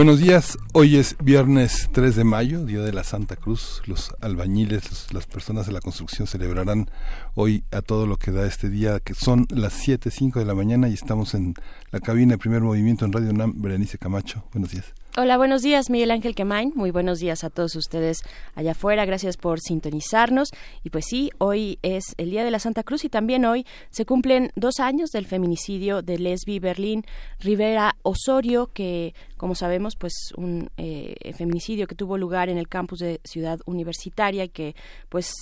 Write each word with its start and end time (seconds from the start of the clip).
Buenos 0.00 0.18
días, 0.18 0.56
hoy 0.72 0.96
es 0.96 1.14
viernes 1.22 1.90
3 1.92 2.16
de 2.16 2.24
mayo, 2.24 2.64
Día 2.64 2.80
de 2.80 2.90
la 2.90 3.04
Santa 3.04 3.36
Cruz. 3.36 3.82
Los 3.84 4.14
albañiles, 4.22 5.12
las 5.12 5.26
personas 5.26 5.66
de 5.66 5.74
la 5.74 5.82
construcción 5.82 6.26
celebrarán 6.26 6.90
hoy 7.34 7.64
a 7.70 7.82
todo 7.82 8.06
lo 8.06 8.16
que 8.16 8.30
da 8.30 8.46
este 8.46 8.70
día, 8.70 9.00
que 9.00 9.12
son 9.12 9.46
las 9.50 9.74
7, 9.74 10.10
5 10.10 10.38
de 10.38 10.46
la 10.46 10.54
mañana 10.54 10.88
y 10.88 10.94
estamos 10.94 11.34
en 11.34 11.52
la 11.90 12.00
cabina 12.00 12.32
de 12.32 12.38
primer 12.38 12.62
movimiento 12.62 13.04
en 13.04 13.12
Radio 13.12 13.28
UNAM. 13.28 13.60
Berenice 13.60 13.98
Camacho, 13.98 14.42
buenos 14.54 14.70
días. 14.70 14.86
Hola, 15.16 15.36
buenos 15.36 15.62
días, 15.62 15.90
Miguel 15.90 16.12
Ángel 16.12 16.36
Quemain. 16.36 16.72
Muy 16.76 16.92
buenos 16.92 17.18
días 17.18 17.42
a 17.42 17.50
todos 17.50 17.74
ustedes 17.74 18.22
allá 18.54 18.70
afuera. 18.70 19.04
Gracias 19.04 19.36
por 19.36 19.58
sintonizarnos. 19.58 20.50
Y 20.84 20.90
pues 20.90 21.04
sí, 21.08 21.32
hoy 21.38 21.80
es 21.82 22.14
el 22.16 22.30
Día 22.30 22.44
de 22.44 22.52
la 22.52 22.60
Santa 22.60 22.84
Cruz 22.84 23.04
y 23.04 23.08
también 23.08 23.44
hoy 23.44 23.66
se 23.90 24.06
cumplen 24.06 24.52
dos 24.54 24.78
años 24.78 25.10
del 25.10 25.26
feminicidio 25.26 26.02
de 26.02 26.16
Lesbi 26.16 26.60
Berlín 26.60 27.04
Rivera 27.40 27.96
Osorio, 28.04 28.68
que, 28.72 29.12
como 29.36 29.56
sabemos, 29.56 29.96
pues 29.96 30.14
un 30.36 30.70
eh, 30.76 31.32
feminicidio 31.36 31.88
que 31.88 31.96
tuvo 31.96 32.16
lugar 32.16 32.48
en 32.48 32.56
el 32.56 32.68
campus 32.68 33.00
de 33.00 33.20
Ciudad 33.24 33.58
Universitaria 33.66 34.44
y 34.44 34.48
que, 34.50 34.76
pues, 35.08 35.32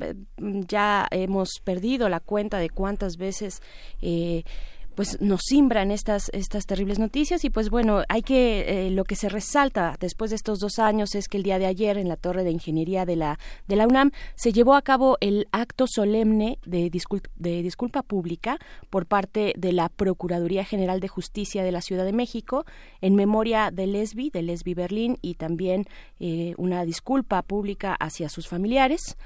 eh, 0.00 0.14
ya 0.38 1.06
hemos 1.10 1.50
perdido 1.62 2.08
la 2.08 2.20
cuenta 2.20 2.58
de 2.58 2.70
cuántas 2.70 3.18
veces 3.18 3.60
eh, 4.00 4.44
pues 4.98 5.20
nos 5.20 5.42
simbran 5.44 5.92
estas 5.92 6.28
estas 6.32 6.66
terribles 6.66 6.98
noticias. 6.98 7.44
Y 7.44 7.50
pues 7.50 7.70
bueno 7.70 8.02
hay 8.08 8.22
que 8.22 8.88
eh, 8.88 8.90
lo 8.90 9.04
que 9.04 9.14
se 9.14 9.28
resalta 9.28 9.94
después 10.00 10.30
de 10.30 10.34
estos 10.34 10.58
dos 10.58 10.80
años 10.80 11.14
es 11.14 11.28
que 11.28 11.36
el 11.36 11.44
día 11.44 11.60
de 11.60 11.66
ayer 11.66 11.98
en 11.98 12.08
la 12.08 12.16
torre 12.16 12.42
de 12.42 12.50
ingeniería 12.50 13.06
de 13.06 13.14
la 13.14 13.38
de 13.68 13.76
la 13.76 13.86
UNAM 13.86 14.10
se 14.34 14.52
llevó 14.52 14.74
a 14.74 14.82
cabo 14.82 15.16
el 15.20 15.46
acto 15.52 15.86
solemne 15.86 16.58
de, 16.66 16.90
de 17.36 17.62
disculpa 17.62 18.02
pública 18.02 18.58
por 18.90 19.06
parte 19.06 19.54
de 19.56 19.72
la 19.72 19.88
Procuraduría 19.88 20.64
General 20.64 20.98
de 20.98 21.06
Justicia 21.06 21.62
de 21.62 21.70
la 21.70 21.80
Ciudad 21.80 22.04
de 22.04 22.12
México 22.12 22.64
en 23.00 23.14
memoria 23.14 23.70
de 23.70 23.86
Lesbi 23.86 24.30
de 24.30 24.42
Lesbi 24.42 24.74
Berlín 24.74 25.16
y 25.22 25.34
también 25.34 25.86
eh, 26.18 26.54
una 26.56 26.84
disculpa 26.84 27.42
pública 27.42 27.94
hacia 27.94 28.28
sus 28.28 28.48
familiares 28.48 29.16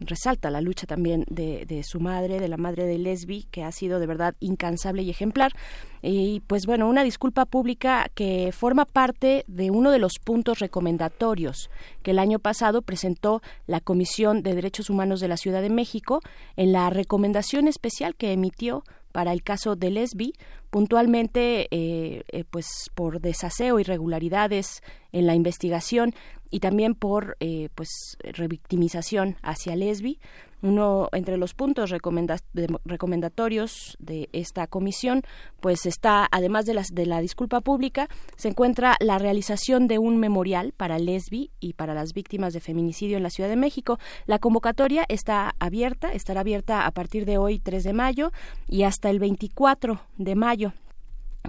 resalta 0.00 0.50
la 0.50 0.60
lucha 0.60 0.86
también 0.86 1.24
de, 1.28 1.82
su 1.84 2.00
madre, 2.00 2.40
de 2.40 2.48
la 2.48 2.56
madre 2.56 2.84
de 2.84 2.98
Lesbi, 2.98 3.44
que 3.50 3.64
ha 3.64 3.72
sido 3.72 4.00
de 4.00 4.06
verdad 4.06 4.34
incansable 4.40 5.02
y 5.02 5.10
ejemplar. 5.10 5.52
Y 6.02 6.40
pues 6.46 6.66
bueno, 6.66 6.88
una 6.88 7.04
disculpa 7.04 7.44
pública 7.44 8.10
que 8.14 8.52
forma 8.52 8.84
parte 8.84 9.44
de 9.48 9.70
uno 9.70 9.90
de 9.90 9.98
los 9.98 10.18
puntos 10.22 10.60
recomendatorios 10.60 11.70
que 12.02 12.12
el 12.12 12.18
año 12.18 12.38
pasado 12.38 12.82
presentó 12.82 13.42
la 13.66 13.80
Comisión 13.80 14.42
de 14.42 14.54
Derechos 14.54 14.90
Humanos 14.90 15.20
de 15.20 15.28
la 15.28 15.36
Ciudad 15.36 15.62
de 15.62 15.70
México 15.70 16.20
en 16.56 16.72
la 16.72 16.90
recomendación 16.90 17.66
especial 17.66 18.14
que 18.14 18.32
emitió 18.32 18.84
para 19.12 19.32
el 19.32 19.42
caso 19.42 19.74
de 19.74 19.90
Lesbi, 19.90 20.34
puntualmente 20.70 21.66
eh, 21.70 22.22
eh, 22.28 22.44
pues 22.48 22.66
por 22.94 23.20
desaseo, 23.20 23.80
irregularidades 23.80 24.82
en 25.12 25.26
la 25.26 25.34
investigación 25.34 26.14
y 26.50 26.60
también 26.60 26.94
por 26.94 27.36
eh, 27.40 27.68
pues 27.74 28.16
revictimización 28.20 29.36
hacia 29.42 29.76
Lesbi. 29.76 30.18
Uno 30.60 31.08
entre 31.12 31.36
los 31.36 31.54
puntos 31.54 31.90
recomendatorios 31.90 33.96
de 34.00 34.28
esta 34.32 34.66
comisión, 34.66 35.22
pues 35.60 35.86
está, 35.86 36.26
además 36.32 36.66
de, 36.66 36.74
las, 36.74 36.88
de 36.88 37.06
la 37.06 37.20
disculpa 37.20 37.60
pública, 37.60 38.08
se 38.36 38.48
encuentra 38.48 38.96
la 38.98 39.18
realización 39.18 39.86
de 39.86 39.98
un 39.98 40.18
memorial 40.18 40.74
para 40.76 40.98
Lesbi 40.98 41.52
y 41.60 41.74
para 41.74 41.94
las 41.94 42.12
víctimas 42.12 42.54
de 42.54 42.60
feminicidio 42.60 43.16
en 43.16 43.22
la 43.22 43.30
Ciudad 43.30 43.48
de 43.48 43.54
México. 43.54 44.00
La 44.26 44.40
convocatoria 44.40 45.04
está 45.08 45.54
abierta, 45.60 46.12
estará 46.12 46.40
abierta 46.40 46.86
a 46.86 46.90
partir 46.90 47.24
de 47.24 47.38
hoy, 47.38 47.60
3 47.60 47.84
de 47.84 47.92
mayo, 47.92 48.32
y 48.66 48.82
hasta 48.82 49.10
el 49.10 49.20
24 49.20 50.00
de 50.16 50.34
mayo. 50.34 50.72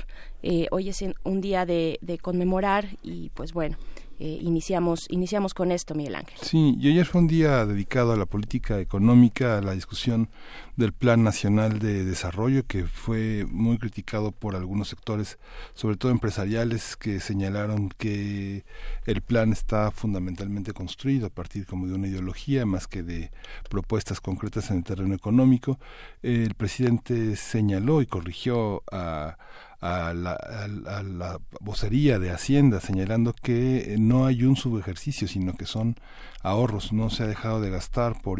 eh, 0.44 0.68
hoy 0.72 0.90
es 0.90 1.04
un 1.24 1.42
día 1.42 1.66
de 1.66 2.20
conmemorar 2.22 2.98
y 3.02 3.30
pues 3.30 3.54
bueno 3.54 3.78
eh, 4.22 4.38
iniciamos, 4.42 5.08
iniciamos 5.10 5.54
con 5.54 5.72
esto, 5.72 5.96
Miguel 5.96 6.16
Ángel. 6.16 6.38
Sí, 6.42 6.76
y 6.78 6.90
ayer 6.90 7.06
fue 7.06 7.22
un 7.22 7.28
día 7.28 7.66
dedicado 7.66 8.12
a 8.12 8.18
la 8.18 8.26
política 8.26 8.80
económica, 8.80 9.58
a 9.58 9.62
la 9.62 9.72
discusión 9.72 10.28
del 10.76 10.92
Plan 10.92 11.24
Nacional 11.24 11.80
de 11.80 12.04
Desarrollo, 12.04 12.66
que 12.68 12.86
fue 12.86 13.46
muy 13.50 13.78
criticado 13.78 14.32
por 14.34 14.58
algunos 14.58 14.90
sectores, 14.90 15.40
sobre 15.74 15.96
todo 15.96 16.12
empresariales, 16.12 16.98
que 16.98 17.22
señalaron 17.22 17.90
que 17.98 18.66
el 19.06 19.22
plan 19.22 19.54
está 19.54 19.90
fundamentalmente 19.92 20.74
construido 20.74 21.28
a 21.28 21.30
partir 21.30 21.66
como 21.66 21.88
de 21.88 21.94
una 21.94 22.08
ideología 22.08 22.66
más 22.66 22.88
que 22.88 23.04
de 23.04 23.32
propuestas 23.70 24.20
concretas 24.20 24.70
en 24.70 24.78
el 24.78 24.84
terreno 24.84 25.16
económico. 25.16 25.80
El 26.22 26.56
presidente 26.56 27.38
señaló 27.38 28.02
y 28.02 28.06
corrigió 28.06 28.84
a 28.92 29.38
a 29.82 30.14
la, 30.14 30.34
a, 30.34 31.04
la, 31.04 31.40
vocería 31.62 32.20
de 32.20 32.32
Hacienda 32.32 32.82
señalando 32.82 33.34
que 33.34 33.96
no 33.98 34.26
hay 34.26 34.44
un 34.44 34.56
subejercicio, 34.56 35.28
sino 35.28 35.54
que 35.54 35.66
son 35.66 35.96
ahorros, 36.42 36.92
no 36.94 37.10
se 37.10 37.24
ha 37.24 37.28
dejado 37.28 37.62
de 37.62 37.70
gastar 37.70 38.22
por, 38.22 38.40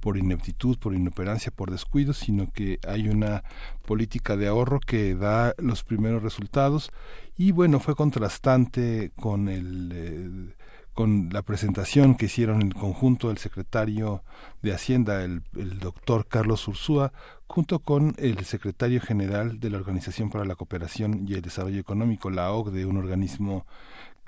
por 0.00 0.16
ineptitud, 0.16 0.78
por 0.78 0.94
inoperancia, 0.94 1.52
por 1.52 1.70
descuido, 1.70 2.12
sino 2.12 2.52
que 2.52 2.78
hay 2.86 3.08
una 3.08 3.42
política 3.86 4.36
de 4.36 4.48
ahorro 4.48 4.80
que 4.80 5.14
da 5.14 5.54
los 5.58 5.82
primeros 5.82 6.22
resultados. 6.22 6.90
Y 7.36 7.52
bueno, 7.52 7.80
fue 7.80 7.94
contrastante 7.94 9.12
con 9.16 9.48
el... 9.48 9.90
Eh, 9.92 10.59
con 10.94 11.30
la 11.32 11.42
presentación 11.42 12.14
que 12.14 12.26
hicieron 12.26 12.62
el 12.62 12.74
conjunto 12.74 13.28
del 13.28 13.38
secretario 13.38 14.22
de 14.62 14.72
Hacienda, 14.72 15.22
el, 15.22 15.42
el 15.56 15.78
doctor 15.78 16.26
Carlos 16.26 16.66
Ursúa, 16.68 17.12
junto 17.46 17.80
con 17.80 18.14
el 18.18 18.44
secretario 18.44 19.00
general 19.00 19.60
de 19.60 19.70
la 19.70 19.78
Organización 19.78 20.30
para 20.30 20.44
la 20.44 20.54
Cooperación 20.56 21.26
y 21.26 21.34
el 21.34 21.42
Desarrollo 21.42 21.80
Económico, 21.80 22.30
la 22.30 22.52
OCDE, 22.52 22.86
un 22.86 22.96
organismo 22.96 23.66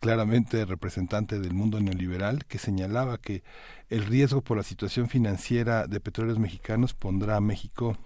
claramente 0.02 0.64
representante 0.64 1.38
del 1.38 1.54
mundo 1.54 1.78
neoliberal, 1.80 2.44
que 2.46 2.58
señalaba 2.58 3.18
que 3.18 3.44
el 3.88 4.04
riesgo 4.04 4.40
por 4.40 4.56
la 4.56 4.64
situación 4.64 5.08
financiera 5.08 5.86
de 5.86 6.00
petróleos 6.00 6.40
mexicanos 6.40 6.92
pondrá 6.92 7.36
a 7.36 7.40
México 7.40 7.96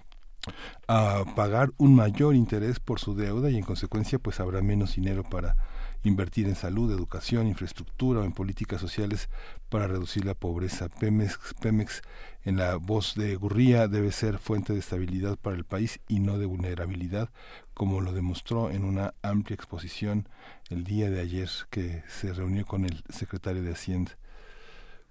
a 0.89 1.25
pagar 1.35 1.73
un 1.79 1.95
mayor 1.95 2.35
interés 2.35 2.81
por 2.81 3.01
su 3.01 3.15
deuda 3.15 3.51
y 3.51 3.57
en 3.57 3.65
consecuencia 3.65 4.19
pues 4.19 4.41
habrá 4.41 4.61
menos 4.61 4.97
dinero 4.97 5.25
para 5.25 5.57
invertir 6.07 6.47
en 6.47 6.55
salud, 6.55 6.93
educación, 6.93 7.47
infraestructura 7.47 8.21
o 8.21 8.25
en 8.25 8.33
políticas 8.33 8.81
sociales 8.81 9.29
para 9.69 9.87
reducir 9.87 10.25
la 10.25 10.35
pobreza. 10.35 10.89
Pemex, 10.89 11.39
Pemex 11.61 12.03
en 12.45 12.57
la 12.57 12.77
voz 12.77 13.15
de 13.17 13.35
Gurría 13.37 13.89
debe 13.89 14.13
ser 14.13 14.39
fuente 14.39 14.73
de 14.73 14.79
estabilidad 14.79 15.37
para 15.37 15.57
el 15.57 15.65
país 15.65 16.01
y 16.09 16.21
no 16.21 16.39
de 16.39 16.47
vulnerabilidad, 16.47 17.31
como 17.75 18.01
lo 18.01 18.13
demostró 18.13 18.71
en 18.71 18.85
una 18.85 19.15
amplia 19.23 19.55
exposición 19.55 20.29
el 20.71 20.85
día 20.85 21.11
de 21.11 21.21
ayer 21.21 21.51
que 21.71 22.03
se 22.09 22.33
reunió 22.33 22.65
con 22.65 22.85
el 22.85 23.03
secretario 23.09 23.63
de 23.63 23.73
Hacienda. 23.73 24.13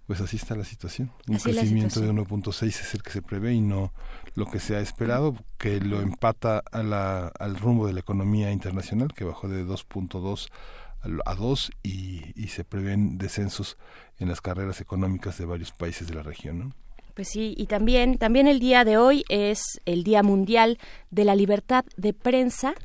Pues 0.07 0.21
así 0.21 0.37
está 0.37 0.55
la 0.55 0.63
situación. 0.63 1.11
Un 1.27 1.39
crecimiento 1.39 1.99
de 1.99 2.11
1.6 2.11 2.67
es 2.67 2.93
el 2.93 3.01
que 3.01 3.09
se 3.09 3.23
prevé 3.23 3.55
y 3.55 3.61
no 3.61 3.91
lo 4.35 4.45
que 4.45 4.59
se 4.59 4.75
ha 4.75 4.79
esperado, 4.79 5.35
que 5.57 5.79
lo 5.81 6.01
empata 6.01 6.63
a 6.71 6.83
la, 6.83 7.27
al 7.39 7.57
rumbo 7.57 7.87
de 7.87 7.93
la 7.93 8.01
economía 8.01 8.51
internacional, 8.51 9.13
que 9.13 9.23
bajó 9.23 9.47
de 9.47 9.65
2.2 9.65 10.49
a 11.25 11.35
dos 11.35 11.71
y, 11.83 12.47
se 12.47 12.63
prevén 12.63 13.17
descensos 13.17 13.77
en 14.19 14.29
las 14.29 14.39
carreras 14.39 14.79
económicas 14.79 15.37
de 15.37 15.45
varios 15.45 15.71
países 15.71 16.07
de 16.07 16.13
la 16.15 16.23
región. 16.23 16.73
Pues 17.15 17.29
sí, 17.29 17.53
y 17.57 17.65
también, 17.65 18.17
también 18.17 18.47
el 18.47 18.59
día 18.59 18.85
de 18.85 18.97
hoy 18.97 19.25
es 19.29 19.61
el 19.85 20.03
Día 20.03 20.23
Mundial 20.23 20.77
de 21.11 21.25
la 21.25 21.35
Libertad 21.35 21.85
de 21.97 22.13
Prensa. 22.13 22.75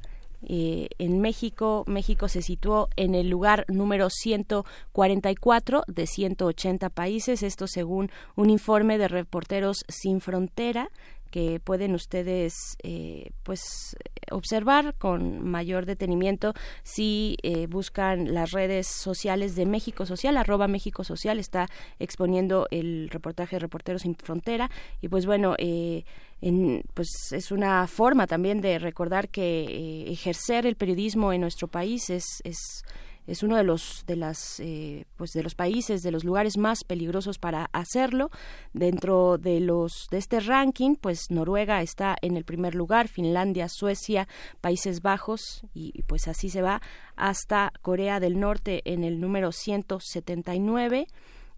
Eh, 0.43 0.89
en 0.99 1.21
México, 1.21 1.85
México 1.87 2.27
se 2.27 2.41
situó 2.41 2.89
en 2.97 3.15
el 3.15 3.29
lugar 3.29 3.67
número 3.69 4.09
144 4.09 5.85
de 5.87 6.07
180 6.07 6.89
países, 6.91 7.43
esto 7.43 7.67
según 7.67 8.11
un 8.37 8.51
informe 8.51 8.97
de 8.97 9.09
Reporteros 9.09 9.85
Sin 9.89 10.21
Frontera 10.21 10.91
que 11.31 11.61
pueden 11.61 11.95
ustedes 11.95 12.77
eh, 12.83 13.31
pues 13.43 13.97
observar 14.31 14.95
con 14.97 15.49
mayor 15.49 15.87
detenimiento 15.87 16.55
si 16.83 17.37
eh, 17.43 17.67
buscan 17.67 18.35
las 18.35 18.51
redes 18.51 18.87
sociales 18.87 19.55
de 19.55 19.67
México 19.67 20.07
Social 20.07 20.37
arroba 20.37 20.69
México 20.69 21.05
Social 21.05 21.39
está 21.39 21.69
exponiendo 21.99 22.67
el 22.71 23.09
reportaje 23.11 23.57
de 23.57 23.61
Reporteros 23.61 24.03
sin 24.03 24.15
Frontera. 24.15 24.71
Y 25.01 25.09
pues 25.09 25.27
bueno 25.27 25.55
eh, 25.59 26.05
en, 26.41 26.83
pues 26.95 27.09
es 27.33 27.53
una 27.53 27.87
forma 27.87 28.27
también 28.27 28.61
de 28.61 28.79
recordar 28.79 29.29
que 29.29 30.11
ejercer 30.11 30.67
el 30.67 30.77
periodismo 30.77 31.33
en 31.33 31.43
nuestro 31.43 31.69
país 31.69 32.11
es, 32.11 32.25
es 32.45 32.83
es 33.31 33.45
uno 33.45 33.57
de 33.57 33.63
los 33.63 34.05
de 34.07 34.17
las 34.17 34.59
eh, 34.59 35.07
pues 35.17 35.31
de 35.31 35.45
los 35.45 35.55
países 35.55 36.03
de 36.03 36.11
los 36.11 36.25
lugares 36.25 36.59
más 36.59 36.83
peligrosos 36.83 37.39
para 37.39 37.71
hacerlo. 37.73 38.31
Dentro 38.73 39.39
de 39.39 39.61
los 39.61 40.09
de 40.11 40.19
este 40.19 40.41
ranking 40.41 40.97
pues 40.97 41.31
Noruega 41.31 41.81
está 41.81 42.17
en 42.23 42.37
el 42.37 42.45
primer 42.45 42.75
lugar 42.75 43.07
Finlandia 43.07 43.69
Suecia 43.69 44.27
Países 44.61 45.01
Bajos 45.01 45.63
y 45.73 46.03
pues 46.03 46.27
así 46.27 46.51
se 46.51 46.61
va 46.61 46.83
hasta 47.15 47.73
Corea 47.83 48.19
del 48.19 48.41
Norte 48.41 48.83
en 48.85 49.05
el 49.05 49.21
número 49.21 49.53
179 49.53 51.07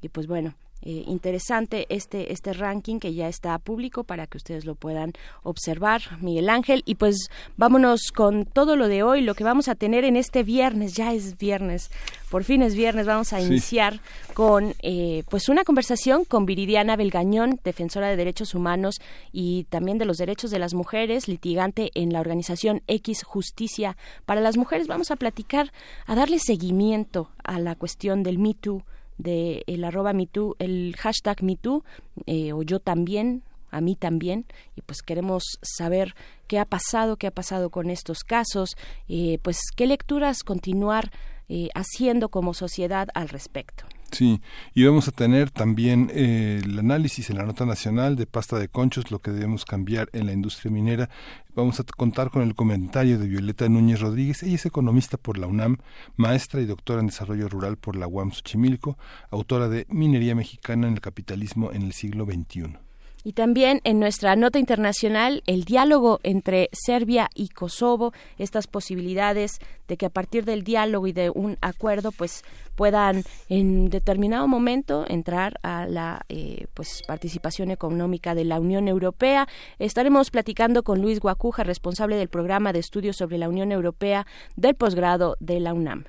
y 0.03 0.09
pues 0.11 0.27
bueno 0.27 0.55
eh, 0.83 1.05
interesante 1.07 1.87
este 1.89 2.33
este 2.33 2.53
ranking 2.53 2.99
que 2.99 3.15
ya 3.15 3.29
está 3.29 3.59
público 3.59 4.05
para 4.05 4.27
que 4.27 4.37
ustedes 4.37 4.65
lo 4.65 4.75
puedan 4.75 5.13
observar 5.43 6.03
Miguel 6.21 6.49
Ángel. 6.49 6.83
Y 6.87 6.97
pues 6.97 7.31
vámonos 7.57 8.13
con 8.15 8.45
todo 8.45 8.77
lo 8.77 8.89
de 8.89 9.03
hoy 9.03 9.21
lo 9.21 9.35
que 9.35 9.45
vamos 9.45 9.69
a 9.69 9.75
tener 9.75 10.05
en 10.05 10.17
este 10.17 10.43
viernes. 10.43 10.95
Ya 10.95 11.13
es 11.13 11.39
viernes 11.39 11.91
por 12.33 12.45
fin 12.45 12.63
es 12.63 12.75
viernes. 12.75 13.07
Vamos 13.07 13.35
a 13.35 13.43
iniciar 13.43 14.01
con 14.33 14.75
eh, 14.81 15.23
pues 15.29 15.51
una 15.51 15.65
conversación 15.65 16.25
con 16.25 16.47
Viridiana 16.47 16.97
Belgañón 16.97 17.61
defensora 17.63 18.09
de 18.09 18.17
derechos 18.17 18.55
humanos 18.55 19.03
y 19.33 19.65
también 19.65 19.99
de 19.99 20.07
los 20.07 20.17
derechos 20.17 20.51
de 20.51 20.59
las 20.59 20.73
mujeres 20.73 21.29
litigante 21.29 21.91
en 21.95 22.11
la 22.11 22.21
organización 22.21 22.83
X 22.87 23.23
Justicia 23.23 23.99
para 24.25 24.41
las 24.41 24.57
mujeres. 24.57 24.87
Vamos 24.87 25.11
a 25.11 25.17
platicar 25.17 25.75
a 26.07 26.15
darle 26.15 26.39
seguimiento 26.39 27.29
a 27.45 27.59
la 27.59 27.75
cuestión 27.75 28.23
del 28.23 28.39
Me 28.39 28.55
Too 28.55 28.83
de 29.23 29.63
el 29.67 29.85
arroba 29.85 30.13
MeToo, 30.13 30.57
el 30.59 30.95
hashtag 30.99 31.43
MeToo, 31.43 31.85
eh, 32.27 32.53
o 32.53 32.63
yo 32.63 32.81
también, 32.81 33.43
a 33.71 33.81
mí 33.81 33.97
también, 33.97 34.45
y 34.77 34.83
pues 34.83 35.03
queremos 35.03 35.45
saber 35.63 36.15
qué 36.47 36.59
ha 36.59 36.65
pasado, 36.65 37.17
qué 37.17 37.27
ha 37.27 37.31
pasado 37.31 37.71
con 37.71 37.89
estos 37.89 38.21
casos, 38.21 38.71
eh, 39.09 39.39
pues 39.43 39.59
qué 39.77 39.87
lecturas 39.87 40.43
continuar 40.43 41.11
eh, 41.49 41.69
haciendo 41.75 42.29
como 42.29 42.55
sociedad 42.55 43.09
al 43.15 43.29
respecto. 43.29 43.85
Sí, 44.13 44.43
y 44.75 44.85
vamos 44.85 45.09
a 45.09 45.11
tener 45.11 45.51
también 45.51 46.11
eh, 46.13 46.61
el 46.63 46.79
análisis 46.79 47.31
en 47.31 47.39
la 47.39 47.45
nota 47.45 47.65
nacional 47.65 48.15
de 48.15 48.27
pasta 48.27 48.59
de 48.59 48.69
conchos, 48.69 49.11
lo 49.11 49.21
que 49.21 49.31
debemos 49.31 49.65
cambiar 49.65 50.11
en 50.13 50.27
la 50.27 50.33
industria 50.33 50.71
minera. 50.71 51.09
Vamos 51.55 51.81
a 51.81 51.85
contar 51.85 52.31
con 52.31 52.43
el 52.43 52.55
comentario 52.55 53.19
de 53.19 53.27
Violeta 53.27 53.67
Núñez 53.71 54.01
Rodríguez. 54.01 54.43
Ella 54.43 54.57
es 54.57 54.67
economista 54.67 55.17
por 55.17 55.39
la 55.39 55.47
UNAM, 55.47 55.79
maestra 56.17 56.61
y 56.61 56.67
doctora 56.67 57.01
en 57.01 57.07
desarrollo 57.07 57.49
rural 57.49 57.79
por 57.79 57.97
la 57.97 58.07
UAM 58.07 58.33
Xochimilco, 58.33 58.99
autora 59.31 59.71
de 59.71 59.87
Minería 59.89 60.35
Mexicana 60.35 60.89
en 60.89 60.95
el 60.95 61.01
Capitalismo 61.01 61.73
en 61.73 61.81
el 61.81 61.95
siglo 61.95 62.27
XXI. 62.27 62.92
Y 63.25 63.33
también 63.35 63.81
en 63.85 64.01
nuestra 64.01 64.37
nota 64.37 64.59
internacional, 64.59 65.43
el 65.47 65.65
diálogo 65.65 66.21
entre 66.23 66.69
Serbia 66.73 67.31
y 67.35 67.49
Kosovo, 67.49 68.13
estas 68.39 68.67
posibilidades 68.67 69.59
de 69.89 69.97
que 69.97 70.07
a 70.07 70.11
partir 70.11 70.45
del 70.45 70.65
diálogo 70.65 71.07
y 71.07 71.13
de 71.13 71.31
un 71.31 71.59
acuerdo, 71.61 72.13
pues 72.13 72.45
puedan 72.75 73.23
en 73.49 73.91
determinado 73.91 74.49
momento 74.49 75.05
entrar 75.09 75.59
a 75.63 75.87
la 75.87 76.23
eh, 76.29 76.67
pues 76.75 77.03
participación 77.07 77.71
económica 77.71 78.35
de 78.35 78.45
la 78.45 78.59
Unión 78.59 78.89
Europea. 78.89 79.47
Estaremos 79.79 80.31
platicando 80.31 80.83
con 80.83 81.01
Luis 81.01 81.21
Guacuja, 81.21 81.63
responsable 81.65 82.17
del 82.17 82.29
programa 82.29 82.73
de 82.73 82.81
estudios 82.81 83.17
sobre 83.17 83.39
la 83.39 83.49
Unión 83.49 83.73
Europea 83.73 84.27
del 84.57 84.75
posgrado 84.75 85.37
de 85.41 85.61
la 85.61 85.75
UNAM 85.75 86.05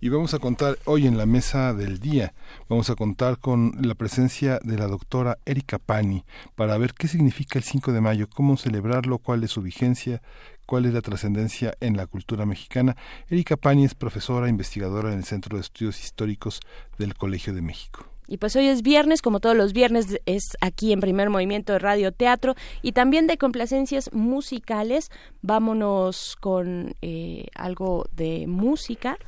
y 0.00 0.08
vamos 0.08 0.32
a 0.32 0.38
contar 0.38 0.78
hoy 0.86 1.06
en 1.06 1.18
la 1.18 1.26
mesa 1.26 1.74
del 1.74 1.98
día, 1.98 2.32
vamos 2.68 2.88
a 2.88 2.94
contar 2.94 3.38
con 3.38 3.72
la 3.82 3.94
presencia 3.94 4.58
de 4.62 4.78
la 4.78 4.86
doctora 4.86 5.38
Erika 5.44 5.78
Pani 5.78 6.24
para 6.54 6.78
ver 6.78 6.94
qué 6.94 7.06
significa 7.06 7.58
el 7.58 7.64
5 7.64 7.92
de 7.92 8.00
mayo, 8.00 8.26
cómo 8.28 8.56
celebrarlo, 8.56 9.18
cuál 9.18 9.44
es 9.44 9.50
su 9.50 9.60
vigencia, 9.60 10.22
cuál 10.64 10.86
es 10.86 10.94
la 10.94 11.02
trascendencia 11.02 11.74
en 11.80 11.96
la 11.96 12.06
cultura 12.06 12.46
mexicana. 12.46 12.96
Erika 13.28 13.56
Pani 13.56 13.84
es 13.84 13.94
profesora 13.94 14.48
investigadora 14.48 15.12
en 15.12 15.18
el 15.18 15.24
Centro 15.24 15.56
de 15.56 15.62
Estudios 15.62 16.00
Históricos 16.02 16.60
del 16.98 17.14
Colegio 17.14 17.52
de 17.52 17.60
México. 17.60 18.06
Y 18.26 18.36
pues 18.36 18.54
hoy 18.54 18.68
es 18.68 18.82
viernes, 18.82 19.22
como 19.22 19.40
todos 19.40 19.56
los 19.56 19.72
viernes 19.72 20.20
es 20.24 20.56
aquí 20.60 20.92
en 20.92 21.00
primer 21.00 21.30
movimiento 21.30 21.72
de 21.72 21.80
Radio 21.80 22.12
Teatro 22.12 22.54
y 22.80 22.92
también 22.92 23.26
de 23.26 23.36
complacencias 23.36 24.12
musicales. 24.12 25.10
Vámonos 25.42 26.36
con 26.40 26.94
eh, 27.02 27.48
algo 27.54 28.06
de 28.14 28.46
música 28.46 29.18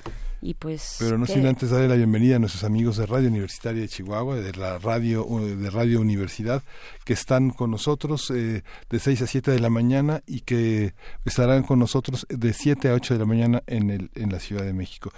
y 0.42 0.54
pues 0.54 0.96
pero 0.98 1.16
no 1.16 1.24
sin 1.24 1.46
antes 1.46 1.70
darle 1.70 1.88
la 1.88 1.94
bienvenida 1.94 2.36
a 2.36 2.38
nuestros 2.40 2.64
amigos 2.64 2.96
de 2.96 3.06
Radio 3.06 3.28
Universitaria 3.28 3.80
de 3.80 3.88
Chihuahua 3.88 4.36
de 4.36 4.52
la 4.52 4.78
radio 4.78 5.24
de 5.24 5.70
Radio 5.70 6.00
Universidad 6.00 6.62
que 7.04 7.12
están 7.12 7.50
con 7.50 7.70
nosotros 7.70 8.30
eh, 8.30 8.64
de 8.90 8.98
6 8.98 9.22
a 9.22 9.26
7 9.28 9.52
de 9.52 9.60
la 9.60 9.70
mañana 9.70 10.22
y 10.26 10.40
que 10.40 10.94
estarán 11.24 11.62
con 11.62 11.78
nosotros 11.78 12.26
de 12.28 12.52
7 12.52 12.88
a 12.88 12.94
8 12.94 13.14
de 13.14 13.20
la 13.20 13.26
mañana 13.26 13.62
en 13.66 13.90
el 13.90 14.10
en 14.16 14.32
la 14.32 14.40
Ciudad 14.40 14.64
de 14.64 14.72
México. 14.72 15.12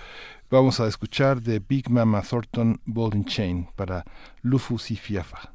Vamos 0.50 0.78
a 0.78 0.86
escuchar 0.86 1.40
de 1.40 1.58
Big 1.58 1.88
Mama 1.88 2.20
Thornton 2.20 2.80
Ball 2.84 3.24
Chain 3.24 3.68
para 3.74 4.04
Lufu 4.42 4.76
Fiafa 4.78 5.53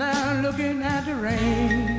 there 0.00 0.42
looking 0.42 0.82
at 0.82 1.04
the 1.04 1.14
rain. 1.14 1.89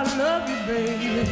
I 0.00 0.04
love 0.16 0.48
you, 0.48 0.56
baby. 0.72 1.28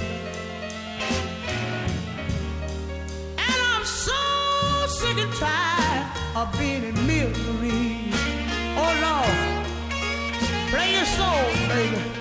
And 3.38 3.58
I'm 3.70 3.84
so 3.84 4.12
sick 4.88 5.18
and 5.18 5.32
tired 5.34 6.06
of 6.34 6.50
being 6.58 6.82
in 6.82 7.06
misery. 7.06 8.10
Oh 8.76 8.92
Lord, 9.06 9.66
play 10.72 10.94
your 10.96 11.04
soul, 11.04 11.46
baby. 11.68 12.15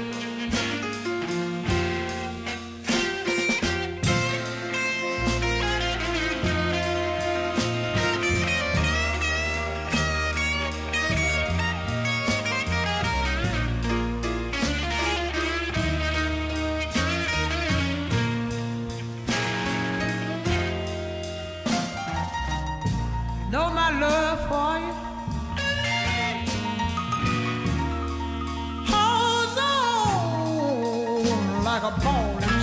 Like 31.75 31.84
a 31.84 32.00
ball 32.00 32.54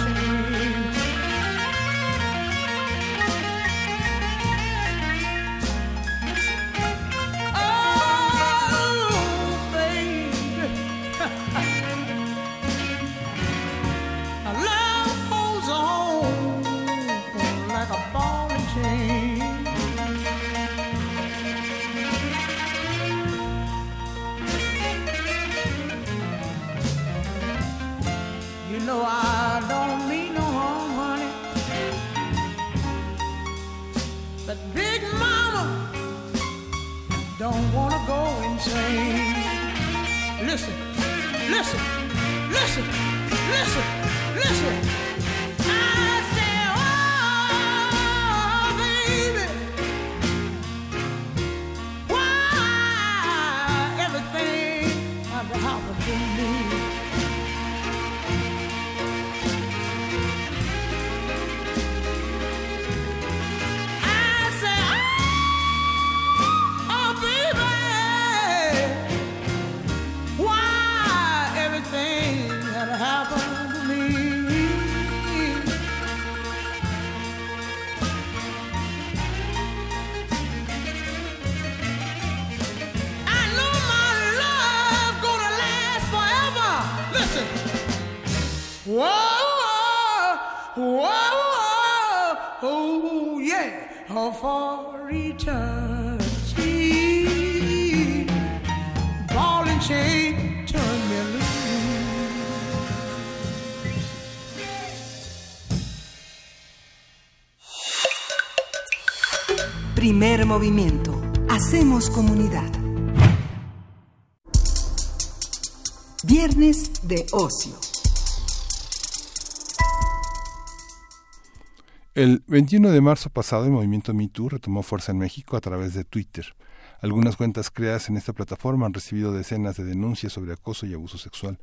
El 122.15 122.45
21 122.47 122.91
de 122.91 123.01
marzo 123.01 123.31
pasado, 123.31 123.65
el 123.65 123.73
movimiento 123.73 124.15
MeToo 124.15 124.51
retomó 124.51 124.83
fuerza 124.83 125.13
en 125.13 125.19
México 125.19 125.57
a 125.57 125.61
través 125.61 125.95
de 125.95 126.05
Twitter. 126.05 126.55
Algunas 127.01 127.37
cuentas 127.37 127.71
creadas 127.71 128.09
en 128.09 128.17
esta 128.17 128.33
plataforma 128.33 128.87
han 128.87 128.95
recibido 128.95 129.33
decenas 129.33 129.77
de 129.77 129.85
denuncias 129.85 130.33
sobre 130.33 130.53
acoso 130.53 130.87
y 130.87 130.95
abuso 130.95 131.19
sexual. 131.19 131.59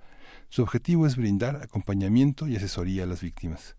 Su 0.49 0.63
objetivo 0.63 1.07
es 1.07 1.15
brindar 1.15 1.55
acompañamiento 1.57 2.47
y 2.47 2.55
asesoría 2.55 3.03
a 3.03 3.07
las 3.07 3.21
víctimas. 3.21 3.78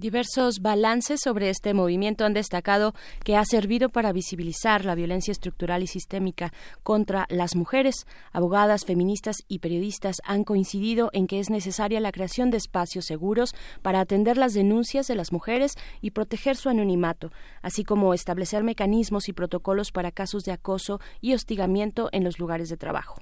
Diversos 0.00 0.60
balances 0.60 1.18
sobre 1.24 1.50
este 1.50 1.74
movimiento 1.74 2.24
han 2.24 2.32
destacado 2.32 2.94
que 3.24 3.34
ha 3.34 3.44
servido 3.44 3.88
para 3.88 4.12
visibilizar 4.12 4.84
la 4.84 4.94
violencia 4.94 5.32
estructural 5.32 5.82
y 5.82 5.88
sistémica 5.88 6.52
contra 6.84 7.26
las 7.30 7.56
mujeres. 7.56 8.06
Abogadas, 8.30 8.84
feministas 8.84 9.38
y 9.48 9.58
periodistas 9.58 10.18
han 10.22 10.44
coincidido 10.44 11.10
en 11.12 11.26
que 11.26 11.40
es 11.40 11.50
necesaria 11.50 11.98
la 11.98 12.12
creación 12.12 12.52
de 12.52 12.58
espacios 12.58 13.06
seguros 13.06 13.56
para 13.82 13.98
atender 13.98 14.36
las 14.36 14.54
denuncias 14.54 15.08
de 15.08 15.16
las 15.16 15.32
mujeres 15.32 15.72
y 16.00 16.12
proteger 16.12 16.54
su 16.54 16.68
anonimato, 16.68 17.32
así 17.60 17.82
como 17.82 18.14
establecer 18.14 18.62
mecanismos 18.62 19.28
y 19.28 19.32
protocolos 19.32 19.90
para 19.90 20.12
casos 20.12 20.44
de 20.44 20.52
acoso 20.52 21.00
y 21.20 21.34
hostigamiento 21.34 22.08
en 22.12 22.22
los 22.22 22.38
lugares 22.38 22.68
de 22.68 22.76
trabajo. 22.76 23.16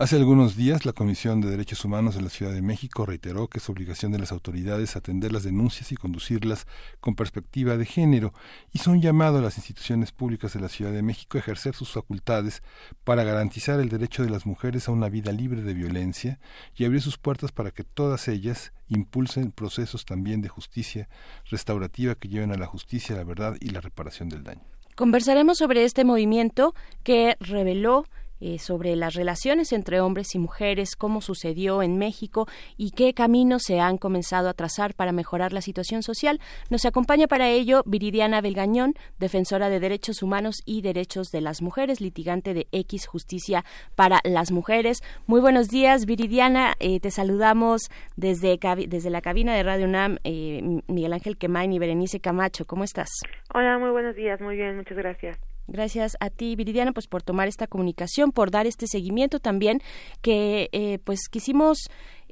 Hace 0.00 0.14
algunos 0.14 0.54
días, 0.54 0.86
la 0.86 0.92
Comisión 0.92 1.40
de 1.40 1.50
Derechos 1.50 1.84
Humanos 1.84 2.14
de 2.14 2.22
la 2.22 2.28
Ciudad 2.28 2.52
de 2.52 2.62
México 2.62 3.04
reiteró 3.04 3.48
que 3.48 3.58
es 3.58 3.68
obligación 3.68 4.12
de 4.12 4.20
las 4.20 4.30
autoridades 4.30 4.94
atender 4.94 5.32
las 5.32 5.42
denuncias 5.42 5.90
y 5.90 5.96
conducirlas 5.96 6.68
con 7.00 7.16
perspectiva 7.16 7.76
de 7.76 7.84
género. 7.84 8.32
Hizo 8.72 8.92
un 8.92 9.02
llamado 9.02 9.38
a 9.38 9.42
las 9.42 9.56
instituciones 9.56 10.12
públicas 10.12 10.52
de 10.52 10.60
la 10.60 10.68
Ciudad 10.68 10.92
de 10.92 11.02
México 11.02 11.36
a 11.36 11.40
ejercer 11.40 11.74
sus 11.74 11.90
facultades 11.90 12.62
para 13.02 13.24
garantizar 13.24 13.80
el 13.80 13.88
derecho 13.88 14.22
de 14.22 14.30
las 14.30 14.46
mujeres 14.46 14.86
a 14.86 14.92
una 14.92 15.08
vida 15.08 15.32
libre 15.32 15.62
de 15.62 15.74
violencia 15.74 16.38
y 16.76 16.84
abrir 16.84 17.02
sus 17.02 17.18
puertas 17.18 17.50
para 17.50 17.72
que 17.72 17.82
todas 17.82 18.28
ellas 18.28 18.72
impulsen 18.86 19.50
procesos 19.50 20.04
también 20.04 20.42
de 20.42 20.48
justicia 20.48 21.08
restaurativa 21.50 22.14
que 22.14 22.28
lleven 22.28 22.52
a 22.52 22.56
la 22.56 22.66
justicia, 22.66 23.16
la 23.16 23.24
verdad 23.24 23.56
y 23.58 23.70
la 23.70 23.80
reparación 23.80 24.28
del 24.28 24.44
daño. 24.44 24.62
Conversaremos 24.94 25.58
sobre 25.58 25.84
este 25.84 26.04
movimiento 26.04 26.72
que 27.02 27.36
reveló 27.40 28.04
eh, 28.40 28.58
sobre 28.58 28.96
las 28.96 29.14
relaciones 29.14 29.72
entre 29.72 30.00
hombres 30.00 30.34
y 30.34 30.38
mujeres, 30.38 30.96
cómo 30.96 31.20
sucedió 31.20 31.82
en 31.82 31.98
México 31.98 32.46
y 32.76 32.92
qué 32.92 33.14
caminos 33.14 33.62
se 33.64 33.80
han 33.80 33.98
comenzado 33.98 34.48
a 34.48 34.54
trazar 34.54 34.94
para 34.94 35.12
mejorar 35.12 35.52
la 35.52 35.60
situación 35.60 36.02
social. 36.02 36.40
Nos 36.70 36.84
acompaña 36.84 37.26
para 37.26 37.48
ello 37.48 37.82
Viridiana 37.86 38.40
Belgañón, 38.40 38.94
defensora 39.18 39.68
de 39.68 39.80
derechos 39.80 40.22
humanos 40.22 40.62
y 40.64 40.82
derechos 40.82 41.30
de 41.30 41.40
las 41.40 41.62
mujeres, 41.62 42.00
litigante 42.00 42.54
de 42.54 42.66
X 42.72 43.06
Justicia 43.06 43.64
para 43.94 44.20
las 44.24 44.52
Mujeres. 44.52 45.02
Muy 45.26 45.40
buenos 45.40 45.68
días, 45.68 46.06
Viridiana. 46.06 46.74
Eh, 46.80 47.00
te 47.00 47.10
saludamos 47.10 47.90
desde, 48.16 48.58
desde 48.88 49.10
la 49.10 49.20
cabina 49.20 49.54
de 49.54 49.62
Radio 49.62 49.86
UNAM, 49.86 50.18
eh, 50.24 50.80
Miguel 50.86 51.12
Ángel 51.12 51.38
Quemain 51.38 51.72
y 51.72 51.78
Berenice 51.78 52.20
Camacho. 52.20 52.66
¿Cómo 52.66 52.84
estás? 52.84 53.08
Hola, 53.54 53.78
muy 53.78 53.90
buenos 53.90 54.16
días. 54.16 54.40
Muy 54.40 54.56
bien, 54.56 54.76
muchas 54.76 54.96
gracias. 54.96 55.47
Gracias 55.68 56.16
a 56.20 56.30
ti, 56.30 56.56
Viridiana, 56.56 56.92
pues 56.92 57.06
por 57.06 57.22
tomar 57.22 57.46
esta 57.46 57.66
comunicación, 57.66 58.32
por 58.32 58.50
dar 58.50 58.66
este 58.66 58.86
seguimiento 58.86 59.38
también, 59.38 59.82
que 60.22 60.70
eh, 60.72 60.98
pues 61.04 61.28
quisimos 61.30 61.90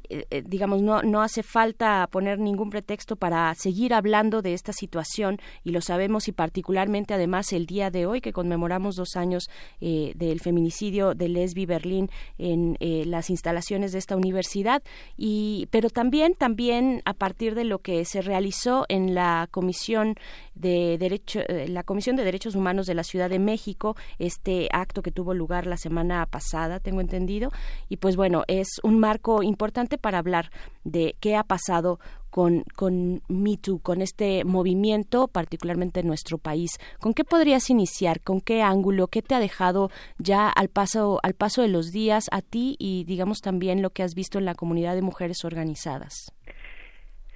eh, 0.08 0.42
digamos, 0.46 0.82
no, 0.82 1.02
no 1.02 1.22
hace 1.22 1.42
falta 1.42 2.06
poner 2.10 2.38
ningún 2.38 2.70
pretexto 2.70 3.16
para 3.16 3.54
seguir 3.54 3.94
hablando 3.94 4.42
de 4.42 4.54
esta 4.54 4.72
situación 4.72 5.38
y 5.64 5.70
lo 5.70 5.80
sabemos 5.80 6.28
y 6.28 6.32
particularmente 6.32 7.14
además 7.14 7.52
el 7.52 7.66
día 7.66 7.90
de 7.90 8.06
hoy 8.06 8.20
que 8.20 8.32
conmemoramos 8.32 8.96
dos 8.96 9.16
años 9.16 9.48
eh, 9.80 10.12
del 10.16 10.40
feminicidio 10.40 11.14
de 11.14 11.28
Lesbi 11.28 11.66
Berlín 11.66 12.10
en 12.38 12.76
eh, 12.80 13.04
las 13.06 13.30
instalaciones 13.30 13.92
de 13.92 13.98
esta 13.98 14.16
universidad. 14.16 14.82
Y 15.16 15.68
pero 15.70 15.90
también 15.90 16.34
también 16.34 17.02
a 17.04 17.14
partir 17.14 17.54
de 17.54 17.64
lo 17.64 17.80
que 17.80 18.04
se 18.04 18.22
realizó 18.22 18.86
en 18.88 19.14
la 19.14 19.48
comisión 19.50 20.14
de 20.56 20.96
derecho, 20.98 21.40
eh, 21.48 21.68
la 21.68 21.84
Comisión 21.84 22.16
de 22.16 22.24
Derechos 22.24 22.54
Humanos 22.54 22.86
de 22.86 22.94
la 22.94 23.04
Ciudad 23.04 23.30
de 23.30 23.38
México, 23.38 23.96
este 24.18 24.68
acto 24.72 25.02
que 25.02 25.12
tuvo 25.12 25.34
lugar 25.34 25.66
la 25.66 25.76
semana 25.76 26.26
pasada, 26.26 26.80
tengo 26.80 27.00
entendido, 27.00 27.50
y 27.88 27.98
pues 27.98 28.16
bueno, 28.16 28.42
es 28.48 28.68
un 28.82 28.98
marco 28.98 29.42
importante 29.42 29.98
para 29.98 30.18
hablar 30.18 30.50
de 30.84 31.14
qué 31.20 31.36
ha 31.36 31.44
pasado 31.44 32.00
con, 32.30 32.64
con 32.74 33.22
Me 33.28 33.56
Too, 33.56 33.78
con 33.78 34.02
este 34.02 34.44
movimiento, 34.44 35.28
particularmente 35.28 36.00
en 36.00 36.06
nuestro 36.06 36.38
país. 36.38 36.72
¿Con 37.00 37.14
qué 37.14 37.24
podrías 37.24 37.70
iniciar? 37.70 38.20
¿Con 38.20 38.40
qué 38.40 38.62
ángulo? 38.62 39.08
¿Qué 39.08 39.22
te 39.22 39.34
ha 39.34 39.40
dejado 39.40 39.90
ya 40.18 40.48
al 40.48 40.68
paso, 40.68 41.18
al 41.22 41.34
paso 41.34 41.62
de 41.62 41.68
los 41.68 41.92
días 41.92 42.26
a 42.32 42.42
ti 42.42 42.76
y 42.78 43.04
digamos 43.04 43.40
también 43.40 43.82
lo 43.82 43.90
que 43.90 44.02
has 44.02 44.14
visto 44.14 44.38
en 44.38 44.44
la 44.44 44.54
comunidad 44.54 44.94
de 44.94 45.02
mujeres 45.02 45.44
organizadas? 45.44 46.32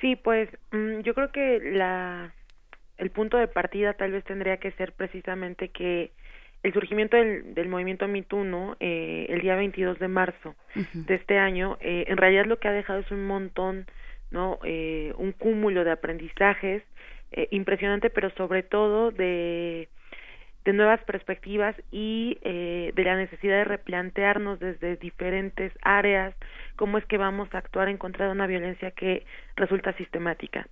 Sí, 0.01 0.17
pues 0.17 0.49
mm, 0.73 1.01
yo 1.01 1.15
creo 1.15 1.31
que 1.33 1.61
la 1.73 2.35
el 3.01 3.11
punto 3.11 3.39
de 3.39 3.49
partida 3.49 3.95
tal 3.95 4.13
vez 4.13 4.25
tendría 4.25 4.59
que 4.59 4.73
ser 4.73 4.93
precisamente 4.93 5.69
que 5.69 6.13
el 6.63 6.73
surgimiento 6.75 7.17
del, 7.17 7.55
del 7.55 7.69
movimiento 7.69 8.07
MeToo, 8.07 8.45
¿no? 8.45 8.77
Eh, 8.79 9.27
el 9.31 9.41
día 9.41 9.57
22 9.57 9.99
de 9.99 10.09
marzo 10.09 10.55
de 10.93 11.15
este 11.15 11.39
año, 11.39 11.79
eh, 11.81 12.05
en 12.09 12.19
realidad 12.19 12.45
lo 12.45 12.59
que 12.59 12.69
ha 12.69 12.73
dejado 12.73 13.01
es 13.01 13.11
un 13.11 13.27
montón, 13.27 13.87
¿no? 14.31 14.59
Eh, 14.65 15.15
un 15.17 15.33
cúmulo 15.33 15.85
de 15.85 15.93
aprendizajes 15.93 16.83
eh, 17.33 17.49
impresionante, 17.51 18.11
pero 18.11 18.29
sobre 18.37 18.63
todo 18.63 19.11
de 19.11 19.89
de 20.65 20.73
nuevas 20.75 21.03
perspectivas 21.05 21.75
y 21.91 22.39
eh, 22.43 22.93
de 22.95 23.05
la 23.05 23.17
necesidad 23.17 23.59
de 23.59 23.65
replantearnos 23.65 24.61
desde 24.61 24.97
diferentes 24.97 25.73
áreas 25.83 26.35
cómo 26.77 26.99
es 26.99 27.05
que 27.07 27.19
vamos 27.19 27.49
a 27.55 27.59
actuar 27.59 27.89
en 27.89 27.97
contra 27.97 28.27
de 28.27 28.33
una 28.33 28.47
violencia 28.47 28.91
que 28.91 29.25
resulta 29.57 29.93
sistemática. 29.95 30.67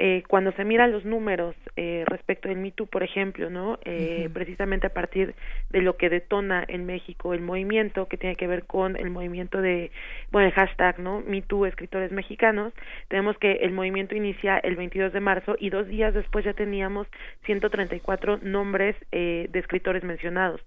Eh, 0.00 0.22
cuando 0.28 0.52
se 0.52 0.64
miran 0.64 0.92
los 0.92 1.04
números 1.04 1.56
eh, 1.74 2.04
respecto 2.06 2.48
del 2.48 2.58
MeToo, 2.58 2.86
por 2.86 3.02
ejemplo, 3.02 3.50
¿no? 3.50 3.80
Eh, 3.84 4.30
Precisamente 4.32 4.86
a 4.86 4.94
partir 4.94 5.34
de 5.70 5.82
lo 5.82 5.96
que 5.96 6.08
detona 6.08 6.64
en 6.68 6.86
México 6.86 7.34
el 7.34 7.40
movimiento, 7.40 8.06
que 8.06 8.16
tiene 8.16 8.36
que 8.36 8.46
ver 8.46 8.64
con 8.64 8.94
el 8.94 9.10
movimiento 9.10 9.60
de, 9.60 9.90
bueno, 10.30 10.46
el 10.46 10.54
hashtag, 10.54 11.00
¿no? 11.00 11.20
MeToo 11.26 11.66
Escritores 11.66 12.12
Mexicanos, 12.12 12.72
tenemos 13.08 13.36
que 13.38 13.54
el 13.54 13.72
movimiento 13.72 14.14
inicia 14.14 14.58
el 14.58 14.76
22 14.76 15.12
de 15.12 15.20
marzo 15.20 15.56
y 15.58 15.70
dos 15.70 15.88
días 15.88 16.14
después 16.14 16.44
ya 16.44 16.52
teníamos 16.52 17.08
134 17.46 18.38
nombres 18.42 18.94
eh, 19.10 19.48
de 19.50 19.58
escritores 19.58 20.04
mencionados 20.04 20.60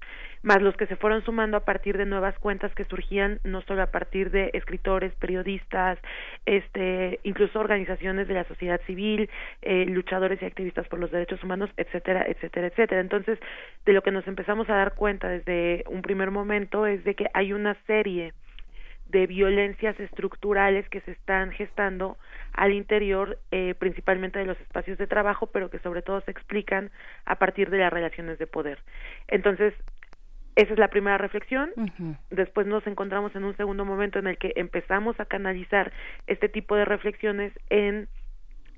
más 0.44 0.62
los 0.62 0.76
que 0.76 0.88
se 0.88 0.96
fueron 0.96 1.24
sumando 1.24 1.58
a 1.58 1.66
partir 1.66 1.98
de 1.98 2.06
nuevas 2.06 2.38
cuentas 2.40 2.74
que 2.74 2.86
surgían 2.86 3.40
no 3.44 3.62
solo 3.62 3.84
a 3.84 3.92
partir 3.92 4.32
de 4.32 4.50
escritores, 4.54 5.14
periodistas, 5.16 6.00
este, 6.46 7.20
incluso 7.24 7.60
organizaciones 7.60 8.28
de 8.28 8.34
la 8.34 8.44
sociedad 8.46 8.82
civil, 8.88 9.30
eh, 9.62 9.86
luchadores 9.86 10.42
y 10.42 10.46
activistas 10.46 10.88
por 10.88 11.00
los 11.00 11.12
derechos 11.12 11.44
humanos, 11.44 11.70
etcétera, 11.78 12.26
etcétera, 12.28 12.68
etcétera. 12.68 13.02
Entonces, 13.02 13.40
de 13.86 13.94
lo 13.94 14.02
que 14.02 14.12
nos 14.12 14.28
empezamos 14.28 14.70
a 14.70 14.76
dar 14.76 14.96
cuenta 14.96 15.30
desde 15.30 15.84
un 15.88 16.02
primer 16.02 16.32
momento 16.32 16.86
es 16.88 17.04
de 17.04 17.16
que 17.16 17.28
hay 17.34 17.54
una 17.54 17.76
serie 17.86 18.34
de 19.12 19.28
violencias 19.28 20.00
estructurales 20.00 20.88
que 20.90 21.02
se 21.02 21.12
están 21.12 21.52
gestando 21.52 22.18
al 22.54 22.74
interior 22.74 23.38
eh, 23.52 23.76
principalmente 23.78 24.40
de 24.40 24.46
los 24.46 24.60
espacios 24.62 24.98
de 24.98 25.08
trabajo, 25.08 25.48
pero 25.48 25.70
que 25.70 25.80
sobre 25.80 26.02
todo 26.02 26.22
se 26.22 26.32
explican 26.32 26.92
a 27.26 27.36
partir 27.36 27.70
de 27.70 27.80
las 27.80 27.92
relaciones 27.92 28.40
de 28.40 28.48
poder. 28.48 28.80
Entonces, 29.28 29.74
esa 30.56 30.74
es 30.74 30.80
la 30.80 30.90
primera 30.90 31.18
reflexión. 31.18 31.72
Después 32.30 32.68
nos 32.68 32.86
encontramos 32.88 33.36
en 33.36 33.44
un 33.44 33.56
segundo 33.58 33.86
momento 33.86 34.20
en 34.20 34.28
el 34.28 34.38
que 34.38 34.54
empezamos 34.56 35.20
a 35.20 35.26
canalizar 35.26 35.92
este 36.28 36.50
tipo 36.50 36.76
de 36.76 36.86
reflexiones 36.86 37.54
en 37.70 38.08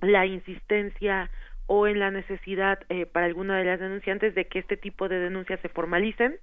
la 0.01 0.25
insistencia 0.25 1.30
o 1.65 1.88
en 1.88 2.00
la 2.00 2.12
necesidad 2.12 2.80
eh, 2.89 3.06
para 3.06 3.26
alguna 3.26 3.58
de 3.58 3.65
las 3.65 3.80
denunciantes 3.80 4.36
de 4.36 4.45
que 4.45 4.60
este 4.60 4.76
tipo 4.76 5.08
de 5.08 5.19
denuncias 5.19 5.60
se 5.62 5.69
formalicen 5.69 6.36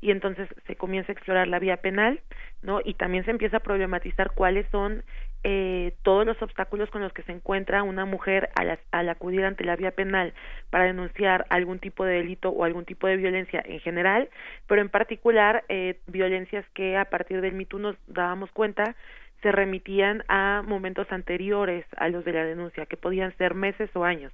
y 0.00 0.12
entonces 0.12 0.48
se 0.66 0.76
comienza 0.76 1.10
a 1.10 1.14
explorar 1.14 1.48
la 1.48 1.58
vía 1.58 1.78
penal, 1.78 2.20
¿no? 2.62 2.80
Y 2.84 2.94
también 2.94 3.24
se 3.24 3.32
empieza 3.32 3.56
a 3.56 3.60
problematizar 3.60 4.30
cuáles 4.34 4.68
son 4.70 5.02
eh, 5.44 5.94
todos 6.02 6.26
los 6.26 6.40
obstáculos 6.42 6.90
con 6.90 7.02
los 7.02 7.12
que 7.12 7.22
se 7.22 7.32
encuentra 7.32 7.82
una 7.82 8.04
mujer 8.04 8.50
al, 8.56 9.08
acudir 9.08 9.44
ante 9.44 9.64
la 9.64 9.76
vía 9.76 9.92
penal 9.92 10.34
para 10.70 10.84
denunciar 10.84 11.46
algún 11.50 11.78
tipo 11.78 12.04
de 12.04 12.14
delito 12.14 12.50
o 12.50 12.64
algún 12.64 12.84
tipo 12.84 13.06
de 13.06 13.16
violencia 13.16 13.62
en 13.64 13.80
general, 13.80 14.28
pero 14.66 14.80
en 14.80 14.88
particular 14.88 15.64
eh, 15.68 16.00
violencias 16.06 16.64
que 16.74 16.96
a 16.96 17.04
partir 17.06 17.40
del 17.40 17.54
mito 17.54 17.78
nos 17.78 17.96
dábamos 18.06 18.50
cuenta 18.52 18.96
se 19.42 19.52
remitían 19.52 20.24
a 20.28 20.62
momentos 20.66 21.06
anteriores 21.12 21.86
a 21.96 22.08
los 22.08 22.24
de 22.24 22.32
la 22.32 22.44
denuncia, 22.44 22.86
que 22.86 22.96
podían 22.96 23.36
ser 23.36 23.54
meses 23.54 23.88
o 23.94 24.04
años. 24.04 24.32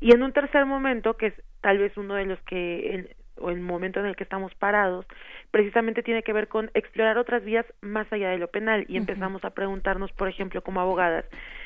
Y 0.00 0.12
en 0.12 0.22
un 0.22 0.32
tercer 0.32 0.66
momento, 0.66 1.16
que 1.16 1.28
es 1.28 1.34
tal 1.62 1.78
vez 1.78 1.96
uno 1.96 2.14
de 2.14 2.26
los 2.26 2.38
que 2.42 3.14
o 3.38 3.50
el 3.50 3.60
momento 3.60 4.00
en 4.00 4.06
el 4.06 4.16
que 4.16 4.24
estamos 4.24 4.54
parados, 4.54 5.06
precisamente 5.50 6.02
tiene 6.02 6.22
que 6.22 6.32
ver 6.32 6.48
con 6.48 6.70
explorar 6.74 7.18
otras 7.18 7.44
vías 7.44 7.66
más 7.80 8.10
allá 8.12 8.30
de 8.30 8.38
lo 8.38 8.48
penal. 8.48 8.84
Y 8.88 8.96
empezamos 8.96 9.44
a 9.44 9.50
preguntarnos, 9.50 10.12
por 10.12 10.28
ejemplo, 10.28 10.62
como 10.62 10.80
abogadas, 10.80 11.24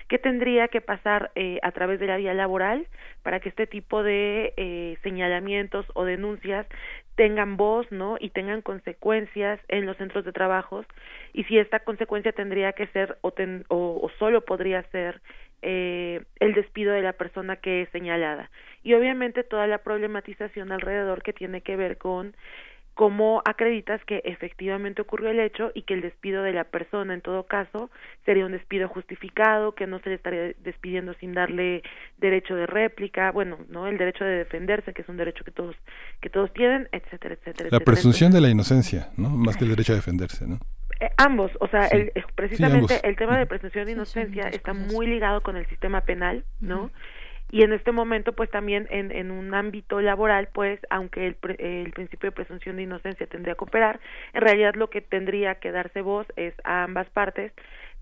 ¿qué 0.09 0.18
tendría 0.18 0.68
que 0.68 0.81
pasar 0.81 1.31
eh, 1.35 1.59
a 1.62 1.72
través 1.72 2.00
de 2.00 2.07
la 2.07 2.16
vía 2.16 2.35
laboral 2.35 2.87
para 3.22 3.40
que 3.40 3.48
este 3.48 3.66
tipo 3.66 4.02
de 4.02 4.54
eh, 4.57 4.96
señalamientos 5.02 5.87
o 5.94 6.04
denuncias 6.04 6.66
tengan 7.16 7.57
voz, 7.57 7.90
¿no? 7.90 8.16
Y 8.20 8.31
tengan 8.31 8.62
consecuencias 8.62 9.61
en 9.68 9.87
los 9.87 9.96
centros 9.96 10.24
de 10.24 10.33
trabajo 10.33 10.85
y 11.33 11.44
si 11.44 11.59
esta 11.59 11.81
consecuencia 11.81 12.33
tendría 12.33 12.72
que 12.74 12.87
ser 12.88 13.18
o, 13.22 13.33
o, 13.68 14.00
o 14.02 14.11
solo 14.18 14.44
podría 14.44 14.83
ser 14.90 15.20
eh, 15.62 16.23
el 16.40 16.55
despido 16.55 16.92
de 16.92 17.03
la 17.03 17.12
persona 17.12 17.57
que 17.57 17.83
es 17.83 17.88
señalada 17.90 18.51
y 18.83 18.94
obviamente 18.94 19.42
toda 19.42 19.66
la 19.66 19.79
problematización 19.79 20.73
alrededor 20.73 21.23
que 21.23 21.33
tiene 21.33 21.62
que 21.62 21.77
ver 21.77 21.99
con 21.99 22.35
cómo 22.99 23.42
acreditas 23.44 24.05
que 24.07 24.23
efectivamente 24.25 25.03
ocurrió 25.03 25.31
el 25.31 25.38
hecho 25.38 25.71
y 25.73 25.83
que 25.83 25.94
el 25.94 26.01
despido 26.01 26.42
de 26.42 26.53
la 26.53 26.64
persona 26.64 27.14
en 27.14 27.21
todo 27.21 27.44
caso 27.47 27.92
sería 28.25 28.44
un 28.44 28.51
despido 28.51 28.88
justificado, 28.88 29.77
que 29.77 29.87
no 29.87 30.01
se 30.01 30.09
le 30.09 30.16
estaría 30.16 30.53
despidiendo 30.64 31.14
sin 31.21 31.33
darle 31.33 31.85
derecho 32.16 32.57
de 32.57 32.66
réplica, 32.66 33.31
bueno, 33.31 33.57
no 33.68 33.87
el 33.87 33.99
derecho 33.99 34.25
de 34.25 34.38
defenderse, 34.38 34.92
que 34.92 35.03
es 35.03 35.09
un 35.09 35.16
derecho 35.16 35.44
que 35.44 35.53
todos 35.53 35.77
que 36.21 36.29
todos 36.29 36.53
tienen, 36.53 36.88
etcétera, 36.90 37.37
etcétera. 37.37 37.68
La 37.71 37.79
presunción 37.79 38.33
de 38.33 38.40
la 38.40 38.49
inocencia, 38.49 39.11
¿no? 39.16 39.31
Más 39.31 39.57
que 39.57 39.62
el 39.62 39.71
derecho 39.71 39.92
a 39.92 39.97
defenderse, 39.97 40.49
¿no? 40.49 40.59
Eh, 41.00 41.11
ambos, 41.16 41.52
o 41.61 41.68
sea, 41.68 41.87
el, 41.87 42.12
precisamente 42.34 43.00
el 43.04 43.16
tema 43.16 43.38
de 43.38 43.46
presunción 43.46 43.87
de 43.87 43.92
inocencia 43.92 44.48
está 44.48 44.72
muy 44.74 45.06
ligado 45.06 45.42
con 45.42 45.56
el 45.56 45.66
sistema 45.66 46.00
penal, 46.02 46.44
¿no? 46.61 46.90
y 47.50 47.62
en 47.62 47.72
este 47.72 47.92
momento 47.92 48.34
pues 48.34 48.50
también 48.50 48.87
en, 48.90 49.11
en 49.11 49.30
un 49.30 49.54
ámbito 49.54 50.00
laboral 50.00 50.48
pues 50.52 50.80
aunque 50.90 51.26
el, 51.26 51.37
el 51.58 51.92
principio 51.92 52.28
de 52.28 52.37
presunción 52.37 52.76
de 52.76 52.82
inocencia 52.82 53.26
tendría 53.26 53.54
que 53.54 53.64
operar 53.64 54.00
en 54.34 54.42
realidad 54.42 54.74
lo 54.74 54.90
que 54.90 55.00
tendría 55.00 55.54
que 55.54 55.72
darse 55.72 56.02
voz 56.02 56.26
es 56.37 56.52
a 56.64 56.84
ambas 56.84 57.08
partes 57.08 57.52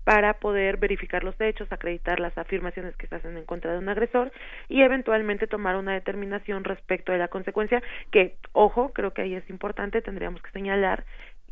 para 0.07 0.35
poder 0.35 0.77
verificar 0.77 1.25
los 1.25 1.35
hechos, 1.41 1.69
acreditar 1.69 2.21
las 2.21 2.37
afirmaciones 2.37 2.95
que 2.95 3.07
se 3.07 3.15
hacen 3.15 3.35
en 3.35 3.43
contra 3.43 3.73
de 3.73 3.79
un 3.79 3.89
agresor 3.89 4.31
y 4.69 4.81
eventualmente 4.81 5.47
tomar 5.47 5.75
una 5.75 5.93
determinación 5.93 6.63
respecto 6.63 7.11
de 7.11 7.17
la 7.17 7.27
consecuencia 7.27 7.83
que, 8.09 8.37
ojo, 8.53 8.93
creo 8.93 9.11
que 9.11 9.23
ahí 9.23 9.35
es 9.35 9.49
importante, 9.49 10.01
tendríamos 10.01 10.41
que 10.41 10.51
señalar 10.51 11.03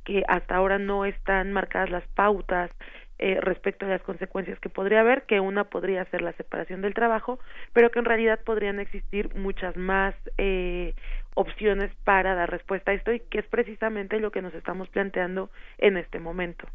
que 0.05 0.23
hasta 0.27 0.55
ahora 0.55 0.79
no 0.79 1.03
están 1.03 1.51
marcadas 1.51 1.89
las 1.89 2.07
pautas 2.09 2.71
eh, 3.17 3.39
respecto 3.41 3.85
a 3.85 3.89
las 3.89 4.01
consecuencias 4.01 4.59
que 4.59 4.69
podría 4.69 4.99
haber, 4.99 5.23
que 5.23 5.39
una 5.39 5.65
podría 5.65 6.03
ser 6.05 6.21
la 6.21 6.33
separación 6.33 6.81
del 6.81 6.93
trabajo, 6.93 7.39
pero 7.73 7.89
que 7.89 7.99
en 7.99 8.05
realidad 8.05 8.39
podrían 8.45 8.79
existir 8.79 9.33
muchas 9.35 9.75
más 9.77 10.13
eh, 10.37 10.93
opciones 11.33 11.91
para 12.03 12.35
dar 12.35 12.49
respuesta 12.51 12.91
a 12.91 12.93
esto 12.93 13.13
y 13.13 13.21
que 13.21 13.39
es 13.39 13.47
precisamente 13.47 14.19
lo 14.19 14.31
que 14.31 14.41
nos 14.41 14.53
estamos 14.53 14.89
planteando 14.89 15.49
en 15.77 15.97
este 15.97 16.19
momento. 16.19 16.67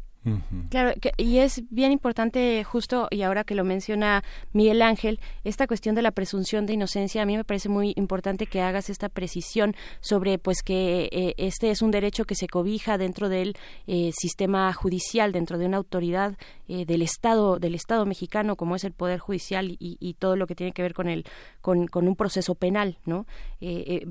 Claro, 0.69 0.93
y 1.17 1.39
es 1.39 1.63
bien 1.71 1.91
importante 1.91 2.63
justo, 2.63 3.07
y 3.09 3.23
ahora 3.23 3.43
que 3.43 3.55
lo 3.55 3.63
menciona 3.63 4.23
Miguel 4.53 4.83
Ángel, 4.83 5.19
esta 5.43 5.65
cuestión 5.65 5.95
de 5.95 6.03
la 6.03 6.11
presunción 6.11 6.67
de 6.67 6.73
inocencia, 6.73 7.23
a 7.23 7.25
mí 7.25 7.35
me 7.35 7.43
parece 7.43 7.69
muy 7.69 7.93
importante 7.95 8.45
que 8.45 8.61
hagas 8.61 8.91
esta 8.91 9.09
precisión 9.09 9.75
sobre 9.99 10.37
pues 10.37 10.61
que 10.61 11.09
eh, 11.11 11.33
este 11.37 11.71
es 11.71 11.81
un 11.81 11.89
derecho 11.89 12.25
que 12.25 12.35
se 12.35 12.47
cobija 12.47 12.99
dentro 12.99 13.29
del 13.29 13.55
eh, 13.87 14.11
sistema 14.13 14.71
judicial, 14.73 15.31
dentro 15.31 15.57
de 15.57 15.65
una 15.65 15.77
autoridad 15.77 16.37
eh, 16.67 16.85
del 16.85 17.01
Estado, 17.01 17.57
del 17.57 17.73
Estado 17.73 18.05
mexicano, 18.05 18.55
como 18.55 18.75
es 18.75 18.83
el 18.83 18.91
Poder 18.91 19.19
Judicial 19.19 19.71
y, 19.71 19.97
y 19.99 20.13
todo 20.13 20.35
lo 20.35 20.45
que 20.45 20.53
tiene 20.53 20.71
que 20.71 20.83
ver 20.83 20.93
con 20.93 21.07
el, 21.09 21.25
con, 21.61 21.87
con 21.87 22.07
un 22.07 22.15
proceso 22.15 22.53
penal, 22.53 22.97
¿no? 23.05 23.25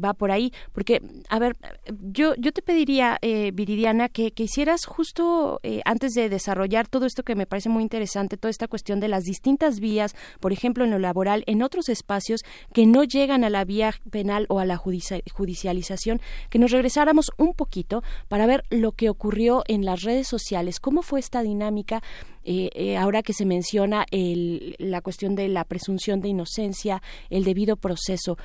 va 0.03 0.15
por 0.15 0.31
ahí, 0.31 0.53
porque, 0.73 1.03
a 1.29 1.39
ver, 1.41 1.57
yo, 2.01 2.35
yo 2.37 2.53
te 2.53 2.63
pediría, 2.63 3.19
Viridiana, 3.21 4.09
que, 4.09 4.31
que 4.31 4.45
hicieras 4.45 4.87
justo 4.87 5.61
antes 5.85 6.00
antes 6.01 6.15
de 6.15 6.31
desarrollar 6.31 6.89
todo 6.89 7.05
esto 7.05 7.25
que 7.25 7.35
me 7.35 7.45
parece 7.45 7.69
muy 7.69 7.83
interesante, 7.83 8.39
toda 8.39 8.49
esta 8.49 8.69
cuestión 8.69 9.01
de 9.01 9.09
las 9.09 9.25
distintas 9.25 9.81
vías, 9.81 10.17
por 10.41 10.51
ejemplo, 10.51 10.83
en 10.83 10.91
lo 10.91 10.99
laboral, 10.99 11.45
en 11.47 11.63
otros 11.63 11.91
espacios 11.91 12.41
que 12.73 12.87
no 12.87 13.05
llegan 13.05 13.45
a 13.45 13.51
la 13.51 13.67
vía 13.67 13.93
penal 14.11 14.47
o 14.49 14.61
a 14.61 14.65
la 14.65 14.79
judicialización, 14.79 16.23
que 16.49 16.59
nos 16.59 16.71
regresáramos 16.71 17.33
un 17.37 17.53
poquito 17.53 18.03
para 18.29 18.47
ver 18.47 18.65
lo 18.71 18.93
que 18.93 19.11
ocurrió 19.11 19.63
en 19.69 19.85
las 19.85 20.01
redes 20.01 20.27
sociales, 20.27 20.81
cómo 20.81 21.03
fue 21.03 21.21
esta 21.21 21.43
dinámica 21.43 22.03
eh, 22.45 22.71
eh, 22.73 22.97
ahora 22.97 23.23
que 23.23 23.35
se 23.35 23.45
menciona 23.45 24.07
la 24.11 25.03
cuestión 25.03 25.35
de 25.35 25.49
la 25.49 25.65
presunción 25.65 26.23
de 26.23 26.29
inocencia, 26.29 27.03
el 27.29 27.45
debido 27.45 27.77
proceso. 27.77 28.39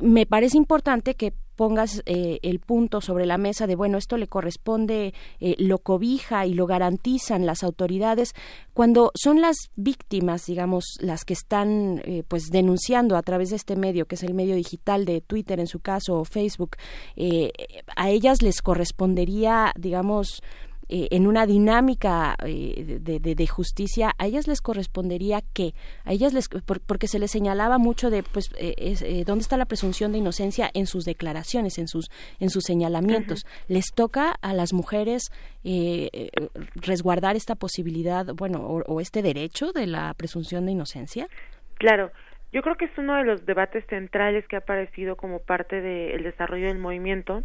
Me 0.00 0.26
parece 0.26 0.58
importante 0.58 1.14
que 1.14 1.32
pongas 1.60 2.02
eh, 2.06 2.38
el 2.40 2.58
punto 2.58 3.02
sobre 3.02 3.26
la 3.26 3.36
mesa 3.36 3.66
de 3.66 3.76
bueno 3.76 3.98
esto 3.98 4.16
le 4.16 4.28
corresponde 4.28 5.12
eh, 5.40 5.56
lo 5.58 5.76
cobija 5.76 6.46
y 6.46 6.54
lo 6.54 6.64
garantizan 6.64 7.44
las 7.44 7.62
autoridades. 7.62 8.32
Cuando 8.72 9.10
son 9.14 9.42
las 9.42 9.56
víctimas 9.76 10.46
digamos 10.46 10.96
las 11.00 11.26
que 11.26 11.34
están 11.34 12.00
eh, 12.06 12.22
pues 12.26 12.44
denunciando 12.50 13.14
a 13.14 13.20
través 13.20 13.50
de 13.50 13.56
este 13.56 13.76
medio 13.76 14.06
que 14.06 14.14
es 14.14 14.22
el 14.22 14.32
medio 14.32 14.54
digital 14.54 15.04
de 15.04 15.20
Twitter 15.20 15.60
en 15.60 15.66
su 15.66 15.80
caso 15.80 16.20
o 16.20 16.24
Facebook 16.24 16.76
a 17.94 18.08
ellas 18.08 18.40
les 18.40 18.62
correspondería 18.62 19.74
digamos 19.76 20.40
eh, 20.92 21.06
en 21.12 21.28
una 21.28 21.46
dinámica 21.46 22.34
eh, 22.44 22.98
de, 23.00 23.46
justicia, 23.46 24.10
a 24.18 24.26
ellas 24.26 24.48
les 24.48 24.60
correspondería 24.60 25.40
que, 25.54 25.72
a 26.04 26.12
ellas 26.12 26.32
les, 26.32 26.48
porque 26.48 27.06
se 27.06 27.20
les 27.20 27.30
señalaba 27.30 27.78
mucho 27.78 28.10
de, 28.10 28.24
pues, 28.24 28.50
eh, 28.58 29.22
dónde 29.24 29.42
está 29.42 29.56
la 29.56 29.66
presunción 29.66 30.10
de 30.10 30.18
inocencia 30.18 30.68
en 30.74 30.86
sus 30.86 31.04
declaraciones, 31.04 31.78
en 31.78 31.86
sus, 31.86 32.10
en 32.40 32.50
sus 32.50 32.64
señalamientos. 32.64 33.46
Les 33.68 33.92
toca 33.94 34.34
a 34.42 34.52
las 34.52 34.72
mujeres 34.72 35.30
resguardar 36.74 37.36
esta 37.36 37.54
posibilidad, 37.54 38.26
bueno, 38.34 38.58
o, 38.58 39.00
este 39.00 39.22
derecho 39.22 39.70
de 39.70 39.86
la 39.86 40.12
presunción 40.14 40.66
de 40.66 40.72
inocencia. 40.72 41.28
Claro. 41.78 42.10
Yo 42.52 42.62
creo 42.62 42.74
que 42.74 42.86
es 42.86 42.98
uno 42.98 43.14
de 43.14 43.22
los 43.22 43.46
debates 43.46 43.84
centrales 43.86 44.44
que 44.48 44.56
ha 44.56 44.58
aparecido 44.58 45.14
como 45.14 45.38
parte 45.38 45.80
del 45.80 46.24
desarrollo 46.24 46.66
del 46.66 46.78
movimiento 46.78 47.44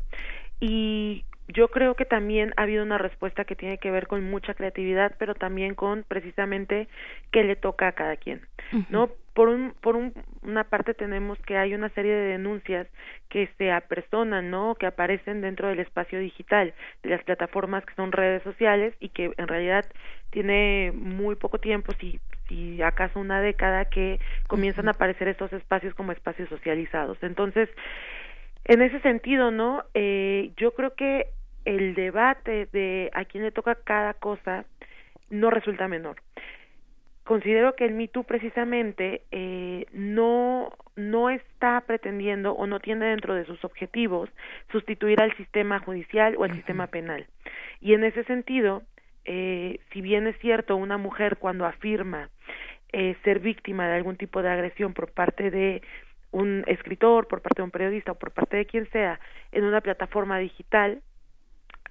y 0.59 1.25
yo 1.47 1.67
creo 1.67 1.95
que 1.95 2.05
también 2.05 2.53
ha 2.57 2.63
habido 2.63 2.83
una 2.83 2.97
respuesta 2.97 3.45
que 3.45 3.55
tiene 3.55 3.77
que 3.77 3.91
ver 3.91 4.07
con 4.07 4.23
mucha 4.23 4.53
creatividad, 4.53 5.15
pero 5.19 5.35
también 5.35 5.75
con 5.75 6.03
precisamente 6.07 6.87
qué 7.31 7.43
le 7.43 7.55
toca 7.55 7.87
a 7.87 7.91
cada 7.91 8.17
quien, 8.17 8.41
¿no? 8.89 9.09
Por 9.33 9.49
un, 9.49 9.73
por 9.81 9.95
un, 9.95 10.13
una 10.43 10.63
parte 10.63 10.93
tenemos 10.93 11.37
que 11.39 11.57
hay 11.57 11.75
una 11.75 11.89
serie 11.89 12.13
de 12.13 12.27
denuncias 12.29 12.87
que 13.29 13.49
se 13.57 13.71
apersonan, 13.71 14.49
¿no? 14.49 14.75
Que 14.75 14.85
aparecen 14.87 15.41
dentro 15.41 15.67
del 15.67 15.79
espacio 15.79 16.19
digital, 16.19 16.73
de 17.03 17.09
las 17.09 17.23
plataformas 17.23 17.85
que 17.85 17.93
son 17.95 18.11
redes 18.11 18.41
sociales 18.43 18.95
y 18.99 19.09
que 19.09 19.31
en 19.37 19.47
realidad 19.47 19.85
tiene 20.31 20.91
muy 20.95 21.35
poco 21.35 21.59
tiempo, 21.59 21.93
si, 21.99 22.19
si 22.47 22.81
acaso 22.81 23.19
una 23.19 23.41
década, 23.41 23.85
que 23.85 24.19
comienzan 24.47 24.87
a 24.87 24.91
aparecer 24.91 25.27
estos 25.27 25.51
espacios 25.53 25.93
como 25.95 26.11
espacios 26.11 26.49
socializados. 26.49 27.17
Entonces, 27.21 27.69
en 28.65 28.81
ese 28.81 28.99
sentido, 29.01 29.51
¿no? 29.51 29.83
Eh, 29.93 30.51
yo 30.57 30.71
creo 30.71 30.95
que 30.95 31.27
el 31.65 31.95
debate 31.95 32.67
de 32.71 33.09
a 33.13 33.25
quién 33.25 33.43
le 33.43 33.51
toca 33.51 33.75
cada 33.75 34.13
cosa 34.13 34.65
no 35.29 35.49
resulta 35.49 35.87
menor. 35.87 36.17
Considero 37.23 37.75
que 37.75 37.85
el 37.85 37.93
Me 37.93 38.07
precisamente 38.07 39.23
eh, 39.31 39.87
no 39.93 40.71
no 40.95 41.29
está 41.29 41.81
pretendiendo 41.81 42.53
o 42.53 42.67
no 42.67 42.79
tiene 42.79 43.07
dentro 43.07 43.33
de 43.33 43.45
sus 43.45 43.63
objetivos 43.65 44.29
sustituir 44.71 45.19
al 45.19 45.35
sistema 45.35 45.79
judicial 45.79 46.35
o 46.37 46.43
al 46.43 46.53
sistema 46.53 46.87
penal. 46.87 47.25
Y 47.81 47.93
en 47.93 48.03
ese 48.03 48.23
sentido, 48.23 48.83
eh, 49.25 49.79
si 49.91 50.01
bien 50.01 50.27
es 50.27 50.37
cierto, 50.39 50.75
una 50.77 50.97
mujer 50.97 51.37
cuando 51.37 51.65
afirma 51.65 52.29
eh, 52.93 53.17
ser 53.23 53.39
víctima 53.39 53.87
de 53.89 53.95
algún 53.95 54.15
tipo 54.15 54.41
de 54.41 54.49
agresión 54.49 54.93
por 54.93 55.11
parte 55.11 55.51
de 55.51 55.81
un 56.35 56.65
escritor, 56.67 57.27
por 57.27 57.41
parte 57.41 57.61
de 57.61 57.63
un 57.63 57.71
periodista 57.71 58.11
o 58.11 58.15
por 58.15 58.31
parte 58.31 58.57
de 58.57 58.65
quien 58.65 58.89
sea 58.91 59.19
en 59.53 59.63
una 59.63 59.79
plataforma 59.79 60.37
digital, 60.37 61.01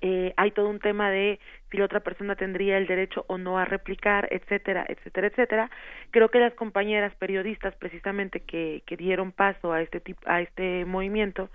eh, 0.03 0.35
hay 0.37 0.51
todo 0.51 0.69
un 0.69 0.81
tema 0.81 1.11
de 1.11 1.41
si 1.71 1.79
la 1.79 1.87
otra 1.87 2.01
persona 2.01 2.37
tendría 2.37 2.77
el 2.77 2.87
derecho 2.87 3.25
o 3.27 3.39
no 3.39 3.59
a 3.59 3.65
replicar, 3.65 4.29
etcétera, 4.31 4.85
etcétera, 4.87 5.29
etcétera. 5.29 5.71
Creo 6.11 6.29
que 6.29 6.41
las 6.41 6.53
compañeras 6.53 7.15
periodistas, 7.15 7.75
precisamente 7.77 8.41
que, 8.41 8.83
que 8.85 8.99
dieron 8.99 9.33
paso 9.33 9.73
a 9.73 9.81
este 9.81 10.01
tipo, 10.01 10.21
a 10.27 10.43
este 10.43 10.85
movimiento, 10.85 11.49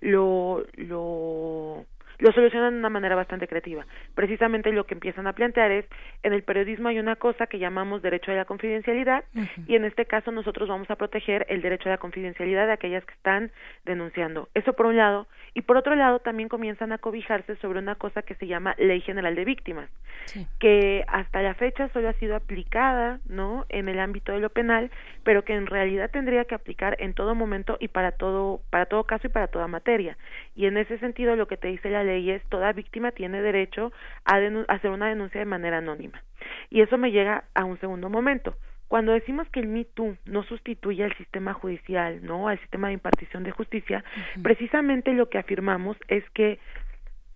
lo, 0.00 0.64
lo 0.76 1.84
lo 2.18 2.32
solucionan 2.32 2.74
de 2.74 2.78
una 2.80 2.88
manera 2.88 3.14
bastante 3.14 3.48
creativa. 3.48 3.86
Precisamente 4.14 4.72
lo 4.72 4.84
que 4.84 4.94
empiezan 4.94 5.26
a 5.26 5.32
plantear 5.32 5.70
es, 5.70 5.86
en 6.22 6.32
el 6.32 6.42
periodismo 6.42 6.88
hay 6.88 6.98
una 6.98 7.16
cosa 7.16 7.46
que 7.46 7.58
llamamos 7.58 8.02
derecho 8.02 8.32
a 8.32 8.34
la 8.34 8.44
confidencialidad 8.44 9.24
y 9.66 9.76
en 9.76 9.84
este 9.84 10.06
caso 10.06 10.32
nosotros 10.32 10.68
vamos 10.68 10.90
a 10.90 10.96
proteger 10.96 11.46
el 11.48 11.62
derecho 11.62 11.88
a 11.88 11.92
la 11.92 11.98
confidencialidad 11.98 12.66
de 12.66 12.72
aquellas 12.72 13.04
que 13.04 13.14
están 13.14 13.50
denunciando. 13.84 14.48
Eso 14.54 14.72
por 14.72 14.86
un 14.86 14.96
lado. 14.96 15.26
Y 15.54 15.62
por 15.62 15.78
otro 15.78 15.94
lado 15.94 16.18
también 16.18 16.50
comienzan 16.50 16.92
a 16.92 16.98
cobijarse 16.98 17.56
sobre 17.56 17.78
una 17.78 17.94
cosa 17.94 18.20
que 18.20 18.34
se 18.34 18.46
llama 18.46 18.74
Ley 18.76 19.00
General 19.00 19.34
de 19.34 19.44
Víctimas, 19.46 19.88
que 20.58 21.02
hasta 21.08 21.40
la 21.40 21.54
fecha 21.54 21.88
solo 21.94 22.10
ha 22.10 22.12
sido 22.14 22.36
aplicada, 22.36 23.20
¿no?, 23.26 23.64
en 23.70 23.88
el 23.88 23.98
ámbito 23.98 24.32
de 24.32 24.40
lo 24.40 24.50
penal, 24.50 24.90
pero 25.24 25.44
que 25.44 25.54
en 25.54 25.66
realidad 25.66 26.10
tendría 26.10 26.44
que 26.44 26.54
aplicar 26.54 26.96
en 26.98 27.14
todo 27.14 27.34
momento 27.34 27.78
y 27.80 27.88
para 27.88 28.12
todo 28.12 28.60
para 28.70 28.86
todo 28.86 29.04
caso 29.04 29.28
y 29.28 29.30
para 29.30 29.48
toda 29.48 29.66
materia. 29.66 30.18
Y 30.54 30.66
en 30.66 30.76
ese 30.76 30.98
sentido 30.98 31.36
lo 31.36 31.46
que 31.46 31.56
te 31.56 31.68
dice 31.68 31.90
la 31.90 32.04
ley 32.06 32.30
es 32.30 32.42
toda 32.48 32.72
víctima 32.72 33.12
tiene 33.12 33.42
derecho 33.42 33.92
a 34.24 34.36
hacer 34.68 34.90
una 34.90 35.08
denuncia 35.08 35.40
de 35.40 35.46
manera 35.46 35.78
anónima. 35.78 36.22
Y 36.70 36.80
eso 36.80 36.96
me 36.98 37.12
llega 37.12 37.44
a 37.54 37.64
un 37.64 37.78
segundo 37.80 38.08
momento. 38.08 38.56
Cuando 38.88 39.12
decimos 39.12 39.48
que 39.50 39.60
el 39.60 39.66
Me 39.66 39.86
no 40.26 40.44
sustituye 40.44 41.02
al 41.02 41.16
sistema 41.16 41.52
judicial, 41.54 42.24
¿no? 42.24 42.48
al 42.48 42.58
sistema 42.60 42.88
de 42.88 42.94
impartición 42.94 43.42
de 43.42 43.50
justicia, 43.50 44.04
precisamente 44.42 45.12
lo 45.12 45.28
que 45.28 45.38
afirmamos 45.38 45.96
es 46.08 46.28
que 46.30 46.60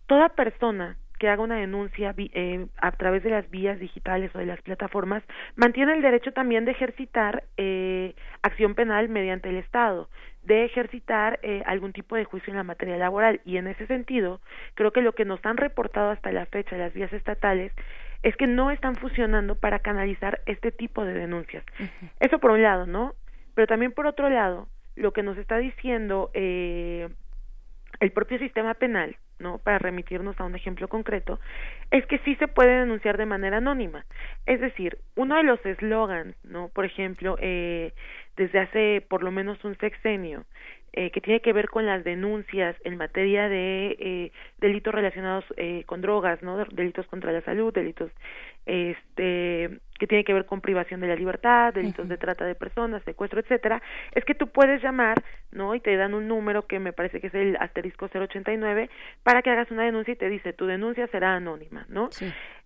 toda 0.07 0.29
persona 0.31 0.97
que 1.21 1.29
haga 1.29 1.43
una 1.43 1.57
denuncia 1.57 2.15
eh, 2.17 2.67
a 2.79 2.93
través 2.93 3.23
de 3.23 3.29
las 3.29 3.49
vías 3.51 3.79
digitales 3.79 4.35
o 4.35 4.39
de 4.39 4.47
las 4.47 4.61
plataformas 4.63 5.23
mantiene 5.55 5.93
el 5.93 6.01
derecho 6.01 6.33
también 6.33 6.65
de 6.65 6.71
ejercitar 6.71 7.45
eh, 7.59 8.15
acción 8.41 8.75
penal 8.75 9.11
mediante 9.11 9.51
el 9.51 9.57
Estado 9.57 10.09
de 10.43 10.65
ejercitar 10.65 11.39
eh, 11.43 11.63
algún 11.67 11.93
tipo 11.93 12.17
de 12.17 12.25
juicio 12.25 12.51
en 12.51 12.57
la 12.57 12.63
materia 12.63 12.97
laboral 12.97 13.43
y 13.45 13.59
en 13.59 13.67
ese 13.67 13.87
sentido 13.87 14.41
creo 14.75 14.93
que 14.93 15.03
lo 15.03 15.13
que 15.13 15.27
nos 15.27 15.45
han 15.45 15.59
reportado 15.59 16.11
hasta 16.11 16.33
la 16.33 16.47
fecha 16.47 16.79
las 16.79 16.95
vías 16.95 17.13
estatales 17.13 17.71
es 18.23 18.35
que 18.37 18.47
no 18.47 18.71
están 18.71 18.97
funcionando 18.97 19.57
para 19.57 19.81
canalizar 19.81 20.41
este 20.47 20.73
tipo 20.73 21.05
de 21.05 21.13
denuncias. 21.13 21.65
Eso 22.21 22.39
por 22.39 22.51
un 22.51 22.63
lado, 22.63 22.87
¿no? 22.87 23.15
Pero 23.55 23.67
también 23.67 23.93
por 23.93 24.07
otro 24.07 24.31
lado, 24.31 24.69
lo 24.97 25.13
que 25.13 25.23
nos 25.23 25.37
está 25.37 25.59
diciendo 25.59 26.31
eh, 26.33 27.09
el 28.01 28.13
propio 28.13 28.39
sistema 28.39 28.75
penal, 28.75 29.17
¿no? 29.39 29.59
Para 29.59 29.79
remitirnos 29.79 30.39
a 30.41 30.45
un 30.45 30.55
ejemplo 30.55 30.89
concreto, 30.89 31.39
es 31.91 32.05
que 32.07 32.19
sí 32.21 32.35
se 32.37 32.49
puede 32.49 32.81
denunciar 32.81 33.19
de 33.19 33.27
manera 33.27 33.59
anónima. 33.59 34.07
Es 34.47 34.61
decir, 34.61 34.99
uno 35.17 35.37
de 35.37 35.43
los 35.43 35.65
eslogans, 35.65 36.35
¿no? 36.45 36.69
Por 36.69 36.87
ejemplo, 36.87 37.37
eh, 37.41 37.93
desde 38.37 38.59
hace 38.59 39.07
por 39.09 39.23
lo 39.23 39.31
menos 39.31 39.63
un 39.65 39.77
sexenio, 39.79 40.45
eh, 40.93 41.11
que 41.11 41.21
tiene 41.21 41.41
que 41.41 41.53
ver 41.53 41.69
con 41.69 41.87
las 41.87 42.03
denuncias 42.03 42.77
en 42.85 42.97
materia 42.97 43.49
de 43.49 43.97
eh, 43.99 44.33
delitos 44.59 44.95
relacionados 44.95 45.45
eh, 45.57 45.85
con 45.87 46.01
drogas, 46.01 46.43
¿no? 46.43 46.57
Delitos 46.67 47.07
contra 47.07 47.33
la 47.33 47.43
salud, 47.43 47.73
delitos 47.73 48.11
este 48.67 49.81
que 49.99 50.07
tiene 50.07 50.25
que 50.25 50.33
ver 50.33 50.47
con 50.47 50.63
privación 50.63 51.01
de 51.01 51.09
la 51.09 51.15
libertad, 51.15 51.75
delitos 51.75 52.09
de 52.09 52.17
trata 52.17 52.47
de 52.47 52.55
personas, 52.55 53.03
secuestro, 53.05 53.39
etcétera, 53.39 53.83
es 54.15 54.25
que 54.25 54.35
tú 54.35 54.49
puedes 54.49 54.83
llamar, 54.83 55.23
¿no? 55.53 55.75
Y 55.75 55.81
te 55.81 55.95
dan 55.95 56.15
un 56.15 56.27
número 56.27 56.67
que 56.67 56.79
me 56.79 56.95
parece 56.95 57.21
que 57.21 57.27
es 57.27 57.35
el 57.35 57.57
asterisco 57.61 58.09
089 58.11 58.89
para 59.23 59.43
que 59.43 59.51
hagas 59.51 59.71
una 59.71 59.85
denuncia 59.85 60.13
y 60.13 60.17
te 60.17 60.31
dice, 60.31 60.55
tu 60.55 60.65
denuncia 60.65 61.07
será 61.09 61.37
anónima, 61.37 61.85
¿no? 61.91 62.09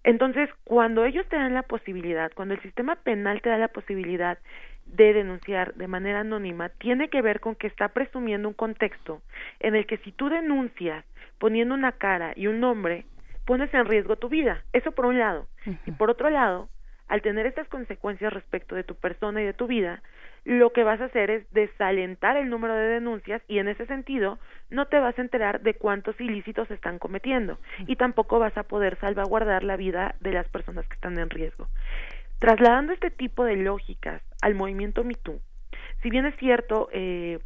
Entonces, 0.04 0.48
cuando 0.62 1.04
ellos 1.04 1.26
te 1.28 1.34
dan 1.34 1.54
la 1.54 1.62
posibilidad, 1.62 2.30
cuando 2.34 2.54
el 2.54 2.62
sistema 2.62 2.94
penal 2.96 3.42
te 3.42 3.48
da 3.48 3.58
la 3.58 3.68
posibilidad 3.68 4.38
de 4.86 5.12
denunciar 5.12 5.74
de 5.74 5.88
manera 5.88 6.20
anónima 6.20 6.68
tiene 6.68 7.08
que 7.08 7.22
ver 7.22 7.40
con 7.40 7.54
que 7.56 7.66
está 7.66 7.88
presumiendo 7.88 8.48
un 8.48 8.54
contexto 8.54 9.22
en 9.60 9.74
el 9.74 9.86
que 9.86 9.98
si 9.98 10.12
tú 10.12 10.28
denuncias 10.28 11.04
poniendo 11.38 11.74
una 11.74 11.92
cara 11.92 12.32
y 12.36 12.46
un 12.46 12.60
nombre, 12.60 13.04
pones 13.44 13.72
en 13.74 13.86
riesgo 13.86 14.16
tu 14.16 14.28
vida. 14.28 14.62
Eso 14.72 14.92
por 14.92 15.06
un 15.06 15.18
lado. 15.18 15.46
Y 15.86 15.92
por 15.92 16.10
otro 16.10 16.30
lado, 16.30 16.68
al 17.08 17.22
tener 17.22 17.46
estas 17.46 17.68
consecuencias 17.68 18.32
respecto 18.32 18.74
de 18.74 18.84
tu 18.84 18.94
persona 18.94 19.42
y 19.42 19.44
de 19.44 19.52
tu 19.52 19.66
vida, 19.66 20.02
lo 20.44 20.72
que 20.72 20.84
vas 20.84 21.00
a 21.00 21.06
hacer 21.06 21.30
es 21.30 21.50
desalentar 21.52 22.36
el 22.36 22.50
número 22.50 22.74
de 22.74 22.88
denuncias 22.88 23.42
y 23.48 23.58
en 23.58 23.68
ese 23.68 23.86
sentido 23.86 24.38
no 24.70 24.86
te 24.86 24.98
vas 24.98 25.18
a 25.18 25.22
enterar 25.22 25.62
de 25.62 25.74
cuántos 25.74 26.20
ilícitos 26.20 26.68
se 26.68 26.74
están 26.74 26.98
cometiendo 26.98 27.58
y 27.86 27.96
tampoco 27.96 28.38
vas 28.38 28.56
a 28.58 28.64
poder 28.64 28.98
salvaguardar 29.00 29.64
la 29.64 29.76
vida 29.76 30.14
de 30.20 30.32
las 30.32 30.46
personas 30.48 30.86
que 30.86 30.94
están 30.94 31.18
en 31.18 31.30
riesgo. 31.30 31.68
Trasladando 32.44 32.92
este 32.92 33.10
tipo 33.10 33.42
de 33.42 33.56
lógicas 33.56 34.20
al 34.42 34.54
movimiento 34.54 35.02
MeToo, 35.02 35.40
si 36.02 36.10
bien 36.10 36.26
es 36.26 36.36
cierto, 36.36 36.90
eh, 36.92 37.38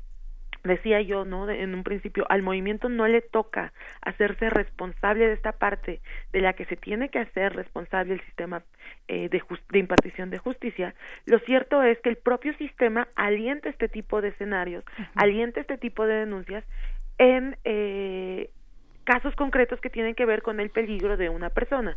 decía 0.64 1.00
yo, 1.02 1.24
¿no? 1.24 1.48
en 1.48 1.72
un 1.72 1.84
principio, 1.84 2.26
al 2.28 2.42
movimiento 2.42 2.88
no 2.88 3.06
le 3.06 3.20
toca 3.20 3.72
hacerse 4.02 4.50
responsable 4.50 5.28
de 5.28 5.34
esta 5.34 5.52
parte 5.52 6.00
de 6.32 6.40
la 6.40 6.54
que 6.54 6.64
se 6.64 6.74
tiene 6.74 7.10
que 7.10 7.20
hacer 7.20 7.54
responsable 7.54 8.14
el 8.14 8.20
sistema 8.22 8.64
eh, 9.06 9.28
de, 9.28 9.40
de, 9.70 9.78
impartición 9.78 10.30
de 10.30 10.38
justicia. 10.38 10.96
Lo 11.26 11.38
cierto 11.38 11.80
es 11.84 12.00
que 12.00 12.08
el 12.08 12.16
propio 12.16 12.52
sistema 12.54 13.06
alienta 13.14 13.68
este 13.68 13.88
tipo 13.88 14.20
de 14.20 14.30
escenarios, 14.30 14.82
alienta 15.14 15.60
este 15.60 15.78
tipo 15.78 16.06
de 16.06 16.14
denuncias 16.14 16.64
en 17.18 17.56
eh, 17.62 18.50
casos 19.08 19.34
concretos 19.36 19.80
que 19.80 19.88
tienen 19.88 20.14
que 20.14 20.26
ver 20.26 20.42
con 20.42 20.60
el 20.60 20.68
peligro 20.68 21.16
de 21.16 21.30
una 21.30 21.48
persona. 21.50 21.96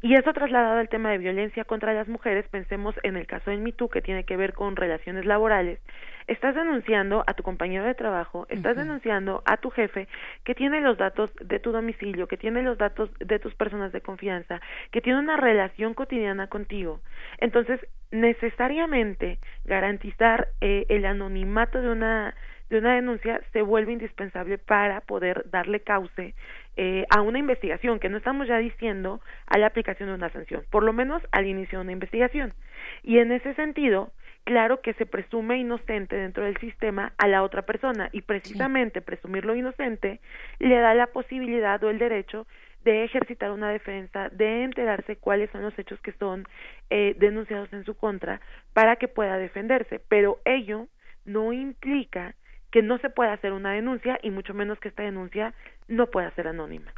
Y 0.00 0.14
eso 0.14 0.32
trasladado 0.32 0.78
al 0.78 0.88
tema 0.88 1.10
de 1.10 1.18
violencia 1.18 1.64
contra 1.64 1.92
las 1.92 2.06
mujeres, 2.06 2.46
pensemos 2.48 2.94
en 3.02 3.16
el 3.16 3.26
caso 3.26 3.50
del 3.50 3.60
MeToo 3.60 3.88
que 3.88 4.00
tiene 4.00 4.24
que 4.24 4.36
ver 4.36 4.52
con 4.52 4.76
relaciones 4.76 5.24
laborales. 5.24 5.80
Estás 6.28 6.54
denunciando 6.54 7.24
a 7.26 7.34
tu 7.34 7.42
compañero 7.42 7.84
de 7.84 7.94
trabajo, 7.94 8.46
estás 8.50 8.76
denunciando 8.76 9.42
a 9.46 9.56
tu 9.56 9.70
jefe 9.70 10.06
que 10.44 10.54
tiene 10.54 10.80
los 10.80 10.98
datos 10.98 11.34
de 11.40 11.58
tu 11.58 11.72
domicilio, 11.72 12.28
que 12.28 12.36
tiene 12.36 12.62
los 12.62 12.78
datos 12.78 13.10
de 13.18 13.38
tus 13.38 13.54
personas 13.54 13.92
de 13.92 14.02
confianza, 14.02 14.60
que 14.92 15.00
tiene 15.00 15.18
una 15.18 15.36
relación 15.36 15.94
cotidiana 15.94 16.46
contigo. 16.46 17.00
Entonces, 17.38 17.80
necesariamente 18.10 19.38
garantizar 19.64 20.48
eh, 20.60 20.84
el 20.90 21.06
anonimato 21.06 21.80
de 21.80 21.90
una 21.90 22.34
de 22.68 22.78
una 22.78 22.94
denuncia 22.94 23.40
se 23.52 23.62
vuelve 23.62 23.92
indispensable 23.92 24.58
para 24.58 25.00
poder 25.00 25.48
darle 25.50 25.80
cauce 25.80 26.34
eh, 26.80 27.06
a 27.10 27.22
una 27.22 27.40
investigación, 27.40 27.98
que 27.98 28.08
no 28.08 28.18
estamos 28.18 28.46
ya 28.46 28.56
diciendo 28.58 29.20
a 29.46 29.58
la 29.58 29.66
aplicación 29.66 30.10
de 30.10 30.14
una 30.14 30.30
sanción, 30.30 30.62
por 30.70 30.84
lo 30.84 30.92
menos 30.92 31.20
al 31.32 31.48
inicio 31.48 31.78
de 31.78 31.82
una 31.82 31.92
investigación. 31.92 32.54
Y 33.02 33.18
en 33.18 33.32
ese 33.32 33.52
sentido, 33.54 34.12
claro 34.44 34.80
que 34.80 34.94
se 34.94 35.04
presume 35.04 35.58
inocente 35.58 36.14
dentro 36.14 36.44
del 36.44 36.56
sistema 36.58 37.14
a 37.18 37.26
la 37.26 37.42
otra 37.42 37.62
persona 37.62 38.10
y 38.12 38.22
precisamente 38.22 39.00
presumirlo 39.00 39.56
inocente 39.56 40.20
le 40.60 40.78
da 40.78 40.94
la 40.94 41.08
posibilidad 41.08 41.82
o 41.82 41.90
el 41.90 41.98
derecho 41.98 42.46
de 42.84 43.02
ejercitar 43.02 43.50
una 43.50 43.72
defensa, 43.72 44.28
de 44.28 44.62
enterarse 44.62 45.16
cuáles 45.16 45.50
son 45.50 45.62
los 45.62 45.76
hechos 45.80 46.00
que 46.00 46.12
son 46.12 46.46
eh, 46.90 47.16
denunciados 47.18 47.72
en 47.72 47.84
su 47.84 47.96
contra 47.96 48.40
para 48.72 48.94
que 48.94 49.08
pueda 49.08 49.36
defenderse. 49.36 50.00
Pero 50.08 50.38
ello 50.44 50.86
no 51.24 51.52
implica 51.52 52.36
que 52.70 52.82
no 52.82 52.98
se 52.98 53.10
pueda 53.10 53.32
hacer 53.32 53.52
una 53.52 53.72
denuncia 53.72 54.18
y 54.22 54.30
mucho 54.30 54.54
menos 54.54 54.78
que 54.80 54.88
esta 54.88 55.02
denuncia 55.02 55.54
no 55.88 56.06
pueda 56.06 56.30
ser 56.32 56.48
anónima. 56.48 56.92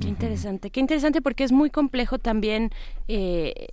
Qué 0.00 0.08
interesante, 0.08 0.68
qué 0.70 0.80
interesante 0.80 1.22
porque 1.22 1.42
es 1.42 1.52
muy 1.52 1.70
complejo 1.70 2.18
también. 2.18 2.70
Eh, 3.08 3.68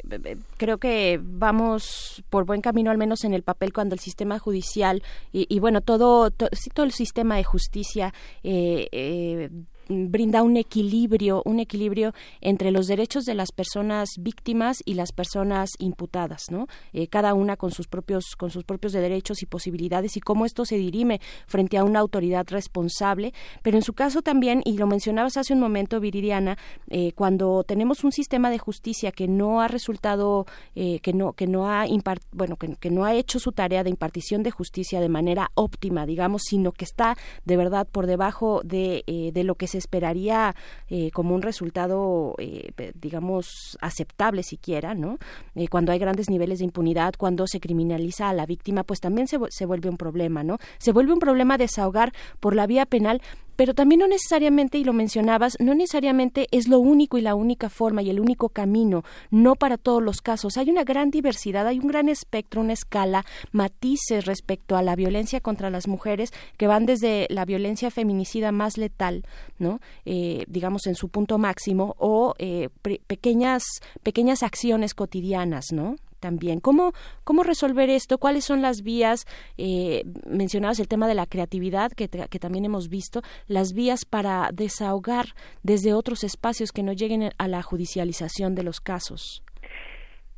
creo 0.56 0.78
que 0.78 1.20
vamos 1.22 2.24
por 2.30 2.46
buen 2.46 2.62
camino, 2.62 2.92
al 2.92 2.98
menos 2.98 3.26
en 3.26 3.34
el 3.34 3.44
papel, 3.44 3.74
cuando 3.74 3.94
el 3.94 4.00
sistema 4.00 4.40
judicial 4.40 5.04
y, 5.34 5.60
bueno, 5.60 5.82
todo, 5.82 6.32
todo 6.32 6.86
el 6.86 6.92
sistema 6.92 7.36
de 7.36 7.44
justicia 7.44 8.14
eh, 8.42 8.88
eh, 8.94 9.50
brinda 9.90 10.44
un 10.44 10.58
equilibrio, 10.58 11.42
un 11.46 11.60
equilibrio 11.60 12.14
entre 12.42 12.72
los 12.72 12.88
derechos 12.88 13.26
de 13.26 13.36
las 13.36 13.52
personas 13.52 14.10
víctimas 14.20 14.82
y 14.86 14.94
las 14.94 15.12
personas 15.12 15.72
imputadas, 15.80 16.46
¿no? 16.50 16.68
Eh, 16.94 17.08
cada 17.08 17.34
una 17.34 17.58
con 17.58 17.72
sus 17.72 17.88
propios, 17.88 18.36
con 18.38 18.50
sus 18.50 18.64
propios 18.64 18.94
derechos 18.94 19.42
y 19.42 19.46
posibilidades 19.46 20.18
y 20.18 20.22
cómo 20.22 20.46
esto 20.46 20.66
se 20.66 20.78
dirime 20.78 21.20
frente 21.48 21.78
a 21.78 21.84
una 21.84 22.00
autoridad 22.00 22.46
responsable. 22.50 23.34
Pero 23.62 23.78
en 23.78 23.84
su 23.84 23.94
caso 23.94 24.22
también, 24.22 24.62
y 24.66 24.78
lo 24.78 24.88
mencionabas 24.88 25.38
hace 25.38 25.54
un 25.54 25.60
momento, 25.60 26.00
Viridiana, 26.00 26.58
eh, 26.90 27.12
cuando 27.14 27.64
tenemos 27.64 28.04
un 28.04 28.12
sistema 28.12 28.50
de 28.50 28.58
justicia 28.58 29.12
que 29.12 29.28
no 29.28 29.62
ha 29.62 29.68
resultado, 29.68 30.46
eh, 30.76 31.00
que 31.00 31.14
no, 31.14 31.34
que 31.34 31.48
no 31.48 31.70
ha 31.70 31.86
bueno, 32.32 32.58
que, 32.58 32.90
no 32.90 33.06
ha 33.06 33.14
hecho 33.14 33.40
su 33.40 33.52
tarea 33.52 33.84
de 33.84 33.90
impartición 33.90 34.44
de 34.44 34.52
justicia 34.52 35.00
de 35.00 35.10
manera 35.10 35.52
óptima, 35.56 36.06
digamos, 36.06 36.44
sino 36.44 36.72
que 36.72 36.86
está 36.86 37.18
de 37.46 37.58
verdad 37.58 37.88
por 37.92 38.08
debajo 38.08 38.62
de, 38.64 39.04
de 39.34 39.44
lo 39.44 39.56
que 39.56 39.68
se 39.74 39.80
esperaría 39.80 40.56
eh, 40.88 41.10
como 41.12 41.34
un 41.34 41.42
resultado, 41.42 42.36
eh, 42.38 42.72
digamos, 42.94 43.78
aceptable 43.82 44.44
siquiera, 44.44 44.94
¿no? 44.94 45.18
Eh, 45.56 45.68
cuando 45.68 45.92
hay 45.92 46.00
grandes 46.00 46.30
niveles 46.30 46.60
de 46.60 46.66
impunidad, 46.66 47.16
cuando 47.18 47.48
se 47.48 47.60
criminaliza 47.60 48.30
a 48.30 48.34
la 48.34 48.46
víctima, 48.46 48.84
pues 48.84 49.00
también 49.00 49.28
se, 49.28 49.38
se 49.50 49.66
vuelve 49.66 49.90
un 49.90 49.98
problema, 49.98 50.44
¿no? 50.44 50.58
Se 50.78 50.92
vuelve 50.92 51.12
un 51.12 51.20
problema 51.20 51.58
desahogar 51.58 52.14
por 52.40 52.56
la 52.56 52.68
vía 52.68 52.86
penal, 52.86 53.22
pero 53.56 53.74
también 53.74 54.00
no 54.00 54.08
necesariamente, 54.08 54.78
y 54.78 54.84
lo 54.84 54.94
mencionabas, 54.94 55.58
no 55.60 55.76
necesariamente 55.76 56.48
es 56.52 56.68
lo 56.68 56.80
único 56.80 57.18
y 57.18 57.22
la 57.22 57.36
única 57.36 57.70
forma 57.70 58.02
y 58.02 58.10
el 58.10 58.20
único 58.20 58.50
camino, 58.50 59.04
no 59.32 59.56
para 59.56 59.78
todos 59.78 60.02
los 60.02 60.22
casos. 60.22 60.58
Hay 60.58 60.70
una 60.70 60.84
gran 60.84 61.12
diversidad, 61.12 61.68
hay 61.68 61.80
un 61.80 61.88
gran 61.88 62.10
espectro, 62.10 62.62
una 62.62 62.74
escala, 62.74 63.26
matices 63.52 64.26
respecto 64.26 64.76
a 64.76 64.82
la 64.82 64.96
violencia 64.96 65.40
contra 65.40 65.70
las 65.70 65.88
mujeres 65.88 66.32
que 66.58 66.68
van 66.68 66.86
desde 66.86 67.28
la 67.30 67.46
violencia 67.46 67.92
feminicida 67.92 68.52
más 68.52 68.78
letal, 68.78 69.24
¿no? 69.60 69.80
Eh, 70.06 70.46
digamos 70.48 70.88
en 70.88 70.96
su 70.96 71.10
punto 71.10 71.38
máximo, 71.38 71.96
o 71.98 72.34
eh, 72.40 72.70
pequeñas, 73.08 73.64
pequeñas 74.04 74.44
acciones 74.44 74.94
cotidianas, 74.94 75.72
¿no? 75.72 75.96
También. 76.24 76.62
¿Cómo, 76.62 76.94
cómo 77.26 77.44
resolver 77.44 77.90
esto? 77.90 78.18
¿Cuáles 78.18 78.46
son 78.46 78.62
las 78.62 78.82
vías? 78.82 79.26
Eh, 79.58 80.06
mencionabas 80.26 80.80
el 80.80 80.88
tema 80.88 81.10
de 81.10 81.16
la 81.16 81.26
creatividad 81.26 81.92
que, 81.92 82.08
que 82.08 82.40
también 82.40 82.64
hemos 82.64 82.88
visto, 82.88 83.22
las 83.48 83.74
vías 83.74 84.06
para 84.06 84.50
desahogar 84.54 85.26
desde 85.64 85.94
otros 85.94 86.24
espacios 86.24 86.72
que 86.72 86.82
no 86.82 86.94
lleguen 86.94 87.32
a 87.38 87.48
la 87.50 87.62
judicialización 87.62 88.56
de 88.56 88.64
los 88.64 88.80
casos. 88.80 89.44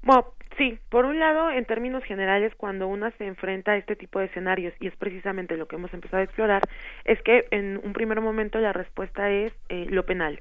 Bueno, 0.02 0.26
sí, 0.58 0.80
por 0.90 1.06
un 1.06 1.20
lado, 1.20 1.52
en 1.52 1.66
términos 1.66 2.04
generales, 2.04 2.54
cuando 2.56 2.88
una 2.88 3.12
se 3.18 3.28
enfrenta 3.28 3.74
a 3.74 3.78
este 3.78 3.96
tipo 3.96 4.20
de 4.20 4.26
escenarios, 4.26 4.74
y 4.80 4.88
es 4.88 4.96
precisamente 4.96 5.56
lo 5.56 5.68
que 5.68 5.76
hemos 5.76 5.94
empezado 5.94 6.22
a 6.22 6.26
explorar, 6.26 6.62
es 7.06 7.22
que 7.22 7.46
en 7.52 7.80
un 7.84 7.94
primer 7.94 8.22
momento 8.22 8.60
la 8.60 8.74
respuesta 8.74 9.30
es 9.30 9.54
eh, 9.70 9.86
lo 9.90 10.04
penal. 10.06 10.40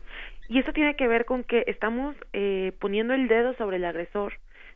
Y 0.49 0.59
eso 0.59 0.73
tiene 0.73 0.97
que 0.97 1.09
ver 1.09 1.25
con 1.25 1.45
que 1.45 1.65
estamos 1.67 2.15
eh, 2.33 2.73
poniendo 2.79 3.15
el 3.15 3.29
dedo 3.29 3.55
sobre 3.55 3.77
el 3.77 3.85
agresor, 3.85 4.35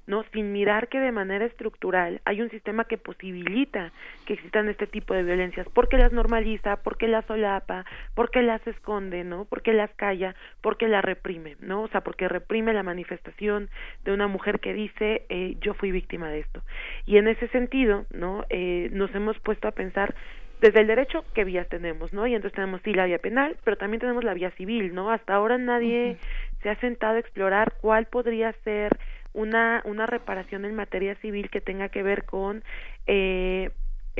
¿no? 0.09 0.25
Sin 0.33 0.53
mirar 0.53 0.89
que 0.89 0.99
de 0.99 1.13
manera 1.13 1.45
estructural 1.45 2.21
hay 2.25 2.41
un 2.41 2.51
sistema 2.51 2.85
que 2.85 2.97
posibilita 2.97 3.93
que 4.27 4.33
existan 4.33 4.69
este 4.69 4.87
tipo 4.87 5.13
de 5.13 5.23
violencias, 5.23 5.69
porque 5.75 5.99
las 5.99 6.13
normaliza, 6.13 6.77
porque 6.77 7.07
las 7.07 7.27
solapa, 7.27 7.85
porque 8.15 8.43
las 8.43 8.67
esconde, 8.67 9.23
¿no? 9.23 9.45
Porque 9.45 9.75
las 9.75 9.91
calla, 9.95 10.35
porque 10.63 10.89
las 10.89 11.05
reprime, 11.05 11.57
¿no? 11.61 11.83
O 11.83 11.89
sea, 11.89 12.01
porque 12.01 12.27
reprime 12.27 12.73
la 12.73 12.83
manifestación 12.83 13.69
de 14.05 14.13
una 14.13 14.29
mujer 14.29 14.61
que 14.61 14.73
dice 14.73 15.27
eh, 15.29 15.57
yo 15.61 15.75
fui 15.75 15.93
víctima 15.93 16.31
de 16.31 16.41
esto. 16.41 16.63
Y 17.05 17.19
en 17.19 17.29
ese 17.29 17.47
sentido, 17.49 18.07
¿no? 18.11 18.47
Eh, 18.49 18.89
nos 18.93 19.15
hemos 19.15 19.39
puesto 19.41 19.69
a 19.69 19.73
pensar 19.73 20.15
desde 20.63 20.81
el 20.81 20.87
derecho, 20.87 21.25
¿qué 21.35 21.45
vías 21.45 21.69
tenemos, 21.69 22.13
no? 22.13 22.27
Y 22.27 22.35
entonces 22.35 22.57
tenemos 22.57 22.81
sí 22.83 22.93
la 22.93 23.05
vía 23.05 23.19
penal, 23.19 23.57
pero 23.63 23.77
también 23.77 24.01
tenemos 24.01 24.25
la 24.25 24.35
vía 24.35 24.51
civil, 24.53 24.95
¿no? 24.95 25.11
Hasta 25.11 25.35
ahora 25.35 25.59
nadie 25.59 26.17
se 26.63 26.71
ha 26.71 26.77
sentado 26.81 27.17
a 27.17 27.21
explorar 27.21 27.75
cuál 27.81 28.07
podría 28.07 28.53
ser 28.65 28.99
una, 29.39 29.83
una 29.85 30.07
reparación 30.07 30.65
en 30.65 30.75
materia 30.75 31.15
civil 31.17 31.49
que 31.49 31.61
tenga 31.61 31.89
que 31.89 32.03
ver 32.03 32.25
con 32.25 32.65
eh, 33.07 33.71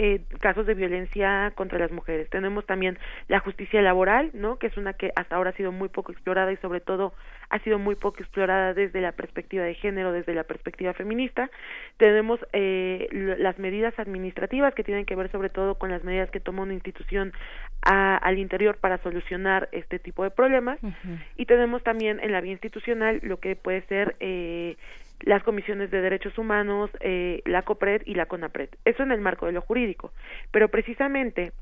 eh, 0.01 0.21
casos 0.39 0.65
de 0.65 0.75
violencia 0.75 1.53
contra 1.57 1.77
las 1.77 1.91
mujeres. 1.91 2.31
Tenemos 2.31 2.65
también 2.67 2.97
la 3.27 3.41
justicia 3.41 3.83
laboral, 3.83 4.31
¿no? 4.33 4.57
Que 4.57 4.69
es 4.69 4.77
una 4.77 4.93
que 4.93 5.11
hasta 5.17 5.35
ahora 5.35 5.51
ha 5.51 5.55
sido 5.55 5.73
muy 5.73 5.89
poco 5.89 6.13
explorada 6.13 6.53
y 6.53 6.57
sobre 6.59 6.81
todo 6.81 7.15
ha 7.51 7.59
sido 7.65 7.81
muy 7.81 7.97
poco 7.97 8.19
explorada 8.21 8.75
desde 8.75 9.01
la 9.01 9.11
perspectiva 9.11 9.65
de 9.65 9.75
género, 9.75 10.13
desde 10.13 10.35
la 10.35 10.45
perspectiva 10.45 10.95
feminista. 10.95 11.51
Tenemos 11.97 12.39
eh, 12.53 13.09
las 13.39 13.59
medidas 13.59 13.99
administrativas 13.99 14.73
que 14.73 14.85
tienen 14.85 15.05
que 15.05 15.17
ver 15.17 15.33
sobre 15.33 15.51
todo 15.51 15.75
con 15.79 15.91
las 15.91 16.05
medidas 16.05 16.31
que 16.31 16.39
toma 16.39 16.63
una 16.63 16.75
institución 16.75 17.33
al 17.81 18.39
interior 18.39 18.77
para 18.77 18.99
solucionar 18.99 19.69
este 19.73 19.99
tipo 19.99 20.23
de 20.23 20.31
problemas. 20.31 20.79
Y 21.37 21.47
tenemos 21.47 21.83
también 21.83 22.21
en 22.21 22.31
la 22.31 22.41
vía 22.41 22.53
institucional 22.53 23.19
lo 23.25 23.39
que 23.41 23.57
puede 23.57 23.83
ser 23.83 24.15
eh, 24.21 24.77
las 25.21 25.43
comisiones 25.43 25.91
de 25.91 26.01
derechos 26.01 26.39
humanos, 26.39 26.91
eh, 27.01 27.43
la 27.45 27.63
COPRED 27.63 28.03
y 28.07 28.15
la 28.15 28.27
CONAPRED. 28.27 28.71
Eso 28.85 29.03
en 29.03 29.13
el 29.13 29.21
marco 29.21 29.47
de 29.47 29.53
lo 29.53 29.63
jurídico. 29.63 30.13
Pero 30.51 30.69
precisamente 30.69 31.53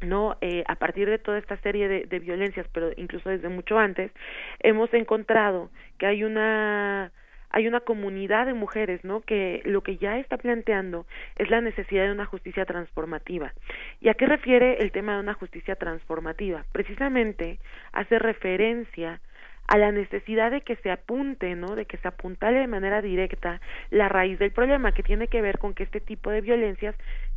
no 0.00 0.36
eh, 0.40 0.64
a 0.66 0.76
partir 0.76 1.08
de 1.08 1.18
toda 1.18 1.38
esta 1.38 1.56
serie 1.58 1.88
de, 1.88 2.04
de, 2.04 2.18
violencias 2.18 2.66
pero 2.72 2.90
incluso 2.96 3.30
desde 3.30 3.48
mucho 3.48 3.78
antes 3.78 4.12
hemos 4.60 4.92
encontrado 4.92 5.70
que 5.98 6.06
hay 6.06 6.22
una 6.22 7.12
hay 7.48 7.66
una 7.66 7.80
comunidad 7.80 8.44
de 8.44 8.52
mujeres 8.52 9.02
no 9.04 9.22
que 9.22 9.62
lo 9.64 9.82
que 9.82 9.96
ya 9.96 10.18
está 10.18 10.36
planteando 10.36 11.06
es 11.36 11.48
la 11.48 11.62
necesidad 11.62 12.04
de 12.04 12.12
una 12.12 12.26
justicia 12.26 12.66
transformativa 12.66 13.54
y 14.00 14.10
a 14.10 14.14
qué 14.14 14.26
refiere 14.26 14.82
el 14.82 14.92
tema 14.92 15.14
de 15.14 15.20
una 15.20 15.32
justicia 15.32 15.76
transformativa 15.76 16.66
precisamente 16.72 17.58
hace 17.92 18.18
referencia 18.18 19.22
a 19.68 19.78
la 19.78 19.92
necesidad 19.92 20.50
de 20.50 20.60
que 20.60 20.76
se 20.76 20.90
apunte, 20.90 21.54
¿no? 21.54 21.74
De 21.74 21.86
que 21.86 21.96
se 21.98 22.08
apuntale 22.08 22.60
de 22.60 22.66
manera 22.66 23.02
directa 23.02 23.60
la 23.90 24.08
raíz 24.08 24.38
del 24.38 24.52
problema, 24.52 24.92
que 24.92 25.02
tiene 25.02 25.28
que 25.28 25.42
ver 25.42 25.58
con 25.58 25.74
que 25.74 25.82
este 25.82 26.00
tipo 26.00 26.30
de 26.30 26.40
violencias 26.40 26.94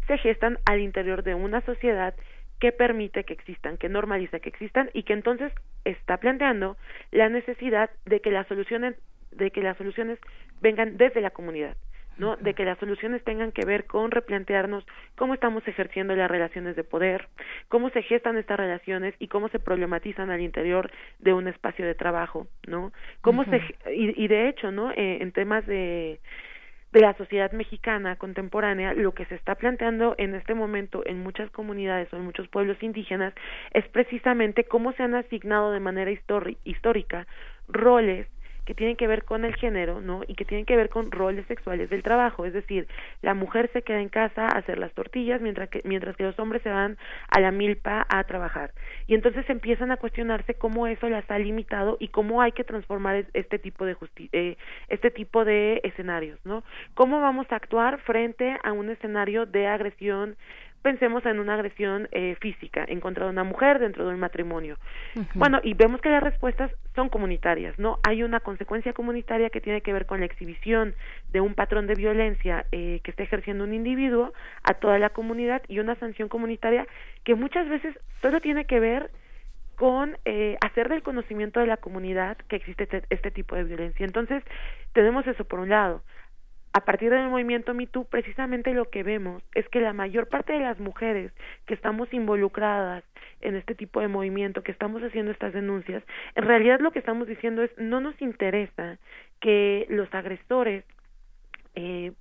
se 0.08 0.18
gestan 0.18 0.60
al 0.66 0.80
interior 0.80 1.24
de 1.24 1.36
una 1.36 1.62
sociedad 1.62 2.14
que 2.60 2.72
permite 2.72 3.24
que 3.24 3.34
existan, 3.34 3.78
que 3.78 3.90
normaliza 3.90 4.40
que 4.40 4.50
existan 4.50 4.90
y 4.94 5.04
que 5.04 5.14
entonces 5.14 5.54
está 5.86 6.18
planteando 6.18 6.78
la 7.12 7.30
necesidad 7.30 7.90
de 8.06 8.20
que 8.20 8.32
las 8.32 8.48
soluciones 8.48 8.96
de 9.32 9.52
que 9.52 9.62
las 9.62 9.78
soluciones 9.78 10.18
vengan 10.60 10.98
desde 10.98 11.22
la 11.22 11.30
comunidad, 11.30 11.78
¿no? 12.20 12.36
De 12.36 12.54
que 12.54 12.66
las 12.66 12.78
soluciones 12.78 13.24
tengan 13.24 13.52
que 13.52 13.66
ver 13.66 13.86
con 13.86 14.12
replantearnos 14.12 14.86
cómo 15.16 15.34
estamos 15.34 15.68
ejerciendo 15.68 16.16
las 16.16 16.30
relaciones 16.30 16.76
de 16.76 16.84
poder, 16.84 17.28
cómo 17.70 17.90
se 17.90 18.04
gestan 18.04 18.38
estas 18.38 18.60
relaciones 18.60 19.16
y 19.18 19.28
cómo 19.28 19.50
se 19.50 19.60
problematizan 19.60 20.30
al 20.30 20.42
interior 20.42 20.92
de 21.18 21.34
un 21.34 21.48
espacio 21.48 21.86
de 21.86 21.96
trabajo, 21.96 22.48
¿no? 22.68 22.92
Cómo 23.22 23.44
se 23.46 23.58
y, 23.92 24.24
y 24.24 24.28
de 24.28 24.50
hecho, 24.50 24.72
¿no? 24.72 24.92
Eh, 24.92 25.18
en 25.22 25.32
temas 25.32 25.66
de 25.66 26.20
de 26.92 27.02
la 27.02 27.14
sociedad 27.14 27.52
mexicana 27.52 28.16
contemporánea, 28.16 28.94
lo 28.94 29.14
que 29.14 29.26
se 29.26 29.36
está 29.36 29.56
planteando 29.56 30.16
en 30.18 30.34
este 30.34 30.56
momento 30.56 31.04
en 31.06 31.22
muchas 31.22 31.50
comunidades 31.52 32.12
o 32.12 32.18
en 32.18 32.26
muchos 32.26 32.48
pueblos 32.48 32.82
indígenas 32.82 33.34
es 33.74 33.88
precisamente 33.90 34.64
cómo 34.64 34.92
se 34.94 35.04
han 35.04 35.14
asignado 35.14 35.72
de 35.72 35.80
manera 35.80 36.12
histórica 36.12 37.28
roles 37.68 38.28
que 38.70 38.76
tienen 38.76 38.98
que 38.98 39.08
ver 39.08 39.26
con 39.26 39.46
el 39.46 39.56
género, 39.56 40.00
¿no? 40.00 40.22
Y 40.28 40.36
que 40.36 40.46
tienen 40.46 40.64
que 40.64 40.76
ver 40.76 40.90
con 40.90 41.10
roles 41.10 41.44
sexuales 41.48 41.90
del 41.90 42.04
trabajo, 42.04 42.46
es 42.46 42.54
decir, 42.54 42.88
la 43.24 43.34
mujer 43.34 43.68
se 43.74 43.82
queda 43.82 44.00
en 44.00 44.10
casa 44.10 44.46
a 44.46 44.60
hacer 44.60 44.78
las 44.78 44.94
tortillas 44.94 45.42
mientras 45.42 45.70
que 45.70 45.82
mientras 45.86 46.16
que 46.16 46.24
los 46.24 46.38
hombres 46.38 46.62
se 46.62 46.70
van 46.70 46.96
a 47.32 47.40
la 47.40 47.50
milpa 47.50 48.06
a 48.08 48.24
trabajar. 48.26 48.72
Y 49.08 49.16
entonces 49.16 49.50
empiezan 49.50 49.92
a 49.92 49.98
cuestionarse 49.98 50.54
cómo 50.54 50.86
eso 50.86 51.10
las 51.10 51.26
ha 51.32 51.40
limitado 51.40 51.98
y 52.00 52.10
cómo 52.10 52.44
hay 52.44 52.52
que 52.52 52.64
transformar 52.64 53.26
este 53.34 53.58
tipo 53.58 53.86
de 53.86 53.98
eh, 54.34 54.56
este 54.88 55.10
tipo 55.10 55.46
de 55.46 55.82
escenarios, 55.84 56.40
¿no? 56.46 56.64
¿Cómo 56.94 57.22
vamos 57.22 57.48
a 57.52 57.56
actuar 57.56 58.00
frente 58.02 58.56
a 58.62 58.72
un 58.72 58.92
escenario 58.92 59.48
de 59.48 59.66
agresión 59.66 60.36
pensemos 60.82 61.26
en 61.26 61.40
una 61.40 61.56
agresión 61.56 62.08
eh, 62.12 62.36
física 62.40 62.86
en 62.88 63.00
contra 63.00 63.26
de 63.26 63.32
una 63.32 63.44
mujer 63.44 63.80
dentro 63.80 64.08
de 64.08 64.14
un 64.14 64.20
matrimonio. 64.20 64.78
Bueno, 65.34 65.60
y 65.64 65.74
vemos 65.74 66.02
que 66.02 66.10
las 66.10 66.24
respuestas 66.24 66.72
son 66.96 67.10
comunitarias, 67.10 67.78
¿no? 67.78 68.00
Hay 68.08 68.24
una 68.24 68.40
consecuencia 68.40 68.94
comunitaria 68.94 69.50
que 69.50 69.62
tiene 69.62 69.82
que 69.82 69.94
ver 69.94 70.06
con 70.06 70.20
la 70.20 70.26
exhibición 70.26 70.96
de 71.32 71.42
un 71.42 71.54
patrón 71.54 71.88
de 71.88 71.96
violencia 71.96 72.66
eh, 72.72 73.02
que 73.04 73.12
está 73.12 73.24
ejerciendo 73.24 73.64
un 73.64 73.74
individuo 73.74 74.34
a 74.64 74.76
toda 74.76 75.00
la 75.00 75.10
comunidad 75.10 75.62
y 75.68 75.80
una 75.80 75.96
sanción 75.96 76.30
comunitaria 76.30 76.88
que 77.24 77.36
muchas 77.36 77.68
veces 77.68 77.98
solo 78.22 78.40
tiene 78.40 78.66
que 78.66 78.80
ver 78.80 79.12
con 79.76 80.18
eh, 80.26 80.58
hacer 80.66 80.90
del 80.90 81.04
conocimiento 81.04 81.62
de 81.62 81.68
la 81.68 81.78
comunidad 81.78 82.38
que 82.50 82.58
existe 82.58 82.84
este, 82.84 83.04
este 83.10 83.32
tipo 83.32 83.56
de 83.56 83.64
violencia. 83.64 84.06
Entonces, 84.06 84.44
tenemos 84.94 85.26
eso 85.26 85.46
por 85.46 85.60
un 85.60 85.70
lado 85.70 86.04
a 86.74 86.86
partir 86.86 87.10
del 87.10 87.30
movimiento 87.30 87.74
MeToo, 87.74 88.06
precisamente 88.06 88.74
lo 88.74 88.90
que 88.90 89.04
vemos 89.04 89.42
es 89.56 89.68
que 89.70 89.82
la 89.82 89.94
mayor 89.94 90.28
parte 90.28 90.54
de 90.54 90.60
las 90.60 90.80
mujeres 90.80 91.32
que 91.66 91.74
estamos 91.74 92.14
involucradas 92.14 93.04
en 93.42 93.56
este 93.56 93.74
tipo 93.74 94.02
de 94.02 94.08
movimiento, 94.08 94.62
que 94.62 94.72
estamos 94.72 95.02
haciendo 95.02 95.32
estas 95.32 95.54
denuncias, 95.54 96.04
en 96.36 96.44
realidad 96.46 96.80
lo 96.80 96.92
que 96.92 97.00
estamos 97.00 97.28
diciendo 97.28 97.64
es 97.64 97.72
no 97.78 98.02
nos 98.02 98.22
interesa 98.22 98.98
que 99.40 99.88
los 99.90 100.14
agresores 100.14 100.84
eh, 101.76 102.12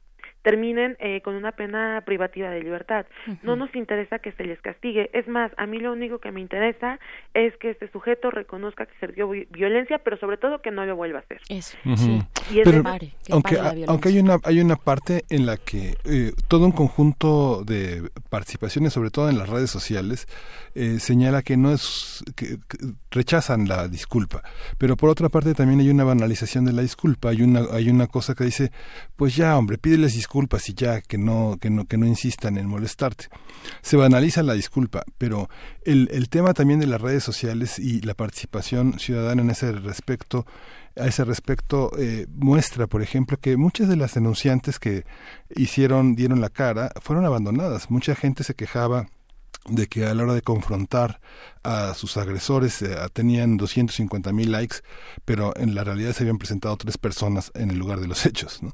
terminen 0.49 0.97
eh, 0.99 1.21
con 1.21 1.35
una 1.35 1.53
pena 1.53 2.03
privativa 2.07 2.49
de 2.49 2.63
libertad. 2.63 3.05
No 3.43 3.55
nos 3.55 3.75
interesa 3.75 4.19
que 4.19 4.33
se 4.33 4.45
les 4.45 4.59
castigue. 4.63 5.11
Es 5.13 5.29
más, 5.29 5.53
a 5.59 5.67
mí 5.67 5.79
lo 5.79 5.93
único 5.93 6.21
que 6.21 6.33
me 6.33 6.41
interesa 6.41 6.99
es 7.35 7.55
que 7.59 7.69
este 7.69 7.91
sujeto 7.91 8.31
reconozca 8.31 8.87
que 8.87 8.95
se 8.99 9.13
dio 9.13 9.29
violencia, 9.29 9.99
pero 9.99 10.17
sobre 10.17 10.39
todo 10.39 10.63
que 10.63 10.71
no 10.71 10.87
lo 10.87 10.97
vuelva 10.97 11.19
a 11.19 11.23
hacer. 11.23 11.43
Eso, 11.51 11.77
sí. 11.97 12.19
y 12.51 12.63
pero, 12.63 12.83
aunque, 13.31 13.59
aunque 13.87 14.09
hay 14.09 14.21
una, 14.21 14.39
hay 14.43 14.61
una 14.61 14.77
parte 14.77 15.25
en 15.29 15.45
la 15.45 15.59
que 15.59 15.97
eh, 16.07 16.33
todo 16.49 16.65
un 16.65 16.73
conjunto 16.73 17.63
de 17.63 18.09
participaciones, 18.31 18.95
sobre 18.95 19.11
todo 19.11 19.29
en 19.29 19.37
las 19.37 19.51
redes 19.51 19.71
sociales, 19.71 20.27
eh, 20.75 20.99
señala 20.99 21.43
que 21.43 21.59
no 21.59 21.73
es 21.75 22.25
que, 22.37 22.57
rechazan 23.11 23.69
la 23.69 23.89
disculpa, 23.89 24.43
pero 24.79 24.97
por 24.97 25.11
otra 25.11 25.29
parte 25.29 25.53
también 25.53 25.81
hay 25.81 25.91
una 25.91 26.05
banalización 26.05 26.65
de 26.65 26.73
la 26.73 26.83
disculpa. 26.83 27.31
Hay 27.31 27.43
una 27.43 27.65
hay 27.73 27.91
una 27.91 28.07
cosa 28.07 28.35
que 28.35 28.45
dice, 28.45 28.71
pues 29.17 29.37
ya 29.37 29.59
hombre, 29.59 29.77
pídeles 29.77 30.15
disculpas 30.15 30.38
disculpas 30.39 30.69
y 30.69 30.75
ya 30.75 31.01
que 31.01 31.19
no 31.19 31.57
que 31.61 31.69
no 31.69 31.87
que 31.87 31.97
no 31.97 32.07
insistan 32.07 32.59
en 32.59 32.69
molestarte 32.69 33.29
se 33.83 33.97
banaliza 33.97 34.45
la 34.45 34.53
disculpa 34.53 35.03
pero 35.19 35.49
el, 35.83 36.09
el 36.13 36.29
tema 36.29 36.55
también 36.55 36.79
de 36.79 36.87
las 36.87 37.01
redes 37.01 37.25
sociales 37.25 37.81
y 37.81 38.01
la 38.03 38.15
participación 38.15 39.01
ciudadana 39.01 39.43
en 39.43 39.51
ese 39.51 39.73
respecto 39.73 40.47
a 40.97 41.07
ese 41.07 41.25
respecto 41.25 41.91
eh, 41.99 42.27
muestra 42.37 42.87
por 42.87 43.03
ejemplo 43.03 43.37
que 43.37 43.57
muchas 43.57 43.89
de 43.89 43.97
las 43.97 44.15
denunciantes 44.15 44.79
que 44.79 45.05
hicieron 45.57 46.15
dieron 46.15 46.41
la 46.41 46.51
cara 46.51 46.93
fueron 47.01 47.25
abandonadas 47.25 47.91
mucha 47.91 48.15
gente 48.15 48.45
se 48.45 48.55
quejaba 48.55 49.07
de 49.69 49.89
que 49.89 50.07
a 50.07 50.15
la 50.15 50.23
hora 50.23 50.35
de 50.35 50.43
confrontar 50.43 51.21
a 51.65 51.95
sus 51.95 52.17
agresores 52.17 52.81
eh, 52.81 52.97
tenían 53.13 53.59
250 53.59 54.33
mil 54.33 54.51
likes, 54.51 54.77
pero 55.27 55.53
en 55.57 55.75
la 55.75 55.85
realidad 55.85 56.15
se 56.15 56.23
habían 56.23 56.39
presentado 56.39 56.75
tres 56.79 56.97
personas 56.97 57.51
en 57.55 57.71
el 57.71 57.79
lugar 57.79 58.01
de 58.01 58.07
los 58.07 58.25
hechos. 58.25 58.63
¿no? 58.63 58.73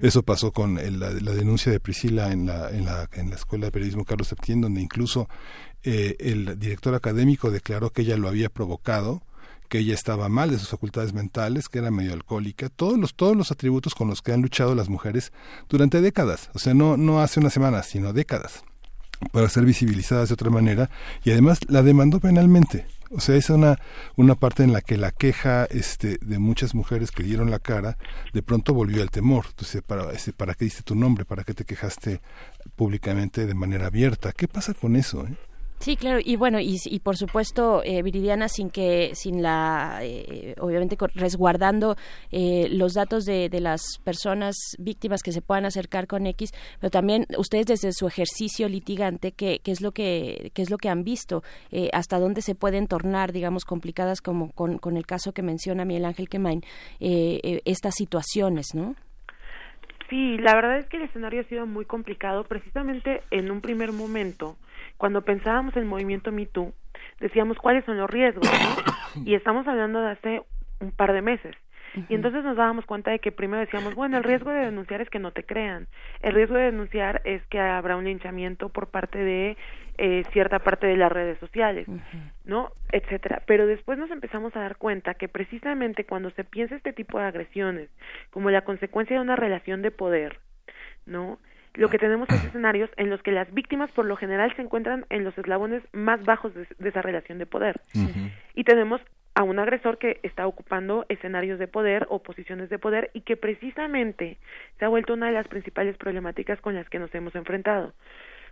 Eso 0.00 0.22
pasó 0.22 0.52
con 0.52 0.74
la, 0.76 1.10
denuncia 1.10 1.70
de 1.70 1.80
Priscila 1.80 2.32
en 2.32 2.46
la, 2.46 2.70
en, 2.70 2.84
la, 2.84 3.08
en 3.12 3.30
la 3.30 3.36
Escuela 3.36 3.66
de 3.66 3.72
Periodismo 3.72 4.04
Carlos 4.04 4.28
Septién, 4.28 4.60
donde 4.60 4.80
incluso 4.80 5.28
eh, 5.82 6.16
el 6.18 6.58
director 6.58 6.94
académico 6.94 7.50
declaró 7.50 7.90
que 7.90 8.02
ella 8.02 8.16
lo 8.16 8.28
había 8.28 8.48
provocado, 8.48 9.22
que 9.68 9.78
ella 9.78 9.94
estaba 9.94 10.28
mal 10.28 10.50
de 10.50 10.58
sus 10.58 10.68
facultades 10.68 11.12
mentales, 11.12 11.68
que 11.68 11.78
era 11.78 11.90
medio 11.90 12.12
alcohólica, 12.12 12.68
todos 12.68 12.98
los, 12.98 13.14
todos 13.14 13.36
los 13.36 13.50
atributos 13.50 13.94
con 13.94 14.08
los 14.08 14.22
que 14.22 14.32
han 14.32 14.40
luchado 14.40 14.74
las 14.74 14.88
mujeres 14.88 15.32
durante 15.68 16.00
décadas, 16.00 16.50
o 16.54 16.58
sea, 16.58 16.74
no, 16.74 16.96
no 16.96 17.20
hace 17.20 17.40
una 17.40 17.50
semana, 17.50 17.82
sino 17.82 18.12
décadas, 18.12 18.64
para 19.32 19.48
ser 19.48 19.64
visibilizadas 19.64 20.28
de 20.28 20.34
otra 20.34 20.50
manera, 20.50 20.90
y 21.22 21.30
además 21.30 21.60
la 21.68 21.82
demandó 21.82 22.20
penalmente. 22.20 22.86
O 23.10 23.20
sea, 23.20 23.36
es 23.36 23.50
una, 23.50 23.78
una 24.16 24.34
parte 24.34 24.62
en 24.62 24.72
la 24.72 24.80
que 24.80 24.96
la 24.96 25.10
queja 25.10 25.64
este, 25.66 26.18
de 26.20 26.38
muchas 26.38 26.74
mujeres 26.74 27.10
que 27.10 27.22
dieron 27.22 27.50
la 27.50 27.58
cara, 27.58 27.96
de 28.32 28.42
pronto 28.42 28.74
volvió 28.74 29.02
al 29.02 29.10
temor. 29.10 29.46
Entonces, 29.48 29.82
¿para, 29.82 30.10
este, 30.12 30.32
¿para 30.32 30.54
qué 30.54 30.64
diste 30.64 30.82
tu 30.82 30.94
nombre? 30.94 31.24
¿Para 31.24 31.44
qué 31.44 31.54
te 31.54 31.64
quejaste 31.64 32.20
públicamente 32.76 33.46
de 33.46 33.54
manera 33.54 33.86
abierta? 33.86 34.32
¿Qué 34.32 34.48
pasa 34.48 34.74
con 34.74 34.96
eso? 34.96 35.26
Eh? 35.26 35.36
Sí, 35.84 35.96
claro, 35.96 36.18
y 36.24 36.36
bueno, 36.36 36.60
y, 36.60 36.78
y 36.86 37.00
por 37.00 37.18
supuesto, 37.18 37.82
eh, 37.84 38.00
Viridiana, 38.02 38.48
sin 38.48 38.70
que, 38.70 39.10
sin 39.14 39.42
la, 39.42 39.98
eh, 40.00 40.54
obviamente 40.58 40.96
resguardando 41.14 41.98
eh, 42.32 42.68
los 42.70 42.94
datos 42.94 43.26
de, 43.26 43.50
de, 43.50 43.60
las 43.60 43.82
personas 44.02 44.56
víctimas 44.78 45.22
que 45.22 45.30
se 45.30 45.42
puedan 45.42 45.66
acercar 45.66 46.06
con 46.06 46.26
X, 46.26 46.52
pero 46.80 46.90
también 46.90 47.26
ustedes 47.36 47.66
desde 47.66 47.92
su 47.92 48.06
ejercicio 48.06 48.66
litigante, 48.66 49.32
¿qué, 49.32 49.60
qué 49.62 49.72
es 49.72 49.82
lo 49.82 49.92
que, 49.92 50.52
qué 50.54 50.62
es 50.62 50.70
lo 50.70 50.78
que 50.78 50.88
han 50.88 51.04
visto? 51.04 51.42
Eh, 51.70 51.90
¿Hasta 51.92 52.18
dónde 52.18 52.40
se 52.40 52.54
pueden 52.54 52.86
tornar, 52.86 53.32
digamos, 53.32 53.66
complicadas 53.66 54.22
como 54.22 54.52
con, 54.52 54.78
con 54.78 54.96
el 54.96 55.04
caso 55.04 55.32
que 55.32 55.42
menciona 55.42 55.84
Miguel 55.84 56.06
Ángel 56.06 56.30
Quemain, 56.30 56.62
estas 56.98 57.96
situaciones, 57.96 58.68
¿no? 58.72 58.94
Sí, 60.08 60.38
la 60.38 60.54
verdad 60.54 60.78
es 60.78 60.86
que 60.86 60.98
el 60.98 61.04
escenario 61.04 61.40
ha 61.40 61.44
sido 61.44 61.66
muy 61.66 61.84
complicado, 61.84 62.44
precisamente 62.44 63.22
en 63.30 63.50
un 63.50 63.60
primer 63.60 63.92
momento 63.92 64.56
cuando 64.96 65.22
pensábamos 65.22 65.74
en 65.76 65.82
el 65.82 65.88
movimiento 65.88 66.30
MeToo, 66.32 66.72
decíamos 67.20 67.58
cuáles 67.58 67.84
son 67.84 67.98
los 67.98 68.10
riesgos, 68.10 68.48
Y 69.24 69.34
estamos 69.34 69.66
hablando 69.66 70.00
de 70.00 70.10
hace 70.10 70.42
un 70.80 70.90
par 70.90 71.12
de 71.12 71.22
meses. 71.22 71.54
Y 72.08 72.14
entonces 72.14 72.42
nos 72.44 72.56
dábamos 72.56 72.86
cuenta 72.86 73.10
de 73.10 73.18
que 73.18 73.32
primero 73.32 73.60
decíamos, 73.60 73.94
bueno, 73.94 74.16
el 74.18 74.24
riesgo 74.24 74.50
de 74.50 74.64
denunciar 74.64 75.00
es 75.00 75.10
que 75.10 75.18
no 75.18 75.32
te 75.32 75.44
crean. 75.44 75.86
El 76.22 76.34
riesgo 76.34 76.56
de 76.56 76.64
denunciar 76.64 77.22
es 77.24 77.44
que 77.46 77.60
habrá 77.60 77.96
un 77.96 78.04
linchamiento 78.04 78.68
por 78.68 78.88
parte 78.88 79.18
de 79.18 79.56
eh, 79.96 80.24
cierta 80.32 80.58
parte 80.58 80.86
de 80.86 80.96
las 80.96 81.12
redes 81.12 81.38
sociales, 81.38 81.86
¿no? 82.44 82.72
Etcétera. 82.90 83.42
Pero 83.46 83.66
después 83.66 83.98
nos 83.98 84.10
empezamos 84.10 84.54
a 84.56 84.60
dar 84.60 84.76
cuenta 84.76 85.14
que 85.14 85.28
precisamente 85.28 86.04
cuando 86.04 86.30
se 86.30 86.44
piensa 86.44 86.74
este 86.74 86.92
tipo 86.92 87.18
de 87.18 87.26
agresiones 87.26 87.90
como 88.30 88.50
la 88.50 88.62
consecuencia 88.62 89.16
de 89.16 89.22
una 89.22 89.36
relación 89.36 89.82
de 89.82 89.90
poder, 89.90 90.40
¿no? 91.06 91.38
Lo 91.74 91.90
que 91.90 91.98
tenemos 91.98 92.28
es 92.30 92.44
escenarios 92.44 92.90
en 92.96 93.10
los 93.10 93.22
que 93.22 93.32
las 93.32 93.52
víctimas 93.52 93.90
por 93.92 94.06
lo 94.06 94.16
general 94.16 94.54
se 94.54 94.62
encuentran 94.62 95.06
en 95.10 95.24
los 95.24 95.36
eslabones 95.36 95.82
más 95.92 96.24
bajos 96.24 96.52
de, 96.54 96.66
esa 96.88 97.02
relación 97.02 97.38
de 97.38 97.46
poder. 97.46 97.80
Y 98.54 98.64
tenemos 98.64 99.00
a 99.34 99.42
un 99.42 99.58
agresor 99.58 99.98
que 99.98 100.20
está 100.22 100.46
ocupando 100.46 101.04
escenarios 101.08 101.58
de 101.58 101.66
poder 101.66 102.06
o 102.08 102.22
posiciones 102.22 102.70
de 102.70 102.78
poder 102.78 103.10
y 103.12 103.22
que 103.22 103.36
precisamente 103.36 104.38
se 104.78 104.84
ha 104.84 104.88
vuelto 104.88 105.14
una 105.14 105.26
de 105.26 105.32
las 105.32 105.48
principales 105.48 105.96
problemáticas 105.96 106.60
con 106.60 106.76
las 106.76 106.88
que 106.88 107.00
nos 107.00 107.12
hemos 107.14 107.34
enfrentado. 107.34 107.92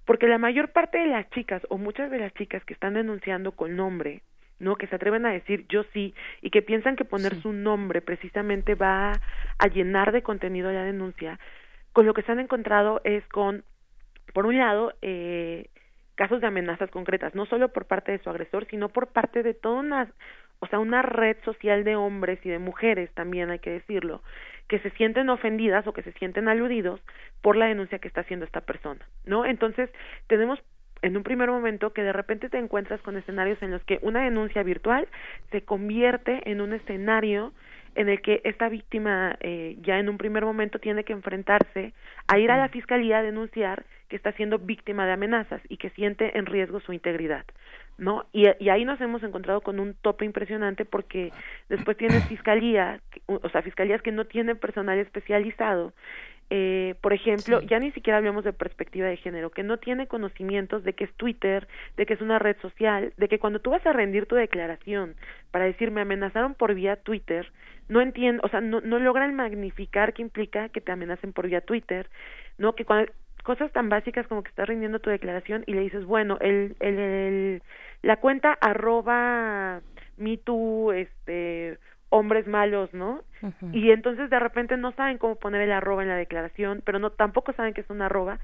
Porque 0.05 0.27
la 0.27 0.39
mayor 0.39 0.73
parte 0.73 0.99
de 0.99 1.07
las 1.07 1.31
chicas 1.31 1.63
o 1.69 1.79
muchas 1.79 2.11
de 2.11 2.19
las 2.19 2.35
chicas 2.35 2.65
que 2.65 2.75
están 2.75 2.95
denunciando 2.95 3.53
con 3.53 3.77
nombre, 3.77 4.23
¿no? 4.59 4.75
Que 4.75 4.89
se 4.89 4.97
atreven 4.97 5.25
a 5.25 5.33
decir 5.33 5.67
yo 5.69 5.85
sí 5.93 6.15
y 6.41 6.51
que 6.51 6.63
piensan 6.63 6.97
que 6.97 7.05
poner 7.05 7.41
su 7.41 7.53
nombre 7.53 8.01
precisamente 8.03 8.75
va 8.75 9.13
a 9.59 9.67
llenar 9.69 10.11
de 10.11 10.23
contenido 10.23 10.73
la 10.73 10.83
denuncia, 10.83 11.39
con 11.93 12.07
lo 12.07 12.15
que 12.15 12.23
se 12.23 12.33
han 12.33 12.41
encontrado 12.41 13.01
es 13.05 13.27
con, 13.29 13.65
por 14.33 14.47
un 14.47 14.59
lado, 14.59 14.95
eh, 15.03 15.69
casos 16.15 16.41
de 16.41 16.47
amenazas 16.47 16.91
concretas, 16.91 17.35
no 17.35 17.47
solo 17.47 17.69
por 17.71 17.87
parte 17.87 18.13
de 18.13 18.19
su 18.19 18.31
agresor, 18.31 18.67
sino 18.67 18.89
por 18.89 19.09
parte 19.09 19.43
de 19.43 19.55
toda 19.55 19.81
una, 19.81 20.09
o 20.61 20.67
sea, 20.67 20.79
una 20.79 21.03
red 21.03 21.37
social 21.45 21.85
de 21.85 21.97
hombres 21.97 22.39
y 22.45 22.49
de 22.49 22.59
mujeres, 22.59 23.11
también 23.15 23.51
hay 23.51 23.59
que 23.59 23.71
decirlo, 23.71 24.23
que 24.69 24.79
se 24.79 24.91
sienten 24.91 25.29
ofendidas 25.29 25.87
o 25.87 25.93
que 25.93 26.03
se 26.03 26.13
sienten 26.13 26.49
aludidos 26.49 27.01
por 27.41 27.57
la 27.57 27.67
denuncia 27.67 27.99
que 27.99 28.09
está 28.09 28.23
haciendo 28.23 28.47
esta 28.47 28.61
persona, 28.61 29.07
¿no? 29.25 29.45
Entonces, 29.45 29.91
tenemos 30.29 30.63
en 31.03 31.17
un 31.17 31.25
primer 31.25 31.51
momento 31.51 31.93
que 31.93 32.03
de 32.03 32.13
repente 32.13 32.49
te 32.49 32.59
encuentras 32.59 33.01
con 33.03 33.17
escenarios 33.17 33.61
en 33.61 33.73
los 33.73 33.83
que 33.85 33.99
una 34.03 34.23
denuncia 34.23 34.63
virtual 34.63 35.09
se 35.51 35.63
convierte 35.63 36.49
en 36.51 36.61
un 36.61 36.73
escenario 36.73 37.53
en 37.95 38.09
el 38.09 38.21
que 38.21 38.41
esta 38.45 38.69
víctima 38.69 39.37
eh, 39.41 39.77
ya 39.83 39.99
en 39.99 40.09
un 40.09 40.19
primer 40.19 40.45
momento 40.45 40.79
tiene 40.79 41.05
que 41.05 41.13
enfrentarse 41.13 41.93
a 42.27 42.39
ir 42.39 42.51
a 42.51 42.57
la 42.57 42.69
fiscalía 42.69 43.19
a 43.19 43.23
denunciar 43.23 43.85
que 44.09 44.17
está 44.17 44.33
siendo 44.33 44.59
víctima 44.59 45.07
de 45.07 45.13
amenazas 45.13 45.61
y 45.69 45.77
que 45.77 45.91
siente 45.91 46.37
en 46.37 46.47
riesgo 46.47 46.81
su 46.81 46.93
integridad. 46.93 47.45
¿no? 47.99 48.25
Y, 48.33 48.47
y, 48.59 48.71
ahí 48.71 48.85
nos 48.85 49.01
hemos 49.01 49.23
encontrado 49.23 49.61
con 49.61 49.79
un 49.79 49.95
tope 49.95 50.25
impresionante 50.25 50.85
porque 50.85 51.31
después 51.69 51.97
tienes 51.97 52.25
fiscalía, 52.29 53.01
o 53.27 53.49
sea, 53.51 53.63
fiscalías 53.63 54.03
que 54.03 54.13
no 54.13 54.25
tienen 54.25 54.57
personal 54.57 54.99
especializado 54.99 55.93
eh, 56.55 56.97
por 57.01 57.15
ejemplo, 57.15 57.63
ya 57.63 57.79
ni 57.79 57.93
siquiera 57.93 58.19
hablamos 58.19 58.45
de 58.45 58.53
perspectiva 58.53 59.07
de 59.07 59.17
género, 59.17 59.49
que 59.49 59.63
no 59.63 59.79
tiene 59.79 60.07
conocimientos 60.07 60.85
de 60.85 60.93
que 60.93 61.05
es 61.05 61.15
Twitter, 61.15 61.67
de 61.97 62.05
que 62.05 62.13
es 62.13 62.21
una 62.21 62.39
red 62.39 62.59
social, 62.61 63.15
de 63.17 63.29
que 63.29 63.39
cuando 63.39 63.61
tú 63.61 63.71
vas 63.71 63.87
a 63.87 63.95
rendir 63.95 64.27
tu 64.27 64.35
declaración 64.35 65.15
para 65.51 65.65
decir 65.65 65.91
me 65.91 66.03
amenazaron 66.03 66.53
por 66.53 66.75
vía 66.75 66.97
Twitter, 66.97 67.51
no 67.89 68.03
entiendo, 68.03 68.43
o 68.45 68.51
sea, 68.51 68.61
no, 68.61 68.83
no 68.83 68.99
logran 68.99 69.35
magnificar 69.35 70.13
qué 70.13 70.21
implica 70.21 70.69
que 70.69 70.83
te 70.83 70.93
amenacen 70.93 71.33
por 71.33 71.47
vía 71.47 71.63
Twitter, 71.63 72.11
¿no? 72.59 72.75
Que 72.75 72.85
cuando, 72.85 73.11
cosas 73.45 73.73
tan 73.73 73.89
básicas 73.89 74.27
como 74.27 74.43
que 74.43 74.51
estás 74.51 74.69
rindiendo 74.69 74.99
tu 74.99 75.09
declaración 75.09 75.65
y 75.67 75.73
le 75.73 75.81
dices, 75.81 76.05
bueno, 76.05 76.37
el, 76.43 76.77
el, 76.81 76.99
el 76.99 77.63
la 78.03 78.19
cuenta 78.19 78.53
arroba 78.61 79.81
me 80.19 80.37
too, 80.37 80.93
este, 80.93 81.79
hombres 82.13 82.47
malos, 82.47 82.93
¿no? 82.93 83.23
Y 83.73 83.91
entonces 83.91 84.29
de 84.29 84.39
repente 84.39 84.77
no 84.77 84.93
saben 84.93 85.17
cómo 85.17 85.35
poner 85.37 85.63
el 85.63 85.73
arroba 85.73 86.03
en 86.03 86.11
la 86.11 86.15
declaración, 86.17 86.83
pero 86.85 86.99
no 86.99 87.11
tampoco 87.11 87.55
saben 87.55 87.73
que 87.73 87.81
es 87.81 87.89
un 87.89 88.03
arroba. 88.03 88.39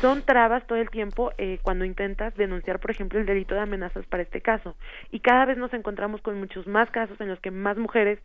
Son 0.00 0.22
trabas 0.22 0.66
todo 0.66 0.76
el 0.78 0.90
tiempo 0.90 1.30
eh, 1.38 1.58
cuando 1.62 1.84
intentas 1.84 2.34
denunciar, 2.34 2.80
por 2.80 2.90
ejemplo, 2.90 3.20
el 3.20 3.24
delito 3.24 3.54
de 3.54 3.60
amenazas 3.60 4.04
para 4.06 4.24
este 4.24 4.40
caso. 4.40 4.74
Y 5.12 5.20
cada 5.20 5.46
vez 5.46 5.56
nos 5.56 5.72
encontramos 5.72 6.20
con 6.20 6.36
muchos 6.38 6.66
más 6.66 6.90
casos 6.90 7.18
en 7.20 7.28
los 7.28 7.38
que 7.38 7.52
más 7.52 7.78
mujeres 7.78 8.18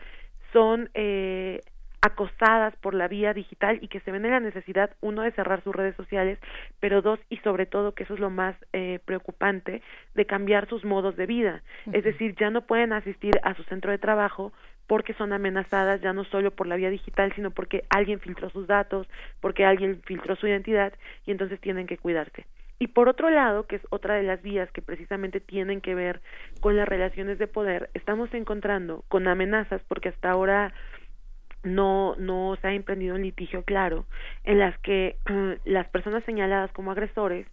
son 0.52 0.90
eh, 0.96 1.62
acosadas 2.08 2.76
por 2.78 2.94
la 2.94 3.08
vía 3.08 3.34
digital 3.34 3.80
y 3.82 3.88
que 3.88 4.00
se 4.02 4.12
ven 4.12 4.26
en 4.26 4.32
la 4.32 4.40
necesidad, 4.40 4.92
uno, 5.02 5.22
de 5.22 5.32
cerrar 5.32 5.64
sus 5.64 5.76
redes 5.76 5.96
sociales, 5.96 6.40
pero 6.80 7.02
dos, 7.02 7.20
y 7.30 7.38
sobre 7.38 7.66
todo, 7.66 7.94
que 7.94 8.04
eso 8.04 8.16
es 8.16 8.20
lo 8.20 8.30
más 8.30 8.56
eh, 8.74 9.00
preocupante, 9.06 9.82
de 10.16 10.26
cambiar 10.26 10.68
sus 10.68 10.84
modos 10.84 11.16
de 11.16 11.26
vida. 11.26 11.62
Es 11.94 12.04
decir, 12.04 12.36
ya 12.40 12.50
no 12.50 12.62
pueden 12.62 12.94
asistir 12.94 13.40
a 13.44 13.54
su 13.54 13.64
centro 13.64 13.92
de 13.92 13.98
trabajo 13.98 14.52
porque 14.88 15.14
son 15.14 15.34
amenazadas 15.34 16.02
ya 16.02 16.14
no 16.14 16.24
solo 16.24 16.52
por 16.52 16.66
la 16.66 16.78
vía 16.78 16.90
digital, 16.90 17.34
sino 17.36 17.52
porque 17.52 17.84
alguien 17.90 18.20
filtró 18.20 18.50
sus 18.50 18.68
datos, 18.68 19.08
porque 19.42 19.66
alguien 19.66 20.02
filtró 20.06 20.36
su 20.36 20.48
identidad 20.48 20.94
y 21.26 21.32
entonces 21.32 21.60
tienen 21.60 21.88
que 21.88 21.98
cuidarse. 21.98 22.46
Y 22.80 22.88
por 22.88 23.10
otro 23.10 23.30
lado, 23.30 23.66
que 23.66 23.78
es 23.78 23.82
otra 23.90 24.16
de 24.16 24.24
las 24.24 24.42
vías 24.42 24.72
que 24.72 24.84
precisamente 24.84 25.40
tienen 25.40 25.82
que 25.82 25.96
ver 25.96 26.22
con 26.62 26.78
las 26.78 26.88
relaciones 26.88 27.40
de 27.40 27.48
poder, 27.48 27.90
estamos 27.96 28.32
encontrando 28.34 29.04
con 29.08 29.28
amenazas, 29.28 29.82
porque 29.88 30.10
hasta 30.10 30.30
ahora 30.30 30.74
no, 31.76 32.16
no 32.18 32.58
se 32.62 32.68
ha 32.68 32.74
emprendido 32.74 33.16
un 33.16 33.22
litigio 33.22 33.64
claro, 33.64 34.06
en 34.44 34.60
las 34.60 34.78
que 34.80 35.18
las 35.66 35.88
personas 35.90 36.24
señaladas 36.24 36.72
como 36.72 36.92
agresores 36.92 37.48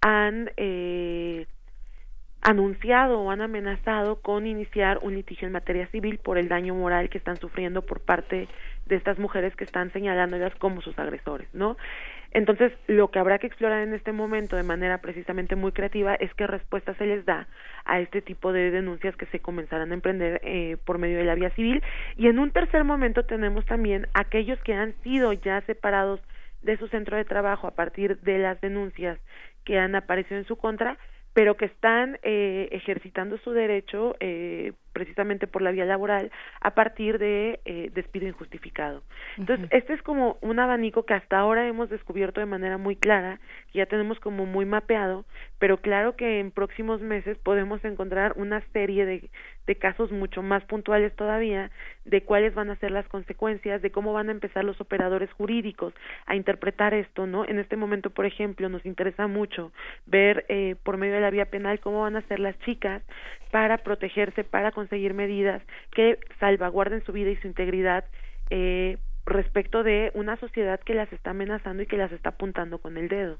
han 0.00 0.50
eh, 0.56 1.46
anunciado 2.42 3.20
o 3.20 3.30
han 3.30 3.40
amenazado 3.40 4.20
con 4.20 4.46
iniciar 4.46 5.00
un 5.02 5.14
litigio 5.14 5.46
en 5.46 5.52
materia 5.52 5.88
civil 5.88 6.18
por 6.18 6.38
el 6.38 6.48
daño 6.48 6.74
moral 6.74 7.08
que 7.08 7.18
están 7.18 7.36
sufriendo 7.38 7.82
por 7.82 8.00
parte 8.00 8.48
de 8.86 8.96
estas 8.96 9.18
mujeres 9.18 9.56
que 9.56 9.64
están 9.64 9.92
señalándolas 9.92 10.54
como 10.54 10.80
sus 10.80 10.96
agresores, 10.98 11.48
¿no? 11.52 11.76
Entonces, 12.32 12.72
lo 12.86 13.10
que 13.10 13.18
habrá 13.18 13.38
que 13.38 13.46
explorar 13.46 13.82
en 13.82 13.94
este 13.94 14.12
momento 14.12 14.56
de 14.56 14.62
manera 14.62 14.98
precisamente 14.98 15.56
muy 15.56 15.72
creativa 15.72 16.14
es 16.14 16.32
qué 16.34 16.46
respuesta 16.46 16.94
se 16.94 17.06
les 17.06 17.24
da 17.24 17.48
a 17.84 18.00
este 18.00 18.20
tipo 18.22 18.52
de 18.52 18.70
denuncias 18.70 19.16
que 19.16 19.26
se 19.26 19.40
comenzarán 19.40 19.90
a 19.90 19.94
emprender 19.94 20.40
eh, 20.44 20.76
por 20.84 20.98
medio 20.98 21.18
de 21.18 21.24
la 21.24 21.34
vía 21.34 21.50
civil. 21.50 21.82
Y 22.16 22.28
en 22.28 22.38
un 22.38 22.50
tercer 22.50 22.84
momento 22.84 23.24
tenemos 23.24 23.64
también 23.66 24.06
aquellos 24.14 24.60
que 24.60 24.74
han 24.74 24.94
sido 25.02 25.32
ya 25.32 25.60
separados 25.62 26.20
de 26.62 26.76
su 26.76 26.88
centro 26.88 27.16
de 27.16 27.24
trabajo 27.24 27.66
a 27.66 27.74
partir 27.74 28.18
de 28.20 28.38
las 28.38 28.60
denuncias 28.60 29.18
que 29.64 29.78
han 29.78 29.94
aparecido 29.94 30.38
en 30.38 30.46
su 30.46 30.56
contra, 30.56 30.98
pero 31.32 31.56
que 31.56 31.66
están 31.66 32.18
eh, 32.22 32.68
ejercitando 32.72 33.38
su 33.38 33.52
derecho 33.52 34.16
eh, 34.20 34.72
precisamente 34.96 35.46
por 35.46 35.60
la 35.60 35.72
vía 35.72 35.84
laboral 35.84 36.30
a 36.62 36.70
partir 36.70 37.18
de 37.18 37.60
eh, 37.66 37.90
despido 37.92 38.26
injustificado. 38.26 39.02
Entonces, 39.36 39.68
este 39.70 39.92
es 39.92 40.00
como 40.00 40.38
un 40.40 40.58
abanico 40.58 41.04
que 41.04 41.12
hasta 41.12 41.38
ahora 41.38 41.68
hemos 41.68 41.90
descubierto 41.90 42.40
de 42.40 42.46
manera 42.46 42.78
muy 42.78 42.96
clara, 42.96 43.38
que 43.70 43.80
ya 43.80 43.84
tenemos 43.84 44.18
como 44.20 44.46
muy 44.46 44.64
mapeado, 44.64 45.26
pero 45.58 45.82
claro 45.82 46.16
que 46.16 46.40
en 46.40 46.50
próximos 46.50 47.02
meses 47.02 47.36
podemos 47.36 47.84
encontrar 47.84 48.32
una 48.36 48.62
serie 48.72 49.04
de, 49.04 49.28
de 49.66 49.74
casos 49.76 50.10
mucho 50.12 50.42
más 50.42 50.64
puntuales 50.64 51.14
todavía 51.14 51.70
de 52.06 52.22
cuáles 52.22 52.54
van 52.54 52.70
a 52.70 52.76
ser 52.76 52.90
las 52.90 53.06
consecuencias, 53.08 53.82
de 53.82 53.90
cómo 53.90 54.14
van 54.14 54.28
a 54.30 54.32
empezar 54.32 54.64
los 54.64 54.80
operadores 54.80 55.30
jurídicos 55.32 55.92
a 56.24 56.36
interpretar 56.36 56.94
esto, 56.94 57.26
¿no? 57.26 57.44
En 57.44 57.58
este 57.58 57.76
momento, 57.76 58.10
por 58.10 58.24
ejemplo, 58.24 58.68
nos 58.70 58.86
interesa 58.86 59.26
mucho 59.26 59.72
ver 60.06 60.46
eh, 60.48 60.76
por 60.82 60.96
medio 60.96 61.14
de 61.14 61.20
la 61.20 61.30
vía 61.30 61.46
penal 61.46 61.80
cómo 61.80 62.02
van 62.02 62.16
a 62.16 62.22
ser 62.22 62.38
las 62.38 62.58
chicas 62.60 63.02
para 63.50 63.78
protegerse, 63.78 64.44
para 64.44 64.72
conseguir 64.86 65.14
medidas 65.14 65.62
que 65.94 66.18
salvaguarden 66.38 67.04
su 67.04 67.12
vida 67.12 67.30
y 67.30 67.36
su 67.36 67.48
integridad 67.48 68.04
eh, 68.50 68.98
respecto 69.24 69.82
de 69.82 70.12
una 70.14 70.36
sociedad 70.36 70.78
que 70.80 70.94
las 70.94 71.12
está 71.12 71.30
amenazando 71.30 71.82
y 71.82 71.86
que 71.86 71.96
las 71.96 72.12
está 72.12 72.30
apuntando 72.30 72.78
con 72.78 72.96
el 72.96 73.08
dedo. 73.08 73.38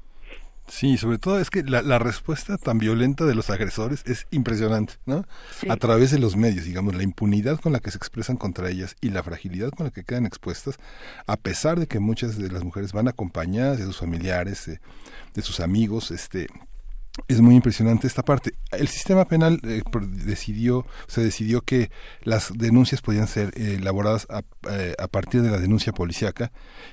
Sí, 0.67 0.97
sobre 0.97 1.17
todo 1.17 1.39
es 1.39 1.49
que 1.49 1.63
la, 1.63 1.81
la, 1.81 1.97
respuesta 1.97 2.57
tan 2.57 2.77
violenta 2.77 3.23
de 3.23 3.35
los 3.35 3.49
agresores 3.49 4.03
es 4.05 4.27
impresionante, 4.31 4.95
¿no? 5.05 5.23
Sí. 5.51 5.67
A 5.69 5.77
través 5.77 6.11
de 6.11 6.19
los 6.19 6.35
medios, 6.35 6.65
digamos, 6.65 6.93
la 6.93 7.03
impunidad 7.03 7.57
con 7.61 7.71
la 7.71 7.79
que 7.79 7.89
se 7.89 7.97
expresan 7.97 8.35
contra 8.35 8.69
ellas 8.69 8.97
y 8.99 9.11
la 9.11 9.23
fragilidad 9.23 9.69
con 9.69 9.85
la 9.85 9.91
que 9.91 10.03
quedan 10.03 10.25
expuestas, 10.25 10.77
a 11.25 11.37
pesar 11.37 11.79
de 11.79 11.87
que 11.87 11.99
muchas 11.99 12.37
de 12.37 12.51
las 12.51 12.65
mujeres 12.65 12.91
van 12.91 13.07
acompañadas 13.07 13.77
de 13.77 13.85
sus 13.85 13.99
familiares, 13.99 14.65
de, 14.65 14.81
de 15.35 15.41
sus 15.41 15.61
amigos, 15.61 16.11
este, 16.11 16.47
es 17.27 17.41
muy 17.41 17.55
impresionante 17.55 18.07
esta 18.07 18.23
parte. 18.23 18.53
El 18.71 18.87
sistema 18.87 19.25
penal 19.25 19.59
eh, 19.63 19.81
decidió, 20.23 20.85
se 21.07 21.21
decidió 21.21 21.61
que 21.61 21.89
las 22.23 22.51
denuncias 22.55 23.01
podían 23.01 23.27
ser 23.27 23.53
eh, 23.55 23.75
elaboradas 23.79 24.27
a, 24.29 24.43
eh, 24.69 24.95
a, 24.97 25.07
partir 25.07 25.41
de 25.41 25.51
la 25.51 25.59
denuncia 25.59 25.93
policíaca 25.93 26.51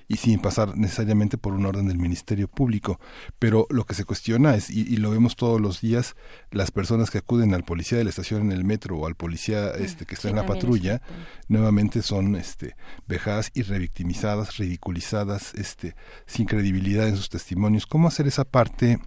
y 0.09 0.17
sin 0.17 0.41
pasar 0.41 0.77
necesariamente 0.77 1.39
por 1.39 1.53
un 1.53 1.67
orden 1.67 1.87
del 1.87 1.99
Ministerio 1.99 2.49
Público. 2.49 2.99
Pero 3.39 3.67
lo 3.71 3.85
que 3.85 3.95
se 3.95 4.05
cuestiona 4.05 4.55
es, 4.55 4.71
y, 4.71 4.81
y, 4.81 4.97
lo 4.97 5.11
vemos 5.11 5.37
todos 5.37 5.61
los 5.61 5.81
días, 5.81 6.17
las 6.51 6.71
personas 6.71 7.11
que 7.11 7.19
acuden 7.19 7.55
al 7.55 7.65
policía 7.65 7.99
de 7.99 8.05
la 8.05 8.11
estación 8.11 8.43
en 8.43 8.53
el 8.53 8.65
metro 8.65 8.97
o 8.99 9.07
al 9.07 9.15
policía 9.15 9.71
este, 9.71 10.07
que 10.07 10.15
está 10.15 10.29
sí, 10.29 10.31
en 10.31 10.37
la 10.37 10.47
patrulla, 10.47 11.01
nuevamente 11.49 12.03
son 12.03 12.35
este, 12.35 12.77
vejadas 13.07 13.51
y 13.55 13.63
revictimizadas, 13.63 14.57
ridiculizadas, 14.57 15.55
este, 15.55 15.95
sin 16.27 16.47
credibilidad 16.47 17.07
en 17.07 17.17
sus 17.17 17.29
testimonios. 17.29 17.87
¿Cómo 17.87 18.09
hacer 18.09 18.27
esa 18.27 18.45
parte? 18.45 18.99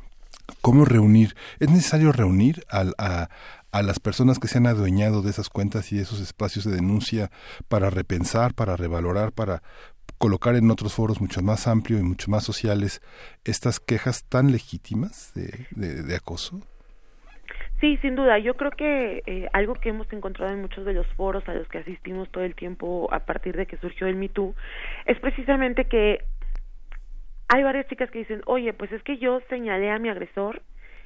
¿Cómo 0.62 0.86
reunir? 0.86 1.36
¿Es 1.60 1.70
necesario 1.70 2.12
reunir 2.12 2.64
a, 2.70 2.86
a, 2.98 3.30
a, 3.72 3.84
las 3.84 4.00
personas 4.00 4.40
que 4.40 4.48
se 4.48 4.58
han 4.58 4.68
adueñado 4.68 5.22
de 5.22 5.30
esas 5.30 5.50
cuentas 5.50 5.92
y 5.92 5.98
de 5.98 6.04
esos 6.04 6.22
espacios 6.22 6.66
de 6.66 6.76
denuncia 6.76 7.30
para 7.68 7.90
repensar, 7.90 8.54
para 8.54 8.76
revalorar, 8.76 9.32
para 9.32 9.62
colocar 10.18 10.56
en 10.56 10.72
otros 10.72 10.94
foros 10.94 11.22
mucho 11.22 11.42
más 11.42 11.68
amplios 11.68 12.02
y 12.02 12.04
mucho 12.04 12.32
más 12.32 12.44
sociales 12.44 13.02
estas 13.44 13.80
quejas 13.80 14.24
tan 14.24 14.52
legítimas 14.52 15.34
de, 15.36 15.68
de, 15.72 16.04
de 16.04 16.16
acoso? 16.16 16.62
Sí, 17.80 17.98
sin 17.98 18.16
duda. 18.16 18.40
Yo 18.40 18.56
creo 18.56 18.72
que 18.72 19.22
eh, 19.28 19.48
algo 19.54 19.76
que 19.76 19.90
hemos 19.90 20.12
encontrado 20.12 20.52
en 20.52 20.62
muchos 20.62 20.84
de 20.84 20.94
los 20.94 21.06
foros 21.14 21.48
a 21.48 21.54
los 21.54 21.68
que 21.68 21.78
asistimos 21.78 22.30
todo 22.32 22.44
el 22.44 22.56
tiempo 22.56 23.08
a 23.12 23.20
partir 23.20 23.56
de 23.56 23.68
que 23.68 23.78
surgió 23.78 24.08
el 24.08 24.16
Me 24.16 24.30
Too 24.30 24.56
es 25.06 25.20
precisamente 25.20 25.86
que 25.86 26.26
hay 27.48 27.64
varias 27.64 27.88
chicas 27.88 28.12
que 28.12 28.20
dicen, 28.20 28.42
oye, 28.46 28.74
pues 28.74 28.92
es 28.92 29.02
que 29.04 29.18
yo 29.18 29.42
señalé 29.50 29.92
a 29.92 30.00
mi 30.00 30.10
agresor 30.10 30.62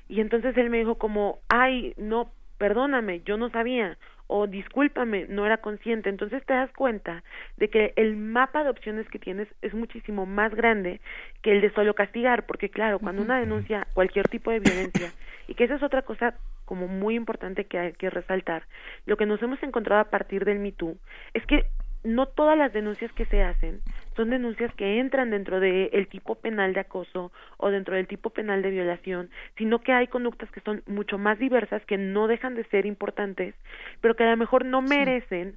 y 0.08 0.22
entonces 0.22 0.58
él 0.58 0.70
me 0.70 0.80
dijo 0.80 0.96
como, 0.96 1.40
ay, 1.50 1.94
no, 1.98 2.32
perdóname, 2.58 3.22
yo 3.22 3.38
no 3.38 3.50
sabía 3.50 3.98
o 4.34 4.48
discúlpame, 4.48 5.26
no 5.28 5.46
era 5.46 5.58
consciente. 5.58 6.10
Entonces 6.10 6.46
te 6.46 6.54
das 6.54 6.72
cuenta 6.72 7.22
de 7.58 7.70
que 7.70 7.94
el 7.98 8.16
mapa 8.16 8.64
de 8.64 8.70
opciones 8.70 9.08
que 9.10 9.20
tienes 9.20 9.50
es 9.62 9.74
muchísimo 9.74 10.26
más 10.26 10.56
grande 10.56 11.02
que 11.42 11.52
el 11.52 11.60
de 11.60 11.74
solo 11.74 11.94
castigar, 11.96 12.46
porque 12.46 12.70
claro, 12.70 13.00
cuando 13.00 13.22
una 13.22 13.40
denuncia 13.40 13.88
cualquier 13.94 14.30
tipo 14.30 14.50
de 14.50 14.62
violencia, 14.62 15.12
y 15.48 15.54
que 15.54 15.66
esa 15.66 15.76
es 15.76 15.84
otra 15.84 16.04
cosa 16.04 16.36
como 16.64 16.88
muy 16.88 17.16
importante 17.16 17.66
que 17.66 17.78
hay 17.78 17.92
que 17.92 18.10
resaltar, 18.10 18.64
lo 19.06 19.18
que 19.18 19.26
nos 19.26 19.42
hemos 19.44 19.62
encontrado 19.64 20.02
a 20.02 20.10
partir 20.10 20.46
del 20.46 20.60
Me 20.60 20.72
Too 20.72 20.96
es 21.34 21.46
que 21.46 21.66
no 22.06 22.28
todas 22.28 22.58
las 22.58 22.72
denuncias 22.72 23.12
que 23.12 23.26
se 23.26 23.44
hacen 23.44 23.82
son 24.16 24.30
denuncias 24.30 24.74
que 24.76 25.00
entran 25.00 25.30
dentro 25.30 25.60
del 25.60 25.90
el 25.94 26.08
tipo 26.08 26.36
penal 26.36 26.74
de 26.74 26.82
acoso 26.82 27.32
o 27.58 27.70
dentro 27.70 27.96
del 27.96 28.08
tipo 28.08 28.30
penal 28.30 28.62
de 28.62 28.72
violación, 28.72 29.30
sino 29.58 29.80
que 29.80 29.94
hay 29.94 30.08
conductas 30.08 30.52
que 30.52 30.62
son 30.62 30.84
mucho 30.86 31.18
más 31.18 31.40
diversas, 31.40 31.86
que 31.86 31.98
no 31.98 32.28
dejan 32.28 32.56
de 32.56 32.66
ser 32.66 32.86
importantes, 32.86 33.56
pero 34.02 34.16
que 34.16 34.24
a 34.24 34.32
lo 34.32 34.38
mejor 34.38 34.66
no 34.66 34.82
merecen 34.82 35.56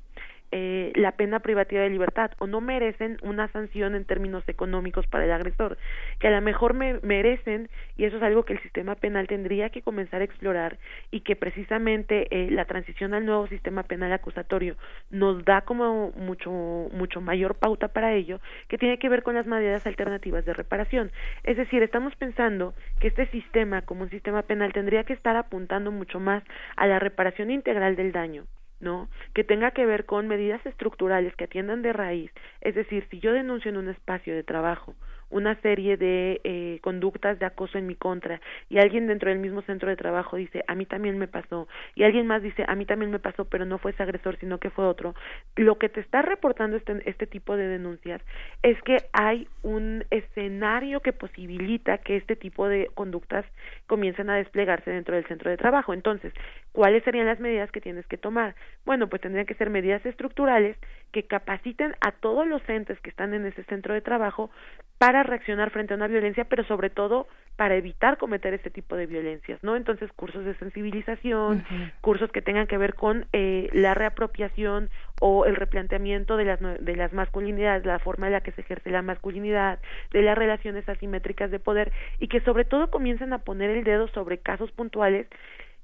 eh, 0.56 0.92
la 0.94 1.10
pena 1.10 1.40
privativa 1.40 1.82
de 1.82 1.90
libertad 1.90 2.30
o 2.38 2.46
no 2.46 2.60
merecen 2.60 3.18
una 3.22 3.48
sanción 3.48 3.96
en 3.96 4.04
términos 4.04 4.44
económicos 4.46 5.04
para 5.08 5.24
el 5.24 5.32
agresor, 5.32 5.78
que 6.20 6.28
a 6.28 6.30
lo 6.30 6.40
mejor 6.40 6.74
me 6.74 7.00
merecen, 7.02 7.68
y 7.96 8.04
eso 8.04 8.18
es 8.18 8.22
algo 8.22 8.44
que 8.44 8.52
el 8.52 8.62
sistema 8.62 8.94
penal 8.94 9.26
tendría 9.26 9.70
que 9.70 9.82
comenzar 9.82 10.20
a 10.20 10.24
explorar 10.24 10.78
y 11.10 11.22
que 11.22 11.34
precisamente 11.34 12.28
eh, 12.30 12.52
la 12.52 12.66
transición 12.66 13.14
al 13.14 13.26
nuevo 13.26 13.48
sistema 13.48 13.82
penal 13.82 14.12
acusatorio 14.12 14.76
nos 15.10 15.44
da 15.44 15.62
como 15.62 16.12
mucho, 16.12 16.52
mucho 16.52 17.20
mayor 17.20 17.56
pauta 17.56 17.88
para 17.88 18.12
ello, 18.12 18.38
que 18.68 18.78
tiene 18.78 19.00
que 19.00 19.08
ver 19.08 19.24
con 19.24 19.34
las 19.34 19.46
medidas 19.46 19.84
alternativas 19.88 20.44
de 20.44 20.52
reparación. 20.52 21.10
Es 21.42 21.56
decir, 21.56 21.82
estamos 21.82 22.14
pensando 22.14 22.74
que 23.00 23.08
este 23.08 23.26
sistema, 23.32 23.82
como 23.82 24.04
un 24.04 24.10
sistema 24.10 24.42
penal, 24.42 24.72
tendría 24.72 25.02
que 25.02 25.14
estar 25.14 25.34
apuntando 25.34 25.90
mucho 25.90 26.20
más 26.20 26.44
a 26.76 26.86
la 26.86 27.00
reparación 27.00 27.50
integral 27.50 27.96
del 27.96 28.12
daño, 28.12 28.44
¿no? 28.80 29.08
Que 29.34 29.44
tenga 29.44 29.70
que 29.72 29.86
ver 29.86 30.04
con 30.04 30.28
medidas 30.28 30.64
estructurales 30.66 31.34
que 31.36 31.44
atiendan 31.44 31.82
de 31.82 31.92
raíz. 31.92 32.30
Es 32.60 32.74
decir, 32.74 33.06
si 33.10 33.20
yo 33.20 33.32
denuncio 33.32 33.70
en 33.70 33.76
un 33.76 33.88
espacio 33.88 34.34
de 34.34 34.42
trabajo 34.42 34.94
una 35.30 35.54
serie 35.60 35.96
de 35.96 36.40
eh, 36.44 36.78
conductas 36.82 37.38
de 37.38 37.46
acoso 37.46 37.78
en 37.78 37.86
mi 37.86 37.94
contra 37.94 38.40
y 38.68 38.78
alguien 38.78 39.06
dentro 39.06 39.30
del 39.30 39.38
mismo 39.38 39.62
centro 39.62 39.88
de 39.88 39.96
trabajo 39.96 40.36
dice 40.36 40.64
a 40.66 40.74
mí 40.74 40.86
también 40.86 41.18
me 41.18 41.28
pasó 41.28 41.68
y 41.94 42.04
alguien 42.04 42.26
más 42.26 42.42
dice 42.42 42.64
a 42.66 42.74
mí 42.74 42.86
también 42.86 43.10
me 43.10 43.18
pasó 43.18 43.44
pero 43.44 43.64
no 43.64 43.78
fue 43.78 43.92
ese 43.92 44.02
agresor 44.02 44.36
sino 44.38 44.58
que 44.58 44.70
fue 44.70 44.86
otro 44.86 45.14
lo 45.56 45.78
que 45.78 45.88
te 45.88 46.00
está 46.00 46.22
reportando 46.22 46.76
este, 46.76 47.02
este 47.08 47.26
tipo 47.26 47.56
de 47.56 47.68
denuncias 47.68 48.20
es 48.62 48.80
que 48.82 48.96
hay 49.12 49.48
un 49.62 50.04
escenario 50.10 51.00
que 51.00 51.12
posibilita 51.12 51.98
que 51.98 52.16
este 52.16 52.36
tipo 52.36 52.68
de 52.68 52.90
conductas 52.94 53.44
comiencen 53.86 54.30
a 54.30 54.36
desplegarse 54.36 54.90
dentro 54.90 55.14
del 55.14 55.26
centro 55.26 55.50
de 55.50 55.56
trabajo. 55.56 55.92
Entonces 55.92 56.32
cuáles 56.72 57.04
serían 57.04 57.26
las 57.26 57.40
medidas 57.40 57.70
que 57.70 57.80
tienes 57.80 58.06
que 58.06 58.18
tomar 58.18 58.54
bueno 58.84 59.08
pues 59.08 59.22
tendrían 59.22 59.46
que 59.46 59.54
ser 59.54 59.70
medidas 59.70 60.04
estructurales 60.04 60.76
que 61.12 61.22
capaciten 61.22 61.94
a 62.00 62.10
todos 62.10 62.46
los 62.46 62.68
entes 62.68 62.98
que 63.00 63.10
están 63.10 63.32
en 63.32 63.46
ese 63.46 63.62
centro 63.64 63.94
de 63.94 64.00
trabajo 64.00 64.50
para 64.98 65.22
reaccionar 65.22 65.70
frente 65.70 65.94
a 65.94 65.96
una 65.96 66.06
violencia, 66.06 66.44
pero 66.44 66.64
sobre 66.64 66.90
todo 66.90 67.26
para 67.56 67.76
evitar 67.76 68.18
cometer 68.18 68.52
este 68.52 68.70
tipo 68.70 68.96
de 68.96 69.06
violencias, 69.06 69.62
¿no? 69.62 69.76
Entonces, 69.76 70.10
cursos 70.12 70.44
de 70.44 70.54
sensibilización, 70.56 71.64
cursos 72.00 72.32
que 72.32 72.42
tengan 72.42 72.66
que 72.66 72.78
ver 72.78 72.94
con 72.94 73.26
eh, 73.32 73.68
la 73.72 73.94
reapropiación 73.94 74.90
o 75.20 75.44
el 75.46 75.54
replanteamiento 75.54 76.36
de 76.36 76.44
las, 76.44 76.60
de 76.60 76.96
las 76.96 77.12
masculinidades, 77.12 77.84
la 77.84 78.00
forma 78.00 78.26
en 78.26 78.32
la 78.32 78.40
que 78.40 78.52
se 78.52 78.62
ejerce 78.62 78.90
la 78.90 79.02
masculinidad, 79.02 79.78
de 80.10 80.22
las 80.22 80.36
relaciones 80.36 80.88
asimétricas 80.88 81.50
de 81.50 81.60
poder 81.60 81.92
y 82.18 82.26
que 82.28 82.40
sobre 82.40 82.64
todo 82.64 82.90
comiencen 82.90 83.32
a 83.32 83.38
poner 83.38 83.70
el 83.70 83.84
dedo 83.84 84.08
sobre 84.08 84.38
casos 84.38 84.72
puntuales 84.72 85.26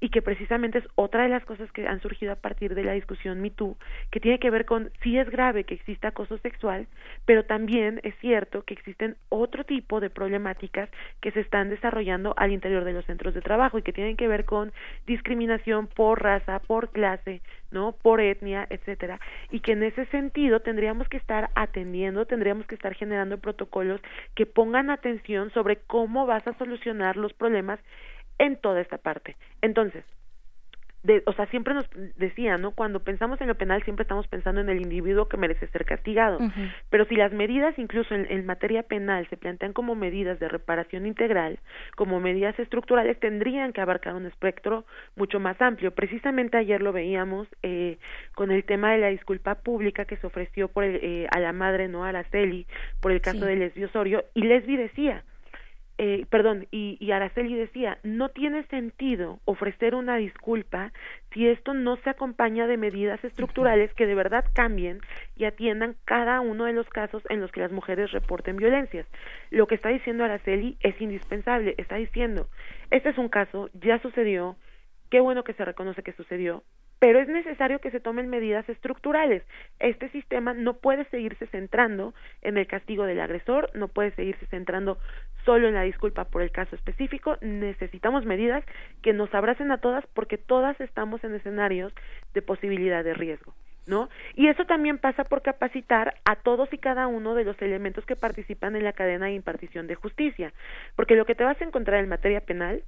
y 0.01 0.09
que 0.09 0.22
precisamente 0.22 0.78
es 0.78 0.88
otra 0.94 1.24
de 1.24 1.28
las 1.28 1.44
cosas 1.44 1.70
que 1.72 1.86
han 1.86 2.01
surgido 2.01 2.32
a 2.32 2.36
partir 2.36 2.74
de 2.74 2.84
la 2.84 2.92
discusión 2.92 3.40
MeToo, 3.40 3.76
que 4.11 4.20
tiene 4.20 4.38
que 4.38 4.51
ver 4.51 4.64
con 4.64 4.90
si 5.03 5.18
es 5.18 5.28
grave 5.28 5.64
que 5.64 5.74
exista 5.74 6.09
acoso 6.09 6.38
sexual, 6.38 6.86
pero 7.26 7.44
también 7.44 8.01
es 8.03 8.14
cierto 8.20 8.62
que 8.62 8.74
existen 8.74 9.16
otro 9.28 9.64
tipo 9.64 10.01
de 10.01 10.11
problemáticas 10.11 10.88
que 11.20 11.30
se 11.32 11.40
están 11.40 11.68
desarrollando 11.68 12.34
al 12.36 12.53
interior 12.53 12.84
de 12.84 12.94
los 12.94 13.05
centros 13.05 13.34
de 13.34 13.42
trabajo 13.42 13.78
y 13.78 13.82
que 13.82 13.92
tienen 13.92 14.16
que 14.16 14.28
ver 14.28 14.46
con 14.46 14.72
discriminación 15.07 15.86
por 15.86 16.22
raza, 16.22 16.61
por 16.61 16.90
clase, 16.90 17.42
¿no? 17.70 17.92
por 17.92 18.20
etnia, 18.20 18.66
etcétera, 18.70 19.20
y 19.51 19.61
que 19.61 19.72
en 19.72 19.82
ese 19.82 20.07
sentido 20.07 20.61
tendríamos 20.61 21.09
que 21.09 21.18
estar 21.18 21.51
atendiendo, 21.55 22.26
tendríamos 22.26 22.66
que 22.66 22.74
estar 22.74 22.94
generando 22.94 23.38
protocolos 23.38 24.01
que 24.34 24.46
pongan 24.46 24.90
atención 24.90 25.51
sobre 25.53 25.76
cómo 25.76 26.26
vas 26.26 26.46
a 26.46 26.57
solucionar 26.59 27.16
los 27.16 27.32
problemas 27.32 27.80
en 28.41 28.57
toda 28.57 28.80
esta 28.80 28.99
parte. 28.99 29.36
Entonces, 29.61 30.05
de, 31.03 31.22
o 31.24 31.32
sea, 31.32 31.47
siempre 31.47 31.72
nos 31.72 31.86
decía, 32.16 32.59
¿no? 32.59 32.72
Cuando 32.72 33.01
pensamos 33.01 33.41
en 33.41 33.49
lo 33.49 33.55
penal 33.55 33.82
siempre 33.84 34.03
estamos 34.03 34.26
pensando 34.28 34.61
en 34.61 34.68
el 34.68 34.82
individuo 34.82 35.28
que 35.28 35.38
merece 35.38 35.66
ser 35.68 35.86
castigado. 35.86 36.38
Pero 36.91 37.07
si 37.07 37.16
las 37.16 37.32
medidas, 37.32 37.78
incluso 37.78 38.14
en, 38.14 38.26
en, 38.30 38.45
materia 38.45 38.82
penal, 38.82 39.26
se 39.30 39.38
plantean 39.38 39.72
como 39.72 39.95
medidas 39.95 40.38
de 40.41 40.49
reparación 40.49 41.07
integral, 41.07 41.59
como 41.97 42.20
medidas 42.20 42.59
estructurales, 42.59 43.18
tendrían 43.18 43.72
que 43.72 43.80
abarcar 43.80 44.14
un 44.14 44.26
espectro 44.26 44.84
mucho 45.16 45.41
más 45.41 45.61
amplio. 45.62 45.93
Precisamente 45.93 46.59
ayer 46.59 46.82
lo 46.82 46.93
veíamos 46.93 47.49
eh, 47.62 47.97
con 48.34 48.51
el 48.51 48.64
tema 48.64 48.93
de 48.93 48.99
la 48.99 49.09
disculpa 49.09 49.55
pública 49.55 50.05
que 50.05 50.18
se 50.18 50.26
ofreció 50.26 50.68
por 50.68 50.84
el, 50.84 50.97
eh, 51.03 51.26
a 51.30 51.41
la 51.41 51.55
madre, 51.55 51.88
¿no? 51.88 52.05
Araceli, 52.05 52.66
por 53.01 53.12
el 53.12 53.22
caso 53.22 53.47
de 53.47 53.57
Lesbi 53.57 53.84
Osorio, 53.84 54.24
y 54.34 54.43
Lesbi 54.43 54.76
decía, 54.76 55.24
eh, 56.03 56.24
perdón, 56.30 56.66
y, 56.70 56.96
y, 56.98 57.11
Araceli 57.11 57.55
decía, 57.55 57.98
no 58.03 58.30
tiene 58.30 58.64
sentido 58.68 59.38
ofrecer 59.44 59.94
una 59.94 60.16
disculpa 60.16 60.94
si 61.30 61.46
esto 61.46 61.74
no 61.74 61.96
se 61.98 62.09
acompaña 62.09 62.66
de 62.66 62.78
medidas 62.78 63.22
estructurales 63.22 63.92
que 63.92 64.07
de 64.07 64.14
verdad 64.14 64.46
cambien 64.55 65.01
y 65.36 65.44
atiendan 65.44 65.96
cada 66.07 66.40
uno 66.40 66.64
de 66.64 66.72
los 66.72 66.88
casos 66.88 67.22
en 67.28 67.42
los 67.42 67.53
que 67.53 67.61
las 67.61 67.70
mujeres 67.70 68.12
reporten 68.12 68.57
violencias. 68.57 69.07
Lo 69.51 69.66
que 69.66 69.74
está 69.74 69.90
diciendo 69.90 70.24
Araceli 70.24 70.78
es 70.80 70.98
indispensable, 71.03 71.74
está 71.76 71.96
diciendo, 71.96 72.48
este 72.90 73.11
es 73.11 73.18
un 73.18 73.28
caso, 73.28 73.68
ya 73.74 74.01
sucedió, 74.01 74.57
qué 75.11 75.20
bueno 75.20 75.44
que 75.44 75.53
se 75.53 75.66
reconoce 75.66 76.03
que 76.03 76.14
sucedió, 76.14 76.64
pero 77.01 77.18
es 77.18 77.28
necesario 77.28 77.80
que 77.80 77.90
se 77.90 77.98
tomen 77.98 78.28
medidas 78.28 78.68
estructurales. 78.68 79.42
Este 79.80 80.11
sistema 80.11 80.53
no 80.53 80.74
puede 80.74 81.07
seguirse 81.07 81.46
centrando 81.46 82.14
en 82.42 82.59
el 82.59 82.66
castigo 82.66 83.05
del 83.05 83.20
agresor, 83.20 83.70
no 83.74 83.88
puede 83.88 84.12
seguirse 84.12 84.46
centrando 84.46 84.98
solo 85.45 85.68
en 85.68 85.74
la 85.74 85.82
disculpa 85.82 86.24
por 86.24 86.43
el 86.43 86.51
caso 86.51 86.74
específico, 86.76 87.36
necesitamos 87.41 88.24
medidas 88.24 88.64
que 89.03 89.12
nos 89.12 89.32
abracen 89.34 89.70
a 89.70 89.78
todas 89.78 90.07
porque 90.14 90.38
todas 90.38 90.80
estamos 90.80 91.22
en 91.24 91.34
escenarios 91.34 91.93
de 92.34 92.43
posibilidad 92.43 93.05
de 93.05 93.14
riesgo. 93.14 93.55
¿No? 93.86 94.09
Y 94.36 94.47
eso 94.47 94.66
también 94.66 94.99
pasa 94.99 95.24
por 95.24 95.43
capacitar 95.43 96.14
a 96.24 96.36
todos 96.36 96.72
y 96.72 96.78
cada 96.78 97.07
uno 97.07 97.34
de 97.34 97.45
los 97.45 97.61
elementos 97.61 98.05
que 98.05 98.14
participan 98.14 98.76
en 98.76 98.84
la 98.84 98.93
cadena 98.93 99.26
de 99.26 99.32
impartición 99.32 99.86
de 99.86 99.97
justicia, 99.97 100.53
porque 100.95 101.16
lo 101.16 101.24
que 101.24 101.34
te 101.34 101.45
vas 101.45 101.61
a 101.61 101.64
encontrar 101.64 101.99
en 102.05 102.09
materia 102.09 102.43
penal 102.43 102.84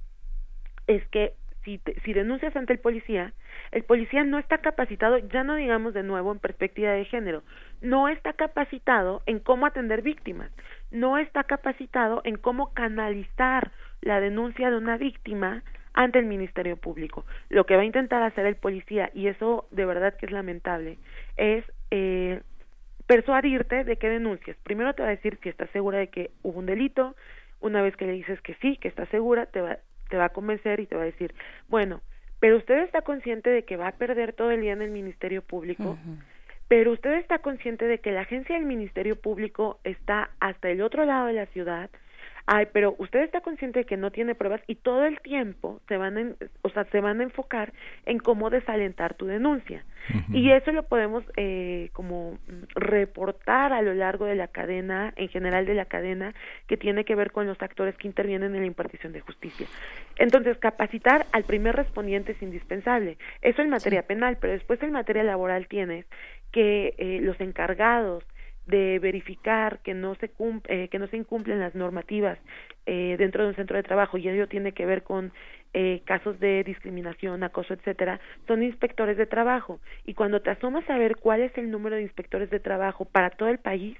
es 0.87 1.05
que 1.07 1.33
si, 1.63 1.81
si 2.03 2.13
denuncias 2.13 2.55
ante 2.55 2.73
el 2.73 2.79
policía, 2.79 3.33
el 3.71 3.83
policía 3.83 4.23
no 4.23 4.37
está 4.37 4.59
capacitado, 4.59 5.17
ya 5.17 5.43
no 5.43 5.55
digamos 5.55 5.93
de 5.93 6.03
nuevo 6.03 6.31
en 6.31 6.39
perspectiva 6.39 6.91
de 6.91 7.05
género, 7.05 7.43
no 7.81 8.07
está 8.07 8.33
capacitado 8.33 9.21
en 9.25 9.39
cómo 9.39 9.65
atender 9.65 10.01
víctimas, 10.01 10.51
no 10.93 11.17
está 11.17 11.43
capacitado 11.43 12.21
en 12.23 12.37
cómo 12.37 12.73
canalizar 12.73 13.71
la 14.01 14.21
denuncia 14.21 14.69
de 14.69 14.77
una 14.77 14.95
víctima 14.95 15.63
ante 15.93 16.19
el 16.19 16.25
Ministerio 16.25 16.77
Público. 16.77 17.25
Lo 17.49 17.65
que 17.65 17.75
va 17.75 17.81
a 17.81 17.85
intentar 17.85 18.23
hacer 18.23 18.45
el 18.45 18.55
policía, 18.55 19.09
y 19.13 19.27
eso 19.27 19.67
de 19.71 19.85
verdad 19.85 20.15
que 20.15 20.27
es 20.27 20.31
lamentable, 20.31 20.97
es 21.35 21.65
eh, 21.91 22.41
persuadirte 23.07 23.83
de 23.83 23.97
que 23.97 24.09
denuncies. 24.09 24.55
Primero 24.63 24.93
te 24.93 25.01
va 25.01 25.09
a 25.09 25.11
decir 25.11 25.39
si 25.41 25.49
estás 25.49 25.69
segura 25.71 25.97
de 25.97 26.07
que 26.07 26.31
hubo 26.43 26.59
un 26.59 26.67
delito, 26.67 27.15
una 27.59 27.81
vez 27.81 27.95
que 27.95 28.05
le 28.05 28.13
dices 28.13 28.39
que 28.41 28.55
sí, 28.55 28.77
que 28.77 28.87
estás 28.87 29.09
segura, 29.09 29.45
te 29.47 29.61
va, 29.61 29.77
te 30.09 30.17
va 30.17 30.25
a 30.25 30.29
convencer 30.29 30.79
y 30.79 30.85
te 30.85 30.95
va 30.95 31.03
a 31.03 31.05
decir, 31.05 31.33
bueno, 31.69 32.01
pero 32.39 32.57
usted 32.57 32.83
está 32.83 33.01
consciente 33.01 33.49
de 33.49 33.63
que 33.63 33.77
va 33.77 33.87
a 33.87 33.93
perder 33.93 34.33
todo 34.33 34.51
el 34.51 34.61
día 34.61 34.73
en 34.73 34.81
el 34.81 34.91
Ministerio 34.91 35.41
Público, 35.41 35.97
pero 36.73 36.93
usted 36.93 37.13
está 37.19 37.37
consciente 37.37 37.85
de 37.85 37.99
que 37.99 38.11
la 38.11 38.21
agencia 38.21 38.55
del 38.55 38.65
Ministerio 38.65 39.15
Público 39.15 39.79
está 39.83 40.31
hasta 40.39 40.71
el 40.71 40.81
otro 40.81 41.05
lado 41.05 41.27
de 41.27 41.33
la 41.33 41.45
ciudad, 41.45 41.91
ay, 42.47 42.67
pero 42.73 42.95
usted 42.97 43.21
está 43.21 43.41
consciente 43.41 43.77
de 43.77 43.85
que 43.85 43.95
no 43.95 44.09
tiene 44.09 44.33
pruebas 44.33 44.61
y 44.65 44.73
todo 44.73 45.05
el 45.05 45.19
tiempo 45.21 45.81
se 45.87 45.97
van 45.97 46.17
a, 46.17 46.31
o 46.63 46.69
sea, 46.69 46.85
se 46.85 46.99
van 46.99 47.19
a 47.19 47.23
enfocar 47.25 47.73
en 48.07 48.17
cómo 48.17 48.49
desalentar 48.49 49.13
tu 49.13 49.27
denuncia. 49.27 49.83
Y 50.33 50.51
eso 50.51 50.73
lo 50.73 50.83
podemos 50.83 51.23
eh, 51.37 51.89
como 51.93 52.37
reportar 52.75 53.71
a 53.71 53.81
lo 53.81 53.93
largo 53.93 54.25
de 54.25 54.35
la 54.35 54.49
cadena, 54.49 55.13
en 55.15 55.29
general 55.29 55.65
de 55.65 55.75
la 55.75 55.85
cadena, 55.85 56.33
que 56.67 56.75
tiene 56.75 57.05
que 57.05 57.15
ver 57.15 57.31
con 57.31 57.47
los 57.47 57.61
actores 57.61 57.95
que 57.95 58.07
intervienen 58.07 58.53
en 58.53 58.61
la 58.61 58.67
impartición 58.67 59.13
de 59.13 59.21
justicia. 59.21 59.65
Entonces, 60.17 60.57
capacitar 60.57 61.25
al 61.31 61.45
primer 61.45 61.75
respondiente 61.75 62.33
es 62.33 62.41
indispensable. 62.41 63.17
Eso 63.41 63.61
en 63.61 63.69
materia 63.69 64.03
penal, 64.03 64.37
pero 64.41 64.51
después 64.51 64.83
en 64.83 64.91
materia 64.91 65.23
laboral 65.23 65.67
tienes 65.67 66.05
que 66.53 66.93
eh, 66.97 67.19
los 67.21 67.37
encargados 67.41 68.23
de 68.67 68.99
verificar 68.99 69.79
que 69.79 69.93
no 69.93 70.15
se 70.15 70.31
eh, 70.69 70.87
que 70.87 70.99
no 70.99 71.07
se 71.07 71.17
incumplen 71.17 71.59
las 71.59 71.75
normativas 71.75 72.39
eh, 72.85 73.15
dentro 73.17 73.43
de 73.43 73.49
un 73.49 73.55
centro 73.55 73.75
de 73.75 73.83
trabajo 73.83 74.17
y 74.17 74.29
ello 74.29 74.47
tiene 74.47 74.71
que 74.71 74.85
ver 74.85 75.03
con 75.03 75.33
eh, 75.73 76.01
casos 76.05 76.39
de 76.39 76.63
discriminación, 76.63 77.43
acoso, 77.43 77.73
etcétera, 77.73 78.19
son 78.47 78.63
inspectores 78.63 79.17
de 79.17 79.25
trabajo 79.25 79.79
y 80.05 80.13
cuando 80.13 80.41
te 80.41 80.51
asomas 80.51 80.87
a 80.89 80.97
ver 80.97 81.17
cuál 81.17 81.41
es 81.41 81.57
el 81.57 81.71
número 81.71 81.95
de 81.95 82.03
inspectores 82.03 82.49
de 82.49 82.59
trabajo 82.59 83.05
para 83.05 83.29
todo 83.31 83.49
el 83.49 83.59
país, 83.59 83.97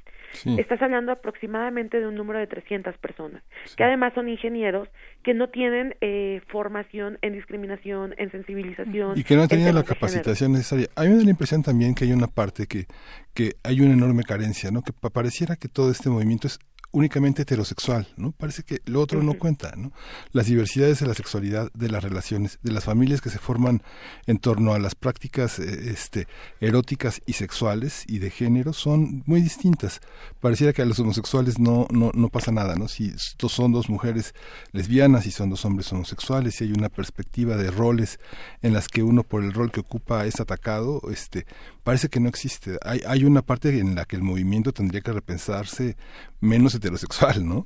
estás 0.57 0.81
hablando 0.81 1.11
aproximadamente 1.11 1.99
de 1.99 2.07
un 2.07 2.15
número 2.15 2.39
de 2.39 2.47
300 2.47 2.97
personas, 2.97 3.43
que 3.77 3.83
además 3.83 4.13
son 4.15 4.29
ingenieros 4.29 4.89
que 5.23 5.33
no 5.33 5.49
tienen 5.49 5.95
eh, 6.01 6.41
formación 6.47 7.19
en 7.21 7.33
discriminación, 7.33 8.15
en 8.17 8.31
sensibilización. 8.31 9.17
Y 9.17 9.23
que 9.23 9.35
no 9.35 9.47
tenido 9.47 9.71
la 9.71 9.83
capacitación 9.83 10.53
necesaria. 10.53 10.87
A 10.95 11.03
mí 11.03 11.09
me 11.09 11.17
da 11.17 11.23
la 11.23 11.29
impresión 11.29 11.63
también 11.63 11.95
que 11.95 12.05
hay 12.05 12.13
una 12.13 12.27
parte 12.27 12.65
que, 12.67 12.87
que 13.33 13.53
hay 13.63 13.81
una 13.81 13.93
enorme 13.93 14.23
carencia, 14.23 14.71
¿no? 14.71 14.81
Que 14.81 14.91
pareciera 14.93 15.55
que 15.55 15.67
todo 15.67 15.91
este 15.91 16.09
movimiento 16.09 16.47
es 16.47 16.59
únicamente 16.93 17.41
heterosexual, 17.41 18.07
¿no? 18.17 18.31
Parece 18.31 18.63
que 18.63 18.79
lo 18.85 19.01
otro 19.01 19.21
no 19.23 19.33
cuenta, 19.33 19.73
¿no? 19.75 19.91
Las 20.31 20.45
diversidades 20.45 20.99
de 20.99 21.07
la 21.07 21.15
sexualidad, 21.15 21.71
de 21.73 21.89
las 21.89 22.03
relaciones, 22.03 22.59
de 22.61 22.71
las 22.71 22.85
familias 22.85 23.19
que 23.19 23.31
se 23.31 23.39
forman 23.39 23.81
en 24.27 24.37
torno 24.37 24.73
a 24.73 24.79
las 24.79 24.93
prácticas 24.93 25.57
eh, 25.59 25.91
este, 25.91 26.27
eróticas 26.61 27.21
y 27.25 27.33
sexuales 27.33 28.03
y 28.07 28.19
de 28.19 28.29
género 28.29 28.73
son 28.73 29.23
muy 29.25 29.41
distintas. 29.41 30.01
Pareciera 30.39 30.71
que 30.71 30.83
a 30.83 30.85
los 30.85 30.99
homosexuales 30.99 31.57
no, 31.59 31.87
no, 31.89 32.11
no 32.13 32.29
pasa 32.29 32.51
nada, 32.51 32.75
¿no? 32.75 32.87
Si 32.87 33.11
son 33.49 33.71
dos 33.71 33.89
mujeres 33.89 34.35
lesbianas 34.71 35.25
y 35.25 35.31
son 35.31 35.49
dos 35.49 35.65
hombres 35.65 35.91
homosexuales, 35.91 36.61
y 36.61 36.65
hay 36.65 36.71
una 36.73 36.89
perspectiva 36.89 37.57
de 37.57 37.71
roles 37.71 38.19
en 38.61 38.73
las 38.73 38.87
que 38.87 39.01
uno 39.01 39.23
por 39.23 39.43
el 39.43 39.53
rol 39.53 39.71
que 39.71 39.79
ocupa 39.79 40.25
es 40.25 40.39
atacado, 40.39 41.01
este, 41.11 41.47
parece 41.83 42.09
que 42.09 42.19
no 42.19 42.29
existe. 42.29 42.77
Hay, 42.83 43.01
hay 43.07 43.23
una 43.25 43.41
parte 43.41 43.79
en 43.79 43.95
la 43.95 44.05
que 44.05 44.15
el 44.15 44.21
movimiento 44.21 44.73
tendría 44.73 45.01
que 45.01 45.11
repensarse 45.11 45.97
menos 46.43 46.75
heterosexual, 46.75 47.45
¿no? 47.47 47.65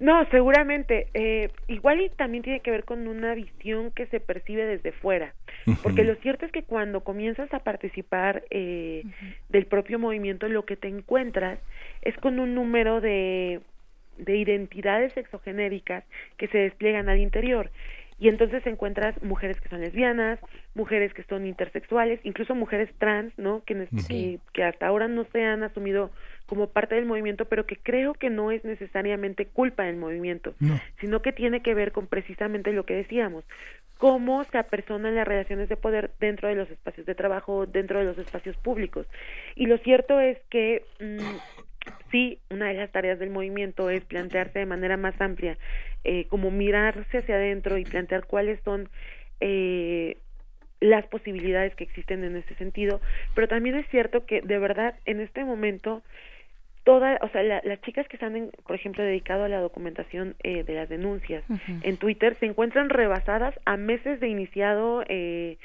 ¿No? 0.00 0.24
seguramente. 0.30 1.08
Eh, 1.14 1.50
igual 1.68 2.00
y 2.00 2.08
también 2.08 2.42
tiene 2.42 2.60
que 2.60 2.70
ver 2.70 2.84
con 2.84 3.06
una 3.06 3.34
visión 3.34 3.90
que 3.90 4.06
se 4.06 4.18
percibe 4.18 4.64
desde 4.64 4.92
fuera. 4.92 5.34
Porque 5.82 6.04
lo 6.04 6.14
cierto 6.16 6.46
es 6.46 6.52
que 6.52 6.62
cuando 6.62 7.02
comienzas 7.02 7.52
a 7.52 7.60
participar 7.60 8.44
eh, 8.50 9.04
del 9.50 9.66
propio 9.66 9.98
movimiento, 9.98 10.48
lo 10.48 10.64
que 10.64 10.76
te 10.76 10.88
encuentras 10.88 11.58
es 12.00 12.16
con 12.16 12.40
un 12.40 12.54
número 12.54 13.02
de, 13.02 13.60
de 14.16 14.36
identidades 14.38 15.14
exogenéricas 15.18 16.04
que 16.38 16.48
se 16.48 16.58
despliegan 16.58 17.10
al 17.10 17.18
interior 17.18 17.70
y 18.20 18.28
entonces 18.28 18.64
encuentras 18.66 19.20
mujeres 19.22 19.58
que 19.60 19.70
son 19.70 19.80
lesbianas, 19.80 20.38
mujeres 20.74 21.12
que 21.14 21.24
son 21.24 21.46
intersexuales, 21.46 22.20
incluso 22.22 22.54
mujeres 22.54 22.90
trans, 22.98 23.32
¿no? 23.38 23.62
Que, 23.64 23.88
que, 24.52 24.62
hasta 24.62 24.86
ahora 24.86 25.08
no 25.08 25.24
se 25.32 25.42
han 25.42 25.62
asumido 25.62 26.10
como 26.50 26.66
parte 26.66 26.96
del 26.96 27.06
movimiento, 27.06 27.44
pero 27.44 27.64
que 27.64 27.76
creo 27.76 28.12
que 28.12 28.28
no 28.28 28.50
es 28.50 28.64
necesariamente 28.64 29.46
culpa 29.46 29.84
del 29.84 29.94
movimiento, 29.94 30.52
sino 31.00 31.22
que 31.22 31.30
tiene 31.30 31.62
que 31.62 31.74
ver 31.74 31.92
con 31.92 32.08
precisamente 32.08 32.72
lo 32.72 32.84
que 32.84 32.94
decíamos, 32.94 33.44
cómo 33.98 34.42
se 34.42 34.58
apersonan 34.58 35.14
las 35.14 35.28
relaciones 35.28 35.68
de 35.68 35.76
poder 35.76 36.10
dentro 36.18 36.48
de 36.48 36.56
los 36.56 36.68
espacios 36.68 37.06
de 37.06 37.14
trabajo, 37.14 37.66
dentro 37.66 38.00
de 38.00 38.04
los 38.04 38.18
espacios 38.18 38.56
públicos. 38.56 39.06
Y 39.54 39.66
lo 39.66 39.78
cierto 39.78 40.18
es 40.18 40.38
que 40.50 40.82
mm, 40.98 41.36
sí, 42.10 42.40
una 42.50 42.66
de 42.66 42.74
las 42.74 42.90
tareas 42.90 43.20
del 43.20 43.30
movimiento 43.30 43.88
es 43.88 44.04
plantearse 44.04 44.58
de 44.58 44.66
manera 44.66 44.96
más 44.96 45.14
amplia, 45.20 45.56
eh, 46.02 46.26
como 46.26 46.50
mirarse 46.50 47.18
hacia 47.18 47.36
adentro 47.36 47.78
y 47.78 47.84
plantear 47.84 48.26
cuáles 48.26 48.58
son 48.64 48.88
eh, 49.38 50.16
las 50.80 51.06
posibilidades 51.06 51.76
que 51.76 51.84
existen 51.84 52.24
en 52.24 52.34
ese 52.34 52.56
sentido, 52.56 53.00
pero 53.36 53.46
también 53.46 53.76
es 53.76 53.86
cierto 53.90 54.26
que 54.26 54.40
de 54.40 54.58
verdad 54.58 54.96
en 55.04 55.20
este 55.20 55.44
momento 55.44 56.02
todas, 56.84 57.18
o 57.22 57.28
sea, 57.28 57.42
las 57.42 57.80
chicas 57.82 58.08
que 58.08 58.16
están, 58.16 58.50
por 58.66 58.76
ejemplo, 58.76 59.04
dedicado 59.04 59.44
a 59.44 59.48
la 59.48 59.60
documentación 59.60 60.34
eh, 60.42 60.64
de 60.64 60.74
las 60.74 60.88
denuncias 60.88 61.44
en 61.82 61.96
Twitter 61.96 62.36
se 62.40 62.46
encuentran 62.46 62.88
rebasadas 62.88 63.54
a 63.64 63.76
meses 63.76 64.20
de 64.20 64.28
iniciado 64.28 65.04
eh, 65.08 65.58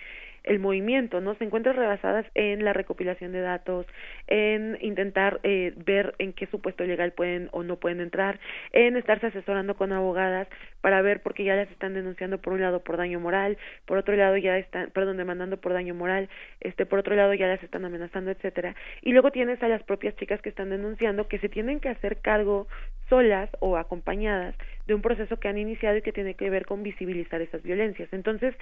el 0.45 0.59
movimiento, 0.59 1.21
¿no? 1.21 1.35
Se 1.35 1.43
encuentran 1.43 1.75
rebasadas 1.75 2.25
en 2.33 2.63
la 2.63 2.73
recopilación 2.73 3.31
de 3.31 3.41
datos, 3.41 3.85
en 4.27 4.77
intentar 4.81 5.39
eh, 5.43 5.73
ver 5.75 6.15
en 6.19 6.33
qué 6.33 6.47
supuesto 6.47 6.83
legal 6.83 7.11
pueden 7.11 7.49
o 7.51 7.63
no 7.63 7.77
pueden 7.77 7.99
entrar, 7.99 8.39
en 8.71 8.95
estarse 8.97 9.27
asesorando 9.27 9.75
con 9.75 9.91
abogadas 9.91 10.47
para 10.81 11.01
ver 11.01 11.21
porque 11.21 11.43
ya 11.43 11.55
las 11.55 11.69
están 11.71 11.93
denunciando 11.93 12.37
por 12.39 12.53
un 12.53 12.61
lado 12.61 12.83
por 12.83 12.97
daño 12.97 13.19
moral, 13.19 13.57
por 13.85 13.97
otro 13.97 14.15
lado 14.15 14.37
ya 14.37 14.57
están, 14.57 14.91
perdón, 14.91 15.17
demandando 15.17 15.57
por 15.57 15.73
daño 15.73 15.95
moral, 15.95 16.29
este, 16.61 16.85
por 16.85 16.99
otro 16.99 17.15
lado 17.15 17.33
ya 17.33 17.47
las 17.47 17.63
están 17.63 17.85
amenazando, 17.85 18.31
etcétera. 18.31 18.75
Y 19.01 19.11
luego 19.11 19.31
tienes 19.31 19.61
a 19.63 19.67
las 19.67 19.83
propias 19.83 20.15
chicas 20.15 20.41
que 20.41 20.49
están 20.49 20.69
denunciando 20.69 21.27
que 21.27 21.39
se 21.39 21.49
tienen 21.49 21.79
que 21.79 21.89
hacer 21.89 22.17
cargo 22.17 22.67
solas 23.09 23.49
o 23.59 23.77
acompañadas 23.77 24.55
de 24.87 24.93
un 24.93 25.01
proceso 25.01 25.37
que 25.37 25.47
han 25.47 25.57
iniciado 25.57 25.97
y 25.97 26.01
que 26.01 26.11
tiene 26.11 26.35
que 26.35 26.49
ver 26.49 26.65
con 26.65 26.83
visibilizar 26.83 27.41
esas 27.41 27.63
violencias. 27.63 28.09
Entonces, 28.11 28.55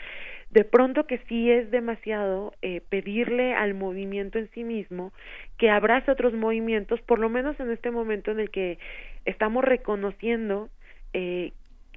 de 0.51 0.63
pronto 0.63 1.05
que 1.05 1.19
sí 1.29 1.51
es 1.51 1.71
demasiado 1.71 2.53
eh, 2.61 2.81
pedirle 2.89 3.53
al 3.53 3.73
movimiento 3.73 4.39
en 4.39 4.49
sí 4.51 4.63
mismo 4.63 5.11
que 5.57 5.69
abrace 5.69 6.11
otros 6.11 6.33
movimientos, 6.33 7.01
por 7.01 7.19
lo 7.19 7.29
menos 7.29 7.59
en 7.59 7.71
este 7.71 7.91
momento 7.91 8.31
en 8.31 8.39
el 8.39 8.49
que 8.49 8.79
estamos 9.25 9.63
reconociendo 9.63 10.69
eh, 11.13 11.51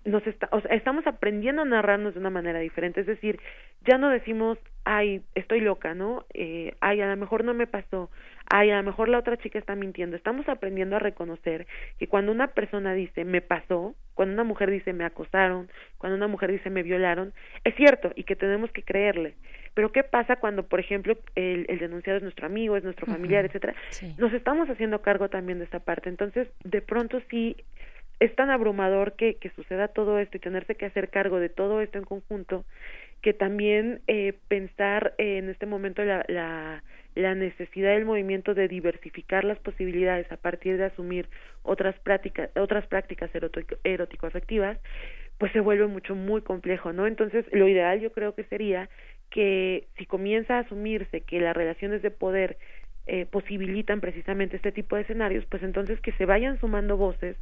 nos 0.07 0.27
está, 0.27 0.49
o 0.53 0.61
sea, 0.61 0.75
estamos 0.75 1.07
aprendiendo 1.07 1.63
a 1.63 1.65
narrarnos 1.65 2.15
de 2.15 2.21
una 2.21 2.31
manera 2.31 2.61
diferente, 2.61 3.01
es 3.01 3.07
decir, 3.07 3.41
ya 3.85 3.99
no 3.99 4.09
decimos, 4.09 4.57
ay, 4.85 5.23
estoy 5.35 5.61
loca, 5.61 5.95
¿no? 5.95 6.25
Eh, 6.33 6.75
ay, 6.81 7.01
a 7.01 7.09
lo 7.09 7.17
mejor 7.17 7.45
no 7.45 7.55
me 7.55 7.67
pasó, 7.67 8.09
ay, 8.49 8.71
a 8.71 8.77
lo 8.77 8.83
mejor 8.85 9.09
la 9.09 9.19
otra 9.19 9.37
chica 9.37 9.59
está 9.59 9.75
mintiendo. 9.75 10.17
Estamos 10.17 10.49
aprendiendo 10.49 10.97
a 10.97 11.01
reconocer 11.01 11.67
que 11.99 12.07
cuando 12.07 12.33
una 12.33 12.49
persona 12.49 12.95
dice 12.95 13.25
me 13.25 13.41
pasó, 13.41 13.95
cuando 14.15 14.35
una 14.35 14.45
mujer 14.45 14.71
dice 14.71 14.93
me 14.93 15.05
acosaron, 15.05 15.69
cuando 15.99 16.17
una 16.17 16.29
mujer 16.29 16.53
dice 16.53 16.71
me 16.71 16.83
violaron, 16.83 17.35
es 17.65 17.75
cierto 17.75 18.13
y 18.15 18.25
que 18.25 18.37
tenemos 18.37 18.71
que 18.71 18.83
creerle. 18.83 19.35
Pero 19.75 19.93
¿qué 19.93 20.05
pasa 20.05 20.37
cuando, 20.37 20.63
por 20.63 20.81
ejemplo, 20.81 21.19
el, 21.35 21.67
el 21.69 21.79
denunciado 21.79 22.17
es 22.17 22.23
nuestro 22.23 22.47
amigo, 22.47 22.79
es 22.79 22.85
nuestro 22.85 23.07
familiar, 23.07 23.45
etcétera? 23.45 23.75
Nos 24.17 24.33
estamos 24.33 24.71
haciendo 24.71 25.03
cargo 25.03 25.29
también 25.29 25.59
de 25.59 25.65
esta 25.65 25.81
parte. 25.81 26.09
Entonces, 26.09 26.49
de 26.65 26.81
pronto 26.81 27.21
sí 27.29 27.57
es 28.21 28.35
tan 28.35 28.51
abrumador 28.51 29.15
que, 29.15 29.39
suceda 29.55 29.89
todo 29.89 30.19
esto 30.19 30.37
y 30.37 30.41
tenerse 30.41 30.75
que 30.75 30.87
hacer 30.87 31.11
cargo 31.11 31.39
de 31.39 31.49
todo 31.49 31.81
esto 31.81 31.99
en 31.99 32.05
conjunto 32.05 32.65
que 33.23 33.33
también 33.33 34.01
eh, 34.07 34.35
pensar 34.49 35.15
en 35.19 35.49
este 35.49 35.67
momento 35.67 36.05
la, 36.05 36.25
la 36.29 36.83
la 37.17 37.35
necesidad 37.35 37.95
del 37.95 38.05
movimiento 38.05 38.55
de 38.55 38.69
diversificar 38.69 39.43
las 39.43 39.59
posibilidades 39.59 40.31
a 40.31 40.37
partir 40.37 40.77
de 40.77 40.85
asumir 40.85 41.29
otras 41.63 41.99
prácticas 42.01 42.51
otras 42.55 42.87
prácticas 42.87 43.31
erótico 43.85 44.27
afectivas 44.27 44.79
pues 45.39 45.51
se 45.53 45.61
vuelve 45.61 45.87
mucho 45.87 46.15
muy 46.15 46.43
complejo 46.43 46.93
no 46.93 47.07
entonces 47.07 47.47
lo 47.53 47.67
ideal 47.69 48.01
yo 48.01 48.13
creo 48.13 48.35
que 48.35 48.45
sería 48.45 48.89
que 49.31 49.89
si 49.97 50.05
comienza 50.05 50.57
a 50.57 50.61
asumirse 50.61 51.23
que 51.23 51.41
las 51.41 51.57
relaciones 51.57 52.03
de 52.03 52.11
poder 52.11 52.59
eh, 53.07 53.27
posibilitan 53.27 54.01
precisamente 54.01 54.57
este 54.57 54.73
tipo 54.73 54.97
de 54.97 55.03
escenarios, 55.03 55.45
pues 55.47 55.63
entonces 55.63 56.01
que 56.01 56.13
se 56.13 56.27
vayan 56.27 56.59
sumando 56.59 56.97
voces 56.97 57.37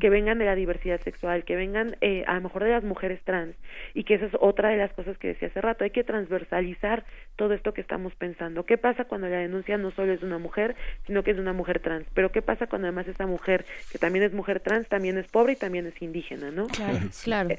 que 0.00 0.10
vengan 0.10 0.38
de 0.38 0.44
la 0.44 0.54
diversidad 0.54 1.00
sexual, 1.00 1.44
que 1.44 1.56
vengan 1.56 1.96
eh, 2.00 2.24
a 2.26 2.34
lo 2.34 2.42
mejor 2.42 2.64
de 2.64 2.70
las 2.70 2.84
mujeres 2.84 3.20
trans 3.24 3.56
y 3.94 4.04
que 4.04 4.14
esa 4.14 4.26
es 4.26 4.32
otra 4.40 4.68
de 4.68 4.76
las 4.76 4.92
cosas 4.92 5.18
que 5.18 5.28
decía 5.28 5.48
hace 5.48 5.60
rato, 5.60 5.84
hay 5.84 5.90
que 5.90 6.04
transversalizar 6.04 7.04
todo 7.36 7.52
esto 7.54 7.74
que 7.74 7.80
estamos 7.80 8.14
pensando. 8.14 8.64
¿Qué 8.64 8.78
pasa 8.78 9.04
cuando 9.06 9.28
la 9.28 9.38
denuncia 9.38 9.76
no 9.76 9.90
solo 9.90 10.12
es 10.12 10.20
de 10.20 10.26
una 10.26 10.38
mujer, 10.38 10.76
sino 11.06 11.22
que 11.22 11.32
es 11.32 11.36
de 11.36 11.42
una 11.42 11.52
mujer 11.52 11.80
trans? 11.80 12.06
Pero 12.14 12.30
¿qué 12.30 12.42
pasa 12.42 12.66
cuando 12.66 12.86
además 12.86 13.08
esa 13.08 13.26
mujer, 13.26 13.64
que 13.90 13.98
también 13.98 14.24
es 14.24 14.32
mujer 14.32 14.60
trans, 14.60 14.88
también 14.88 15.18
es 15.18 15.26
pobre 15.26 15.54
y 15.54 15.56
también 15.56 15.86
es 15.86 16.00
indígena, 16.00 16.50
¿no? 16.50 16.66
Claro, 16.68 16.98
claro. 17.24 17.50
Eh, 17.50 17.58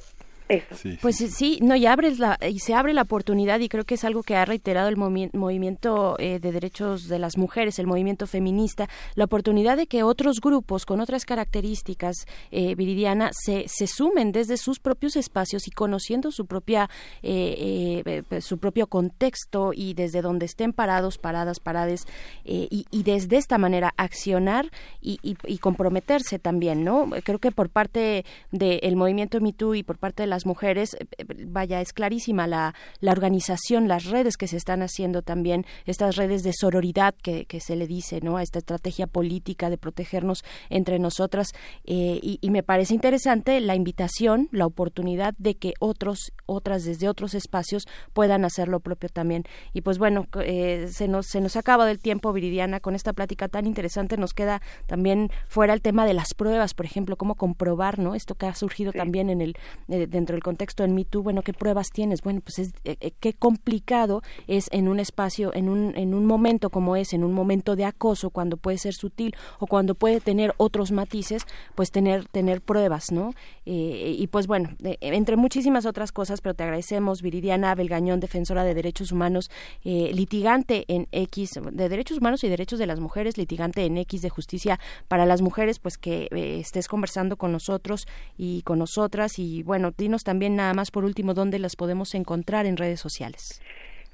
pues 1.02 1.18
sí, 1.18 1.60
no, 1.62 1.76
y, 1.76 1.86
abres 1.86 2.18
la, 2.18 2.40
y 2.42 2.60
se 2.60 2.74
abre 2.74 2.94
la 2.94 3.04
oportunidad 3.04 3.60
y 3.60 3.70
creo 3.70 3.86
que 3.86 3.96
es 3.96 4.04
algo 4.04 4.24
que 4.24 4.36
ha 4.36 4.46
reiterado 4.46 4.90
el 4.90 4.98
movimiento 4.98 6.16
eh, 6.18 6.40
de 6.40 6.52
derechos 6.52 7.08
de 7.08 7.20
las 7.20 7.38
mujeres, 7.38 7.78
el 7.78 7.86
movimiento 7.86 8.26
feminista, 8.26 8.90
la 9.14 9.26
oportunidad 9.26 9.78
de 9.78 9.86
que 9.86 10.02
otros 10.02 10.42
grupos 10.42 10.88
con 10.88 11.02
otras 11.02 11.26
características, 11.26 12.26
eh, 12.50 12.74
Viridiana, 12.74 13.30
se, 13.32 13.66
se 13.68 13.86
sumen 13.86 14.32
desde 14.32 14.58
sus 14.58 14.80
propios 14.80 15.16
espacios 15.16 15.68
y 15.68 15.72
conociendo 15.72 16.32
su 16.32 16.48
propia 16.48 16.90
eh, 17.22 18.24
su 18.42 18.58
propio 18.58 18.88
contexto 18.88 19.72
y 19.74 19.94
desde 19.94 20.22
donde 20.24 20.48
estén 20.48 20.74
parados, 20.74 21.20
paradas, 21.20 21.60
parades 21.60 22.08
y, 22.44 22.86
y, 22.90 23.04
desde 23.04 23.38
esta 23.38 23.58
manera 23.58 23.94
accionar 23.98 24.72
y, 25.02 25.20
y, 25.22 25.58
comprometerse 25.60 26.40
también, 26.40 26.84
¿no? 26.84 27.10
Creo 27.24 27.40
que 27.40 27.52
por 27.52 27.70
parte 27.70 28.26
del 28.52 28.96
movimiento 28.96 29.40
MeToo 29.40 29.76
y 29.76 29.84
por 29.84 29.98
parte 29.98 30.24
de 30.24 30.28
mujeres, 30.46 30.96
eh, 30.96 31.06
eh, 31.18 31.26
vaya, 31.48 31.82
es 31.82 31.94
clarísima 31.94 32.48
la, 32.48 32.74
la 33.00 33.12
organización, 33.12 33.88
las 33.88 34.06
redes 34.06 34.38
que 34.38 34.48
se 34.48 34.58
están 34.58 34.82
haciendo 34.82 35.22
también, 35.22 35.66
estas 35.86 36.16
redes 36.16 36.44
de 36.44 36.54
sororidad 36.54 37.16
que, 37.22 37.46
que 37.46 37.60
se 37.60 37.76
le 37.76 37.88
dice, 37.88 38.22
¿no? 38.22 38.38
A 38.38 38.44
esta 38.44 38.60
estrategia 38.60 39.08
política 39.08 39.70
de 39.70 39.78
protegernos 39.78 40.44
entre 40.70 41.00
nosotras. 41.00 41.50
Eh, 41.86 42.20
y, 42.22 42.50
me 42.50 42.64
parece 42.64 42.96
interesante 42.96 43.60
la 43.60 43.76
invitación, 43.76 44.50
la 44.52 44.66
oportunidad 44.66 45.36
de 45.38 45.56
que 45.56 45.74
otros, 45.80 46.32
otras 46.48 46.84
desde 46.84 47.08
otros 47.08 47.36
espacios 47.36 47.88
puedan 48.14 48.44
hacer 48.44 48.68
lo 48.68 48.80
propio 48.80 49.10
también. 49.10 49.44
Y 49.72 49.82
pues 49.82 50.00
bueno, 50.00 50.26
se, 50.34 51.08
nos, 51.08 51.28
se 51.28 51.42
nos 51.42 51.56
acaba 51.56 51.86
del 51.86 52.00
tiempo, 52.00 52.34
Viridiana, 52.34 52.80
con 52.80 52.96
esta 52.96 53.14
plática 53.14 53.48
tan 53.48 53.68
interesante. 53.68 54.18
Nos 54.18 54.34
queda 54.34 54.64
también 54.88 55.30
fuera 55.48 55.74
el 55.74 55.82
tema 55.82 56.08
de 56.08 56.16
las 56.16 56.34
pruebas, 56.34 56.74
por 56.74 56.88
ejemplo, 56.88 57.18
cómo 57.18 57.36
comprobar, 57.36 58.00
¿no? 58.00 58.16
Esto 58.16 58.34
que 58.34 58.48
ha 58.48 58.56
surgido 58.56 58.92
también 58.92 59.30
en 59.30 59.42
el, 59.42 59.56
dentro 59.88 60.29
dentro 60.30 60.36
del 60.36 60.44
contexto 60.44 60.84
del 60.84 60.92
Me 60.92 61.06
Too, 61.06 61.24
bueno, 61.24 61.42
¿qué 61.42 61.54
pruebas 61.54 61.90
tienes? 61.92 62.22
Bueno, 62.22 62.42
pues 62.42 62.60
es, 62.60 62.74
eh, 62.84 62.98
eh, 63.02 63.12
qué 63.20 63.34
complicado 63.34 64.22
es 64.48 64.70
en 64.72 64.88
un 64.88 65.00
espacio, 65.00 65.52
en 65.56 65.70
un, 65.70 65.98
en 65.98 66.14
un 66.14 66.26
momento 66.26 66.70
como 66.70 66.96
es, 66.96 67.14
en 67.14 67.24
un 67.24 67.34
momento 67.34 67.76
de 67.76 67.86
acoso, 67.86 68.30
cuando 68.30 68.56
puede 68.56 68.78
ser 68.78 68.94
sutil 68.94 69.36
o 69.58 69.66
cuando 69.66 69.96
puede 69.96 70.20
tener 70.20 70.54
otros 70.58 70.92
matices, 70.92 71.46
pues 71.74 71.90
tener, 71.90 72.28
tener 72.28 72.62
pruebas, 72.62 73.12
¿no? 73.12 73.34
Eh, 73.66 74.16
y 74.20 74.28
pues 74.28 74.46
bueno, 74.46 74.70
entre 74.84 75.36
muchísimas 75.36 75.88
otras 75.88 76.12
cosas, 76.12 76.42
pero 76.42 76.54
te 76.54 76.64
agradecemos, 76.64 77.24
Viridiana 77.24 77.74
Belgañón, 77.74 78.20
defensora 78.20 78.64
de 78.64 78.76
derechos 78.76 79.12
humanos, 79.12 79.50
litigante 79.84 80.86
en 80.88 81.08
X, 81.12 81.60
de 81.72 81.90
derechos 81.90 82.20
humanos 82.20 82.44
y 82.44 82.50
derechos 82.50 82.78
de 82.78 82.86
las 82.86 83.00
mujeres, 83.00 83.38
litigante 83.38 83.86
en 83.86 83.98
X 83.98 84.22
de 84.22 84.30
justicia 84.30 84.80
para 85.08 85.26
las 85.26 85.42
mujeres, 85.42 85.80
pues 85.80 85.98
que 85.98 86.28
estés 86.32 86.88
conversando 86.88 87.38
con 87.38 87.52
nosotros 87.52 88.08
y 88.38 88.62
con 88.62 88.80
nosotras. 88.80 89.40
Y 89.40 89.64
bueno, 89.64 89.92
dinos 89.98 90.19
también 90.24 90.56
nada 90.56 90.74
más 90.74 90.92
por 90.92 91.04
último 91.06 91.34
dónde 91.34 91.60
las 91.60 91.76
podemos 91.76 92.16
encontrar 92.16 92.66
en 92.66 92.78
redes 92.78 93.00
sociales. 93.00 93.62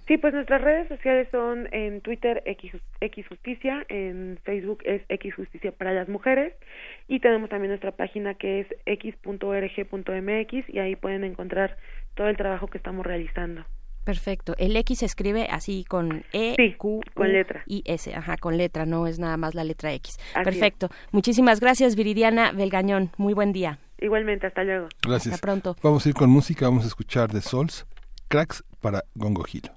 Sí, 0.07 0.17
pues 0.17 0.35
nuestras 0.35 0.61
redes 0.61 0.87
sociales 0.87 1.27
son 1.31 1.67
en 1.71 1.99
Twitter 2.01 2.43
X, 2.45 2.73
X, 3.01 3.27
Justicia, 3.27 3.83
en 3.89 4.37
Facebook 4.43 4.83
es 4.85 5.01
X 5.09 5.33
Justicia 5.33 5.71
para 5.71 5.93
las 5.93 6.07
Mujeres 6.07 6.53
y 7.07 7.19
tenemos 7.19 7.49
también 7.49 7.69
nuestra 7.69 7.91
página 7.91 8.35
que 8.35 8.59
es 8.59 8.67
x.org.mx 8.85 10.69
y 10.69 10.79
ahí 10.79 10.95
pueden 10.95 11.23
encontrar 11.23 11.77
todo 12.13 12.27
el 12.27 12.37
trabajo 12.37 12.67
que 12.67 12.77
estamos 12.77 13.03
realizando. 13.03 13.65
Perfecto. 14.03 14.53
El 14.59 14.77
X 14.77 14.99
se 14.99 15.07
escribe 15.07 15.47
así 15.49 15.83
con 15.83 16.23
E, 16.31 16.75
Q, 16.77 17.01
con 17.15 17.33
letra. 17.33 17.63
y 17.65 17.81
S. 17.85 18.13
Ajá, 18.13 18.37
con 18.37 18.55
letra, 18.55 18.85
no 18.85 19.07
es 19.07 19.17
nada 19.17 19.37
más 19.37 19.55
la 19.55 19.63
letra 19.63 19.91
X. 19.93 20.19
Perfecto. 20.43 20.89
Muchísimas 21.11 21.59
gracias, 21.59 21.95
Viridiana 21.95 22.51
Belgañón. 22.51 23.09
Muy 23.17 23.33
buen 23.33 23.51
día. 23.51 23.79
Igualmente, 23.99 24.47
hasta 24.47 24.63
luego. 24.63 24.87
Gracias. 25.01 25.35
Hasta 25.35 25.45
pronto. 25.45 25.75
Vamos 25.81 26.05
a 26.05 26.09
ir 26.09 26.15
con 26.15 26.29
música, 26.29 26.65
vamos 26.65 26.83
a 26.83 26.87
escuchar 26.87 27.31
The 27.31 27.41
Souls, 27.41 27.85
Cracks 28.27 28.63
para 28.81 29.03
Gongo 29.15 29.43
Gilo. 29.43 29.71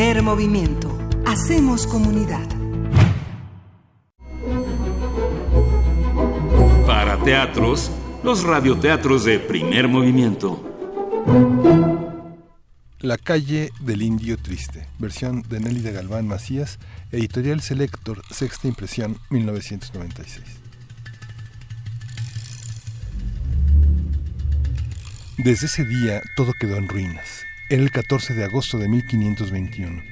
Primer 0.00 0.22
movimiento. 0.22 0.98
Hacemos 1.26 1.86
comunidad. 1.86 2.48
Para 6.86 7.22
teatros, 7.22 7.90
los 8.24 8.42
radioteatros 8.42 9.26
de 9.26 9.38
primer 9.38 9.88
movimiento. 9.88 10.64
La 13.00 13.18
calle 13.18 13.72
del 13.80 14.00
Indio 14.00 14.38
Triste, 14.38 14.88
versión 14.98 15.42
de 15.42 15.60
Nelly 15.60 15.80
de 15.80 15.92
Galván 15.92 16.26
Macías, 16.26 16.78
editorial 17.12 17.60
Selector, 17.60 18.22
sexta 18.30 18.68
impresión, 18.68 19.18
1996. 19.28 20.46
Desde 25.36 25.66
ese 25.66 25.84
día 25.84 26.22
todo 26.36 26.54
quedó 26.58 26.76
en 26.76 26.88
ruinas. 26.88 27.49
Era 27.72 27.84
el 27.84 27.92
14 27.92 28.34
de 28.34 28.42
agosto 28.42 28.78
de 28.78 28.88
1521. 28.88 30.02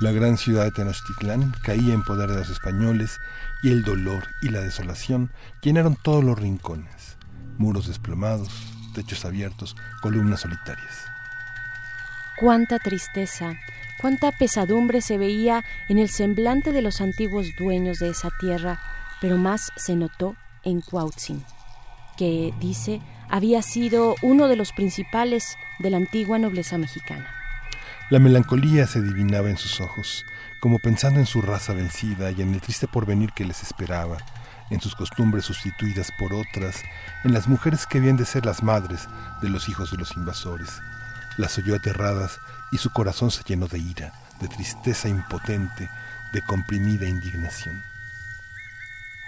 La 0.00 0.12
gran 0.12 0.38
ciudad 0.38 0.64
de 0.64 0.70
Tenochtitlán 0.70 1.52
caía 1.62 1.92
en 1.92 2.02
poder 2.04 2.30
de 2.30 2.36
los 2.36 2.48
españoles 2.48 3.18
y 3.62 3.70
el 3.70 3.84
dolor 3.84 4.28
y 4.40 4.48
la 4.48 4.62
desolación 4.62 5.30
llenaron 5.60 5.94
todos 6.02 6.24
los 6.24 6.38
rincones. 6.38 7.18
Muros 7.58 7.86
desplomados, 7.86 8.48
techos 8.94 9.26
abiertos, 9.26 9.76
columnas 10.00 10.40
solitarias. 10.40 11.04
Cuánta 12.40 12.78
tristeza, 12.78 13.56
cuánta 14.00 14.32
pesadumbre 14.32 15.02
se 15.02 15.18
veía 15.18 15.62
en 15.90 15.98
el 15.98 16.08
semblante 16.08 16.72
de 16.72 16.80
los 16.80 17.02
antiguos 17.02 17.48
dueños 17.58 17.98
de 17.98 18.08
esa 18.08 18.30
tierra, 18.40 18.80
pero 19.20 19.36
más 19.36 19.70
se 19.76 19.96
notó 19.96 20.34
en 20.64 20.80
Cuautzin, 20.80 21.44
que 22.16 22.54
dice 22.58 23.02
había 23.32 23.62
sido 23.62 24.14
uno 24.20 24.46
de 24.46 24.56
los 24.56 24.72
principales 24.72 25.56
de 25.78 25.88
la 25.88 25.96
antigua 25.96 26.38
nobleza 26.38 26.76
mexicana. 26.76 27.26
La 28.10 28.18
melancolía 28.18 28.86
se 28.86 28.98
adivinaba 28.98 29.48
en 29.48 29.56
sus 29.56 29.80
ojos, 29.80 30.26
como 30.60 30.78
pensando 30.78 31.18
en 31.18 31.24
su 31.24 31.40
raza 31.40 31.72
vencida 31.72 32.30
y 32.30 32.42
en 32.42 32.52
el 32.52 32.60
triste 32.60 32.86
porvenir 32.86 33.32
que 33.32 33.46
les 33.46 33.62
esperaba, 33.62 34.18
en 34.68 34.82
sus 34.82 34.94
costumbres 34.94 35.46
sustituidas 35.46 36.12
por 36.18 36.34
otras, 36.34 36.82
en 37.24 37.32
las 37.32 37.48
mujeres 37.48 37.86
que 37.86 37.98
habían 37.98 38.18
de 38.18 38.26
ser 38.26 38.44
las 38.44 38.62
madres 38.62 39.08
de 39.40 39.48
los 39.48 39.66
hijos 39.70 39.90
de 39.90 39.96
los 39.96 40.14
invasores. 40.14 40.82
Las 41.38 41.56
oyó 41.56 41.74
aterradas 41.74 42.38
y 42.70 42.76
su 42.76 42.90
corazón 42.90 43.30
se 43.30 43.44
llenó 43.44 43.66
de 43.66 43.78
ira, 43.78 44.12
de 44.42 44.48
tristeza 44.48 45.08
impotente, 45.08 45.88
de 46.34 46.42
comprimida 46.42 47.08
indignación. 47.08 47.82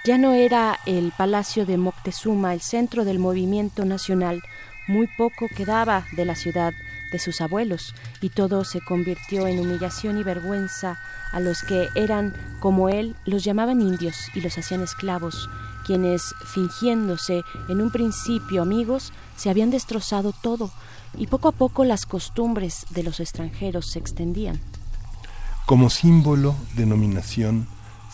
Ya 0.07 0.19
no 0.19 0.35
era 0.35 0.79
el 0.85 1.13
palacio 1.17 1.65
de 1.65 1.79
Moctezuma 1.79 2.53
el 2.53 2.61
centro 2.61 3.07
del 3.07 3.19
movimiento 3.19 3.87
nacional, 3.87 4.43
muy 4.87 5.07
poco 5.17 5.49
quedaba 5.49 6.05
de 6.13 6.27
la 6.27 6.35
ciudad 6.35 6.75
de 7.11 7.19
sus 7.19 7.41
abuelos 7.41 7.95
y 8.21 8.29
todo 8.29 8.65
se 8.65 8.83
convirtió 8.83 9.47
en 9.47 9.59
humillación 9.59 10.19
y 10.19 10.23
vergüenza 10.23 10.99
a 11.33 11.41
los 11.41 11.63
que 11.63 11.89
eran 11.95 12.35
como 12.61 12.91
él 12.91 13.17
los 13.25 13.45
llamaban 13.45 13.81
indios 13.81 14.29
y 14.35 14.43
los 14.43 14.59
hacían 14.59 14.83
esclavos, 14.83 15.49
quienes 15.87 16.35
fingiéndose 16.53 17.43
en 17.71 17.81
un 17.81 17.91
principio 17.91 18.61
amigos 18.61 19.11
se 19.37 19.49
habían 19.49 19.71
destrozado 19.71 20.35
todo 20.43 20.71
y 21.17 21.29
poco 21.29 21.49
a 21.49 21.53
poco 21.53 21.83
las 21.87 22.05
costumbres 22.05 22.85
de 22.91 23.05
los 23.05 23.21
extranjeros 23.21 23.93
se 23.93 24.01
extendían. 24.01 24.61
Como 25.65 25.89
símbolo, 25.89 26.57
denominación, 26.77 27.67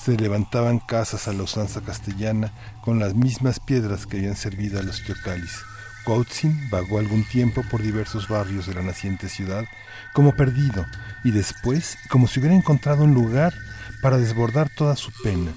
se 0.03 0.17
levantaban 0.17 0.79
casas 0.79 1.29
a 1.29 1.33
la 1.33 1.43
usanza 1.43 1.83
castellana 1.83 2.53
con 2.83 2.99
las 2.99 3.15
mismas 3.15 3.61
piedras 3.61 4.07
que 4.07 4.17
habían 4.17 4.37
servido 4.37 4.81
a 4.81 4.83
los 4.83 5.05
teocalis. 5.05 5.63
Cuautzin 6.05 6.71
vagó 6.71 6.99
algún 6.99 7.25
tiempo 7.25 7.63
por 7.71 7.83
diversos 7.83 8.27
barrios 8.27 8.67
de 8.67 8.75
la 8.75 8.83
naciente 8.83 9.29
ciudad 9.29 9.65
como 10.15 10.35
perdido 10.35 10.87
y 11.23 11.33
después 11.33 11.99
como 12.09 12.27
si 12.27 12.41
hubiera 12.41 12.57
encontrado 12.57 13.05
un 13.05 13.13
lugar 13.13 13.53
para 14.01 14.17
desbordar 14.17 14.71
toda 14.71 14.97
su 14.97 15.13
pena. 15.23 15.53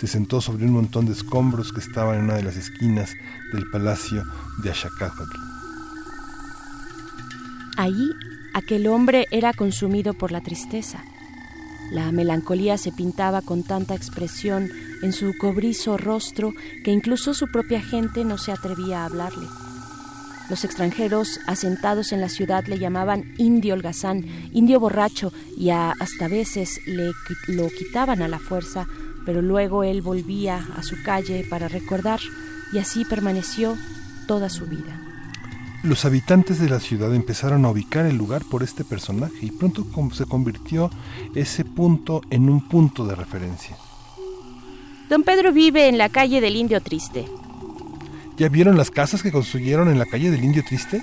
se 0.00 0.08
sentó 0.08 0.40
sobre 0.40 0.64
un 0.64 0.72
montón 0.72 1.06
de 1.06 1.12
escombros 1.12 1.72
que 1.72 1.78
estaban 1.78 2.18
en 2.18 2.24
una 2.24 2.34
de 2.34 2.42
las 2.42 2.56
esquinas 2.56 3.12
del 3.52 3.70
palacio 3.70 4.24
de 4.64 4.70
Ashacáhuatl. 4.70 5.36
Allí 7.76 8.10
aquel 8.52 8.88
hombre 8.88 9.26
era 9.30 9.52
consumido 9.52 10.14
por 10.14 10.32
la 10.32 10.40
tristeza. 10.40 11.04
La 11.92 12.10
melancolía 12.10 12.78
se 12.78 12.90
pintaba 12.90 13.42
con 13.42 13.64
tanta 13.64 13.94
expresión 13.94 14.70
en 15.02 15.12
su 15.12 15.34
cobrizo 15.38 15.98
rostro 15.98 16.54
que 16.84 16.90
incluso 16.90 17.34
su 17.34 17.48
propia 17.52 17.82
gente 17.82 18.24
no 18.24 18.38
se 18.38 18.50
atrevía 18.50 19.02
a 19.02 19.04
hablarle. 19.04 19.46
Los 20.48 20.64
extranjeros 20.64 21.38
asentados 21.46 22.12
en 22.12 22.22
la 22.22 22.30
ciudad 22.30 22.64
le 22.66 22.78
llamaban 22.78 23.34
indio 23.36 23.74
holgazán, 23.74 24.24
indio 24.52 24.80
borracho, 24.80 25.34
y 25.58 25.68
hasta 25.68 26.28
veces 26.28 26.80
le, 26.86 27.12
lo 27.48 27.68
quitaban 27.68 28.22
a 28.22 28.28
la 28.28 28.38
fuerza, 28.38 28.86
pero 29.26 29.42
luego 29.42 29.84
él 29.84 30.00
volvía 30.00 30.66
a 30.74 30.82
su 30.82 30.96
calle 31.02 31.46
para 31.50 31.68
recordar, 31.68 32.20
y 32.72 32.78
así 32.78 33.04
permaneció 33.04 33.76
toda 34.26 34.48
su 34.48 34.64
vida. 34.64 35.01
Los 35.82 36.04
habitantes 36.04 36.60
de 36.60 36.68
la 36.68 36.80
ciudad 36.80 37.14
empezaron 37.14 37.64
a 37.64 37.70
ubicar 37.70 38.06
el 38.06 38.16
lugar 38.16 38.42
por 38.44 38.62
este 38.62 38.84
personaje 38.84 39.46
y 39.46 39.50
pronto 39.50 39.84
se 40.12 40.26
convirtió 40.26 40.90
ese 41.34 41.64
punto 41.64 42.22
en 42.30 42.48
un 42.48 42.68
punto 42.68 43.04
de 43.06 43.14
referencia. 43.14 43.76
Don 45.08 45.24
Pedro 45.24 45.52
vive 45.52 45.88
en 45.88 45.98
la 45.98 46.08
calle 46.08 46.40
del 46.40 46.56
Indio 46.56 46.80
Triste, 46.80 47.26
¿Ya 48.36 48.48
vieron 48.48 48.76
las 48.76 48.90
casas 48.90 49.22
que 49.22 49.30
construyeron 49.30 49.88
en 49.88 49.98
la 49.98 50.06
calle 50.06 50.30
del 50.30 50.42
Indio 50.42 50.64
Triste? 50.64 51.02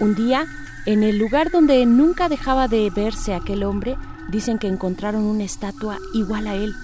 Un 0.00 0.14
día, 0.14 0.46
en 0.86 1.02
el 1.02 1.18
lugar 1.18 1.50
donde 1.50 1.84
nunca 1.84 2.28
dejaba 2.28 2.68
de 2.68 2.90
verse 2.90 3.34
aquel 3.34 3.62
hombre, 3.64 3.96
dicen 4.28 4.58
que 4.58 4.66
encontraron 4.66 5.22
una 5.22 5.44
estatua 5.44 5.98
igual 6.14 6.46
a 6.46 6.54
él, 6.54 6.74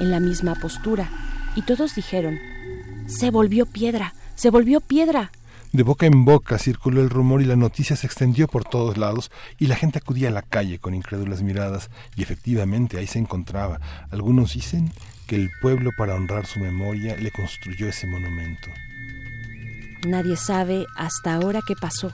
en 0.00 0.10
la 0.10 0.20
misma 0.20 0.54
postura, 0.54 1.10
y 1.56 1.62
todos 1.62 1.94
dijeron, 1.94 2.38
se 3.06 3.30
volvió 3.30 3.66
piedra, 3.66 4.14
se 4.36 4.50
volvió 4.50 4.80
piedra. 4.80 5.32
De 5.72 5.82
boca 5.82 6.06
en 6.06 6.24
boca 6.24 6.58
circuló 6.58 7.02
el 7.02 7.10
rumor 7.10 7.42
y 7.42 7.44
la 7.44 7.56
noticia 7.56 7.96
se 7.96 8.06
extendió 8.06 8.48
por 8.48 8.64
todos 8.64 8.96
lados 8.96 9.30
y 9.58 9.66
la 9.66 9.76
gente 9.76 9.98
acudía 9.98 10.28
a 10.28 10.32
la 10.32 10.42
calle 10.42 10.78
con 10.78 10.94
incrédulas 10.94 11.42
miradas 11.42 11.90
y 12.14 12.22
efectivamente 12.22 12.98
ahí 12.98 13.06
se 13.06 13.18
encontraba. 13.18 13.80
Algunos 14.10 14.54
dicen 14.54 14.92
que 15.26 15.36
el 15.36 15.50
pueblo 15.60 15.90
para 15.96 16.14
honrar 16.14 16.46
su 16.46 16.60
memoria 16.60 17.16
le 17.16 17.30
construyó 17.30 17.88
ese 17.88 18.06
monumento. 18.06 18.70
Nadie 20.06 20.36
sabe 20.36 20.86
hasta 20.96 21.34
ahora 21.34 21.60
qué 21.66 21.74
pasó, 21.74 22.12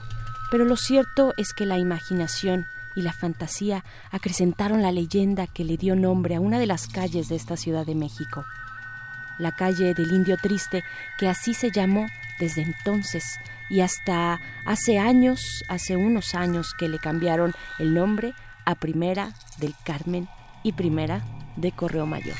pero 0.49 0.65
lo 0.65 0.75
cierto 0.75 1.33
es 1.37 1.53
que 1.53 1.65
la 1.65 1.77
imaginación 1.77 2.65
y 2.95 3.01
la 3.01 3.13
fantasía 3.13 3.83
acrecentaron 4.11 4.81
la 4.81 4.91
leyenda 4.91 5.47
que 5.47 5.63
le 5.63 5.77
dio 5.77 5.95
nombre 5.95 6.35
a 6.35 6.41
una 6.41 6.59
de 6.59 6.67
las 6.67 6.87
calles 6.87 7.29
de 7.29 7.35
esta 7.35 7.55
Ciudad 7.55 7.85
de 7.85 7.95
México. 7.95 8.45
La 9.39 9.51
calle 9.51 9.93
del 9.93 10.11
Indio 10.11 10.37
Triste, 10.37 10.83
que 11.17 11.27
así 11.27 11.53
se 11.53 11.71
llamó 11.71 12.05
desde 12.39 12.61
entonces 12.61 13.39
y 13.69 13.81
hasta 13.81 14.39
hace 14.65 14.99
años, 14.99 15.63
hace 15.67 15.95
unos 15.95 16.35
años 16.35 16.73
que 16.77 16.89
le 16.89 16.99
cambiaron 16.99 17.53
el 17.79 17.93
nombre 17.93 18.33
a 18.65 18.75
Primera 18.75 19.33
del 19.57 19.73
Carmen 19.83 20.27
y 20.63 20.73
Primera 20.73 21.21
de 21.55 21.71
Correo 21.71 22.05
Mayor. 22.05 22.37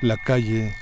La 0.00 0.16
calle 0.16 0.74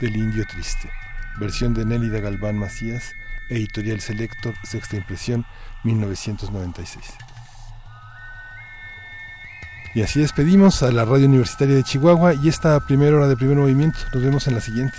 del 0.00 0.16
Indio 0.16 0.44
Triste. 0.46 0.90
Versión 1.38 1.74
de 1.74 1.84
Nélida 1.84 2.20
Galván 2.20 2.58
Macías, 2.58 3.14
Editorial 3.48 4.00
Selector, 4.00 4.54
sexta 4.62 4.96
impresión, 4.96 5.46
1996. 5.82 7.04
Y 9.94 10.02
así 10.02 10.20
despedimos 10.20 10.82
a 10.82 10.90
la 10.90 11.04
Radio 11.04 11.26
Universitaria 11.26 11.76
de 11.76 11.84
Chihuahua 11.84 12.34
y 12.34 12.48
esta 12.48 12.78
primera 12.80 13.16
hora 13.16 13.28
de 13.28 13.36
primer 13.36 13.56
movimiento. 13.56 13.98
Nos 14.12 14.22
vemos 14.22 14.46
en 14.48 14.54
la 14.54 14.60
siguiente. 14.60 14.98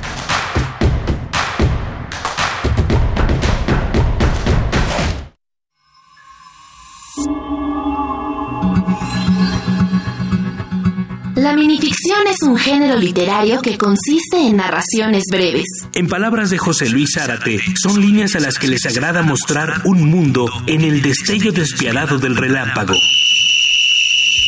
La 11.41 11.55
minificción 11.55 12.19
es 12.27 12.43
un 12.43 12.55
género 12.55 12.99
literario 12.99 13.63
que 13.63 13.75
consiste 13.75 14.37
en 14.37 14.57
narraciones 14.57 15.23
breves. 15.31 15.65
En 15.95 16.07
palabras 16.07 16.51
de 16.51 16.59
José 16.59 16.87
Luis 16.87 17.09
Zárate, 17.15 17.59
son 17.81 17.99
líneas 17.99 18.35
a 18.35 18.39
las 18.39 18.59
que 18.59 18.67
les 18.67 18.85
agrada 18.85 19.23
mostrar 19.23 19.81
un 19.85 20.07
mundo 20.07 20.47
en 20.67 20.81
el 20.81 21.01
destello 21.01 21.51
despiadado 21.51 22.19
del 22.19 22.37
relámpago. 22.37 22.93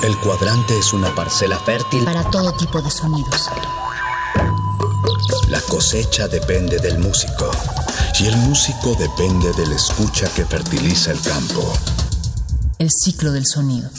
El 0.03 0.17
cuadrante 0.17 0.79
es 0.79 0.93
una 0.93 1.15
parcela 1.15 1.59
fértil 1.59 2.05
para 2.05 2.25
todo 2.31 2.53
tipo 2.57 2.81
de 2.81 2.91
sonidos. 2.91 3.51
La 5.49 5.61
cosecha 5.63 6.29
depende 6.29 6.79
del 6.79 6.99
músico 6.99 7.51
y 8.21 8.27
el 8.27 8.37
músico 8.39 8.95
depende 8.99 9.53
de 9.53 9.67
la 9.67 9.75
escucha 9.75 10.29
que 10.35 10.45
fertiliza 10.45 11.13
el 11.13 11.21
campo. 11.21 11.73
El 12.79 12.89
ciclo 12.91 13.33
del 13.33 13.45
sonido. 13.47 13.91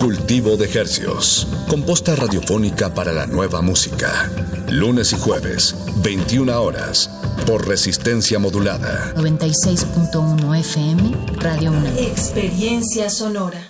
Cultivo 0.00 0.56
de 0.56 0.66
hercios. 0.72 1.46
Composta 1.68 2.16
radiofónica 2.16 2.94
para 2.94 3.12
la 3.12 3.26
nueva 3.26 3.60
música. 3.60 4.30
Lunes 4.70 5.12
y 5.12 5.16
jueves, 5.18 5.74
21 6.02 6.60
horas, 6.60 7.10
por 7.46 7.68
resistencia 7.68 8.38
modulada. 8.38 9.12
96.1 9.16 10.58
FM, 10.58 11.36
Radio 11.36 11.72
1. 11.72 11.88
Experiencia 11.98 13.10
sonora. 13.10 13.69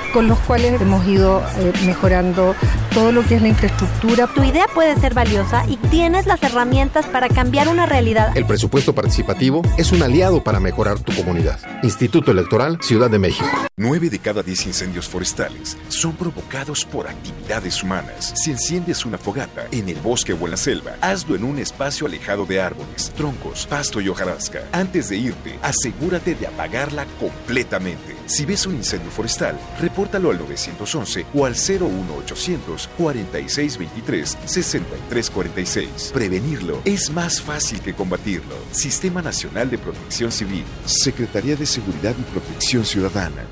con 0.11 0.27
los 0.27 0.39
cuales 0.39 0.81
hemos 0.81 1.05
ido 1.07 1.41
eh, 1.57 1.73
mejorando 1.85 2.55
todo 2.93 3.11
lo 3.11 3.25
que 3.25 3.35
es 3.35 3.41
la 3.41 3.47
infraestructura. 3.47 4.27
Tu 4.27 4.43
idea 4.43 4.65
puede 4.73 4.95
ser 4.99 5.13
valiosa 5.13 5.63
y 5.67 5.77
tienes 5.77 6.25
las 6.25 6.41
herramientas 6.43 7.05
para 7.05 7.29
cambiar 7.29 7.67
una 7.69 7.85
realidad. 7.85 8.35
El 8.35 8.45
presupuesto 8.45 8.93
participativo 8.93 9.61
es 9.77 9.91
un 9.91 10.03
aliado 10.03 10.43
para 10.43 10.59
mejorar 10.59 10.99
tu 10.99 11.13
comunidad. 11.13 11.59
Instituto 11.83 12.31
Electoral 12.31 12.77
Ciudad 12.81 13.09
de 13.09 13.19
México. 13.19 13.47
Nueve 13.77 14.09
de 14.09 14.19
cada 14.19 14.43
diez 14.43 14.65
incendios 14.65 15.07
forestales 15.07 15.77
son 15.87 16.13
provocados 16.13 16.85
por 16.85 17.07
actividades 17.07 17.81
humanas. 17.81 18.33
Si 18.35 18.51
enciendes 18.51 19.05
una 19.05 19.17
fogata 19.17 19.65
en 19.71 19.89
el 19.89 19.95
bosque 19.95 20.33
o 20.33 20.45
en 20.45 20.51
la 20.51 20.57
selva, 20.57 20.91
hazlo 21.01 21.35
en 21.35 21.43
un 21.43 21.57
espacio 21.57 22.05
alejado 22.05 22.45
de 22.45 22.61
árboles, 22.61 23.11
troncos, 23.15 23.65
pasto 23.67 24.01
y 24.01 24.09
hojarasca. 24.09 24.63
Antes 24.71 25.09
de 25.09 25.17
irte, 25.17 25.57
asegúrate 25.61 26.35
de 26.35 26.47
apagarla 26.47 27.05
completamente. 27.19 28.15
Si 28.25 28.45
ves 28.45 28.65
un 28.65 28.75
incendio 28.75 29.09
forestal, 29.11 29.57
repórtalo 30.01 30.31
al 30.31 30.39
911 30.39 31.25
o 31.33 31.45
al 31.45 31.53
01800 31.53 32.89
4623 32.97 34.37
6346. 34.45 36.11
Prevenirlo 36.13 36.81
es 36.85 37.11
más 37.11 37.41
fácil 37.41 37.79
que 37.81 37.93
combatirlo. 37.93 38.55
Sistema 38.71 39.21
Nacional 39.21 39.69
de 39.69 39.77
Protección 39.77 40.31
Civil, 40.31 40.63
Secretaría 40.85 41.55
de 41.55 41.65
Seguridad 41.65 42.15
y 42.17 42.23
Protección 42.23 42.85
Ciudadana. 42.85 43.45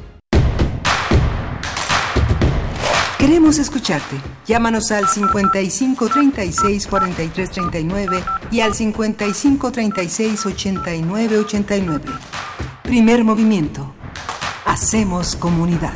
Queremos 3.19 3.59
escucharte. 3.59 4.15
Llámanos 4.47 4.91
al 4.91 5.07
55 5.07 6.07
36 6.07 6.87
43 6.87 7.51
39 7.51 8.23
y 8.49 8.61
al 8.61 8.73
55 8.73 9.71
36 9.71 10.45
89 10.45 11.37
89. 11.37 12.05
Primer 12.81 13.23
movimiento. 13.23 13.93
Hacemos 14.65 15.35
comunidad. 15.35 15.93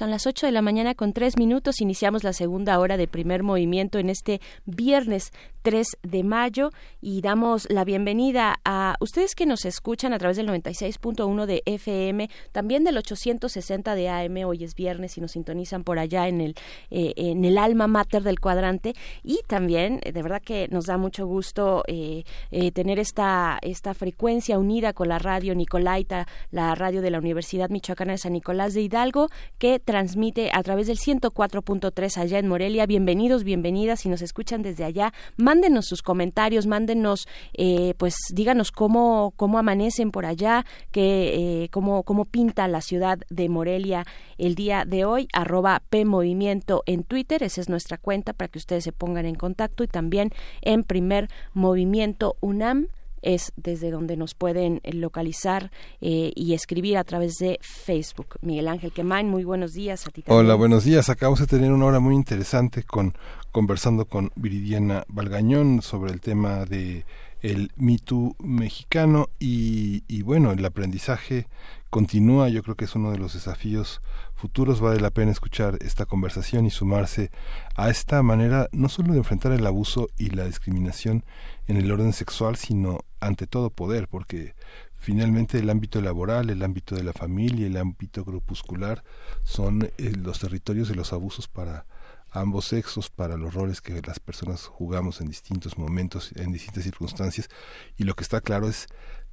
Son 0.00 0.10
las 0.10 0.26
8 0.26 0.46
de 0.46 0.52
la 0.52 0.62
mañana 0.62 0.94
con 0.94 1.12
3 1.12 1.36
minutos. 1.36 1.82
Iniciamos 1.82 2.24
la 2.24 2.32
segunda 2.32 2.78
hora 2.78 2.96
de 2.96 3.06
primer 3.06 3.42
movimiento 3.42 3.98
en 3.98 4.08
este 4.08 4.40
viernes 4.64 5.30
3 5.62 5.98
de 6.02 6.24
mayo 6.24 6.70
y 7.00 7.20
damos 7.20 7.66
la 7.70 7.84
bienvenida 7.84 8.60
a 8.64 8.96
ustedes 9.00 9.34
que 9.34 9.46
nos 9.46 9.64
escuchan 9.64 10.12
a 10.12 10.18
través 10.18 10.36
del 10.36 10.48
96.1 10.48 11.46
de 11.46 11.62
FM, 11.66 12.30
también 12.52 12.84
del 12.84 12.96
860 12.96 13.94
de 13.94 14.08
AM. 14.08 14.36
Hoy 14.46 14.64
es 14.64 14.74
viernes 14.74 15.16
y 15.18 15.20
nos 15.20 15.32
sintonizan 15.32 15.84
por 15.84 15.98
allá 15.98 16.28
en 16.28 16.40
el, 16.40 16.54
eh, 16.90 17.12
en 17.16 17.44
el 17.44 17.58
alma 17.58 17.86
mater 17.86 18.22
del 18.22 18.40
cuadrante. 18.40 18.94
Y 19.22 19.40
también, 19.46 20.00
eh, 20.02 20.12
de 20.12 20.22
verdad 20.22 20.42
que 20.42 20.68
nos 20.68 20.86
da 20.86 20.96
mucho 20.96 21.26
gusto 21.26 21.84
eh, 21.86 22.24
tener 22.72 22.98
esta, 22.98 23.58
esta 23.62 23.94
frecuencia 23.94 24.58
unida 24.58 24.92
con 24.92 25.08
la 25.08 25.18
radio 25.18 25.54
Nicolaita, 25.54 26.26
la 26.50 26.74
radio 26.74 27.02
de 27.02 27.10
la 27.10 27.18
Universidad 27.18 27.70
Michoacana 27.70 28.12
de 28.12 28.18
San 28.18 28.32
Nicolás 28.32 28.74
de 28.74 28.82
Hidalgo, 28.82 29.28
que 29.58 29.78
transmite 29.78 30.50
a 30.52 30.62
través 30.62 30.86
del 30.86 30.98
104.3 30.98 32.16
allá 32.18 32.38
en 32.38 32.48
Morelia. 32.48 32.86
Bienvenidos, 32.86 33.44
bienvenidas, 33.44 34.00
si 34.00 34.08
nos 34.08 34.22
escuchan 34.22 34.62
desde 34.62 34.84
allá, 34.84 35.12
mándenos 35.50 35.86
sus 35.86 36.02
comentarios, 36.02 36.68
mándenos, 36.68 37.26
eh, 37.54 37.94
pues 37.98 38.14
díganos 38.32 38.70
cómo, 38.70 39.32
cómo 39.34 39.58
amanecen 39.58 40.12
por 40.12 40.24
allá, 40.24 40.64
que, 40.92 41.64
eh, 41.64 41.68
cómo, 41.70 42.04
cómo 42.04 42.24
pinta 42.24 42.68
la 42.68 42.80
ciudad 42.80 43.18
de 43.30 43.48
Morelia 43.48 44.04
el 44.38 44.54
día 44.54 44.84
de 44.86 45.04
hoy, 45.04 45.26
arroba 45.32 45.82
PMovimiento 45.90 46.84
en 46.86 47.02
Twitter, 47.02 47.42
esa 47.42 47.60
es 47.60 47.68
nuestra 47.68 47.98
cuenta 47.98 48.32
para 48.32 48.46
que 48.46 48.58
ustedes 48.58 48.84
se 48.84 48.92
pongan 48.92 49.26
en 49.26 49.34
contacto 49.34 49.82
y 49.82 49.88
también 49.88 50.30
en 50.62 50.84
primer 50.84 51.28
movimiento 51.52 52.36
UNAM 52.40 52.86
es 53.22 53.52
desde 53.56 53.90
donde 53.90 54.16
nos 54.16 54.34
pueden 54.34 54.80
localizar 54.84 55.70
eh, 56.00 56.32
y 56.34 56.54
escribir 56.54 56.96
a 56.96 57.04
través 57.04 57.34
de 57.34 57.58
Facebook. 57.60 58.38
Miguel 58.40 58.68
Ángel 58.68 58.92
Quemain, 58.92 59.28
muy 59.28 59.44
buenos 59.44 59.72
días 59.72 60.06
a 60.06 60.10
ti 60.10 60.22
también. 60.22 60.46
Hola, 60.46 60.54
buenos 60.54 60.84
días. 60.84 61.08
Acabamos 61.08 61.40
de 61.40 61.46
tener 61.46 61.72
una 61.72 61.86
hora 61.86 62.00
muy 62.00 62.14
interesante 62.14 62.82
con 62.82 63.14
conversando 63.52 64.06
con 64.06 64.30
Viridiana 64.36 65.04
Valgañón 65.08 65.82
sobre 65.82 66.12
el 66.12 66.20
tema 66.20 66.64
de 66.64 67.04
el 67.42 67.72
mito 67.76 68.36
mexicano 68.38 69.30
y, 69.38 70.04
y 70.08 70.22
bueno, 70.22 70.52
el 70.52 70.64
aprendizaje 70.64 71.46
continúa. 71.88 72.48
Yo 72.48 72.62
creo 72.62 72.76
que 72.76 72.84
es 72.84 72.94
uno 72.94 73.10
de 73.10 73.18
los 73.18 73.34
desafíos 73.34 74.00
futuros. 74.34 74.80
Vale 74.80 75.00
la 75.00 75.10
pena 75.10 75.32
escuchar 75.32 75.78
esta 75.80 76.06
conversación 76.06 76.66
y 76.66 76.70
sumarse 76.70 77.30
a 77.76 77.90
esta 77.90 78.22
manera 78.22 78.68
no 78.72 78.88
solo 78.88 79.12
de 79.12 79.18
enfrentar 79.18 79.52
el 79.52 79.66
abuso 79.66 80.08
y 80.16 80.30
la 80.30 80.44
discriminación 80.44 81.24
en 81.66 81.76
el 81.76 81.90
orden 81.90 82.12
sexual, 82.12 82.56
sino 82.56 83.00
ante 83.20 83.46
todo 83.46 83.70
poder, 83.70 84.08
porque 84.08 84.54
finalmente 84.94 85.58
el 85.58 85.70
ámbito 85.70 86.00
laboral, 86.00 86.50
el 86.50 86.62
ámbito 86.62 86.94
de 86.94 87.04
la 87.04 87.12
familia, 87.12 87.66
el 87.66 87.76
ámbito 87.76 88.24
grupuscular 88.24 89.02
son 89.42 89.90
eh, 89.96 90.12
los 90.16 90.40
territorios 90.40 90.88
de 90.88 90.94
los 90.94 91.12
abusos 91.12 91.48
para 91.48 91.86
ambos 92.30 92.66
sexos, 92.66 93.10
para 93.10 93.36
los 93.36 93.54
roles 93.54 93.80
que 93.80 94.00
las 94.02 94.20
personas 94.20 94.66
jugamos 94.66 95.20
en 95.20 95.28
distintos 95.28 95.78
momentos, 95.78 96.32
en 96.36 96.52
distintas 96.52 96.84
circunstancias, 96.84 97.48
y 97.96 98.04
lo 98.04 98.14
que 98.14 98.22
está 98.22 98.40
claro 98.40 98.68
es 98.68 98.86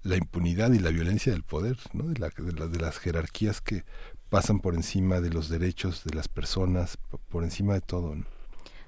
la 0.03 0.15
impunidad 0.15 0.71
y 0.71 0.79
la 0.79 0.91
violencia 0.91 1.31
del 1.31 1.43
poder, 1.43 1.77
¿no? 1.93 2.05
de, 2.05 2.19
la, 2.19 2.29
de, 2.29 2.67
de 2.67 2.79
las 2.79 2.99
jerarquías 2.99 3.61
que 3.61 3.83
pasan 4.29 4.59
por 4.59 4.75
encima 4.75 5.21
de 5.21 5.29
los 5.29 5.49
derechos 5.49 6.03
de 6.03 6.15
las 6.15 6.27
personas, 6.27 6.97
por 7.29 7.43
encima 7.43 7.73
de 7.73 7.81
todo. 7.81 8.15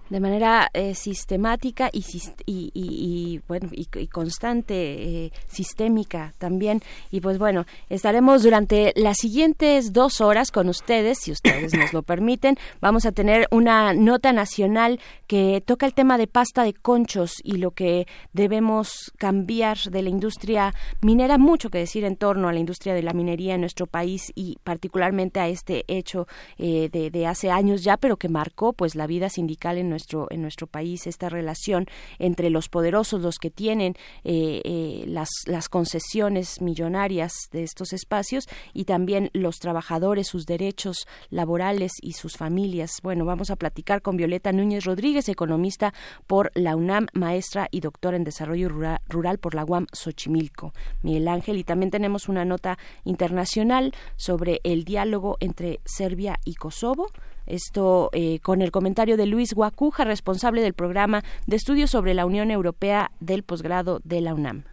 De 0.10 0.20
manera 0.20 0.70
eh, 0.74 0.96
sistemática 0.96 1.90
y, 1.92 2.04
y, 2.46 2.72
y, 2.74 3.42
bueno 3.48 3.70
y, 3.72 4.08
constante 4.08 5.26
eh, 5.26 5.32
sistémica 5.48 6.34
también. 6.38 6.82
Y 7.12 7.22
pues 7.22 7.38
bueno 7.38 7.66
estaremos 7.90 8.44
durante 8.44 8.94
las 8.96 9.18
siguientes 9.18 9.94
dos 9.94 10.22
horas 10.22 10.52
con 10.52 10.70
ustedes 10.70 11.20
si 11.20 11.32
ustedes 11.32 11.74
nos 11.74 11.94
lo 11.94 12.02
permiten. 12.02 12.58
Vamos 12.82 13.06
a 13.06 13.12
tener 13.12 13.48
una 13.52 13.94
nota 13.94 14.34
nacional 14.34 15.00
que 15.28 15.62
toca 15.66 15.86
el 15.86 15.94
tema 15.94 16.18
de 16.18 16.28
pasta 16.28 16.64
de 16.64 16.74
conchos 16.74 17.34
y 17.44 17.58
lo 17.58 17.72
que 17.72 18.08
debemos 18.34 19.12
cambiar 19.18 19.78
de 19.78 20.02
la 20.02 20.10
industria 20.10 20.74
minera. 21.02 21.38
Mucho 21.38 21.70
que 21.70 21.78
decir 21.78 22.04
en 22.04 22.16
torno 22.16 22.50
a 22.50 22.54
la 22.54 22.60
industria 22.60 22.94
de 22.94 23.04
la 23.04 23.14
minería 23.14 23.56
en 23.56 23.62
nuestro 23.62 23.86
país 23.86 24.32
y 24.36 24.58
particularmente 24.64 25.40
a 25.40 25.48
este 25.48 25.86
hecho 25.88 26.28
eh, 26.58 26.90
de, 26.92 27.12
de 27.12 27.28
hace 27.28 27.52
años 27.52 27.84
ya 27.84 27.98
pero 27.98 28.18
que 28.18 28.30
marcó 28.30 28.74
pues 28.74 28.96
la 28.96 29.08
vida 29.08 29.30
sindical 29.30 29.78
en 29.78 29.90
nuestro 29.90 29.99
nuestro, 30.00 30.28
en 30.30 30.42
nuestro 30.42 30.66
país 30.66 31.08
esta 31.08 31.30
relación 31.30 31.86
entre 32.20 32.50
los 32.50 32.70
poderosos, 32.70 33.22
los 33.22 33.38
que 33.38 33.52
tienen 33.52 33.96
eh, 34.24 34.62
eh, 34.64 35.04
las, 35.08 35.30
las 35.46 35.68
concesiones 35.68 36.62
millonarias 36.62 37.34
de 37.52 37.64
estos 37.64 37.92
espacios 37.92 38.46
y 38.74 38.86
también 38.86 39.30
los 39.34 39.58
trabajadores, 39.58 40.28
sus 40.28 40.46
derechos 40.46 41.06
laborales 41.30 41.92
y 42.02 42.14
sus 42.14 42.38
familias. 42.38 42.92
Bueno, 43.04 43.26
vamos 43.26 43.50
a 43.50 43.58
platicar 43.58 44.02
con 44.02 44.16
Violeta 44.16 44.54
Núñez 44.54 44.86
Rodríguez, 44.86 45.28
economista 45.28 45.94
por 46.28 46.52
la 46.56 46.76
UNAM, 46.76 47.08
maestra 47.14 47.68
y 47.70 47.82
doctora 47.82 48.16
en 48.16 48.24
desarrollo 48.24 48.70
rural, 48.70 49.02
rural 49.10 49.38
por 49.38 49.54
la 49.54 49.66
UAM 49.66 49.88
Xochimilco. 49.92 50.74
Miguel 51.04 51.28
Ángel, 51.28 51.58
y 51.58 51.64
también 51.64 51.92
tenemos 51.92 52.30
una 52.30 52.46
nota 52.46 52.78
internacional 53.04 53.94
sobre 54.16 54.62
el 54.64 54.86
diálogo 54.86 55.38
entre 55.42 55.82
Serbia 55.84 56.40
y 56.46 56.56
Kosovo. 56.56 57.12
Esto 57.50 58.10
eh, 58.14 58.40
con 58.40 58.62
el 58.62 58.72
comentario 58.72 59.18
de 59.18 59.26
Luis 59.26 59.54
Guacuja, 59.54 60.06
responsable 60.06 60.62
del 60.62 60.74
programa 60.74 61.24
de 61.48 61.56
estudios 61.56 61.90
sobre 61.90 62.14
la 62.14 62.26
Unión 62.26 62.52
Europea 62.52 63.12
del 63.20 63.44
posgrado 63.44 64.00
de 64.04 64.22
la 64.22 64.34
UNAM. 64.34 64.64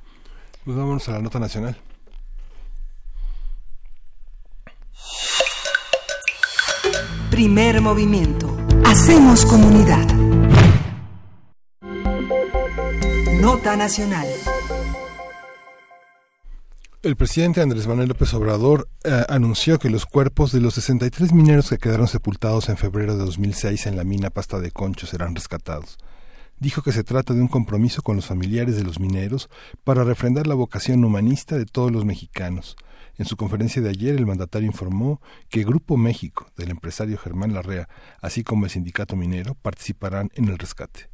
Pues 0.64 0.76
vámonos 0.76 1.08
a 1.08 1.12
la 1.12 1.20
nota 1.20 1.40
nacional. 1.40 1.76
Primer 7.30 7.80
movimiento. 7.80 8.56
Hacemos 8.84 9.44
comunidad. 9.44 10.06
Nota 13.40 13.76
nacional. 13.76 14.26
El 17.06 17.14
presidente 17.14 17.60
Andrés 17.60 17.86
Manuel 17.86 18.08
López 18.08 18.34
Obrador 18.34 18.88
eh, 19.04 19.22
anunció 19.28 19.78
que 19.78 19.90
los 19.90 20.06
cuerpos 20.06 20.50
de 20.50 20.60
los 20.60 20.74
63 20.74 21.32
mineros 21.32 21.70
que 21.70 21.78
quedaron 21.78 22.08
sepultados 22.08 22.68
en 22.68 22.76
febrero 22.76 23.16
de 23.16 23.24
2006 23.24 23.86
en 23.86 23.94
la 23.94 24.02
mina 24.02 24.28
Pasta 24.28 24.58
de 24.58 24.72
Concho 24.72 25.06
serán 25.06 25.36
rescatados. 25.36 25.98
Dijo 26.58 26.82
que 26.82 26.90
se 26.90 27.04
trata 27.04 27.32
de 27.32 27.40
un 27.40 27.46
compromiso 27.46 28.02
con 28.02 28.16
los 28.16 28.26
familiares 28.26 28.74
de 28.74 28.82
los 28.82 28.98
mineros 28.98 29.48
para 29.84 30.02
refrendar 30.02 30.48
la 30.48 30.56
vocación 30.56 31.04
humanista 31.04 31.56
de 31.56 31.66
todos 31.66 31.92
los 31.92 32.04
mexicanos. 32.04 32.74
En 33.18 33.24
su 33.24 33.36
conferencia 33.36 33.80
de 33.80 33.90
ayer, 33.90 34.16
el 34.16 34.26
mandatario 34.26 34.66
informó 34.66 35.20
que 35.48 35.62
Grupo 35.62 35.96
México, 35.96 36.48
del 36.56 36.70
empresario 36.70 37.18
Germán 37.18 37.54
Larrea, 37.54 37.88
así 38.20 38.42
como 38.42 38.64
el 38.64 38.72
sindicato 38.72 39.14
minero, 39.14 39.54
participarán 39.54 40.30
en 40.34 40.48
el 40.48 40.58
rescate 40.58 41.08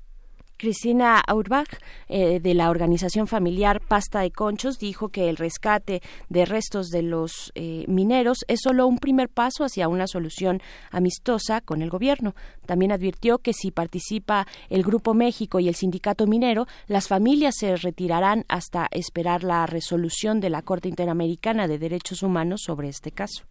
Cristina 0.63 1.21
Auerbach, 1.27 1.81
eh, 2.09 2.39
de 2.39 2.55
la 2.55 2.71
organización 2.71 3.27
familiar 3.27 3.81
Pasta 3.81 4.21
de 4.21 4.31
Conchos, 4.31 4.79
dijo 4.79 5.09
que 5.09 5.29
el 5.29 5.37
rescate 5.37 6.03
de 6.29 6.45
restos 6.45 6.91
de 6.91 7.03
los 7.03 7.51
eh, 7.57 7.85
mineros 7.89 8.45
es 8.47 8.61
solo 8.63 8.87
un 8.87 8.99
primer 8.99 9.29
paso 9.29 9.65
hacia 9.65 9.89
una 9.89 10.07
solución 10.07 10.63
amistosa 10.93 11.63
con 11.63 11.83
el 11.83 11.91
gobierno. 11.91 12.37
También 12.65 12.93
advirtió 12.93 13.39
que 13.39 13.55
si 13.55 13.73
participa 13.73 14.47
el 14.71 14.85
Grupo 14.85 15.15
México 15.15 15.59
y 15.59 15.67
el 15.67 15.75
Sindicato 15.75 16.29
Minero, 16.29 16.69
las 16.87 17.09
familias 17.09 17.57
se 17.59 17.75
retirarán 17.75 18.45
hasta 18.47 18.87
esperar 18.93 19.43
la 19.43 19.67
resolución 19.67 20.39
de 20.39 20.51
la 20.51 20.63
Corte 20.63 20.89
Interamericana 20.89 21.67
de 21.67 21.81
Derechos 21.81 22.23
Humanos 22.23 22.61
sobre 22.65 22.89
este 22.89 23.11
caso. 23.11 23.43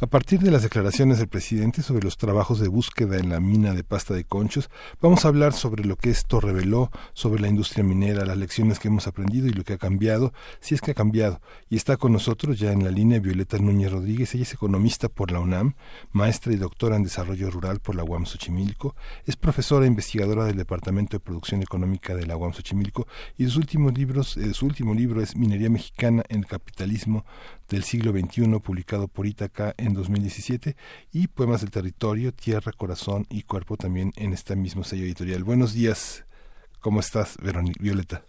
A 0.00 0.06
partir 0.06 0.38
de 0.38 0.52
las 0.52 0.62
declaraciones 0.62 1.18
del 1.18 1.26
presidente 1.26 1.82
sobre 1.82 2.04
los 2.04 2.16
trabajos 2.16 2.60
de 2.60 2.68
búsqueda 2.68 3.16
en 3.16 3.28
la 3.28 3.40
mina 3.40 3.74
de 3.74 3.82
pasta 3.82 4.14
de 4.14 4.22
conchos, 4.22 4.70
vamos 5.00 5.24
a 5.24 5.28
hablar 5.28 5.52
sobre 5.52 5.84
lo 5.84 5.96
que 5.96 6.10
esto 6.10 6.40
sobre 7.12 7.40
la 7.40 7.48
industria 7.48 7.84
minera, 7.84 8.24
las 8.24 8.36
lecciones 8.36 8.78
que 8.78 8.88
hemos 8.88 9.06
aprendido 9.06 9.46
y 9.46 9.52
lo 9.52 9.64
que 9.64 9.74
ha 9.74 9.78
cambiado, 9.78 10.32
si 10.60 10.74
es 10.74 10.80
que 10.80 10.92
ha 10.92 10.94
cambiado. 10.94 11.40
Y 11.68 11.76
está 11.76 11.96
con 11.96 12.12
nosotros 12.12 12.58
ya 12.58 12.72
en 12.72 12.84
la 12.84 12.90
línea 12.90 13.20
Violeta 13.20 13.58
Núñez 13.58 13.92
Rodríguez, 13.92 14.34
ella 14.34 14.42
es 14.42 14.52
economista 14.52 15.08
por 15.08 15.30
la 15.30 15.40
UNAM, 15.40 15.74
maestra 16.12 16.52
y 16.52 16.56
doctora 16.56 16.96
en 16.96 17.02
desarrollo 17.02 17.50
rural 17.50 17.80
por 17.80 17.94
la 17.94 18.04
UAM 18.04 18.26
Xochimilco, 18.26 18.94
es 19.26 19.36
profesora 19.36 19.84
e 19.84 19.88
investigadora 19.88 20.44
del 20.44 20.56
Departamento 20.56 21.16
de 21.16 21.20
Producción 21.20 21.62
Económica 21.62 22.14
de 22.14 22.26
la 22.26 22.36
UAM 22.36 22.52
Xochimilco 22.52 23.06
y 23.36 23.44
sus 23.44 23.56
últimos 23.56 23.96
libros, 23.96 24.36
eh, 24.36 24.54
su 24.54 24.66
último 24.66 24.94
libro 24.94 25.22
es 25.22 25.36
Minería 25.36 25.70
Mexicana 25.70 26.22
en 26.28 26.40
el 26.40 26.46
Capitalismo 26.46 27.24
del 27.70 27.84
siglo 27.84 28.12
XXI, 28.12 28.58
publicado 28.60 29.08
por 29.08 29.26
Ítaca 29.26 29.74
en 29.78 29.94
2017, 29.94 30.76
y 31.12 31.28
Poemas 31.28 31.60
del 31.60 31.70
Territorio, 31.70 32.34
Tierra, 32.34 32.72
Corazón 32.72 33.26
y 33.30 33.42
Cuerpo 33.42 33.76
también 33.76 34.12
en 34.16 34.32
este 34.32 34.56
mismo 34.56 34.84
sello 34.84 35.04
editorial. 35.04 35.44
Buenos 35.44 35.72
días, 35.72 36.24
¿cómo 36.80 37.00
estás, 37.00 37.36
Violeta? 37.78 38.22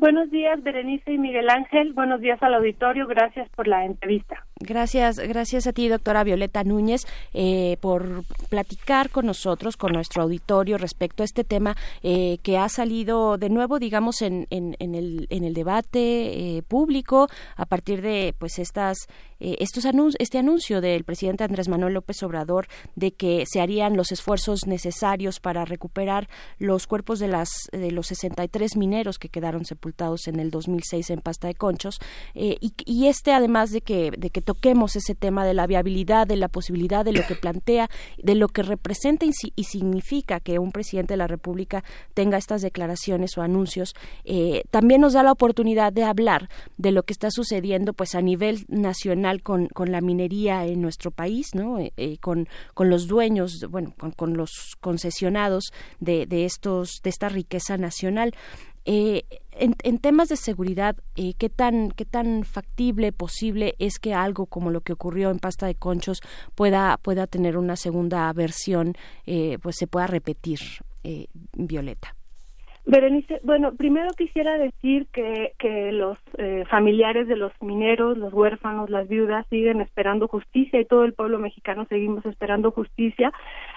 Buenos 0.00 0.30
días, 0.30 0.62
Berenice 0.62 1.12
y 1.12 1.18
Miguel 1.18 1.50
Ángel. 1.50 1.92
Buenos 1.92 2.22
días 2.22 2.42
al 2.42 2.54
auditorio. 2.54 3.06
Gracias 3.06 3.50
por 3.50 3.68
la 3.68 3.84
entrevista. 3.84 4.46
Gracias, 4.58 5.18
gracias 5.18 5.66
a 5.66 5.72
ti, 5.72 5.88
doctora 5.88 6.24
Violeta 6.24 6.64
Núñez, 6.64 7.06
eh, 7.34 7.76
por 7.80 8.24
platicar 8.48 9.10
con 9.10 9.26
nosotros, 9.26 9.76
con 9.76 9.92
nuestro 9.92 10.22
auditorio 10.22 10.78
respecto 10.78 11.22
a 11.22 11.24
este 11.24 11.44
tema 11.44 11.76
eh, 12.02 12.38
que 12.42 12.56
ha 12.56 12.68
salido 12.70 13.36
de 13.36 13.50
nuevo, 13.50 13.78
digamos, 13.78 14.22
en, 14.22 14.46
el, 14.50 15.26
en 15.30 15.44
el 15.44 15.54
debate 15.54 16.56
eh, 16.56 16.62
público 16.62 17.28
a 17.56 17.66
partir 17.66 18.00
de, 18.00 18.34
pues, 18.38 18.58
estas 18.58 19.06
estos 19.42 19.86
este 20.18 20.36
anuncio 20.36 20.82
del 20.82 21.04
presidente 21.04 21.44
Andrés 21.44 21.66
Manuel 21.66 21.94
López 21.94 22.22
Obrador 22.22 22.66
de 22.94 23.12
que 23.12 23.44
se 23.46 23.62
harían 23.62 23.96
los 23.96 24.12
esfuerzos 24.12 24.66
necesarios 24.66 25.40
para 25.40 25.64
recuperar 25.64 26.28
los 26.58 26.86
cuerpos 26.86 27.20
de 27.20 27.28
las 27.28 27.48
de 27.72 27.90
los 27.90 28.08
63 28.08 28.76
mineros 28.76 29.18
que 29.18 29.30
quedaron 29.30 29.64
sepultados 29.64 29.89
en 30.26 30.40
el 30.40 30.50
2006 30.50 31.10
en 31.10 31.20
Pasta 31.20 31.48
de 31.48 31.54
Conchos 31.54 31.98
y, 32.34 32.72
y, 32.84 33.06
este 33.06 33.32
además 33.32 33.70
de 33.70 33.80
que 33.80 34.10
de 34.10 34.30
que 34.30 34.40
toquemos 34.40 34.96
ese 34.96 35.14
tema 35.14 35.44
de 35.44 35.54
la 35.54 35.66
viabilidad, 35.66 36.26
de 36.26 36.36
la 36.36 36.48
posibilidad, 36.48 37.04
de 37.04 37.12
lo 37.12 37.26
que 37.26 37.34
plantea, 37.34 37.88
de 38.18 38.34
lo 38.34 38.48
que 38.48 38.62
representa 38.62 39.26
y, 39.26 39.64
significa 39.64 40.40
que 40.40 40.58
un 40.58 40.72
presidente 40.72 41.14
de 41.14 41.18
la 41.18 41.26
República 41.26 41.84
tenga 42.14 42.38
estas 42.38 42.62
declaraciones 42.62 43.36
o 43.36 43.42
anuncios, 43.42 43.94
eh, 44.24 44.62
también 44.70 45.00
nos 45.00 45.12
da 45.12 45.22
la 45.22 45.32
oportunidad 45.32 45.92
de 45.92 46.04
hablar 46.04 46.48
de 46.76 46.92
lo 46.92 47.02
que 47.02 47.12
está 47.12 47.30
sucediendo 47.30 47.92
pues 47.92 48.14
a 48.14 48.20
nivel 48.20 48.64
nacional 48.68 49.42
con, 49.42 49.68
con 49.68 49.92
la 49.92 50.00
minería 50.00 50.66
en 50.66 50.80
nuestro 50.80 51.10
país, 51.10 51.54
¿no? 51.54 51.78
Eh, 51.78 51.92
eh, 51.96 52.18
con, 52.18 52.48
con 52.74 52.90
los 52.90 53.06
dueños, 53.06 53.66
bueno, 53.70 53.94
con, 53.98 54.12
con 54.12 54.36
los 54.36 54.76
concesionados 54.80 55.72
de, 56.00 56.26
de 56.26 56.44
estos 56.44 57.00
de 57.02 57.10
esta 57.10 57.28
riqueza 57.28 57.76
nacional. 57.76 58.34
Eh, 58.86 59.24
en, 59.52 59.98
temas 59.98 60.28
de 60.28 60.36
seguridad, 60.36 60.96
eh, 61.16 61.34
¿qué, 61.38 61.50
tan, 61.50 61.90
¿qué 61.90 62.06
tan 62.06 62.44
factible, 62.44 63.12
posible 63.12 63.74
es 63.78 63.98
que 63.98 64.14
algo 64.14 64.46
como 64.46 64.70
lo 64.70 64.80
que 64.80 64.94
ocurrió 64.94 65.30
en 65.30 65.38
Pasta 65.38 65.66
de 65.66 65.74
Conchos 65.74 66.22
pueda, 66.54 66.96
pueda 67.02 67.26
tener 67.26 67.58
una 67.58 67.76
segunda 67.76 68.32
versión, 68.32 68.94
eh, 69.26 69.58
pues 69.62 69.76
se 69.76 69.86
pueda 69.86 70.06
repetir, 70.06 70.58
Violeta? 71.54 72.14
Berenice, 72.86 73.40
bueno, 73.44 73.74
primero 73.74 74.10
quisiera 74.16 74.56
decir 74.58 75.06
que, 75.12 75.52
que 75.58 75.92
los 75.92 76.18
familiares 76.70 77.28
de 77.28 77.36
los 77.36 77.52
mineros, 77.60 78.16
los 78.16 78.32
huérfanos, 78.32 78.88
las 78.88 79.06
viudas 79.08 79.46
siguen 79.48 79.82
esperando 79.82 80.26
justicia 80.28 80.80
y 80.80 80.86
todo 80.86 81.04
el 81.04 81.12
pueblo 81.12 81.38
mexicano 81.38 81.84
seguimos 81.88 82.24
esperando 82.24 82.70
justicia 82.70 83.32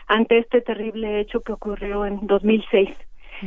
ante 0.08 0.40
este 0.40 0.62
terrible 0.62 1.20
hecho 1.20 1.42
que 1.42 1.52
ocurrió 1.52 2.06
en 2.06 2.26
2006. 2.26 2.90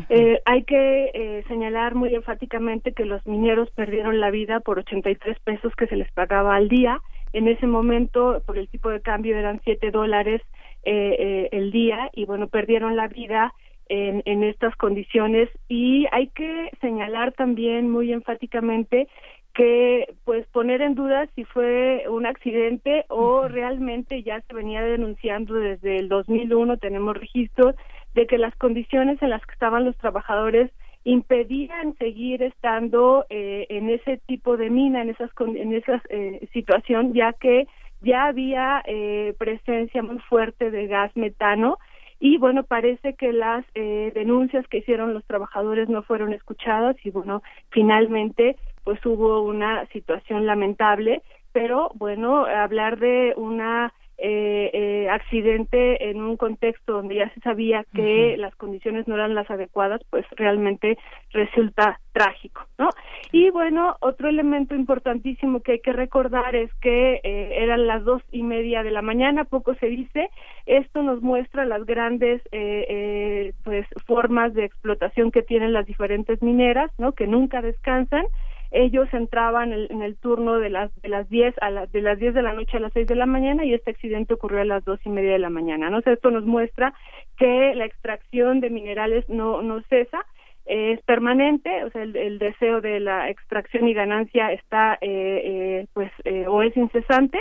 Eh, 0.09 0.40
hay 0.44 0.64
que 0.64 1.11
eh, 1.14 1.44
señalar 1.49 1.94
muy 1.94 2.14
enfáticamente 2.14 2.92
que 2.92 3.05
los 3.05 3.24
mineros 3.26 3.70
perdieron 3.70 4.20
la 4.20 4.30
vida 4.30 4.61
por 4.61 4.78
83 4.78 5.38
pesos 5.40 5.74
que 5.76 5.86
se 5.86 5.97
les 5.97 6.11
pagaba 6.12 6.55
al 6.55 6.68
día. 6.68 7.01
En 7.32 7.49
ese 7.49 7.66
momento, 7.66 8.42
por 8.47 8.59
el 8.59 8.68
tipo 8.68 8.90
de 8.90 9.01
cambio, 9.01 9.36
eran 9.36 9.61
7 9.64 9.90
dólares 9.90 10.42
eh, 10.84 11.49
el 11.53 11.72
día 11.72 12.11
y 12.12 12.24
bueno, 12.24 12.49
perdieron 12.49 12.97
la 12.97 13.09
vida 13.09 13.53
en, 13.88 14.22
en 14.24 14.44
estas 14.44 14.74
condiciones. 14.76 15.49
Y 15.68 16.07
hay 16.12 16.28
que 16.28 16.70
señalar 16.80 17.32
también 17.32 17.90
muy 17.90 18.12
enfáticamente 18.12 19.09
que 19.57 20.14
pues 20.24 20.47
poner 20.49 20.82
en 20.82 20.94
duda 20.94 21.26
si 21.34 21.44
fue 21.44 22.05
un 22.11 22.26
accidente 22.26 23.07
o 23.09 23.49
realmente 23.49 24.22
ya 24.22 24.42
se 24.42 24.55
venía 24.55 24.82
denunciando 24.82 25.55
desde 25.55 25.97
el 25.97 26.11
2001 26.11 26.76
tenemos 26.76 27.16
registros 27.16 27.74
de 28.16 28.26
que 28.26 28.38
las 28.38 28.56
condiciones 28.56 29.22
en 29.22 29.30
las 29.30 29.44
que 29.46 29.52
estaban 29.52 29.84
los 29.84 29.96
trabajadores 29.98 30.72
impedían 31.04 31.94
seguir 31.98 32.42
estando 32.42 33.26
eh, 33.30 33.66
en 33.68 33.90
ese 33.90 34.16
tipo 34.26 34.56
de 34.56 34.70
mina, 34.70 35.02
en 35.02 35.10
esas 35.10 35.30
en 35.38 35.74
esa 35.74 36.02
eh, 36.08 36.48
situación, 36.52 37.12
ya 37.12 37.34
que 37.34 37.68
ya 38.00 38.24
había 38.24 38.82
eh, 38.86 39.34
presencia 39.38 40.02
muy 40.02 40.18
fuerte 40.20 40.70
de 40.70 40.86
gas 40.88 41.14
metano. 41.14 41.78
Y 42.18 42.38
bueno 42.38 42.64
parece 42.64 43.14
que 43.14 43.32
las 43.32 43.64
eh, 43.74 44.10
denuncias 44.14 44.66
que 44.68 44.78
hicieron 44.78 45.12
los 45.12 45.24
trabajadores 45.26 45.90
no 45.90 46.02
fueron 46.02 46.32
escuchadas 46.32 46.96
y 47.04 47.10
bueno 47.10 47.42
finalmente 47.68 48.56
pues 48.84 49.04
hubo 49.04 49.42
una 49.42 49.86
situación 49.88 50.46
lamentable. 50.46 51.22
Pero 51.52 51.90
bueno 51.94 52.46
hablar 52.46 52.98
de 52.98 53.34
una 53.36 53.92
eh, 54.18 54.70
eh, 54.72 55.08
accidente 55.10 56.10
en 56.10 56.22
un 56.22 56.36
contexto 56.36 56.94
donde 56.94 57.16
ya 57.16 57.30
se 57.34 57.40
sabía 57.40 57.84
que 57.94 58.36
las 58.38 58.54
condiciones 58.56 59.06
no 59.06 59.14
eran 59.14 59.34
las 59.34 59.50
adecuadas, 59.50 60.00
pues 60.10 60.24
realmente 60.36 60.98
resulta 61.32 62.00
trágico, 62.16 62.66
¿no? 62.78 62.88
Y 63.30 63.50
bueno, 63.50 63.96
otro 64.00 64.30
elemento 64.30 64.74
importantísimo 64.74 65.60
que 65.60 65.72
hay 65.72 65.80
que 65.80 65.92
recordar 65.92 66.56
es 66.56 66.72
que 66.80 67.20
eh, 67.22 67.62
eran 67.62 67.86
las 67.86 68.04
dos 68.04 68.22
y 68.32 68.42
media 68.42 68.82
de 68.82 68.90
la 68.90 69.02
mañana, 69.02 69.44
poco 69.44 69.74
se 69.74 69.86
dice. 69.86 70.30
Esto 70.64 71.02
nos 71.02 71.20
muestra 71.20 71.66
las 71.66 71.84
grandes, 71.84 72.40
eh, 72.52 72.86
eh, 72.88 73.52
pues, 73.64 73.86
formas 74.06 74.54
de 74.54 74.64
explotación 74.64 75.30
que 75.30 75.42
tienen 75.42 75.74
las 75.74 75.84
diferentes 75.84 76.40
mineras, 76.40 76.90
¿no? 76.96 77.12
Que 77.12 77.26
nunca 77.26 77.60
descansan 77.60 78.24
ellos 78.70 79.08
entraban 79.12 79.72
en 79.72 80.02
el, 80.02 80.16
turno 80.16 80.58
de 80.58 80.70
las 80.70 80.94
de 81.02 81.08
las 81.08 81.28
10 81.28 81.54
a 81.60 81.70
las 81.70 81.92
de 81.92 82.00
las 82.00 82.18
10 82.18 82.34
de 82.34 82.42
la 82.42 82.52
noche 82.52 82.76
a 82.76 82.80
las 82.80 82.92
6 82.92 83.06
de 83.06 83.14
la 83.14 83.26
mañana 83.26 83.64
y 83.64 83.74
este 83.74 83.90
accidente 83.90 84.34
ocurrió 84.34 84.60
a 84.60 84.64
las 84.64 84.84
dos 84.84 84.98
y 85.04 85.08
media 85.08 85.32
de 85.32 85.38
la 85.38 85.50
mañana 85.50 85.90
no 85.90 85.98
esto 85.98 86.30
nos 86.30 86.44
muestra 86.44 86.94
que 87.36 87.74
la 87.74 87.84
extracción 87.84 88.60
de 88.60 88.70
minerales 88.70 89.28
no 89.28 89.62
no 89.62 89.82
cesa 89.88 90.24
es 90.66 91.00
permanente, 91.02 91.84
o 91.84 91.90
sea, 91.90 92.02
el, 92.02 92.38
deseo 92.40 92.80
de 92.80 92.98
la 92.98 93.30
extracción 93.30 93.86
y 93.86 93.94
ganancia 93.94 94.52
está, 94.52 94.94
eh, 94.94 94.98
eh, 95.00 95.86
pues, 95.92 96.10
eh, 96.24 96.46
o 96.48 96.60
es 96.62 96.76
incesante. 96.76 97.38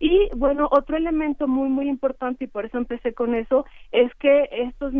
Y 0.00 0.28
bueno, 0.34 0.68
otro 0.72 0.96
elemento 0.96 1.46
muy, 1.46 1.68
muy 1.68 1.88
importante, 1.88 2.44
y 2.44 2.48
por 2.48 2.66
eso 2.66 2.78
empecé 2.78 3.14
con 3.14 3.36
eso, 3.36 3.64
es 3.92 4.12
que 4.16 4.48
estos 4.50 4.92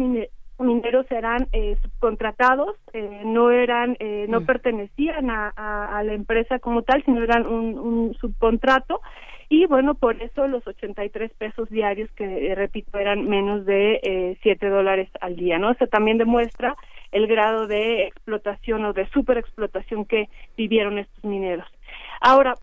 mineros 0.59 1.11
eran 1.11 1.49
eh, 1.53 1.77
subcontratados, 1.83 2.77
eh, 2.93 3.23
no 3.25 3.51
eran, 3.51 3.97
eh, 3.99 4.27
no 4.29 4.41
mm. 4.41 4.47
pertenecían 4.47 5.31
a, 5.31 5.49
a, 5.49 6.03
la 6.03 6.15
empresa 6.15 6.59
como 6.59 6.83
tal, 6.83 7.05
sino 7.05 7.23
eran 7.23 7.47
un, 7.47 7.79
un 7.79 8.15
subcontrato 8.15 9.01
y 9.49 9.67
bueno, 9.67 9.95
por 9.95 10.21
eso 10.23 10.49
los 10.49 10.67
83 10.67 11.33
pesos 11.35 11.69
diarios 11.69 12.11
que, 12.13 12.49
eh, 12.49 12.55
repito, 12.55 12.99
eran 12.99 13.29
menos 13.29 13.65
de 13.67 14.01
eh, 14.03 14.39
7 14.43 14.69
dólares 14.69 15.09
al 15.21 15.37
día, 15.37 15.59
¿no? 15.59 15.71
Eso 15.71 15.87
también 15.87 16.19
demuestra 16.19 16.77
el 17.13 17.27
grado 17.27 17.67
de 17.67 18.07
explotación 18.07 18.85
o 18.85 18.93
de 18.93 19.09
superexplotación 19.11 20.07
que 20.07 20.29
vivieron 20.57 20.99
estos 20.99 21.25
mineros. 21.25 21.67
Ahora, 22.21 22.55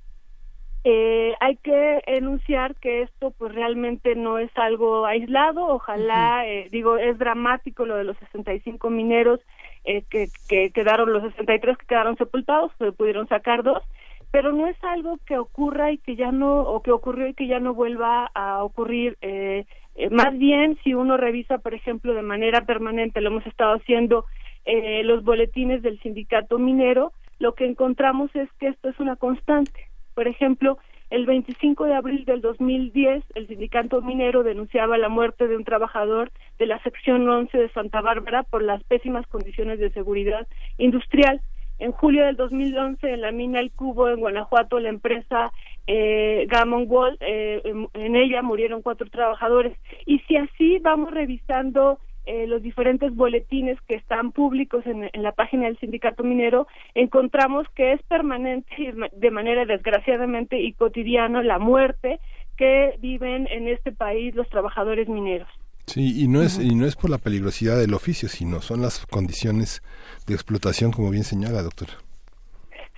eh, 0.83 1.33
hay 1.39 1.57
que 1.57 2.01
enunciar 2.07 2.75
que 2.75 3.03
esto 3.03 3.31
pues 3.37 3.53
realmente 3.53 4.15
no 4.15 4.39
es 4.39 4.49
algo 4.55 5.05
aislado, 5.05 5.67
ojalá, 5.67 6.47
eh, 6.47 6.67
digo, 6.71 6.97
es 6.97 7.17
dramático 7.17 7.85
lo 7.85 7.95
de 7.95 8.03
los 8.03 8.17
65 8.17 8.89
mineros 8.89 9.39
eh, 9.83 10.03
que, 10.09 10.29
que 10.47 10.71
quedaron, 10.71 11.13
los 11.13 11.23
63 11.23 11.77
que 11.77 11.85
quedaron 11.85 12.17
sepultados, 12.17 12.71
se 12.77 12.91
pudieron 12.91 13.27
sacar 13.27 13.63
dos, 13.63 13.83
pero 14.31 14.53
no 14.53 14.67
es 14.67 14.81
algo 14.83 15.19
que 15.25 15.37
ocurra 15.37 15.91
y 15.91 15.97
que 15.97 16.15
ya 16.15 16.31
no, 16.31 16.61
o 16.61 16.81
que 16.81 16.91
ocurrió 16.91 17.27
y 17.27 17.33
que 17.33 17.47
ya 17.47 17.59
no 17.59 17.73
vuelva 17.73 18.31
a 18.33 18.63
ocurrir. 18.63 19.17
Eh, 19.21 19.65
eh, 19.95 20.09
más 20.09 20.37
bien, 20.37 20.77
si 20.83 20.93
uno 20.93 21.17
revisa, 21.17 21.57
por 21.57 21.73
ejemplo, 21.73 22.13
de 22.13 22.21
manera 22.21 22.65
permanente, 22.65 23.19
lo 23.19 23.29
hemos 23.29 23.45
estado 23.45 23.75
haciendo 23.75 24.25
eh, 24.65 25.03
los 25.03 25.23
boletines 25.23 25.81
del 25.81 25.99
sindicato 25.99 26.57
minero, 26.59 27.11
lo 27.39 27.55
que 27.55 27.65
encontramos 27.65 28.33
es 28.35 28.49
que 28.53 28.67
esto 28.67 28.89
es 28.89 28.99
una 28.99 29.17
constante. 29.17 29.90
Por 30.13 30.27
ejemplo, 30.27 30.77
el 31.11 31.25
25 31.25 31.85
de 31.85 31.93
abril 31.93 32.23
del 32.23 32.39
2010, 32.39 33.23
el 33.35 33.47
sindicato 33.47 34.01
minero 34.01 34.43
denunciaba 34.43 34.97
la 34.97 35.09
muerte 35.09 35.47
de 35.47 35.57
un 35.57 35.65
trabajador 35.65 36.31
de 36.57 36.65
la 36.65 36.81
sección 36.83 37.27
11 37.27 37.57
de 37.57 37.69
Santa 37.69 37.99
Bárbara 37.99 38.43
por 38.43 38.63
las 38.63 38.81
pésimas 38.85 39.27
condiciones 39.27 39.79
de 39.79 39.91
seguridad 39.91 40.47
industrial. 40.77 41.41
En 41.79 41.91
julio 41.91 42.25
del 42.25 42.37
2011, 42.37 43.11
en 43.11 43.21
la 43.21 43.31
mina 43.31 43.59
El 43.59 43.71
Cubo, 43.71 44.07
en 44.07 44.19
Guanajuato, 44.19 44.79
la 44.79 44.89
empresa 44.89 45.51
eh, 45.87 46.45
Gammon 46.47 46.85
Wall, 46.87 47.17
eh, 47.19 47.61
en 47.93 48.15
ella 48.15 48.41
murieron 48.41 48.81
cuatro 48.81 49.09
trabajadores. 49.09 49.75
Y 50.05 50.19
si 50.19 50.37
así 50.37 50.79
vamos 50.79 51.11
revisando 51.11 51.99
eh, 52.25 52.45
los 52.47 52.61
diferentes 52.61 53.15
boletines 53.15 53.79
que 53.87 53.95
están 53.95 54.31
públicos 54.31 54.83
en, 54.85 55.09
la 55.13 55.31
página 55.31 55.65
del 55.65 55.79
sindicato 55.79 56.23
minero, 56.23 56.67
encontramos 56.93 57.67
que 57.75 57.93
es 57.93 58.01
permanente 58.03 58.69
y 58.77 58.91
de 59.19 59.31
manera 59.31 59.65
desgraciadamente 59.65 60.59
y 60.59 60.73
cotidiana 60.73 61.41
la 61.41 61.57
muerte 61.57 62.19
que 62.57 62.95
viven 62.99 63.47
en 63.49 63.67
este 63.67 63.91
país 63.91 64.35
los 64.35 64.47
trabajadores 64.49 65.09
mineros. 65.09 65.47
Sí, 65.87 66.23
y 66.23 66.27
no 66.27 66.43
es 66.43 66.59
y 66.59 66.75
no 66.75 66.85
es 66.85 66.95
por 66.95 67.09
la 67.09 67.17
peligrosidad 67.17 67.79
del 67.79 67.95
oficio, 67.95 68.29
sino 68.29 68.61
son 68.61 68.81
las 68.81 69.05
condiciones 69.07 69.81
de 70.27 70.35
explotación, 70.35 70.91
como 70.91 71.09
bien 71.09 71.23
señala, 71.23 71.63
doctora. 71.63 71.93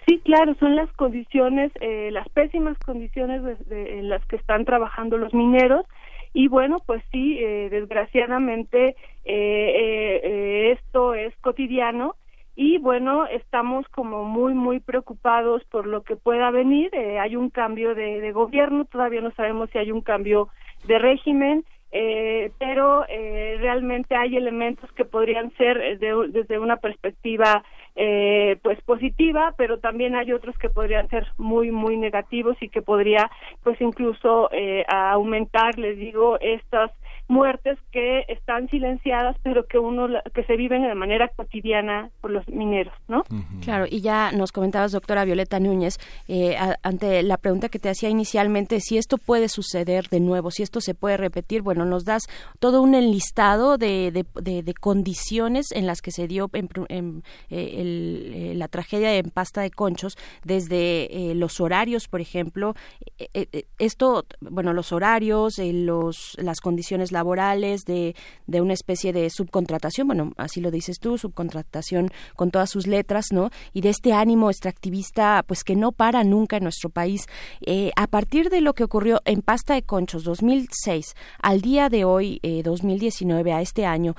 Sí, 0.06 0.20
claro, 0.26 0.54
son 0.60 0.76
las 0.76 0.92
condiciones, 0.94 1.72
eh, 1.80 2.10
las 2.12 2.28
pésimas 2.30 2.78
condiciones 2.80 3.42
en 3.70 4.10
las 4.10 4.24
que 4.26 4.36
están 4.36 4.66
trabajando 4.66 5.18
los 5.18 5.34
mineros 5.34 5.86
y 6.34 6.48
bueno, 6.48 6.80
pues 6.86 7.04
sí, 7.12 7.38
eh, 7.40 7.70
desgraciadamente 7.70 8.96
eh, 9.24 10.22
eh, 10.24 10.72
esto 10.72 11.14
es 11.14 11.34
cotidiano 11.38 12.16
y 12.56 12.80
bueno, 12.80 13.26
estamos 13.28 13.88
como 13.90 14.26
muy, 14.26 14.54
muy 14.56 14.80
preocupados 14.80 15.64
por 15.66 15.86
lo 15.86 16.04
que 16.04 16.16
pueda 16.16 16.52
venir. 16.52 16.92
hay 16.96 17.36
un 17.36 17.50
cambio 17.50 17.96
de, 17.96 18.32
gobierno, 18.32 18.86
todavía 18.86 19.22
no 19.22 19.32
sabemos 19.32 19.70
si 19.72 19.78
hay 19.78 19.92
un 19.92 20.02
cambio 20.02 20.50
de 20.86 21.00
régimen. 21.00 21.66
pero 22.60 23.06
realmente 23.08 24.16
hay 24.16 24.38
elementos 24.38 24.92
que 24.94 25.06
podrían 25.06 25.52
ser 25.58 26.00
desde 26.00 26.60
una 26.60 26.78
perspectiva 26.78 27.64
eh, 27.96 28.58
pues 28.64 28.82
positiva, 28.82 29.54
pero 29.58 29.80
también 29.80 30.16
hay 30.16 30.32
otros 30.32 30.58
que 30.58 30.70
podrían 30.70 31.10
ser 31.10 31.28
muy 31.38 31.72
muy 31.72 31.98
negativos 31.98 32.58
y 32.62 32.70
que 32.70 32.82
podría 32.82 33.30
pues 33.64 33.80
incluso 33.82 34.50
eh, 34.52 34.84
aumentar, 34.88 35.78
les 35.78 35.98
digo, 35.98 36.40
estas 36.40 36.92
muertes 37.34 37.80
que 37.92 38.26
están 38.28 38.70
silenciadas, 38.70 39.36
pero 39.42 39.66
que 39.66 39.80
uno 39.80 40.08
que 40.34 40.44
se 40.44 40.56
viven 40.56 40.84
de 40.84 40.94
manera 40.94 41.28
cotidiana 41.30 42.12
por 42.22 42.30
los 42.32 42.48
mineros, 42.48 42.94
¿no? 43.08 43.24
Claro, 43.62 43.86
y 43.90 44.02
ya 44.02 44.32
nos 44.32 44.52
comentabas, 44.52 44.92
doctora 44.92 45.26
Violeta 45.26 45.60
Núñez, 45.60 45.98
eh, 46.28 46.56
ante 46.84 47.24
la 47.24 47.38
pregunta 47.38 47.70
que 47.70 47.80
te 47.80 47.90
hacía 47.90 48.10
inicialmente, 48.10 48.80
si 48.80 48.98
esto 48.98 49.18
puede 49.18 49.50
suceder 49.50 50.10
de 50.10 50.20
nuevo, 50.20 50.52
si 50.52 50.62
esto 50.62 50.80
se 50.80 50.94
puede 50.94 51.18
repetir, 51.18 51.64
bueno, 51.64 51.86
nos 51.86 52.06
das 52.06 52.24
todo 52.60 52.82
un 52.82 52.94
enlistado 52.94 53.78
de, 53.78 54.12
de, 54.12 54.74
condiciones 54.80 55.72
en 55.72 55.88
las 55.88 56.02
que 56.02 56.12
se 56.12 56.28
dio 56.28 56.50
en, 56.54 56.70
eh, 56.90 57.22
eh, 57.50 58.54
la 58.56 58.68
tragedia 58.68 59.16
en 59.16 59.30
Pasta 59.32 59.62
de 59.62 59.72
Conchos, 59.72 60.18
desde 60.44 61.34
los 61.36 61.60
horarios, 61.60 62.08
por 62.08 62.22
ejemplo, 62.22 62.76
esto, 63.80 64.26
bueno, 64.42 64.74
los 64.74 64.92
horarios, 64.92 65.58
los, 65.58 66.36
las 66.38 66.60
condiciones 66.60 67.12
laborales, 67.12 67.23
de, 67.24 68.16
de 68.48 68.62
una 68.62 68.74
especie 68.74 69.14
de 69.14 69.30
subcontratación, 69.30 70.08
bueno, 70.08 70.34
así 70.38 70.62
lo 70.62 70.72
dices 70.72 71.00
tú, 71.00 71.18
subcontratación 71.18 72.10
con 72.36 72.52
todas 72.52 72.70
sus 72.70 72.88
letras, 72.88 73.28
¿no? 73.32 73.50
Y 73.74 73.82
de 73.82 73.90
este 73.90 74.14
ánimo 74.14 74.50
extractivista, 74.50 75.44
pues 75.48 75.64
que 75.64 75.76
no 75.76 75.92
para 75.92 76.24
nunca 76.24 76.58
en 76.58 76.64
nuestro 76.64 76.90
país. 76.90 77.26
Eh, 77.62 77.92
a 77.96 78.08
partir 78.08 78.50
de 78.50 78.62
lo 78.62 78.74
que 78.74 78.84
ocurrió 78.84 79.22
en 79.26 79.42
Pasta 79.42 79.74
de 79.74 79.84
Conchos 79.84 80.24
2006 80.24 81.16
al 81.42 81.62
día 81.62 81.90
de 81.90 82.06
hoy, 82.06 82.40
eh, 82.44 82.62
2019, 82.64 83.54
a 83.54 83.62
este 83.62 83.86
año, 83.86 84.16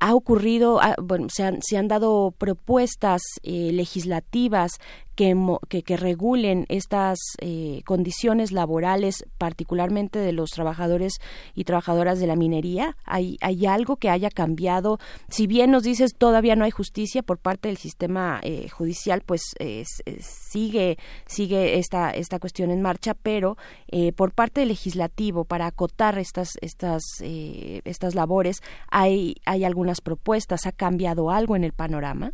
ha 0.00 0.14
ocurrido, 0.14 0.80
ah, 0.80 0.94
bueno, 1.02 1.28
se 1.28 1.42
han, 1.42 1.60
se 1.62 1.76
han 1.76 1.88
dado 1.88 2.32
propuestas 2.36 3.22
eh, 3.42 3.70
legislativas 3.72 4.72
que, 5.18 5.82
que, 5.82 5.96
regulen 5.96 6.64
estas 6.68 7.18
eh, 7.40 7.82
condiciones 7.84 8.52
laborales, 8.52 9.24
particularmente 9.36 10.20
de 10.20 10.30
los 10.30 10.50
trabajadores 10.50 11.14
y 11.56 11.64
trabajadoras 11.64 12.20
de 12.20 12.28
la 12.28 12.36
minería? 12.36 12.96
¿Hay, 13.04 13.36
¿Hay 13.40 13.66
algo 13.66 13.96
que 13.96 14.10
haya 14.10 14.30
cambiado? 14.30 15.00
Si 15.28 15.48
bien 15.48 15.72
nos 15.72 15.82
dices 15.82 16.14
todavía 16.16 16.54
no 16.54 16.64
hay 16.64 16.70
justicia 16.70 17.24
por 17.24 17.38
parte 17.38 17.66
del 17.66 17.78
sistema 17.78 18.38
eh, 18.44 18.68
judicial, 18.68 19.22
pues 19.26 19.42
sigue, 20.20 20.98
sigue 21.26 21.80
esta, 21.80 22.10
esta 22.12 22.38
cuestión 22.38 22.70
en 22.70 22.80
marcha, 22.80 23.14
pero 23.14 23.56
eh, 23.88 24.12
por 24.12 24.32
parte 24.32 24.60
del 24.60 24.68
legislativo, 24.68 25.44
para 25.44 25.66
acotar 25.66 26.16
estas, 26.20 26.50
estas, 26.60 27.02
estas 27.20 28.14
labores, 28.14 28.62
¿hay, 28.88 29.34
¿hay 29.44 29.64
algunas 29.64 30.00
propuestas? 30.00 30.66
¿Ha 30.66 30.72
cambiado 30.72 31.30
algo 31.30 31.56
en 31.56 31.64
el 31.64 31.72
panorama? 31.72 32.32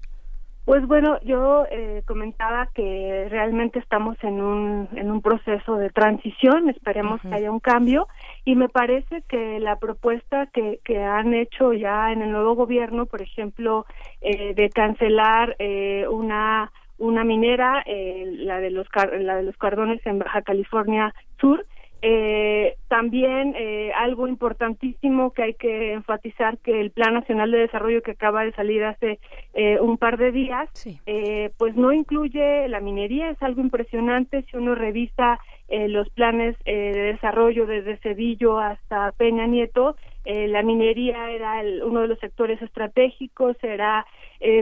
Pues 0.64 0.86
bueno, 0.86 1.18
yo 1.22 1.66
eh, 1.70 2.02
comentaba 2.06 2.70
que 2.74 3.26
realmente 3.28 3.78
estamos 3.78 4.16
en 4.22 4.40
un, 4.40 4.88
en 4.96 5.10
un 5.10 5.20
proceso 5.20 5.76
de 5.76 5.90
transición, 5.90 6.70
esperemos 6.70 7.20
que 7.20 7.34
haya 7.34 7.50
un 7.50 7.60
cambio 7.60 8.08
y 8.46 8.54
me 8.54 8.70
parece 8.70 9.22
que 9.28 9.60
la 9.60 9.76
propuesta 9.76 10.46
que, 10.54 10.80
que 10.82 11.02
han 11.02 11.34
hecho 11.34 11.74
ya 11.74 12.12
en 12.12 12.22
el 12.22 12.32
nuevo 12.32 12.54
gobierno, 12.54 13.04
por 13.04 13.20
ejemplo, 13.20 13.84
eh, 14.22 14.54
de 14.54 14.70
cancelar 14.70 15.54
eh, 15.58 16.06
una 16.08 16.72
una 16.96 17.24
minera, 17.24 17.82
eh, 17.86 18.24
la 18.38 18.60
de 18.60 18.70
los 18.70 18.86
la 19.18 19.36
de 19.36 19.42
los 19.42 19.56
Cardones 19.56 20.00
en 20.06 20.20
Baja 20.20 20.42
California 20.42 21.12
Sur, 21.40 21.66
eh, 22.06 22.76
también 22.88 23.54
eh, 23.56 23.90
algo 23.96 24.28
importantísimo 24.28 25.32
que 25.32 25.42
hay 25.42 25.54
que 25.54 25.94
enfatizar 25.94 26.58
que 26.58 26.78
el 26.78 26.90
Plan 26.90 27.14
Nacional 27.14 27.50
de 27.50 27.60
Desarrollo 27.60 28.02
que 28.02 28.10
acaba 28.10 28.44
de 28.44 28.52
salir 28.52 28.84
hace 28.84 29.18
eh, 29.54 29.80
un 29.80 29.96
par 29.96 30.18
de 30.18 30.30
días, 30.30 30.68
eh, 31.06 31.50
pues 31.56 31.74
no 31.76 31.94
incluye 31.94 32.68
la 32.68 32.80
minería, 32.80 33.30
es 33.30 33.42
algo 33.42 33.62
impresionante. 33.62 34.44
Si 34.50 34.56
uno 34.58 34.74
revisa 34.74 35.40
eh, 35.68 35.88
los 35.88 36.10
planes 36.10 36.56
de 36.66 36.92
desarrollo 36.92 37.64
desde 37.64 37.96
Cedillo 37.96 38.58
hasta 38.58 39.12
Peña 39.12 39.46
Nieto, 39.46 39.96
la 40.26 40.62
minería 40.62 41.30
era 41.30 41.62
uno 41.84 42.00
de 42.00 42.08
los 42.08 42.18
sectores 42.18 42.60
estratégicos, 42.62 43.56
era 43.62 44.06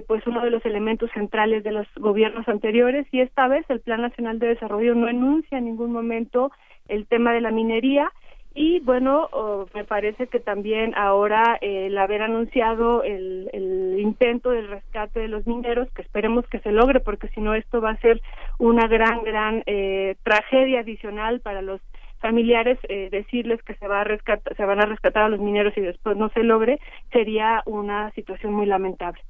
pues 0.09 0.27
uno 0.27 0.45
de 0.45 0.51
los 0.51 0.65
elementos 0.67 1.09
centrales 1.13 1.63
de 1.63 1.71
los 1.71 1.87
gobiernos 1.97 2.49
anteriores 2.49 3.07
y 3.13 3.21
esta 3.21 3.47
vez 3.47 3.65
el 3.69 3.81
Plan 3.81 4.03
Nacional 4.03 4.41
de 4.41 4.49
Desarrollo 4.49 4.97
no 4.97 5.09
enuncia 5.09 5.59
en 5.59 5.67
ningún 5.67 5.93
momento 5.93 6.51
el 6.89 7.07
tema 7.07 7.33
de 7.33 7.41
la 7.41 7.51
minería. 7.51 8.13
Y 8.55 8.81
bueno, 8.81 9.31
me 9.75 9.85
parece 9.85 10.27
que 10.27 10.39
también 10.39 10.95
ahora 10.95 11.57
el 11.63 11.97
haber 11.97 12.21
anunciado 12.21 13.03
el, 13.03 13.49
el, 13.53 13.99
intento 13.99 14.51
del 14.51 14.69
rescate 14.69 15.21
de 15.21 15.29
los 15.29 15.47
mineros, 15.47 15.89
que 15.93 16.03
esperemos 16.03 16.47
que 16.49 16.59
se 16.59 16.71
logre, 16.71 17.01
porque 17.01 17.29
si 17.29 17.41
no 17.41 17.55
esto 17.55 17.81
va 17.81 17.93
a 17.93 18.01
ser 18.01 18.21
una 18.59 18.89
gran, 18.89 19.23
gran 19.23 19.63
eh, 19.65 20.17
tragedia 20.23 20.81
adicional 20.81 21.41
para 21.41 21.63
los 21.63 21.81
familiares 22.23 22.79
eh, 22.89 23.09
decirles 23.11 23.63
que 23.65 23.75
se 23.75 23.87
va 23.87 24.01
a 24.01 24.05
rescatar, 24.05 24.57
se 24.57 24.65
van 24.65 24.81
a 24.81 24.87
rescatar 24.87 25.25
a 25.25 25.29
los 25.29 25.41
mineros 25.41 25.77
y 25.77 25.83
después 25.83 26.17
no 26.17 26.31
se 26.31 26.45
logre 26.45 26.81
sería 27.13 27.63
una 27.67 28.11
situación 28.13 28.55
muy 28.55 28.65
lamentable. 28.65 29.21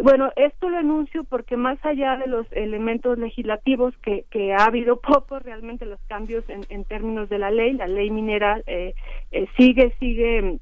Bueno, 0.00 0.32
esto 0.36 0.70
lo 0.70 0.78
anuncio 0.78 1.24
porque 1.24 1.56
más 1.56 1.78
allá 1.84 2.16
de 2.16 2.28
los 2.28 2.46
elementos 2.52 3.18
legislativos 3.18 3.94
que, 3.98 4.24
que 4.30 4.54
ha 4.54 4.64
habido 4.64 5.00
pocos 5.00 5.42
realmente 5.42 5.84
los 5.84 6.00
cambios 6.06 6.48
en, 6.48 6.60
en 6.70 6.84
términos 6.84 7.28
de 7.28 7.38
la 7.38 7.50
ley, 7.50 7.74
la 7.74 7.88
ley 7.88 8.10
minera 8.10 8.62
eh, 8.66 8.94
eh, 9.32 9.46
sigue 9.56 9.92
sigue 9.98 10.58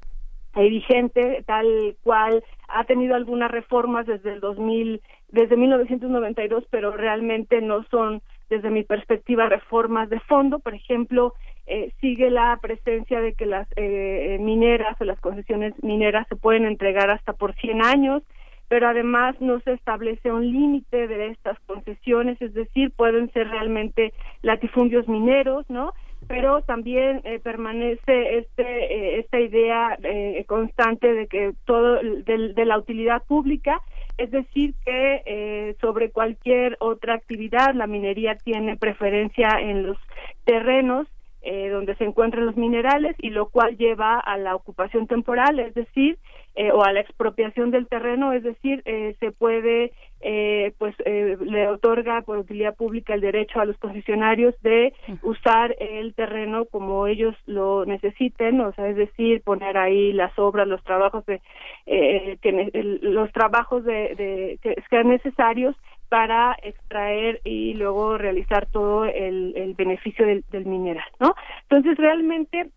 vigente 0.55 1.43
tal 1.45 1.97
cual 2.01 2.43
ha 2.69 2.85
tenido 2.85 3.15
algunas 3.15 3.51
reformas 3.51 4.07
desde 4.07 4.31
el 4.33 4.39
2000 4.39 5.01
desde 5.27 5.57
1992 5.57 6.63
pero 6.69 6.91
realmente 6.91 7.61
no 7.61 7.83
son 7.91 8.21
desde 8.49 8.69
mi 8.69 8.83
perspectiva 8.83 9.49
reformas 9.49 10.09
de 10.09 10.21
fondo 10.21 10.59
por 10.59 10.73
ejemplo 10.73 11.33
eh, 11.67 11.91
sigue 11.99 12.29
la 12.29 12.59
presencia 12.61 13.19
de 13.21 13.33
que 13.33 13.47
las 13.47 13.67
eh, 13.75 14.37
mineras 14.39 14.95
o 15.01 15.03
las 15.03 15.19
concesiones 15.19 15.73
mineras 15.81 16.27
se 16.29 16.35
pueden 16.35 16.65
entregar 16.65 17.09
hasta 17.09 17.33
por 17.33 17.55
100 17.55 17.83
años, 17.83 18.21
pero 18.67 18.87
además 18.87 19.35
no 19.39 19.59
se 19.61 19.73
establece 19.73 20.31
un 20.31 20.45
límite 20.45 21.07
de 21.07 21.29
estas 21.29 21.59
concesiones, 21.61 22.39
es 22.39 22.53
decir, 22.53 22.91
pueden 22.95 23.31
ser 23.31 23.49
realmente 23.49 24.13
latifundios 24.43 25.07
mineros, 25.07 25.67
¿no? 25.67 25.93
Pero 26.27 26.61
también 26.61 27.21
eh, 27.23 27.39
permanece 27.39 28.37
este, 28.37 29.19
esta 29.19 29.39
idea 29.39 29.97
constante 30.45 31.13
de 31.13 31.27
que 31.27 31.53
todo 31.65 31.99
de, 31.99 32.53
de, 32.53 32.65
la 32.65 32.77
utilidad 32.77 33.23
pública, 33.23 33.81
es 34.19 34.29
decir, 34.29 34.75
que 34.85 35.75
sobre 35.81 36.11
cualquier 36.11 36.77
otra 36.79 37.15
actividad 37.15 37.73
la 37.73 37.87
minería 37.87 38.35
tiene 38.35 38.77
preferencia 38.77 39.59
en 39.59 39.87
los 39.87 39.97
terrenos 40.45 41.07
eh, 41.45 41.69
donde 41.69 41.95
se 41.95 42.03
encuentran 42.03 42.47
los 42.47 42.57
minerales 42.57 43.15
y 43.19 43.29
lo 43.29 43.49
cual 43.49 43.77
lleva 43.77 44.19
a 44.19 44.35
la 44.37 44.55
ocupación 44.55 45.05
temporal, 45.05 45.59
es 45.59 45.75
decir, 45.75 46.17
eh, 46.55 46.71
o 46.71 46.83
a 46.83 46.91
la 46.91 47.01
expropiación 47.01 47.69
del 47.69 47.87
terreno, 47.87 48.33
es 48.33 48.41
decir, 48.41 48.81
eh, 48.85 49.15
se 49.19 49.31
puede, 49.31 49.91
eh, 50.21 50.73
pues, 50.79 50.95
eh, 51.05 51.37
le 51.39 51.67
otorga 51.67 52.21
por 52.21 52.39
utilidad 52.39 52.75
pública 52.75 53.13
el 53.13 53.21
derecho 53.21 53.59
a 53.59 53.65
los 53.65 53.77
concesionarios 53.77 54.55
de 54.63 54.93
usar 55.21 55.75
el 55.79 56.15
terreno 56.15 56.65
como 56.65 57.05
ellos 57.05 57.35
lo 57.45 57.85
necesiten, 57.85 58.59
o 58.61 58.71
sea, 58.73 58.87
es 58.87 58.95
decir, 58.95 59.41
poner 59.43 59.77
ahí 59.77 60.13
las 60.13 60.37
obras, 60.39 60.67
los 60.67 60.83
trabajos 60.83 61.25
de, 61.27 61.41
eh, 61.85 62.37
que 62.41 62.71
los 63.01 63.31
trabajos 63.33 63.83
de, 63.83 64.15
de 64.15 64.59
que 64.63 64.81
sean 64.89 65.09
necesarios 65.09 65.75
para 66.09 66.55
extraer 66.61 67.41
y 67.43 67.73
luego 67.73 68.17
realizar 68.17 68.67
todo 68.67 69.05
el, 69.05 69.53
el 69.55 69.73
beneficio 69.73 70.25
del, 70.25 70.43
del 70.51 70.65
mineral, 70.65 71.07
¿no? 71.19 71.35
Entonces 71.63 71.97
realmente 71.97 72.69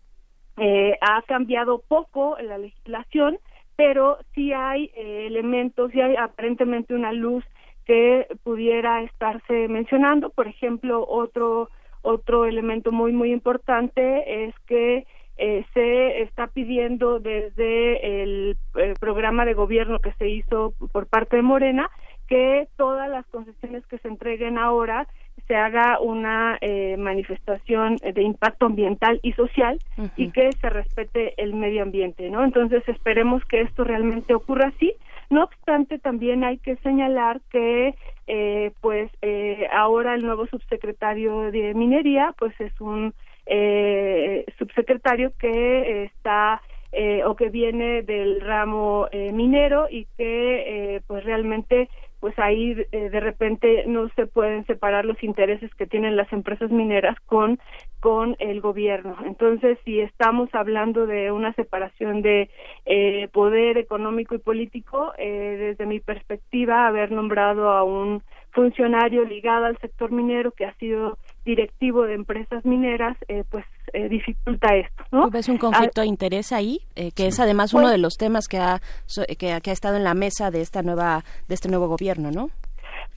eh, 0.57 0.97
ha 1.01 1.21
cambiado 1.21 1.81
poco 1.87 2.37
la 2.41 2.57
legislación, 2.57 3.37
pero 3.75 4.17
sí 4.33 4.51
hay 4.51 4.91
eh, 4.95 5.27
elementos, 5.27 5.91
sí 5.91 6.01
hay 6.01 6.15
aparentemente 6.17 6.93
una 6.93 7.13
luz 7.13 7.45
que 7.85 8.27
pudiera 8.43 9.01
estarse 9.03 9.67
mencionando. 9.67 10.29
Por 10.29 10.47
ejemplo, 10.47 11.05
otro 11.07 11.69
otro 12.01 12.45
elemento 12.45 12.91
muy 12.91 13.11
muy 13.11 13.31
importante 13.31 14.45
es 14.45 14.55
que 14.67 15.05
eh, 15.41 15.65
se 15.73 16.21
está 16.21 16.47
pidiendo 16.47 17.19
desde 17.21 18.23
el, 18.23 18.57
programa 18.99 19.45
de 19.45 19.53
gobierno 19.53 19.99
que 19.99 20.11
se 20.13 20.27
hizo 20.27 20.73
por 20.91 21.07
parte 21.07 21.37
de 21.37 21.41
Morena 21.41 21.89
que 22.29 22.67
todas 22.77 23.09
las 23.09 23.25
concesiones 23.27 23.85
que 23.87 23.97
se 23.97 24.07
entreguen 24.07 24.57
ahora 24.57 25.07
se 25.47 25.55
haga 25.55 25.99
una 25.99 26.59
eh, 26.61 26.95
manifestación 26.95 27.95
de 27.95 28.21
impacto 28.21 28.67
ambiental 28.67 29.19
y 29.23 29.33
social 29.33 29.79
y 30.15 30.29
que 30.29 30.51
se 30.51 30.69
respete 30.69 31.33
el 31.37 31.55
medio 31.55 31.81
ambiente, 31.81 32.29
¿no? 32.29 32.43
Entonces 32.43 32.87
esperemos 32.87 33.43
que 33.45 33.61
esto 33.61 33.83
realmente 33.83 34.35
ocurra 34.35 34.67
así. 34.67 34.93
No 35.31 35.43
obstante, 35.43 35.97
también 35.97 36.43
hay 36.43 36.59
que 36.59 36.75
señalar 36.77 37.41
que, 37.51 37.95
eh, 38.27 38.71
pues, 38.79 39.09
eh, 39.23 39.67
ahora 39.73 40.13
el 40.13 40.23
nuevo 40.23 40.45
subsecretario 40.45 41.51
de 41.51 41.73
minería, 41.73 42.35
pues, 42.37 42.53
es 42.59 42.79
un 42.79 43.15
eh, 43.47 44.45
subsecretario 44.59 45.31
que 45.39 46.03
está 46.03 46.61
eh, 46.91 47.23
o 47.23 47.35
que 47.35 47.49
viene 47.49 48.01
del 48.03 48.41
ramo 48.41 49.07
eh, 49.11 49.31
minero 49.31 49.87
y 49.89 50.05
que, 50.17 50.95
eh, 50.95 51.01
pues, 51.07 51.23
realmente 51.23 51.89
pues 52.19 52.37
ahí 52.37 52.75
eh, 52.91 53.09
de 53.09 53.19
repente 53.19 53.85
no 53.87 54.09
se 54.09 54.27
pueden 54.27 54.65
separar 54.65 55.05
los 55.05 55.21
intereses 55.23 55.73
que 55.75 55.87
tienen 55.87 56.15
las 56.15 56.31
empresas 56.33 56.69
mineras 56.71 57.17
con 57.25 57.59
con 57.99 58.37
el 58.39 58.61
gobierno. 58.61 59.17
Entonces, 59.25 59.77
si 59.83 59.99
estamos 59.99 60.49
hablando 60.53 61.05
de 61.05 61.31
una 61.33 61.53
separación 61.53 62.21
de 62.21 62.49
eh, 62.85 63.27
poder 63.33 63.77
económico 63.77 64.35
y 64.35 64.39
político, 64.39 65.11
eh, 65.17 65.57
desde 65.59 65.85
mi 65.85 65.99
perspectiva, 65.99 66.87
haber 66.87 67.11
nombrado 67.11 67.69
a 67.69 67.83
un 67.83 68.23
funcionario 68.51 69.25
ligado 69.25 69.65
al 69.65 69.77
sector 69.79 70.11
minero 70.11 70.51
que 70.51 70.65
ha 70.65 70.73
sido 70.75 71.17
directivo 71.49 72.03
de 72.03 72.13
empresas 72.13 72.63
mineras, 72.65 73.17
eh, 73.27 73.43
pues 73.49 73.65
eh, 73.93 74.07
dificulta 74.07 74.75
esto, 74.75 75.03
¿no? 75.11 75.25
¿Tú 75.25 75.31
ves 75.31 75.49
un 75.49 75.57
conflicto 75.57 76.01
de 76.01 76.07
interés 76.07 76.51
ahí, 76.51 76.81
eh, 76.95 77.11
que 77.11 77.27
es 77.27 77.39
además 77.39 77.71
Pues- 77.71 77.81
uno 77.81 77.91
de 77.91 77.97
los 77.97 78.17
temas 78.17 78.47
que 78.47 78.57
ha, 78.59 78.81
que, 79.37 79.53
ha- 79.53 79.59
que 79.61 79.69
ha 79.71 79.73
estado 79.73 79.97
en 79.97 80.03
la 80.03 80.13
mesa 80.13 80.51
de 80.51 80.61
esta 80.61 80.81
nueva 80.83 81.23
de 81.47 81.55
este 81.55 81.69
nuevo 81.69 81.87
gobierno, 81.87 82.29
¿no? 82.31 82.49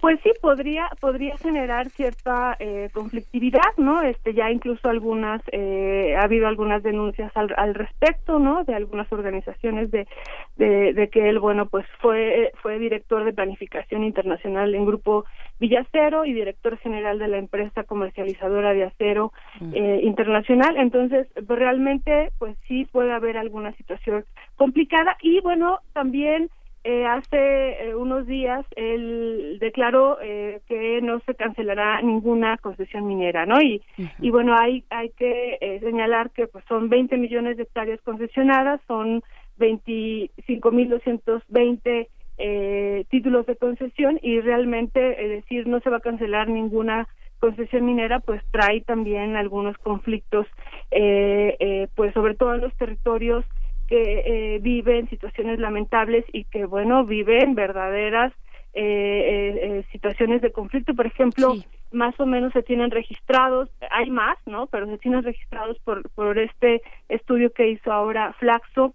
Pues 0.02 0.18
sí, 0.24 0.32
podría 0.40 0.90
podría 1.00 1.36
generar 1.36 1.88
cierta 1.90 2.56
eh, 2.58 2.90
conflictividad, 2.92 3.76
¿no? 3.76 4.02
Este 4.02 4.34
ya 4.34 4.50
incluso 4.50 4.88
algunas 4.88 5.40
eh, 5.52 6.16
ha 6.18 6.24
habido 6.24 6.48
algunas 6.48 6.82
denuncias 6.82 7.30
al, 7.36 7.54
al 7.56 7.72
respecto, 7.72 8.40
¿no? 8.40 8.64
De 8.64 8.74
algunas 8.74 9.10
organizaciones 9.12 9.92
de, 9.92 10.08
de 10.56 10.92
de 10.92 11.08
que 11.08 11.28
él 11.28 11.38
bueno 11.38 11.66
pues 11.66 11.86
fue 12.00 12.50
fue 12.62 12.80
director 12.80 13.22
de 13.22 13.32
planificación 13.32 14.02
internacional 14.02 14.74
en 14.74 14.86
Grupo 14.86 15.24
Villacero 15.60 16.24
y 16.24 16.32
director 16.32 16.78
general 16.78 17.20
de 17.20 17.28
la 17.28 17.38
empresa 17.38 17.84
comercializadora 17.84 18.72
de 18.72 18.82
acero 18.82 19.32
eh, 19.72 20.00
internacional. 20.02 20.78
Entonces 20.78 21.28
realmente 21.46 22.32
pues 22.40 22.56
sí 22.66 22.86
puede 22.90 23.12
haber 23.12 23.36
alguna 23.36 23.70
situación 23.76 24.24
complicada 24.56 25.16
y 25.22 25.40
bueno 25.42 25.78
también 25.92 26.50
eh, 26.84 27.06
hace 27.06 27.88
eh, 27.88 27.94
unos 27.94 28.26
días 28.26 28.66
él 28.76 29.56
declaró 29.60 30.18
eh, 30.20 30.60
que 30.68 31.00
no 31.00 31.20
se 31.20 31.34
cancelará 31.34 32.02
ninguna 32.02 32.58
concesión 32.58 33.06
minera, 33.06 33.46
¿no? 33.46 33.62
Y, 33.62 33.80
y 34.20 34.30
bueno, 34.30 34.54
hay 34.58 34.84
hay 34.90 35.10
que 35.10 35.58
eh, 35.60 35.78
señalar 35.80 36.30
que 36.30 36.48
pues 36.48 36.64
son 36.68 36.88
20 36.88 37.16
millones 37.18 37.56
de 37.56 37.62
hectáreas 37.64 38.00
concesionadas, 38.02 38.80
son 38.88 39.22
25.220 39.58 42.08
eh, 42.38 43.04
títulos 43.10 43.46
de 43.46 43.56
concesión 43.56 44.18
y 44.22 44.40
realmente, 44.40 45.00
decir, 45.00 45.66
no 45.66 45.80
se 45.80 45.90
va 45.90 45.98
a 45.98 46.00
cancelar 46.00 46.48
ninguna 46.48 47.08
concesión 47.38 47.84
minera, 47.84 48.20
pues 48.20 48.42
trae 48.50 48.80
también 48.82 49.36
algunos 49.36 49.76
conflictos, 49.78 50.46
eh, 50.90 51.56
eh, 51.58 51.88
pues 51.94 52.14
sobre 52.14 52.34
todo 52.34 52.54
en 52.54 52.60
los 52.60 52.74
territorios 52.76 53.44
que 53.92 54.54
eh, 54.54 54.58
viven 54.60 55.06
situaciones 55.10 55.58
lamentables 55.58 56.24
y 56.32 56.44
que, 56.44 56.64
bueno, 56.64 57.04
viven 57.04 57.54
verdaderas 57.54 58.32
eh, 58.72 58.80
eh, 58.82 59.60
eh, 59.62 59.84
situaciones 59.92 60.40
de 60.40 60.50
conflicto. 60.50 60.94
Por 60.94 61.04
ejemplo, 61.06 61.56
más 61.90 62.18
o 62.18 62.24
menos 62.24 62.54
se 62.54 62.62
tienen 62.62 62.90
registrados, 62.90 63.68
hay 63.90 64.08
más, 64.08 64.38
¿no? 64.46 64.66
Pero 64.68 64.86
se 64.86 64.96
tienen 64.96 65.22
registrados 65.22 65.78
por, 65.80 66.08
por 66.14 66.38
este 66.38 66.80
estudio 67.10 67.52
que 67.52 67.68
hizo 67.68 67.92
ahora 67.92 68.32
Flaxo, 68.40 68.94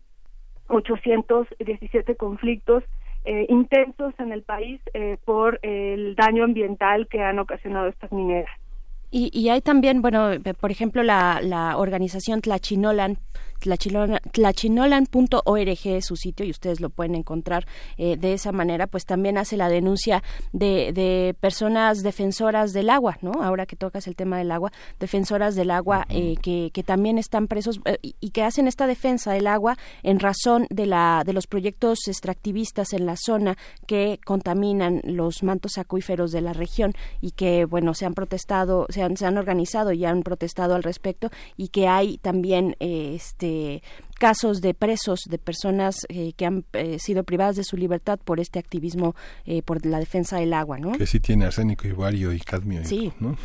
817 0.69 2.15
conflictos 2.15 2.83
eh, 3.25 3.45
intensos 3.49 4.15
en 4.19 4.31
el 4.31 4.41
país 4.41 4.81
eh, 4.95 5.17
por 5.25 5.59
el 5.61 6.15
daño 6.15 6.43
ambiental 6.43 7.07
que 7.07 7.21
han 7.21 7.37
ocasionado 7.37 7.87
estas 7.87 8.11
mineras. 8.11 8.49
Y, 9.09 9.29
y 9.31 9.49
hay 9.49 9.61
también, 9.61 10.01
bueno, 10.01 10.31
eh, 10.33 10.39
por 10.59 10.69
ejemplo, 10.71 11.01
la, 11.01 11.39
la 11.41 11.77
organización 11.77 12.41
Tlachinolan, 12.41 13.13
Tlachinolan- 13.13 13.56
tlachinolan.org 13.59 15.79
es 15.83 16.05
su 16.05 16.15
sitio 16.15 16.45
y 16.45 16.51
ustedes 16.51 16.79
lo 16.79 16.89
pueden 16.89 17.15
encontrar 17.15 17.65
eh, 17.97 18.17
de 18.17 18.33
esa 18.33 18.51
manera, 18.51 18.87
pues 18.87 19.05
también 19.05 19.37
hace 19.37 19.57
la 19.57 19.69
denuncia 19.69 20.23
de, 20.53 20.91
de 20.93 21.35
personas 21.39 22.03
defensoras 22.03 22.73
del 22.73 22.89
agua, 22.89 23.17
¿no? 23.21 23.31
Ahora 23.41 23.65
que 23.65 23.75
tocas 23.75 24.07
el 24.07 24.15
tema 24.15 24.37
del 24.37 24.51
agua, 24.51 24.71
defensoras 24.99 25.55
del 25.55 25.71
agua 25.71 26.05
eh, 26.09 26.35
que, 26.41 26.71
que 26.73 26.83
también 26.83 27.17
están 27.17 27.47
presos 27.47 27.79
eh, 27.85 27.97
y, 28.01 28.31
que 28.31 28.43
hacen 28.43 28.67
esta 28.67 28.87
defensa 28.87 29.33
del 29.33 29.47
agua 29.47 29.77
en 30.03 30.19
razón 30.19 30.67
de, 30.69 30.85
la, 30.85 31.23
de 31.25 31.33
los 31.33 31.47
proyectos 31.47 32.07
extractivistas 32.07 32.93
en 32.93 33.05
la 33.05 33.15
zona 33.17 33.57
que 33.85 34.19
contaminan 34.25 35.01
los 35.03 35.43
mantos 35.43 35.77
acuíferos 35.77 36.31
de 36.31 36.41
la 36.41 36.53
región 36.53 36.93
y 37.21 37.31
que, 37.31 37.65
bueno, 37.65 37.93
se 37.93 38.05
han 38.05 38.13
protestado, 38.13 38.85
se 38.89 39.01
han, 39.01 39.17
se 39.17 39.25
han 39.25 39.37
organizado 39.37 39.91
y 39.91 40.05
han 40.05 40.23
protestado 40.23 40.75
al 40.75 40.83
respecto 40.83 41.29
y 41.55 41.69
que 41.69 41.87
hay 41.87 42.17
también 42.17 42.75
eh, 42.79 43.13
este 43.47 43.83
casos 44.19 44.61
de 44.61 44.73
presos 44.73 45.19
de 45.29 45.37
personas 45.37 45.97
eh, 46.09 46.33
que 46.35 46.45
han 46.47 46.65
eh, 46.73 46.97
sido 46.99 47.23
privadas 47.23 47.55
de 47.55 47.63
su 47.63 47.77
libertad 47.77 48.17
por 48.23 48.39
este 48.39 48.57
activismo 48.57 49.15
eh, 49.45 49.61
por 49.61 49.85
la 49.85 49.99
defensa 49.99 50.37
del 50.39 50.53
agua, 50.53 50.79
¿no? 50.79 50.93
Que 50.93 51.05
sí 51.05 51.19
tiene 51.19 51.45
arsénico 51.45 51.87
y 51.87 51.91
bario 51.91 52.33
y 52.33 52.39
cadmio. 52.39 52.81
y- 52.81 52.85
Sí. 52.85 53.13
¿no? 53.19 53.37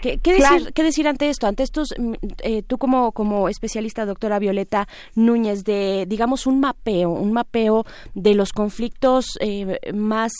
¿Qué, 0.00 0.16
qué 0.18 0.36
Claro. 0.36 0.54
decir, 0.54 0.72
¿Qué 0.72 0.82
decir 0.84 1.08
ante 1.08 1.28
esto? 1.28 1.46
Ante 1.46 1.62
estos, 1.62 1.88
mm, 1.98 2.14
eh, 2.42 2.62
tú 2.62 2.78
como, 2.78 3.12
como 3.12 3.48
especialista, 3.50 4.06
doctora 4.06 4.38
Violeta 4.38 4.86
Núñez, 5.14 5.64
de, 5.64 6.06
digamos, 6.08 6.46
un 6.46 6.58
mapeo, 6.60 7.10
un 7.10 7.32
mapeo 7.32 7.84
de 8.14 8.34
los 8.34 8.52
conflictos 8.52 9.26
eh, 9.40 9.78
más 9.92 10.32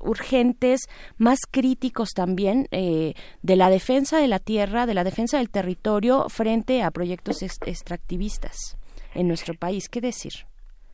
urgentes, 0.00 0.80
más 1.18 1.40
críticos 1.50 2.10
también, 2.10 2.66
eh, 2.70 3.14
de 3.42 3.56
la 3.56 3.70
defensa 3.70 4.18
de 4.18 4.28
la 4.28 4.38
tierra, 4.38 4.86
de 4.86 4.94
la 4.94 5.04
defensa 5.04 5.38
del 5.38 5.50
territorio 5.50 6.28
frente 6.28 6.82
a 6.82 6.90
proyectos 6.90 7.42
ex- 7.42 7.60
extractivistas 7.66 8.76
en 9.14 9.28
nuestro 9.28 9.54
país. 9.54 9.88
¿Qué 9.88 10.00
decir? 10.00 10.32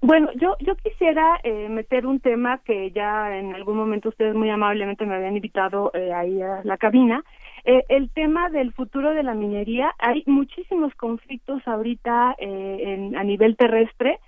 Bueno, 0.02 0.28
yo 0.38 0.56
yo 0.60 0.76
quisiera 0.76 1.40
eh, 1.42 1.68
meter 1.70 2.06
un 2.06 2.20
tema 2.20 2.58
que 2.58 2.90
ya 2.90 3.38
en 3.38 3.54
algún 3.54 3.76
momento 3.78 4.10
ustedes 4.10 4.34
muy 4.34 4.50
amablemente 4.50 5.06
me 5.06 5.14
habían 5.16 5.36
invitado 5.36 5.90
eh, 5.94 6.12
ahí 6.12 6.40
a 6.42 6.60
la 6.64 6.76
cabina. 6.76 7.24
Eh, 7.64 7.82
el 7.88 8.10
tema 8.10 8.48
del 8.50 8.72
futuro 8.72 9.12
de 9.12 9.22
la 9.22 9.34
minería. 9.34 9.92
Hay 9.98 10.22
muchísimos 10.26 10.94
conflictos 10.94 11.66
ahorita 11.66 12.36
eh, 12.38 12.78
en, 12.82 13.16
a 13.16 13.24
nivel 13.24 13.56
terrestre 13.56 14.20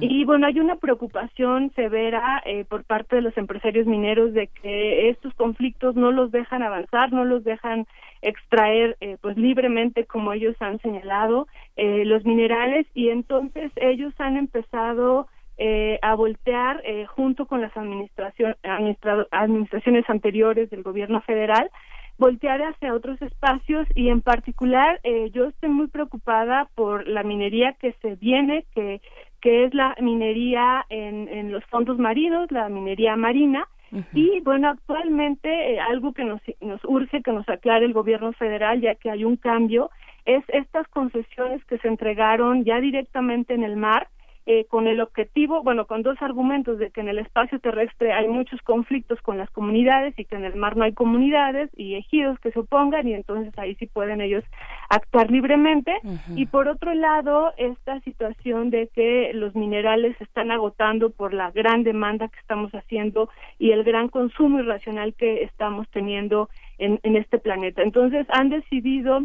y 0.00 0.24
bueno, 0.24 0.46
hay 0.46 0.58
una 0.60 0.76
preocupación 0.76 1.72
severa 1.74 2.42
eh, 2.44 2.64
por 2.64 2.84
parte 2.84 3.16
de 3.16 3.22
los 3.22 3.36
empresarios 3.36 3.86
mineros 3.86 4.32
de 4.32 4.48
que 4.48 5.10
estos 5.10 5.34
conflictos 5.34 5.96
no 5.96 6.12
los 6.12 6.30
dejan 6.30 6.62
avanzar, 6.62 7.12
no 7.12 7.24
los 7.24 7.44
dejan 7.44 7.86
extraer 8.22 8.96
eh, 9.00 9.16
pues 9.20 9.36
libremente 9.36 10.04
como 10.06 10.32
ellos 10.32 10.56
han 10.60 10.78
señalado 10.80 11.46
eh, 11.76 12.04
los 12.04 12.24
minerales. 12.24 12.86
Y 12.94 13.10
entonces 13.10 13.70
ellos 13.76 14.14
han 14.18 14.36
empezado 14.36 15.28
eh, 15.58 15.98
a 16.02 16.14
voltear 16.14 16.82
eh, 16.84 17.06
junto 17.06 17.46
con 17.46 17.60
las 17.60 17.74
administración, 17.76 18.56
administraciones 19.30 20.04
anteriores 20.08 20.68
del 20.70 20.82
gobierno 20.82 21.22
federal 21.22 21.70
voltear 22.18 22.62
hacia 22.62 22.94
otros 22.94 23.20
espacios. 23.22 23.86
Y 23.94 24.08
en 24.08 24.22
particular 24.22 25.00
eh, 25.02 25.30
yo 25.32 25.46
estoy 25.46 25.70
muy 25.70 25.88
preocupada 25.88 26.68
por 26.74 27.06
la 27.06 27.22
minería 27.22 27.74
que 27.80 27.92
se 28.02 28.16
viene 28.16 28.66
que 28.74 29.00
que 29.46 29.62
es 29.62 29.74
la 29.74 29.94
minería 30.00 30.84
en, 30.88 31.28
en 31.28 31.52
los 31.52 31.64
fondos 31.66 32.00
marinos, 32.00 32.50
la 32.50 32.68
minería 32.68 33.14
marina, 33.14 33.68
y 34.12 34.40
bueno, 34.40 34.70
actualmente 34.70 35.48
eh, 35.48 35.78
algo 35.78 36.12
que 36.12 36.24
nos, 36.24 36.40
nos 36.60 36.84
urge 36.84 37.22
que 37.22 37.30
nos 37.30 37.48
aclare 37.48 37.84
el 37.84 37.92
gobierno 37.92 38.32
federal, 38.32 38.80
ya 38.80 38.96
que 38.96 39.08
hay 39.08 39.22
un 39.22 39.36
cambio, 39.36 39.90
es 40.24 40.42
estas 40.48 40.88
concesiones 40.88 41.64
que 41.66 41.78
se 41.78 41.86
entregaron 41.86 42.64
ya 42.64 42.80
directamente 42.80 43.54
en 43.54 43.62
el 43.62 43.76
mar 43.76 44.08
eh, 44.46 44.64
con 44.66 44.88
el 44.88 45.00
objetivo, 45.00 45.62
bueno, 45.62 45.86
con 45.86 46.02
dos 46.02 46.20
argumentos 46.20 46.78
de 46.78 46.90
que 46.90 47.00
en 47.00 47.08
el 47.08 47.18
espacio 47.18 47.60
terrestre 47.60 48.12
hay 48.12 48.26
muchos 48.26 48.60
conflictos 48.62 49.20
con 49.22 49.38
las 49.38 49.50
comunidades 49.50 50.18
y 50.18 50.24
que 50.24 50.34
en 50.34 50.44
el 50.44 50.56
mar 50.56 50.76
no 50.76 50.84
hay 50.84 50.92
comunidades 50.92 51.70
y 51.76 51.94
ejidos 51.94 52.38
que 52.40 52.50
se 52.50 52.58
opongan 52.58 53.06
y 53.06 53.14
entonces 53.14 53.56
ahí 53.58 53.76
sí 53.76 53.86
pueden 53.86 54.20
ellos 54.20 54.42
actuar 54.88 55.30
libremente. 55.30 55.92
Y 56.34 56.46
por 56.46 56.68
otro 56.68 56.94
lado, 56.94 57.52
esta 57.56 58.00
situación 58.00 58.70
de 58.70 58.88
que 58.88 59.32
los 59.34 59.54
minerales 59.54 60.16
se 60.18 60.24
están 60.24 60.50
agotando 60.50 61.10
por 61.10 61.34
la 61.34 61.50
gran 61.50 61.82
demanda 61.82 62.28
que 62.28 62.38
estamos 62.38 62.72
haciendo 62.72 63.28
y 63.58 63.72
el 63.72 63.84
gran 63.84 64.08
consumo 64.08 64.60
irracional 64.60 65.14
que 65.14 65.42
estamos 65.44 65.88
teniendo 65.90 66.48
en, 66.78 67.00
en 67.02 67.16
este 67.16 67.38
planeta. 67.38 67.82
Entonces 67.82 68.26
han 68.30 68.50
decidido 68.50 69.20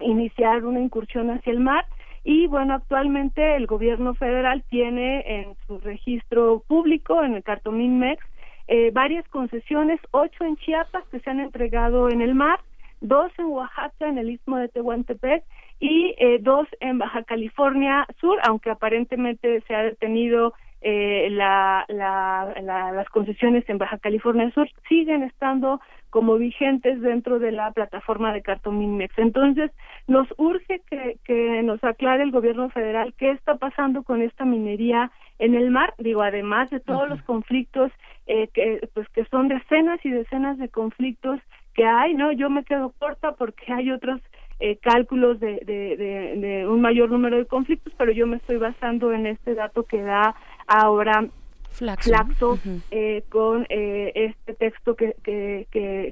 iniciar 0.00 0.64
una 0.64 0.80
incursión 0.80 1.30
hacia 1.30 1.52
el 1.52 1.60
mar 1.60 1.84
y 2.24 2.46
bueno, 2.46 2.74
actualmente 2.74 3.56
el 3.56 3.66
gobierno 3.66 4.14
federal 4.14 4.62
tiene 4.68 5.24
en 5.26 5.54
su 5.66 5.78
registro 5.78 6.62
público, 6.68 7.22
en 7.24 7.34
el 7.34 7.42
Cartomín 7.42 7.98
MEX, 7.98 8.24
eh, 8.68 8.90
varias 8.92 9.28
concesiones, 9.28 10.00
ocho 10.12 10.44
en 10.44 10.56
Chiapas 10.56 11.04
que 11.10 11.18
se 11.20 11.30
han 11.30 11.40
entregado 11.40 12.08
en 12.08 12.22
el 12.22 12.34
mar, 12.34 12.60
dos 13.02 13.30
en 13.38 13.46
Oaxaca, 13.46 14.08
en 14.08 14.18
el 14.18 14.30
istmo 14.30 14.56
de 14.56 14.68
Tehuantepec, 14.68 15.44
y 15.80 16.14
eh, 16.18 16.38
dos 16.40 16.66
en 16.80 16.98
Baja 16.98 17.24
California 17.24 18.06
Sur, 18.20 18.38
aunque 18.44 18.70
aparentemente 18.70 19.62
se 19.66 19.74
ha 19.74 19.82
detenido 19.82 20.54
eh, 20.80 21.28
la, 21.30 21.84
la, 21.88 22.54
las 22.62 23.08
concesiones 23.08 23.68
en 23.68 23.78
Baja 23.78 23.98
California 23.98 24.50
Sur, 24.52 24.68
siguen 24.88 25.22
estando 25.22 25.80
como 26.10 26.36
vigentes 26.36 27.00
dentro 27.00 27.38
de 27.38 27.52
la 27.52 27.70
plataforma 27.72 28.32
de 28.32 28.42
Cartominmex. 28.42 29.18
Entonces, 29.18 29.70
nos 30.06 30.28
urge 30.36 30.82
que, 30.90 31.16
que 31.24 31.62
nos 31.62 31.82
aclare 31.82 32.22
el 32.22 32.30
gobierno 32.30 32.68
federal 32.70 33.14
qué 33.16 33.30
está 33.30 33.56
pasando 33.56 34.02
con 34.02 34.22
esta 34.22 34.44
minería 34.44 35.10
en 35.38 35.54
el 35.54 35.70
mar, 35.70 35.94
digo, 35.98 36.22
además 36.22 36.70
de 36.70 36.80
todos 36.80 37.08
los 37.08 37.22
conflictos 37.22 37.90
eh, 38.26 38.48
que, 38.54 38.88
pues, 38.94 39.08
que 39.08 39.24
son 39.24 39.48
decenas 39.48 39.98
y 40.04 40.10
decenas 40.10 40.58
de 40.58 40.68
conflictos 40.68 41.40
que 41.74 41.84
hay, 41.84 42.14
¿no? 42.14 42.32
Yo 42.32 42.50
me 42.50 42.64
quedo 42.64 42.92
corta 42.98 43.32
porque 43.32 43.72
hay 43.72 43.90
otros 43.90 44.20
eh, 44.60 44.76
cálculos 44.76 45.40
de, 45.40 45.60
de, 45.64 46.36
de, 46.36 46.68
un 46.68 46.80
mayor 46.80 47.10
número 47.10 47.36
de 47.36 47.46
conflictos, 47.46 47.92
pero 47.96 48.12
yo 48.12 48.26
me 48.26 48.36
estoy 48.36 48.58
basando 48.58 49.12
en 49.12 49.26
este 49.26 49.54
dato 49.54 49.84
que 49.84 50.02
da 50.02 50.34
ahora 50.66 51.28
Flaxo, 51.72 52.58
eh, 52.90 53.24
con 53.28 53.66
eh, 53.68 54.12
este 54.14 54.54
texto 54.54 54.94
que, 54.94 55.16
que, 55.22 55.66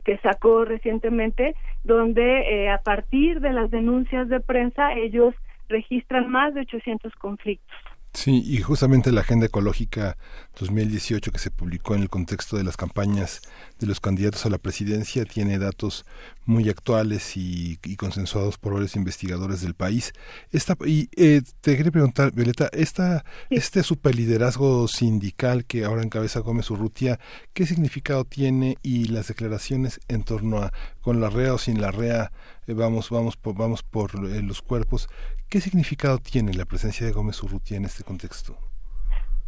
que, 0.04 0.18
sacó 0.22 0.64
recientemente, 0.64 1.54
donde 1.84 2.64
eh, 2.64 2.70
a 2.70 2.78
partir 2.78 3.40
de 3.40 3.52
las 3.52 3.70
denuncias 3.70 4.28
de 4.28 4.40
prensa 4.40 4.94
ellos 4.94 5.34
registran 5.68 6.30
más 6.30 6.54
de 6.54 6.62
800 6.62 7.14
conflictos. 7.16 7.76
Sí, 8.12 8.42
y 8.44 8.60
justamente 8.60 9.12
la 9.12 9.20
Agenda 9.20 9.46
Ecológica 9.46 10.16
2018 10.58 11.30
que 11.30 11.38
se 11.38 11.52
publicó 11.52 11.94
en 11.94 12.02
el 12.02 12.10
contexto 12.10 12.56
de 12.56 12.64
las 12.64 12.76
campañas 12.76 13.40
de 13.78 13.86
los 13.86 14.00
candidatos 14.00 14.44
a 14.44 14.50
la 14.50 14.58
presidencia 14.58 15.24
tiene 15.24 15.60
datos 15.60 16.04
muy 16.44 16.68
actuales 16.68 17.36
y, 17.36 17.78
consensuados 17.96 18.58
por 18.58 18.72
varios 18.74 18.96
investigadores 18.96 19.60
del 19.60 19.74
país. 19.74 20.12
Esta, 20.50 20.76
y 20.84 21.08
eh, 21.16 21.42
te 21.60 21.76
quería 21.76 21.92
preguntar, 21.92 22.32
Violeta, 22.32 22.68
esta, 22.72 23.24
este 23.48 23.84
superliderazgo 23.84 24.88
sindical 24.88 25.64
que 25.64 25.84
ahora 25.84 26.02
encabeza 26.02 26.40
Gómez 26.40 26.68
Urrutia, 26.70 27.20
¿qué 27.54 27.64
significado 27.64 28.24
tiene 28.24 28.76
y 28.82 29.04
las 29.04 29.28
declaraciones 29.28 30.00
en 30.08 30.24
torno 30.24 30.58
a 30.58 30.72
con 31.00 31.20
la 31.20 31.30
REA 31.30 31.54
o 31.54 31.58
sin 31.58 31.80
la 31.80 31.92
REA, 31.92 32.32
eh, 32.66 32.72
vamos, 32.72 33.08
vamos 33.10 33.36
por, 33.36 33.54
vamos 33.56 33.84
por 33.84 34.10
eh, 34.26 34.42
los 34.42 34.62
cuerpos? 34.62 35.08
¿Qué 35.50 35.60
significado 35.60 36.18
tiene 36.18 36.54
la 36.54 36.64
presencia 36.64 37.04
de 37.04 37.10
Gómez 37.10 37.42
Urrutia 37.42 37.76
en 37.76 37.84
este 37.84 38.04
contexto? 38.04 38.56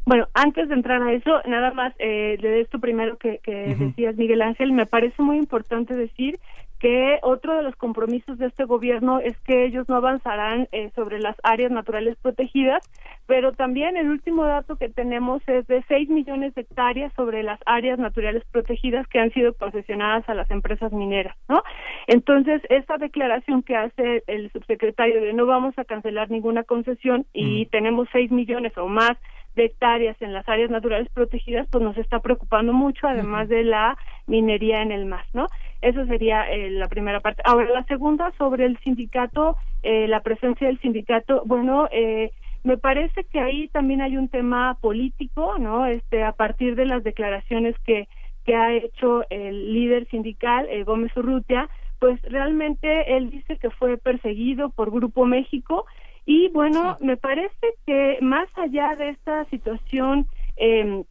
Bueno, 0.04 0.26
antes 0.34 0.68
de 0.68 0.74
entrar 0.74 1.00
a 1.00 1.12
eso, 1.12 1.40
nada 1.46 1.72
más 1.72 1.94
eh, 2.00 2.36
de 2.42 2.60
esto 2.60 2.80
primero 2.80 3.16
que, 3.18 3.40
decías, 3.78 4.16
Miguel 4.16 4.42
Ángel, 4.42 4.72
me 4.72 4.84
parece 4.84 5.22
muy 5.22 5.36
importante 5.36 5.94
decir 5.94 6.40
que 6.82 7.20
otro 7.22 7.54
de 7.54 7.62
los 7.62 7.76
compromisos 7.76 8.38
de 8.38 8.46
este 8.46 8.64
gobierno 8.64 9.20
es 9.20 9.38
que 9.42 9.64
ellos 9.66 9.88
no 9.88 9.94
avanzarán 9.94 10.66
eh, 10.72 10.90
sobre 10.96 11.20
las 11.20 11.36
áreas 11.44 11.70
naturales 11.70 12.16
protegidas, 12.20 12.82
pero 13.26 13.52
también 13.52 13.96
el 13.96 14.10
último 14.10 14.44
dato 14.46 14.74
que 14.74 14.88
tenemos 14.88 15.42
es 15.46 15.64
de 15.68 15.84
6 15.86 16.08
millones 16.08 16.56
de 16.56 16.62
hectáreas 16.62 17.12
sobre 17.14 17.44
las 17.44 17.60
áreas 17.66 18.00
naturales 18.00 18.42
protegidas 18.50 19.06
que 19.06 19.20
han 19.20 19.30
sido 19.30 19.54
concesionadas 19.54 20.28
a 20.28 20.34
las 20.34 20.50
empresas 20.50 20.90
mineras, 20.90 21.36
¿no? 21.48 21.62
Entonces, 22.08 22.60
esta 22.68 22.98
declaración 22.98 23.62
que 23.62 23.76
hace 23.76 24.24
el 24.26 24.50
subsecretario 24.50 25.20
de 25.22 25.34
no 25.34 25.46
vamos 25.46 25.78
a 25.78 25.84
cancelar 25.84 26.32
ninguna 26.32 26.64
concesión 26.64 27.26
y 27.32 27.66
tenemos 27.66 28.08
6 28.10 28.32
millones 28.32 28.76
o 28.76 28.88
más 28.88 29.16
de 29.54 29.66
hectáreas 29.66 30.20
en 30.20 30.32
las 30.32 30.48
áreas 30.48 30.70
naturales 30.70 31.08
protegidas, 31.12 31.68
pues 31.70 31.84
nos 31.84 31.96
está 31.96 32.18
preocupando 32.18 32.72
mucho, 32.72 33.06
además 33.06 33.48
de 33.48 33.62
la 33.62 33.96
minería 34.26 34.82
en 34.82 34.90
el 34.90 35.06
mar, 35.06 35.26
¿no? 35.32 35.46
Eso 35.82 36.06
sería 36.06 36.50
eh, 36.50 36.70
la 36.70 36.88
primera 36.88 37.20
parte. 37.20 37.42
Ahora, 37.44 37.68
la 37.70 37.84
segunda, 37.84 38.32
sobre 38.38 38.64
el 38.64 38.78
sindicato, 38.78 39.56
eh, 39.82 40.08
la 40.08 40.20
presencia 40.20 40.66
del 40.66 40.80
sindicato, 40.80 41.42
bueno, 41.44 41.88
eh, 41.92 42.30
me 42.64 42.78
parece 42.78 43.24
que 43.24 43.40
ahí 43.40 43.68
también 43.68 44.00
hay 44.00 44.16
un 44.16 44.28
tema 44.28 44.78
político, 44.80 45.58
¿no? 45.58 45.86
Este, 45.86 46.22
a 46.22 46.32
partir 46.32 46.76
de 46.76 46.86
las 46.86 47.02
declaraciones 47.02 47.76
que, 47.84 48.08
que 48.44 48.54
ha 48.54 48.72
hecho 48.72 49.24
el 49.28 49.74
líder 49.74 50.08
sindical, 50.08 50.68
Gómez 50.84 51.14
Urrutia, 51.16 51.68
pues 51.98 52.20
realmente 52.22 53.16
él 53.16 53.30
dice 53.30 53.58
que 53.58 53.70
fue 53.70 53.96
perseguido 53.96 54.70
por 54.70 54.90
Grupo 54.90 55.26
México 55.26 55.86
y 56.24 56.48
bueno, 56.50 56.96
me 57.00 57.16
parece 57.16 57.74
que 57.84 58.18
más 58.20 58.48
allá 58.56 58.94
de 58.96 59.10
esta 59.10 59.44
situación 59.46 60.26
eh, 60.56 61.02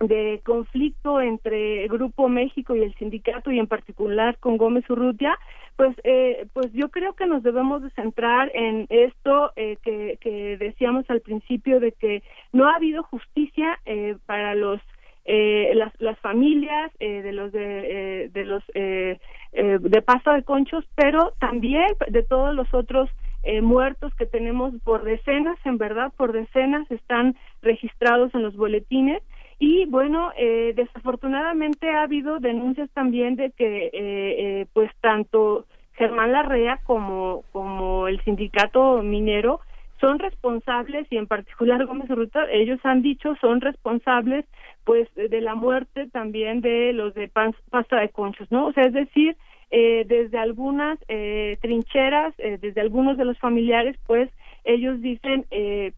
de 0.00 0.40
conflicto 0.44 1.20
entre 1.20 1.84
el 1.84 1.88
Grupo 1.88 2.28
México 2.28 2.74
y 2.74 2.82
el 2.82 2.94
sindicato 2.94 3.50
y 3.52 3.58
en 3.58 3.66
particular 3.66 4.38
con 4.38 4.56
Gómez 4.56 4.88
Urrutia, 4.88 5.38
pues, 5.76 5.94
eh, 6.04 6.46
pues 6.52 6.72
yo 6.72 6.88
creo 6.88 7.14
que 7.14 7.26
nos 7.26 7.42
debemos 7.42 7.82
de 7.82 7.90
centrar 7.90 8.50
en 8.54 8.86
esto 8.88 9.52
eh, 9.56 9.76
que, 9.82 10.18
que, 10.20 10.56
decíamos 10.56 11.04
al 11.10 11.20
principio 11.20 11.80
de 11.80 11.92
que 11.92 12.22
no 12.52 12.68
ha 12.68 12.76
habido 12.76 13.02
justicia 13.04 13.78
eh, 13.84 14.16
para 14.26 14.54
los 14.54 14.80
eh, 15.26 15.72
las, 15.74 15.92
las 16.00 16.18
familias 16.20 16.90
eh, 16.98 17.22
de 17.22 17.32
los 17.32 17.52
de, 17.52 18.24
eh, 18.24 18.30
de 18.32 18.44
los 18.46 18.64
de 18.72 20.02
pasta 20.02 20.34
de 20.34 20.44
conchos, 20.44 20.84
pero 20.94 21.34
también 21.38 21.86
de 22.08 22.22
todos 22.22 22.54
los 22.54 22.72
otros 22.72 23.10
eh, 23.42 23.62
muertos 23.62 24.14
que 24.16 24.26
tenemos 24.26 24.74
por 24.84 25.02
decenas, 25.02 25.58
en 25.64 25.78
verdad, 25.78 26.12
por 26.16 26.32
decenas 26.32 26.90
están 26.90 27.36
registrados 27.62 28.34
en 28.34 28.42
los 28.42 28.54
boletines. 28.54 29.22
Y 29.62 29.84
bueno, 29.84 30.32
eh, 30.38 30.72
desafortunadamente 30.74 31.90
ha 31.90 32.04
habido 32.04 32.40
denuncias 32.40 32.88
también 32.94 33.36
de 33.36 33.50
que, 33.50 33.88
eh, 33.88 33.90
eh, 33.92 34.66
pues, 34.72 34.90
tanto 35.02 35.66
Germán 35.92 36.32
Larrea 36.32 36.80
como, 36.84 37.44
como 37.52 38.08
el 38.08 38.24
sindicato 38.24 39.02
minero 39.02 39.60
son 40.00 40.18
responsables 40.18 41.06
y 41.10 41.18
en 41.18 41.26
particular 41.26 41.84
Gómez 41.84 42.08
Ruta, 42.08 42.50
ellos 42.50 42.80
han 42.84 43.02
dicho 43.02 43.36
son 43.38 43.60
responsables 43.60 44.46
pues 44.84 45.06
de 45.14 45.40
la 45.42 45.54
muerte 45.54 46.08
también 46.10 46.62
de 46.62 46.94
los 46.94 47.12
de 47.12 47.28
pasta 47.28 48.00
de 48.00 48.08
conchos, 48.08 48.50
¿no? 48.50 48.68
O 48.68 48.72
sea, 48.72 48.84
es 48.84 48.94
decir, 48.94 49.36
eh, 49.70 50.06
desde 50.08 50.38
algunas 50.38 50.98
eh, 51.08 51.58
trincheras, 51.60 52.34
desde 52.38 52.80
algunos 52.80 53.18
de 53.18 53.26
los 53.26 53.38
familiares, 53.38 53.98
pues 54.06 54.30
ellos 54.64 55.02
dicen, 55.02 55.44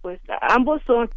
pues 0.00 0.20
ambos 0.40 0.82
son 0.82 1.08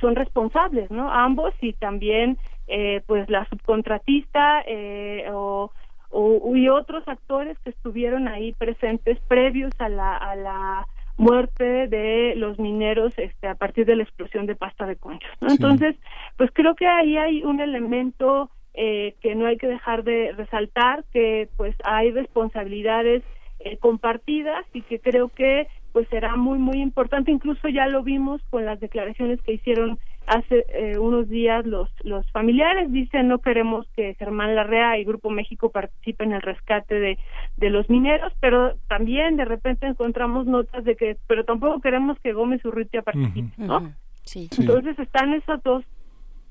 son 0.00 0.16
responsables, 0.16 0.90
¿no? 0.90 1.10
Ambos 1.10 1.54
y 1.60 1.72
también, 1.74 2.38
eh, 2.66 3.02
pues 3.06 3.28
la 3.28 3.46
subcontratista 3.48 4.62
eh, 4.66 5.26
o, 5.32 5.70
o, 6.10 6.56
y 6.56 6.68
otros 6.68 7.06
actores 7.08 7.58
que 7.60 7.70
estuvieron 7.70 8.28
ahí 8.28 8.52
presentes 8.52 9.18
previos 9.28 9.72
a 9.78 9.88
la 9.88 10.16
a 10.16 10.36
la 10.36 10.86
muerte 11.16 11.86
de 11.86 12.34
los 12.36 12.58
mineros 12.58 13.12
este 13.18 13.46
a 13.46 13.54
partir 13.54 13.86
de 13.86 13.96
la 13.96 14.02
explosión 14.02 14.46
de 14.46 14.56
pasta 14.56 14.86
de 14.86 14.96
conchos, 14.96 15.30
¿no? 15.40 15.48
Entonces, 15.48 15.96
pues 16.36 16.50
creo 16.52 16.74
que 16.74 16.86
ahí 16.86 17.16
hay 17.16 17.44
un 17.44 17.60
elemento 17.60 18.50
eh, 18.74 19.14
que 19.20 19.36
no 19.36 19.46
hay 19.46 19.56
que 19.56 19.68
dejar 19.68 20.02
de 20.02 20.32
resaltar 20.32 21.04
que 21.12 21.48
pues 21.56 21.76
hay 21.84 22.10
responsabilidades 22.10 23.22
eh, 23.60 23.76
compartidas 23.76 24.66
y 24.72 24.82
que 24.82 24.98
creo 24.98 25.28
que 25.28 25.68
pues 25.94 26.08
será 26.08 26.34
muy 26.34 26.58
muy 26.58 26.82
importante. 26.82 27.30
Incluso 27.30 27.68
ya 27.68 27.86
lo 27.86 28.02
vimos 28.02 28.42
con 28.50 28.66
las 28.66 28.80
declaraciones 28.80 29.40
que 29.42 29.52
hicieron 29.52 29.96
hace 30.26 30.66
eh, 30.74 30.98
unos 30.98 31.28
días 31.28 31.64
los 31.64 31.88
los 32.02 32.28
familiares. 32.32 32.90
Dicen 32.90 33.28
no 33.28 33.38
queremos 33.38 33.86
que 33.94 34.14
Germán 34.14 34.56
Larrea 34.56 34.98
y 34.98 35.04
Grupo 35.04 35.30
México 35.30 35.70
participen 35.70 36.30
en 36.30 36.36
el 36.36 36.42
rescate 36.42 36.98
de 36.98 37.18
de 37.56 37.70
los 37.70 37.88
mineros 37.88 38.32
pero 38.40 38.74
también 38.88 39.36
de 39.36 39.44
repente 39.44 39.86
encontramos 39.86 40.46
notas 40.46 40.82
de 40.84 40.96
que 40.96 41.16
pero 41.28 41.44
tampoco 41.44 41.80
queremos 41.80 42.18
que 42.18 42.32
Gómez 42.32 42.64
Urrutia 42.64 43.02
participe 43.02 43.52
¿no? 43.56 43.92
Entonces 44.58 44.98
están 44.98 45.32
esas 45.34 45.62
dos 45.62 45.84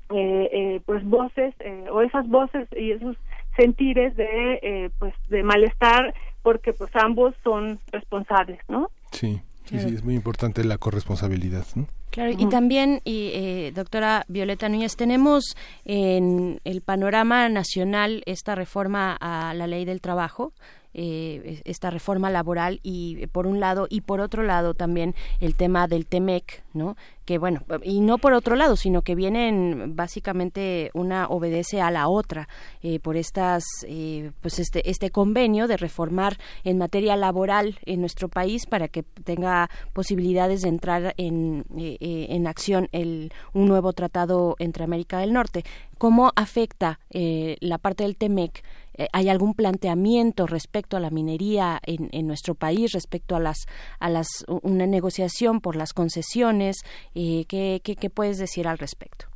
eh, 0.08 0.48
eh, 0.52 0.80
pues 0.86 1.04
voces 1.04 1.54
eh, 1.60 1.86
o 1.90 2.00
esas 2.00 2.26
voces 2.28 2.66
y 2.74 2.92
esos 2.92 3.16
sentires 3.56 4.16
de 4.16 4.60
eh, 4.62 4.90
pues 4.98 5.14
de 5.28 5.42
malestar 5.42 6.14
porque 6.42 6.72
pues 6.72 6.90
ambos 6.94 7.34
son 7.42 7.78
responsables, 7.90 8.60
¿no? 8.68 8.90
Sí, 9.14 9.40
sí, 9.64 9.78
sí, 9.78 9.94
es 9.94 10.04
muy 10.04 10.14
importante 10.14 10.64
la 10.64 10.78
corresponsabilidad, 10.78 11.66
¿no? 11.74 11.86
Claro, 12.10 12.30
y 12.30 12.48
también, 12.48 13.00
y, 13.04 13.30
eh, 13.34 13.72
doctora 13.74 14.24
Violeta 14.28 14.68
Núñez, 14.68 14.94
tenemos 14.94 15.56
en 15.84 16.60
el 16.62 16.80
panorama 16.80 17.48
nacional 17.48 18.22
esta 18.26 18.54
reforma 18.54 19.16
a 19.20 19.52
la 19.54 19.66
ley 19.66 19.84
del 19.84 20.00
trabajo, 20.00 20.52
eh, 20.96 21.60
esta 21.64 21.90
reforma 21.90 22.30
laboral 22.30 22.78
y 22.84 23.26
por 23.26 23.48
un 23.48 23.58
lado 23.58 23.88
y 23.90 24.02
por 24.02 24.20
otro 24.20 24.44
lado 24.44 24.74
también 24.74 25.16
el 25.40 25.56
tema 25.56 25.88
del 25.88 26.06
Temec, 26.06 26.62
¿no? 26.72 26.96
Que 27.24 27.38
bueno, 27.38 27.62
y 27.82 28.00
no 28.00 28.18
por 28.18 28.32
otro 28.32 28.54
lado, 28.54 28.76
sino 28.76 29.02
que 29.02 29.16
vienen 29.16 29.96
básicamente 29.96 30.90
una 30.94 31.26
obedece 31.26 31.80
a 31.80 31.90
la 31.90 32.06
otra 32.06 32.48
eh, 32.82 33.00
por 33.00 33.16
estas, 33.16 33.64
eh, 33.88 34.30
pues 34.40 34.60
este 34.60 34.88
este 34.88 35.10
convenio 35.10 35.66
de 35.66 35.78
reformar 35.78 36.38
en 36.62 36.78
materia 36.78 37.16
laboral 37.16 37.78
en 37.86 38.00
nuestro 38.00 38.28
país 38.28 38.66
para 38.66 38.86
que 38.86 39.02
tenga 39.02 39.70
posibilidades 39.94 40.62
de 40.62 40.68
entrar 40.68 41.14
en, 41.16 41.64
en 41.76 42.46
acción 42.46 42.88
el 42.92 43.32
un 43.52 43.66
nuevo 43.66 43.92
tratado 43.94 44.54
entre 44.58 44.84
América 44.84 45.18
del 45.18 45.32
Norte. 45.32 45.64
¿Cómo 45.98 46.32
afecta 46.36 47.00
la 47.10 47.78
parte 47.78 48.04
del 48.04 48.16
Temec? 48.16 48.62
Eh, 48.96 49.08
¿Hay 49.12 49.28
algún 49.28 49.54
planteamiento 49.54 50.46
respecto 50.46 50.96
a 50.96 51.00
la 51.00 51.10
minería 51.10 51.80
en, 51.84 52.08
en, 52.12 52.26
nuestro 52.26 52.54
país, 52.54 52.92
respecto 52.92 53.36
a 53.36 53.40
las, 53.40 53.66
a 54.00 54.08
las, 54.08 54.44
una 54.62 54.86
negociación 54.86 55.60
por 55.60 55.76
las 55.76 55.92
concesiones? 55.92 56.84
Eh, 57.14 57.44
¿qué, 57.48 57.80
qué, 57.82 57.96
qué 57.96 58.10
puedes 58.10 58.38
decir 58.38 58.68
al 58.68 58.78
respecto? 58.78 59.26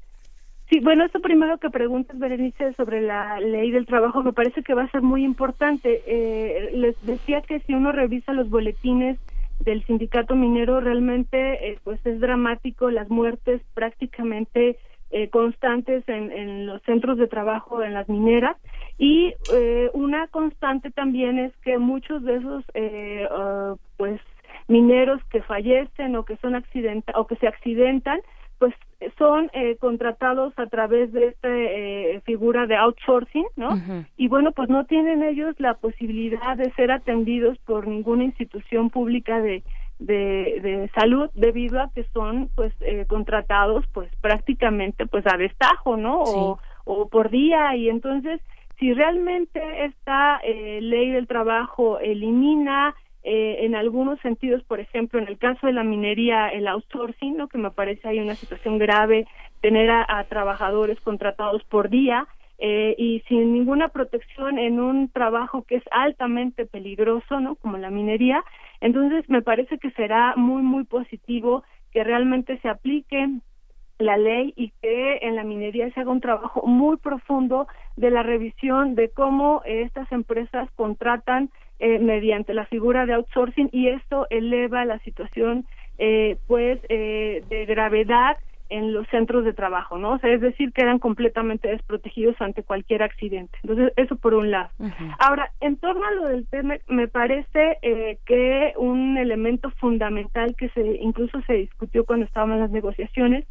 Sí, 0.70 0.80
bueno, 0.80 1.05
esto 1.05 1.20
primero 1.20 1.56
que 1.56 1.70
preguntas, 1.70 2.18
Berenice, 2.18 2.74
sobre 2.74 3.01
la 3.01 3.40
ley 3.40 3.70
del 3.70 3.86
trabajo, 3.86 4.22
me 4.22 4.35
parece 4.35 4.62
que 4.62 4.74
va 4.74 4.82
a 4.82 4.90
ser 4.90 5.01
muy 5.01 5.24
importante. 5.24 6.02
Eh, 6.06 6.70
les 6.74 7.01
decía 7.06 7.40
que 7.40 7.60
si 7.60 7.72
uno 7.72 7.90
revisa 7.90 8.35
los 8.35 8.51
boletines 8.51 9.18
del 9.60 9.82
sindicato 9.86 10.35
minero, 10.35 10.80
realmente 10.80 11.70
eh, 11.70 11.78
pues 11.85 12.05
es 12.05 12.20
dramático 12.20 12.90
las 12.90 13.09
muertes 13.09 13.62
prácticamente 13.72 14.76
eh, 15.10 15.30
constantes 15.30 16.06
en, 16.06 16.30
en, 16.32 16.66
los 16.66 16.82
centros 16.82 17.16
de 17.16 17.28
trabajo 17.28 17.82
en 17.82 17.94
las 17.94 18.06
mineras 18.10 18.56
y 18.98 19.32
eh, 19.54 19.90
una 19.94 20.26
constante 20.28 20.90
también 20.90 21.38
es 21.38 21.56
que 21.58 21.78
muchos 21.78 22.22
de 22.24 22.36
esos 22.36 22.64
eh, 22.74 23.28
uh, 23.30 23.76
pues 23.96 24.20
mineros 24.66 25.22
que 25.30 25.40
fallecen 25.42 26.16
o 26.16 26.24
que 26.24 26.36
son 26.38 26.54
accidenta 26.54 27.12
o 27.16 27.26
que 27.26 27.36
se 27.36 27.46
accidentan 27.46 28.20
pues 28.58 28.74
son 29.16 29.50
eh, 29.52 29.76
contratados 29.76 30.52
a 30.58 30.66
través 30.66 31.12
de 31.12 31.28
esta 31.28 31.48
eh, 31.48 32.20
figura 32.24 32.66
de 32.66 32.74
outsourcing, 32.74 33.46
¿no? 33.54 33.68
Uh 33.68 33.72
-huh. 33.74 34.06
Y 34.16 34.26
bueno, 34.26 34.50
pues 34.50 34.68
no 34.68 34.84
tienen 34.84 35.22
ellos 35.22 35.54
la 35.58 35.74
posibilidad 35.74 36.56
de 36.56 36.72
ser 36.72 36.90
atendidos 36.90 37.56
por 37.58 37.86
ninguna 37.86 38.24
institución 38.24 38.90
pública 38.90 39.40
de, 39.40 39.62
de, 40.00 40.58
de 40.60 40.90
salud 40.92 41.30
debido 41.34 41.80
a 41.80 41.90
que 41.94 42.02
son 42.12 42.50
pues 42.56 42.72
eh, 42.80 43.04
contratados 43.06 43.86
pues 43.94 44.10
prácticamente 44.20 45.06
pues 45.06 45.24
a 45.28 45.36
destajo, 45.36 45.96
¿no? 45.96 46.26
Sí. 46.26 46.32
O, 46.34 46.58
o 46.84 47.08
por 47.08 47.30
día 47.30 47.76
y 47.76 47.88
entonces 47.88 48.40
si 48.78 48.94
realmente 48.94 49.60
esta 49.84 50.40
eh, 50.42 50.80
ley 50.80 51.10
del 51.10 51.26
trabajo 51.26 51.98
elimina 51.98 52.94
eh, 53.24 53.59
en 53.60 53.74
algunos 53.74 54.20
sentidos, 54.20 54.62
por 54.64 54.80
ejemplo, 54.80 55.18
en 55.18 55.28
el 55.28 55.38
caso 55.38 55.66
de 55.66 55.72
la 55.72 55.82
minería, 55.82 56.48
el 56.48 56.68
outsourcing, 56.68 57.36
¿no? 57.36 57.48
que 57.48 57.59
me 57.59 57.70
parece 57.70 58.09
hay 58.09 58.20
una 58.20 58.34
situación 58.34 58.78
grave, 58.78 59.26
tener 59.60 59.90
a, 59.90 60.06
a 60.09 60.24
trabajadores 60.24 61.00
contratados 61.00 61.64
por 61.64 61.90
día 61.90 62.28
eh, 62.59 62.94
y 62.96 63.20
sin 63.28 63.52
ninguna 63.52 63.88
protección 63.88 64.59
en 64.59 64.80
un 64.80 65.09
trabajo 65.10 65.62
que 65.62 65.76
es 65.76 65.84
altamente 65.90 66.66
peligroso, 66.66 67.40
¿no? 67.40 67.56
como 67.56 67.76
la 67.78 67.90
minería. 67.90 68.44
Entonces, 68.80 69.28
me 69.28 69.42
parece 69.42 69.78
que 69.78 69.90
será 69.92 70.34
muy, 70.36 70.62
muy 70.62 70.84
positivo 70.84 71.64
que 71.92 72.05
realmente 72.05 72.59
se 72.59 72.68
aplique 72.68 73.28
la 73.98 74.16
ley 74.16 74.52
y 74.56 74.72
que 74.80 75.18
en 75.22 75.34
la 75.36 75.44
minería 75.44 75.90
se 75.92 76.00
haga 76.00 76.10
un 76.10 76.20
trabajo 76.20 76.62
muy 76.66 76.96
profundo 76.98 77.66
de 77.96 78.10
la 78.10 78.22
revisión 78.22 78.94
de 78.94 79.10
cómo 79.10 79.62
estas 79.64 80.10
empresas 80.12 80.68
contratan 80.76 81.50
eh, 81.80 81.98
mediante 81.98 82.54
la 82.54 82.66
figura 82.66 83.06
de 83.06 83.14
outsourcing 83.14 83.68
y 83.72 83.88
esto 83.88 84.26
eleva 84.30 84.84
la 84.84 84.98
situación 85.00 85.66
eh, 85.98 86.36
pues 86.46 86.80
eh, 86.88 87.42
de 87.48 87.66
gravedad 87.66 88.36
en 88.70 88.93
los 88.93 89.07
centros 89.09 89.45
de 89.45 89.53
trabajo, 89.53 89.99
¿no? 89.99 90.12
O 90.12 90.19
sea, 90.19 90.31
es 90.32 90.40
decir, 90.40 90.73
quedan 90.73 90.99
completamente 90.99 91.69
desprotegidos 91.69 92.40
ante 92.40 92.62
cualquier 92.62 93.03
accidente. 93.03 93.59
Entonces, 93.62 93.93
eso 93.97 94.16
por 94.16 94.35
un 94.35 94.51
lado. 94.51 94.70
Uh 94.78 94.86
-huh. 94.86 95.16
Ahora, 95.19 95.51
en 95.61 95.77
torno 95.77 96.05
a 96.07 96.11
lo 96.12 96.28
del 96.28 96.47
tema, 96.49 96.77
me 96.89 97.09
parece 97.09 97.78
eh, 97.82 98.19
que 98.27 98.73
un 98.77 99.16
elemento 99.16 99.70
fundamental 99.73 100.55
que 100.57 100.69
se 100.70 100.82
incluso 101.01 101.40
se 101.43 101.55
discutió 101.55 102.05
cuando 102.05 102.27
estábamos 102.27 102.57
en 102.57 102.61
las 102.61 102.70
negociaciones 102.70 103.47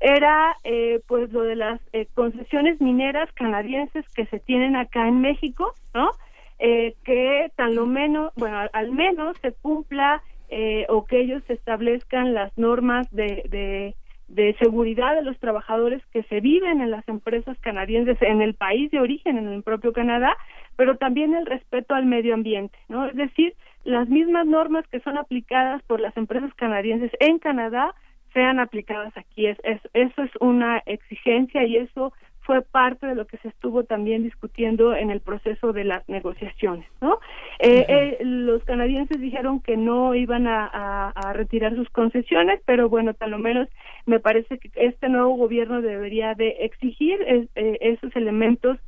era 0.00 0.56
eh, 0.64 1.00
pues 1.06 1.32
lo 1.32 1.42
de 1.42 1.56
las 1.56 1.80
eh, 1.92 2.06
concesiones 2.14 2.80
mineras 2.80 3.30
canadienses 3.32 4.04
que 4.14 4.26
se 4.26 4.38
tienen 4.40 4.76
acá 4.76 5.06
en 5.06 5.20
México, 5.20 5.72
¿no? 5.94 6.10
Eh, 6.58 6.94
que 7.04 7.50
tan 7.56 7.74
lo 7.74 7.86
menos, 7.86 8.32
bueno, 8.36 8.58
al, 8.58 8.70
al 8.72 8.90
menos 8.92 9.36
se 9.42 9.52
cumpla 9.52 10.22
eh, 10.48 10.86
o 10.88 11.04
que 11.06 11.18
ellos 11.20 11.42
establezcan 11.48 12.34
las 12.34 12.56
normas 12.58 13.10
de, 13.10 13.42
de 13.48 13.94
de 14.28 14.54
seguridad 14.58 15.14
de 15.14 15.22
los 15.22 15.38
trabajadores 15.38 16.02
que 16.12 16.22
se 16.24 16.40
viven 16.40 16.80
en 16.80 16.90
las 16.90 17.06
empresas 17.08 17.58
canadienses 17.60 18.20
en 18.22 18.40
el 18.40 18.54
país 18.54 18.90
de 18.90 19.00
origen, 19.00 19.36
en 19.36 19.48
el 19.48 19.62
propio 19.62 19.92
Canadá, 19.92 20.36
pero 20.76 20.96
también 20.96 21.34
el 21.34 21.46
respeto 21.46 21.94
al 21.94 22.06
medio 22.06 22.34
ambiente, 22.34 22.78
¿no? 22.88 23.06
Es 23.06 23.16
decir, 23.16 23.54
las 23.84 24.08
mismas 24.08 24.46
normas 24.46 24.86
que 24.88 25.00
son 25.00 25.18
aplicadas 25.18 25.82
por 25.82 26.00
las 26.00 26.16
empresas 26.16 26.52
canadienses 26.54 27.10
en 27.20 27.38
Canadá 27.38 27.94
sean 28.32 28.60
aplicadas 28.60 29.14
aquí. 29.16 29.46
Es, 29.46 29.58
es, 29.64 29.80
eso 29.92 30.22
es 30.22 30.30
una 30.40 30.78
exigencia 30.86 31.64
y 31.64 31.76
eso 31.76 32.12
fue 32.42 32.62
parte 32.62 33.06
de 33.06 33.14
lo 33.14 33.26
que 33.26 33.36
se 33.38 33.48
estuvo 33.48 33.84
también 33.84 34.24
discutiendo 34.24 34.94
en 34.94 35.10
el 35.10 35.20
proceso 35.20 35.72
de 35.72 35.84
las 35.84 36.08
negociaciones, 36.08 36.86
¿no? 37.00 37.20
Eh, 37.60 37.86
eh, 37.88 38.18
los 38.24 38.64
canadienses 38.64 39.20
dijeron 39.20 39.60
que 39.60 39.76
no 39.76 40.14
iban 40.14 40.48
a, 40.48 40.66
a, 40.66 41.10
a, 41.10 41.32
retirar 41.34 41.76
sus 41.76 41.88
concesiones, 41.90 42.60
pero 42.66 42.88
bueno, 42.88 43.14
tal 43.14 43.30
lo 43.30 43.38
menos 43.38 43.68
me 44.06 44.20
parece 44.20 44.58
que 44.58 44.70
este 44.74 45.08
nuevo 45.08 45.34
gobierno 45.36 45.80
debería 45.80 46.34
de 46.34 46.48
exigir 46.60 47.20
eh, 47.26 47.48
esos 47.80 48.14
elementos 48.16 48.78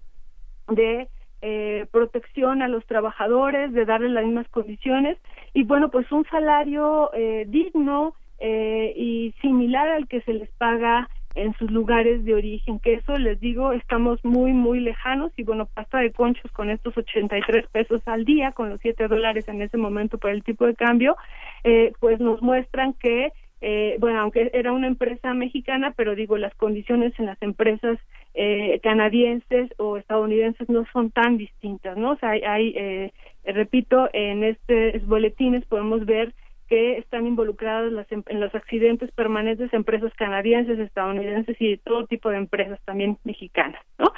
de 0.68 1.08
eh, 1.42 1.86
protección 1.90 2.62
a 2.62 2.68
los 2.68 2.86
trabajadores, 2.86 3.72
de 3.72 3.84
darles 3.84 4.12
las 4.12 4.24
mismas 4.24 4.48
condiciones 4.48 5.18
y 5.52 5.62
bueno, 5.64 5.90
pues 5.90 6.10
un 6.10 6.24
salario 6.24 7.10
eh, 7.12 7.44
digno 7.46 8.14
eh, 8.38 8.92
y 8.96 9.34
similar 9.40 9.88
al 9.88 10.08
que 10.08 10.20
se 10.22 10.32
les 10.32 10.50
paga 10.52 11.08
en 11.34 11.52
sus 11.54 11.70
lugares 11.70 12.24
de 12.24 12.34
origen, 12.34 12.78
que 12.78 12.94
eso 12.94 13.18
les 13.18 13.40
digo, 13.40 13.72
estamos 13.72 14.24
muy, 14.24 14.52
muy 14.52 14.80
lejanos 14.80 15.32
y 15.36 15.42
bueno, 15.42 15.66
pasta 15.66 15.98
de 15.98 16.12
conchos 16.12 16.50
con 16.52 16.70
estos 16.70 16.96
83 16.96 17.66
pesos 17.68 18.02
al 18.06 18.24
día, 18.24 18.52
con 18.52 18.70
los 18.70 18.80
7 18.80 19.08
dólares 19.08 19.48
en 19.48 19.60
ese 19.60 19.76
momento 19.76 20.18
por 20.18 20.30
el 20.30 20.44
tipo 20.44 20.64
de 20.66 20.74
cambio, 20.74 21.16
eh, 21.64 21.92
pues 22.00 22.20
nos 22.20 22.40
muestran 22.40 22.94
que, 22.94 23.32
eh, 23.66 23.96
bueno, 23.98 24.20
aunque 24.20 24.50
era 24.52 24.72
una 24.72 24.86
empresa 24.86 25.32
mexicana, 25.32 25.94
pero 25.96 26.14
digo, 26.14 26.36
las 26.36 26.54
condiciones 26.54 27.18
en 27.18 27.24
las 27.24 27.40
empresas 27.40 27.98
eh, 28.34 28.78
canadienses 28.82 29.70
o 29.78 29.96
estadounidenses 29.96 30.68
no 30.68 30.84
son 30.92 31.10
tan 31.10 31.38
distintas, 31.38 31.96
¿no? 31.96 32.10
O 32.10 32.16
sea, 32.16 32.32
hay, 32.32 32.42
hay 32.42 32.74
eh, 32.76 33.12
repito, 33.42 34.10
en 34.12 34.44
estos 34.44 35.06
boletines 35.06 35.64
podemos 35.64 36.04
ver 36.04 36.34
que 36.68 36.98
están 36.98 37.26
involucradas 37.26 37.90
las, 37.90 38.06
en 38.12 38.40
los 38.40 38.54
accidentes 38.54 39.10
permanentes 39.12 39.72
empresas 39.72 40.12
canadienses, 40.14 40.78
estadounidenses 40.78 41.56
y 41.58 41.78
todo 41.78 42.06
tipo 42.06 42.28
de 42.28 42.36
empresas 42.36 42.78
también 42.84 43.16
mexicanas, 43.24 43.80
¿no? 43.98 44.12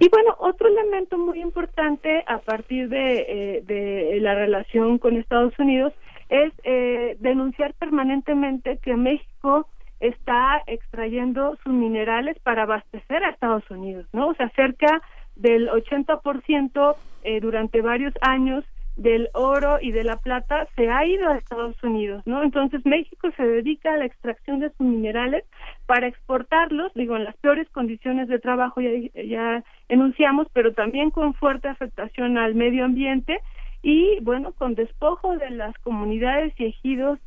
Y 0.00 0.08
bueno, 0.08 0.34
otro 0.40 0.66
elemento 0.66 1.18
muy 1.18 1.40
importante 1.40 2.24
a 2.26 2.38
partir 2.38 2.88
de, 2.88 3.26
eh, 3.28 3.62
de 3.64 4.18
la 4.20 4.34
relación 4.34 4.98
con 4.98 5.16
Estados 5.16 5.56
Unidos 5.56 5.92
es 6.28 6.52
eh, 6.64 7.16
denunciar 7.20 7.74
permanentemente 7.74 8.78
que 8.78 8.94
México 8.96 9.66
está 10.00 10.62
extrayendo 10.66 11.56
sus 11.64 11.72
minerales 11.72 12.38
para 12.40 12.62
abastecer 12.62 13.24
a 13.24 13.30
Estados 13.30 13.68
Unidos, 13.70 14.06
¿no? 14.12 14.28
O 14.28 14.34
sea, 14.34 14.48
cerca 14.50 15.02
del 15.34 15.68
80% 15.68 16.96
eh, 17.24 17.40
durante 17.40 17.80
varios 17.80 18.14
años 18.20 18.64
del 18.98 19.28
oro 19.32 19.78
y 19.80 19.92
de 19.92 20.02
la 20.02 20.16
plata 20.16 20.66
se 20.74 20.90
ha 20.90 21.06
ido 21.06 21.28
a 21.28 21.36
Estados 21.36 21.80
Unidos, 21.84 22.22
¿no? 22.26 22.42
Entonces 22.42 22.84
México 22.84 23.30
se 23.36 23.44
dedica 23.44 23.94
a 23.94 23.96
la 23.96 24.06
extracción 24.06 24.58
de 24.58 24.70
sus 24.70 24.86
minerales 24.86 25.44
para 25.86 26.08
exportarlos, 26.08 26.92
digo, 26.94 27.16
en 27.16 27.24
las 27.24 27.36
peores 27.36 27.68
condiciones 27.70 28.26
de 28.26 28.40
trabajo 28.40 28.80
ya, 28.80 28.90
ya 29.22 29.62
enunciamos, 29.88 30.48
pero 30.52 30.74
también 30.74 31.10
con 31.10 31.32
fuerte 31.34 31.68
afectación 31.68 32.38
al 32.38 32.56
medio 32.56 32.84
ambiente 32.84 33.38
y, 33.82 34.18
bueno, 34.20 34.52
con 34.52 34.74
despojo 34.74 35.36
de 35.36 35.50
las 35.50 35.76
comunidades 35.78 36.52
y 36.58 36.66
ejidos 36.66 37.18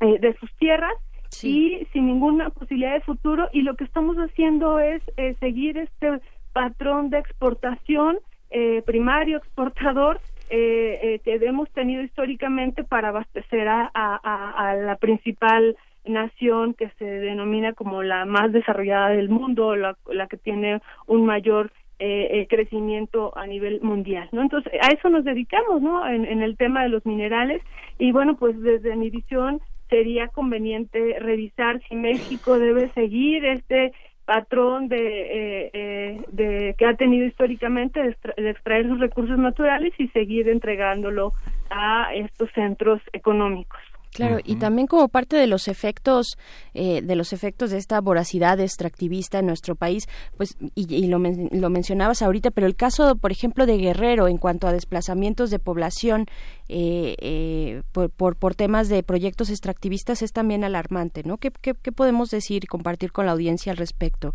eh, 0.00 0.18
de 0.18 0.34
sus 0.38 0.52
tierras 0.56 0.94
y 1.42 1.86
sin 1.92 2.06
ninguna 2.06 2.50
posibilidad 2.50 2.94
de 2.94 3.00
futuro. 3.00 3.48
Y 3.52 3.62
lo 3.62 3.74
que 3.76 3.84
estamos 3.84 4.16
haciendo 4.16 4.78
es 4.78 5.02
eh, 5.16 5.34
seguir 5.40 5.78
este 5.78 6.20
patrón 6.52 7.10
de 7.10 7.18
exportación 7.18 8.18
eh, 8.50 8.82
primario 8.86 9.38
exportador 9.38 10.20
eh, 10.48 11.20
que 11.24 11.34
hemos 11.34 11.68
tenido 11.70 12.02
históricamente 12.02 12.84
para 12.84 13.08
abastecer 13.08 13.66
a, 13.66 13.90
a, 13.92 14.74
la 14.76 14.96
principal 14.96 15.76
nación 16.04 16.74
que 16.74 16.88
se 16.98 17.04
denomina 17.04 17.72
como 17.72 18.04
la 18.04 18.24
más 18.24 18.52
desarrollada 18.52 19.08
del 19.08 19.28
mundo, 19.28 19.74
la, 19.74 19.96
la 20.06 20.28
que 20.28 20.36
tiene 20.36 20.80
un 21.08 21.26
mayor 21.26 21.72
eh, 21.98 22.46
crecimiento 22.48 23.36
a 23.36 23.46
nivel 23.46 23.80
mundial, 23.80 24.28
¿no? 24.32 24.42
Entonces, 24.42 24.72
a 24.82 24.88
eso 24.88 25.08
nos 25.08 25.24
dedicamos, 25.24 25.80
¿no? 25.80 26.06
En, 26.06 26.24
en, 26.24 26.42
el 26.42 26.56
tema 26.56 26.82
de 26.82 26.90
los 26.90 27.04
minerales 27.06 27.62
y 27.98 28.12
bueno, 28.12 28.36
pues 28.36 28.60
desde 28.60 28.96
mi 28.96 29.10
visión 29.10 29.60
sería 29.88 30.28
conveniente 30.28 31.18
revisar 31.20 31.80
si 31.88 31.94
México 31.94 32.58
debe 32.58 32.90
seguir 32.90 33.44
este 33.44 33.92
patrón 34.26 34.88
de, 34.88 34.96
eh, 34.98 35.70
eh, 35.72 36.20
de 36.32 36.74
que 36.76 36.84
ha 36.84 36.94
tenido 36.94 37.24
históricamente 37.24 38.02
de, 38.02 38.50
extraer 38.50 38.88
sus 38.88 38.98
recursos 38.98 39.38
naturales 39.38 39.94
y 39.98 40.08
seguir 40.08 40.48
entregándolo 40.48 41.32
a 41.70 42.12
estos 42.14 42.50
centros 42.52 43.00
económicos. 43.12 43.80
Claro, 44.16 44.38
y 44.44 44.56
también 44.56 44.86
como 44.86 45.08
parte 45.08 45.36
de 45.36 45.46
los 45.46 45.68
efectos 45.68 46.38
eh, 46.72 47.02
de 47.02 47.16
los 47.16 47.34
efectos 47.34 47.70
de 47.70 47.76
esta 47.76 48.00
voracidad 48.00 48.58
extractivista 48.60 49.40
en 49.40 49.46
nuestro 49.46 49.74
país, 49.74 50.08
pues 50.38 50.56
y, 50.74 51.06
lo, 51.06 51.18
lo, 51.18 51.70
mencionabas 51.70 52.22
ahorita, 52.22 52.50
pero 52.50 52.66
el 52.66 52.76
caso, 52.76 53.16
por 53.16 53.30
ejemplo, 53.30 53.66
de 53.66 53.76
Guerrero 53.76 54.26
en 54.26 54.38
cuanto 54.38 54.66
a 54.66 54.72
desplazamientos 54.72 55.50
de 55.50 55.58
población 55.58 56.26
eh, 56.68 57.14
eh, 57.20 57.82
por, 57.92 58.10
por, 58.10 58.54
temas 58.54 58.88
de 58.88 59.02
proyectos 59.02 59.50
extractivistas 59.50 60.22
es 60.22 60.32
también 60.32 60.64
alarmante, 60.64 61.22
¿no? 61.24 61.36
¿Qué, 61.36 61.50
qué, 61.60 61.74
qué 61.74 61.92
podemos 61.92 62.30
decir 62.30 62.64
y 62.64 62.66
compartir 62.66 63.12
con 63.12 63.26
la 63.26 63.32
audiencia 63.32 63.72
al 63.72 63.76
respecto, 63.78 64.34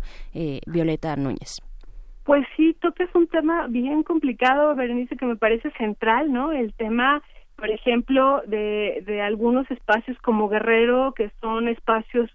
Violeta 0.66 1.16
Núñez? 1.16 1.60
Pues 2.24 2.46
sí, 2.56 2.76
es 2.80 3.14
un 3.14 3.26
tema 3.26 3.66
bien 3.66 4.04
complicado, 4.04 4.76
Berenice, 4.76 5.16
que 5.16 5.26
me 5.26 5.36
parece 5.36 5.70
central, 5.72 6.32
¿no? 6.32 6.52
El 6.52 6.72
tema 6.74 7.20
por 7.62 7.70
ejemplo, 7.70 8.42
de, 8.48 9.04
de 9.06 9.20
algunos 9.20 9.70
espacios 9.70 10.18
como 10.18 10.48
Guerrero, 10.48 11.12
que 11.14 11.30
son 11.40 11.68
espacios 11.68 12.28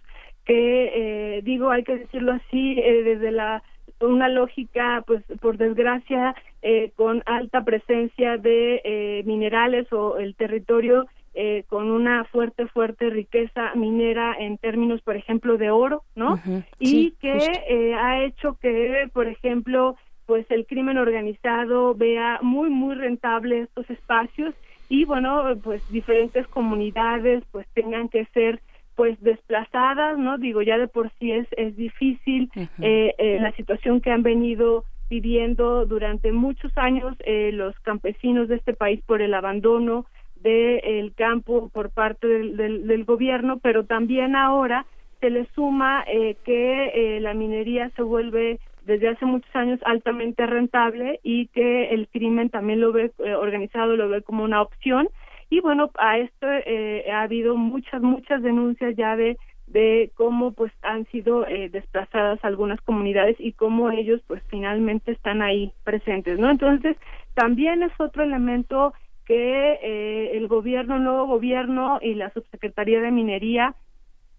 que, 0.46 0.92
eh, 0.96 1.42
digo, 1.44 1.70
hay 1.70 1.84
que 1.84 1.98
decirlo 1.98 2.32
así, 2.32 2.80
eh, 2.80 3.04
desde 3.04 3.32
la 3.32 3.62
una 4.00 4.30
lógica, 4.30 5.04
pues 5.06 5.22
por 5.42 5.58
desgracia, 5.58 6.34
eh, 6.62 6.92
con 6.96 7.24
alta 7.26 7.66
presencia 7.66 8.38
de 8.38 8.80
eh, 8.86 9.24
minerales 9.26 9.92
o 9.92 10.18
el 10.18 10.34
territorio 10.36 11.08
eh, 11.34 11.66
con 11.68 11.92
una 11.92 12.24
fuerte, 12.24 12.66
fuerte 12.68 13.10
riqueza 13.10 13.76
minera 13.76 14.34
en 14.40 14.58
términos, 14.58 15.02
por 15.02 15.18
ejemplo, 15.18 15.58
de 15.58 15.72
oro, 15.72 16.04
¿no? 16.16 16.40
y 16.80 17.12
que 17.20 17.38
eh, 17.68 17.94
ha 17.96 18.24
hecho 18.24 18.58
que, 18.62 19.10
por 19.12 19.28
ejemplo, 19.28 19.98
pues 20.26 20.50
el 20.52 20.66
crimen 20.66 20.98
organizado 20.98 21.96
vea 21.96 22.40
muy, 22.42 22.70
muy 22.70 22.96
rentable 22.96 23.60
estos 23.60 23.90
espacios 23.90 24.56
y 24.90 25.06
bueno 25.06 25.44
pues 25.64 25.82
diferentes 25.92 26.48
comunidades 26.48 27.44
pues 27.52 27.68
tengan 27.74 28.10
que 28.10 28.26
ser 28.34 28.62
pues 28.96 29.20
desplazadas 29.22 30.18
no 30.18 30.38
digo 30.38 30.62
ya 30.62 30.78
de 30.78 30.88
por 30.88 31.12
sí 31.20 31.32
es 31.32 31.48
es 31.58 31.76
difícil 31.76 32.50
eh, 32.82 33.14
eh, 33.18 33.38
la 33.42 33.52
situación 33.54 34.02
que 34.02 34.12
han 34.12 34.24
venido 34.24 34.84
viviendo 35.10 35.86
durante 35.86 36.32
muchos 36.32 36.76
años 36.78 37.16
eh, 37.26 37.52
los 37.54 37.78
campesinos 37.82 38.48
de 38.48 38.56
este 38.56 38.74
país 38.74 39.02
por 39.06 39.22
el 39.22 39.34
abandono 39.34 40.06
del 40.36 41.14
campo 41.16 41.70
por 41.70 41.90
parte 41.90 42.28
del, 42.28 42.58
del, 42.58 42.88
del, 42.88 43.06
gobierno 43.06 43.60
pero 43.60 43.86
también 43.86 44.36
ahora 44.36 44.86
se 45.20 45.30
le 45.30 45.48
suma 45.56 46.04
eh, 46.08 46.36
que 46.46 46.92
eh, 46.94 47.20
la 47.20 47.34
minería 47.34 47.90
se 47.96 48.04
vuelve 48.04 48.60
desde 48.88 49.10
hace 49.10 49.26
muchos 49.26 49.56
años 49.56 49.80
altamente 49.86 50.48
rentable 50.48 51.20
y 51.22 51.48
que 51.48 51.90
el 51.90 52.08
crimen 52.08 52.50
también 52.50 52.82
lo 52.82 52.92
ve 52.92 53.12
eh, 53.20 53.36
organizado, 53.36 53.96
lo 53.96 54.10
ve 54.10 54.24
como 54.24 54.44
una 54.44 54.62
opción. 54.62 55.10
Y 55.50 55.60
bueno, 55.60 55.92
a 56.00 56.18
esto 56.18 56.48
eh, 56.66 57.06
ha 57.12 57.22
habido 57.22 57.56
muchas, 57.56 58.02
muchas 58.02 58.42
denuncias 58.42 58.96
ya 58.96 59.16
de 59.16 59.38
de 59.68 60.12
cómo 60.16 60.54
pues 60.54 60.72
han 60.82 61.06
sido 61.08 61.46
eh, 61.46 61.70
desplazadas 61.70 62.40
algunas 62.44 62.80
comunidades 62.82 63.36
y 63.38 63.52
cómo 63.52 63.92
ellos 63.92 64.22
pues 64.26 64.42
finalmente 64.48 65.12
están 65.12 65.42
ahí 65.42 65.74
presentes, 65.84 66.40
¿no? 66.40 66.50
Entonces, 66.50 66.96
también 67.34 67.84
es 67.84 67.92
otro 68.00 68.24
elemento 68.24 68.94
que 69.26 69.80
eh, 69.84 70.38
el 70.38 70.48
gobierno, 70.48 70.96
el 70.96 71.04
nuevo 71.04 71.28
gobierno 71.28 72.00
y 72.02 72.14
la 72.14 72.32
subsecretaría 72.32 73.02
de 73.02 73.12
minería 73.12 73.76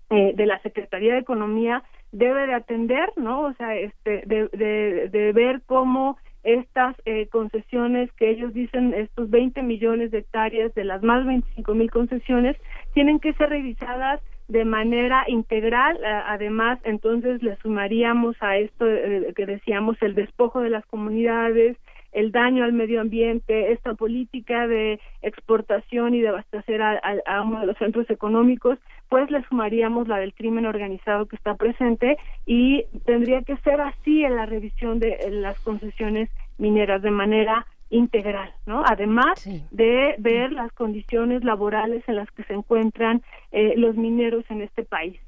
eh, 0.09 0.33
de 0.35 0.47
la 0.47 0.59
Secretaría 0.63 1.13
de 1.13 1.21
Economía 1.21 1.83
debe 2.13 2.47
de 2.47 2.55
atender, 2.55 3.13
¿no? 3.17 3.43
O 3.43 3.55
sea, 3.55 3.77
este, 3.77 4.23
de, 4.27 4.49
de, 4.49 5.09
de 5.11 5.33
ver 5.33 5.63
cómo 5.67 6.17
estas 6.45 6.97
eh, 7.05 7.29
concesiones 7.29 8.11
que 8.13 8.31
ellos 8.31 8.55
dicen, 8.55 8.95
estos 8.95 9.29
20 9.29 9.63
millones 9.63 10.11
de 10.11 10.19
hectáreas 10.19 10.73
de 10.75 10.85
las 10.85 11.03
más 11.03 11.27
25 11.27 11.75
mil 11.75 11.91
concesiones, 11.91 12.57
tienen 12.95 13.19
que 13.21 13.35
ser 13.35 13.51
revisadas 13.51 14.21
de 14.49 14.65
manera 14.65 15.25
integral. 15.29 15.99
además, 16.05 16.79
entonces 16.85 17.43
le 17.43 17.57
sumaríamos 17.57 18.35
a 18.41 18.57
esto 18.57 18.87
eh, 18.89 19.35
que 19.37 19.45
decíamos 19.45 20.01
el 20.01 20.15
despojo 20.15 20.61
de 20.61 20.71
las 20.71 20.87
comunidades, 20.87 21.77
el 22.13 22.33
daño 22.33 22.65
al 22.65 22.73
medio 22.73 23.01
ambiente, 23.01 23.73
esta 23.73 23.95
política 23.95 24.67
de 24.67 25.01
exportación 25.23 26.15
y 26.15 26.21
de 26.21 26.29
abastecer 26.29 26.83
a, 26.83 27.01
a, 27.27 27.43
uno 27.43 27.61
de 27.61 27.67
los 27.67 27.79
centros 27.79 28.09
económicos, 28.11 28.79
pues 29.09 29.31
le 29.31 29.43
sumaríamos 29.45 30.09
la 30.09 30.19
del 30.19 30.35
crimen 30.35 30.67
organizado 30.67 31.27
que 31.27 31.37
está 31.37 31.55
presente 31.55 32.17
y 32.47 32.85
tendría 33.05 33.43
que 33.43 33.57
ser 33.59 33.81
así 33.81 34.25
en 34.25 34.37
la 34.37 34.47
revisión 34.47 34.99
de 34.99 35.19
las 35.31 35.59
concesiones 35.61 36.31
mineras 36.59 37.03
de 37.03 37.11
manera 37.11 37.67
integral, 37.91 38.53
¿no? 38.67 38.83
Además 38.87 39.49
de 39.71 40.15
ver 40.19 40.53
las 40.53 40.73
condiciones 40.73 41.43
laborales 41.45 42.03
en 42.07 42.17
las 42.17 42.31
que 42.33 42.45
se 42.45 42.53
encuentran 42.53 43.23
eh, 43.53 43.75
los 43.77 43.97
mineros 43.97 44.45
en 44.51 44.63
este 44.63 44.85
país. 44.85 45.19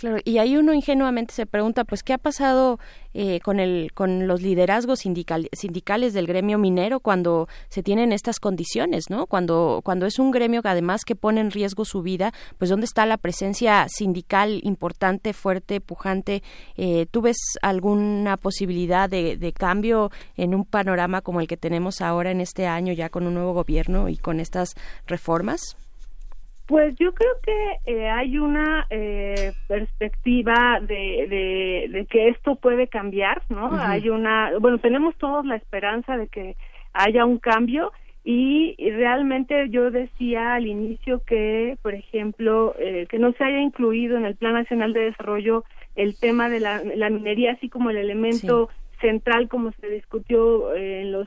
Claro, 0.00 0.16
y 0.24 0.38
ahí 0.38 0.56
uno 0.56 0.72
ingenuamente 0.72 1.34
se 1.34 1.44
pregunta, 1.44 1.84
pues, 1.84 2.02
¿qué 2.02 2.14
ha 2.14 2.18
pasado 2.18 2.78
eh, 3.12 3.38
con 3.40 3.60
el 3.60 3.92
con 3.92 4.26
los 4.26 4.40
liderazgos 4.40 5.00
sindicales 5.00 6.14
del 6.14 6.26
gremio 6.26 6.56
minero 6.56 7.00
cuando 7.00 7.48
se 7.68 7.82
tienen 7.82 8.10
estas 8.10 8.40
condiciones, 8.40 9.10
no? 9.10 9.26
Cuando 9.26 9.82
cuando 9.84 10.06
es 10.06 10.18
un 10.18 10.30
gremio 10.30 10.62
que 10.62 10.70
además 10.70 11.04
que 11.04 11.16
pone 11.16 11.42
en 11.42 11.50
riesgo 11.50 11.84
su 11.84 12.00
vida, 12.00 12.32
pues, 12.56 12.70
¿dónde 12.70 12.86
está 12.86 13.04
la 13.04 13.18
presencia 13.18 13.86
sindical 13.90 14.60
importante, 14.64 15.34
fuerte, 15.34 15.82
pujante? 15.82 16.42
Eh, 16.78 17.04
¿Tú 17.10 17.20
ves 17.20 17.36
alguna 17.60 18.38
posibilidad 18.38 19.06
de, 19.10 19.36
de 19.36 19.52
cambio 19.52 20.10
en 20.34 20.54
un 20.54 20.64
panorama 20.64 21.20
como 21.20 21.42
el 21.42 21.46
que 21.46 21.58
tenemos 21.58 22.00
ahora 22.00 22.30
en 22.30 22.40
este 22.40 22.66
año, 22.66 22.94
ya 22.94 23.10
con 23.10 23.26
un 23.26 23.34
nuevo 23.34 23.52
gobierno 23.52 24.08
y 24.08 24.16
con 24.16 24.40
estas 24.40 24.76
reformas? 25.06 25.76
Pues 26.70 26.94
yo 27.00 27.12
creo 27.12 27.32
que 27.42 27.80
eh, 27.84 28.08
hay 28.08 28.38
una 28.38 28.86
eh, 28.90 29.50
perspectiva 29.66 30.78
de, 30.80 31.88
de, 31.90 32.06
que 32.06 32.28
esto 32.28 32.54
puede 32.54 32.86
cambiar, 32.86 33.42
¿no? 33.48 33.70
Hay 33.72 34.08
una, 34.08 34.52
bueno, 34.60 34.78
tenemos 34.78 35.16
todos 35.16 35.44
la 35.44 35.56
esperanza 35.56 36.16
de 36.16 36.28
que 36.28 36.56
haya 36.92 37.24
un 37.24 37.38
cambio 37.38 37.90
y, 38.22 38.76
realmente 38.78 39.68
yo 39.70 39.90
decía 39.90 40.54
al 40.54 40.68
inicio 40.68 41.24
que, 41.24 41.76
por 41.82 41.94
ejemplo, 41.94 42.76
eh, 42.78 43.08
que 43.10 43.18
no 43.18 43.32
se 43.32 43.42
haya 43.42 43.60
incluido 43.60 44.16
en 44.16 44.24
el 44.24 44.36
Plan 44.36 44.54
Nacional 44.54 44.92
de 44.92 45.06
Desarrollo 45.06 45.64
el 45.96 46.16
tema 46.20 46.48
de 46.48 46.60
la, 46.60 46.84
la 46.84 47.10
minería, 47.10 47.54
así 47.54 47.68
como 47.68 47.90
el 47.90 47.96
elemento 47.96 48.68
central 49.00 49.48
como 49.48 49.72
se 49.72 49.88
discutió 49.88 50.72
en 50.74 51.10
los 51.10 51.26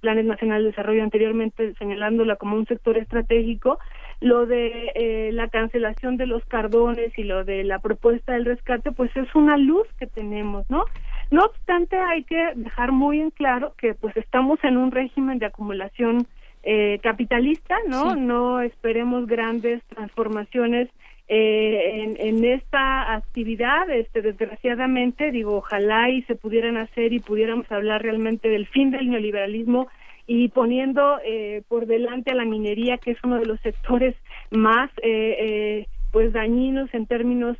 planes 0.00 0.24
nacionales 0.24 0.62
de 0.62 0.70
desarrollo 0.70 1.02
anteriormente 1.02 1.74
señalándola 1.74 2.36
como 2.36 2.54
un 2.54 2.64
sector 2.64 2.96
estratégico 2.96 3.78
lo 4.20 4.46
de 4.46 4.92
eh, 4.94 5.30
la 5.32 5.48
cancelación 5.48 6.16
de 6.16 6.26
los 6.26 6.44
cardones 6.46 7.16
y 7.16 7.22
lo 7.22 7.44
de 7.44 7.64
la 7.64 7.78
propuesta 7.78 8.32
del 8.32 8.44
rescate, 8.44 8.90
pues 8.92 9.14
es 9.16 9.32
una 9.34 9.56
luz 9.56 9.86
que 9.98 10.06
tenemos, 10.06 10.68
¿no? 10.68 10.84
No 11.30 11.44
obstante, 11.44 11.96
hay 11.96 12.24
que 12.24 12.52
dejar 12.56 12.90
muy 12.90 13.20
en 13.20 13.30
claro 13.30 13.74
que 13.76 13.94
pues 13.94 14.16
estamos 14.16 14.58
en 14.64 14.76
un 14.76 14.90
régimen 14.90 15.38
de 15.38 15.46
acumulación 15.46 16.26
eh, 16.64 16.98
capitalista, 17.02 17.76
¿no? 17.86 18.16
No 18.16 18.60
esperemos 18.60 19.26
grandes 19.26 19.82
transformaciones 19.84 20.88
eh, 21.28 22.02
en, 22.02 22.16
en, 22.18 22.44
esta 22.44 23.12
actividad, 23.12 23.88
este, 23.90 24.22
desgraciadamente, 24.22 25.30
digo, 25.30 25.58
ojalá 25.58 26.08
y 26.08 26.22
se 26.22 26.34
pudieran 26.34 26.78
hacer 26.78 27.12
y 27.12 27.20
pudiéramos 27.20 27.70
hablar 27.70 28.02
realmente 28.02 28.48
del 28.48 28.66
fin 28.66 28.90
del 28.90 29.10
neoliberalismo 29.10 29.88
y 30.28 30.48
poniendo 30.48 31.18
eh, 31.24 31.62
por 31.68 31.86
delante 31.86 32.30
a 32.30 32.34
la 32.34 32.44
minería, 32.44 32.98
que 32.98 33.12
es 33.12 33.18
uno 33.24 33.40
de 33.40 33.46
los 33.46 33.58
sectores 33.60 34.14
más 34.50 34.90
eh, 35.02 35.36
eh, 35.40 35.86
pues 36.12 36.34
dañinos 36.34 36.92
en 36.92 37.06
términos 37.06 37.56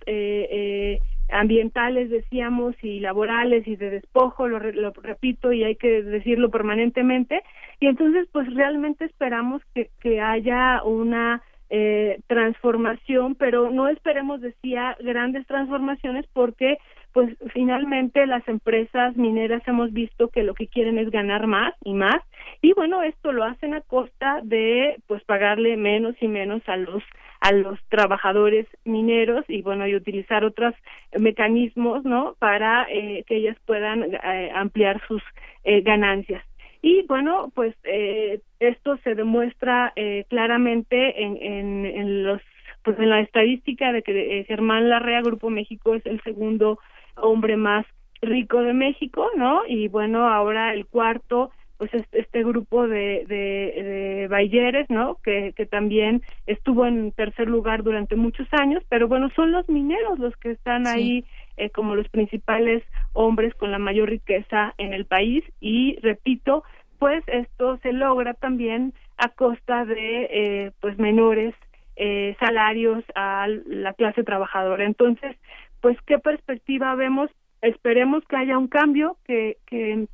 ambientales, 1.31 2.11
decíamos, 2.11 2.75
y 2.83 3.01
laborales 3.01 3.67
y 3.67 3.77
de 3.77 3.91
despojo, 3.91 4.49
lo, 4.49 4.59
repito 4.59 5.53
y 5.53 5.65
hay 5.65 5.77
que 5.77 6.03
decirlo 6.03 6.51
permanentemente. 6.51 7.43
Y 7.81 7.87
entonces, 7.87 8.29
pues 8.33 8.53
realmente 8.55 9.07
esperamos 9.07 9.63
que, 9.75 9.91
que 10.01 10.21
haya 10.21 10.83
una 10.83 11.43
eh, 11.71 12.21
transformación, 12.29 13.35
pero 13.35 13.71
no 13.71 13.89
esperemos, 13.89 14.41
decía, 14.41 14.97
grandes 15.01 15.47
transformaciones 15.47 16.25
porque 16.33 16.79
pues 17.13 17.37
finalmente 17.53 18.27
las 18.27 18.47
empresas 18.49 19.17
mineras 19.17 19.63
hemos 19.67 19.93
visto 19.93 20.29
que 20.29 20.45
lo 20.45 20.55
que 20.55 20.69
quieren 20.69 20.97
es 20.97 21.11
ganar 21.11 21.47
más 21.47 21.75
y 21.85 21.93
más 21.93 22.23
y 22.61 22.73
bueno 22.73 23.03
esto 23.03 23.33
lo 23.33 23.45
hacen 23.45 23.75
a 23.75 23.81
costa 23.83 24.41
de 24.43 24.97
pues 25.07 25.23
pagarle 25.25 25.77
menos 25.77 26.17
y 26.21 26.29
menos 26.29 26.63
a 26.67 26.77
los 26.77 27.03
a 27.41 27.53
los 27.53 27.79
trabajadores 27.89 28.67
mineros 28.85 29.45
y 29.49 29.63
bueno 29.63 29.87
y 29.87 29.95
utilizar 29.95 30.45
otros 30.45 30.75
mecanismos 31.17 32.05
no 32.05 32.35
para 32.39 32.87
eh, 32.91 33.25
que 33.27 33.37
ellas 33.37 33.57
puedan 33.65 34.03
eh, 34.03 34.51
ampliar 34.55 35.01
sus 35.07 35.23
eh, 35.65 35.83
ganancias. 35.83 36.45
Y 36.83 37.03
bueno 37.07 37.53
pues 37.55 37.75
eh, 37.85 38.41
esto 38.59 38.97
se 39.05 39.15
demuestra 39.15 39.93
eh, 39.95 40.25
claramente 40.29 41.23
en, 41.23 41.37
en, 41.41 41.87
en 41.87 42.25
los 42.25 42.43
pues 42.83 42.99
en 42.99 43.11
la 43.11 43.21
estadística 43.21 43.93
de 43.93 44.03
que 44.03 44.45
Germán 44.49 44.89
Larrea 44.89 45.21
Grupo 45.23 45.51
México 45.51 45.95
es 45.95 46.05
el 46.07 46.21
segundo 46.23 46.79
hombre 47.17 47.57
más 47.57 47.87
rico 48.21 48.63
de 48.63 48.73
México 48.73 49.31
no 49.37 49.63
y 49.69 49.87
bueno 49.87 50.29
ahora 50.29 50.75
el 50.75 50.87
cuarto 50.87 51.53
pues 51.79 51.95
este, 51.95 52.21
este 52.21 52.43
grupo 52.43 52.89
de, 52.89 53.25
de, 53.27 53.83
de 53.83 54.29
Bayeres, 54.29 54.91
¿no? 54.91 55.17
Que, 55.23 55.53
que 55.57 55.65
también 55.65 56.23
estuvo 56.47 56.85
en 56.85 57.13
tercer 57.13 57.49
lugar 57.49 57.85
durante 57.85 58.17
muchos 58.17 58.49
años, 58.53 58.83
pero 58.89 59.07
bueno, 59.07 59.31
son 59.37 59.53
los 59.53 59.69
mineros 59.69 60.19
los 60.19 60.37
que 60.37 60.51
están 60.51 60.89
ahí 60.89 61.25
eh, 61.57 61.71
como 61.71 61.95
los 61.95 62.09
principales 62.09 62.83
hombres 63.13 63.55
con 63.55 63.71
la 63.71 63.79
mayor 63.79 64.11
riqueza 64.11 64.75
en 64.77 64.93
el 64.93 65.07
país 65.07 65.45
y 65.61 65.97
repito, 66.03 66.65
pues 66.99 67.23
esto 67.29 67.79
se 67.79 67.93
logra 67.93 68.35
también 68.35 68.93
a 69.17 69.29
costa 69.29 69.85
de 69.85 70.29
eh, 70.31 70.73
pues 70.81 70.99
menores 70.99 71.55
eh, 71.95 72.37
salarios 72.41 73.05
a 73.15 73.47
la 73.67 73.93
clase 73.93 74.25
trabajadora. 74.25 74.85
Entonces, 74.85 75.37
pues 75.81 75.97
qué 76.07 76.19
perspectiva 76.19 76.95
vemos 76.97 77.31
esperemos 77.63 78.25
que 78.29 78.37
haya 78.37 78.59
un 78.59 78.69
cambio 78.69 79.17
que, 79.25 79.59
que 79.67 80.07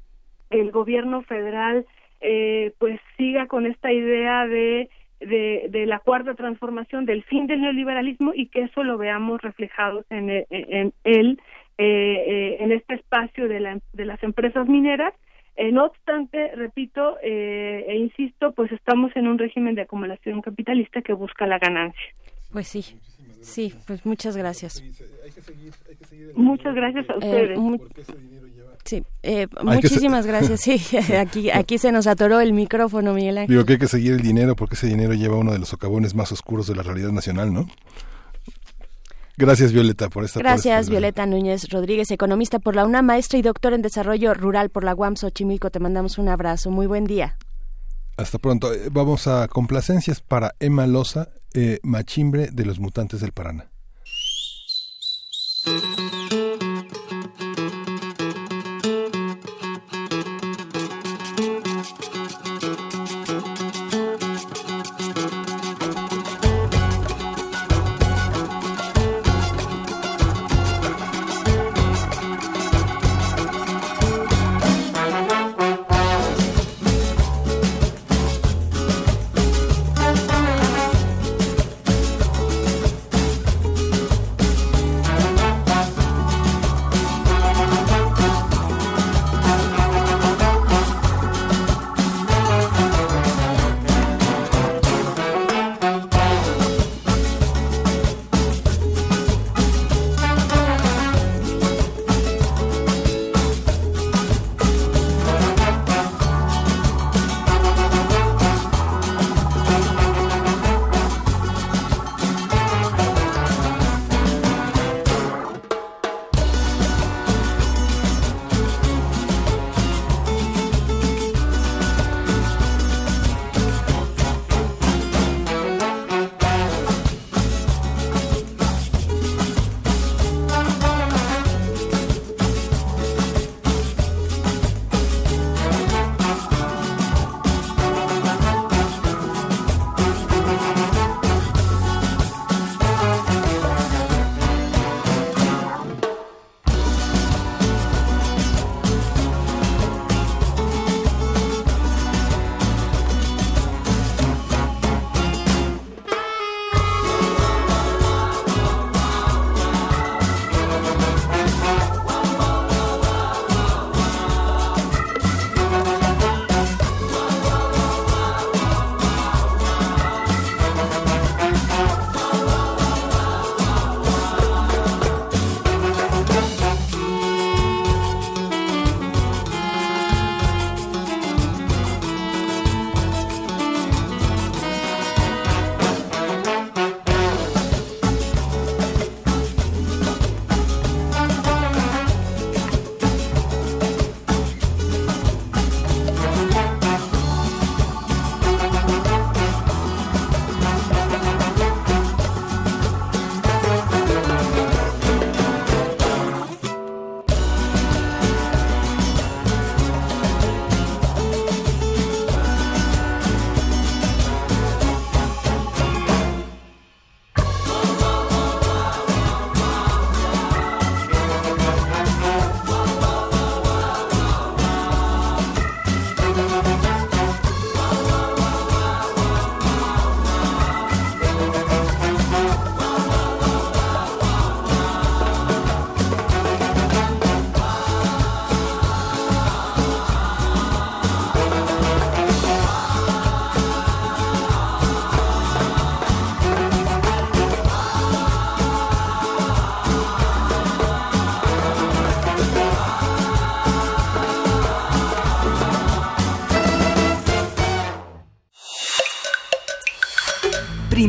el 0.61 0.71
gobierno 0.71 1.23
federal 1.23 1.85
eh, 2.21 2.73
pues 2.79 3.01
siga 3.17 3.47
con 3.47 3.67
esta 3.67 3.93
idea 3.93 4.47
de, 4.47 4.89
de, 5.21 5.87
la 5.87 5.99
cuarta 5.99 6.35
transformación 6.35 7.05
del 7.07 7.23
fin 7.25 7.47
del 7.47 7.61
neoliberalismo 7.61 8.33
y 8.35 8.47
que 8.47 8.63
eso 8.63 8.83
lo 8.85 8.97
veamos 8.99 9.41
reflejado 9.43 10.05
en, 10.11 10.31
el- 10.31 10.47
en 10.51 10.93
él 11.05 11.39
eh, 11.79 12.25
eh, 12.33 12.57
en 12.61 12.73
este 12.73 12.95
espacio 12.95 13.49
de, 13.49 13.61
la, 13.61 13.79
de 13.93 14.05
las 14.05 14.23
empresas 14.23 14.67
mineras 14.69 15.13
Eh, 15.57 15.71
no 15.71 15.85
obstante, 15.85 16.39
repito 16.57 17.17
eh, 17.23 17.85
e 17.89 17.95
insisto, 18.07 18.51
pues 18.57 18.73
estamos 18.73 19.11
en 19.15 19.29
un 19.29 19.39
régimen 19.39 19.75
de 19.77 19.83
acumulación 19.83 20.43
capitalista 20.43 21.01
que 21.01 21.15
busca 21.15 21.47
la 21.47 21.59
ganancia. 21.59 22.11
Pues 22.55 22.69
sí, 22.69 22.85
sí, 23.43 23.75
pues 23.87 24.07
muchas 24.07 24.37
gracias. 24.37 24.81
Muchas 26.37 26.73
gracias 26.75 27.05
a 27.11 27.15
Eh, 27.15 27.17
ustedes. 27.19 27.59
mu- 27.59 27.79
sí, 28.85 29.03
eh, 29.25 29.49
muchísimas 29.63 30.25
gracias. 30.25 30.61
Sí, 30.61 30.81
aquí, 31.19 31.51
aquí 31.51 31.79
se 31.79 31.91
nos 31.91 32.07
atoró 32.07 32.39
el 32.41 32.53
micrófono, 32.53 33.13
Miguel 33.13 33.39
Ángel. 33.39 33.51
Digo 33.57 33.65
que 33.67 33.73
hay 33.73 33.79
que 33.81 33.89
seguir 33.89 34.13
el 34.13 34.21
dinero 34.23 34.55
porque 34.55 34.77
ese 34.77 34.87
dinero 34.87 35.15
lleva 35.15 35.37
uno 35.37 35.53
de 35.53 35.59
los 35.59 35.69
socavones 35.69 36.15
más 36.15 36.31
oscuros 36.31 36.69
de 36.69 36.77
la 36.77 36.85
realidad 36.85 37.11
nacional, 37.11 37.53
¿no? 37.53 37.67
Gracias, 39.37 39.73
Violeta, 39.73 40.09
por 40.11 40.23
esta 40.25 40.39
por 40.39 40.45
Gracias, 40.45 40.83
esta- 40.83 40.91
Violeta 40.93 41.27
Núñez 41.27 41.69
Rodríguez, 41.71 42.09
economista 42.13 42.61
por 42.61 42.77
la 42.77 42.87
UNAM, 42.87 43.05
maestra 43.07 43.37
y 43.37 43.43
doctor 43.43 43.73
en 43.73 43.83
desarrollo 43.83 44.33
rural 44.33 44.71
por 44.71 44.85
la 44.85 44.95
UAM 44.95 45.17
Xochimilco. 45.17 45.71
Te 45.71 45.81
mandamos 45.81 46.19
un 46.19 46.29
abrazo. 46.29 46.71
Muy 46.71 46.87
buen 46.87 47.05
día. 47.05 47.37
Hasta 48.17 48.39
pronto. 48.39 48.73
Eh, 48.73 48.89
Vamos 48.91 49.27
a 49.27 49.49
complacencias 49.49 50.21
para 50.21 50.55
Emma 50.61 50.87
Loza, 50.87 51.31
eh, 51.53 51.81
Machimbre 51.83 52.51
de 52.53 52.65
los 52.65 52.79
Mutantes 52.79 53.21
del 53.21 53.33
Paraná. 53.33 53.71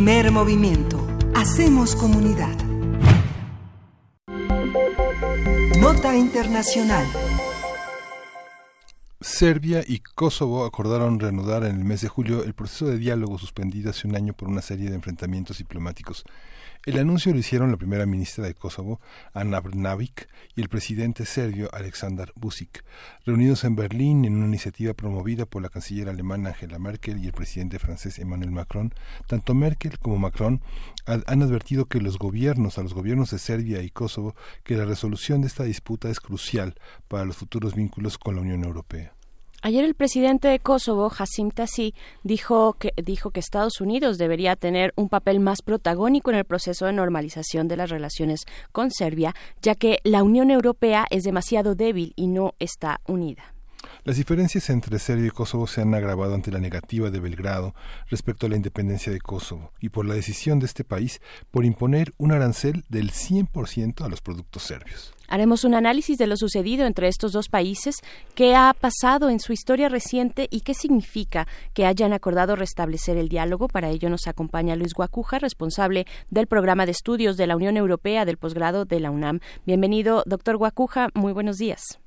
Primer 0.05 0.31
movimiento. 0.31 1.03
Hacemos 1.33 1.95
comunidad. 1.95 2.55
Nota 5.79 6.15
Internacional. 6.15 7.07
Serbia 9.19 9.83
y 9.87 10.01
Kosovo 10.01 10.63
acordaron 10.63 11.19
reanudar 11.19 11.63
en 11.63 11.77
el 11.77 11.83
mes 11.83 12.01
de 12.01 12.07
julio 12.07 12.43
el 12.43 12.53
proceso 12.53 12.85
de 12.85 12.99
diálogo 12.99 13.39
suspendido 13.39 13.89
hace 13.89 14.07
un 14.07 14.15
año 14.15 14.33
por 14.33 14.47
una 14.47 14.61
serie 14.61 14.89
de 14.89 14.95
enfrentamientos 14.95 15.57
diplomáticos. 15.57 16.23
El 16.85 16.99
anuncio 16.99 17.33
lo 17.33 17.39
hicieron 17.39 17.71
la 17.71 17.77
primera 17.77 18.05
ministra 18.05 18.45
de 18.45 18.53
Kosovo, 18.53 19.01
Ana 19.33 19.59
Brnabic, 19.59 20.29
y 20.55 20.61
el 20.61 20.69
presidente 20.69 21.25
serbio, 21.25 21.67
Aleksandar 21.73 22.31
Vucic, 22.35 22.85
reunidos 23.25 23.63
en 23.63 23.75
Berlín 23.75 24.23
en 24.23 24.35
una 24.35 24.45
iniciativa 24.45 24.93
promovida 24.93 25.47
por 25.47 25.63
la 25.63 25.69
canciller 25.69 26.09
alemana 26.09 26.49
Angela 26.49 26.77
Merkel 26.77 27.17
y 27.17 27.25
el 27.25 27.33
presidente 27.33 27.79
francés 27.79 28.19
Emmanuel 28.19 28.51
Macron. 28.51 28.93
Tanto 29.25 29.55
Merkel 29.55 29.97
como 29.97 30.19
Macron 30.19 30.61
han 31.07 31.41
advertido 31.41 31.85
que 31.85 31.99
los 31.99 32.19
gobiernos, 32.19 32.77
a 32.77 32.83
los 32.83 32.93
gobiernos 32.93 33.31
de 33.31 33.39
Serbia 33.39 33.81
y 33.81 33.89
Kosovo, 33.89 34.35
que 34.63 34.77
la 34.77 34.85
resolución 34.85 35.41
de 35.41 35.47
esta 35.47 35.63
disputa 35.63 36.11
es 36.11 36.19
crucial 36.19 36.75
para 37.07 37.25
los 37.25 37.35
futuros 37.35 37.73
vínculos 37.73 38.19
con 38.19 38.35
la 38.35 38.41
Unión 38.41 38.63
Europea. 38.63 39.14
Ayer 39.65 39.83
el 39.83 39.95
presidente 39.95 40.47
de 40.47 40.59
Kosovo, 40.59 41.11
Hasim 41.17 41.49
Tassi, 41.49 41.95
dijo 42.21 42.73
que, 42.73 42.93
dijo 42.97 43.31
que 43.31 43.39
Estados 43.39 43.81
Unidos 43.81 44.19
debería 44.19 44.55
tener 44.55 44.93
un 44.95 45.09
papel 45.09 45.39
más 45.39 45.63
protagónico 45.63 46.29
en 46.29 46.37
el 46.37 46.45
proceso 46.45 46.85
de 46.85 46.93
normalización 46.93 47.67
de 47.67 47.75
las 47.75 47.89
relaciones 47.89 48.41
con 48.71 48.91
Serbia, 48.91 49.33
ya 49.63 49.73
que 49.73 50.01
la 50.03 50.21
Unión 50.21 50.51
Europea 50.51 51.07
es 51.09 51.23
demasiado 51.23 51.73
débil 51.73 52.13
y 52.15 52.27
no 52.27 52.53
está 52.59 53.01
unida. 53.07 53.54
Las 54.05 54.17
diferencias 54.17 54.69
entre 54.69 54.99
Serbia 54.99 55.25
y 55.25 55.31
Kosovo 55.31 55.65
se 55.65 55.81
han 55.81 55.95
agravado 55.95 56.35
ante 56.35 56.51
la 56.51 56.59
negativa 56.59 57.09
de 57.09 57.19
Belgrado 57.19 57.73
respecto 58.07 58.45
a 58.45 58.49
la 58.49 58.55
independencia 58.55 59.11
de 59.11 59.19
Kosovo 59.19 59.71
y 59.81 59.89
por 59.89 60.05
la 60.05 60.13
decisión 60.13 60.59
de 60.59 60.67
este 60.67 60.83
país 60.83 61.21
por 61.49 61.65
imponer 61.65 62.13
un 62.19 62.31
arancel 62.31 62.83
del 62.87 63.09
100% 63.09 64.05
a 64.05 64.07
los 64.07 64.21
productos 64.21 64.61
serbios. 64.61 65.11
Haremos 65.27 65.63
un 65.63 65.73
análisis 65.73 66.19
de 66.19 66.27
lo 66.27 66.37
sucedido 66.37 66.85
entre 66.85 67.07
estos 67.07 67.31
dos 67.31 67.49
países, 67.49 67.95
qué 68.35 68.55
ha 68.55 68.75
pasado 68.79 69.31
en 69.31 69.39
su 69.39 69.53
historia 69.53 69.89
reciente 69.89 70.49
y 70.51 70.61
qué 70.61 70.75
significa 70.75 71.47
que 71.73 71.87
hayan 71.87 72.13
acordado 72.13 72.55
restablecer 72.55 73.17
el 73.17 73.27
diálogo. 73.27 73.67
Para 73.67 73.89
ello 73.89 74.11
nos 74.11 74.27
acompaña 74.27 74.75
Luis 74.75 74.93
Guacuja, 74.93 75.39
responsable 75.39 76.05
del 76.29 76.45
programa 76.45 76.85
de 76.85 76.91
estudios 76.91 77.37
de 77.37 77.47
la 77.47 77.55
Unión 77.55 77.75
Europea 77.75 78.23
del 78.25 78.37
posgrado 78.37 78.85
de 78.85 78.99
la 78.99 79.09
UNAM. 79.09 79.39
Bienvenido, 79.65 80.21
doctor 80.27 80.57
Guacuja. 80.57 81.09
Muy 81.15 81.33
buenos 81.33 81.57
días. 81.57 82.04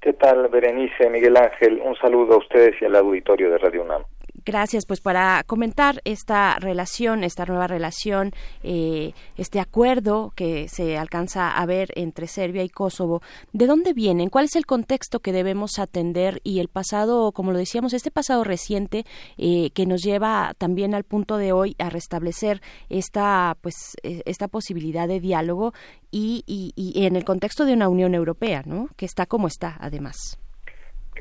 ¿Qué 0.00 0.14
tal, 0.14 0.48
Berenice, 0.48 1.10
Miguel 1.10 1.36
Ángel? 1.36 1.78
Un 1.84 1.94
saludo 1.96 2.34
a 2.34 2.38
ustedes 2.38 2.80
y 2.80 2.86
al 2.86 2.96
auditorio 2.96 3.50
de 3.50 3.58
Radio 3.58 3.82
UNAM. 3.82 4.02
Gracias, 4.44 4.86
pues 4.86 5.00
para 5.00 5.42
comentar 5.44 6.00
esta 6.04 6.58
relación, 6.58 7.24
esta 7.24 7.44
nueva 7.44 7.66
relación, 7.66 8.32
eh, 8.62 9.12
este 9.36 9.60
acuerdo 9.60 10.32
que 10.34 10.68
se 10.68 10.96
alcanza 10.96 11.50
a 11.50 11.66
ver 11.66 11.90
entre 11.94 12.26
Serbia 12.26 12.62
y 12.62 12.70
Kosovo, 12.70 13.22
¿de 13.52 13.66
dónde 13.66 13.92
vienen? 13.92 14.30
¿Cuál 14.30 14.46
es 14.46 14.56
el 14.56 14.64
contexto 14.64 15.20
que 15.20 15.32
debemos 15.32 15.78
atender? 15.78 16.40
Y 16.42 16.60
el 16.60 16.68
pasado, 16.68 17.32
como 17.32 17.52
lo 17.52 17.58
decíamos, 17.58 17.92
este 17.92 18.10
pasado 18.10 18.42
reciente 18.44 19.04
eh, 19.36 19.70
que 19.74 19.84
nos 19.84 20.02
lleva 20.02 20.54
también 20.56 20.94
al 20.94 21.04
punto 21.04 21.36
de 21.36 21.52
hoy 21.52 21.76
a 21.78 21.90
restablecer 21.90 22.62
esta, 22.88 23.58
pues, 23.60 23.96
eh, 24.02 24.22
esta 24.24 24.48
posibilidad 24.48 25.06
de 25.06 25.20
diálogo 25.20 25.74
y, 26.10 26.44
y, 26.46 26.72
y 26.76 27.04
en 27.04 27.16
el 27.16 27.24
contexto 27.24 27.66
de 27.66 27.74
una 27.74 27.88
Unión 27.88 28.14
Europea, 28.14 28.62
¿no? 28.64 28.88
Que 28.96 29.04
está 29.04 29.26
como 29.26 29.48
está, 29.48 29.76
además. 29.80 30.38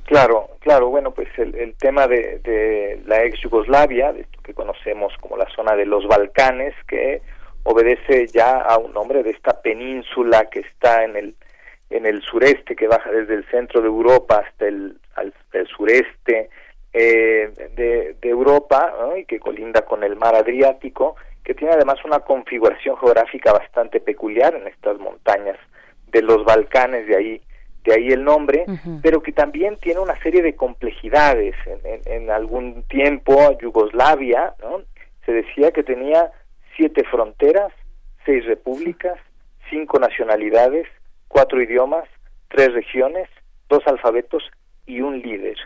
Claro, 0.05 0.49
claro, 0.59 0.89
bueno, 0.89 1.11
pues 1.11 1.27
el, 1.37 1.55
el 1.55 1.75
tema 1.75 2.07
de, 2.07 2.39
de, 2.39 3.01
la 3.05 3.23
ex 3.23 3.41
Yugoslavia, 3.41 4.11
de 4.13 4.21
esto 4.21 4.41
que 4.43 4.53
conocemos 4.53 5.13
como 5.19 5.37
la 5.37 5.47
zona 5.55 5.75
de 5.75 5.85
los 5.85 6.07
Balcanes, 6.07 6.73
que 6.87 7.21
obedece 7.63 8.27
ya 8.27 8.59
a 8.61 8.77
un 8.77 8.93
nombre 8.93 9.23
de 9.23 9.31
esta 9.31 9.61
península 9.61 10.49
que 10.49 10.61
está 10.61 11.03
en 11.03 11.15
el 11.15 11.35
en 11.89 12.05
el 12.05 12.21
sureste, 12.21 12.75
que 12.75 12.87
baja 12.87 13.11
desde 13.11 13.35
el 13.35 13.45
centro 13.49 13.81
de 13.81 13.87
Europa 13.87 14.43
hasta 14.45 14.67
el, 14.67 14.99
al, 15.15 15.33
sureste 15.75 16.49
eh, 16.93 17.51
de, 17.75 18.15
Europa 18.21 18.93
y 19.17 19.25
que 19.25 19.39
colinda 19.39 19.81
con 19.81 20.03
el 20.03 20.15
mar 20.15 20.35
Adriático, 20.35 21.15
que 21.43 21.55
tiene 21.55 21.73
además 21.73 21.97
una 22.05 22.19
configuración 22.19 22.95
geográfica 22.97 23.53
bastante 23.53 23.99
peculiar 23.99 24.53
en 24.55 24.67
estas 24.67 24.99
montañas 24.99 25.57
de 26.11 26.21
los 26.21 26.43
Balcanes, 26.45 27.07
de 27.07 27.15
ahí 27.15 27.41
de 27.83 27.93
ahí 27.93 28.07
el 28.09 28.23
nombre, 28.23 28.65
pero 29.01 29.21
que 29.21 29.31
también 29.31 29.77
tiene 29.77 29.99
una 29.99 30.19
serie 30.21 30.41
de 30.41 30.55
complejidades. 30.55 31.55
En, 32.05 32.29
algún 32.29 32.83
tiempo 32.83 33.57
Yugoslavia 33.59 34.53
¿no? 34.61 34.81
se 35.25 35.31
decía 35.31 35.71
que 35.71 35.83
tenía 35.83 36.31
siete 36.75 37.03
fronteras, 37.05 37.73
seis 38.25 38.45
repúblicas, 38.45 39.17
cinco 39.69 39.99
nacionalidades, 39.99 40.87
cuatro 41.27 41.61
idiomas, 41.61 42.05
tres 42.49 42.73
regiones, 42.73 43.27
dos 43.67 43.81
alfabetos 43.87 44.43
y 44.85 45.01
un 45.01 45.19
líder. 45.19 45.57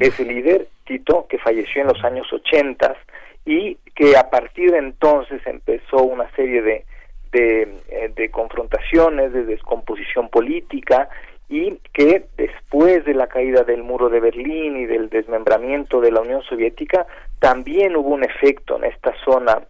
Ese 0.00 0.24
líder, 0.24 0.68
Tito, 0.84 1.26
que 1.28 1.38
falleció 1.38 1.82
en 1.82 1.88
los 1.88 2.02
años 2.04 2.32
80 2.32 2.96
y 3.44 3.76
que 3.94 4.16
a 4.16 4.30
partir 4.30 4.72
de 4.72 4.78
entonces 4.78 5.40
empezó 5.46 6.02
una 6.02 6.30
serie 6.32 6.62
de, 6.62 6.84
de, 7.32 7.62
eh, 7.88 8.12
de 8.14 8.30
confrontaciones, 8.30 9.32
de 9.32 9.44
descomposición 9.44 10.28
política 10.28 11.08
y 11.48 11.78
que 11.92 12.26
después 12.36 13.04
de 13.04 13.14
la 13.14 13.26
caída 13.26 13.62
del 13.62 13.82
muro 13.82 14.08
de 14.10 14.20
Berlín 14.20 14.76
y 14.76 14.86
del 14.86 15.08
desmembramiento 15.08 16.00
de 16.00 16.12
la 16.12 16.20
Unión 16.20 16.42
Soviética 16.42 17.06
también 17.38 17.96
hubo 17.96 18.10
un 18.10 18.24
efecto 18.24 18.76
en 18.76 18.84
esta 18.84 19.14
zona 19.24 19.62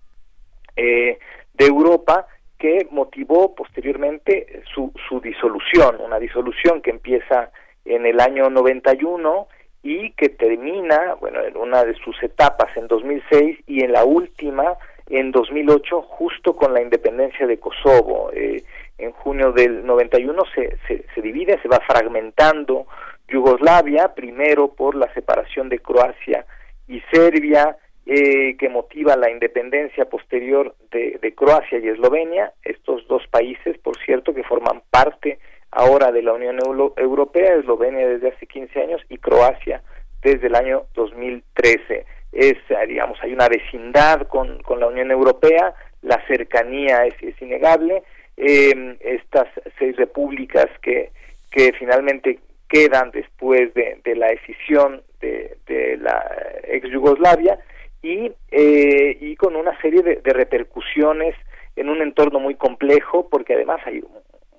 eh, 0.77 1.19
de 1.55 1.67
Europa 1.67 2.27
que 2.59 2.89
motivó 2.91 3.55
posteriormente 3.55 4.63
su, 4.75 4.93
su 5.09 5.21
disolución, 5.21 5.99
una 6.01 6.19
disolución 6.19 6.83
que 6.83 6.91
empieza 6.91 7.51
en 7.85 8.05
el 8.07 8.19
año 8.21 8.51
91 8.51 9.47
y 9.83 10.11
que 10.13 10.29
termina, 10.31 11.15
bueno, 11.21 11.43
en 11.43 11.57
una 11.57 11.85
de 11.85 11.95
sus 11.95 12.21
etapas 12.23 12.77
en 12.77 12.89
2006 12.89 13.61
y 13.67 13.85
en 13.85 13.93
la 13.93 14.05
última 14.05 14.77
en 15.09 15.31
2008 15.31 16.03
justo 16.03 16.55
con 16.57 16.75
la 16.75 16.83
independencia 16.83 17.47
de 17.47 17.59
Kosovo. 17.59 18.31
Eh, 18.35 18.63
en 18.99 19.12
junio 19.12 19.53
del 19.53 19.87
91 19.87 20.43
se, 20.55 20.77
se, 20.87 21.05
se 21.15 21.23
divide, 21.23 21.61
se 21.62 21.69
va 21.69 21.81
fragmentando 21.87 22.87
Yugoslavia, 23.29 24.15
primero 24.15 24.69
por 24.69 24.95
la 24.95 25.12
separación 25.15 25.69
de 25.69 25.79
Croacia 25.79 26.47
y 26.89 27.01
Serbia, 27.12 27.77
eh, 28.07 28.57
que 28.57 28.70
motiva 28.70 29.16
la 29.16 29.31
independencia 29.31 30.07
posterior 30.07 30.75
de, 30.91 31.19
de, 31.20 31.35
Croacia 31.35 31.79
y 31.79 31.89
Eslovenia, 31.89 32.53
estos 32.65 33.07
dos 33.07 33.23
países, 33.29 33.77
por 33.79 33.99
cierto, 33.99 34.35
que 34.35 34.45
forman 34.45 34.81
parte 34.91 35.39
ahora 35.70 36.11
de 36.11 36.23
la 36.23 36.33
Unión 36.33 36.59
Euro 36.65 36.95
Europea, 36.97 37.55
Eslovenia 37.55 38.09
desde 38.09 38.31
hace 38.31 38.47
15 38.47 38.81
años 38.81 39.03
y 39.11 39.19
Croacia 39.19 39.83
desde 40.23 40.47
el 40.47 40.55
año 40.55 40.85
2013. 40.95 42.07
Es, 42.33 42.57
digamos, 42.87 43.19
hay 43.23 43.35
una 43.35 43.49
vecindad 43.49 44.27
con, 44.29 44.62
con 44.62 44.81
la 44.81 44.87
Unión 44.87 45.11
Europea, 45.11 45.75
la 46.01 46.25
cercanía 46.27 47.05
es, 47.05 47.15
es 47.20 47.41
innegable, 47.43 48.03
eh, 48.39 48.97
estas 49.01 49.48
seis 49.78 49.97
repúblicas 49.97 50.66
que, 50.81 51.10
que 51.51 51.73
finalmente 51.73 52.39
quedan 52.69 53.10
después 53.10 53.73
de, 53.74 53.98
de 54.05 54.15
la 54.15 54.28
decisión 54.28 55.02
de, 55.20 55.56
de, 55.66 55.97
la 55.97 56.24
ex 56.65 56.89
Yugoslavia 56.90 57.59
y, 58.02 58.31
eh, 58.51 59.19
y 59.20 59.35
con 59.36 59.56
una 59.56 59.78
serie 59.81 60.02
de, 60.02 60.16
de, 60.16 60.32
repercusiones 60.32 61.35
en 61.77 61.89
un 61.89 62.01
entorno 62.02 62.39
muy 62.39 62.55
complejo 62.55 63.28
porque 63.28 63.55
además 63.55 63.81
hay 63.86 64.02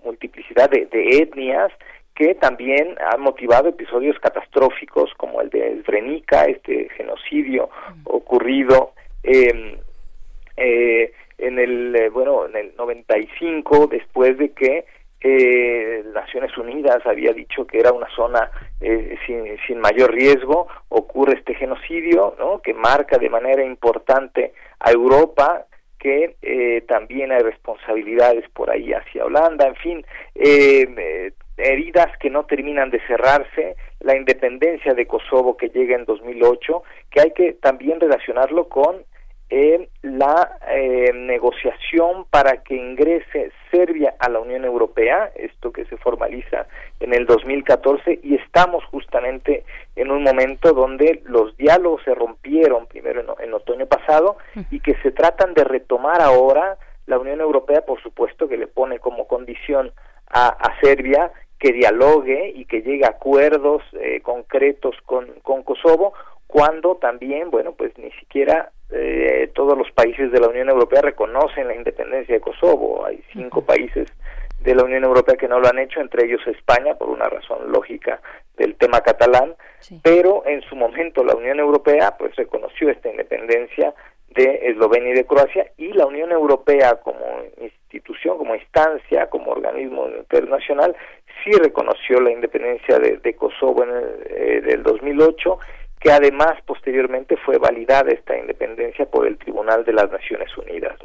multiplicidad 0.04 0.70
de, 0.70 0.88
de 0.88 1.18
etnias 1.18 1.72
que 2.16 2.36
también 2.36 2.98
han 3.14 3.22
motivado 3.22 3.70
episodios 3.70 4.20
catastróficos 4.20 5.14
como 5.16 5.40
el 5.40 5.50
de 5.50 5.82
Srebrenica, 5.84 6.44
este 6.44 6.90
genocidio 6.98 7.70
ocurrido 8.04 8.92
eh, 9.24 9.78
eh, 10.58 11.14
en 11.40 11.60
el 11.60 11.96
eh, 11.96 12.10
bueno 12.10 12.46
en 12.46 12.56
el 12.56 12.76
95 12.76 13.88
después 13.88 14.38
de 14.38 14.52
que 14.52 14.86
eh, 15.22 16.04
Naciones 16.14 16.58
Unidas 16.58 17.06
había 17.06 17.34
dicho 17.34 17.68
que 17.68 17.80
era 17.80 17.92
una 17.92 18.08
zona 18.16 18.50
eh, 18.80 19.18
sin, 19.26 19.58
sin 19.68 19.80
mayor 19.80 20.14
riesgo 20.14 20.68
ocurre 20.90 21.38
este 21.38 21.56
genocidio 21.56 22.36
no 22.40 22.62
que 22.62 22.74
marca 22.74 23.18
de 23.18 23.30
manera 23.30 23.64
importante 23.64 24.54
a 24.80 24.92
Europa 24.92 25.66
que 26.00 26.38
eh, 26.42 26.82
también 26.88 27.32
hay 27.32 27.40
responsabilidades 27.40 28.50
por 28.52 28.70
ahí 28.72 28.94
hacia 28.94 29.26
Holanda 29.26 29.68
en 29.68 29.76
fin 29.76 30.06
eh, 30.36 31.34
heridas 31.58 32.18
que 32.20 32.30
no 32.30 32.46
terminan 32.46 32.90
de 32.90 33.06
cerrarse 33.06 33.76
la 34.00 34.16
independencia 34.16 34.94
de 34.94 35.06
Kosovo 35.06 35.58
que 35.58 35.68
llega 35.68 35.96
en 35.98 36.06
2008 36.06 36.84
que 37.12 37.22
hay 37.22 37.32
que 37.32 37.54
también 37.54 38.00
relacionarlo 38.00 38.70
con 38.70 39.04
eh, 39.50 39.90
la 40.04 40.58
eh, 40.70 41.12
negociación 41.14 42.26
para 42.30 42.64
que 42.64 42.76
ingrese 42.76 43.52
Serbia 43.72 44.14
a 44.20 44.30
la 44.30 44.40
Unión 44.40 44.64
Europea, 44.64 45.32
esto 45.36 45.72
que 45.72 45.86
se 45.86 45.98
formaliza 45.98 46.68
en 47.00 47.14
el 47.16 47.26
2014, 47.26 48.20
y 48.22 48.36
estamos 48.36 48.84
justamente 48.86 49.64
en 49.96 50.12
un 50.12 50.24
momento 50.24 50.74
donde 50.74 51.22
los 51.26 51.58
diálogos 51.58 52.04
se 52.04 52.14
rompieron 52.14 52.86
primero 52.88 53.38
en, 53.40 53.54
otoño 53.54 53.88
pasado 53.88 54.38
y 54.70 54.80
que 54.82 54.96
se 55.02 55.12
tratan 55.12 55.56
de 55.56 55.64
retomar 55.64 56.22
ahora 56.22 56.78
la 57.08 57.18
Unión 57.18 57.42
Europea, 57.42 57.82
por 57.82 58.02
supuesto, 58.04 58.48
que 58.48 58.58
le 58.58 58.68
pone 58.68 59.00
como 59.00 59.28
condición 59.28 59.92
a, 60.30 60.56
Serbia 60.82 61.32
que 61.58 61.74
dialogue 61.74 62.54
y 62.56 62.66
que 62.66 62.84
llegue 62.84 63.04
a 63.04 63.10
acuerdos 63.10 63.82
eh, 63.94 64.22
concretos 64.22 64.96
con, 65.06 65.26
con 65.42 65.64
Kosovo, 65.64 66.14
cuando 66.48 66.96
también, 66.96 67.50
bueno, 67.50 67.74
pues 67.74 67.98
ni 67.98 68.12
siquiera 68.12 68.72
eh, 68.92 69.52
todos 69.54 69.78
los 69.78 69.92
países 69.92 70.32
de 70.32 70.40
la 70.40 70.48
Unión 70.48 70.70
Europea 70.70 71.02
reconocen 71.02 71.68
la 71.68 71.76
independencia 71.76 72.36
de 72.36 72.42
Kosovo. 72.42 73.06
Hay 73.06 73.24
cinco 73.32 73.62
países 73.64 74.08
de 74.62 74.76
la 74.76 74.84
Unión 74.84 75.04
Europea 75.04 75.38
que 75.38 75.48
no 75.48 75.60
lo 75.60 75.68
han 75.68 75.80
hecho, 75.80 76.02
entre 76.02 76.26
ellos 76.26 76.42
España, 76.48 76.96
por 76.96 77.10
una 77.10 77.30
razón 77.30 77.72
lógica 77.72 78.22
del 78.58 78.76
tema 78.76 79.02
catalán, 79.02 79.56
pero 80.04 80.44
en 80.46 80.62
su 80.64 80.76
momento 80.76 81.24
la 81.24 81.36
Unión 81.36 81.60
Europea 81.60 82.16
pues 82.18 82.36
reconoció 82.36 82.90
esta 82.90 83.10
independencia 83.10 83.94
de 84.36 84.60
Eslovenia 84.64 85.12
y 85.12 85.16
de 85.16 85.26
Croacia 85.26 85.72
y 85.78 85.94
la 85.94 86.06
Unión 86.06 86.32
Europea 86.32 86.96
como 87.02 87.24
institución, 87.62 88.38
como 88.38 88.54
instancia, 88.56 89.28
como 89.30 89.52
organismo 89.52 90.08
internacional 90.10 90.96
sí 91.44 91.52
reconoció 91.52 92.20
la 92.20 92.32
independencia 92.32 93.00
de, 93.00 93.34
Kosovo 93.36 93.84
en 93.84 93.90
el 93.90 94.28
eh, 94.30 94.62
del 94.62 94.84
2008 94.84 95.60
que 96.00 96.12
además 96.12 96.54
posteriormente 96.66 97.36
fue 97.38 97.58
validada 97.58 98.12
esta 98.12 98.38
independencia 98.38 99.06
por 99.06 99.28
el 99.28 99.38
Tribunal 99.38 99.84
de 99.84 99.94
las 99.94 100.10
Naciones 100.10 100.56
Unidas. 100.58 100.98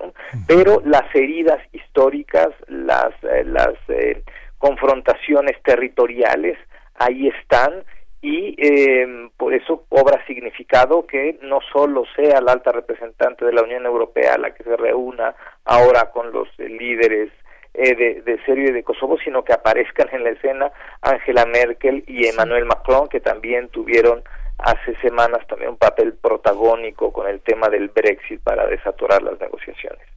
Pero 0.47 0.81
las 0.85 1.13
heridas 1.15 1.59
históricas, 1.73 2.51
las, 2.69 3.13
eh, 3.25 3.45
las 3.45 3.75
eh, 3.89 4.23
confrontaciones 4.59 5.61
territoriales, 5.63 6.59
ahí 6.95 7.29
están 7.29 7.85
y 8.23 8.55
eh, 8.57 9.29
por 9.37 9.53
eso 9.53 9.85
cobra 9.89 10.25
significado 10.27 11.07
que 11.07 11.39
no 11.43 11.59
solo 11.73 12.05
sea 12.17 12.41
la 12.41 12.53
alta 12.53 12.73
representante 12.73 13.45
de 13.45 13.53
la 13.53 13.63
Unión 13.63 13.85
Europea 13.85 14.39
la 14.39 14.55
que 14.55 14.63
se 14.63 14.77
reúna 14.77 15.35
ahora 15.65 16.11
con 16.11 16.33
los 16.33 16.49
líderes 16.59 17.31
de, 17.75 18.23
de, 18.25 18.41
Serbia 18.47 18.71
y 18.71 18.73
de 18.73 18.85
Kosovo, 18.85 19.19
sino 19.19 19.43
que 19.43 19.53
aparezcan 19.53 20.09
en 20.13 20.23
la 20.23 20.31
escena 20.31 20.71
Angela 21.03 21.45
Merkel 21.45 22.05
y 22.07 22.29
Emmanuel 22.29 22.67
Macron, 22.67 23.09
que 23.09 23.19
también 23.19 23.69
tuvieron 23.69 24.23
hace 24.59 24.97
semanas 25.01 25.47
también 25.47 25.71
un 25.71 25.77
papel 25.77 26.15
protagónico 26.15 27.13
con 27.13 27.29
el 27.29 27.41
tema 27.41 27.69
del 27.69 27.89
Brexit 27.89 28.41
para 28.43 28.67
desatorar 28.67 29.23
las 29.23 29.39
negociaciones. 29.41 30.15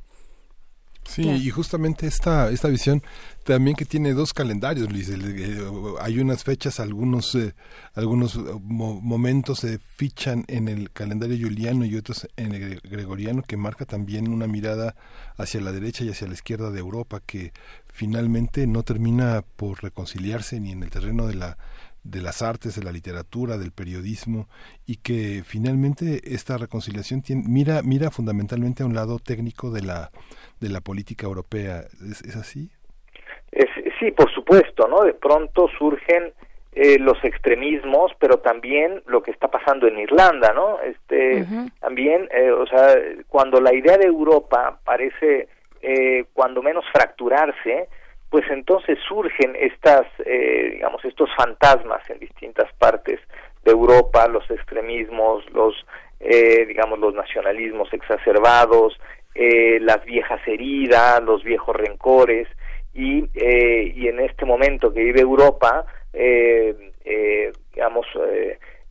Sí, 1.07 1.27
y 1.30 1.49
justamente 1.49 2.05
esta, 2.05 2.49
esta 2.49 2.68
visión 2.68 3.01
también 3.45 3.77
que 3.77 3.85
tiene 3.85 4.14
dos 4.14 4.34
calendarios, 4.34 4.91
Luis. 4.91 5.09
Eh, 5.09 5.57
hay 6.01 6.19
unas 6.19 6.43
fechas, 6.43 6.81
algunos, 6.81 7.34
eh, 7.34 7.53
algunos 7.95 8.35
eh, 8.35 8.39
momentos 8.61 9.59
se 9.59 9.80
fichan 9.80 10.43
en 10.49 10.68
el 10.68 10.91
calendario 10.91 11.47
juliano 11.47 11.85
y 11.85 11.95
otros 11.95 12.27
en 12.35 12.53
el 12.53 12.81
gregoriano, 12.81 13.41
que 13.41 13.55
marca 13.55 13.85
también 13.85 14.27
una 14.27 14.47
mirada 14.47 14.95
hacia 15.38 15.61
la 15.61 15.72
derecha 15.72 16.03
y 16.03 16.09
hacia 16.09 16.27
la 16.27 16.34
izquierda 16.34 16.72
de 16.72 16.80
Europa, 16.80 17.22
que 17.26 17.53
finalmente 17.88 18.68
no 18.68 18.84
termina 18.84 19.43
por 19.55 19.81
reconciliarse 19.81 20.59
ni 20.59 20.73
en 20.73 20.84
el 20.84 20.89
terreno 20.89 21.26
de 21.26 21.35
la 21.35 21.57
de 22.09 22.21
las 22.21 22.41
artes, 22.41 22.75
de 22.75 22.84
la 22.84 22.91
literatura, 22.91 23.57
del 23.57 23.71
periodismo 23.71 24.47
y 24.85 24.97
que 24.97 25.43
finalmente 25.45 26.21
esta 26.34 26.57
reconciliación 26.57 27.21
tiene, 27.21 27.43
mira 27.47 27.81
mira 27.84 28.11
fundamentalmente 28.11 28.84
a 28.84 28.85
un 28.85 28.95
lado 28.95 29.19
técnico 29.19 29.71
de 29.71 29.81
la 29.81 30.11
de 30.59 30.69
la 30.69 30.81
política 30.81 31.25
europea. 31.25 31.81
¿Es, 32.09 32.35
así? 32.35 32.71
Es, 33.51 33.67
sí, 33.99 34.11
por 34.11 34.31
supuesto, 34.34 34.88
¿no? 34.88 35.03
De 35.03 35.13
pronto 35.13 35.67
surgen 35.77 36.34
eh, 36.73 36.99
los 36.99 37.23
extremismos, 37.23 38.11
pero 38.19 38.38
también 38.38 39.01
lo 39.07 39.23
que 39.23 39.31
está 39.31 39.47
pasando 39.47 39.88
en 39.88 39.99
Irlanda, 39.99 40.53
¿no? 40.53 40.79
Este, 40.81 41.45
también, 41.79 42.27
eh, 42.31 42.51
o 42.51 42.67
sea, 42.67 42.95
cuando 43.27 43.59
la 43.59 43.73
idea 43.73 43.97
de 43.97 44.05
Europa 44.05 44.79
parece, 44.84 45.47
eh, 45.81 46.25
cuando 46.34 46.61
menos 46.61 46.85
fracturarse, 46.93 47.89
pues 48.29 48.43
entonces 48.49 48.99
surgen 49.07 49.55
estas, 49.55 50.05
eh, 50.25 50.71
digamos, 50.73 51.03
estos 51.05 51.29
fantasmas 51.35 52.07
en 52.09 52.19
distintas 52.19 52.71
partes 52.73 53.19
de 53.63 53.71
Europa, 53.71 54.27
los 54.27 54.49
extremismos, 54.51 55.49
los, 55.53 55.73
eh, 56.19 56.65
digamos, 56.65 56.99
los 56.99 57.13
nacionalismos 57.13 57.91
exacerbados, 57.93 58.99
eh, 59.33 59.79
las 59.79 60.03
viejas 60.03 60.41
heridas, 60.45 61.21
los 61.23 61.43
viejos 61.43 61.75
rencores, 61.75 62.47
y, 62.93 63.29
y 63.35 64.07
en 64.07 64.19
este 64.19 64.43
momento 64.43 64.91
que 64.91 65.03
vive 65.03 65.21
Europa, 65.21 65.85
digamos, 67.75 68.07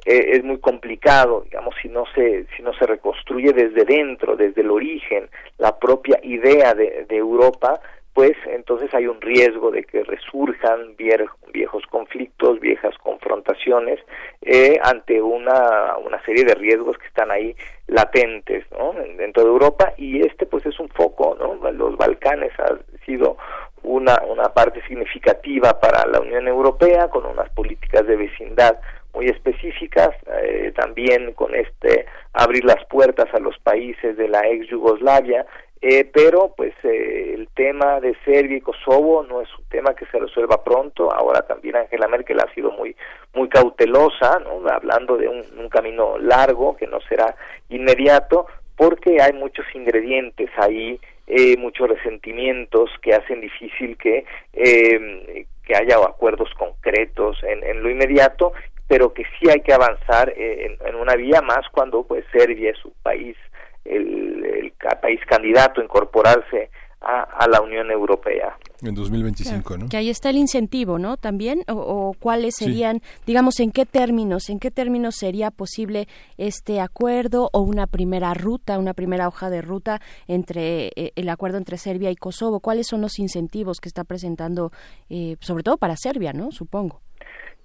es 0.05 0.45
muy 0.45 0.61
complicado, 0.61 1.41
digamos, 1.41 1.75
si 1.83 1.89
no 1.89 2.05
se 2.15 2.47
si 2.57 2.63
no 2.63 2.73
se 2.75 2.87
reconstruye 2.87 3.53
desde 3.53 3.85
dentro, 3.85 4.37
desde 4.37 4.61
el 4.61 4.71
origen, 4.71 5.29
la 5.59 5.77
propia 5.77 6.21
idea 6.23 6.73
de, 6.75 7.05
de 7.09 7.17
Europa, 7.17 7.81
pues 8.17 8.33
entonces 8.47 8.89
hay 8.95 9.07
un 9.07 9.21
riesgo 9.21 9.71
de 9.71 9.85
que 9.85 10.03
resurjan 10.03 10.97
viejos 10.97 11.85
conflictos, 11.91 12.59
viejas 12.61 12.97
confrontaciones 13.03 14.01
eh, 14.41 14.79
ante 14.83 15.21
una, 15.21 15.99
una 15.99 16.25
serie 16.25 16.47
de 16.47 16.55
riesgos 16.55 16.97
que 16.97 17.09
están 17.09 17.31
ahí 17.31 17.55
latentes 17.89 18.65
¿no? 18.73 18.95
dentro 19.19 19.43
de 19.43 19.51
Europa 19.51 19.93
y 19.99 20.27
este 20.27 20.47
pues 20.47 20.65
es 20.65 20.81
un 20.81 20.89
foco, 20.89 21.37
¿no? 21.39 21.71
los 21.73 21.95
Balcanes 21.99 22.59
han 22.59 22.81
sido 23.05 23.37
una, 23.83 24.17
una 24.27 24.49
parte 24.49 24.81
significativa 24.89 25.79
para 25.79 26.07
la 26.07 26.19
Unión 26.19 26.49
Europea 26.49 27.09
con 27.09 27.27
unas 27.27 27.51
políticas 27.51 28.07
de 28.07 28.17
vecindad 28.17 28.81
muy 29.13 29.27
específicas, 29.27 30.11
eh, 30.43 30.73
también 30.75 31.33
con 31.35 31.55
este 31.55 32.07
abrir 32.33 32.65
las 32.65 32.83
puertas 32.87 33.27
a 33.35 33.41
los 33.41 33.59
países 33.59 34.17
de 34.17 34.29
la 34.29 34.41
ex 34.49 34.69
Yugoslavia 34.69 35.45
eh, 35.89 36.05
pero 36.13 36.53
pues 36.57 36.75
eh, 36.83 37.35
el 37.35 37.47
tema 37.55 38.01
de 38.01 38.17
Serbia 38.25 38.57
y 38.57 38.61
Kosovo 38.61 39.23
no 39.23 39.41
es 39.41 39.49
un 39.57 39.65
tema 39.67 39.95
que 39.95 40.05
se 40.07 40.19
resuelva 40.19 40.65
pronto. 40.65 41.13
Ahora 41.13 41.43
también 41.43 41.77
Angela 41.77 42.09
Merkel 42.09 42.41
ha 42.41 42.53
sido 42.55 42.73
muy 42.73 42.97
muy 43.35 43.49
cautelosa, 43.49 44.41
¿no? 44.41 44.69
hablando 44.69 45.17
de 45.17 45.29
un, 45.29 45.69
camino 45.69 46.19
largo 46.19 46.77
que 46.77 46.89
no 46.89 47.01
será 47.03 47.37
inmediato, 47.69 48.47
porque 48.77 49.21
hay 49.21 49.33
muchos 49.33 49.65
ingredientes 49.75 50.51
ahí, 50.57 50.99
eh, 51.29 51.57
muchos 51.57 51.89
resentimientos 51.89 52.91
que 53.01 53.15
hacen 53.15 53.41
difícil 53.41 53.97
que 53.97 54.25
eh, 54.55 55.47
que 55.65 55.77
haya 55.77 55.99
acuerdos 55.99 56.53
concretos 56.59 57.39
en, 57.45 57.63
en 57.63 57.81
lo 57.83 57.91
inmediato 57.91 58.53
pero 58.89 59.13
que 59.13 59.25
sí 59.39 59.49
hay 59.51 59.61
que 59.61 59.73
avanzar 59.73 60.33
en, 60.37 60.79
en, 60.85 60.95
una 60.95 61.15
vía 61.17 61.43
más 61.43 61.69
cuando 61.73 62.05
pues 62.05 62.25
Serbia 62.33 62.71
es 62.71 62.85
un 62.85 62.95
país 63.03 63.37
el, 63.89 64.73
país 65.01 65.21
candidato 65.29 65.81
a 65.81 65.85
incorporarse 65.85 66.71
a, 67.01 67.47
la 67.49 67.61
Unión 67.61 67.91
Europea. 67.91 68.57
En 68.83 68.95
2025, 68.95 69.79
¿no? 69.79 69.89
Que 69.89 69.97
ahí 69.97 70.11
está 70.11 70.31
el 70.31 70.37
incentivo, 70.37 70.99
¿no? 70.99 71.17
También, 71.17 71.63
o, 71.69 72.15
cuáles 72.19 72.55
serían, 72.57 73.01
digamos, 73.27 73.61
en 73.61 73.71
qué 73.71 73.87
términos, 73.87 74.49
en 74.49 74.59
qué 74.59 74.71
términos 74.71 75.17
sería 75.17 75.51
posible 75.51 76.09
este 76.37 76.81
acuerdo 76.81 77.49
o 77.53 77.61
una 77.61 77.87
primera 77.87 78.35
ruta, 78.35 78.79
una 78.79 78.95
primera 78.95 79.29
hoja 79.29 79.51
de 79.51 79.63
ruta 79.63 80.01
entre 80.27 80.89
eh, 80.97 81.13
el 81.15 81.29
acuerdo 81.29 81.59
entre 81.59 81.79
Serbia 81.79 82.11
y 82.11 82.17
Kosovo. 82.17 82.61
¿Cuáles 82.61 82.89
son 82.89 83.01
los 83.01 83.19
incentivos 83.19 83.81
que 83.81 83.89
está 83.89 84.03
presentando, 84.03 84.73
eh, 85.09 85.37
sobre 85.41 85.63
todo 85.63 85.77
para 85.77 85.97
Serbia, 85.97 86.33
¿no? 86.33 86.51
Supongo. 86.51 87.01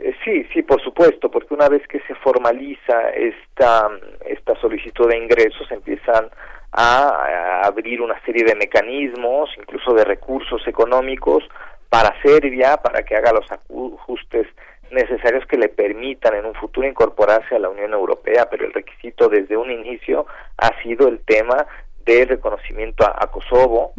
Eh, 0.01 0.15
sí, 0.25 0.47
sí, 0.51 0.63
por 0.63 0.81
supuesto, 0.81 1.29
porque 1.29 1.53
una 1.53 1.69
vez 1.69 1.87
que 1.87 1.99
se 2.01 2.15
formaliza 2.15 3.09
esta, 3.11 3.87
esta 4.25 4.59
solicitud 4.59 5.07
de 5.07 5.17
ingresos, 5.17 5.71
empiezan 5.71 6.29
a, 6.71 7.61
abrir 7.63 8.01
una 8.01 8.19
serie 8.25 8.43
de 8.43 8.55
mecanismos, 8.55 9.49
incluso 9.57 9.93
de 9.93 10.03
recursos 10.03 10.67
económicos 10.67 11.43
para 11.89 12.19
Serbia, 12.23 12.77
para 12.77 13.03
que 13.03 13.15
haga 13.15 13.31
los 13.31 13.45
ajustes 13.51 14.47
necesarios 14.89 15.45
que 15.45 15.57
le 15.57 15.69
permitan 15.69 16.35
en 16.35 16.45
un 16.45 16.55
futuro 16.55 16.87
incorporarse 16.87 17.55
a 17.55 17.59
la 17.59 17.69
Unión 17.69 17.93
Europea, 17.93 18.47
pero 18.49 18.65
el 18.65 18.73
requisito 18.73 19.29
desde 19.29 19.55
un 19.55 19.69
inicio 19.69 20.25
ha 20.57 20.81
sido 20.81 21.07
el 21.07 21.19
tema 21.19 21.65
del 22.05 22.27
reconocimiento 22.27 23.05
a, 23.05 23.27
Kosovo, 23.27 23.93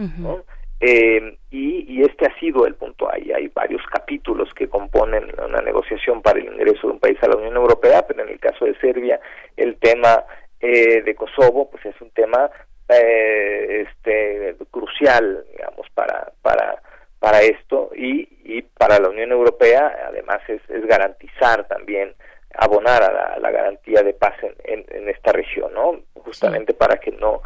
eh, 0.84 1.38
y, 1.50 2.02
este 2.02 2.26
ha 2.26 2.38
sido 2.40 2.66
el 2.66 2.74
punto. 2.74 3.08
Hay, 3.08 3.30
hay 3.30 3.46
varios 3.46 3.80
capítulos 3.86 4.52
que 4.52 4.68
componen 4.68 5.30
una 5.38 5.60
negociación 5.60 6.20
para 6.20 6.40
el 6.40 6.46
ingreso 6.46 6.88
de 6.88 6.94
un 6.94 6.98
país 6.98 7.16
a 7.22 7.28
la 7.28 7.36
Unión 7.36 7.54
Europea, 7.54 8.04
pero 8.04 8.24
en 8.24 8.30
el 8.30 8.40
caso 8.40 8.64
de 8.64 8.76
Serbia, 8.80 9.20
el 9.56 9.76
tema 9.76 10.24
eh, 10.60 11.02
de 11.02 11.14
Kosovo, 11.14 11.70
pues 11.70 11.86
es 11.86 12.00
un 12.00 12.10
tema 12.10 12.50
eh, 12.88 13.86
este, 13.86 14.56
crucial, 14.72 15.44
digamos, 15.52 15.86
para, 15.94 16.32
para, 16.42 16.82
para 17.20 17.42
esto 17.42 17.92
y, 17.94 18.28
y 18.42 18.62
para 18.62 18.98
la 18.98 19.10
Unión 19.10 19.30
Europea, 19.30 20.06
además, 20.08 20.40
es, 20.48 20.60
es 20.68 20.84
garantizar 20.86 21.68
también 21.68 22.12
abonar 22.58 23.04
a 23.04 23.38
la, 23.38 23.50
garantía 23.52 24.02
de 24.02 24.14
paz 24.14 24.34
en, 24.64 24.84
en, 24.88 25.08
esta 25.08 25.30
región, 25.30 25.72
¿no? 25.74 26.00
Justamente 26.14 26.74
para 26.74 26.96
que 26.96 27.12
no 27.12 27.40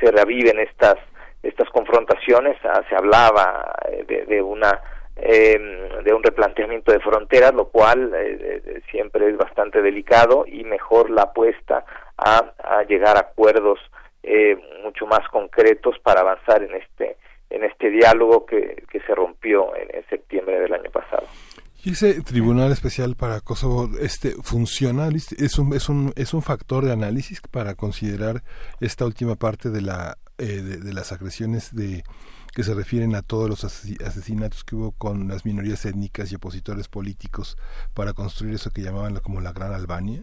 se 0.00 0.10
reaviven 0.10 0.58
estas 0.58 0.96
estas 1.42 1.68
confrontaciones, 1.70 2.56
ah, 2.64 2.82
se 2.88 2.96
hablaba 2.96 3.74
eh, 3.88 4.26
de, 4.28 4.42
una 4.42 4.80
de 5.16 6.14
un 6.14 6.22
replanteamiento 6.22 6.92
de 6.92 7.00
fronteras, 7.00 7.52
lo 7.52 7.68
cual 7.68 8.10
siempre 8.90 9.28
es 9.28 9.36
bastante 9.36 9.82
delicado 9.82 10.46
y 10.46 10.64
mejor 10.64 11.10
la 11.10 11.24
apuesta 11.24 11.84
a, 12.16 12.54
a 12.58 12.82
llegar 12.84 13.18
a 13.18 13.20
acuerdos 13.20 13.78
mucho 14.82 15.04
más 15.04 15.28
concretos 15.28 15.98
para 15.98 16.22
avanzar 16.22 16.62
en 16.62 16.74
este 16.74 17.18
en 17.50 17.64
este 17.64 17.90
diálogo 17.90 18.46
que, 18.46 18.84
que 18.90 19.00
se 19.00 19.14
rompió 19.14 19.74
en, 19.76 19.94
en 19.94 20.08
septiembre 20.08 20.60
del 20.60 20.72
año 20.72 20.90
pasado. 20.90 21.26
¿Y 21.82 21.92
ese 21.92 22.22
tribunal 22.22 22.72
especial 22.72 23.16
para 23.16 23.40
Kosovo 23.40 23.88
este 24.00 24.32
funciona? 24.42 25.08
¿Es 25.08 25.58
un, 25.58 25.74
es 25.74 25.88
un, 25.88 26.12
es 26.14 26.34
un 26.34 26.42
factor 26.42 26.84
de 26.84 26.92
análisis 26.92 27.40
para 27.40 27.74
considerar 27.74 28.42
esta 28.80 29.06
última 29.06 29.36
parte 29.36 29.70
de, 29.70 29.80
la, 29.80 30.18
eh, 30.40 30.62
de, 30.62 30.92
las 30.92 31.12
agresiones 31.12 31.74
de 31.74 32.02
que 32.54 32.62
se 32.64 32.74
refieren 32.74 33.14
a 33.14 33.22
todos 33.22 33.48
los 33.48 33.64
asesinatos 33.64 34.64
que 34.64 34.74
hubo 34.74 34.92
con 34.92 35.28
las 35.28 35.44
minorías 35.44 35.84
étnicas 35.86 36.32
y 36.32 36.36
opositores 36.36 36.88
políticos 36.88 37.56
para 37.94 38.12
construir 38.12 38.54
eso 38.54 38.70
que 38.70 38.82
llamaban 38.82 39.14
como 39.22 39.40
la 39.40 39.52
Gran 39.52 39.72
Albania? 39.72 40.22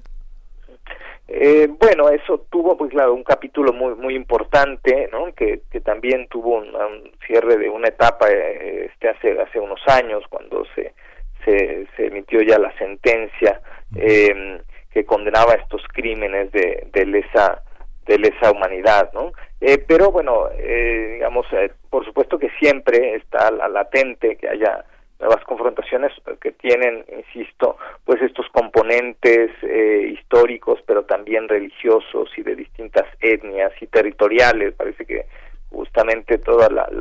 Eh, 1.30 1.68
bueno, 1.80 2.10
eso 2.10 2.45
tuvo, 2.49 2.77
pues 2.77 2.91
claro, 2.91 3.14
un 3.14 3.23
capítulo 3.23 3.73
muy 3.73 3.95
muy 3.95 4.15
importante, 4.15 5.10
¿no? 5.11 5.34
Que, 5.34 5.61
que 5.69 5.81
también 5.81 6.27
tuvo 6.30 6.57
un, 6.57 7.11
cierre 7.26 7.57
de 7.57 7.69
una 7.69 7.89
etapa 7.89 8.27
eh, 8.30 8.89
este 8.91 9.10
hace 9.10 9.39
hace 9.39 9.60
unos 9.60 9.81
años 9.88 10.23
cuando 10.30 10.64
se 10.73 10.94
se, 11.48 11.88
emitió 11.98 12.41
ya 12.41 12.57
la 12.60 12.76
sentencia 12.77 13.61
eh, 13.95 14.60
que 14.91 15.06
condenaba 15.06 15.53
estos 15.53 15.81
crímenes 15.94 16.52
de, 16.52 16.88
de 16.91 17.06
lesa 17.06 17.64
de 18.07 18.17
lesa 18.17 18.51
humanidad, 18.51 19.11
¿no? 19.13 19.31
Eh, 19.61 19.84
pero 19.88 20.11
bueno, 20.11 20.49
eh, 20.57 21.11
digamos, 21.15 21.45
eh, 21.51 21.71
por 21.89 22.05
supuesto 22.05 22.38
que 22.39 22.49
siempre 22.59 23.15
está 23.15 23.51
la 23.51 23.67
latente 23.67 24.35
que 24.38 24.49
haya 24.49 24.85
nuevas 25.19 25.43
confrontaciones 25.45 26.11
que 26.41 26.51
tienen, 26.51 27.03
insisto, 27.17 27.77
pues 28.05 28.21
estos 28.21 28.47
componentes 28.49 29.51
eh, 29.63 30.13
históricos, 30.13 30.79
pero 30.85 31.03
también 31.05 31.49
religiosos 31.49 32.29
y 32.38 32.43
de 32.43 32.55
distintas 32.55 33.05
etnias 33.19 33.71
y 33.81 33.88
territoriales. 33.88 34.75
Parece 34.75 35.05
que 35.05 35.25
justamente 35.71 36.38
todas 36.38 36.71
las 36.71 36.91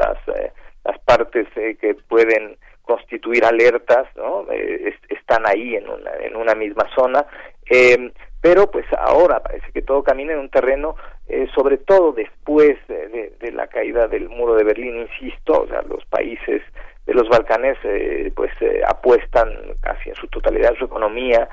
las 0.84 0.98
partes 1.00 1.48
que 1.54 1.96
pueden 2.08 2.56
constituir 2.86 3.44
alertas, 3.44 4.06
¿no? 4.16 4.46
Eh, 4.50 4.94
están 5.08 5.42
ahí 5.46 5.74
en 5.74 5.88
una, 5.88 6.12
en 6.20 6.36
una 6.36 6.54
misma 6.54 6.88
zona, 6.94 7.26
eh, 7.68 8.12
pero 8.46 8.70
pues 8.70 8.86
ahora 8.96 9.40
parece 9.40 9.72
que 9.72 9.82
todo 9.82 10.04
camina 10.04 10.32
en 10.32 10.38
un 10.38 10.48
terreno, 10.48 10.94
eh, 11.26 11.48
sobre 11.52 11.78
todo 11.78 12.12
después 12.12 12.76
de, 12.86 13.50
la 13.50 13.66
caída 13.66 14.06
del 14.06 14.28
muro 14.28 14.54
de 14.54 14.62
Berlín, 14.62 14.98
insisto, 14.98 15.62
o 15.62 15.66
sea, 15.66 15.82
los 15.82 16.04
países 16.04 16.62
de 17.06 17.14
los 17.14 17.28
Balcanes 17.28 17.76
eh, 17.82 18.30
pues 18.36 18.52
apuestan 18.86 19.48
casi 19.80 20.10
en 20.10 20.14
su 20.14 20.28
totalidad 20.28 20.76
su 20.78 20.84
economía 20.84 21.48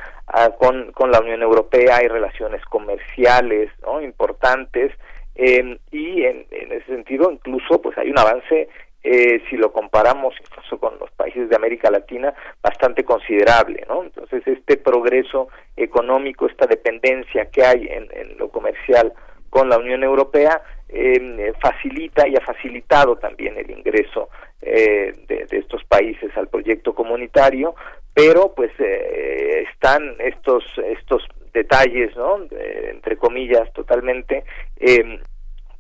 con, 0.60 0.92
con 0.92 1.10
la 1.10 1.20
Unión 1.20 1.42
Europea, 1.42 1.98
hay 1.98 2.08
relaciones 2.08 2.64
comerciales 2.66 3.72
importantes 4.04 4.92
y 5.36 6.24
en, 6.26 6.46
en 6.52 6.72
ese 6.74 6.86
sentido 6.86 7.32
incluso 7.32 7.82
pues 7.82 7.98
hay 7.98 8.12
un 8.12 8.20
avance 8.20 8.70
eh, 9.04 9.42
si 9.50 9.58
lo 9.58 9.74
comparamos 9.74 10.34
incluso 10.40 10.78
con 10.80 10.98
los 10.98 11.12
países 11.12 11.50
de 11.50 11.56
América 11.56 11.92
Latina, 11.92 12.34
bastante 12.62 13.04
considerable, 13.04 13.86
¿no? 13.88 14.04
Entonces, 14.04 14.42
este 14.48 14.78
progreso 14.78 15.50
económico, 15.76 16.48
esta 16.48 16.66
dependencia 16.68 17.50
que 17.52 17.66
hay 17.66 17.88
en, 17.90 18.38
lo 18.38 18.50
comercial 18.50 19.14
con 19.50 19.70
la 19.70 19.78
Unión 19.78 20.04
Europea, 20.04 20.62
em, 20.88 21.40
eh, 21.40 21.54
facilita 21.62 22.28
y 22.28 22.36
ha 22.36 22.42
facilitado 22.42 23.18
también 23.18 23.58
el 23.58 23.70
ingreso 23.70 24.30
eh, 24.62 25.14
de, 25.28 25.46
estos 25.52 25.84
países 25.84 26.36
al 26.38 26.48
proyecto 26.48 26.96
comunitario, 26.96 27.76
pero 28.14 28.54
pues 28.56 28.72
eh, 28.80 29.66
están 29.70 30.16
estos 30.20 30.64
estos 30.88 31.28
detalles, 31.54 32.16
¿no? 32.16 32.48
entre 32.90 33.18
comillas, 33.18 33.72
totalmente 33.74 34.44
eh, 34.80 35.20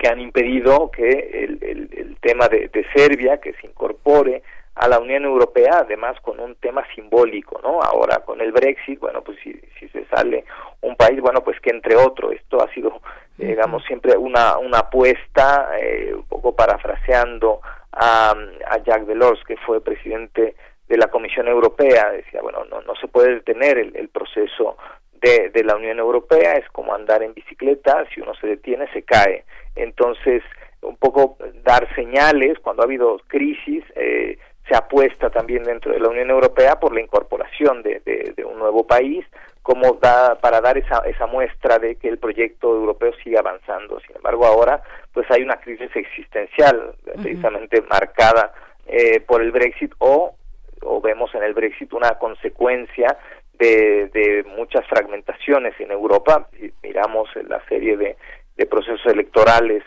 que 0.03 0.09
han 0.09 0.19
impedido 0.19 0.91
que 0.91 1.07
el, 1.07 1.59
el, 1.61 2.17
tema 2.19 2.49
de, 2.49 2.67
de, 2.67 2.85
Serbia, 2.93 3.39
que 3.39 3.53
se 3.53 3.67
incorpore 3.67 4.43
a 4.75 4.89
la 4.89 4.99
Unión 4.99 5.23
Europea, 5.23 5.80
además 5.80 6.19
con 6.21 6.41
un 6.41 6.55
tema 6.55 6.84
simbólico, 6.93 7.61
¿no? 7.63 7.81
Ahora 7.81 8.17
con 8.19 8.41
el 8.41 8.51
Brexit, 8.51 8.99
bueno, 8.99 9.21
pues 9.21 9.38
si, 9.41 9.53
si 9.80 9.88
se 9.89 10.03
sale 10.07 10.43
un 10.81 10.97
país, 10.97 11.21
bueno, 11.21 11.41
pues 11.41 11.57
que 11.61 11.69
entre 11.69 11.95
otro, 11.95 12.34
esto 12.34 12.61
ha 12.61 12.69
sido, 12.73 12.99
digamos, 13.38 13.85
siempre 13.85 14.17
una, 14.17 14.57
una 14.57 14.80
apuesta, 14.80 15.69
eh, 15.80 16.13
un 16.13 16.23
poco 16.23 16.53
parafraseando 16.53 17.61
a, 17.93 18.31
a 18.31 18.77
Jacques 18.80 19.07
Delors, 19.07 19.41
que 19.45 19.55
fue 19.55 19.80
presidente 19.80 20.55
de 20.89 20.97
la 20.97 21.07
Comisión 21.07 21.47
Europea, 21.47 22.11
decía, 22.11 22.41
bueno, 22.41 22.65
no, 22.69 22.81
no 22.81 22.93
se 22.95 23.07
puede 23.07 23.35
detener 23.35 23.77
el, 23.77 23.95
el 23.95 24.09
proceso 24.09 24.75
de, 25.23 25.49
de 25.49 25.63
la 25.63 25.75
Unión 25.75 25.97
Europea, 25.97 26.53
es 26.53 26.69
como 26.69 26.93
andar 26.93 27.23
en 27.23 27.33
bicicleta, 27.33 28.05
si 28.13 28.21
uno 28.21 28.35
se 28.35 28.47
detiene 28.47 28.87
se 28.93 29.01
cae 29.01 29.45
entonces 29.75 30.43
un 30.81 30.97
poco 30.97 31.37
dar 31.63 31.87
señales 31.95 32.59
cuando 32.59 32.81
ha 32.81 32.85
habido 32.85 33.19
crisis 33.27 33.83
eh, 33.95 34.37
se 34.67 34.75
apuesta 34.75 35.29
también 35.29 35.63
dentro 35.63 35.91
de 35.91 35.99
la 35.99 36.09
Unión 36.09 36.29
Europea 36.29 36.79
por 36.79 36.93
la 36.93 37.01
incorporación 37.01 37.83
de, 37.83 37.99
de, 37.99 38.45
un 38.45 38.59
nuevo 38.59 38.85
país 38.85 39.25
como 39.61 39.93
da, 39.93 40.35
para 40.35 40.61
dar 40.61 40.77
esa, 40.77 40.99
esa 41.05 41.25
muestra 41.25 41.79
de 41.79 41.95
que 41.95 42.09
el 42.09 42.17
proyecto 42.17 42.73
europeo 42.73 43.13
sigue 43.23 43.37
avanzando. 43.37 43.99
Sin 44.01 44.15
embargo, 44.15 44.45
ahora 44.45 44.81
pues 45.13 45.29
hay 45.31 45.41
una 45.41 45.57
crisis 45.57 45.89
existencial 45.95 46.95
precisamente 47.03 47.81
marcada 47.81 48.53
eh, 48.85 49.19
por 49.21 49.41
el 49.41 49.51
Brexit 49.51 49.93
o, 49.99 50.35
o 50.81 51.01
vemos 51.01 51.33
en 51.35 51.43
el 51.43 51.53
Brexit 51.53 51.93
una 51.93 52.17
consecuencia 52.17 53.17
de, 53.53 54.09
de 54.13 54.43
muchas 54.55 54.85
fragmentaciones 54.88 55.73
en 55.80 55.91
Europa. 55.91 56.47
Miramos 56.81 57.30
la 57.47 57.63
serie 57.67 57.97
de 57.97 58.65
procesos 58.65 59.05
electorales 59.05 59.84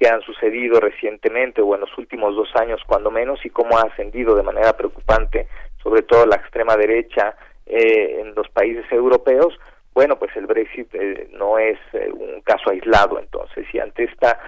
que 0.00 0.08
han 0.08 0.22
sucedido 0.22 0.80
recientemente 0.80 1.60
o 1.60 1.74
en 1.74 1.82
los 1.82 1.98
últimos 1.98 2.34
dos 2.34 2.48
años 2.56 2.80
cuando 2.86 3.10
menos 3.10 3.44
y 3.44 3.50
cómo 3.50 3.76
ha 3.76 3.82
ascendido 3.82 4.34
de 4.34 4.42
manera 4.42 4.72
preocupante 4.72 5.46
sobre 5.82 6.02
todo 6.02 6.24
la 6.24 6.36
extrema 6.36 6.74
derecha 6.74 7.36
eh, 7.66 8.20
en 8.20 8.34
los 8.34 8.48
países 8.48 8.90
europeos 8.90 9.52
bueno 9.92 10.18
pues 10.18 10.34
el 10.36 10.46
Brexit 10.46 10.88
eh, 10.94 11.28
no 11.32 11.58
es 11.58 11.78
eh, 11.92 12.10
un 12.10 12.40
caso 12.40 12.70
aislado 12.70 13.18
entonces 13.18 13.66
y 13.74 13.78
ante 13.78 14.04
esta 14.04 14.40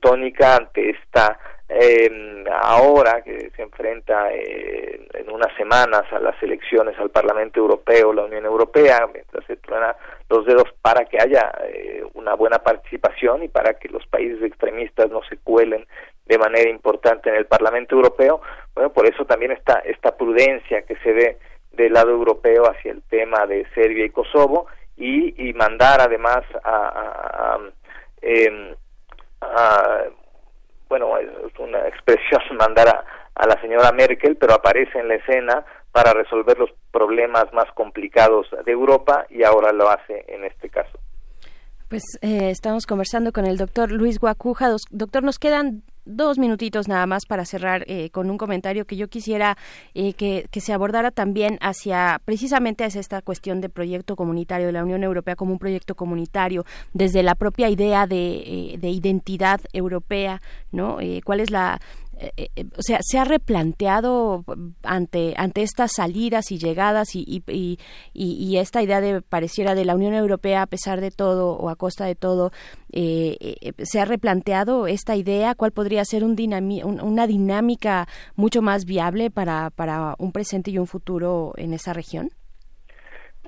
tónica 0.00 0.56
ante 0.56 0.90
esta 0.90 1.38
eh, 1.68 2.44
ahora 2.62 3.22
que 3.22 3.50
se 3.56 3.62
enfrenta 3.62 4.32
eh, 4.32 5.08
en 5.14 5.30
unas 5.30 5.54
semanas 5.56 6.04
a 6.12 6.20
las 6.20 6.40
elecciones 6.42 6.96
al 6.98 7.10
Parlamento 7.10 7.58
Europeo, 7.58 8.12
la 8.12 8.24
Unión 8.24 8.44
Europea, 8.44 9.08
mientras 9.12 9.44
se 9.46 9.56
truena 9.56 9.96
los 10.28 10.46
dedos 10.46 10.72
para 10.80 11.04
que 11.04 11.18
haya 11.20 11.52
eh, 11.64 12.04
una 12.14 12.34
buena 12.34 12.58
participación 12.58 13.42
y 13.42 13.48
para 13.48 13.74
que 13.74 13.88
los 13.88 14.06
países 14.06 14.42
extremistas 14.42 15.10
no 15.10 15.22
se 15.28 15.38
cuelen 15.38 15.86
de 16.26 16.38
manera 16.38 16.70
importante 16.70 17.30
en 17.30 17.36
el 17.36 17.46
Parlamento 17.46 17.96
Europeo, 17.96 18.40
bueno, 18.74 18.92
por 18.92 19.06
eso 19.06 19.24
también 19.24 19.52
está 19.52 19.80
esta 19.80 20.16
prudencia 20.16 20.82
que 20.82 20.96
se 20.96 21.12
ve 21.12 21.38
del 21.72 21.92
lado 21.92 22.10
europeo 22.10 22.64
hacia 22.64 22.92
el 22.92 23.02
tema 23.02 23.46
de 23.46 23.66
Serbia 23.74 24.04
y 24.06 24.10
Kosovo 24.10 24.66
y, 24.96 25.48
y 25.48 25.52
mandar 25.52 26.00
además 26.00 26.42
a, 26.64 26.70
a, 26.70 27.54
a, 27.54 27.58
em, 28.22 28.74
a 29.40 30.04
bueno, 30.88 31.16
es 31.18 31.58
una 31.58 31.86
expresión 31.88 32.40
mandar 32.58 32.88
a, 32.88 33.04
a 33.34 33.46
la 33.46 33.60
señora 33.60 33.92
Merkel, 33.92 34.36
pero 34.36 34.54
aparece 34.54 34.98
en 34.98 35.08
la 35.08 35.16
escena 35.16 35.64
para 35.92 36.12
resolver 36.12 36.58
los 36.58 36.70
problemas 36.90 37.52
más 37.52 37.70
complicados 37.72 38.48
de 38.64 38.72
Europa 38.72 39.26
y 39.30 39.44
ahora 39.44 39.72
lo 39.72 39.88
hace 39.88 40.24
en 40.28 40.44
este 40.44 40.68
caso. 40.68 40.98
Pues 41.88 42.02
eh, 42.20 42.50
estamos 42.50 42.84
conversando 42.84 43.32
con 43.32 43.46
el 43.46 43.58
doctor 43.58 43.92
Luis 43.92 44.18
Guacuja. 44.18 44.74
Doctor, 44.90 45.22
nos 45.22 45.38
quedan 45.38 45.84
dos 46.06 46.38
minutitos 46.38 46.88
nada 46.88 47.06
más 47.06 47.26
para 47.26 47.44
cerrar 47.44 47.84
eh, 47.88 48.10
con 48.10 48.30
un 48.30 48.38
comentario 48.38 48.86
que 48.86 48.96
yo 48.96 49.08
quisiera 49.08 49.58
eh, 49.94 50.14
que, 50.14 50.46
que, 50.50 50.60
se 50.60 50.72
abordara 50.72 51.10
también 51.10 51.58
hacia 51.60 52.20
precisamente 52.24 52.84
hacia 52.84 53.00
esta 53.00 53.20
cuestión 53.22 53.60
de 53.60 53.68
proyecto 53.68 54.16
comunitario 54.16 54.66
de 54.66 54.72
la 54.72 54.84
Unión 54.84 55.02
Europea 55.02 55.36
como 55.36 55.52
un 55.52 55.58
proyecto 55.58 55.94
comunitario 55.94 56.64
desde 56.94 57.22
la 57.22 57.34
propia 57.34 57.68
idea 57.68 58.06
de, 58.06 58.36
eh, 58.36 58.78
de 58.78 58.88
identidad 58.88 59.60
europea, 59.72 60.40
¿no? 60.70 60.98
¿Cuál 61.24 61.40
es 61.40 61.50
la 61.50 61.80
eh, 62.18 62.48
eh, 62.56 62.64
o 62.76 62.82
sea, 62.82 62.98
se 63.02 63.18
ha 63.18 63.24
replanteado 63.24 64.44
ante, 64.82 65.34
ante 65.36 65.62
estas 65.62 65.92
salidas 65.92 66.50
y 66.50 66.58
llegadas 66.58 67.14
y, 67.14 67.42
y, 67.46 67.78
y, 68.14 68.56
esta 68.56 68.82
idea 68.82 69.02
de 69.02 69.20
pareciera 69.20 69.74
de 69.74 69.84
la 69.84 69.94
Unión 69.94 70.14
Europea 70.14 70.62
a 70.62 70.66
pesar 70.66 71.02
de 71.02 71.10
todo 71.10 71.52
o 71.52 71.68
a 71.68 71.76
costa 71.76 72.06
de 72.06 72.14
todo, 72.14 72.52
eh, 72.90 73.72
se 73.82 74.00
ha 74.00 74.06
replanteado 74.06 74.86
esta 74.86 75.14
idea, 75.14 75.54
cuál 75.54 75.72
podría 75.72 76.04
ser 76.04 76.24
un 76.24 76.36
una 76.36 77.26
dinámica 77.26 78.08
mucho 78.34 78.62
más 78.62 78.84
viable 78.84 79.30
para, 79.30 79.70
para 79.70 80.14
un 80.18 80.32
presente 80.32 80.70
y 80.70 80.78
un 80.78 80.86
futuro 80.86 81.52
en 81.56 81.74
esa 81.74 81.92
región? 81.92 82.30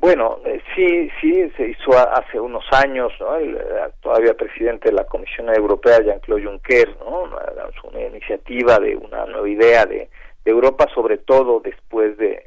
Bueno, 0.01 0.39
eh, 0.45 0.61
sí, 0.77 1.11
sí, 1.21 1.51
se 1.57 1.71
hizo 1.71 1.91
hace 1.99 2.39
unos 2.39 2.65
años, 2.73 3.13
¿no? 3.19 3.35
El, 3.37 3.59
todavía 4.01 4.35
presidente 4.35 4.91
de 4.91 4.95
la 4.95 5.05
Comisión 5.05 5.49
Europea, 5.49 6.01
Jean-Claude 6.01 6.45
Juncker, 6.45 6.97
¿no? 7.01 7.23
Una, 7.23 8.01
iniciativa 8.07 8.79
de 8.79 8.97
una 8.97 9.27
nueva 9.27 9.49
idea 9.49 9.87
de, 9.87 10.09
Europa, 10.45 10.87
sobre 10.95 11.19
todo 11.19 11.61
después 11.61 12.17
de, 12.17 12.47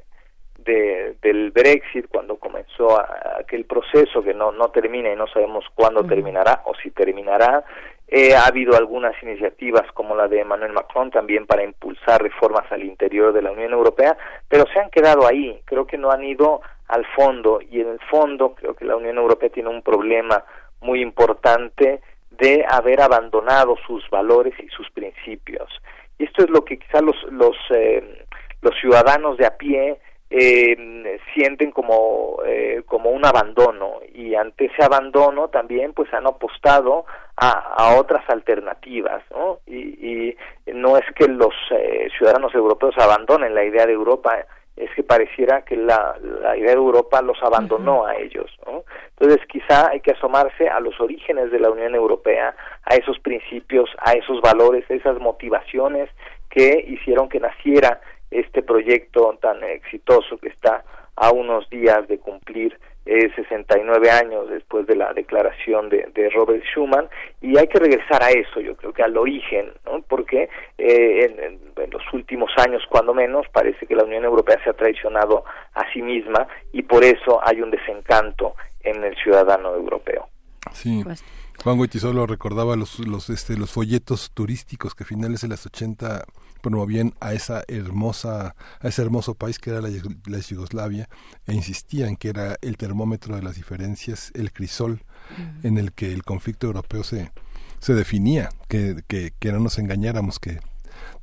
del 0.57 1.51
Brexit, 1.51 2.07
cuando 2.07 2.37
comenzó 2.37 2.99
aquel 3.37 3.65
proceso 3.65 4.23
que 4.23 4.33
no, 4.33 4.51
no 4.51 4.69
termina 4.69 5.11
y 5.11 5.15
no 5.15 5.27
sabemos 5.27 5.65
cuándo 5.75 6.03
terminará 6.03 6.63
o 6.65 6.73
si 6.81 6.89
terminará. 6.89 7.63
Eh, 8.07 8.35
ha 8.35 8.45
habido 8.45 8.75
algunas 8.75 9.13
iniciativas 9.23 9.89
como 9.93 10.15
la 10.15 10.27
de 10.27 10.41
Emmanuel 10.41 10.73
Macron 10.73 11.11
también 11.11 11.45
para 11.45 11.63
impulsar 11.63 12.21
reformas 12.21 12.69
al 12.71 12.83
interior 12.83 13.31
de 13.31 13.41
la 13.41 13.51
Unión 13.51 13.71
Europea, 13.71 14.17
pero 14.49 14.65
se 14.73 14.79
han 14.79 14.89
quedado 14.89 15.27
ahí. 15.27 15.61
Creo 15.65 15.85
que 15.85 15.97
no 15.97 16.11
han 16.11 16.23
ido 16.23 16.61
al 16.91 17.05
fondo 17.15 17.59
y 17.61 17.80
en 17.80 17.88
el 17.88 17.99
fondo 18.09 18.53
creo 18.53 18.76
que 18.76 18.85
la 18.85 18.95
Unión 18.95 19.18
Europea 19.18 19.49
tiene 19.49 19.69
un 19.69 19.81
problema 19.81 20.43
muy 20.81 21.01
importante 21.01 22.01
de 22.31 22.65
haber 22.68 23.01
abandonado 23.01 23.76
sus 23.88 24.07
valores 24.09 24.53
y 24.59 24.68
sus 24.69 24.89
principios. 24.91 25.69
Y 26.18 26.26
esto 26.26 26.43
es 26.43 26.49
lo 26.49 26.65
que 26.65 26.77
quizá 26.77 27.01
los, 27.01 27.15
los, 27.31 27.55
eh, 27.72 28.26
los 28.61 28.76
ciudadanos 28.80 29.38
de 29.38 29.45
a 29.45 29.57
pie 29.57 29.99
eh, 30.34 31.19
sienten 31.34 31.72
como, 31.72 32.38
eh, 32.45 32.84
como 32.85 33.09
un 33.09 33.26
abandono 33.26 33.99
y 34.13 34.34
ante 34.35 34.65
ese 34.65 34.81
abandono 34.81 35.49
también 35.49 35.91
pues 35.91 36.11
han 36.13 36.26
apostado 36.26 37.05
a, 37.35 37.49
a 37.49 37.99
otras 37.99 38.23
alternativas 38.30 39.23
¿no? 39.31 39.59
Y, 39.68 39.77
y, 39.77 40.38
no 40.73 40.95
es 40.95 41.03
que 41.15 41.27
los 41.27 41.53
eh, 41.72 42.07
ciudadanos 42.18 42.55
europeos 42.55 42.95
abandonen 42.97 43.53
la 43.53 43.65
idea 43.65 43.85
de 43.85 43.91
Europa 43.91 44.45
es 44.81 44.89
que 44.95 45.03
pareciera 45.03 45.63
que 45.63 45.75
la, 45.75 46.15
la 46.41 46.57
idea 46.57 46.71
de 46.71 46.77
Europa 46.77 47.21
los 47.21 47.41
abandonó 47.43 48.05
a 48.05 48.15
ellos 48.15 48.51
¿no? 48.65 48.83
entonces 49.17 49.45
quizá 49.47 49.89
hay 49.91 49.99
que 49.99 50.11
asomarse 50.11 50.67
a 50.67 50.79
los 50.79 50.99
orígenes 50.99 51.51
de 51.51 51.59
la 51.59 51.69
Unión 51.69 51.93
Europea 51.95 52.55
a 52.83 52.95
esos 52.95 53.19
principios 53.19 53.89
a 53.99 54.13
esos 54.13 54.41
valores 54.41 54.89
a 54.89 54.95
esas 54.95 55.19
motivaciones 55.19 56.09
que 56.49 56.83
hicieron 56.87 57.29
que 57.29 57.39
naciera 57.39 58.01
este 58.31 58.63
proyecto 58.63 59.37
tan 59.41 59.63
exitoso 59.63 60.37
que 60.37 60.49
está 60.49 60.83
a 61.15 61.31
unos 61.31 61.69
días 61.69 62.07
de 62.07 62.17
cumplir 62.19 62.77
eh, 63.05 63.31
69 63.35 64.11
años 64.11 64.49
después 64.49 64.85
de 64.87 64.95
la 64.95 65.13
declaración 65.13 65.89
de, 65.89 66.09
de, 66.13 66.29
Robert 66.29 66.63
Schuman 66.63 67.09
y 67.41 67.57
hay 67.57 67.67
que 67.67 67.79
regresar 67.79 68.23
a 68.23 68.29
eso, 68.29 68.59
yo 68.59 68.75
creo 68.75 68.93
que 68.93 69.01
al 69.01 69.17
origen, 69.17 69.71
¿no? 69.85 70.01
porque 70.07 70.49
eh, 70.77 71.25
en, 71.25 71.39
en, 71.39 71.89
los 71.91 72.03
últimos 72.13 72.51
años, 72.57 72.83
cuando 72.89 73.13
menos, 73.13 73.47
parece 73.51 73.85
que 73.85 73.95
la 73.95 74.03
Unión 74.03 74.23
Europea 74.23 74.57
se 74.63 74.69
ha 74.69 74.73
traicionado 74.73 75.43
a 75.73 75.91
sí 75.91 76.01
misma 76.01 76.47
y 76.71 76.83
por 76.83 77.03
eso 77.03 77.39
hay 77.43 77.61
un 77.61 77.71
desencanto 77.71 78.55
en 78.81 79.03
el 79.03 79.15
ciudadano 79.15 79.75
europeo. 79.75 80.27
Sí. 80.71 81.01
Pues 81.03 81.23
Juan 81.63 81.77
Goitisolo 81.77 82.25
recordaba 82.25 82.75
los, 82.75 82.99
los, 82.99 83.29
este, 83.29 83.57
los 83.57 83.71
folletos 83.71 84.31
turísticos 84.31 84.95
que 84.95 85.03
a 85.03 85.07
finales 85.07 85.41
de 85.41 85.47
los 85.47 85.65
80 85.65 86.23
promovían 86.61 87.13
a 87.19 87.33
esa 87.33 87.63
hermosa, 87.67 88.55
a 88.79 88.88
ese 88.88 89.01
hermoso 89.01 89.35
país 89.35 89.59
que 89.59 89.71
era 89.71 89.81
la, 89.81 89.89
la, 89.89 90.39
Yugoslavia 90.39 91.07
e 91.47 91.53
insistían 91.53 92.15
que 92.15 92.29
era 92.29 92.57
el 92.61 92.77
termómetro 92.77 93.35
de 93.35 93.43
las 93.43 93.55
diferencias, 93.55 94.31
el 94.35 94.51
crisol 94.51 94.91
uh 94.91 94.95
-huh. 94.95 95.65
en 95.65 95.77
el 95.77 95.91
que 95.93 96.13
el 96.13 96.23
conflicto 96.23 96.67
europeo 96.67 97.03
se, 97.03 97.31
se 97.79 97.93
definía, 97.93 98.49
que, 98.69 98.97
que, 99.07 99.31
que 99.39 99.51
no 99.51 99.59
nos 99.59 99.77
engañáramos, 99.79 100.39
que 100.39 100.59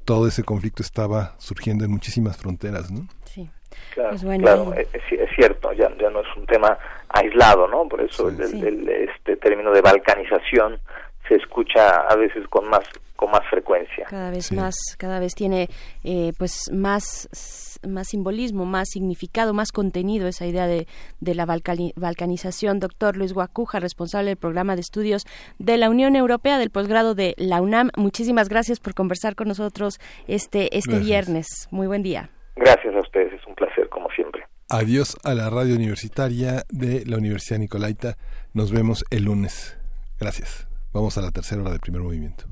todo 0.04 0.26
ese 0.26 0.42
conflicto 0.42 0.82
estaba 0.82 1.34
surgiendo 1.38 1.84
en 1.84 1.90
muchísimas 1.90 2.36
fronteras, 2.36 2.90
¿no? 2.90 3.06
Sí. 3.24 3.48
Claro, 3.94 4.10
pues 4.10 4.24
bueno, 4.24 4.44
claro 4.44 4.74
es, 4.74 4.88
es, 4.92 5.28
cierto, 5.36 5.72
ya, 5.72 5.90
ya 6.00 6.10
no 6.10 6.20
es 6.20 6.36
un 6.36 6.46
tema 6.46 6.78
aislado, 7.08 7.68
¿no? 7.68 7.86
Por 7.88 8.00
eso 8.00 8.30
sí, 8.30 8.36
el, 8.40 8.48
sí. 8.48 8.66
el, 8.66 8.88
este 8.88 9.36
término 9.36 9.70
de 9.72 9.82
balcanización 9.82 10.80
se 11.28 11.36
escucha 11.36 11.90
a 12.08 12.16
veces 12.16 12.46
con 12.48 12.68
más 12.68 12.84
con 13.16 13.32
más 13.32 13.40
frecuencia. 13.50 14.06
Cada 14.08 14.30
vez 14.30 14.46
sí. 14.46 14.54
más, 14.54 14.76
cada 14.96 15.18
vez 15.18 15.34
tiene 15.34 15.68
eh, 16.04 16.32
pues 16.38 16.70
más 16.72 17.28
más 17.86 18.08
simbolismo, 18.08 18.64
más 18.64 18.88
significado, 18.90 19.54
más 19.54 19.72
contenido 19.72 20.28
esa 20.28 20.46
idea 20.46 20.66
de, 20.66 20.86
de 21.20 21.34
la 21.34 21.44
balcani, 21.44 21.92
balcanización. 21.96 22.78
Doctor 22.78 23.16
Luis 23.16 23.32
Guacuja, 23.32 23.80
responsable 23.80 24.30
del 24.30 24.36
programa 24.36 24.74
de 24.76 24.82
estudios 24.82 25.24
de 25.58 25.76
la 25.76 25.90
Unión 25.90 26.16
Europea 26.16 26.58
del 26.58 26.70
posgrado 26.70 27.14
de 27.14 27.34
la 27.36 27.60
UNAM. 27.60 27.90
Muchísimas 27.96 28.48
gracias 28.48 28.78
por 28.80 28.94
conversar 28.94 29.34
con 29.34 29.48
nosotros 29.48 29.98
este 30.26 30.76
este 30.76 30.90
gracias. 30.90 31.06
viernes. 31.06 31.68
Muy 31.70 31.86
buen 31.88 32.02
día. 32.02 32.30
Gracias 32.54 32.94
a 32.94 33.00
ustedes, 33.00 33.32
es 33.32 33.46
un 33.46 33.54
placer 33.54 33.88
como 33.88 34.08
siempre. 34.10 34.44
Adiós 34.70 35.16
a 35.24 35.34
la 35.34 35.48
radio 35.50 35.74
universitaria 35.74 36.62
de 36.68 37.04
la 37.06 37.16
Universidad 37.16 37.58
Nicolaita. 37.58 38.16
Nos 38.54 38.70
vemos 38.70 39.04
el 39.10 39.24
lunes. 39.24 39.78
Gracias. 40.20 40.67
Vamos 40.92 41.18
a 41.18 41.22
la 41.22 41.30
tercera 41.30 41.60
hora 41.60 41.70
del 41.70 41.80
primer 41.80 42.02
movimiento. 42.02 42.44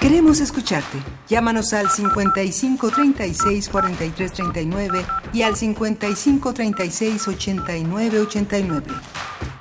Queremos 0.00 0.40
escucharte. 0.40 0.98
Llámanos 1.28 1.72
al 1.72 1.88
55 1.88 2.90
36 2.90 3.68
43 3.68 4.32
39 4.32 5.06
y 5.32 5.42
al 5.42 5.56
55 5.56 6.52
36 6.52 7.28
89 7.28 8.20
89. 8.20 8.86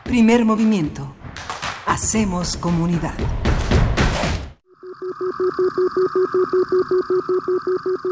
Primer 0.03 0.43
movimiento. 0.43 1.13
Hacemos 1.85 2.57
comunidad. 2.57 3.13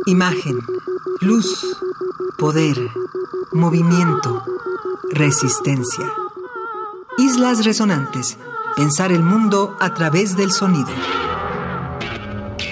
Imagen, 0.05 0.59
luz, 1.21 1.77
poder, 2.37 2.77
movimiento, 3.53 4.43
resistencia. 5.11 6.05
Islas 7.19 7.65
Resonantes. 7.65 8.37
Pensar 8.77 9.11
el 9.11 9.23
mundo 9.23 9.75
a 9.81 9.93
través 9.93 10.37
del 10.37 10.53
sonido. 10.53 10.87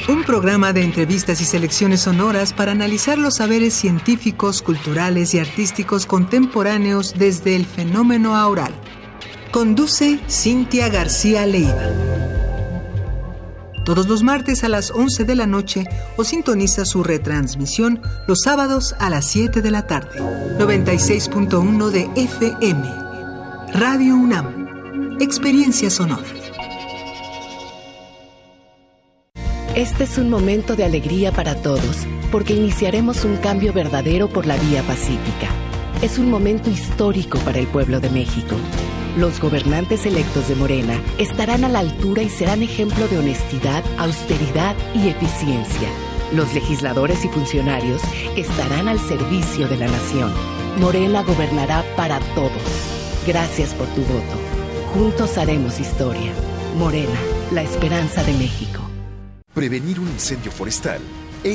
Un 0.07 0.23
programa 0.23 0.71
de 0.71 0.83
entrevistas 0.83 1.41
y 1.41 1.45
selecciones 1.45 1.99
sonoras 1.99 2.53
para 2.53 2.71
analizar 2.71 3.17
los 3.17 3.35
saberes 3.35 3.73
científicos, 3.73 4.61
culturales 4.61 5.33
y 5.33 5.39
artísticos 5.39 6.05
contemporáneos 6.05 7.15
desde 7.17 7.57
el 7.57 7.65
fenómeno 7.65 8.37
aural. 8.37 8.71
Conduce 9.51 10.21
Cintia 10.29 10.87
García 10.87 11.45
Leiva. 11.45 11.91
Todos 13.83 14.07
los 14.07 14.23
martes 14.23 14.63
a 14.63 14.69
las 14.69 14.91
11 14.91 15.25
de 15.25 15.35
la 15.35 15.45
noche 15.45 15.83
o 16.15 16.23
sintoniza 16.23 16.85
su 16.85 17.03
retransmisión 17.03 18.01
los 18.27 18.43
sábados 18.43 18.95
a 18.97 19.09
las 19.09 19.25
7 19.25 19.61
de 19.61 19.71
la 19.71 19.87
tarde. 19.87 20.21
96.1 20.57 21.89
de 21.89 22.09
FM. 22.15 23.06
Radio 23.79 24.15
UNAM. 24.15 25.17
Experiencia 25.19 25.91
sonora. 25.91 26.25
Este 29.75 30.05
es 30.05 30.17
un 30.17 30.31
momento 30.31 30.75
de 30.75 30.83
alegría 30.83 31.31
para 31.31 31.53
todos, 31.53 32.07
porque 32.31 32.55
iniciaremos 32.55 33.23
un 33.23 33.37
cambio 33.37 33.73
verdadero 33.73 34.29
por 34.29 34.47
la 34.47 34.57
vía 34.57 34.81
pacífica. 34.81 35.49
Es 36.01 36.17
un 36.17 36.31
momento 36.31 36.71
histórico 36.71 37.37
para 37.41 37.59
el 37.59 37.67
pueblo 37.67 37.99
de 37.99 38.09
México. 38.09 38.55
Los 39.15 39.39
gobernantes 39.39 40.07
electos 40.07 40.47
de 40.47 40.55
Morena 40.55 40.99
estarán 41.19 41.63
a 41.63 41.69
la 41.69 41.77
altura 41.77 42.23
y 42.23 42.29
serán 42.29 42.63
ejemplo 42.63 43.07
de 43.07 43.19
honestidad, 43.19 43.83
austeridad 43.99 44.75
y 44.95 45.09
eficiencia. 45.09 45.89
Los 46.33 46.51
legisladores 46.55 47.23
y 47.25 47.27
funcionarios 47.27 48.01
estarán 48.35 48.87
al 48.87 48.99
servicio 48.99 49.67
de 49.67 49.77
la 49.77 49.85
nación. 49.85 50.33
Morena 50.79 51.21
gobernará 51.21 51.85
para 51.95 52.19
todos. 52.33 52.56
Gracias 53.27 53.73
por 53.73 53.87
tu 53.87 54.01
voto. 54.03 54.39
Juntos 54.93 55.37
haremos 55.37 55.81
historia. 55.81 56.31
Morena, 56.77 57.19
la 57.51 57.61
esperanza 57.61 58.23
de 58.23 58.31
México. 58.31 58.79
Prevenir 59.53 59.99
un 59.99 60.07
incendio 60.07 60.49
forestal 60.49 61.01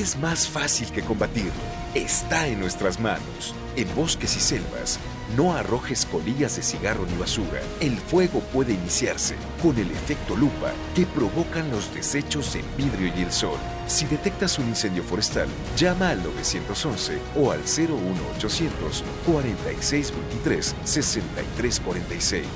es 0.01 0.17
más 0.17 0.49
fácil 0.49 0.91
que 0.91 1.03
combatirlo. 1.03 1.53
Está 1.95 2.47
en 2.47 2.61
nuestras 2.61 2.99
manos. 2.99 3.55
En 3.77 3.95
bosques 3.95 4.37
y 4.37 4.41
selvas, 4.41 4.99
no 5.37 5.53
arrojes 5.53 6.07
colillas 6.07 6.57
de 6.57 6.63
cigarro 6.63 7.07
ni 7.07 7.17
basura. 7.19 7.61
El 7.81 7.97
fuego 7.99 8.41
puede 8.53 8.73
iniciarse 8.73 9.35
con 9.63 9.77
el 9.79 9.91
efecto 9.91 10.35
lupa 10.37 10.73
que 10.95 11.05
provocan 11.07 11.71
los 11.71 11.95
desechos 11.95 12.55
en 12.55 12.65
vidrio 12.77 13.13
y 13.15 13.23
el 13.23 13.33
sol. 13.33 13.59
Si 13.87 14.07
detectas 14.07 14.59
un 14.59 14.69
incendio 14.69 15.03
forestal, 15.03 15.49
llama 15.77 16.11
al 16.11 16.23
911 16.23 17.19
o 17.37 17.53
al 17.53 17.61
01800 17.61 19.05
4623 19.27 20.75
6346. 20.85 22.47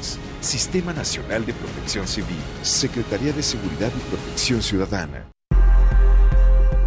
Sistema 0.41 0.93
Nacional 0.93 1.45
de 1.45 1.53
Protección 1.53 2.07
Civil. 2.07 2.37
Secretaría 2.63 3.33
de 3.33 3.43
Seguridad 3.43 3.93
y 3.95 4.11
Protección 4.11 4.63
Ciudadana. 4.63 5.36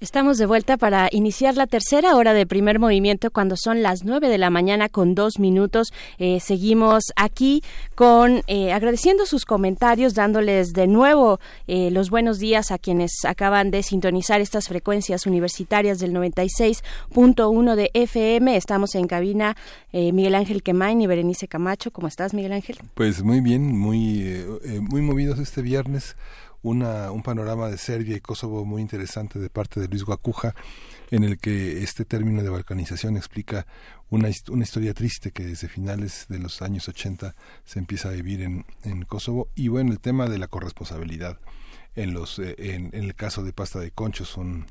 Estamos 0.00 0.38
de 0.38 0.46
vuelta 0.46 0.76
para 0.76 1.08
iniciar 1.10 1.56
la 1.56 1.66
tercera 1.66 2.14
hora 2.14 2.32
de 2.32 2.46
primer 2.46 2.78
movimiento 2.78 3.32
cuando 3.32 3.56
son 3.56 3.82
las 3.82 4.04
nueve 4.04 4.28
de 4.28 4.38
la 4.38 4.48
mañana 4.48 4.88
con 4.88 5.16
dos 5.16 5.40
minutos. 5.40 5.88
Eh, 6.18 6.38
seguimos 6.38 7.06
aquí 7.16 7.64
con 7.96 8.42
eh, 8.46 8.72
agradeciendo 8.72 9.26
sus 9.26 9.44
comentarios, 9.44 10.14
dándoles 10.14 10.72
de 10.72 10.86
nuevo 10.86 11.40
eh, 11.66 11.90
los 11.90 12.10
buenos 12.10 12.38
días 12.38 12.70
a 12.70 12.78
quienes 12.78 13.24
acaban 13.24 13.72
de 13.72 13.82
sintonizar 13.82 14.40
estas 14.40 14.68
frecuencias 14.68 15.26
universitarias 15.26 15.98
del 15.98 16.12
96.1 16.12 17.74
de 17.74 17.90
FM. 17.92 18.56
Estamos 18.56 18.94
en 18.94 19.08
cabina 19.08 19.56
Miguel 19.92 20.36
Ángel 20.36 20.62
Quemain 20.62 21.00
y 21.00 21.08
Berenice 21.08 21.48
Camacho. 21.48 21.90
¿Cómo 21.90 22.06
estás, 22.06 22.34
Miguel 22.34 22.52
Ángel? 22.52 22.78
Pues 22.94 23.24
muy 23.24 23.40
bien, 23.40 23.76
muy, 23.76 24.44
muy 24.80 25.02
movidos 25.02 25.40
este 25.40 25.60
viernes 25.60 26.14
una, 26.62 27.10
un 27.10 27.22
panorama 27.22 27.68
de 27.68 27.78
Serbia 27.78 28.16
y 28.16 28.20
Kosovo 28.20 28.64
muy 28.64 28.82
interesante 28.82 29.38
de 29.38 29.50
parte 29.50 29.80
de 29.80 29.88
Luis 29.88 30.04
Guacuja, 30.04 30.54
en 31.10 31.24
el 31.24 31.38
que 31.38 31.82
este 31.82 32.04
término 32.04 32.42
de 32.42 32.50
balcanización 32.50 33.16
explica 33.16 33.66
una, 34.10 34.28
una 34.50 34.64
historia 34.64 34.94
triste 34.94 35.30
que 35.30 35.44
desde 35.44 35.68
finales 35.68 36.26
de 36.28 36.38
los 36.38 36.62
años 36.62 36.88
80 36.88 37.34
se 37.64 37.78
empieza 37.78 38.08
a 38.08 38.12
vivir 38.12 38.42
en, 38.42 38.66
en 38.84 39.02
Kosovo. 39.02 39.48
Y 39.54 39.68
bueno, 39.68 39.92
el 39.92 40.00
tema 40.00 40.28
de 40.28 40.38
la 40.38 40.48
corresponsabilidad 40.48 41.38
en, 41.94 42.14
los, 42.14 42.38
eh, 42.38 42.54
en, 42.58 42.90
el 42.92 43.14
caso 43.14 43.42
de 43.42 43.52
Pasta 43.52 43.80
de 43.80 43.90
Concho 43.90 44.24
son 44.24 44.66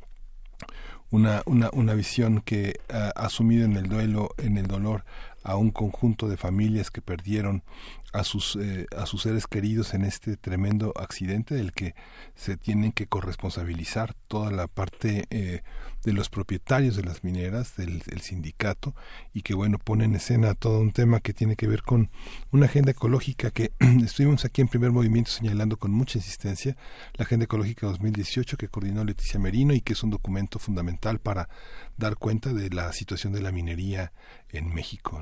una, 1.10 1.44
una, 1.46 1.70
una 1.74 1.94
visión 1.94 2.42
que 2.42 2.80
ha 2.90 3.10
asumido 3.10 3.66
en 3.66 3.78
el 3.78 3.88
duelo, 3.88 4.30
en 4.38 4.58
el 4.58 4.68
dolor 4.68 5.06
a 5.48 5.56
un 5.56 5.72
conjunto 5.72 6.28
de 6.28 6.36
familias 6.36 6.91
que 6.91 7.02
perdieron 7.02 7.64
a 8.11 8.26
sus, 8.26 8.57
eh, 8.57 8.86
a 8.95 9.06
sus 9.06 9.22
seres 9.22 9.48
queridos 9.48 9.94
en 9.94 10.03
este 10.03 10.36
tremendo 10.36 10.94
accidente 10.98 11.56
del 11.56 11.72
que 11.72 11.95
se 12.36 12.57
tienen 12.57 12.91
que 12.91 13.07
corresponsabilizar 13.07 14.14
toda 14.28 14.52
la 14.52 14.68
parte 14.68 15.26
eh, 15.30 15.61
de 16.03 16.14
los 16.14 16.30
propietarios 16.30 16.95
de 16.95 17.03
las 17.03 17.24
mineras, 17.24 17.76
del, 17.78 18.02
sindicato, 18.22 18.94
y 19.34 19.41
que 19.41 19.53
bueno, 19.53 19.78
pone 19.78 20.06
en 20.06 20.15
escena 20.15 20.53
todo 20.53 20.80
un 20.80 20.91
tema 20.91 21.22
que 21.22 21.34
tiene 21.34 21.56
que 21.56 21.68
ver 21.68 21.82
con 21.82 22.10
una 22.52 22.65
agenda 22.65 22.91
ecológica 22.91 23.52
que 23.52 23.72
estuvimos 24.03 24.44
aquí 24.44 24.61
en 24.61 24.68
primer 24.68 24.91
movimiento 24.91 25.32
señalando 25.32 25.78
con 25.78 25.91
mucha 25.91 26.18
insistencia, 26.18 26.76
la 27.14 27.24
Agenda 27.24 27.45
Ecológica 27.45 27.88
2018 27.88 28.57
que 28.57 28.68
coordinó 28.68 29.03
Leticia 29.03 29.40
Merino 29.40 29.74
y 29.74 29.82
que 29.82 29.94
es 29.94 30.03
un 30.03 30.10
documento 30.10 30.60
fundamental 30.60 31.19
para 31.19 31.49
dar 31.98 32.15
cuenta 32.18 32.53
de 32.53 32.69
la 32.69 32.91
situación 32.94 33.34
de 33.34 33.41
la 33.41 33.52
minería 33.52 34.11
en 34.49 34.74
México. 34.74 35.22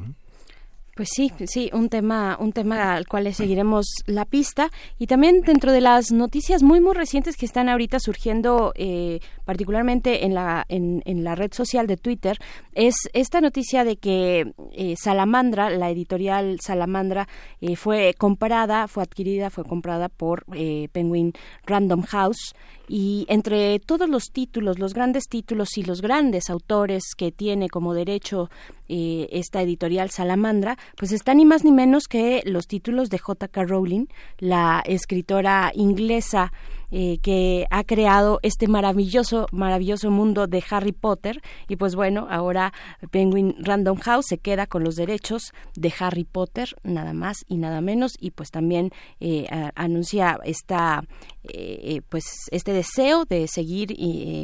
Pues 0.95 1.10
sí, 1.14 1.30
sí, 1.45 1.69
un 1.73 1.89
tema, 1.89 2.38
un 2.39 2.53
tema 2.53 2.95
al 2.95 3.06
cual 3.06 3.34
seguiremos 3.34 3.85
la 4.06 4.23
pista 4.23 4.72
y 4.97 5.07
también 5.07 5.41
dentro 5.41 5.73
de 5.73 5.81
las 5.81 6.14
noticias 6.14 6.64
muy 6.64 6.80
muy 6.80 6.93
recientes 6.93 7.35
que 7.35 7.45
están 7.45 7.68
ahorita 7.68 7.99
surgiendo, 7.99 8.72
eh, 8.76 9.19
particularmente 9.43 10.23
en 10.23 10.34
la 10.34 10.65
en, 10.69 11.02
en, 11.03 11.26
la 11.26 11.35
red 11.35 11.52
social 11.52 11.85
de 11.85 11.97
Twitter, 11.97 12.38
es 12.72 12.95
esta 13.11 13.41
noticia 13.41 13.84
de 13.84 13.97
que 13.97 14.53
eh, 14.72 14.95
Salamandra, 14.97 15.69
la 15.69 15.89
editorial 15.89 16.60
Salamandra, 16.61 17.27
eh, 17.60 17.76
fue 17.76 18.15
comprada, 18.18 18.88
fue 18.88 19.03
adquirida, 19.03 19.49
fue 19.49 19.65
comprada 19.65 20.07
por 20.07 20.45
Penguin 20.93 21.34
Random 21.65 22.03
House 22.03 22.56
y 22.88 23.26
entre 23.30 23.80
todos 23.80 24.10
los 24.10 24.26
títulos, 24.32 24.80
los 24.80 24.94
grandes 24.94 25.28
títulos 25.28 25.78
y 25.78 25.84
los 25.84 26.02
grandes 26.02 26.49
autores 26.49 27.16
que 27.18 27.32
tiene 27.32 27.70
como 27.70 27.94
derecho 27.94 28.49
eh, 28.88 29.28
esta 29.32 29.62
editorial 29.62 30.10
Salamandra, 30.10 30.78
pues 30.98 31.12
están 31.12 31.38
ni 31.38 31.45
más 31.45 31.64
ni 31.64 31.72
menos 31.72 32.07
que 32.07 32.41
los 32.45 32.68
títulos 32.68 33.10
de 33.10 33.18
J.K. 33.18 33.64
Rowling, 33.64 34.06
la 34.40 34.84
escritora 34.86 35.72
inglesa 35.76 36.52
eh, 36.97 37.17
que 37.22 37.67
ha 37.72 37.84
creado 37.84 38.39
este 38.41 38.69
maravilloso, 38.69 39.47
maravilloso 39.51 40.11
mundo 40.11 40.47
de 40.47 40.63
Harry 40.69 40.93
Potter. 40.93 41.41
Y 41.67 41.76
pues 41.76 41.93
bueno, 41.93 42.26
ahora 42.30 42.72
Penguin 43.11 43.53
Random 43.59 43.97
House 43.97 44.27
se 44.30 44.38
queda 44.38 44.65
con 44.65 44.85
los 44.85 44.95
derechos 44.95 45.51
de 45.76 45.93
Harry 45.99 46.23
Potter, 46.23 46.69
nada 46.84 47.11
más 47.11 47.43
y 47.49 47.57
nada 47.57 47.81
menos. 47.81 48.13
Y 48.17 48.31
pues 48.31 48.49
también 48.49 48.91
eh, 49.19 49.45
anuncia 49.76 50.39
esta, 50.45 51.03
eh, 51.43 51.99
pues 52.07 52.23
este 52.51 52.72
deseo 52.72 53.26
de 53.26 53.49
seguir 53.49 53.97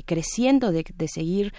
creciendo, 0.05 0.73
de, 0.73 0.83
de 0.93 1.07
seguir 1.07 1.53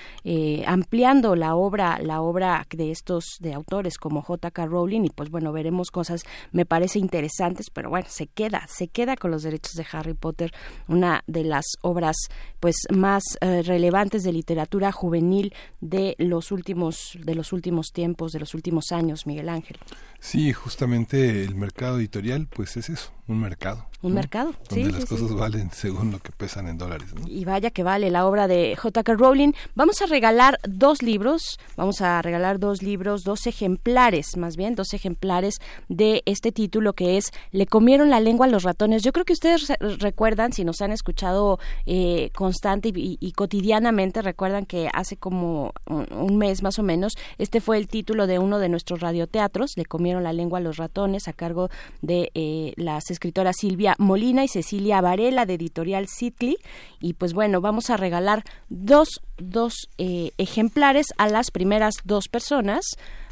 ampliando 0.66 1.36
la 1.36 1.54
obra, 1.54 2.00
la 2.02 2.20
obra 2.20 2.66
de 2.68 2.90
estos 2.90 3.38
de 3.40 3.54
autores 3.54 3.96
como 3.96 4.20
J.K. 4.20 4.66
Rowling. 4.66 5.04
Y 5.04 5.10
pues 5.10 5.30
bueno, 5.30 5.52
veremos 5.52 5.90
cosas, 5.90 6.24
me 6.50 6.66
parece 6.66 6.98
interesantes, 6.98 7.70
pero 7.70 7.88
bueno, 7.88 8.08
se 8.10 8.26
queda, 8.26 8.66
se 8.68 8.88
queda 8.88 9.16
con 9.16 9.30
los 9.30 9.42
derechos 9.42 9.72
de 9.72 9.86
Harry 9.90 10.12
Potter 10.12 10.52
una 10.88 11.22
de 11.26 11.44
las 11.44 11.64
obras 11.82 12.16
pues 12.60 12.76
más 12.90 13.22
eh, 13.40 13.62
relevantes 13.62 14.22
de 14.22 14.32
literatura 14.32 14.92
juvenil 14.92 15.54
de 15.80 16.14
los 16.18 16.52
últimos 16.52 17.18
de 17.18 17.34
los 17.34 17.52
últimos 17.52 17.88
tiempos, 17.92 18.32
de 18.32 18.40
los 18.40 18.54
últimos 18.54 18.92
años, 18.92 19.26
Miguel 19.26 19.48
Ángel. 19.48 19.78
Sí, 20.22 20.52
justamente 20.52 21.42
el 21.42 21.56
mercado 21.56 21.98
editorial 21.98 22.46
pues 22.46 22.76
es 22.76 22.88
eso, 22.90 23.10
un 23.26 23.40
mercado. 23.40 23.88
Un 24.02 24.14
mercado, 24.14 24.52
Donde 24.68 24.90
las 24.90 25.06
cosas 25.06 25.32
valen 25.32 25.70
según 25.70 26.10
lo 26.10 26.18
que 26.18 26.32
pesan 26.32 26.66
en 26.66 26.76
dólares. 26.76 27.08
Y 27.24 27.44
vaya 27.44 27.70
que 27.70 27.84
vale 27.84 28.10
la 28.10 28.26
obra 28.26 28.48
de 28.48 28.74
J.K. 28.74 29.14
Rowling. 29.14 29.52
Vamos 29.76 30.02
a 30.02 30.06
regalar 30.06 30.58
dos 30.68 31.02
libros, 31.02 31.60
vamos 31.76 32.00
a 32.00 32.20
regalar 32.20 32.58
dos 32.58 32.82
libros, 32.82 33.22
dos 33.22 33.46
ejemplares, 33.46 34.36
más 34.36 34.56
bien, 34.56 34.74
dos 34.74 34.92
ejemplares 34.92 35.60
de 35.88 36.22
este 36.26 36.50
título 36.50 36.94
que 36.94 37.16
es 37.16 37.30
Le 37.52 37.66
comieron 37.66 38.10
la 38.10 38.18
lengua 38.18 38.46
a 38.46 38.48
los 38.48 38.64
ratones. 38.64 39.04
Yo 39.04 39.12
creo 39.12 39.24
que 39.24 39.34
ustedes 39.34 39.72
recuerdan, 40.00 40.52
si 40.52 40.64
nos 40.64 40.82
han 40.82 40.90
escuchado 40.90 41.60
eh, 41.86 42.30
constante 42.34 42.90
y, 42.92 43.32
cotidianamente, 43.32 44.20
recuerdan 44.20 44.66
que 44.66 44.88
hace 44.92 45.16
como 45.16 45.74
un, 45.86 46.38
mes 46.38 46.64
más 46.64 46.80
o 46.80 46.82
menos, 46.82 47.14
este 47.38 47.60
fue 47.60 47.78
el 47.78 47.86
título 47.86 48.26
de 48.26 48.40
uno 48.40 48.58
de 48.58 48.68
nuestros 48.68 48.98
radioteatros, 48.98 49.74
Le 49.76 49.84
comieron 49.84 50.11
la 50.20 50.32
lengua 50.32 50.60
los 50.60 50.76
ratones, 50.76 51.28
a 51.28 51.32
cargo 51.32 51.70
de 52.00 52.30
eh, 52.34 52.72
las 52.76 53.10
escritoras 53.10 53.56
Silvia 53.58 53.94
Molina 53.98 54.44
y 54.44 54.48
Cecilia 54.48 55.00
Varela 55.00 55.46
de 55.46 55.54
Editorial 55.54 56.06
Citli. 56.08 56.56
Y 57.00 57.14
pues 57.14 57.32
bueno, 57.32 57.60
vamos 57.60 57.90
a 57.90 57.96
regalar 57.96 58.44
dos, 58.68 59.20
dos 59.38 59.88
eh, 59.98 60.32
ejemplares 60.38 61.06
a 61.18 61.28
las 61.28 61.50
primeras 61.50 61.94
dos 62.04 62.28
personas 62.28 62.84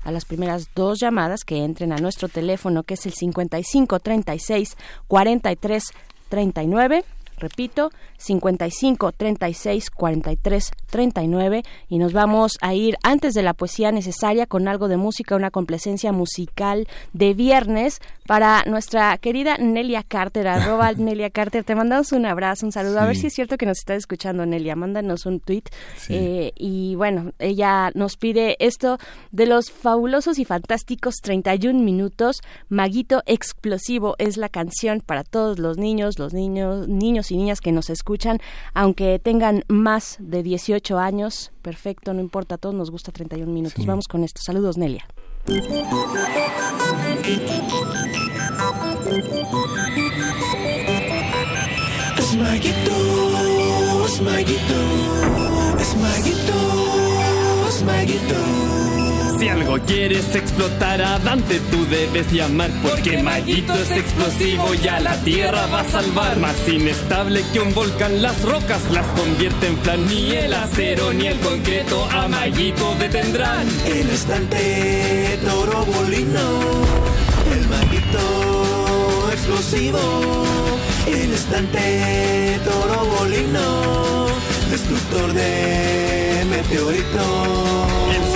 a 0.02 0.12
las 0.12 0.24
primeras 0.24 0.70
dos 0.74 0.98
llamadas 0.98 1.44
que 1.44 1.62
entren 1.62 1.92
a 1.92 1.98
nuestro 1.98 2.28
teléfono 2.28 2.84
que 2.84 2.94
es 2.94 3.04
el 3.04 3.12
55 3.12 4.00
36 4.00 4.76
43 5.08 5.84
39 6.30 7.04
repito, 7.40 7.90
55 8.18 9.12
36 9.12 9.90
43 9.90 10.70
39 10.90 11.62
y 11.88 11.98
nos 11.98 12.12
vamos 12.12 12.52
a 12.60 12.74
ir 12.74 12.96
antes 13.02 13.34
de 13.34 13.42
la 13.42 13.54
poesía 13.54 13.92
necesaria 13.92 14.46
con 14.46 14.68
algo 14.68 14.88
de 14.88 14.96
música, 14.96 15.36
una 15.36 15.50
complacencia 15.50 16.12
musical 16.12 16.86
de 17.12 17.34
viernes 17.34 18.00
para 18.26 18.62
nuestra 18.64 19.18
querida 19.18 19.56
Nelia 19.58 20.02
Carter, 20.02 20.46
arroba 20.48 20.92
Nelia 20.92 21.30
Carter. 21.30 21.64
Te 21.64 21.74
mandamos 21.74 22.12
un 22.12 22.26
abrazo, 22.26 22.66
un 22.66 22.72
saludo. 22.72 23.00
A 23.00 23.06
ver 23.06 23.16
si 23.16 23.26
es 23.26 23.34
cierto 23.34 23.56
que 23.56 23.66
nos 23.66 23.78
está 23.78 23.94
escuchando 23.94 24.46
Nelia. 24.46 24.76
Mándanos 24.76 25.26
un 25.26 25.40
tweet. 25.40 25.64
Eh, 26.08 26.52
y 26.56 26.94
bueno, 26.94 27.32
ella 27.38 27.90
nos 27.94 28.16
pide 28.16 28.56
esto 28.60 28.98
de 29.32 29.46
los 29.46 29.70
fabulosos 29.70 30.38
y 30.38 30.44
fantásticos 30.44 31.16
31 31.22 31.80
minutos. 31.80 32.40
Maguito 32.68 33.22
Explosivo 33.26 34.14
es 34.18 34.36
la 34.36 34.48
canción 34.48 35.00
para 35.00 35.24
todos 35.24 35.58
los 35.58 35.78
niños, 35.78 36.18
los 36.18 36.32
niños, 36.32 36.88
niños 36.88 37.29
y 37.30 37.36
niñas 37.36 37.60
que 37.60 37.72
nos 37.72 37.90
escuchan, 37.90 38.38
aunque 38.74 39.18
tengan 39.18 39.64
más 39.68 40.16
de 40.18 40.42
18 40.42 40.98
años, 40.98 41.52
perfecto, 41.62 42.14
no 42.14 42.20
importa, 42.20 42.56
a 42.56 42.58
todos 42.58 42.74
nos 42.74 42.90
gusta 42.90 43.12
31 43.12 43.52
minutos. 43.52 43.84
Vamos 43.86 44.08
con 44.08 44.24
esto. 44.24 44.40
Saludos, 44.42 44.76
Nelia. 44.76 45.06
Algo 59.50 59.78
quieres 59.80 60.34
explotar 60.36 61.02
a 61.02 61.18
Dante, 61.18 61.58
tú 61.70 61.84
debes 61.86 62.30
llamar. 62.32 62.70
Porque 62.82 63.20
Maguito 63.22 63.74
es 63.74 63.90
explosivo 63.90 64.74
y 64.74 64.86
a 64.86 65.00
la 65.00 65.16
tierra 65.22 65.66
va 65.66 65.80
a 65.80 65.84
salvar. 65.84 66.38
Más 66.38 66.56
inestable 66.68 67.42
que 67.52 67.58
un 67.60 67.74
volcán, 67.74 68.22
las 68.22 68.40
rocas 68.42 68.80
las 68.92 69.06
convierte 69.08 69.66
en 69.66 69.78
flan. 69.78 70.06
Ni 70.06 70.30
el 70.32 70.54
acero 70.54 71.12
ni 71.12 71.26
el 71.26 71.38
concreto 71.40 72.08
a 72.12 72.28
Maguito 72.28 72.94
detendrán. 72.98 73.66
El 73.86 74.10
estante 74.10 75.38
toro 75.44 75.84
bolino, 75.84 76.60
el 77.52 77.68
Maguito 77.68 79.30
explosivo. 79.32 80.44
El 81.06 81.32
estante 81.32 82.60
toro 82.64 83.04
bolino, 83.04 84.26
destructor 84.70 85.32
de 85.32 86.46
meteoritos. 86.48 87.89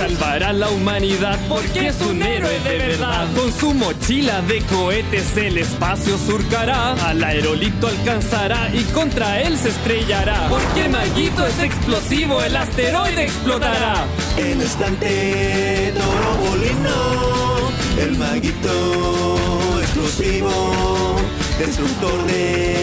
Salvará 0.05 0.53
la 0.53 0.69
humanidad 0.69 1.39
porque 1.49 1.89
es 1.89 1.99
un 2.03 2.23
héroe 2.23 2.61
de 2.61 2.77
verdad. 2.77 3.27
Con 3.35 3.51
su 3.51 3.73
mochila 3.73 4.43
de 4.43 4.61
cohetes 4.65 5.35
el 5.39 5.57
espacio 5.57 6.19
surcará. 6.19 6.93
Al 7.09 7.25
aerolito 7.25 7.89
alcanzará 7.89 8.69
y 8.75 8.83
contra 8.93 9.41
él 9.41 9.57
se 9.57 9.71
estrellará. 9.71 10.49
Porque 10.51 10.91
Maguito 10.91 11.47
es 11.47 11.59
explosivo, 11.59 12.43
el 12.43 12.55
asteroide 12.55 13.25
explotará. 13.25 14.05
El 14.37 14.61
estante 14.61 15.95
toro 15.95 16.51
bolino, 16.51 17.71
el 17.99 18.19
maguito 18.19 19.81
explosivo, 19.81 21.17
destructor 21.59 22.27
de 22.27 22.77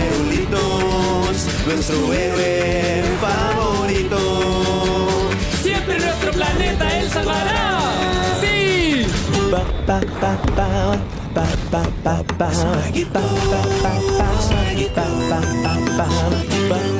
aerolitos, 0.00 1.46
nuestro 1.64 2.12
héroe 2.12 3.04
favorito 3.20 4.89
pará. 7.30 7.78
Sí. 8.40 9.06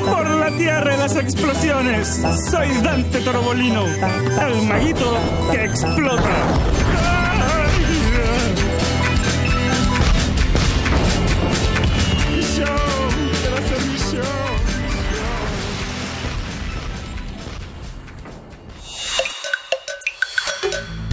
Por 0.06 0.26
la 0.30 0.50
tierra 0.56 0.96
las 0.96 1.16
explosiones, 1.16 2.20
soy 2.50 2.68
Dante 2.82 3.20
Torbolino, 3.20 3.84
el 3.86 4.62
maguito 4.66 5.16
que 5.50 5.64
explota. 5.64 6.89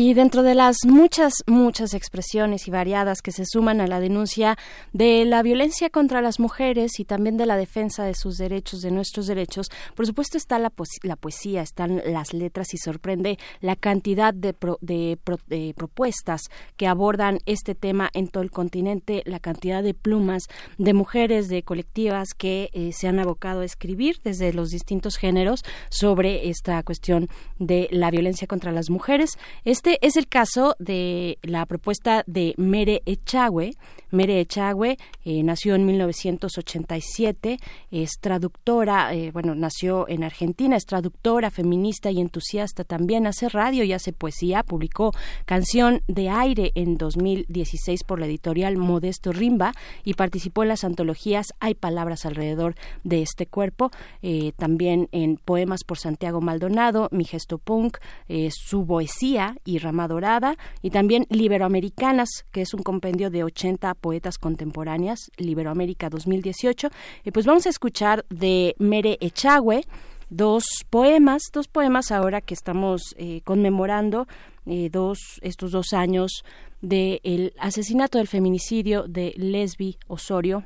Y 0.00 0.14
dentro 0.14 0.44
de 0.44 0.54
las 0.54 0.76
muchas, 0.86 1.42
muchas 1.48 1.92
expresiones 1.92 2.68
y 2.68 2.70
variadas 2.70 3.20
que 3.20 3.32
se 3.32 3.44
suman 3.44 3.80
a 3.80 3.88
la 3.88 3.98
denuncia 3.98 4.56
de 4.92 5.24
la 5.24 5.42
violencia 5.42 5.90
contra 5.90 6.22
las 6.22 6.38
mujeres 6.38 7.00
y 7.00 7.04
también 7.04 7.36
de 7.36 7.46
la 7.46 7.56
defensa 7.56 8.04
de 8.04 8.14
sus 8.14 8.36
derechos, 8.36 8.80
de 8.80 8.92
nuestros 8.92 9.26
derechos, 9.26 9.66
por 9.96 10.06
supuesto 10.06 10.36
está 10.36 10.60
la, 10.60 10.72
la 11.02 11.16
poesía, 11.16 11.62
están 11.62 12.00
las 12.06 12.32
letras 12.32 12.74
y 12.74 12.78
sorprende 12.78 13.40
la 13.60 13.74
cantidad 13.74 14.32
de, 14.32 14.52
pro, 14.52 14.78
de, 14.82 15.18
pro, 15.24 15.38
de, 15.48 15.74
propuestas 15.76 16.42
que 16.76 16.86
abordan 16.86 17.40
este 17.46 17.74
tema 17.74 18.08
en 18.14 18.28
todo 18.28 18.44
el 18.44 18.52
continente, 18.52 19.24
la 19.26 19.40
cantidad 19.40 19.82
de 19.82 19.94
plumas 19.94 20.44
de 20.76 20.94
mujeres, 20.94 21.48
de 21.48 21.64
colectivas 21.64 22.34
que 22.38 22.70
eh, 22.72 22.92
se 22.92 23.08
han 23.08 23.18
abocado 23.18 23.62
a 23.62 23.64
escribir 23.64 24.20
desde 24.22 24.52
los 24.52 24.68
distintos 24.70 25.16
géneros 25.16 25.64
sobre 25.88 26.50
esta 26.50 26.80
cuestión 26.84 27.28
de 27.58 27.88
la 27.90 28.12
violencia 28.12 28.46
contra 28.46 28.70
las 28.70 28.90
mujeres. 28.90 29.30
Este 29.64 29.87
es 30.02 30.16
el 30.16 30.28
caso 30.28 30.74
de 30.78 31.38
la 31.42 31.64
propuesta 31.66 32.22
de 32.26 32.54
Mere 32.56 33.02
Echagüe. 33.06 33.72
Mere 34.10 34.40
Echagüe 34.40 34.96
eh, 35.24 35.42
nació 35.42 35.74
en 35.74 35.84
1987, 35.86 37.58
es 37.90 38.10
traductora, 38.20 39.14
eh, 39.14 39.30
bueno, 39.32 39.54
nació 39.54 40.08
en 40.08 40.24
Argentina, 40.24 40.76
es 40.76 40.86
traductora, 40.86 41.50
feminista 41.50 42.10
y 42.10 42.20
entusiasta 42.20 42.84
también, 42.84 43.26
hace 43.26 43.48
radio 43.48 43.84
y 43.84 43.92
hace 43.92 44.12
poesía, 44.12 44.62
publicó 44.62 45.12
Canción 45.44 46.02
de 46.08 46.30
Aire 46.30 46.72
en 46.74 46.96
2016 46.96 48.04
por 48.04 48.20
la 48.20 48.26
editorial 48.26 48.76
Modesto 48.76 49.32
Rimba 49.32 49.72
y 50.04 50.14
participó 50.14 50.62
en 50.62 50.70
las 50.70 50.84
antologías 50.84 51.48
Hay 51.60 51.74
palabras 51.74 52.24
alrededor 52.24 52.74
de 53.04 53.22
este 53.22 53.46
cuerpo, 53.46 53.90
eh, 54.22 54.52
también 54.56 55.08
en 55.12 55.36
Poemas 55.36 55.84
por 55.84 55.98
Santiago 55.98 56.40
Maldonado, 56.40 57.08
Mi 57.10 57.24
Gesto 57.24 57.58
Punk, 57.58 57.98
su 58.50 58.86
poesía 58.86 59.56
y 59.64 59.78
Rama 59.78 60.08
Dorada, 60.08 60.56
y 60.82 60.90
también 60.90 61.26
Liberoamericanas, 61.30 62.28
que 62.52 62.62
es 62.62 62.74
un 62.74 62.82
compendio 62.82 63.30
de 63.30 63.44
80 63.44 63.94
poetas 63.98 64.38
contemporáneas, 64.38 65.30
Liberoamérica 65.36 66.08
2018. 66.08 66.88
Y 67.24 67.30
pues 67.30 67.46
vamos 67.46 67.66
a 67.66 67.70
escuchar 67.70 68.24
de 68.30 68.74
Mere 68.78 69.18
Echagüe 69.20 69.82
dos 70.30 70.64
poemas, 70.90 71.42
dos 71.52 71.68
poemas 71.68 72.10
ahora 72.10 72.40
que 72.40 72.54
estamos 72.54 73.14
eh, 73.16 73.40
conmemorando 73.44 74.26
eh, 74.66 74.90
dos, 74.90 75.18
estos 75.42 75.72
dos 75.72 75.92
años 75.92 76.44
del 76.80 77.54
asesinato 77.58 78.18
del 78.18 78.28
feminicidio 78.28 79.04
de 79.08 79.32
Lesbi 79.36 79.98
Osorio, 80.06 80.64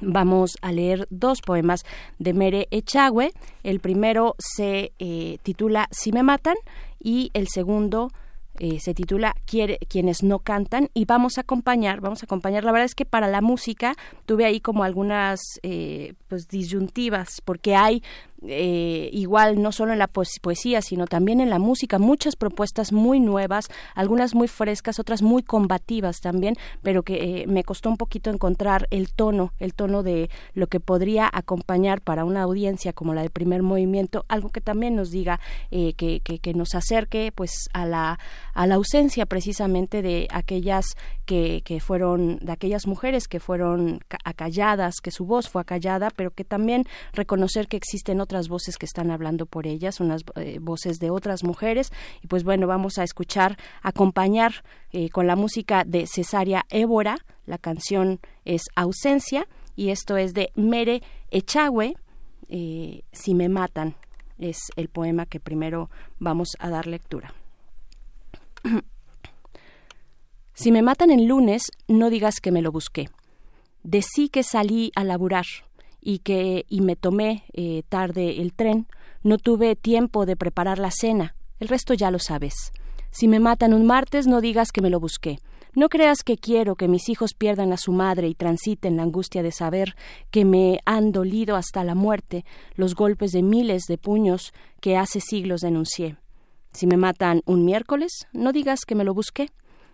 Vamos 0.00 0.56
a 0.62 0.72
leer 0.72 1.06
dos 1.10 1.40
poemas 1.42 1.84
de 2.18 2.32
Mere 2.32 2.68
Echagüe. 2.70 3.32
El 3.62 3.80
primero 3.80 4.34
se 4.38 4.92
eh, 4.98 5.38
titula 5.42 5.88
Si 5.90 6.12
me 6.12 6.22
matan 6.22 6.56
y 6.98 7.30
el 7.34 7.48
segundo 7.48 8.10
eh, 8.58 8.80
se 8.80 8.94
titula 8.94 9.34
Quiere, 9.46 9.78
quienes 9.88 10.22
no 10.22 10.40
cantan 10.40 10.90
y 10.92 11.04
vamos 11.04 11.38
a 11.38 11.42
acompañar, 11.42 12.00
vamos 12.00 12.22
a 12.22 12.26
acompañar. 12.26 12.64
La 12.64 12.72
verdad 12.72 12.86
es 12.86 12.94
que 12.94 13.04
para 13.04 13.28
la 13.28 13.40
música 13.40 13.94
tuve 14.26 14.44
ahí 14.44 14.60
como 14.60 14.84
algunas 14.84 15.40
eh, 15.62 16.14
pues 16.28 16.48
disyuntivas 16.48 17.40
porque 17.44 17.74
hay 17.74 18.02
eh, 18.46 19.10
igual 19.12 19.60
no 19.60 19.72
solo 19.72 19.92
en 19.92 19.98
la 19.98 20.08
poesía, 20.08 20.82
sino 20.82 21.06
también 21.06 21.40
en 21.40 21.50
la 21.50 21.58
música, 21.58 21.98
muchas 21.98 22.36
propuestas 22.36 22.92
muy 22.92 23.20
nuevas, 23.20 23.68
algunas 23.94 24.34
muy 24.34 24.48
frescas, 24.48 24.98
otras 24.98 25.22
muy 25.22 25.42
combativas 25.42 26.20
también, 26.20 26.54
pero 26.82 27.02
que 27.02 27.42
eh, 27.42 27.46
me 27.46 27.64
costó 27.64 27.90
un 27.90 27.96
poquito 27.96 28.30
encontrar 28.30 28.86
el 28.90 29.12
tono, 29.12 29.52
el 29.58 29.74
tono 29.74 30.02
de 30.02 30.30
lo 30.54 30.68
que 30.68 30.80
podría 30.80 31.28
acompañar 31.32 32.00
para 32.00 32.24
una 32.24 32.42
audiencia 32.42 32.92
como 32.92 33.14
la 33.14 33.22
del 33.22 33.30
primer 33.30 33.62
movimiento, 33.62 34.24
algo 34.28 34.50
que 34.50 34.60
también 34.60 34.96
nos 34.96 35.10
diga, 35.10 35.40
eh, 35.70 35.92
que, 35.94 36.20
que, 36.20 36.38
que, 36.38 36.54
nos 36.54 36.74
acerque 36.74 37.32
pues 37.34 37.68
a 37.72 37.86
la, 37.86 38.18
a 38.60 38.66
la 38.66 38.74
ausencia 38.74 39.24
precisamente 39.24 40.02
de 40.02 40.28
aquellas 40.30 40.84
que, 41.24 41.62
que 41.64 41.80
fueron, 41.80 42.36
de 42.42 42.52
aquellas 42.52 42.86
mujeres 42.86 43.26
que 43.26 43.40
fueron 43.40 44.00
acalladas, 44.22 44.96
que 45.02 45.10
su 45.10 45.24
voz 45.24 45.48
fue 45.48 45.62
acallada, 45.62 46.10
pero 46.10 46.30
que 46.30 46.44
también 46.44 46.84
reconocer 47.14 47.68
que 47.68 47.78
existen 47.78 48.20
otras 48.20 48.48
voces 48.48 48.76
que 48.76 48.84
están 48.84 49.10
hablando 49.10 49.46
por 49.46 49.66
ellas, 49.66 49.98
unas 49.98 50.24
eh, 50.34 50.58
voces 50.60 50.98
de 50.98 51.08
otras 51.08 51.42
mujeres. 51.42 51.90
Y 52.22 52.26
pues 52.26 52.44
bueno, 52.44 52.66
vamos 52.66 52.98
a 52.98 53.02
escuchar, 53.02 53.56
acompañar 53.80 54.52
eh, 54.92 55.08
con 55.08 55.26
la 55.26 55.36
música 55.36 55.84
de 55.86 56.06
Cesaria 56.06 56.66
Évora. 56.68 57.16
La 57.46 57.56
canción 57.56 58.20
es 58.44 58.64
Ausencia 58.76 59.48
y 59.74 59.88
esto 59.88 60.18
es 60.18 60.34
de 60.34 60.50
Mere 60.54 61.00
Echagüe, 61.30 61.94
eh, 62.50 63.04
Si 63.10 63.34
me 63.34 63.48
matan. 63.48 63.94
Es 64.38 64.58
el 64.76 64.90
poema 64.90 65.24
que 65.24 65.40
primero 65.40 65.88
vamos 66.18 66.50
a 66.58 66.68
dar 66.68 66.86
lectura. 66.86 67.32
Si 70.54 70.72
me 70.72 70.82
matan 70.82 71.10
el 71.10 71.26
lunes, 71.26 71.62
no 71.88 72.10
digas 72.10 72.40
que 72.40 72.52
me 72.52 72.62
lo 72.62 72.72
busqué. 72.72 73.08
Decí 73.82 74.28
que 74.28 74.42
salí 74.42 74.92
a 74.94 75.04
laburar 75.04 75.46
y 76.00 76.18
que 76.18 76.66
y 76.68 76.80
me 76.80 76.96
tomé 76.96 77.44
eh, 77.52 77.82
tarde 77.88 78.40
el 78.40 78.52
tren, 78.52 78.86
no 79.22 79.38
tuve 79.38 79.76
tiempo 79.76 80.26
de 80.26 80.36
preparar 80.36 80.78
la 80.78 80.90
cena. 80.90 81.34
El 81.58 81.68
resto 81.68 81.94
ya 81.94 82.10
lo 82.10 82.18
sabes. 82.18 82.72
Si 83.10 83.28
me 83.28 83.40
matan 83.40 83.74
un 83.74 83.86
martes, 83.86 84.26
no 84.26 84.40
digas 84.40 84.72
que 84.72 84.82
me 84.82 84.90
lo 84.90 85.00
busqué. 85.00 85.38
No 85.74 85.88
creas 85.88 86.24
que 86.24 86.36
quiero 86.36 86.74
que 86.74 86.88
mis 86.88 87.08
hijos 87.08 87.34
pierdan 87.34 87.72
a 87.72 87.76
su 87.76 87.92
madre 87.92 88.28
y 88.28 88.34
transiten 88.34 88.96
la 88.96 89.04
angustia 89.04 89.42
de 89.42 89.52
saber 89.52 89.94
que 90.30 90.44
me 90.44 90.80
han 90.84 91.12
dolido 91.12 91.54
hasta 91.54 91.84
la 91.84 91.94
muerte 91.94 92.44
los 92.74 92.94
golpes 92.94 93.30
de 93.32 93.42
miles 93.42 93.84
de 93.86 93.96
puños 93.96 94.52
que 94.80 94.96
hace 94.96 95.20
siglos 95.20 95.60
denuncié. 95.60 96.16
Si 96.72 96.86
me 96.86 96.96
matan 96.96 97.42
un 97.46 97.64
miércoles, 97.64 98.26
no 98.32 98.52
digas 98.52 98.80
que 98.86 98.94
me 98.94 99.04
lo 99.04 99.14
busqué. 99.14 99.50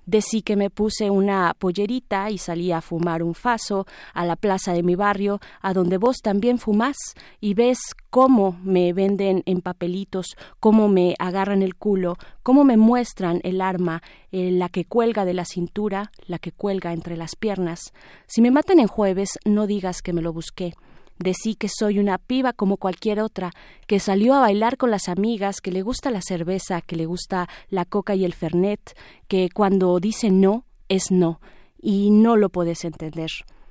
Decí 0.06 0.42
que 0.42 0.54
me 0.54 0.70
puse 0.70 1.10
una 1.10 1.52
pollerita 1.58 2.30
y 2.30 2.38
salí 2.38 2.70
a 2.70 2.80
fumar 2.80 3.24
un 3.24 3.34
faso 3.34 3.86
a 4.14 4.24
la 4.24 4.36
plaza 4.36 4.72
de 4.72 4.84
mi 4.84 4.94
barrio, 4.94 5.40
a 5.60 5.74
donde 5.74 5.98
vos 5.98 6.18
también 6.22 6.58
fumás, 6.58 6.96
y 7.40 7.54
ves 7.54 7.78
cómo 8.08 8.56
me 8.62 8.92
venden 8.92 9.42
en 9.46 9.62
papelitos, 9.62 10.36
cómo 10.60 10.88
me 10.88 11.16
agarran 11.18 11.60
el 11.60 11.74
culo, 11.74 12.18
cómo 12.44 12.62
me 12.62 12.76
muestran 12.76 13.40
el 13.42 13.60
arma, 13.60 14.00
eh, 14.30 14.52
la 14.52 14.68
que 14.68 14.84
cuelga 14.84 15.24
de 15.24 15.34
la 15.34 15.44
cintura, 15.44 16.12
la 16.28 16.38
que 16.38 16.52
cuelga 16.52 16.92
entre 16.92 17.16
las 17.16 17.34
piernas. 17.34 17.92
Si 18.28 18.40
me 18.40 18.52
matan 18.52 18.78
en 18.78 18.86
jueves, 18.86 19.40
no 19.44 19.66
digas 19.66 20.02
que 20.02 20.12
me 20.12 20.22
lo 20.22 20.32
busqué. 20.32 20.74
Decí 21.18 21.54
que 21.54 21.68
soy 21.68 21.98
una 21.98 22.18
piba 22.18 22.52
como 22.52 22.76
cualquier 22.76 23.20
otra, 23.20 23.52
que 23.86 24.00
salió 24.00 24.34
a 24.34 24.40
bailar 24.40 24.76
con 24.76 24.90
las 24.90 25.08
amigas, 25.08 25.60
que 25.60 25.72
le 25.72 25.82
gusta 25.82 26.10
la 26.10 26.20
cerveza, 26.20 26.82
que 26.82 26.96
le 26.96 27.06
gusta 27.06 27.48
la 27.68 27.84
coca 27.84 28.14
y 28.14 28.24
el 28.24 28.34
fernet, 28.34 28.96
que 29.28 29.48
cuando 29.52 29.98
dice 29.98 30.30
no, 30.30 30.64
es 30.88 31.10
no, 31.10 31.40
y 31.80 32.10
no 32.10 32.36
lo 32.36 32.50
puedes 32.50 32.84
entender. 32.84 33.30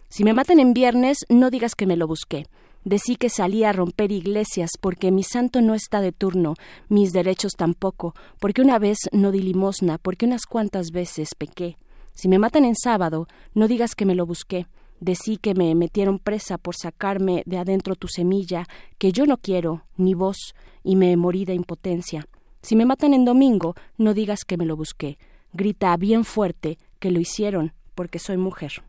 Si 0.09 0.23
me 0.23 0.33
matan 0.33 0.59
en 0.59 0.73
viernes, 0.73 1.25
no 1.29 1.49
digas 1.49 1.75
que 1.75 1.85
me 1.85 1.97
lo 1.97 2.07
busqué. 2.07 2.47
Decí 2.83 3.15
que 3.15 3.29
salí 3.29 3.63
a 3.63 3.73
romper 3.73 4.11
iglesias 4.11 4.69
porque 4.79 5.11
mi 5.11 5.23
santo 5.23 5.59
no 5.61 5.73
está 5.73 6.01
de 6.01 6.11
turno, 6.11 6.53
mis 6.87 7.13
derechos 7.13 7.53
tampoco, 7.57 8.13
porque 8.39 8.61
una 8.61 8.77
vez 8.77 8.97
no 9.11 9.31
di 9.31 9.41
limosna, 9.41 9.97
porque 9.97 10.25
unas 10.25 10.45
cuantas 10.45 10.91
veces 10.91 11.29
pequé. 11.35 11.77
Si 12.13 12.27
me 12.27 12.39
matan 12.39 12.63
en 12.63 12.75
sábado, 12.75 13.27
no 13.53 13.67
digas 13.67 13.95
que 13.95 14.05
me 14.05 14.15
lo 14.15 14.25
busqué. 14.25 14.67
Decí 14.99 15.37
que 15.37 15.53
me 15.53 15.75
metieron 15.75 16.19
presa 16.19 16.57
por 16.57 16.75
sacarme 16.75 17.43
de 17.45 17.57
adentro 17.57 17.95
tu 17.95 18.07
semilla, 18.07 18.65
que 18.97 19.11
yo 19.11 19.25
no 19.25 19.37
quiero, 19.37 19.83
ni 19.97 20.13
vos, 20.13 20.55
y 20.83 20.95
me 20.95 21.15
morí 21.17 21.45
de 21.45 21.53
impotencia. 21.53 22.27
Si 22.61 22.75
me 22.75 22.85
matan 22.85 23.13
en 23.13 23.25
domingo, 23.25 23.75
no 23.97 24.13
digas 24.13 24.45
que 24.45 24.57
me 24.57 24.65
lo 24.65 24.75
busqué. 24.75 25.17
Grita 25.53 25.95
bien 25.97 26.23
fuerte 26.23 26.77
que 26.99 27.11
lo 27.11 27.19
hicieron, 27.19 27.73
porque 27.93 28.19
soy 28.19 28.37
mujer. 28.37 28.83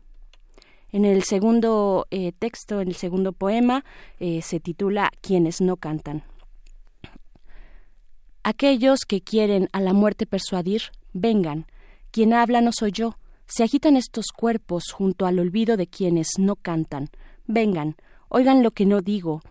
En 0.91 1.05
el 1.05 1.23
segundo 1.23 2.07
eh, 2.09 2.31
texto, 2.31 2.81
en 2.81 2.87
el 2.87 2.95
segundo 2.95 3.33
poema, 3.33 3.83
eh, 4.19 4.41
se 4.41 4.59
titula 4.59 5.11
Quienes 5.21 5.61
no 5.61 5.75
cantan. 5.75 6.23
Aquellos 8.43 9.01
que 9.05 9.21
quieren 9.21 9.67
a 9.73 9.81
la 9.81 9.91
muerte 9.91 10.25
persuadir, 10.25 10.83
vengan. 11.11 11.67
Quien 12.11 12.33
habla 12.33 12.61
no 12.61 12.71
soy 12.71 12.93
yo, 12.93 13.17
se 13.47 13.63
agitan 13.63 13.95
estos 13.95 14.27
cuerpos 14.35 14.91
junto 14.91 15.25
al 15.25 15.39
olvido 15.39 15.77
de 15.77 15.87
quienes 15.87 16.31
no 16.37 16.57
cantan. 16.57 17.09
Vengan, 17.45 17.95
oigan 18.27 18.61
lo 18.61 18.71
que 18.71 18.85
no 18.85 19.01
digo. 19.01 19.41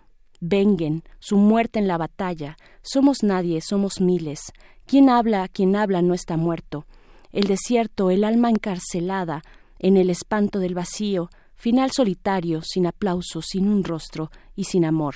Venguen, 0.41 1.03
su 1.19 1.39
muerte 1.39 1.79
en 1.79 1.89
la 1.89 1.97
batalla. 1.97 2.59
Somos 2.83 3.23
nadie, 3.23 3.61
somos 3.63 4.01
miles. 4.03 4.53
Quien 4.85 5.09
habla, 5.09 5.49
quien 5.49 5.75
habla 5.77 6.03
no 6.03 6.13
está 6.13 6.37
muerto. 6.37 6.87
El 7.33 7.45
desierto, 7.45 8.11
el 8.11 8.23
alma 8.23 8.51
encarcelada, 8.51 9.43
en 9.79 9.97
el 9.97 10.11
espanto 10.11 10.59
del 10.59 10.75
vacío, 10.75 11.31
final 11.55 11.91
solitario, 11.91 12.61
sin 12.63 12.87
aplauso, 12.87 13.41
sin 13.41 13.67
un 13.67 13.83
rostro 13.83 14.31
y 14.55 14.65
sin 14.65 14.85
amor. 14.85 15.15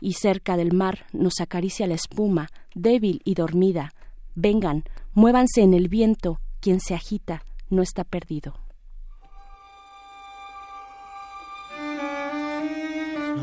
Y 0.00 0.14
cerca 0.14 0.56
del 0.56 0.72
mar 0.72 1.06
nos 1.12 1.40
acaricia 1.40 1.86
la 1.86 1.94
espuma, 1.94 2.48
débil 2.74 3.20
y 3.24 3.34
dormida. 3.34 3.92
Vengan, 4.34 4.84
muévanse 5.12 5.60
en 5.60 5.74
el 5.74 5.88
viento, 5.88 6.40
quien 6.60 6.80
se 6.80 6.94
agita, 6.94 7.44
no 7.74 7.82
está 7.82 8.04
perdido. 8.04 8.52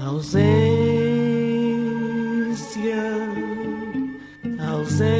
Ausência, 0.04 0.52
ausência. 4.70 5.12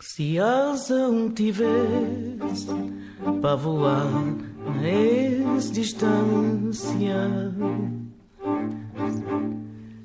Se 0.00 0.38
asa 0.38 1.08
um 1.08 1.30
tivesse 1.30 2.68
para 3.40 3.56
voar 3.56 4.06
na 4.64 4.86
ex-distância 4.86 7.50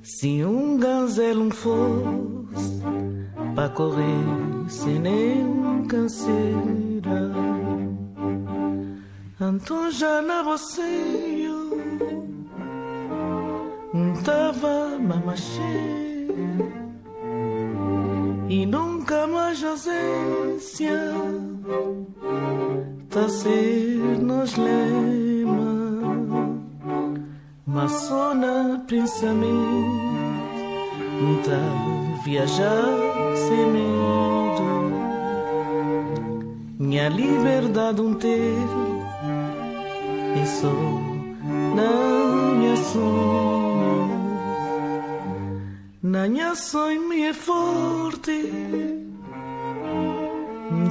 se 0.05 0.45
um 0.45 0.77
gazelo 0.77 1.51
fosse 1.51 2.81
para 3.55 3.69
correr 3.69 4.69
sem 4.69 4.99
nenhum 4.99 5.87
canseira, 5.87 7.33
então 9.39 9.91
já 9.91 10.21
na 10.21 10.43
você 10.43 11.25
tava 14.25 14.97
mamaché 14.99 16.27
e 18.49 18.65
nunca 18.65 19.27
mais 19.27 19.63
ausência 19.63 21.13
tá 23.09 23.29
ser 23.29 24.19
nos 24.19 24.55
lema 24.55 26.34
mas 27.67 27.91
só 27.91 28.33
na 28.35 28.79
pensamento 28.87 29.45
tá 31.45 32.21
viajar 32.23 32.85
sem 33.35 33.65
medo. 33.71 34.95
Minha 36.77 37.09
liberdade 37.09 38.01
um 38.01 38.13
ter 38.13 38.57
e 40.35 40.45
só 40.45 40.71
na 41.75 42.55
minha 42.55 42.77
sonho 42.77 44.25
na 46.03 46.27
minha 46.27 46.55
sonho 46.55 47.09
me 47.09 47.23
é 47.23 47.33
forte 47.33 48.51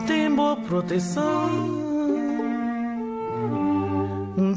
tem 0.07 0.35
boa 0.35 0.57
proteção 0.57 1.84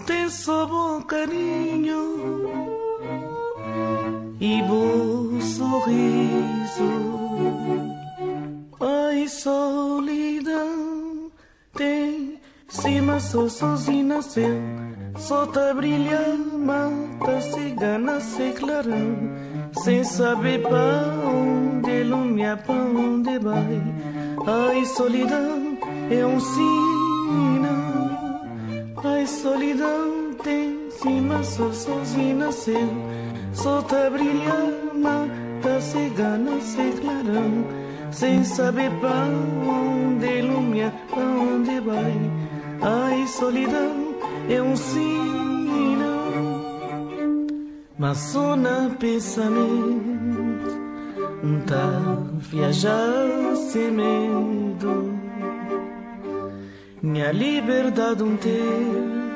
tem 0.05 0.29
só 0.29 0.65
bom 0.65 1.01
carinho 1.03 2.49
e 4.39 4.61
bom 4.63 5.39
sorriso. 5.39 7.17
Ai, 8.79 9.27
solidão, 9.27 11.31
tem 11.75 12.39
cima 12.67 13.19
só 13.19 13.47
sozinho 13.47 14.07
nasceu, 14.07 14.59
só 15.17 15.45
tá 15.45 15.73
brilhando, 15.75 16.57
mata 16.57 17.39
cigana, 17.41 18.19
se 18.19 18.53
clarão, 18.53 19.29
sem 19.83 20.03
saber 20.03 20.61
pra 20.61 21.13
onde 21.23 22.03
lumia, 22.03 22.57
pra 22.57 22.73
onde 22.73 23.37
vai. 23.37 23.81
Ai, 24.47 24.85
solidão, 24.85 25.77
é 26.09 26.25
um 26.25 26.39
sinal. 26.39 26.96
Ai, 29.03 29.27
solidão 29.27 30.33
tem 30.43 30.89
cima, 30.89 31.43
só 31.43 31.71
sozinho 31.71 32.37
nasceu. 32.37 32.89
Só 33.53 33.81
tá 33.83 34.09
brilhando, 34.09 34.95
mata 34.95 35.79
cigana, 35.79 36.59
sem 36.61 36.91
clarão. 36.93 37.65
Sem 38.11 38.43
saber 38.43 38.89
pra 38.99 39.27
onde 39.69 40.39
ilumina, 40.39 40.91
pra 41.09 41.23
onde 41.23 41.79
vai. 41.81 42.31
Ai, 42.81 43.27
solidão 43.27 44.15
é 44.49 44.61
um 44.63 44.75
sinal. 44.75 45.07
Mas 47.99 48.17
só 48.17 48.55
na 48.55 48.89
pensamento, 48.99 50.79
tá 51.67 52.17
viajar 52.39 53.55
sem 53.55 53.91
medo 53.91 55.16
minha 57.01 57.31
liberdade 57.31 58.23
um 58.23 58.35
ter 58.37 59.27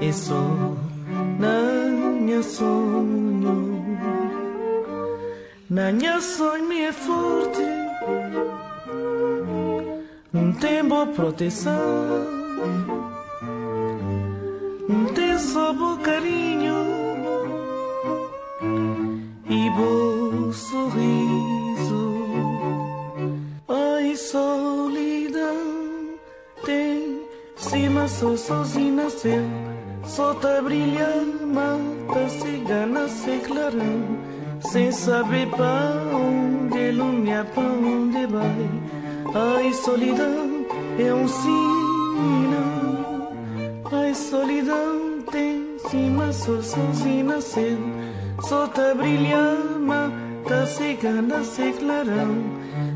e 0.00 0.12
só 0.12 0.76
na 1.38 1.62
minha 2.20 2.42
sonho 2.42 3.98
na 5.68 5.92
minha 5.92 6.20
sonho 6.20 6.68
me 6.68 6.82
é 6.82 6.92
forte 6.92 7.62
não 10.32 10.52
tem 10.52 10.84
boa 10.84 11.06
proteção 11.08 11.74
não 14.88 15.04
tem 15.14 15.38
só 15.38 15.72
bom 15.72 15.96
carinho 15.98 16.76
e 19.50 19.70
bom 19.70 20.52
sorriso 20.52 21.37
Sou 28.18 28.36
sozinho 28.36 28.96
nasceu, 28.96 29.44
solta 30.04 30.60
brilha, 30.60 31.06
tá 32.12 32.28
cigana 32.28 33.08
sem 33.08 33.38
clarão, 33.38 34.18
sem 34.58 34.90
saber 34.90 35.46
para 35.50 36.02
onde 36.12 36.90
lumiar, 36.90 37.44
para 37.44 37.62
onde 37.62 38.26
vai. 38.26 38.68
Ai, 39.36 39.72
solidão 39.72 40.66
é 40.98 41.14
um 41.14 41.28
sinal, 41.28 43.32
ai, 43.92 44.12
solidão 44.14 45.22
tem 45.30 45.78
cima, 45.88 46.32
sou 46.32 46.60
sozinho 46.60 47.24
nasceu, 47.24 47.78
solta 48.48 48.96
brilha, 48.96 49.58
tá 50.44 50.66
cigana 50.66 51.44
sem 51.44 51.72
clarão, 51.72 52.34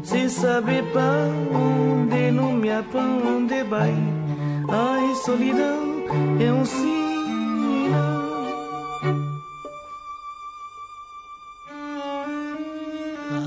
sem 0.02 0.28
saber 0.28 0.82
para 0.90 1.28
onde 1.56 2.32
lumiar, 2.32 2.82
para 2.82 3.02
onde 3.02 3.62
vai. 3.62 4.21
Ai, 4.74 5.14
solidão 5.16 6.06
é 6.40 6.50
um 6.50 6.64
sinal. 6.64 8.22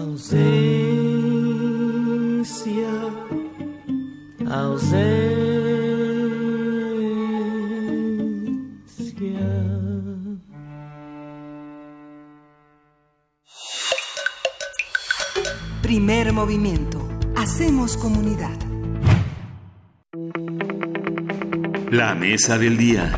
Ausência, 0.01 0.45
ausência. 4.47 5.15
Primer 15.81 16.31
movimiento. 16.31 16.99
Hacemos 17.35 17.95
comunidad. 17.95 18.74
La 21.95 22.13
mesa 22.13 22.57
del 22.57 22.75
día. 22.75 23.17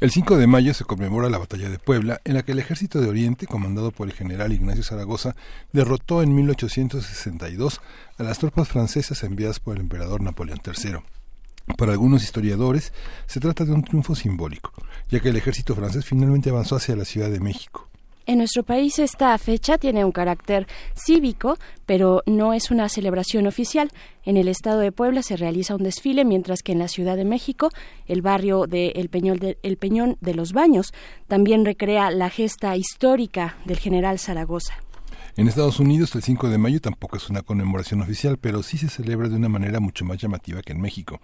El 0.00 0.10
5 0.10 0.38
de 0.38 0.46
mayo 0.46 0.72
se 0.72 0.84
conmemora 0.84 1.28
la 1.28 1.36
batalla 1.36 1.68
de 1.68 1.78
Puebla, 1.78 2.22
en 2.24 2.32
la 2.32 2.42
que 2.42 2.52
el 2.52 2.58
ejército 2.58 3.02
de 3.02 3.06
Oriente, 3.06 3.46
comandado 3.46 3.90
por 3.90 4.08
el 4.08 4.14
general 4.14 4.50
Ignacio 4.54 4.82
Zaragoza, 4.82 5.36
derrotó 5.74 6.22
en 6.22 6.34
1862 6.34 7.82
a 8.16 8.22
las 8.22 8.38
tropas 8.38 8.66
francesas 8.66 9.22
enviadas 9.24 9.60
por 9.60 9.76
el 9.76 9.82
emperador 9.82 10.22
Napoleón 10.22 10.62
III. 10.64 11.00
Para 11.76 11.92
algunos 11.92 12.22
historiadores, 12.22 12.94
se 13.26 13.40
trata 13.40 13.66
de 13.66 13.72
un 13.72 13.84
triunfo 13.84 14.14
simbólico, 14.14 14.72
ya 15.10 15.20
que 15.20 15.28
el 15.28 15.36
ejército 15.36 15.74
francés 15.74 16.06
finalmente 16.06 16.48
avanzó 16.48 16.76
hacia 16.76 16.96
la 16.96 17.04
Ciudad 17.04 17.28
de 17.28 17.40
México. 17.40 17.87
En 18.28 18.36
nuestro 18.36 18.62
país 18.62 18.98
esta 18.98 19.38
fecha 19.38 19.78
tiene 19.78 20.04
un 20.04 20.12
carácter 20.12 20.66
cívico, 20.92 21.56
pero 21.86 22.22
no 22.26 22.52
es 22.52 22.70
una 22.70 22.90
celebración 22.90 23.46
oficial. 23.46 23.88
En 24.22 24.36
el 24.36 24.48
estado 24.48 24.80
de 24.80 24.92
Puebla 24.92 25.22
se 25.22 25.38
realiza 25.38 25.74
un 25.74 25.82
desfile, 25.82 26.26
mientras 26.26 26.62
que 26.62 26.72
en 26.72 26.78
la 26.78 26.88
Ciudad 26.88 27.16
de 27.16 27.24
México, 27.24 27.70
el 28.06 28.20
barrio 28.20 28.66
de 28.66 28.88
El 28.88 29.08
de, 29.08 29.56
el 29.62 29.78
Peñón 29.78 30.18
de 30.20 30.34
los 30.34 30.52
Baños 30.52 30.92
también 31.26 31.64
recrea 31.64 32.10
la 32.10 32.28
gesta 32.28 32.76
histórica 32.76 33.56
del 33.64 33.78
general 33.78 34.18
Zaragoza. 34.18 34.74
En 35.36 35.46
Estados 35.46 35.78
Unidos, 35.78 36.14
el 36.14 36.22
5 36.22 36.48
de 36.48 36.58
mayo 36.58 36.80
tampoco 36.80 37.16
es 37.16 37.28
una 37.30 37.42
conmemoración 37.42 38.00
oficial, 38.00 38.38
pero 38.38 38.62
sí 38.62 38.76
se 38.78 38.88
celebra 38.88 39.28
de 39.28 39.36
una 39.36 39.48
manera 39.48 39.78
mucho 39.78 40.04
más 40.04 40.18
llamativa 40.18 40.62
que 40.62 40.72
en 40.72 40.80
México. 40.80 41.20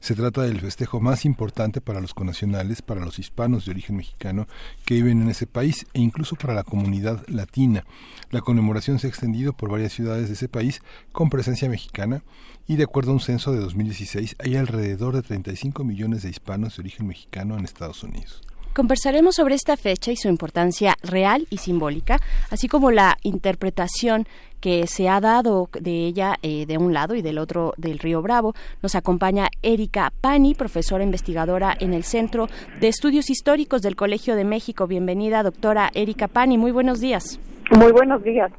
Se 0.00 0.14
trata 0.14 0.42
del 0.42 0.60
festejo 0.60 0.98
más 0.98 1.26
importante 1.26 1.82
para 1.82 2.00
los 2.00 2.14
conacionales, 2.14 2.80
para 2.80 3.04
los 3.04 3.18
hispanos 3.18 3.66
de 3.66 3.72
origen 3.72 3.96
mexicano 3.96 4.48
que 4.86 4.94
viven 4.94 5.20
en 5.20 5.28
ese 5.28 5.46
país 5.46 5.86
e 5.92 6.00
incluso 6.00 6.36
para 6.36 6.54
la 6.54 6.64
comunidad 6.64 7.22
latina. 7.28 7.84
La 8.30 8.40
conmemoración 8.40 8.98
se 8.98 9.08
ha 9.08 9.10
extendido 9.10 9.52
por 9.52 9.70
varias 9.70 9.92
ciudades 9.92 10.28
de 10.28 10.34
ese 10.34 10.48
país 10.48 10.80
con 11.12 11.28
presencia 11.28 11.68
mexicana 11.68 12.22
y 12.66 12.76
de 12.76 12.84
acuerdo 12.84 13.10
a 13.10 13.14
un 13.14 13.20
censo 13.20 13.52
de 13.52 13.60
2016 13.60 14.36
hay 14.38 14.56
alrededor 14.56 15.14
de 15.14 15.22
35 15.22 15.84
millones 15.84 16.22
de 16.22 16.30
hispanos 16.30 16.76
de 16.76 16.80
origen 16.80 17.06
mexicano 17.06 17.58
en 17.58 17.64
Estados 17.64 18.02
Unidos. 18.02 18.40
Conversaremos 18.74 19.34
sobre 19.34 19.56
esta 19.56 19.76
fecha 19.76 20.12
y 20.12 20.16
su 20.16 20.28
importancia 20.28 20.94
real 21.02 21.46
y 21.50 21.58
simbólica, 21.58 22.18
así 22.50 22.68
como 22.68 22.90
la 22.90 23.16
interpretación 23.22 24.26
que 24.60 24.86
se 24.86 25.08
ha 25.08 25.20
dado 25.20 25.68
de 25.72 26.06
ella 26.06 26.36
eh, 26.42 26.66
de 26.66 26.78
un 26.78 26.92
lado 26.92 27.14
y 27.14 27.22
del 27.22 27.38
otro 27.38 27.74
del 27.76 27.98
río 27.98 28.22
Bravo. 28.22 28.54
Nos 28.82 28.94
acompaña 28.94 29.48
Erika 29.62 30.12
Pani, 30.20 30.54
profesora 30.54 31.02
investigadora 31.02 31.76
en 31.80 31.94
el 31.94 32.04
Centro 32.04 32.46
de 32.80 32.88
Estudios 32.88 33.30
Históricos 33.30 33.82
del 33.82 33.96
Colegio 33.96 34.36
de 34.36 34.44
México. 34.44 34.86
Bienvenida, 34.86 35.42
doctora 35.42 35.90
Erika 35.94 36.28
Pani. 36.28 36.58
Muy 36.58 36.70
buenos 36.70 37.00
días. 37.00 37.40
Muy 37.70 37.90
buenos 37.92 38.22
días. 38.22 38.52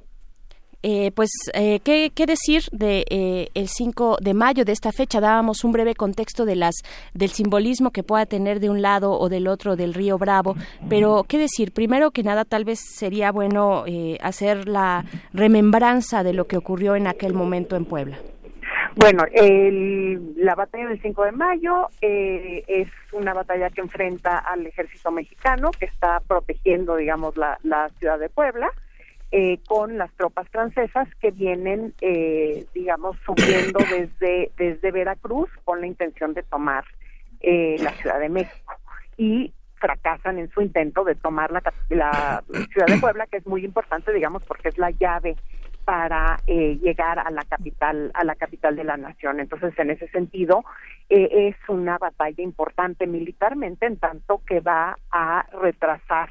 Eh, 0.84 1.12
pues, 1.14 1.30
eh, 1.54 1.80
¿qué, 1.84 2.12
¿qué, 2.14 2.26
decir 2.26 2.64
de 2.72 3.06
eh, 3.10 3.50
el 3.54 3.68
5 3.68 4.18
de 4.20 4.34
mayo 4.34 4.66
de 4.66 4.72
esta 4.72 4.92
fecha? 4.92 5.20
Dábamos 5.20 5.64
un 5.64 5.72
breve 5.72 5.94
contexto 5.94 6.46
de 6.46 6.56
las 6.56 6.76
del 7.14 7.30
simbolismo 7.30 7.92
que 7.92 8.04
pueda 8.04 8.26
tener 8.26 8.60
de 8.60 8.70
un 8.70 8.82
lado 8.82 9.12
o 9.12 9.30
del 9.30 9.48
otro 9.48 9.76
del 9.76 9.94
río 9.94 10.18
Bravo, 10.18 10.56
pero 10.90 11.24
¿qué 11.28 11.38
decir? 11.38 11.72
Primero 11.72 12.12
que 12.12 12.24
nada, 12.24 12.46
tal 12.46 12.66
vez 12.66 12.80
sería 12.80 13.32
bueno 13.32 13.84
eh, 13.86 14.18
hacer 14.22 14.68
la 14.68 15.06
remembranza 15.34 16.24
de 16.24 16.34
lo 16.34 16.46
que 16.48 16.58
ocurrió 16.58 16.96
en 16.96 17.08
aquel 17.08 17.34
momento 17.34 17.76
en 17.76 17.86
Puebla. 17.86 18.18
Bueno, 18.96 19.24
el, 19.32 20.34
la 20.36 20.56
batalla 20.56 20.88
del 20.90 21.02
5 21.02 21.24
de 21.24 21.32
mayo 21.32 21.88
eh, 22.02 22.64
es 22.68 22.88
una 23.14 23.34
batalla 23.34 23.70
que 23.70 23.82
enfrenta 23.82 24.38
al 24.38 24.66
ejército 24.66 25.12
mexicano 25.12 25.72
que 25.72 25.86
está 25.86 26.20
protegiendo, 26.28 26.98
digamos, 26.98 27.38
la, 27.38 27.58
la 27.64 27.90
ciudad 28.00 28.20
de 28.20 28.30
Puebla. 28.30 28.70
Eh, 29.34 29.60
con 29.66 29.98
las 29.98 30.12
tropas 30.18 30.50
francesas 30.50 31.08
que 31.22 31.32
vienen, 31.32 31.94
eh, 32.02 32.66
digamos, 32.74 33.16
subiendo 33.26 33.80
desde, 33.90 34.52
desde 34.58 34.92
Veracruz 34.92 35.50
con 35.64 35.80
la 35.80 35.88
intención 35.88 36.34
de 36.34 36.44
tomar 36.44 36.84
eh, 37.40 37.78
la 37.80 37.92
Ciudad 37.92 38.20
de 38.20 38.28
México. 38.28 38.74
Y 39.16 39.54
fracasan 39.76 40.38
en 40.38 40.50
su 40.52 40.62
intento 40.62 41.04
de 41.06 41.16
tomar 41.16 41.52
la, 41.52 41.64
la 41.90 42.44
Ciudad 42.72 42.88
de 42.88 43.00
Puebla, 43.00 43.26
que 43.28 43.38
es 43.38 43.48
muy 43.48 43.64
importante, 43.64 44.12
digamos, 44.14 44.44
porque 44.46 44.68
es 44.68 44.78
la 44.78 44.92
llave 44.92 45.38
para 45.86 46.40
eh, 46.48 46.78
llegar 46.82 47.20
a 47.20 47.30
la 47.32 47.44
capital 47.44 48.12
a 48.14 48.24
la 48.24 48.36
capital 48.36 48.76
de 48.76 48.84
la 48.84 48.98
nación 48.98 49.40
entonces 49.40 49.74
en 49.80 49.90
ese 49.90 50.08
sentido 50.10 50.64
eh, 51.10 51.50
es 51.50 51.70
una 51.70 51.98
batalla 51.98 52.44
importante 52.44 53.08
militarmente 53.08 53.88
en 53.88 53.98
tanto 53.98 54.42
que 54.46 54.60
va 54.60 54.96
a 55.12 55.46
retrasar 55.62 56.30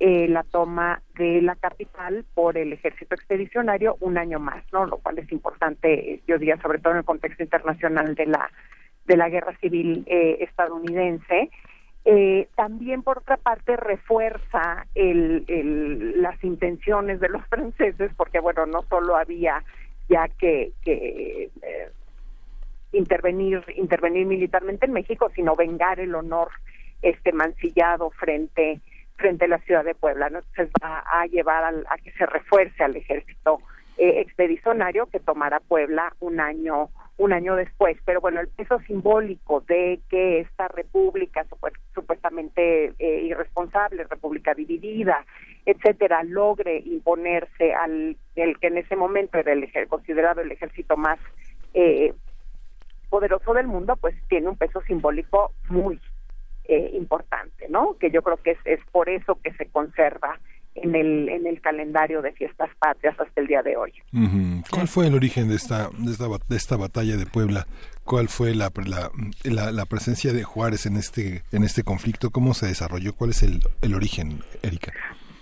eh, 0.00 0.28
la 0.28 0.42
toma 0.42 1.02
de 1.16 1.40
la 1.40 1.54
capital 1.54 2.24
por 2.34 2.58
el 2.58 2.72
ejército 2.72 3.14
expedicionario 3.14 3.96
un 4.00 4.18
año 4.18 4.40
más, 4.40 4.64
¿no? 4.72 4.86
Lo 4.86 4.98
cual 4.98 5.18
es 5.18 5.30
importante, 5.30 6.20
yo 6.26 6.38
diría, 6.38 6.60
sobre 6.60 6.78
todo 6.78 6.92
en 6.94 6.98
el 6.98 7.04
contexto 7.04 7.42
internacional 7.42 8.14
de 8.14 8.26
la 8.26 8.50
de 9.06 9.16
la 9.16 9.28
guerra 9.28 9.56
civil 9.58 10.04
eh, 10.06 10.38
estadounidense. 10.40 11.50
Eh, 12.06 12.48
también, 12.54 13.02
por 13.02 13.18
otra 13.18 13.36
parte, 13.36 13.76
refuerza 13.76 14.86
el, 14.94 15.44
el, 15.48 16.22
las 16.22 16.42
intenciones 16.42 17.20
de 17.20 17.28
los 17.28 17.46
franceses, 17.48 18.12
porque, 18.16 18.40
bueno, 18.40 18.66
no 18.66 18.82
solo 18.82 19.16
había 19.16 19.62
ya 20.08 20.28
que, 20.28 20.72
que 20.82 21.50
eh, 21.62 21.90
intervenir 22.92 23.64
intervenir 23.76 24.26
militarmente 24.26 24.86
en 24.86 24.92
México, 24.92 25.30
sino 25.34 25.56
vengar 25.56 25.98
el 25.98 26.14
honor 26.14 26.48
este 27.00 27.32
mancillado 27.32 28.10
frente 28.10 28.80
frente 29.16 29.44
a 29.44 29.48
la 29.48 29.58
ciudad 29.58 29.84
de 29.84 29.94
Puebla. 29.94 30.30
¿no? 30.30 30.38
Entonces 30.38 30.70
va 30.82 31.04
a 31.06 31.26
llevar 31.26 31.64
al, 31.64 31.86
a 31.88 31.96
que 31.98 32.12
se 32.12 32.26
refuerce 32.26 32.82
al 32.82 32.96
ejército 32.96 33.60
eh, 33.96 34.20
expedicionario 34.20 35.06
que 35.06 35.20
tomará 35.20 35.60
Puebla 35.60 36.14
un 36.20 36.40
año 36.40 36.90
un 37.16 37.32
año 37.32 37.54
después. 37.54 37.96
Pero 38.04 38.20
bueno, 38.20 38.40
el 38.40 38.48
peso 38.48 38.80
simbólico 38.80 39.60
de 39.60 40.00
que 40.10 40.40
esta 40.40 40.68
república 40.68 41.46
supuestamente 41.94 42.92
eh, 42.98 43.20
irresponsable, 43.22 44.04
república 44.04 44.54
dividida, 44.54 45.24
etcétera, 45.64 46.22
logre 46.24 46.82
imponerse 46.84 47.72
al 47.72 48.16
el 48.34 48.58
que 48.58 48.66
en 48.66 48.78
ese 48.78 48.96
momento 48.96 49.38
era 49.38 49.52
el 49.52 49.68
considerado 49.88 50.40
el 50.40 50.50
ejército 50.50 50.96
más 50.96 51.18
eh, 51.72 52.12
poderoso 53.08 53.54
del 53.54 53.68
mundo, 53.68 53.96
pues 53.96 54.14
tiene 54.28 54.48
un 54.48 54.56
peso 54.56 54.80
simbólico 54.82 55.52
muy 55.68 56.00
eh, 56.64 56.90
importante, 56.94 57.68
¿no? 57.68 57.96
Que 57.98 58.10
yo 58.10 58.22
creo 58.22 58.36
que 58.38 58.52
es, 58.52 58.58
es 58.64 58.80
por 58.90 59.08
eso 59.08 59.38
que 59.42 59.52
se 59.54 59.66
conserva 59.66 60.38
en 60.74 60.94
el 60.94 61.28
en 61.28 61.46
el 61.46 61.60
calendario 61.60 62.20
de 62.20 62.32
fiestas 62.32 62.68
patrias 62.78 63.14
hasta 63.18 63.40
el 63.40 63.46
día 63.46 63.62
de 63.62 63.76
hoy. 63.76 63.92
Uh 64.12 64.18
-huh. 64.18 64.64
¿Cuál 64.70 64.88
fue 64.88 65.06
el 65.06 65.14
origen 65.14 65.48
de 65.48 65.54
esta 65.54 65.88
de 65.96 66.10
esta, 66.10 66.26
de 66.48 66.56
esta 66.56 66.76
batalla 66.76 67.16
de 67.16 67.26
Puebla? 67.26 67.66
¿Cuál 68.04 68.28
fue 68.28 68.54
la, 68.54 68.70
la, 68.84 69.10
la, 69.44 69.72
la, 69.72 69.86
presencia 69.86 70.32
de 70.32 70.42
Juárez 70.42 70.86
en 70.86 70.96
este 70.96 71.42
en 71.52 71.62
este 71.62 71.84
conflicto? 71.84 72.30
¿Cómo 72.30 72.54
se 72.54 72.66
desarrolló? 72.66 73.14
¿Cuál 73.14 73.30
es 73.30 73.42
el, 73.42 73.62
el 73.82 73.94
origen, 73.94 74.40
Erika? 74.62 74.92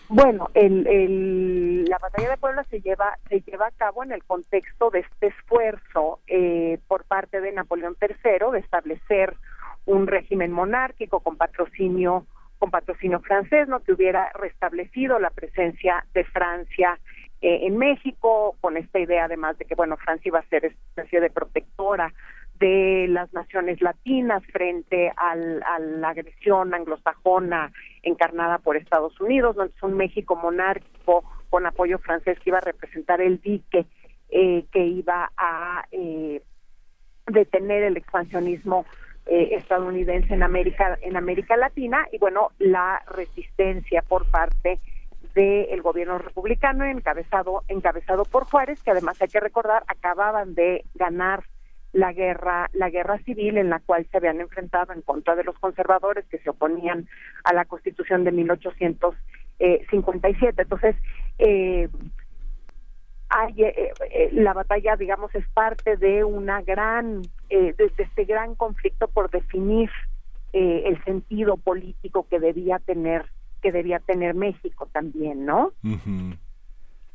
Bueno, 0.08 0.50
el, 0.52 0.86
el, 0.86 1.84
la 1.86 1.98
batalla 1.98 2.28
de 2.28 2.36
Puebla 2.36 2.64
se 2.64 2.80
lleva 2.82 3.18
se 3.30 3.40
lleva 3.40 3.68
a 3.68 3.70
cabo 3.70 4.04
en 4.04 4.12
el 4.12 4.22
contexto 4.24 4.90
de 4.90 5.00
este 5.00 5.28
esfuerzo 5.28 6.20
eh, 6.26 6.78
por 6.86 7.04
parte 7.04 7.40
de 7.40 7.50
Napoleón 7.52 7.96
III 7.98 8.52
de 8.52 8.58
establecer 8.58 9.34
un 9.86 10.06
régimen 10.06 10.52
monárquico 10.52 11.20
con 11.20 11.36
patrocinio 11.36 12.26
con 12.58 12.70
patrocinio 12.70 13.18
francés, 13.18 13.66
no 13.66 13.80
que 13.80 13.92
hubiera 13.92 14.30
restablecido 14.34 15.18
la 15.18 15.30
presencia 15.30 16.04
de 16.14 16.22
Francia 16.22 16.96
eh, 17.40 17.66
en 17.66 17.76
México, 17.76 18.56
con 18.60 18.76
esta 18.76 19.00
idea 19.00 19.24
además 19.24 19.58
de 19.58 19.64
que 19.64 19.74
bueno 19.74 19.96
Francia 19.96 20.28
iba 20.28 20.38
a 20.38 20.48
ser 20.48 20.66
especie 20.66 21.20
de 21.20 21.28
protectora 21.28 22.12
de 22.60 23.06
las 23.08 23.32
naciones 23.32 23.82
latinas 23.82 24.44
frente 24.52 25.12
al, 25.16 25.60
a 25.64 25.80
la 25.80 26.10
agresión 26.10 26.72
anglosajona 26.72 27.72
encarnada 28.04 28.58
por 28.58 28.76
Estados 28.76 29.20
Unidos, 29.20 29.56
¿no? 29.56 29.64
es 29.64 29.82
un 29.82 29.94
México 29.94 30.36
monárquico 30.36 31.24
con 31.50 31.66
apoyo 31.66 31.98
francés 31.98 32.38
que 32.38 32.50
iba 32.50 32.58
a 32.58 32.62
representar 32.62 33.20
el 33.20 33.40
dique 33.40 33.86
eh, 34.30 34.64
que 34.72 34.86
iba 34.86 35.30
a 35.36 35.84
eh, 35.90 36.40
detener 37.26 37.82
el 37.82 37.96
expansionismo 37.96 38.86
eh, 39.26 39.50
estadounidense 39.52 40.34
en 40.34 40.42
América 40.42 40.98
en 41.00 41.16
América 41.16 41.56
Latina 41.56 42.08
y 42.10 42.18
bueno 42.18 42.50
la 42.58 43.00
resistencia 43.06 44.02
por 44.02 44.26
parte 44.26 44.80
del 45.34 45.80
gobierno 45.80 46.18
republicano 46.18 46.84
encabezado 46.84 47.62
encabezado 47.68 48.24
por 48.24 48.46
Juárez 48.46 48.82
que 48.82 48.90
además 48.90 49.22
hay 49.22 49.28
que 49.28 49.38
recordar 49.38 49.84
acababan 49.86 50.54
de 50.54 50.84
ganar 50.94 51.44
la 51.92 52.12
guerra 52.12 52.68
la 52.72 52.90
guerra 52.90 53.18
civil 53.18 53.58
en 53.58 53.70
la 53.70 53.78
cual 53.78 54.08
se 54.10 54.16
habían 54.16 54.40
enfrentado 54.40 54.92
en 54.92 55.02
contra 55.02 55.36
de 55.36 55.44
los 55.44 55.56
conservadores 55.58 56.26
que 56.26 56.38
se 56.38 56.50
oponían 56.50 57.06
a 57.44 57.52
la 57.52 57.64
Constitución 57.64 58.24
de 58.24 58.32
1857 58.32 60.62
entonces 60.62 60.96
eh, 61.38 61.88
hay, 63.32 63.62
eh, 63.62 63.92
eh, 64.10 64.28
la 64.32 64.52
batalla, 64.52 64.96
digamos, 64.96 65.34
es 65.34 65.48
parte 65.48 65.96
de 65.96 66.22
una 66.22 66.60
gran, 66.62 67.22
eh, 67.48 67.74
de, 67.76 67.92
este 67.96 68.24
gran 68.24 68.54
conflicto 68.54 69.08
por 69.08 69.30
definir 69.30 69.90
eh, 70.52 70.82
el 70.86 71.02
sentido 71.04 71.56
político 71.56 72.26
que 72.28 72.38
debía 72.38 72.78
tener, 72.78 73.24
que 73.62 73.72
debía 73.72 74.00
tener 74.00 74.34
México 74.34 74.88
también, 74.92 75.46
¿no? 75.46 75.72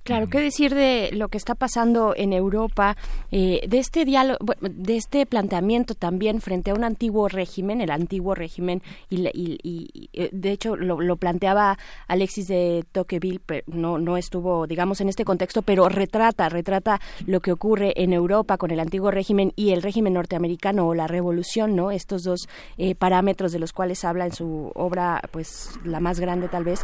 Claro, 0.07 0.27
¿qué 0.29 0.39
decir 0.39 0.73
de 0.73 1.09
lo 1.11 1.27
que 1.27 1.37
está 1.37 1.53
pasando 1.53 2.13
en 2.15 2.31
Europa, 2.31 2.95
eh, 3.29 3.59
de 3.67 3.77
este 3.79 4.05
diálogo, 4.05 4.39
de 4.61 4.95
este 4.95 5.25
planteamiento 5.25 5.95
también 5.95 6.39
frente 6.39 6.71
a 6.71 6.75
un 6.75 6.85
antiguo 6.85 7.27
régimen, 7.27 7.81
el 7.81 7.91
antiguo 7.91 8.33
régimen, 8.33 8.81
y, 9.09 9.27
y- 9.33 10.09
eh, 10.13 10.29
de 10.31 10.51
hecho 10.53 10.77
lo, 10.77 11.01
lo 11.01 11.17
planteaba 11.17 11.77
Alexis 12.07 12.47
de 12.47 12.85
Tocqueville, 12.93 13.41
pero 13.45 13.63
no, 13.67 13.97
no 13.97 14.15
estuvo, 14.15 14.65
digamos, 14.65 15.01
en 15.01 15.09
este 15.09 15.25
contexto, 15.25 15.61
pero 15.61 15.89
retrata, 15.89 16.47
retrata 16.47 17.01
lo 17.25 17.41
que 17.41 17.51
ocurre 17.51 17.91
en 17.97 18.13
Europa 18.13 18.55
con 18.57 18.71
el 18.71 18.79
antiguo 18.79 19.11
régimen 19.11 19.51
y 19.57 19.71
el 19.71 19.81
régimen 19.81 20.13
norteamericano 20.13 20.87
o 20.87 20.95
la 20.95 21.07
revolución, 21.07 21.75
¿no? 21.75 21.91
Estos 21.91 22.23
dos 22.23 22.47
eh, 22.77 22.95
parámetros 22.95 23.51
de 23.51 23.59
los 23.59 23.73
cuales 23.73 24.05
habla 24.05 24.25
en 24.25 24.31
su 24.31 24.71
obra, 24.73 25.21
pues 25.31 25.69
la 25.83 25.99
más 25.99 26.21
grande 26.21 26.47
tal 26.47 26.63
vez. 26.63 26.79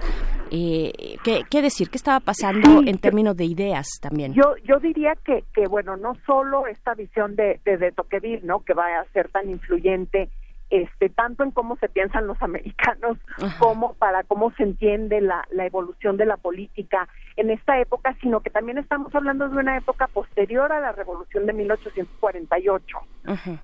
Eh, 0.51 0.91
¿qué, 1.23 1.43
qué 1.49 1.61
decir? 1.61 1.89
¿Qué 1.89 1.97
estaba 1.97 2.19
pasando 2.19 2.81
en 2.85 2.97
términos 3.13 3.37
de 3.37 3.45
ideas 3.45 3.87
también? 4.01 4.33
Yo, 4.33 4.55
yo 4.63 4.79
diría 4.79 5.13
que, 5.23 5.43
que, 5.53 5.67
bueno, 5.67 5.95
no 5.97 6.15
solo 6.25 6.65
esta 6.65 6.95
visión 6.95 7.35
de, 7.35 7.59
de, 7.63 7.77
de 7.77 7.91
Tocqueville, 7.91 8.41
¿no? 8.43 8.61
Que 8.61 8.73
va 8.73 8.85
a 8.99 9.05
ser 9.13 9.29
tan 9.29 9.51
influyente, 9.51 10.29
este, 10.73 11.09
tanto 11.09 11.43
en 11.43 11.51
cómo 11.51 11.75
se 11.77 11.87
piensan 11.87 12.25
los 12.25 12.41
americanos, 12.41 13.17
como 13.59 13.93
para 13.93 14.23
cómo 14.23 14.51
se 14.53 14.63
entiende 14.63 15.21
la, 15.21 15.45
la 15.51 15.65
evolución 15.67 16.17
de 16.17 16.25
la 16.25 16.37
política 16.37 17.07
en 17.35 17.49
esta 17.51 17.79
época, 17.79 18.15
sino 18.21 18.41
que 18.41 18.49
también 18.49 18.77
estamos 18.79 19.13
hablando 19.13 19.47
de 19.49 19.57
una 19.57 19.77
época 19.77 20.07
posterior 20.07 20.71
a 20.71 20.79
la 20.79 20.91
revolución 20.91 21.45
de 21.45 21.53
1848 21.53 22.97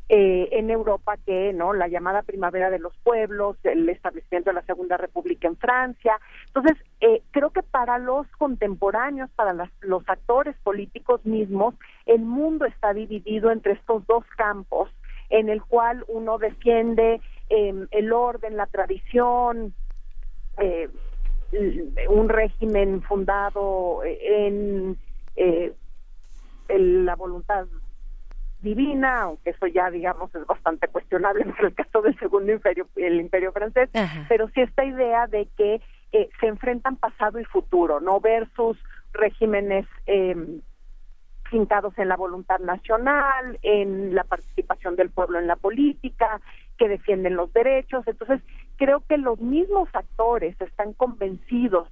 eh, 0.10 0.50
en 0.52 0.70
Europa 0.70 1.18
que 1.26 1.52
no 1.54 1.74
la 1.74 1.88
llamada 1.88 2.22
primavera 2.22 2.70
de 2.70 2.80
los 2.80 2.96
pueblos 3.04 3.58
el 3.64 3.88
establecimiento 3.90 4.50
de 4.52 4.56
la 4.56 4.62
segunda 4.64 4.98
república 4.98 5.48
en 5.48 5.58
Francia. 5.58 6.18
Entonces 6.48 6.78
eh, 7.02 7.22
creo 7.32 7.50
que 7.52 7.64
para 7.64 7.98
los 7.98 8.26
contemporáneos 8.38 9.30
para 9.36 9.54
las- 9.54 9.72
los 9.82 10.08
actores 10.08 10.56
políticos 10.64 11.26
mismos 11.26 11.76
el 12.06 12.22
mundo 12.22 12.66
está 12.66 12.94
dividido 12.94 13.52
entre 13.52 13.74
estos 13.74 14.06
dos 14.08 14.24
campos 14.38 14.90
en 15.30 15.50
el 15.50 15.64
cual 15.64 16.04
uno 16.08 16.38
defiende 16.38 17.22
eh, 17.50 17.74
el 17.92 18.12
orden 18.14 18.58
la 18.58 18.68
tradición 18.68 19.74
eh, 20.58 20.90
un 22.10 22.30
régimen 22.30 23.02
fundado 23.04 24.02
en 24.04 24.98
eh, 25.36 25.74
el- 26.68 27.06
la 27.06 27.16
voluntad 27.16 27.66
divina, 28.60 29.22
aunque 29.24 29.52
eso 29.52 29.68
ya 29.68 29.90
digamos 29.90 30.34
es 30.36 30.46
bastante 30.46 30.88
cuestionable 30.90 31.44
en 31.60 31.66
el 31.66 31.74
caso 31.74 32.02
del 32.02 32.18
segundo 32.20 32.52
imperio, 32.52 32.88
el 32.96 33.20
imperio 33.20 33.52
francés, 33.52 33.90
pero 34.28 34.50
sí 34.50 34.62
esta 34.62 34.84
idea 34.84 35.28
de 35.28 35.48
que 35.58 35.82
eh, 36.12 36.30
se 36.40 36.48
enfrentan 36.48 36.98
pasado 36.98 37.40
y 37.40 37.46
futuro, 37.46 38.00
no 38.00 38.20
versus 38.20 38.78
regímenes 39.14 39.88
eh, 40.06 40.36
fincados 41.50 41.98
en 41.98 42.08
la 42.08 42.16
voluntad 42.18 42.60
nacional, 42.60 43.60
en 43.62 44.16
la 44.16 44.24
participación 44.24 44.96
del 44.96 45.10
pueblo 45.10 45.40
en 45.40 45.48
la 45.48 45.56
política, 45.56 46.42
que 46.78 46.88
defienden 46.88 47.36
los 47.36 47.52
derechos. 47.54 48.08
Entonces, 48.08 48.42
creo 48.78 49.04
que 49.08 49.18
los 49.18 49.40
mismos 49.40 49.90
actores 49.94 50.60
están 50.62 50.94
convencidos 50.94 51.88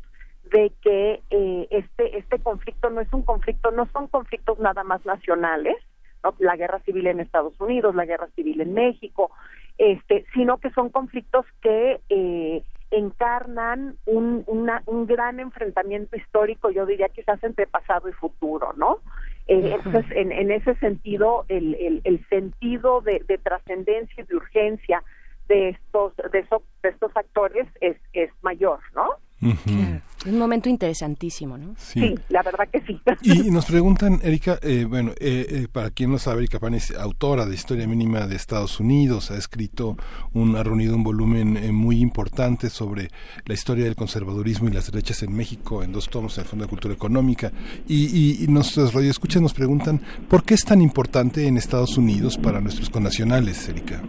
de 0.51 0.71
que 0.81 1.21
eh, 1.29 1.67
este 1.71 2.17
este 2.17 2.39
conflicto 2.39 2.89
no 2.89 3.01
es 3.01 3.11
un 3.11 3.23
conflicto, 3.23 3.71
no 3.71 3.85
son 3.91 4.07
conflictos 4.07 4.59
nada 4.59 4.83
más 4.83 5.05
nacionales, 5.05 5.75
¿no? 6.23 6.33
la 6.39 6.55
guerra 6.55 6.79
civil 6.79 7.07
en 7.07 7.19
Estados 7.19 7.59
Unidos, 7.59 7.95
la 7.95 8.05
guerra 8.05 8.27
civil 8.35 8.61
en 8.61 8.73
México, 8.73 9.29
este, 9.77 10.25
sino 10.33 10.57
que 10.59 10.69
son 10.71 10.89
conflictos 10.89 11.45
que 11.61 11.99
eh, 12.09 12.63
encarnan 12.91 13.97
un, 14.05 14.43
una- 14.47 14.81
un 14.85 15.05
gran 15.07 15.39
enfrentamiento 15.41 16.15
histórico, 16.15 16.69
yo 16.71 16.85
diría 16.85 17.09
quizás 17.09 17.43
entre 17.43 17.67
pasado 17.67 18.07
y 18.07 18.13
futuro, 18.13 18.73
¿no? 18.77 18.99
Eh, 19.47 19.75
entonces, 19.75 20.05
en, 20.15 20.31
en 20.31 20.51
ese 20.51 20.75
sentido, 20.75 21.45
el, 21.47 21.75
el, 21.75 22.01
el 22.03 22.25
sentido 22.27 23.01
de, 23.01 23.23
de 23.27 23.37
trascendencia 23.37 24.23
y 24.23 24.27
de 24.27 24.35
urgencia 24.35 25.03
de 25.47 25.69
estos 25.69 26.15
de, 26.17 26.45
de 26.83 26.89
estos 26.89 27.15
actores 27.15 27.67
es, 27.79 27.97
es 28.13 28.29
mayor, 28.41 28.79
¿no? 28.93 29.15
Un 29.39 30.37
momento 30.37 30.67
interesantísimo, 30.67 31.57
¿no? 31.57 31.75
Sí. 31.77 32.15
la 32.29 32.41
verdad 32.41 32.67
que 32.71 32.81
sí. 32.81 32.99
Y 33.21 33.51
nos 33.51 33.65
preguntan, 33.65 34.19
Erika, 34.23 34.57
eh, 34.63 34.85
bueno, 34.85 35.11
eh, 35.19 35.45
eh, 35.49 35.67
para 35.71 35.91
quien 35.91 36.11
no 36.11 36.17
sabe, 36.17 36.39
Erika 36.39 36.59
Pan 36.59 36.73
es 36.73 36.91
autora 36.91 37.45
de 37.45 37.53
Historia 37.53 37.87
Mínima 37.87 38.25
de 38.25 38.35
Estados 38.35 38.79
Unidos, 38.79 39.29
ha 39.29 39.37
escrito, 39.37 39.95
un, 40.33 40.55
ha 40.55 40.63
reunido 40.63 40.95
un 40.95 41.03
volumen 41.03 41.55
eh, 41.55 41.71
muy 41.71 41.99
importante 41.99 42.69
sobre 42.69 43.09
la 43.45 43.53
historia 43.53 43.85
del 43.85 43.95
conservadurismo 43.95 44.69
y 44.69 44.71
las 44.71 44.91
derechas 44.91 45.21
en 45.21 45.35
México 45.35 45.83
en 45.83 45.91
dos 45.91 46.09
tomos 46.09 46.37
en 46.37 46.43
el 46.43 46.49
Fondo 46.49 46.65
de 46.65 46.69
Cultura 46.69 46.93
Económica. 46.95 47.51
Y, 47.87 48.07
y, 48.07 48.43
y 48.43 48.47
nuestros 48.47 48.93
radioescuchas 48.93 49.41
nos 49.41 49.53
preguntan, 49.53 50.01
¿por 50.27 50.43
qué 50.43 50.55
es 50.55 50.65
tan 50.65 50.81
importante 50.81 51.47
en 51.47 51.57
Estados 51.57 51.95
Unidos 51.97 52.37
para 52.37 52.59
nuestros 52.59 52.89
connacionales, 52.89 53.69
Erika? 53.69 54.01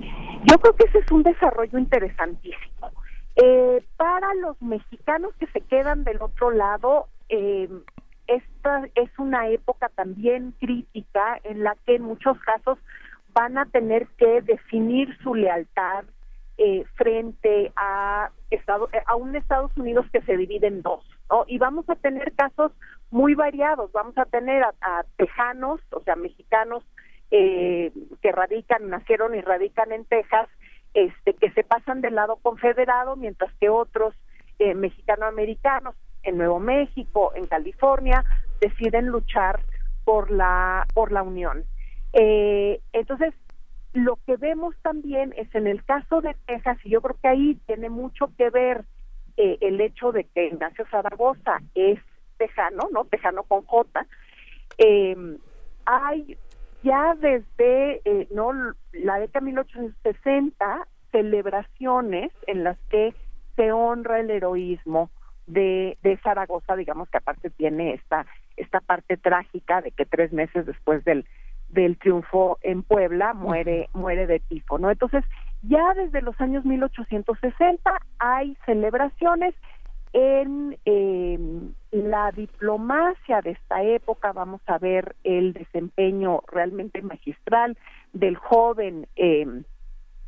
Yo 0.45 0.59
creo 0.59 0.75
que 0.75 0.85
ese 0.85 0.99
es 0.99 1.13
un 1.13 1.23
desarrollo 1.23 1.79
interesantísimo. 1.79 2.79
Eh, 3.41 3.85
para 3.97 4.35
los 4.35 4.61
mexicanos 4.61 5.33
que 5.39 5.47
se 5.49 5.61
quedan 5.61 6.03
del 6.03 6.21
otro 6.21 6.51
lado, 6.51 7.07
eh, 7.29 7.69
esta 8.27 8.83
es 8.97 9.11
una 9.19 9.49
época 9.49 9.89
también 9.91 10.53
crítica 10.59 11.39
en 11.45 11.63
la 11.63 11.77
que 11.87 11.95
en 11.95 12.03
muchos 12.03 12.37
casos 12.41 12.79
van 13.33 13.57
a 13.57 13.67
tener 13.67 14.09
que 14.19 14.43
definir 14.43 15.17
su 15.23 15.35
lealtad 15.37 16.05
eh, 16.57 16.85
frente 16.97 17.71
a, 17.77 18.31
Estado- 18.51 18.89
eh, 18.93 19.03
a 19.07 19.15
un 19.15 19.37
Estados 19.37 19.71
Unidos 19.77 20.07
que 20.13 20.21
se 20.23 20.37
divide 20.37 20.67
en 20.67 20.83
dos. 20.83 21.05
Y 21.47 21.59
vamos 21.59 21.89
a 21.91 21.95
tener 21.95 22.33
casos 22.33 22.73
muy 23.11 23.35
variados. 23.35 23.93
Vamos 23.93 24.17
a 24.19 24.25
tener 24.25 24.65
a, 24.65 24.75
a 24.81 25.05
tejanos, 25.17 25.79
o 25.93 26.01
sea, 26.01 26.17
mexicanos 26.17 26.83
eh, 27.31 27.93
que 28.23 28.33
radican, 28.33 28.89
nacieron 28.89 29.35
y 29.35 29.41
radican 29.43 29.93
en 29.93 30.05
Texas, 30.07 30.49
este, 30.95 31.35
que 31.35 31.51
se 31.53 31.65
pasan 31.65 32.01
del 32.01 32.15
lado 32.15 32.37
confederado, 32.37 33.17
mientras 33.17 33.53
que 33.61 33.69
otros 33.69 34.15
eh, 34.59 34.75
mexicanoamericanos 34.75 35.95
en 36.23 36.39
Nuevo 36.39 36.59
México, 36.59 37.33
en 37.35 37.47
California, 37.47 38.25
deciden 38.61 39.07
luchar 39.07 39.61
por 40.05 40.31
la 40.31 40.87
por 40.95 41.13
la 41.13 41.23
unión. 41.23 41.65
Eh, 42.13 42.81
entonces, 42.93 43.35
lo 43.93 44.17
que 44.27 44.37
vemos 44.37 44.75
también 44.83 45.35
es 45.37 45.55
en 45.55 45.67
el 45.67 45.85
caso 45.85 46.21
de 46.21 46.35
Texas, 46.47 46.79
y 46.85 46.91
yo 46.91 47.01
creo 47.01 47.17
que 47.21 47.29
ahí 47.29 47.55
tiene 47.67 47.91
mucho 47.91 48.31
que 48.37 48.51
ver 48.51 48.85
eh, 49.37 49.59
el 49.61 49.81
hecho 49.81 50.13
de 50.13 50.25
que 50.25 50.47
Ignacio 50.47 50.87
Zaragoza 50.91 51.59
es 51.75 52.01
tejano, 52.39 52.89
¿no? 52.93 53.05
Tejano 53.05 53.43
con 53.45 53.65
J. 53.65 54.07
Eh, 54.79 55.17
hay 55.85 56.37
ya 56.83 57.15
desde 57.21 58.01
eh, 58.05 58.29
no 58.31 58.53
la 58.93 59.19
década 59.19 59.41
de 59.41 59.53
1860 59.53 60.89
celebraciones 61.11 62.33
en 62.47 62.65
las 62.65 62.79
que 62.91 63.15
se 63.57 63.73
honra 63.73 64.21
el 64.21 64.31
heroísmo 64.31 65.11
de, 65.47 65.97
de 66.03 66.17
Zaragoza, 66.19 66.77
digamos 66.77 67.09
que 67.09 67.19
aparte 67.19 67.51
tiene 67.51 67.95
esta 67.95 68.27
esta 68.57 68.81
parte 68.81 69.17
trágica 69.17 69.81
de 69.81 69.93
que 69.93 70.05
tres 70.05 70.33
meses 70.33 70.67
después 70.67 71.05
del 71.05 71.25
del 71.69 71.99
triunfo 71.99 72.59
en 72.63 72.83
Puebla 72.83 73.35
muere 73.35 73.89
muere 73.93 74.27
de 74.27 74.41
tifo, 74.41 74.79
¿no? 74.79 74.91
Entonces 74.91 75.25
ya 75.63 75.95
desde 75.95 76.23
los 76.23 76.41
años 76.41 76.65
1860 76.65 77.91
hay 78.19 78.57
celebraciones 78.65 79.55
en 80.13 80.79
eh, 80.85 81.39
la 81.91 82.31
diplomacia 82.33 83.41
de 83.41 83.53
esta 83.53 83.83
época 83.83 84.33
vamos 84.33 84.61
a 84.67 84.79
ver 84.79 85.17
el 85.25 85.53
desempeño 85.53 86.43
realmente 86.49 87.01
magistral 87.03 87.79
del 88.13 88.37
joven 88.37 89.07
eh, 89.17 89.47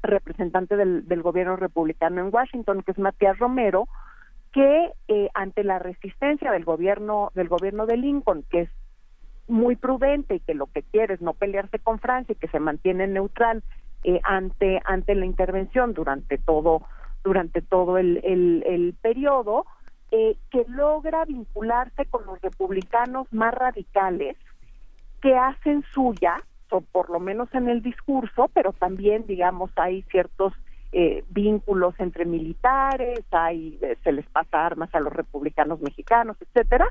representante 0.03 0.77
del, 0.77 1.23
gobierno 1.23 1.57
republicano 1.57 2.23
en 2.23 2.35
Washington, 2.35 2.83
que 2.83 2.93
es 2.93 2.99
Matías 2.99 3.39
Romero, 3.39 3.89
que 4.53 4.93
eh, 5.09 5.29
ante 5.35 5.63
la 5.63 5.79
resistencia 5.79 6.51
del 6.51 6.65
gobierno 6.65 7.31
del 7.35 7.49
gobierno 7.49 7.87
de 7.87 7.99
Lincoln, 7.99 8.45
que 8.51 8.63
es 8.63 8.71
muy 9.47 9.77
prudente 9.77 10.37
y 10.37 10.41
que 10.41 10.55
lo 10.55 10.67
que 10.67 10.83
quiere 10.83 11.15
es 11.15 11.21
no 11.21 11.35
pelearse 11.35 11.79
con 11.79 11.99
Francia 11.99 12.33
y 12.33 12.37
que 12.37 12.49
se 12.49 12.61
mantiene 12.61 13.07
neutral 13.07 13.63
eh, 14.05 14.21
ante 14.25 14.81
ante 14.85 15.15
la 15.15 15.27
intervención 15.27 15.93
durante 15.93 16.39
todo 16.39 16.83
durante 17.23 17.61
todo 17.61 17.99
el 17.99 18.95
periodo 19.03 19.67
eh, 20.11 20.37
que 20.51 20.65
logra 20.69 21.25
vincularse 21.25 22.07
con 22.07 22.27
los 22.27 22.41
republicanos 22.41 23.27
más 23.33 23.55
radicales 23.55 24.37
que 25.21 25.37
hacen 25.37 25.85
suya 25.93 26.37
o 26.71 26.81
por 26.81 27.11
lo 27.11 27.21
menos 27.21 27.53
en 27.55 27.69
el 27.69 27.83
discurso 27.83 28.49
pero 28.55 28.73
también 28.73 29.27
digamos 29.27 29.71
hay 29.77 30.03
ciertos 30.11 30.53
eh, 30.93 31.23
vínculos 31.31 31.95
entre 31.99 32.25
militares, 32.25 33.21
hay, 33.31 33.79
eh, 33.81 33.97
se 34.03 34.11
les 34.11 34.27
pasa 34.27 34.67
armas 34.67 34.93
a 34.93 34.99
los 34.99 35.13
republicanos 35.13 35.81
mexicanos, 35.81 36.37
etcétera. 36.41 36.85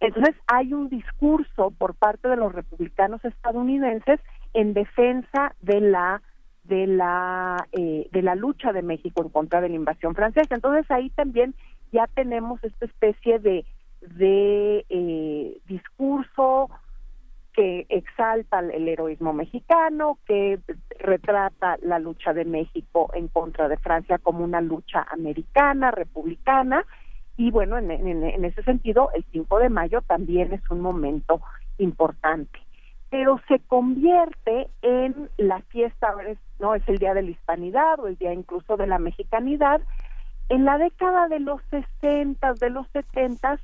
Entonces 0.00 0.34
hay 0.48 0.72
un 0.72 0.88
discurso 0.88 1.70
por 1.70 1.94
parte 1.94 2.26
de 2.26 2.34
los 2.34 2.52
republicanos 2.52 3.24
estadounidenses 3.24 4.18
en 4.52 4.74
defensa 4.74 5.54
de 5.60 5.80
la 5.80 6.22
de 6.64 6.88
la 6.88 7.68
eh, 7.70 8.08
de 8.10 8.22
la 8.22 8.34
lucha 8.34 8.72
de 8.72 8.82
México 8.82 9.22
en 9.22 9.28
contra 9.28 9.60
de 9.60 9.68
la 9.68 9.76
invasión 9.76 10.16
francesa. 10.16 10.56
Entonces 10.56 10.90
ahí 10.90 11.10
también 11.10 11.54
ya 11.92 12.06
tenemos 12.08 12.62
esta 12.64 12.84
especie 12.86 13.38
de 13.38 13.64
eh, 14.88 15.58
discurso 15.66 16.70
que 17.52 17.86
exalta 17.88 18.60
el 18.60 18.86
heroísmo 18.86 19.32
mexicano, 19.32 20.18
que 20.26 20.60
retrata 20.98 21.78
la 21.82 21.98
lucha 21.98 22.34
de 22.34 22.44
México 22.44 23.10
en 23.14 23.28
contra 23.28 23.68
de 23.68 23.78
Francia 23.78 24.18
como 24.18 24.44
una 24.44 24.60
lucha 24.60 25.06
americana, 25.10 25.90
republicana, 25.90 26.84
y 27.38 27.50
bueno, 27.50 27.76
en, 27.78 27.90
en, 27.90 28.44
ese 28.44 28.62
sentido, 28.62 29.10
el 29.14 29.24
5 29.32 29.58
de 29.58 29.68
mayo 29.68 30.00
también 30.02 30.52
es 30.52 30.62
un 30.70 30.80
momento 30.80 31.40
importante. 31.78 32.58
Pero 33.10 33.40
se 33.46 33.60
convierte 33.60 34.68
en 34.82 35.28
la 35.36 35.60
fiesta, 35.62 36.14
no 36.58 36.74
es 36.74 36.82
el 36.88 36.98
día 36.98 37.14
de 37.14 37.22
la 37.22 37.30
hispanidad 37.30 38.00
o 38.00 38.08
el 38.08 38.16
día 38.16 38.32
incluso 38.32 38.76
de 38.76 38.86
la 38.86 38.98
mexicanidad. 38.98 39.80
En 40.48 40.64
la 40.64 40.78
década 40.78 41.28
de 41.28 41.40
los 41.40 41.60
60, 41.70 42.54
de 42.54 42.70
los 42.70 42.86
70, 42.92 43.58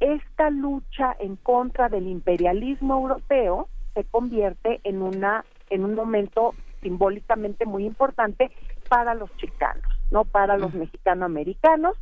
esta 0.00 0.50
lucha 0.50 1.16
en 1.18 1.36
contra 1.36 1.88
del 1.88 2.06
imperialismo 2.06 2.94
europeo 2.94 3.68
se 3.94 4.04
convierte 4.04 4.80
en 4.84 5.00
una 5.00 5.44
en 5.70 5.84
un 5.84 5.94
momento 5.94 6.54
simbólicamente 6.82 7.64
muy 7.64 7.86
importante 7.86 8.50
para 8.88 9.14
los 9.14 9.34
chicanos, 9.36 9.82
no 10.10 10.26
para 10.26 10.58
los 10.58 10.74
mexicanoamericanos 10.74 11.96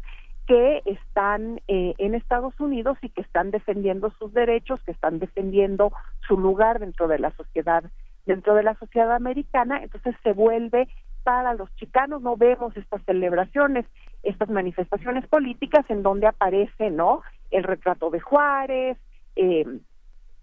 que 0.49 0.83
están 0.85 1.61
eh, 1.69 1.95
en 1.99 2.17
Estados 2.17 2.59
Unidos 2.59 2.99
y 3.03 3.09
que 3.11 3.21
están 3.21 3.53
defendiendo 3.53 4.13
sus 4.19 4.33
derechos, 4.33 4.83
que 4.83 4.91
están 4.91 5.21
defendiendo 5.21 5.93
su 6.27 6.37
lugar 6.37 6.81
dentro 6.81 7.07
de 7.07 7.21
la 7.21 7.31
sociedad 7.37 7.85
dentro 8.27 8.55
de 8.55 8.63
la 8.63 8.75
sociedad 8.75 9.13
americana, 9.15 9.83
entonces 9.83 10.15
se 10.23 10.33
vuelve 10.33 10.89
para 11.23 11.55
los 11.55 11.75
chicanos, 11.77 12.23
no 12.23 12.37
vemos 12.37 12.77
estas 12.77 13.03
celebraciones, 13.05 13.87
estas 14.23 14.49
manifestaciones 14.49 15.27
políticas 15.29 15.85
en 15.89 16.03
donde 16.03 16.27
aparece, 16.27 16.91
¿no? 16.91 17.23
El 17.51 17.65
retrato 17.65 18.11
de 18.11 18.21
Juárez, 18.21 18.99
eh, 19.37 19.65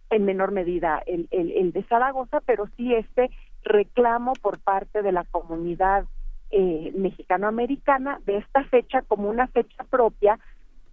en 0.10 0.26
menor 0.26 0.52
medida 0.52 1.02
el, 1.06 1.28
el, 1.32 1.52
el, 1.52 1.72
de 1.72 1.84
Zaragoza, 1.84 2.42
pero 2.42 2.68
sí 2.76 2.94
este 2.94 3.30
reclamo 3.64 4.34
por 4.42 4.60
parte 4.60 5.02
de 5.02 5.12
la 5.12 5.24
comunidad 5.26 6.06
eh, 6.52 6.92
mexicanoamericana 6.96 8.20
de 8.26 8.38
esta 8.38 8.64
fecha 8.66 9.02
como 9.04 9.30
una 9.30 9.48
fecha 9.48 9.84
propia 9.84 10.40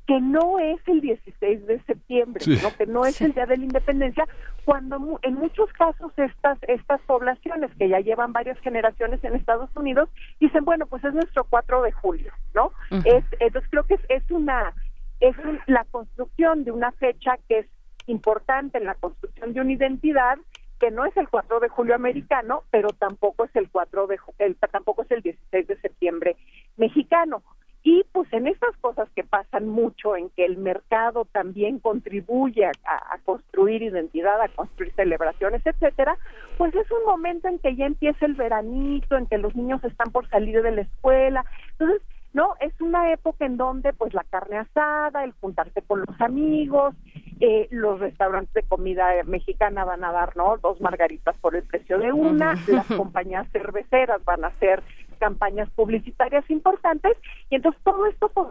que 0.06 0.20
no 0.20 0.58
es 0.58 0.80
el 0.86 1.00
16 1.00 1.66
de 1.66 1.80
septiembre, 1.82 2.44
que 2.78 2.86
no 2.86 3.04
es 3.04 3.20
el 3.20 3.32
día 3.32 3.46
de 3.46 3.56
la 3.56 3.64
independencia, 3.64 4.24
cuando 4.64 5.18
en 5.22 5.34
muchos 5.34 5.72
casos 5.72 6.12
estas 6.16 6.58
estas 6.68 7.00
poblaciones 7.02 7.70
que 7.76 7.88
ya 7.88 8.00
llevan 8.00 8.32
varias 8.32 8.58
generaciones 8.60 9.22
en 9.24 9.34
Estados 9.34 9.70
Unidos 9.74 10.08
dicen, 10.38 10.64
bueno, 10.64 10.86
pues 10.86 11.02
es 11.04 11.12
nuestro 11.12 11.44
4 11.44 11.82
de 11.82 11.92
julio, 11.92 12.32
¿no? 12.54 12.72
es, 13.04 13.24
entonces 13.40 13.70
creo 13.70 13.84
que 13.84 13.94
es, 13.94 14.00
es 14.08 14.30
una 14.30 14.72
es 15.20 15.34
la 15.66 15.84
construcción 15.90 16.64
de 16.64 16.72
una 16.72 16.92
fecha 16.92 17.38
que 17.48 17.60
es 17.60 17.66
importante 18.06 18.78
en 18.78 18.84
la 18.84 18.94
construcción 18.94 19.54
de 19.54 19.60
una 19.60 19.72
identidad 19.72 20.38
que 20.78 20.90
no 20.90 21.06
es 21.06 21.16
el 21.16 21.28
4 21.28 21.60
de 21.60 21.68
julio 21.68 21.94
americano, 21.94 22.64
pero 22.70 22.90
tampoco 22.90 23.44
es 23.44 23.56
el 23.56 23.70
4 23.70 24.06
de 24.06 24.18
el, 24.38 24.56
tampoco 24.56 25.02
es 25.02 25.10
el 25.10 25.22
16 25.22 25.66
de 25.66 25.80
septiembre 25.80 26.36
mexicano. 26.76 27.42
Y 27.88 28.04
pues 28.10 28.26
en 28.32 28.48
estas 28.48 28.76
cosas 28.78 29.08
que 29.14 29.22
pasan 29.22 29.68
mucho, 29.68 30.16
en 30.16 30.28
que 30.30 30.44
el 30.44 30.56
mercado 30.56 31.24
también 31.24 31.78
contribuye 31.78 32.66
a, 32.66 32.72
a, 32.84 33.18
construir 33.24 33.80
identidad, 33.80 34.40
a 34.40 34.48
construir 34.48 34.92
celebraciones, 34.94 35.64
etcétera, 35.64 36.18
pues 36.58 36.74
es 36.74 36.90
un 36.90 37.04
momento 37.06 37.46
en 37.46 37.60
que 37.60 37.76
ya 37.76 37.86
empieza 37.86 38.26
el 38.26 38.34
veranito, 38.34 39.16
en 39.16 39.26
que 39.26 39.38
los 39.38 39.54
niños 39.54 39.84
están 39.84 40.10
por 40.10 40.28
salir 40.30 40.62
de 40.62 40.72
la 40.72 40.80
escuela. 40.80 41.44
Entonces, 41.78 42.02
no, 42.36 42.54
es 42.58 42.78
una 42.80 43.12
época 43.12 43.46
en 43.46 43.56
donde 43.56 43.92
pues 43.92 44.12
la 44.14 44.24
carne 44.24 44.58
asada, 44.58 45.22
el 45.22 45.32
juntarse 45.40 45.80
con 45.82 46.00
los 46.00 46.20
amigos, 46.20 46.92
eh, 47.38 47.68
los 47.70 48.00
restaurantes 48.00 48.52
de 48.52 48.62
comida 48.64 49.10
mexicana 49.24 49.84
van 49.84 50.02
a 50.02 50.10
dar, 50.10 50.36
¿no? 50.36 50.56
Dos 50.58 50.80
margaritas 50.80 51.36
por 51.38 51.54
el 51.54 51.62
precio 51.62 51.98
de 51.98 52.12
una, 52.12 52.56
las 52.66 52.86
compañías 52.88 53.46
cerveceras 53.52 54.24
van 54.24 54.44
a 54.44 54.48
hacer 54.48 54.82
campañas 55.16 55.68
publicitarias 55.70 56.48
importantes. 56.50 57.16
Y 57.50 57.56
entonces 57.56 57.80
todo 57.84 58.06
esto 58.06 58.28
pues, 58.28 58.48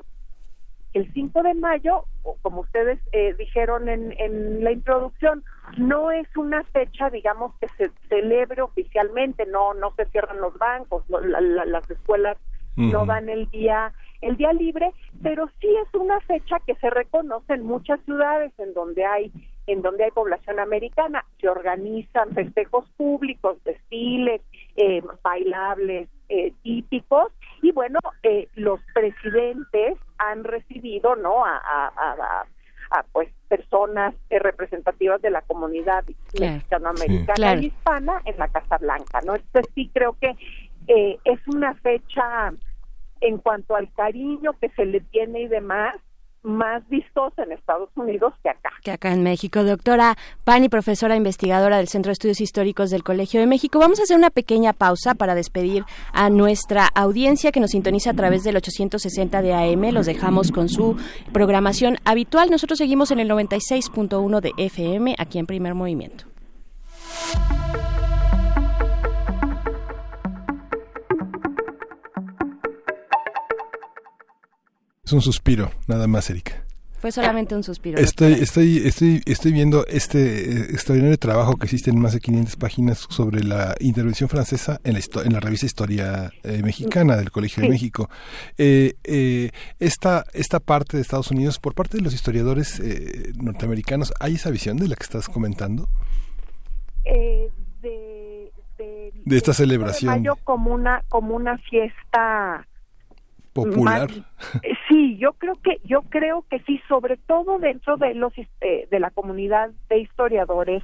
el 0.94 1.11
5 1.14 1.44
de 1.44 1.53
mayo, 1.56 2.06
como 2.42 2.61
ustedes 2.61 3.00
eh, 3.11 3.35
dijeron 3.38 3.90
en, 3.90 4.14
en 4.18 4.64
la 4.64 4.72
introducción, 4.72 5.44
no 5.77 6.10
es 6.10 6.27
una 6.38 6.64
fecha, 6.66 7.10
digamos, 7.10 7.53
que 7.60 7.68
se 7.77 7.92
celebre 8.08 8.61
oficialmente, 8.61 9.45
no 9.45 9.74
no 9.74 9.94
se 9.95 10.06
cierran 10.06 10.40
los 10.40 10.58
bancos, 10.58 11.03
las 11.10 11.90
escuelas 11.92 12.38
no 12.77 13.06
dan 13.06 13.30
el 13.30 13.50
día 13.52 13.94
el 14.22 14.38
día 14.38 14.53
libre, 14.53 14.92
pero 15.22 15.50
sí 15.60 15.68
es 15.68 15.94
una 15.94 16.19
fecha 16.22 16.60
que 16.66 16.76
se 16.76 16.90
reconoce 16.90 17.53
en 17.53 17.66
muchas 17.66 18.00
ciudades 18.06 18.53
en 18.58 18.74
donde 18.74 19.06
hay 19.06 19.32
en 19.68 19.82
donde 19.82 20.06
hay 20.06 20.11
población 20.11 20.60
americana, 20.60 21.26
se 21.40 21.50
organizan 21.50 22.32
festejos 22.32 22.90
públicos, 22.98 23.58
desfiles, 23.64 24.42
eh, 24.76 25.02
bailables 25.24 26.10
eh, 26.30 26.53
típicos 26.61 27.32
y 27.61 27.72
bueno, 27.72 28.00
eh, 28.24 28.48
los 28.56 28.80
presidentes 28.94 29.98
han 30.18 30.44
recibido, 30.44 31.16
¿no? 31.16 31.45
A, 31.45 31.58
a, 31.58 32.45
a, 32.92 33.03
pues 33.11 33.30
personas 33.48 34.14
representativas 34.30 35.22
de 35.22 35.32
la 35.32 35.42
comunidad 35.42 36.03
mexicanoamericana 36.40 37.56
y 37.56 37.68
hispana 37.68 38.22
en 38.26 38.38
la 38.38 38.48
Casa 38.48 38.77
Blanca, 38.77 39.22
¿no? 39.26 39.35
Entonces 39.35 39.72
sí 39.74 39.90
creo 39.94 40.16
que 40.19 40.35
es 40.88 41.48
una 41.48 41.74
fecha 41.76 42.53
en 43.22 43.38
cuanto 43.40 43.76
al 43.76 43.92
cariño 43.94 44.53
que 44.60 44.69
se 44.69 44.85
le 44.85 45.02
tiene 45.02 45.42
y 45.42 45.48
demás, 45.48 45.95
más 46.45 46.88
vistosa 46.90 47.43
en 47.43 47.51
Estados 47.51 47.90
Unidos 47.95 48.33
que 48.43 48.49
acá. 48.49 48.69
Que 48.83 48.91
acá 48.91 49.11
en 49.11 49.24
México. 49.24 49.64
Doctora 49.64 50.15
Pani, 50.43 50.69
profesora 50.69 51.15
investigadora 51.15 51.77
del 51.77 51.88
Centro 51.88 52.09
de 52.09 52.14
Estudios 52.14 52.40
Históricos 52.41 52.90
del 52.90 53.03
Colegio 53.03 53.40
de 53.40 53.48
México. 53.48 53.80
Vamos 53.80 53.99
a 53.99 54.03
hacer 54.03 54.17
una 54.17 54.30
pequeña 54.30 54.74
pausa 54.74 55.15
para 55.15 55.35
despedir 55.35 55.83
a 56.14 56.30
nuestra 56.30 56.88
audiencia 56.93 57.51
que 57.51 57.59
nos 57.59 57.72
sintoniza 57.72 58.11
a 58.11 58.14
través 58.14 58.43
del 58.43 58.57
860 58.57 59.41
de 59.41 59.53
AM. 59.53 59.91
Los 59.91 60.06
dejamos 60.06 60.51
con 60.51 60.69
su 60.69 60.95
programación 61.33 61.98
habitual. 62.06 62.49
Nosotros 62.51 62.77
seguimos 62.77 63.11
en 63.11 63.19
el 63.19 63.30
96.1 63.30 64.40
de 64.41 64.51
FM 64.57 65.15
aquí 65.17 65.40
en 65.40 65.45
Primer 65.48 65.74
Movimiento. 65.74 66.25
Es 75.06 75.14
un 75.14 75.22
suspiro, 75.22 75.69
nada 75.88 76.08
más, 76.08 76.30
Erika. 76.32 76.66
Fue 76.98 77.11
solamente 77.11 77.53
un 77.53 77.61
suspiro. 77.61 78.00
Estoy, 78.00 78.34
estoy, 78.34 78.77
estoy, 78.84 79.22
estoy 79.27 79.51
viendo 79.51 79.85
este 79.85 80.17
eh, 80.19 80.59
extraordinario 80.72 81.19
trabajo 81.19 81.58
que 81.58 81.66
existe 81.66 81.92
en 81.92 82.00
más 82.00 82.14
de 82.14 82.19
500 82.19 82.56
páginas 82.56 83.06
sobre 83.09 83.43
la 83.43 83.75
intervención 83.80 84.27
francesa 84.27 84.80
en 84.84 84.93
la, 84.93 85.00
en 85.24 85.34
la 85.34 85.40
revista 85.40 85.67
Historia 85.67 86.32
eh, 86.42 86.64
Mexicana 86.64 87.17
del 87.17 87.30
Colegio 87.30 87.61
de 87.61 87.69
México. 87.69 88.09
Eh, 88.58 89.51
esta, 89.80 90.24
esta 90.34 90.59
parte 90.59 90.98
de 90.98 91.01
Estados 91.01 91.30
Unidos, 91.30 91.59
por 91.59 91.75
parte 91.75 91.98
de 91.98 92.03
los 92.03 92.16
historiadores 92.16 92.82
norteamericanos, 93.35 94.11
¿hay 94.19 94.35
esa 94.35 94.50
visión 94.50 94.77
de 94.77 94.88
la 94.88 94.95
que 94.95 95.03
estás 95.03 95.30
comentando? 95.30 95.88
de, 97.03 97.51
de, 98.80 99.38
esta 99.38 99.53
celebración. 99.53 100.25
como 100.43 100.74
una, 100.74 101.03
como 101.09 101.35
una 101.35 101.59
fiesta 101.59 102.66
popular. 103.56 104.09
Sí, 104.95 105.17
yo 105.17 105.33
creo 105.33 105.56
que 105.56 105.82
yo 105.83 106.03
creo 106.03 106.45
que 106.49 106.59
sí, 106.59 106.82
sobre 106.88 107.17
todo 107.17 107.59
dentro 107.59 107.98
de 107.98 108.14
los 108.15 108.33
eh, 108.38 108.88
de 108.90 108.99
la 108.99 109.11
comunidad 109.11 109.72
de 109.90 109.99
historiadores 109.99 110.83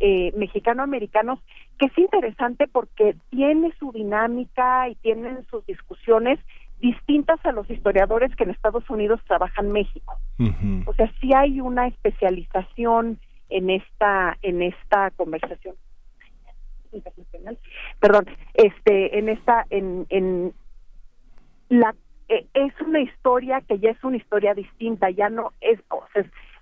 eh, 0.00 0.32
mexicano-americanos, 0.36 1.38
que 1.78 1.86
es 1.86 1.98
interesante 1.98 2.66
porque 2.66 3.14
tiene 3.30 3.72
su 3.78 3.92
dinámica 3.92 4.88
y 4.88 4.96
tienen 4.96 5.46
sus 5.50 5.64
discusiones 5.66 6.40
distintas 6.80 7.38
a 7.46 7.52
los 7.52 7.70
historiadores 7.70 8.34
que 8.34 8.42
en 8.42 8.50
Estados 8.50 8.88
Unidos 8.90 9.20
trabajan 9.26 9.70
México. 9.70 10.18
O 10.86 10.94
sea, 10.94 11.10
sí 11.20 11.30
hay 11.34 11.60
una 11.60 11.86
especialización 11.86 13.18
en 13.50 13.70
esta 13.70 14.36
en 14.42 14.62
esta 14.62 15.10
conversación. 15.12 15.76
internacional, 16.92 17.58
perdón, 18.00 18.26
este, 18.54 19.18
en 19.18 19.28
esta, 19.28 19.66
en, 19.70 20.06
en 20.10 20.54
la, 21.68 21.94
eh, 22.28 22.46
es 22.54 22.72
una 22.80 23.00
historia 23.00 23.60
que 23.60 23.78
ya 23.78 23.90
es 23.90 24.02
una 24.02 24.16
historia 24.16 24.54
distinta, 24.54 25.10
ya 25.10 25.28
no 25.28 25.52
es, 25.60 25.80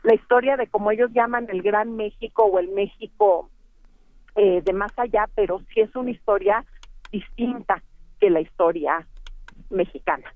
la 0.03 0.15
historia 0.15 0.57
de 0.57 0.67
como 0.67 0.91
ellos 0.91 1.11
llaman 1.13 1.47
el 1.51 1.63
Gran 1.63 1.97
México 1.97 2.45
o 2.45 2.59
el 2.59 2.69
México 2.71 3.49
eh, 4.35 4.63
de 4.63 4.73
más 4.73 4.93
allá, 4.99 5.29
pero 5.35 5.61
sí 5.73 5.81
es 5.81 5.95
una 5.95 6.11
historia 6.11 6.65
distinta 7.13 7.83
que 8.21 8.31
la 8.31 8.41
historia 8.41 9.07
mexicana. 9.71 10.33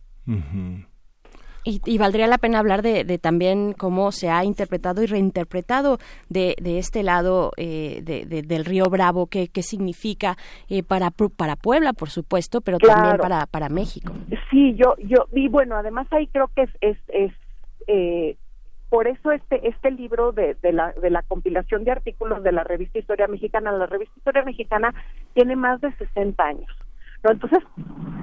Y, 1.66 1.80
y 1.84 1.98
valdría 1.98 2.28
la 2.28 2.38
pena 2.38 2.60
hablar 2.60 2.80
de, 2.82 3.02
de 3.02 3.18
también 3.18 3.72
cómo 3.72 4.12
se 4.12 4.30
ha 4.30 4.44
interpretado 4.44 5.02
y 5.02 5.06
reinterpretado 5.06 5.98
de, 6.28 6.54
de 6.62 6.78
este 6.78 7.02
lado 7.02 7.50
eh, 7.56 8.00
de, 8.04 8.24
de- 8.24 8.42
del 8.42 8.64
río 8.64 8.84
Bravo, 8.84 9.26
qué, 9.26 9.48
qué 9.48 9.62
significa 9.62 10.36
eh, 10.68 10.84
para, 10.84 11.10
para 11.10 11.56
Puebla, 11.56 11.92
por 11.92 12.08
supuesto, 12.10 12.60
pero 12.60 12.78
también 12.78 13.16
para, 13.18 13.46
para 13.46 13.68
México. 13.68 14.12
Sí, 14.50 14.74
yo, 14.76 14.94
yo, 14.98 15.26
y 15.32 15.48
bueno, 15.48 15.76
además 15.76 16.06
ahí 16.12 16.28
creo 16.28 16.48
que 16.54 16.62
es, 16.62 16.70
es, 16.80 16.98
es 17.08 17.32
eh, 17.88 18.36
por 18.88 19.08
eso 19.08 19.32
este, 19.32 19.66
este 19.68 19.90
libro 19.90 20.30
de, 20.30 20.54
de, 20.62 20.72
la, 20.72 20.92
de 20.92 21.10
la 21.10 21.22
compilación 21.22 21.82
de 21.82 21.90
artículos 21.90 22.44
de 22.44 22.52
la 22.52 22.62
revista 22.62 23.00
Historia 23.00 23.26
Mexicana, 23.26 23.72
la 23.72 23.86
revista 23.86 24.14
Historia 24.16 24.44
Mexicana 24.44 24.94
tiene 25.34 25.56
más 25.56 25.80
de 25.80 25.92
60 25.96 26.44
años. 26.44 26.70
¿No? 27.26 27.32
Entonces, 27.32 27.62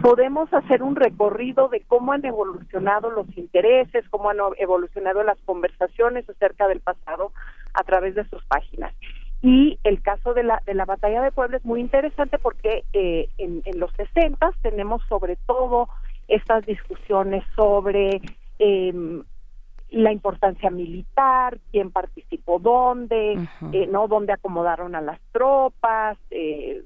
podemos 0.01 0.51
hacer 0.53 0.81
un 0.81 0.95
recorrido 0.95 1.67
de 1.67 1.81
cómo 1.81 2.13
han 2.13 2.25
evolucionado 2.25 3.11
los 3.11 3.25
intereses, 3.37 4.07
cómo 4.09 4.29
han 4.29 4.37
evolucionado 4.57 5.23
las 5.23 5.37
conversaciones 5.45 6.29
acerca 6.29 6.67
del 6.67 6.79
pasado 6.79 7.31
a 7.73 7.83
través 7.83 8.15
de 8.15 8.27
sus 8.29 8.43
páginas. 8.45 8.93
Y 9.41 9.77
el 9.83 10.01
caso 10.01 10.33
de 10.33 10.43
la, 10.43 10.61
de 10.65 10.73
la 10.73 10.85
batalla 10.85 11.21
de 11.21 11.31
Puebla 11.31 11.57
es 11.57 11.65
muy 11.65 11.81
interesante 11.81 12.37
porque 12.37 12.85
eh, 12.93 13.27
en, 13.37 13.61
en 13.65 13.79
los 13.79 13.91
60 13.93 14.51
tenemos 14.61 15.01
sobre 15.09 15.35
todo 15.45 15.89
estas 16.29 16.65
discusiones 16.65 17.43
sobre 17.55 18.21
em, 18.59 19.23
la 19.93 20.11
importancia 20.11 20.71
militar, 20.71 21.59
quién 21.71 21.91
participó 21.91 22.59
dónde, 22.59 23.33
eh, 23.73 23.87
no 23.87 24.07
dónde 24.07 24.33
acomodaron 24.33 24.95
a 24.95 25.01
las 25.01 25.19
tropas, 25.31 26.17
eh, 26.31 26.83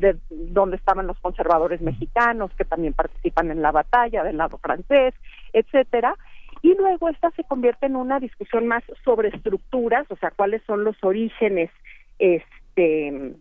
de 0.00 0.16
dónde 0.30 0.76
estaban 0.76 1.06
los 1.06 1.18
conservadores 1.20 1.80
mexicanos 1.80 2.50
que 2.56 2.64
también 2.64 2.92
participan 2.92 3.50
en 3.50 3.62
la 3.62 3.72
batalla 3.72 4.22
del 4.24 4.36
lado 4.36 4.58
francés, 4.58 5.14
etcétera. 5.52 6.16
Y 6.62 6.74
luego 6.76 7.08
esta 7.08 7.30
se 7.32 7.44
convierte 7.44 7.86
en 7.86 7.96
una 7.96 8.20
discusión 8.20 8.66
más 8.66 8.82
sobre 9.04 9.28
estructuras, 9.28 10.06
o 10.10 10.16
sea, 10.16 10.30
cuáles 10.30 10.62
son 10.66 10.84
los 10.84 10.96
orígenes, 11.02 11.70
este, 12.18 13.34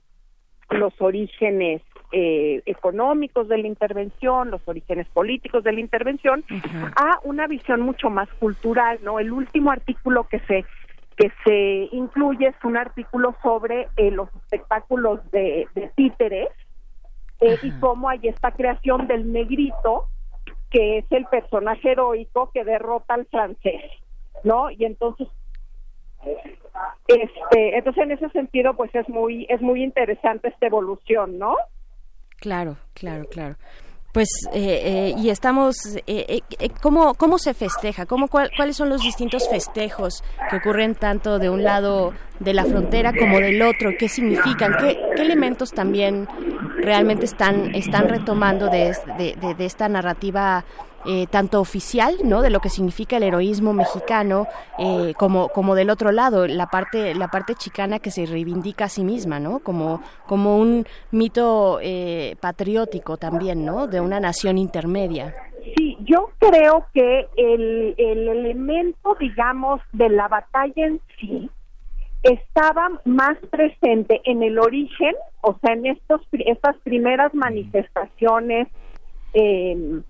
los 0.69 0.93
orígenes 0.99 1.81
eh, 2.11 2.61
económicos 2.65 3.47
de 3.47 3.57
la 3.57 3.67
intervención, 3.67 4.51
los 4.51 4.61
orígenes 4.65 5.07
políticos 5.07 5.63
de 5.63 5.71
la 5.71 5.79
intervención, 5.79 6.43
a 6.95 7.19
una 7.23 7.47
visión 7.47 7.81
mucho 7.81 8.09
más 8.09 8.29
cultural, 8.39 8.99
¿no? 9.03 9.19
El 9.19 9.31
último 9.31 9.71
artículo 9.71 10.27
que 10.27 10.39
se 10.41 10.65
que 11.15 11.31
se 11.43 11.95
incluye 11.95 12.47
es 12.47 12.55
un 12.63 12.77
artículo 12.77 13.35
sobre 13.41 13.87
eh, 13.97 14.11
los 14.11 14.29
espectáculos 14.35 15.19
de, 15.31 15.67
de 15.75 15.91
títeres 15.95 16.49
eh, 17.41 17.57
y 17.61 17.71
cómo 17.79 18.09
hay 18.09 18.19
esta 18.23 18.51
creación 18.51 19.07
del 19.07 19.31
negrito 19.31 20.05
que 20.69 20.99
es 20.99 21.05
el 21.11 21.25
personaje 21.25 21.91
heroico 21.91 22.49
que 22.51 22.63
derrota 22.63 23.13
al 23.13 23.27
francés, 23.27 23.83
¿no? 24.43 24.71
Y 24.71 24.85
entonces 24.85 25.27
este 27.07 27.77
entonces 27.77 28.03
en 28.03 28.11
ese 28.11 28.29
sentido 28.29 28.75
pues 28.75 28.93
es 28.95 29.07
muy 29.07 29.45
es 29.49 29.61
muy 29.61 29.83
interesante 29.83 30.47
esta 30.47 30.67
evolución, 30.67 31.37
¿no? 31.37 31.55
Claro, 32.37 32.77
claro, 32.93 33.25
claro. 33.25 33.55
Pues, 34.13 34.29
eh, 34.53 34.81
eh, 34.85 35.15
y 35.17 35.29
estamos, 35.31 35.75
eh, 35.95 36.01
eh, 36.07 36.39
eh, 36.59 36.69
¿cómo, 36.81 37.15
¿cómo 37.15 37.39
se 37.39 37.55
festeja? 37.55 38.05
¿Cómo, 38.05 38.27
cuál- 38.27 38.51
¿Cuáles 38.55 38.77
son 38.77 38.89
los 38.89 39.01
distintos 39.01 39.49
festejos 39.49 40.23
que 40.51 40.57
ocurren 40.57 40.93
tanto 40.93 41.39
de 41.39 41.49
un 41.49 41.63
lado 41.63 42.13
de 42.39 42.53
la 42.53 42.63
frontera 42.63 43.11
como 43.17 43.39
del 43.39 43.59
otro? 43.63 43.89
¿Qué 43.97 44.07
significan? 44.07 44.75
¿Qué, 44.79 44.99
qué 45.15 45.21
elementos 45.23 45.71
también 45.71 46.27
realmente 46.77 47.25
están, 47.25 47.73
están 47.73 48.07
retomando 48.07 48.67
de, 48.69 48.95
de- 49.17 49.55
de 49.55 49.65
esta 49.65 49.89
narrativa 49.89 50.63
eh, 51.05 51.27
tanto 51.27 51.59
oficial, 51.59 52.15
¿no? 52.23 52.41
De 52.41 52.49
lo 52.49 52.59
que 52.59 52.69
significa 52.69 53.17
el 53.17 53.23
heroísmo 53.23 53.73
mexicano, 53.73 54.47
eh, 54.79 55.13
como, 55.17 55.49
como 55.49 55.75
del 55.75 55.89
otro 55.89 56.11
lado, 56.11 56.47
la 56.47 56.67
parte, 56.67 57.13
la 57.15 57.27
parte 57.27 57.55
chicana 57.55 57.99
que 57.99 58.11
se 58.11 58.25
reivindica 58.25 58.85
a 58.85 58.89
sí 58.89 59.03
misma, 59.03 59.39
¿no? 59.39 59.59
Como, 59.59 60.01
como 60.27 60.57
un 60.57 60.85
mito 61.11 61.79
eh, 61.81 62.35
patriótico 62.39 63.17
también, 63.17 63.65
¿no? 63.65 63.87
De 63.87 63.99
una 63.99 64.19
nación 64.19 64.57
intermedia. 64.57 65.33
Sí, 65.75 65.97
yo 66.01 66.29
creo 66.39 66.85
que 66.93 67.27
el, 67.37 67.95
el 67.97 68.27
elemento, 68.27 69.15
digamos, 69.19 69.81
de 69.91 70.09
la 70.09 70.27
batalla 70.27 70.85
en 70.85 71.01
sí 71.19 71.49
estaba 72.23 72.89
más 73.03 73.37
presente 73.49 74.21
en 74.23 74.43
el 74.43 74.57
origen, 74.57 75.13
o 75.41 75.57
sea, 75.59 75.73
en 75.73 75.85
estos 75.85 76.21
estas 76.31 76.77
primeras 76.77 77.33
manifestaciones 77.33 78.69
eh, 79.33 80.01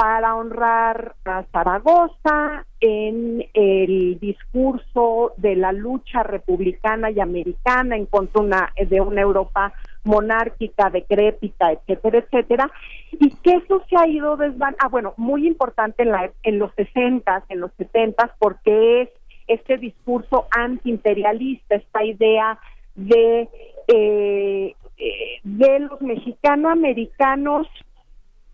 para 0.00 0.34
honrar 0.34 1.14
a 1.26 1.42
Zaragoza, 1.52 2.64
en 2.80 3.44
el 3.52 4.18
discurso 4.18 5.34
de 5.36 5.56
la 5.56 5.72
lucha 5.72 6.22
republicana 6.22 7.10
y 7.10 7.20
americana 7.20 7.96
en 7.96 8.06
contra 8.06 8.40
una- 8.40 8.72
de 8.82 8.98
una 9.02 9.20
Europa 9.20 9.74
monárquica, 10.04 10.88
decrépita, 10.88 11.72
etcétera, 11.72 12.18
etcétera, 12.20 12.70
y 13.12 13.28
que 13.42 13.56
eso 13.56 13.82
se 13.90 13.96
ha 13.98 14.08
ido 14.08 14.38
desvan... 14.38 14.74
Ah, 14.78 14.88
bueno, 14.88 15.12
muy 15.18 15.46
importante 15.46 16.02
en, 16.02 16.12
la, 16.12 16.30
en 16.44 16.58
los 16.58 16.72
60, 16.76 17.44
en 17.50 17.60
los 17.60 17.70
70, 17.76 18.36
porque 18.38 19.02
es 19.02 19.08
este 19.48 19.76
discurso 19.76 20.46
antiimperialista, 20.50 21.74
esta 21.74 22.02
idea 22.04 22.58
de, 22.94 23.50
eh, 23.88 24.74
eh, 24.96 25.40
de 25.44 25.78
los 25.80 26.00
mexicano-americanos 26.00 27.66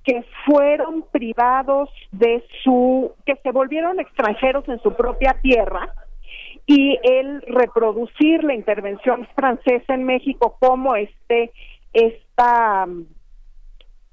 que 0.07 0.25
fueron 0.47 1.03
privados 1.11 1.91
de 2.13 2.45
su, 2.63 3.13
que 3.27 3.35
se 3.43 3.51
volvieron 3.51 3.99
extranjeros 3.99 4.67
en 4.69 4.81
su 4.81 4.95
propia 4.95 5.37
tierra 5.43 5.93
y 6.65 6.97
el 7.03 7.43
reproducir 7.43 8.45
la 8.45 8.55
intervención 8.55 9.27
francesa 9.35 9.95
en 9.95 10.05
México 10.05 10.57
como 10.61 10.95
este, 10.95 11.51
esta 11.93 12.87
mm, 12.87 13.05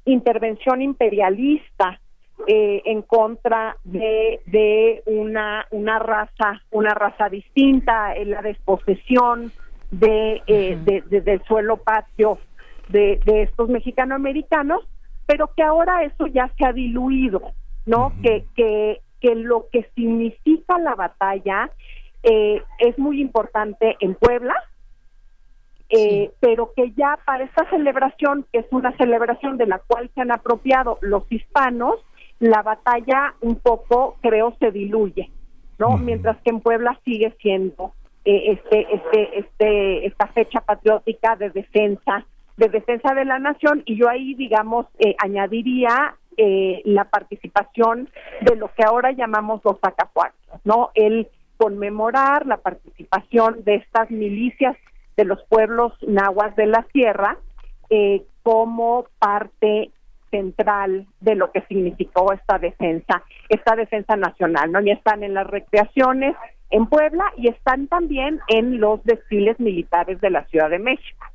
intervención 0.06 0.82
imperialista 0.82 2.00
eh, 2.48 2.82
en 2.86 3.04
contra 3.04 3.78
de, 3.84 4.42
de 4.48 5.04
una, 5.06 5.68
una 5.72 6.00
raza, 6.00 6.62
una 6.72 6.94
raza 6.96 7.30
distinta, 7.30 8.16
en 8.16 8.32
la 8.32 8.42
desposesión 8.42 9.52
de, 9.92 10.42
eh, 10.48 10.78
de- 10.84 11.02
de- 11.04 11.22
del 11.22 11.44
suelo 11.44 11.78
patrio 11.78 12.40
de, 12.90 13.20
de 13.26 13.44
estos 13.44 13.70
mexicanoamericanos, 13.70 14.84
pero 15.26 15.52
que 15.56 15.64
ahora 15.64 16.04
eso 16.04 16.28
ya 16.28 16.52
se 16.58 16.66
ha 16.66 16.74
diluido, 16.74 17.42
¿no? 17.86 18.14
que, 18.22 18.46
que, 18.56 19.02
que 19.20 19.36
lo 19.36 19.68
que 19.72 19.90
significa 19.96 20.78
la 20.80 20.96
batalla 20.96 21.70
eh, 22.24 22.62
es 22.80 22.98
muy 22.98 23.22
importante 23.22 23.98
en 24.00 24.16
Puebla, 24.16 24.56
eh, 25.90 26.32
pero 26.40 26.72
que 26.76 26.92
ya 26.94 27.20
para 27.26 27.44
esta 27.44 27.70
celebración, 27.70 28.46
que 28.52 28.60
es 28.60 28.66
una 28.72 28.96
celebración 28.98 29.58
de 29.58 29.68
la 29.68 29.80
cual 29.80 30.10
se 30.16 30.22
han 30.22 30.32
apropiado 30.32 30.98
los 31.02 31.30
hispanos, 31.32 31.96
la 32.40 32.62
batalla 32.62 33.36
un 33.42 33.56
poco, 33.56 34.18
creo, 34.22 34.56
se 34.60 34.72
diluye, 34.72 35.30
¿no? 35.78 35.98
Mientras 35.98 36.38
que 36.42 36.50
en 36.50 36.62
Puebla 36.62 37.00
sigue 37.06 37.36
siendo 37.42 37.94
eh, 38.26 38.54
este, 38.54 38.88
este, 38.96 39.40
este, 39.40 40.08
esta 40.08 40.28
fecha 40.28 40.62
patriótica 40.62 41.36
de 41.36 41.50
defensa, 41.50 42.26
de 42.58 42.70
defensa 42.70 43.14
de 43.14 43.26
la 43.26 43.40
nación, 43.40 43.84
y 43.86 43.98
yo 43.98 44.10
ahí, 44.10 44.36
digamos, 44.36 44.86
eh, 45.00 45.16
añadiría 45.20 46.16
eh, 46.38 46.82
la 46.86 47.06
participación 47.06 48.10
de 48.42 48.56
lo 48.56 48.72
que 48.74 48.84
ahora 48.84 49.12
llamamos 49.12 49.62
los 49.64 49.78
acapuachos, 49.82 50.60
¿no? 50.64 50.92
El 50.96 51.28
conmemorar 51.58 52.46
la 52.46 52.58
participación 52.58 53.64
de 53.64 53.76
estas 53.76 54.10
milicias 54.10 54.76
de 55.16 55.26
los 55.26 55.42
pueblos 55.44 55.94
nahuas 56.02 56.56
de 56.56 56.66
la 56.66 56.86
sierra 56.92 57.38
eh, 57.90 58.24
como 58.42 59.06
parte 59.20 59.92
central 60.32 61.06
de 61.22 61.36
lo 61.36 61.52
que 61.52 61.62
significó 61.68 62.34
esta 62.34 62.58
defensa, 62.58 63.24
esta 63.50 63.76
defensa 63.76 64.16
nacional, 64.16 64.72
¿no? 64.72 64.82
Y 64.82 64.90
están 64.90 65.24
en 65.24 65.36
las 65.36 65.46
recreaciones 65.46 66.36
en 66.72 66.88
Puebla 66.88 67.32
y 67.38 67.50
están 67.50 67.88
también 67.88 68.40
en 68.48 68.80
los 68.80 69.04
desfiles 69.04 69.60
militares 69.60 70.20
de 70.22 70.32
la 70.32 70.44
Ciudad 70.46 70.72
de 70.72 70.80
México. 70.80 71.26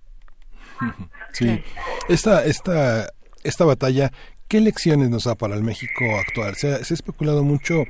Sí. 1.33 1.63
Esta, 2.09 2.45
esta, 2.45 3.09
esta 3.45 3.65
batalla, 3.65 4.11
¿qué 4.49 4.61
lecciones 4.61 5.11
nos 5.11 5.25
da 5.25 5.35
para 5.35 5.55
el 5.55 5.63
México 5.63 6.05
actual? 6.27 6.55
Se 6.57 6.73
ha, 6.75 6.85
se 6.85 6.95
ha 6.95 6.97
especulado 6.97 7.45
mucho, 7.45 7.85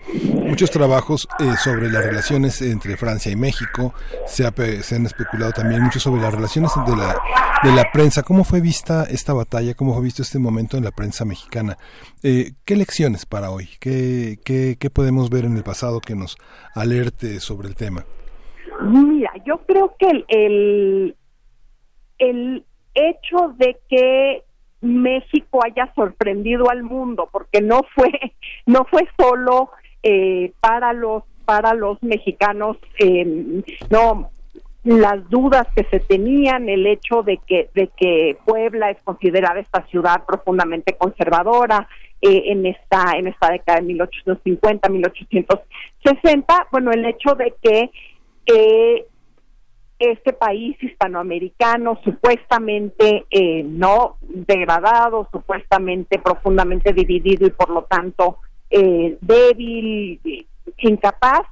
muchos 0.44 0.70
trabajos 0.70 1.28
eh, 1.38 1.52
sobre 1.62 1.90
las 1.90 2.04
relaciones 2.04 2.60
entre 2.62 2.96
Francia 2.96 3.30
y 3.30 3.36
México, 3.36 3.94
se, 4.26 4.46
ha 4.46 4.50
pe- 4.50 4.82
se 4.82 4.96
han 4.96 5.06
especulado 5.06 5.52
también 5.52 5.82
mucho 5.82 6.00
sobre 6.00 6.20
las 6.20 6.34
relaciones 6.34 6.72
de 6.86 6.96
la, 6.96 7.16
de 7.62 7.72
la 7.72 7.90
prensa. 7.92 8.22
¿Cómo 8.24 8.42
fue 8.44 8.60
vista 8.60 9.04
esta 9.04 9.32
batalla? 9.32 9.74
¿Cómo 9.74 9.94
fue 9.94 10.02
visto 10.02 10.22
este 10.22 10.38
momento 10.40 10.76
en 10.76 10.84
la 10.84 10.90
prensa 10.90 11.24
mexicana? 11.24 11.78
Eh, 12.22 12.52
¿Qué 12.64 12.74
lecciones 12.76 13.24
para 13.24 13.50
hoy? 13.50 13.68
¿Qué, 13.78 14.38
qué, 14.44 14.76
¿Qué 14.78 14.90
podemos 14.90 15.30
ver 15.30 15.44
en 15.44 15.56
el 15.56 15.62
pasado 15.62 16.00
que 16.00 16.16
nos 16.16 16.36
alerte 16.74 17.38
sobre 17.40 17.68
el 17.68 17.76
tema? 17.76 18.04
Mira, 18.82 19.30
yo 19.46 19.60
creo 19.66 19.94
que 19.98 20.06
el, 20.08 20.24
el, 20.28 21.16
el 22.18 22.64
hecho 22.98 23.54
de 23.56 23.76
que 23.88 24.42
México 24.80 25.60
haya 25.64 25.92
sorprendido 25.94 26.70
al 26.70 26.82
mundo, 26.82 27.28
porque 27.30 27.60
no 27.60 27.82
fue, 27.94 28.10
no 28.66 28.84
fue 28.84 29.08
solo 29.18 29.70
eh, 30.02 30.52
para 30.60 30.92
los 30.92 31.24
para 31.44 31.72
los 31.72 32.02
mexicanos, 32.02 32.76
eh, 32.98 33.62
no 33.88 34.30
las 34.84 35.28
dudas 35.30 35.66
que 35.74 35.84
se 35.84 35.98
tenían, 36.00 36.68
el 36.68 36.86
hecho 36.86 37.22
de 37.22 37.38
que 37.38 37.70
de 37.74 37.88
que 37.96 38.36
Puebla 38.44 38.90
es 38.90 38.98
considerada 39.02 39.58
esta 39.58 39.86
ciudad 39.86 40.24
profundamente 40.26 40.96
conservadora 40.96 41.88
eh, 42.20 42.44
en 42.46 42.66
esta 42.66 43.12
en 43.16 43.28
esta 43.28 43.50
década 43.50 43.80
de 43.80 43.86
1850 43.86 44.88
1860, 44.88 46.66
bueno, 46.70 46.92
el 46.92 47.04
hecho 47.06 47.34
de 47.34 47.54
que 47.62 47.90
eh, 48.46 49.06
este 49.98 50.32
país 50.32 50.76
hispanoamericano 50.82 51.98
supuestamente 52.04 53.26
eh, 53.30 53.62
no 53.64 54.16
degradado, 54.22 55.28
supuestamente 55.32 56.18
profundamente 56.18 56.92
dividido 56.92 57.46
y 57.46 57.50
por 57.50 57.70
lo 57.70 57.82
tanto 57.84 58.38
eh, 58.70 59.16
débil, 59.20 60.20
incapaz, 60.78 61.42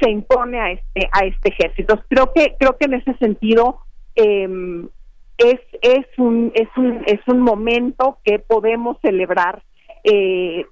se 0.00 0.10
impone 0.10 0.58
a 0.60 0.70
este 0.72 1.08
a 1.12 1.26
este 1.26 1.50
ejército. 1.50 2.00
Creo 2.08 2.32
que 2.32 2.56
creo 2.58 2.76
que 2.78 2.86
en 2.86 2.94
ese 2.94 3.14
sentido 3.18 3.80
eh, 4.16 4.48
es 5.36 5.60
es 5.82 6.06
un 6.18 6.52
es 6.54 6.68
un 6.76 7.02
es 7.06 7.20
un 7.26 7.40
momento 7.40 8.18
que 8.24 8.38
podemos 8.38 8.98
celebrar 9.02 9.62
eh, 10.04 10.64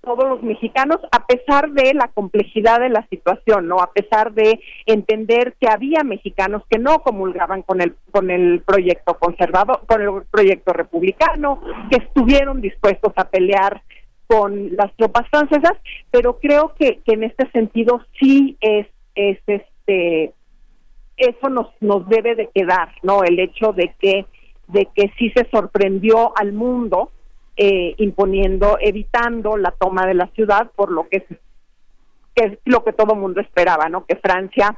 todos 0.00 0.28
los 0.28 0.42
mexicanos, 0.42 0.98
a 1.12 1.26
pesar 1.26 1.70
de 1.72 1.94
la 1.94 2.08
complejidad 2.08 2.80
de 2.80 2.88
la 2.88 3.06
situación, 3.08 3.68
¿no? 3.68 3.80
A 3.80 3.92
pesar 3.92 4.32
de 4.32 4.60
entender 4.86 5.54
que 5.60 5.68
había 5.68 6.02
mexicanos 6.04 6.62
que 6.70 6.78
no 6.78 7.00
comulgaban 7.00 7.62
con 7.62 7.80
el 7.80 7.94
con 8.10 8.30
el 8.30 8.60
proyecto 8.60 9.18
conservador, 9.18 9.82
con 9.86 10.00
el 10.00 10.22
proyecto 10.30 10.72
republicano, 10.72 11.60
que 11.90 11.98
estuvieron 11.98 12.60
dispuestos 12.60 13.12
a 13.16 13.28
pelear 13.28 13.82
con 14.26 14.76
las 14.76 14.94
tropas 14.96 15.28
francesas, 15.28 15.76
pero 16.10 16.38
creo 16.38 16.72
que, 16.78 17.00
que 17.04 17.14
en 17.14 17.24
este 17.24 17.50
sentido 17.50 18.00
sí 18.18 18.56
es 18.60 18.86
es 19.14 19.38
este 19.46 20.32
eso 21.16 21.50
nos 21.50 21.68
nos 21.80 22.08
debe 22.08 22.34
de 22.34 22.48
quedar, 22.54 22.94
¿no? 23.02 23.22
El 23.22 23.38
hecho 23.38 23.72
de 23.72 23.94
que 23.98 24.24
de 24.68 24.88
que 24.94 25.12
sí 25.18 25.30
se 25.34 25.48
sorprendió 25.50 26.32
al 26.38 26.52
mundo 26.52 27.10
eh, 27.56 27.94
imponiendo, 27.98 28.78
evitando 28.80 29.56
la 29.56 29.72
toma 29.72 30.06
de 30.06 30.14
la 30.14 30.26
ciudad, 30.28 30.70
por 30.74 30.90
lo 30.90 31.08
que 31.08 31.18
es, 31.18 31.38
que 32.34 32.44
es 32.46 32.58
lo 32.64 32.84
que 32.84 32.92
todo 32.92 33.14
mundo 33.14 33.40
esperaba, 33.40 33.88
¿no? 33.88 34.06
Que 34.06 34.16
Francia 34.16 34.76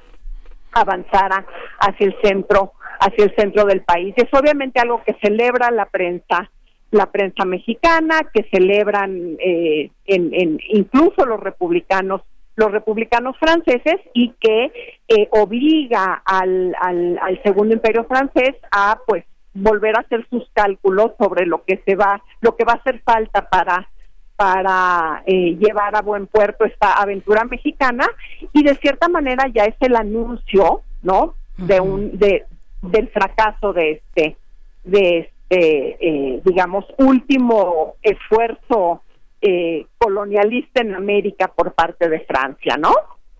avanzara 0.72 1.46
hacia 1.80 2.06
el 2.06 2.16
centro, 2.22 2.72
hacia 2.98 3.24
el 3.24 3.34
centro 3.36 3.64
del 3.64 3.82
país. 3.82 4.14
Es 4.16 4.32
obviamente 4.32 4.80
algo 4.80 5.02
que 5.04 5.16
celebra 5.22 5.70
la 5.70 5.86
prensa, 5.86 6.50
la 6.90 7.10
prensa 7.10 7.44
mexicana, 7.44 8.30
que 8.32 8.48
celebran 8.50 9.36
eh, 9.38 9.90
en 10.06 10.58
incluso 10.68 11.26
los 11.26 11.40
republicanos 11.40 12.22
los 12.56 12.70
republicanos 12.70 13.36
franceses 13.38 13.96
y 14.12 14.34
que 14.40 14.72
eh, 15.08 15.28
obliga 15.30 16.22
al, 16.24 16.74
al, 16.80 17.18
al 17.20 17.42
segundo 17.42 17.74
imperio 17.74 18.04
francés 18.04 18.56
a 18.70 18.98
pues 19.06 19.24
volver 19.54 19.96
a 19.96 20.00
hacer 20.00 20.26
sus 20.30 20.48
cálculos 20.52 21.12
sobre 21.18 21.46
lo 21.46 21.64
que 21.64 21.82
se 21.84 21.94
va 21.94 22.22
lo 22.40 22.56
que 22.56 22.64
va 22.64 22.72
a 22.72 22.76
hacer 22.76 23.00
falta 23.00 23.48
para 23.48 23.88
para 24.36 25.22
eh, 25.26 25.56
llevar 25.56 25.94
a 25.94 26.02
buen 26.02 26.26
puerto 26.26 26.64
esta 26.64 26.94
aventura 26.94 27.44
mexicana. 27.44 28.08
Y 28.52 28.64
de 28.64 28.74
cierta 28.76 29.08
manera 29.08 29.46
ya 29.54 29.64
es 29.64 29.76
el 29.80 29.94
anuncio 29.94 30.82
no 31.02 31.34
de 31.56 31.80
un 31.80 32.18
de 32.18 32.44
del 32.80 33.08
fracaso 33.10 33.72
de 33.72 33.92
este 33.92 34.36
de 34.84 35.18
este 35.18 35.96
eh, 36.00 36.40
digamos 36.44 36.84
último 36.98 37.94
esfuerzo 38.02 39.02
eh, 39.40 39.86
colonialista 39.98 40.80
en 40.80 40.94
América 40.94 41.48
por 41.48 41.72
parte 41.74 42.08
de 42.08 42.20
Francia 42.20 42.76
no 42.76 42.94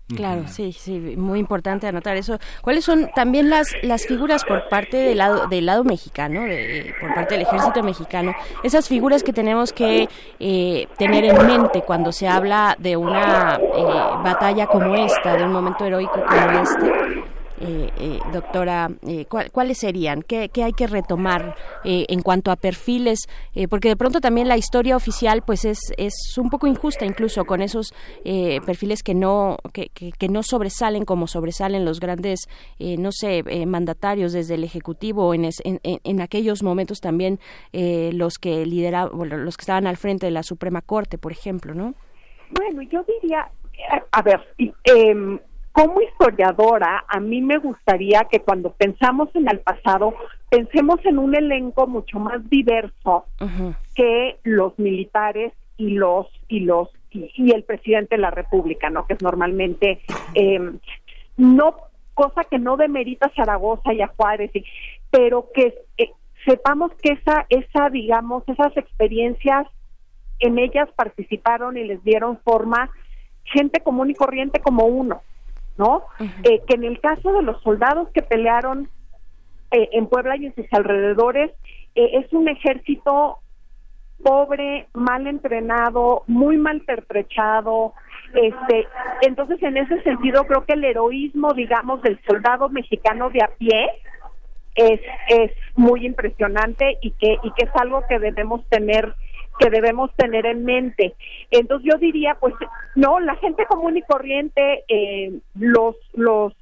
Claro, 0.07 0.43
sí, 0.47 0.73
sí, 0.73 0.99
muy 1.17 1.39
importante 1.39 1.87
anotar 1.87 2.17
eso. 2.17 2.37
¿Cuáles 2.61 2.83
son 2.83 3.09
también 3.15 3.49
las 3.49 3.73
las 3.81 4.05
figuras 4.05 4.43
por 4.43 4.67
parte 4.67 4.97
del 4.97 5.17
lado 5.17 5.47
del 5.47 5.65
lado 5.65 5.83
mexicano, 5.83 6.41
de, 6.41 6.93
por 6.99 7.13
parte 7.15 7.35
del 7.35 7.43
ejército 7.43 7.81
mexicano, 7.83 8.35
esas 8.63 8.87
figuras 8.87 9.23
que 9.23 9.33
tenemos 9.33 9.71
que 9.71 10.09
eh, 10.39 10.87
tener 10.97 11.23
en 11.23 11.47
mente 11.47 11.81
cuando 11.81 12.11
se 12.11 12.27
habla 12.27 12.75
de 12.79 12.97
una 12.97 13.55
eh, 13.55 13.83
batalla 14.23 14.67
como 14.67 14.93
esta, 14.93 15.35
de 15.35 15.45
un 15.45 15.53
momento 15.53 15.85
heroico 15.85 16.21
como 16.27 16.59
este? 16.59 17.32
Eh, 17.65 17.87
eh, 17.95 18.19
doctora, 18.25 18.89
eh, 19.07 19.25
¿cuál- 19.29 19.49
¿cuáles 19.51 19.77
serían? 19.77 20.21
¿Qué, 20.21 20.49
hay 20.61 20.73
que 20.73 20.85
retomar 20.85 21.53
en 21.83 22.21
cuanto 22.21 22.51
a 22.51 22.57
perfiles? 22.57 23.19
Porque 23.69 23.87
de 23.87 23.95
pronto 23.95 24.19
también 24.19 24.47
la 24.49 24.57
historia 24.57 24.97
oficial 24.97 25.41
pues 25.43 25.63
es, 25.63 25.79
es 25.97 26.13
un 26.37 26.49
poco 26.49 26.67
injusta 26.67 27.05
incluso 27.05 27.45
con 27.45 27.61
esos 27.61 27.93
perfiles 28.65 29.01
que 29.01 29.13
no, 29.13 29.57
que, 29.71 29.87
que- 29.93 30.11
que 30.11 30.27
no 30.27 30.43
sobresalen 30.43 31.05
como 31.05 31.27
sobresalen 31.27 31.85
los 31.85 31.99
grandes, 32.01 32.47
no 32.79 33.11
sé, 33.13 33.43
mandatarios 33.65 34.33
desde 34.33 34.55
el 34.55 34.63
Ejecutivo 34.65 35.33
en, 35.33 35.45
es- 35.45 35.61
en, 35.63 35.79
en- 35.83 36.21
aquellos 36.21 36.63
momentos 36.63 36.99
también 36.99 37.39
los 37.71 38.39
que 38.39 38.65
lideraban, 38.65 39.45
los 39.45 39.55
que 39.57 39.61
estaban 39.61 39.87
al 39.87 39.97
frente 39.97 40.25
de 40.25 40.31
la 40.31 40.43
Suprema 40.43 40.81
Corte, 40.81 41.17
por 41.17 41.31
ejemplo, 41.31 41.73
¿no? 41.73 41.93
Bueno, 42.51 42.81
yo 42.83 43.03
diría, 43.21 43.49
a 44.11 44.21
ver, 44.21 44.41
em, 44.83 45.39
como 45.73 46.01
historiadora, 46.01 47.03
a 47.07 47.19
mí 47.19 47.41
me 47.41 47.57
gustaría 47.57 48.25
que 48.31 48.39
cuando 48.41 48.71
pensamos 48.73 49.29
en 49.35 49.49
el 49.49 49.59
pasado, 49.59 50.13
pensemos 50.49 50.99
en 51.03 51.17
un 51.17 51.35
elenco 51.35 51.87
mucho 51.87 52.19
más 52.19 52.47
diverso 52.49 53.25
que 53.95 54.37
los 54.43 54.77
militares 54.79 55.51
y 55.77 55.89
los 55.95 56.27
y 56.47 56.61
los 56.61 56.89
y, 57.11 57.31
y 57.35 57.51
el 57.51 57.63
presidente 57.63 58.15
de 58.15 58.21
la 58.21 58.31
República, 58.31 58.89
¿no? 58.91 59.05
Que 59.07 59.13
es 59.15 59.21
normalmente 59.21 60.01
em, 60.35 60.77
no 61.37 61.75
cosa 62.13 62.43
que 62.43 62.59
no 62.59 62.77
demerita 62.77 63.25
a 63.27 63.33
Zaragoza 63.35 63.91
y 63.93 64.01
a 64.01 64.07
Juárez, 64.15 64.51
y- 64.55 64.63
pero 65.09 65.49
que 65.55 65.73
eh, 65.97 66.11
sepamos 66.45 66.91
que 67.01 67.13
esa 67.13 67.47
esa 67.49 67.89
digamos 67.89 68.43
esas 68.47 68.77
experiencias 68.77 69.65
en 70.39 70.59
ellas 70.59 70.87
participaron 70.95 71.77
y 71.77 71.83
les 71.83 72.03
dieron 72.03 72.37
forma 72.43 72.91
gente 73.43 73.79
común 73.81 74.11
y 74.11 74.13
corriente 74.13 74.59
como 74.59 74.85
uno, 74.85 75.21
¿no? 75.77 76.03
Eh, 76.43 76.61
que 76.67 76.75
en 76.75 76.83
el 76.83 76.99
caso 76.99 77.33
de 77.33 77.41
los 77.41 77.61
soldados 77.61 78.09
que 78.13 78.21
pelearon 78.21 78.89
eh, 79.71 79.89
en 79.93 80.07
Puebla 80.07 80.37
y 80.37 80.45
en 80.47 80.55
sus 80.55 80.65
alrededores, 80.71 81.51
eh, 81.95 82.09
es 82.13 82.31
un 82.33 82.47
ejército 82.47 83.39
pobre, 84.23 84.87
mal 84.93 85.27
entrenado, 85.27 86.23
muy 86.27 86.57
mal 86.57 86.81
pertrechado. 86.81 87.93
Este, 88.33 88.87
entonces, 89.21 89.61
en 89.61 89.77
ese 89.77 90.01
sentido, 90.03 90.45
creo 90.45 90.65
que 90.65 90.73
el 90.73 90.83
heroísmo, 90.85 91.53
digamos, 91.53 92.01
del 92.01 92.19
soldado 92.25 92.69
mexicano 92.69 93.29
de 93.29 93.43
a 93.43 93.49
pie 93.57 93.89
es, 94.75 95.01
es 95.27 95.51
muy 95.75 96.05
impresionante 96.05 96.97
y 97.01 97.11
que, 97.11 97.37
y 97.43 97.51
que 97.51 97.65
es 97.65 97.71
algo 97.75 98.03
que 98.07 98.19
debemos 98.19 98.67
tener 98.69 99.13
que 99.59 99.69
debemos 99.69 100.13
tener 100.15 100.45
en 100.45 100.65
mente. 100.65 101.13
Entonces 101.51 101.89
yo 101.91 101.97
diría, 101.99 102.35
pues, 102.39 102.53
no, 102.95 103.19
la 103.19 103.35
gente 103.35 103.65
común 103.65 103.97
y 103.97 104.01
corriente, 104.01 104.83
eh, 104.87 105.33
los, 105.55 105.95
los 106.13 106.53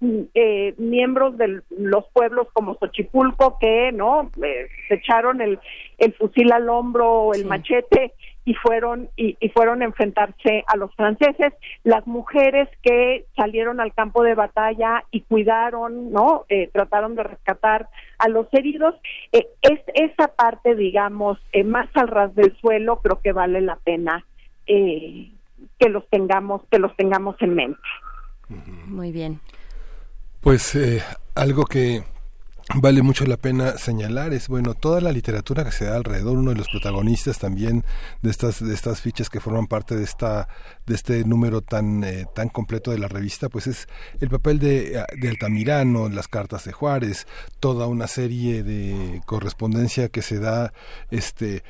mm, 0.00 0.20
eh, 0.34 0.74
miembros 0.78 1.36
de 1.38 1.62
los 1.70 2.04
pueblos 2.12 2.48
como 2.52 2.76
Xochipulco 2.78 3.58
que 3.58 3.92
no 3.92 4.30
Eh, 4.42 4.68
se 4.88 4.94
echaron 4.94 5.40
el, 5.40 5.58
el 5.98 6.12
fusil 6.14 6.52
al 6.52 6.68
hombro 6.68 7.32
el 7.34 7.44
machete 7.46 8.12
y 8.44 8.54
fueron 8.54 9.08
y, 9.16 9.36
y 9.40 9.48
fueron 9.48 9.82
a 9.82 9.86
enfrentarse 9.86 10.64
a 10.66 10.76
los 10.76 10.94
franceses. 10.94 11.52
Las 11.82 12.06
mujeres 12.06 12.68
que 12.82 13.26
salieron 13.36 13.80
al 13.80 13.94
campo 13.94 14.22
de 14.22 14.34
batalla 14.34 15.04
y 15.10 15.22
cuidaron 15.22 16.12
no 16.12 16.44
Eh, 16.48 16.68
trataron 16.72 17.14
de 17.14 17.22
rescatar 17.22 17.88
a 18.18 18.28
los 18.28 18.46
heridos. 18.52 18.94
Eh, 19.32 19.46
es 19.62 19.80
esa 19.94 20.28
parte 20.28 20.74
digamos 20.74 21.38
eh, 21.52 21.64
más 21.64 21.88
al 21.94 22.08
ras 22.08 22.34
del 22.34 22.56
suelo 22.58 23.00
creo 23.00 23.20
que 23.20 23.32
vale 23.32 23.60
la 23.60 23.76
pena 23.76 24.24
eh, 24.66 25.30
que 25.78 25.88
los 25.88 26.08
tengamos 26.10 26.62
que 26.70 26.78
los 26.78 26.94
tengamos 26.96 27.36
en 27.40 27.54
mente. 27.54 27.80
Muy 28.86 29.10
bien. 29.10 29.40
Pues 30.40 30.74
eh, 30.74 31.02
algo 31.34 31.64
que 31.64 32.04
vale 32.74 33.02
mucho 33.02 33.26
la 33.26 33.36
pena 33.36 33.76
señalar 33.76 34.32
es 34.32 34.48
bueno 34.48 34.74
toda 34.74 35.00
la 35.00 35.12
literatura 35.12 35.64
que 35.64 35.72
se 35.72 35.84
da 35.84 35.96
alrededor 35.96 36.38
uno 36.38 36.50
de 36.50 36.56
los 36.56 36.68
protagonistas 36.68 37.38
también 37.38 37.84
de 38.22 38.30
estas 38.30 38.64
de 38.64 38.72
estas 38.72 39.00
fichas 39.02 39.28
que 39.28 39.40
forman 39.40 39.66
parte 39.66 39.96
de 39.96 40.04
esta 40.04 40.48
de 40.86 40.94
este 40.94 41.24
número 41.24 41.60
tan 41.60 42.02
eh, 42.04 42.26
tan 42.34 42.48
completo 42.48 42.90
de 42.90 42.98
la 42.98 43.08
revista 43.08 43.48
pues 43.50 43.66
es 43.66 43.86
el 44.20 44.30
papel 44.30 44.58
de, 44.58 45.04
de 45.20 45.28
Altamirano 45.28 46.08
las 46.08 46.26
cartas 46.26 46.64
de 46.64 46.72
Juárez 46.72 47.26
toda 47.60 47.86
una 47.86 48.06
serie 48.06 48.62
de 48.62 49.20
correspondencia 49.26 50.08
que 50.08 50.22
se 50.22 50.38
da 50.38 50.72
este 51.10 51.62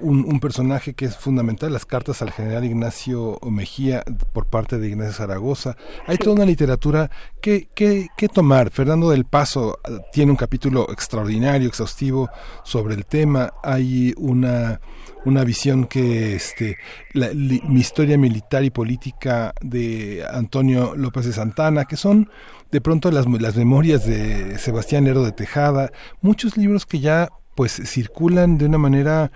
un, 0.00 0.24
un 0.24 0.40
personaje 0.40 0.94
que 0.94 1.06
es 1.06 1.16
fundamental 1.16 1.72
las 1.72 1.86
cartas 1.86 2.22
al 2.22 2.30
general 2.30 2.64
Ignacio 2.64 3.38
Mejía 3.50 4.04
por 4.32 4.46
parte 4.46 4.78
de 4.78 4.88
Ignacio 4.88 5.12
Zaragoza. 5.12 5.76
Hay 6.06 6.18
toda 6.18 6.36
una 6.36 6.46
literatura 6.46 7.10
que, 7.40 7.68
que, 7.74 8.08
que 8.16 8.28
tomar. 8.28 8.70
Fernando 8.70 9.10
del 9.10 9.24
Paso 9.24 9.78
tiene 10.12 10.30
un 10.30 10.36
capítulo 10.36 10.90
extraordinario, 10.90 11.68
exhaustivo 11.68 12.30
sobre 12.64 12.94
el 12.94 13.06
tema. 13.06 13.52
Hay 13.62 14.14
una, 14.16 14.80
una 15.24 15.44
visión 15.44 15.86
que 15.86 16.34
este, 16.34 16.76
la, 17.12 17.30
mi 17.34 17.80
historia 17.80 18.18
militar 18.18 18.64
y 18.64 18.70
política 18.70 19.54
de 19.60 20.24
Antonio 20.30 20.94
López 20.96 21.26
de 21.26 21.32
Santana, 21.32 21.84
que 21.84 21.96
son 21.96 22.30
de 22.70 22.80
pronto 22.80 23.10
las, 23.10 23.26
las 23.26 23.56
memorias 23.56 24.06
de 24.06 24.58
Sebastián 24.58 25.04
Lero 25.04 25.22
de 25.22 25.32
Tejada, 25.32 25.92
muchos 26.20 26.56
libros 26.56 26.86
que 26.86 27.00
ya 27.00 27.28
pues 27.54 27.72
circulan 27.72 28.58
de 28.58 28.66
una 28.66 28.78
manera 28.78 29.30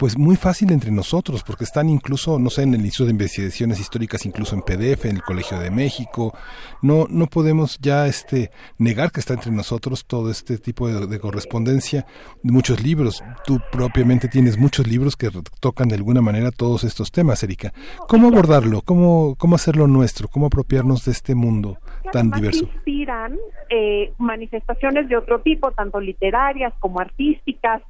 pues 0.00 0.16
muy 0.16 0.36
fácil 0.36 0.72
entre 0.72 0.90
nosotros, 0.90 1.44
porque 1.44 1.64
están 1.64 1.90
incluso, 1.90 2.38
no 2.38 2.48
sé, 2.48 2.62
en 2.62 2.72
el 2.72 2.80
Instituto 2.80 3.08
de 3.08 3.10
Investigaciones 3.10 3.78
Históricas, 3.78 4.24
incluso 4.24 4.56
en 4.56 4.62
PDF, 4.62 5.04
en 5.04 5.16
el 5.16 5.22
Colegio 5.22 5.58
de 5.58 5.70
México. 5.70 6.32
No, 6.80 7.06
no 7.10 7.26
podemos 7.26 7.78
ya 7.80 8.06
este 8.06 8.50
negar 8.78 9.12
que 9.12 9.20
está 9.20 9.34
entre 9.34 9.52
nosotros 9.52 10.06
todo 10.06 10.30
este 10.30 10.56
tipo 10.56 10.88
de, 10.88 11.06
de 11.06 11.20
correspondencia, 11.20 12.06
de 12.42 12.50
muchos 12.50 12.82
libros. 12.82 13.22
Tú 13.44 13.60
propiamente 13.70 14.28
tienes 14.28 14.56
muchos 14.56 14.86
libros 14.86 15.16
que 15.16 15.28
tocan 15.60 15.88
de 15.88 15.96
alguna 15.96 16.22
manera 16.22 16.50
todos 16.50 16.84
estos 16.84 17.12
temas, 17.12 17.42
Erika. 17.42 17.74
¿Cómo 18.08 18.28
abordarlo? 18.28 18.80
¿Cómo, 18.80 19.34
cómo 19.36 19.56
hacerlo 19.56 19.86
nuestro? 19.86 20.28
¿Cómo 20.28 20.46
apropiarnos 20.46 21.04
de 21.04 21.12
este 21.12 21.34
mundo 21.34 21.76
tan 22.10 22.30
diverso? 22.30 22.64
inspiran 22.64 23.36
eh, 23.68 24.14
manifestaciones 24.16 25.10
de 25.10 25.18
otro 25.18 25.42
tipo, 25.42 25.72
tanto 25.72 26.00
literarias 26.00 26.72
como 26.80 27.00
artísticas, 27.00 27.82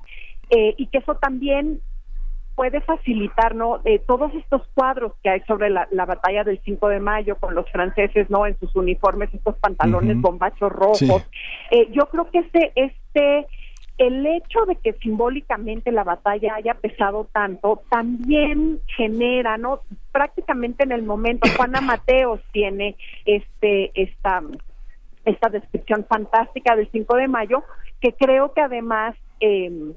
eh, 0.51 0.75
y 0.77 0.89
que 0.89 0.99
eso 0.99 1.15
también 1.15 1.81
puede 2.55 2.81
facilitar 2.81 3.55
no 3.55 3.81
eh, 3.85 4.01
todos 4.07 4.33
estos 4.35 4.63
cuadros 4.75 5.13
que 5.23 5.31
hay 5.31 5.41
sobre 5.47 5.71
la, 5.71 5.89
la, 5.91 6.05
batalla 6.05 6.45
del 6.45 6.61
5 6.65 6.89
de 6.89 7.01
mayo 7.01 7.37
con 7.37 7.55
los 7.55 7.71
franceses 7.71 8.29
no 8.31 8.47
en 8.47 8.59
sus 8.59 8.75
uniformes 8.77 9.33
estos 9.33 9.57
pantalones 9.57 10.17
uh 10.17 10.19
-huh. 10.19 10.23
bombachos 10.23 10.73
rojos 10.73 10.99
sí. 10.99 11.11
eh, 11.71 11.89
yo 11.93 12.07
creo 12.07 12.31
que 12.31 12.39
este 12.39 12.73
este 12.75 13.47
el 13.99 14.27
hecho 14.27 14.65
de 14.67 14.77
que 14.77 14.95
simbólicamente 14.95 15.93
la 15.93 16.05
batalla 16.05 16.55
haya 16.55 16.75
pesado 16.75 17.29
tanto 17.33 17.83
también 17.91 18.81
genera 18.97 19.59
no 19.59 19.81
prácticamente 20.11 20.85
en 20.85 20.93
el 20.93 21.03
momento 21.03 21.49
Juana 21.57 21.81
Mateos 21.81 22.41
tiene 22.53 22.97
este 23.27 23.91
esta 23.95 24.43
esta 25.25 25.49
descripción 25.51 26.07
fantástica 26.09 26.77
del 26.77 26.91
5 26.91 27.17
de 27.17 27.29
mayo 27.29 27.63
que 28.01 28.15
creo 28.15 28.55
que 28.55 28.63
además 28.63 29.15
eh, 29.41 29.93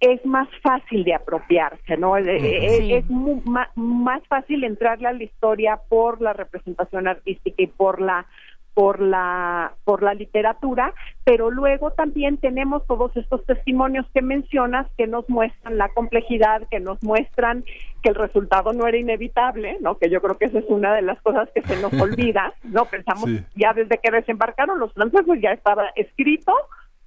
es 0.00 0.24
más 0.26 0.48
fácil 0.62 1.04
de 1.04 1.14
apropiarse, 1.14 1.96
¿no? 1.96 2.16
Sí. 2.16 2.92
Es, 2.92 3.08
muy, 3.08 3.40
más, 3.44 3.68
más 3.76 4.22
fácil 4.28 4.64
entrarle 4.64 5.08
a 5.08 5.12
la 5.12 5.24
historia 5.24 5.80
por 5.88 6.20
la 6.20 6.32
representación 6.32 7.08
artística 7.08 7.62
y 7.62 7.66
por 7.66 8.00
la 8.00 8.26
por 8.74 9.00
la 9.00 9.72
por 9.84 10.02
la 10.02 10.12
literatura, 10.12 10.92
pero 11.24 11.50
luego 11.50 11.92
también 11.92 12.36
tenemos 12.36 12.86
todos 12.86 13.16
estos 13.16 13.42
testimonios 13.46 14.04
que 14.12 14.20
mencionas 14.20 14.86
que 14.98 15.06
nos 15.06 15.26
muestran 15.30 15.78
la 15.78 15.88
complejidad, 15.88 16.60
que 16.70 16.78
nos 16.78 17.02
muestran 17.02 17.64
que 18.02 18.10
el 18.10 18.14
resultado 18.14 18.74
no 18.74 18.86
era 18.86 18.98
inevitable, 18.98 19.78
¿no? 19.80 19.96
Que 19.96 20.10
yo 20.10 20.20
creo 20.20 20.36
que 20.36 20.44
esa 20.44 20.58
es 20.58 20.66
una 20.68 20.94
de 20.94 21.00
las 21.00 21.18
cosas 21.22 21.48
que 21.54 21.62
se 21.62 21.80
nos 21.80 21.90
olvida, 22.02 22.52
¿no? 22.64 22.84
Pensamos 22.84 23.30
sí. 23.30 23.42
ya 23.54 23.72
desde 23.72 23.96
que 23.96 24.10
desembarcaron 24.10 24.78
los 24.78 24.92
franceses 24.92 25.40
ya 25.40 25.52
estaba 25.52 25.88
escrito 25.96 26.52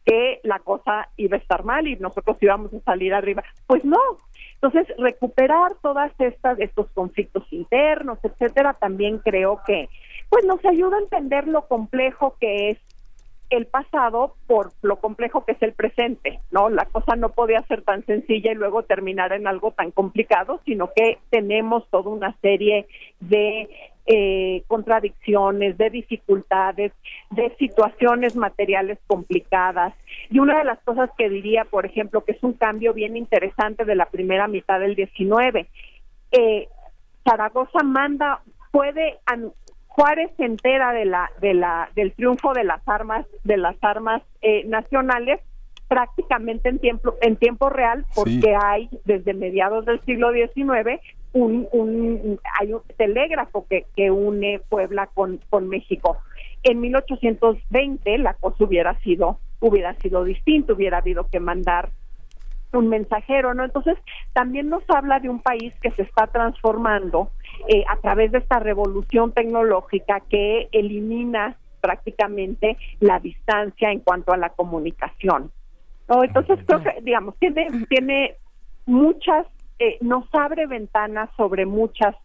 que 0.09 0.39
la 0.43 0.57
cosa 0.57 1.07
iba 1.17 1.37
a 1.37 1.39
estar 1.39 1.63
mal 1.63 1.87
y 1.87 1.95
nosotros 1.97 2.35
íbamos 2.41 2.73
a 2.73 2.79
salir 2.79 3.13
arriba. 3.13 3.43
Pues 3.67 3.85
no. 3.85 3.99
Entonces, 4.55 4.87
recuperar 4.97 5.75
todas 5.83 6.11
estas 6.17 6.59
estos 6.59 6.89
conflictos 6.95 7.43
internos, 7.51 8.17
etcétera, 8.23 8.73
también 8.73 9.19
creo 9.19 9.61
que 9.67 9.87
pues 10.29 10.45
nos 10.45 10.65
ayuda 10.65 10.97
a 10.97 11.01
entender 11.01 11.47
lo 11.47 11.67
complejo 11.67 12.35
que 12.39 12.71
es 12.71 12.79
el 13.51 13.67
pasado 13.67 14.35
por 14.47 14.71
lo 14.81 14.99
complejo 14.99 15.45
que 15.45 15.51
es 15.51 15.61
el 15.61 15.73
presente, 15.73 16.39
¿no? 16.49 16.69
La 16.69 16.85
cosa 16.85 17.15
no 17.15 17.29
podía 17.29 17.61
ser 17.63 17.83
tan 17.83 18.03
sencilla 18.05 18.51
y 18.51 18.55
luego 18.55 18.83
terminar 18.83 19.31
en 19.33 19.47
algo 19.47 19.71
tan 19.71 19.91
complicado, 19.91 20.59
sino 20.65 20.91
que 20.95 21.19
tenemos 21.29 21.87
toda 21.89 22.09
una 22.09 22.35
serie 22.41 22.87
de 23.19 23.69
eh, 24.11 24.63
contradicciones, 24.65 25.77
de 25.77 25.91
dificultades, 25.91 26.91
de 27.29 27.55
situaciones 27.59 28.35
materiales 28.35 28.97
complicadas. 29.05 29.93
Y 30.31 30.39
una 30.39 30.57
de 30.57 30.63
las 30.63 30.79
cosas 30.79 31.11
que 31.15 31.29
diría, 31.29 31.65
por 31.65 31.85
ejemplo, 31.85 32.25
que 32.25 32.31
es 32.31 32.41
un 32.41 32.53
cambio 32.53 32.95
bien 32.95 33.15
interesante 33.15 33.85
de 33.85 33.93
la 33.93 34.07
primera 34.07 34.47
mitad 34.47 34.79
del 34.79 34.95
19, 34.95 35.67
eh, 36.31 36.67
Zaragoza 37.23 37.83
manda, 37.83 38.41
puede 38.71 39.19
Juárez 39.85 40.31
se 40.37 40.45
entera 40.45 40.91
de 40.91 41.05
la, 41.05 41.29
de 41.39 41.53
la, 41.53 41.91
del 41.93 42.11
triunfo 42.13 42.53
de 42.53 42.63
las 42.63 42.81
armas, 42.87 43.27
de 43.43 43.57
las 43.57 43.75
armas 43.81 44.23
eh, 44.41 44.63
nacionales 44.65 45.39
prácticamente 45.87 46.69
en 46.69 46.79
tiempo, 46.79 47.13
en 47.21 47.35
tiempo 47.35 47.69
real, 47.69 48.07
porque 48.15 48.31
sí. 48.31 48.53
hay 48.59 48.89
desde 49.05 49.35
mediados 49.35 49.85
del 49.85 50.01
siglo 50.05 50.31
XIX 50.31 50.99
un, 51.33 51.67
un, 51.71 52.39
hay 52.59 52.73
un 52.73 52.81
telégrafo 52.97 53.65
que, 53.69 53.85
que 53.95 54.11
une 54.11 54.61
Puebla 54.69 55.07
con, 55.13 55.39
con 55.49 55.67
México. 55.69 56.17
En 56.63 56.81
1820 56.81 58.17
la 58.17 58.33
cosa 58.33 58.63
hubiera 58.63 58.99
sido, 58.99 59.39
hubiera 59.59 59.93
sido 59.95 60.23
distinta, 60.23 60.73
hubiera 60.73 60.97
habido 60.97 61.27
que 61.29 61.39
mandar 61.39 61.89
un 62.73 62.87
mensajero, 62.87 63.53
¿no? 63.53 63.65
Entonces, 63.65 63.97
también 64.33 64.69
nos 64.69 64.83
habla 64.89 65.19
de 65.19 65.29
un 65.29 65.41
país 65.41 65.73
que 65.81 65.91
se 65.91 66.03
está 66.03 66.27
transformando 66.27 67.31
eh, 67.67 67.83
a 67.89 67.97
través 67.97 68.31
de 68.31 68.39
esta 68.39 68.59
revolución 68.59 69.31
tecnológica 69.31 70.21
que 70.29 70.69
elimina 70.71 71.57
prácticamente 71.81 72.77
la 72.99 73.19
distancia 73.19 73.91
en 73.91 73.99
cuanto 73.99 74.33
a 74.33 74.37
la 74.37 74.49
comunicación. 74.49 75.51
¿no? 76.07 76.23
Entonces, 76.23 76.59
creo 76.65 76.83
que, 76.83 77.01
digamos, 77.01 77.35
tiene, 77.39 77.67
tiene 77.89 78.35
muchas, 78.85 79.47
eh, 79.79 79.97
nos 80.01 80.25
abre 80.33 80.67
ventanas 80.67 81.29
sobre 81.37 81.65
muchas 81.65 82.15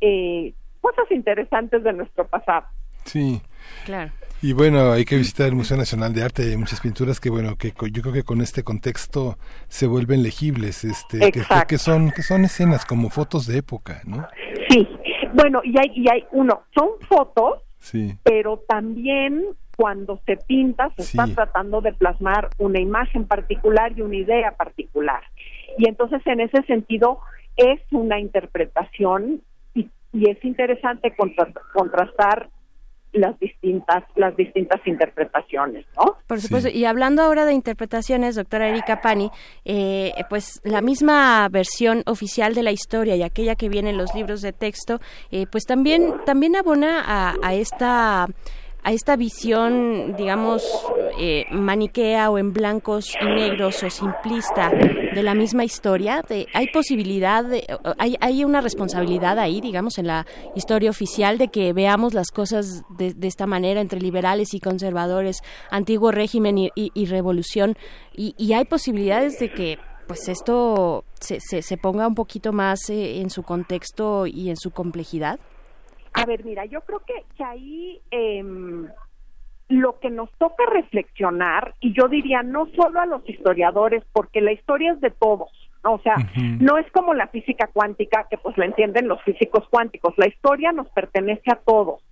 eh, 0.00 0.54
cosas 0.80 1.10
interesantes 1.10 1.82
de 1.82 1.92
nuestro 1.92 2.26
pasado. 2.26 2.66
Sí. 3.04 3.42
Claro. 3.84 4.12
Y 4.42 4.54
bueno, 4.54 4.92
hay 4.92 5.04
que 5.04 5.18
visitar 5.18 5.48
el 5.48 5.54
Museo 5.54 5.76
Nacional 5.76 6.14
de 6.14 6.22
Arte, 6.22 6.42
hay 6.42 6.56
muchas 6.56 6.80
pinturas 6.80 7.20
que 7.20 7.28
bueno, 7.28 7.56
que 7.56 7.74
yo 7.92 8.00
creo 8.00 8.14
que 8.14 8.22
con 8.22 8.40
este 8.40 8.62
contexto 8.62 9.36
se 9.68 9.86
vuelven 9.86 10.22
legibles, 10.22 10.82
este, 10.84 11.30
que, 11.30 11.42
que, 11.68 11.78
son 11.78 12.10
que 12.10 12.22
son 12.22 12.44
escenas 12.46 12.86
como 12.86 13.10
fotos 13.10 13.46
de 13.46 13.58
época, 13.58 14.00
¿no? 14.06 14.26
Sí. 14.70 14.88
Bueno, 15.34 15.60
y 15.62 15.78
hay 15.78 15.92
y 15.94 16.08
hay 16.10 16.24
uno, 16.32 16.62
son 16.74 16.88
fotos, 17.06 17.60
sí. 17.78 18.16
pero 18.22 18.64
también 18.66 19.44
cuando 19.76 20.20
se 20.24 20.36
pinta 20.36 20.90
se 20.96 21.02
sí. 21.02 21.18
está 21.18 21.34
tratando 21.34 21.82
de 21.82 21.92
plasmar 21.92 22.48
una 22.56 22.80
imagen 22.80 23.26
particular 23.26 23.92
y 23.94 24.00
una 24.00 24.16
idea 24.16 24.52
particular. 24.52 25.22
Y 25.78 25.88
entonces 25.88 26.20
en 26.26 26.40
ese 26.40 26.62
sentido 26.62 27.20
es 27.56 27.80
una 27.90 28.18
interpretación 28.18 29.42
y, 29.74 29.88
y 30.12 30.30
es 30.30 30.44
interesante 30.44 31.14
contrastar 31.72 32.48
las 33.12 33.38
distintas 33.40 34.04
las 34.14 34.36
distintas 34.36 34.80
interpretaciones, 34.86 35.84
¿no? 35.96 36.16
Por 36.26 36.40
supuesto. 36.40 36.70
Sí. 36.70 36.78
Y 36.78 36.84
hablando 36.84 37.22
ahora 37.22 37.44
de 37.44 37.52
interpretaciones, 37.52 38.36
doctora 38.36 38.68
Erika 38.68 39.00
Pani, 39.00 39.30
eh, 39.64 40.12
pues 40.28 40.60
la 40.64 40.80
misma 40.80 41.48
versión 41.48 42.02
oficial 42.06 42.54
de 42.54 42.62
la 42.62 42.70
historia 42.70 43.16
y 43.16 43.22
aquella 43.22 43.56
que 43.56 43.68
viene 43.68 43.90
en 43.90 43.98
los 43.98 44.14
libros 44.14 44.42
de 44.42 44.52
texto, 44.52 45.00
eh, 45.30 45.46
pues 45.50 45.64
también 45.64 46.14
también 46.24 46.54
abona 46.54 47.02
a, 47.04 47.34
a 47.42 47.54
esta 47.54 48.28
a 48.82 48.92
esta 48.92 49.16
visión, 49.16 50.14
digamos, 50.16 50.64
eh, 51.18 51.44
maniquea 51.50 52.30
o 52.30 52.38
en 52.38 52.52
blancos 52.52 53.14
y 53.20 53.24
negros 53.24 53.82
o 53.82 53.90
simplista 53.90 54.70
de 54.70 55.22
la 55.22 55.34
misma 55.34 55.64
historia? 55.64 56.24
¿Hay 56.54 56.68
posibilidad, 56.68 57.44
de, 57.44 57.66
hay, 57.98 58.16
hay 58.20 58.44
una 58.44 58.60
responsabilidad 58.60 59.38
ahí, 59.38 59.60
digamos, 59.60 59.98
en 59.98 60.06
la 60.06 60.26
historia 60.54 60.90
oficial 60.90 61.38
de 61.38 61.48
que 61.48 61.72
veamos 61.72 62.14
las 62.14 62.30
cosas 62.30 62.82
de, 62.96 63.12
de 63.14 63.26
esta 63.26 63.46
manera 63.46 63.80
entre 63.80 64.00
liberales 64.00 64.54
y 64.54 64.60
conservadores, 64.60 65.42
antiguo 65.70 66.10
régimen 66.10 66.58
y, 66.58 66.70
y, 66.74 66.90
y 66.94 67.06
revolución? 67.06 67.76
Y, 68.14 68.34
y, 68.36 68.52
hay 68.52 68.64
posibilidades 68.64 69.38
de 69.38 69.52
que 69.52 69.78
pues 70.06 70.28
esto 70.28 71.04
se, 71.20 71.38
se, 71.40 71.62
se 71.62 71.76
ponga 71.76 72.08
un 72.08 72.16
poquito 72.16 72.52
más 72.52 72.90
eh, 72.90 73.20
en 73.20 73.30
su 73.30 73.44
contexto 73.44 74.26
y 74.26 74.50
en 74.50 74.56
su 74.56 74.72
complejidad? 74.72 75.38
A 76.12 76.26
ver, 76.26 76.44
mira, 76.44 76.64
yo 76.64 76.80
creo 76.82 77.00
que, 77.00 77.24
que 77.36 77.44
ahí 77.44 78.00
eh, 78.10 78.42
lo 79.70 80.00
que 80.00 80.10
nos 80.10 80.30
toca 80.32 80.64
reflexionar, 80.66 81.74
y 81.80 81.92
yo 81.94 82.08
diría 82.08 82.42
no 82.42 82.66
solo 82.74 83.00
a 83.00 83.06
los 83.06 83.26
historiadores, 83.28 84.02
porque 84.12 84.40
la 84.40 84.52
historia 84.52 84.92
es 84.92 85.00
de 85.00 85.10
todos, 85.10 85.48
¿no? 85.84 85.94
o 85.94 86.00
sea, 86.00 86.16
no 86.58 86.76
es 86.76 86.90
como 86.90 87.14
la 87.14 87.28
física 87.28 87.68
cuántica, 87.72 88.26
que 88.28 88.36
pues 88.36 88.58
la 88.58 88.66
entienden 88.66 89.06
los 89.06 89.22
físicos 89.22 89.68
cuánticos, 89.70 90.14
la 90.18 90.28
historia 90.28 90.72
nos 90.72 90.88
pertenece 90.88 91.52
a 91.52 91.56
todos. 91.56 92.02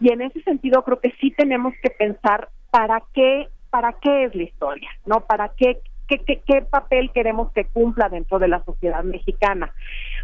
Y 0.00 0.10
en 0.10 0.22
ese 0.22 0.42
sentido 0.42 0.82
creo 0.82 0.98
que 0.98 1.12
sí 1.20 1.30
tenemos 1.30 1.74
que 1.82 1.90
pensar 1.90 2.48
para 2.70 3.02
qué, 3.12 3.48
para 3.70 3.92
qué 4.00 4.24
es 4.24 4.34
la 4.34 4.42
historia, 4.42 4.88
¿no? 5.04 5.20
Para 5.26 5.50
qué, 5.56 5.80
qué, 6.08 6.18
qué, 6.18 6.42
qué 6.46 6.62
papel 6.62 7.10
queremos 7.12 7.52
que 7.52 7.64
cumpla 7.64 8.08
dentro 8.08 8.38
de 8.38 8.48
la 8.48 8.62
sociedad 8.64 9.04
mexicana. 9.04 9.72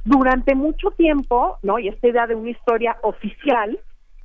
Durante 0.04 0.54
mucho 0.54 0.90
tiempo, 0.92 1.58
¿no? 1.62 1.78
Y 1.78 1.88
esta 1.88 2.08
idea 2.08 2.26
de 2.26 2.34
una 2.34 2.50
historia 2.50 2.96
oficial, 3.02 3.78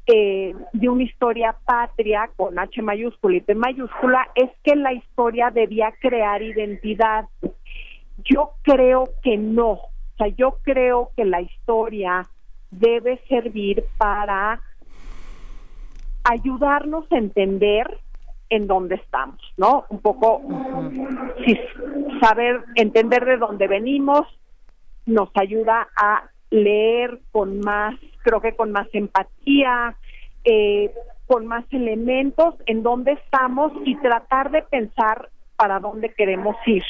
eh, 0.07 0.53
de 0.73 0.89
una 0.89 1.03
historia 1.03 1.55
patria 1.65 2.29
con 2.35 2.59
H 2.59 2.81
mayúscula 2.81 3.37
y 3.37 3.41
P 3.41 3.55
mayúscula, 3.55 4.27
es 4.35 4.49
que 4.63 4.75
la 4.75 4.93
historia 4.93 5.49
debía 5.49 5.93
crear 5.99 6.41
identidad. 6.41 7.25
Yo 8.23 8.51
creo 8.61 9.05
que 9.23 9.37
no. 9.37 9.71
O 9.71 10.17
sea, 10.17 10.27
yo 10.27 10.57
creo 10.63 11.11
que 11.15 11.25
la 11.25 11.41
historia 11.41 12.23
debe 12.71 13.19
servir 13.27 13.83
para 13.97 14.61
ayudarnos 16.23 17.11
a 17.11 17.17
entender 17.17 17.99
en 18.49 18.67
dónde 18.67 18.95
estamos, 18.95 19.39
¿no? 19.57 19.85
Un 19.89 19.99
poco 19.99 20.41
si 21.45 21.59
saber 22.21 22.63
entender 22.75 23.25
de 23.25 23.37
dónde 23.37 23.67
venimos 23.67 24.27
nos 25.05 25.29
ayuda 25.35 25.87
a 25.95 26.29
leer 26.49 27.19
con 27.31 27.59
más, 27.59 27.95
creo 28.23 28.41
que 28.41 28.55
con 28.55 28.71
más 28.71 28.87
empatía, 28.93 29.95
eh, 30.43 30.91
con 31.27 31.47
más 31.47 31.65
elementos 31.71 32.55
en 32.65 32.83
dónde 32.83 33.13
estamos 33.13 33.71
y 33.83 33.95
tratar 33.97 34.51
de 34.51 34.61
pensar 34.63 35.29
para 35.55 35.79
dónde 35.79 36.13
queremos 36.13 36.55
ir. 36.65 36.83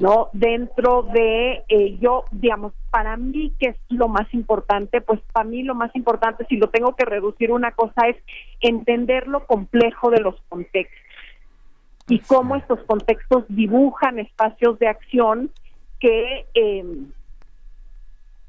¿No? 0.00 0.28
Dentro 0.32 1.02
de, 1.02 1.62
eh, 1.68 1.98
yo, 2.00 2.24
digamos, 2.30 2.72
para 2.90 3.16
mí, 3.16 3.52
que 3.58 3.70
es 3.70 3.76
lo 3.88 4.08
más 4.08 4.32
importante? 4.34 5.00
Pues 5.00 5.20
para 5.32 5.48
mí 5.48 5.62
lo 5.62 5.74
más 5.74 5.94
importante, 5.94 6.44
si 6.48 6.56
lo 6.56 6.68
tengo 6.68 6.96
que 6.96 7.04
reducir 7.04 7.52
una 7.52 7.72
cosa, 7.72 8.08
es 8.08 8.16
entender 8.60 9.28
lo 9.28 9.46
complejo 9.46 10.10
de 10.10 10.20
los 10.20 10.34
contextos 10.48 10.98
y 12.08 12.20
cómo 12.20 12.56
estos 12.56 12.80
contextos 12.84 13.44
dibujan 13.48 14.18
espacios 14.18 14.78
de 14.78 14.88
acción 14.88 15.50
que, 16.00 16.46
eh, 16.54 16.84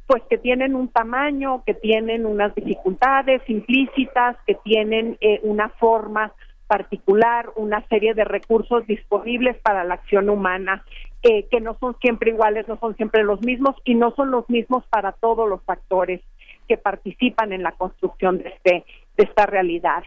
pues 0.08 0.24
que 0.30 0.38
tienen 0.38 0.76
un 0.76 0.88
tamaño, 0.88 1.64
que 1.66 1.74
tienen 1.74 2.26
unas 2.26 2.56
dificultades 2.56 3.42
implícitas, 3.48 4.38
que 4.48 4.56
tienen 4.56 5.18
eh, 5.20 5.40
una 5.44 5.70
forma 5.70 6.32
particular, 6.68 7.50
una 7.56 7.86
serie 7.88 8.14
de 8.14 8.24
recursos 8.24 8.86
disponibles 8.88 9.58
para 9.58 9.84
la 9.84 9.96
acción 9.96 10.30
humana 10.30 10.86
eh, 11.24 11.48
que 11.50 11.60
no 11.60 11.78
son 11.80 11.98
siempre 12.00 12.32
iguales, 12.32 12.68
no 12.68 12.78
son 12.80 12.96
siempre 12.96 13.24
los 13.24 13.42
mismos 13.42 13.76
y 13.84 13.96
no 13.96 14.14
son 14.16 14.32
los 14.32 14.50
mismos 14.50 14.86
para 14.90 15.12
todos 15.12 15.50
los 15.50 15.62
factores 15.64 16.22
que 16.68 16.78
participan 16.78 17.52
en 17.52 17.64
la 17.64 17.72
construcción 17.74 18.38
de 18.38 18.50
este 18.50 18.86
de 19.18 19.24
esta 19.26 19.46
realidad. 19.46 20.04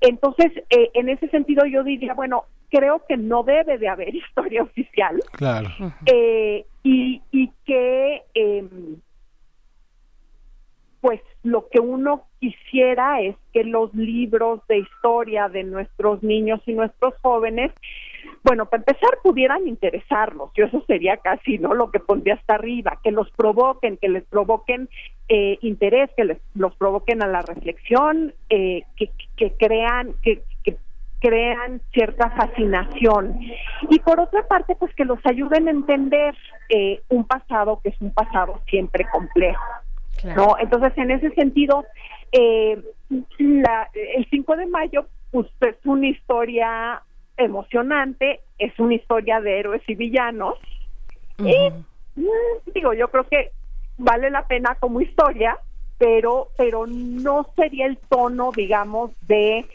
Entonces, 0.00 0.50
eh, 0.70 0.90
en 0.94 1.10
ese 1.10 1.28
sentido, 1.28 1.66
yo 1.66 1.84
diría, 1.84 2.14
bueno, 2.14 2.44
creo 2.70 3.02
que 3.06 3.18
no 3.18 3.42
debe 3.42 3.76
de 3.76 3.88
haber 3.88 4.14
historia 4.14 4.62
oficial. 4.62 5.20
Claro. 5.32 5.68
Eh, 6.06 6.64
y, 6.82 7.20
y 7.30 7.50
que, 7.66 8.22
em, 8.32 8.96
pues, 11.02 11.20
lo 11.42 11.68
que 11.68 11.80
uno 11.80 12.24
quisiera 12.40 13.20
es 13.20 13.36
que 13.52 13.64
los 13.64 13.94
libros 13.94 14.66
de 14.66 14.78
historia 14.78 15.50
de 15.50 15.64
nuestros 15.64 16.22
niños 16.22 16.62
y 16.64 16.72
nuestros 16.72 17.14
jóvenes 17.20 17.70
bueno, 18.44 18.66
para 18.66 18.82
empezar, 18.82 19.18
pudieran 19.22 19.66
interesarnos. 19.66 20.50
Yo 20.54 20.66
eso 20.66 20.84
sería 20.86 21.16
casi 21.16 21.58
no 21.58 21.72
lo 21.74 21.90
que 21.90 21.98
pondría 21.98 22.34
hasta 22.34 22.54
arriba, 22.54 22.98
que 23.02 23.10
los 23.10 23.30
provoquen, 23.30 23.96
que 23.96 24.10
les 24.10 24.24
provoquen 24.24 24.88
eh, 25.28 25.58
interés, 25.62 26.10
que 26.16 26.24
les 26.24 26.38
los 26.54 26.76
provoquen 26.76 27.22
a 27.22 27.26
la 27.26 27.40
reflexión, 27.40 28.34
eh, 28.50 28.82
que, 28.96 29.10
que 29.36 29.52
crean 29.52 30.14
que, 30.22 30.42
que 30.62 30.76
crean 31.20 31.80
cierta 31.94 32.30
fascinación. 32.30 33.40
Y 33.88 33.98
por 34.00 34.20
otra 34.20 34.46
parte 34.46 34.76
pues 34.78 34.94
que 34.94 35.06
los 35.06 35.18
ayuden 35.24 35.68
a 35.68 35.70
entender 35.70 36.34
eh, 36.68 37.00
un 37.08 37.24
pasado 37.24 37.80
que 37.82 37.88
es 37.88 38.00
un 38.00 38.12
pasado 38.12 38.60
siempre 38.68 39.06
complejo 39.10 39.64
no 40.36 40.56
entonces 40.58 40.92
en 40.96 41.10
ese 41.10 41.30
sentido 41.34 41.84
eh, 42.32 42.80
la, 43.38 43.88
el 44.16 44.26
5 44.30 44.56
de 44.56 44.66
mayo 44.66 45.06
pues 45.30 45.46
es 45.60 45.76
una 45.84 46.08
historia 46.08 47.02
emocionante, 47.36 48.40
es 48.58 48.78
una 48.78 48.94
historia 48.94 49.40
de 49.40 49.58
héroes 49.58 49.82
y 49.86 49.94
villanos. 49.94 50.54
Y 51.38 51.70
mm, 52.16 52.72
digo, 52.72 52.94
yo 52.94 53.08
creo 53.08 53.24
que 53.24 53.50
vale 53.96 54.30
la 54.30 54.46
pena 54.46 54.76
como 54.76 55.00
historia, 55.00 55.58
pero 55.98 56.48
pero 56.56 56.86
no 56.86 57.46
sería 57.56 57.86
el 57.86 57.98
tono, 57.98 58.50
digamos, 58.54 59.10
de 59.22 59.66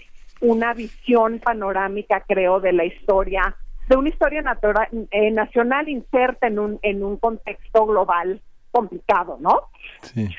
una 0.41 0.73
visión 0.73 1.39
panorámica, 1.39 2.23
creo, 2.27 2.59
de 2.59 2.73
la 2.73 2.85
historia, 2.85 3.55
de 3.87 3.97
una 3.97 4.09
historia 4.09 4.41
natural, 4.41 4.87
eh, 5.11 5.31
nacional 5.31 5.89
inserta 5.89 6.47
en 6.47 6.59
un 6.59 6.79
en 6.81 7.03
un 7.03 7.17
contexto 7.17 7.85
global 7.85 8.41
complicado, 8.71 9.37
¿no? 9.41 9.61
Sí. 10.01 10.29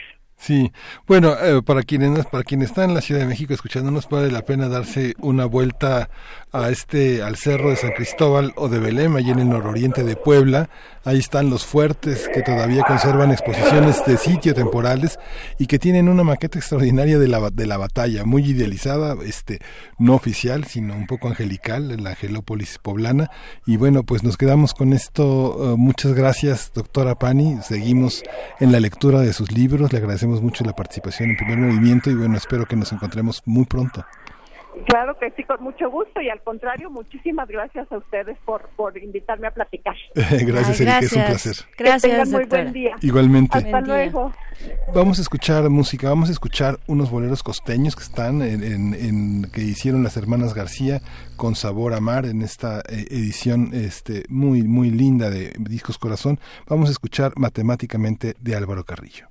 Sí, 0.41 0.73
bueno, 1.07 1.35
eh, 1.35 1.61
para 1.63 1.83
quienes 1.83 2.25
para 2.25 2.45
quien 2.45 2.63
está 2.63 2.85
en 2.85 2.95
la 2.95 3.03
Ciudad 3.03 3.21
de 3.21 3.27
México 3.27 3.53
escuchándonos 3.53 4.09
vale 4.09 4.31
la 4.31 4.41
pena 4.47 4.71
darse 4.71 5.13
una 5.19 5.45
vuelta 5.45 6.09
a 6.53 6.71
este 6.71 7.23
al 7.23 7.37
cerro 7.37 7.71
de 7.71 7.77
San 7.77 7.93
Cristóbal 7.93 8.53
o 8.57 8.69
de 8.69 8.79
Belém, 8.79 9.17
allí 9.17 9.31
en 9.31 9.39
el 9.39 9.49
nororiente 9.49 10.05
de 10.05 10.17
Puebla. 10.17 10.69
Ahí 11.05 11.19
están 11.19 11.49
los 11.49 11.65
fuertes 11.65 12.29
que 12.33 12.43
todavía 12.43 12.83
conservan 12.83 13.31
exposiciones 13.31 14.05
de 14.05 14.19
sitio 14.19 14.55
temporales 14.55 15.19
y 15.59 15.67
que 15.67 15.79
tienen 15.79 16.09
una 16.09 16.25
maqueta 16.25 16.59
extraordinaria 16.59 17.19
de 17.19 17.29
la 17.29 17.51
de 17.51 17.67
la 17.67 17.79
batalla, 17.79 18.25
muy 18.25 18.45
idealizada, 18.45 19.17
este 19.25 19.61
no 19.99 20.15
oficial, 20.15 20.65
sino 20.65 20.95
un 20.95 21.07
poco 21.07 21.29
angelical, 21.29 21.97
la 22.03 22.11
Angelópolis 22.11 22.79
poblana. 22.83 23.31
Y 23.65 23.77
bueno, 23.77 24.03
pues 24.03 24.23
nos 24.25 24.37
quedamos 24.37 24.75
con 24.75 24.93
esto. 24.93 25.73
Eh, 25.73 25.77
muchas 25.79 26.13
gracias, 26.13 26.73
doctora 26.75 27.15
Pani. 27.15 27.59
Seguimos 27.63 28.23
en 28.59 28.73
la 28.73 28.81
lectura 28.81 29.21
de 29.21 29.33
sus 29.33 29.53
libros. 29.53 29.93
Le 29.93 29.99
agradecemos 29.99 30.43
mucho 30.43 30.65
la 30.65 30.75
participación 30.75 31.31
en 31.31 31.37
primer 31.37 31.59
movimiento 31.59 32.11
y 32.11 32.15
bueno, 32.15 32.37
espero 32.37 32.67
que 32.67 32.77
nos 32.77 32.93
encontremos 32.93 33.43
muy 33.47 33.65
pronto. 33.65 34.05
Claro 34.87 35.19
que 35.19 35.31
sí, 35.33 35.45
con 35.45 35.63
mucho 35.63 35.91
gusto 35.91 36.21
y 36.21 36.29
al 36.29 36.43
contrario, 36.43 36.91
muchísimas 36.91 37.49
gracias 37.49 37.91
a 37.91 37.99
ustedes 37.99 38.39
por, 38.45 38.69
por 38.77 38.97
invitarme 38.97 39.47
a 39.49 39.51
platicar. 39.51 39.95
gracias, 40.15 40.81
Erika, 40.81 40.99
es 40.99 41.13
un 41.13 41.25
placer. 41.25 41.57
Gracias. 41.77 42.03
Que 42.03 42.09
tengan 42.09 42.31
muy 42.31 42.45
buen 42.45 42.73
día. 42.73 42.97
Igualmente. 43.03 43.59
Hasta 43.59 43.81
luego. 43.81 44.33
Vamos 44.95 45.19
a 45.19 45.23
escuchar 45.23 45.69
música, 45.71 46.09
vamos 46.09 46.29
a 46.29 46.33
escuchar 46.33 46.79
unos 46.87 47.11
boleros 47.11 47.43
costeños 47.43 47.97
que 47.97 48.03
están 48.03 48.43
en, 48.43 48.63
en, 48.63 48.95
en 48.95 49.51
que 49.51 49.63
hicieron 49.63 50.03
las 50.03 50.17
hermanas 50.17 50.55
García 50.55 51.01
con 51.37 51.55
sabor 51.55 51.95
a 51.95 52.01
mar 52.01 52.27
en 52.27 52.43
esta 52.43 52.81
eh, 52.81 53.07
edición 53.11 53.71
este 53.73 54.25
muy 54.29 54.63
muy 54.63 54.91
linda 54.91 55.31
de 55.31 55.53
Discos 55.59 55.99
Corazón. 55.99 56.39
Vamos 56.69 56.89
a 56.89 56.93
escuchar 56.93 57.33
matemáticamente 57.37 58.35
de 58.41 58.57
Álvaro 58.57 58.85
Carrillo. 58.85 59.30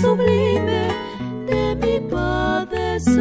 sublime 0.00 0.88
de 1.46 1.76
mi 1.76 2.00
padecer. 2.10 3.20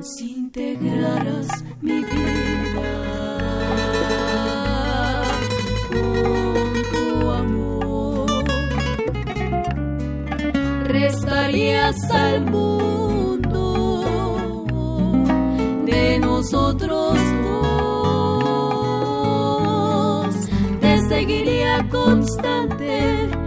Si 0.00 0.32
integraras 0.38 1.48
mi 1.80 2.04
vida 2.04 2.92
con 5.90 6.72
tu 6.92 7.30
amor, 7.30 8.44
restarías 10.84 12.10
al 12.10 12.44
mundo 12.50 13.54
de 15.86 16.18
nosotros 16.18 17.18
dos. 17.44 17.62
Te 20.80 20.92
seguiría 21.08 21.88
constante 21.90 23.41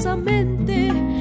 caprichosamente 0.00 1.19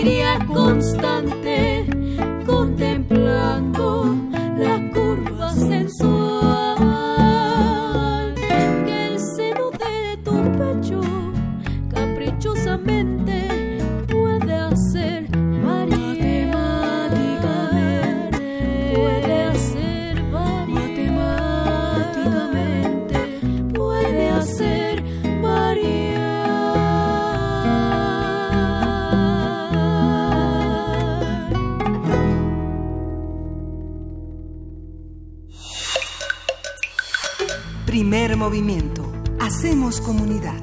Seguiría 0.00 0.38
constante 0.46 1.19
Hacemos 39.38 40.00
comunidad. 40.00 40.60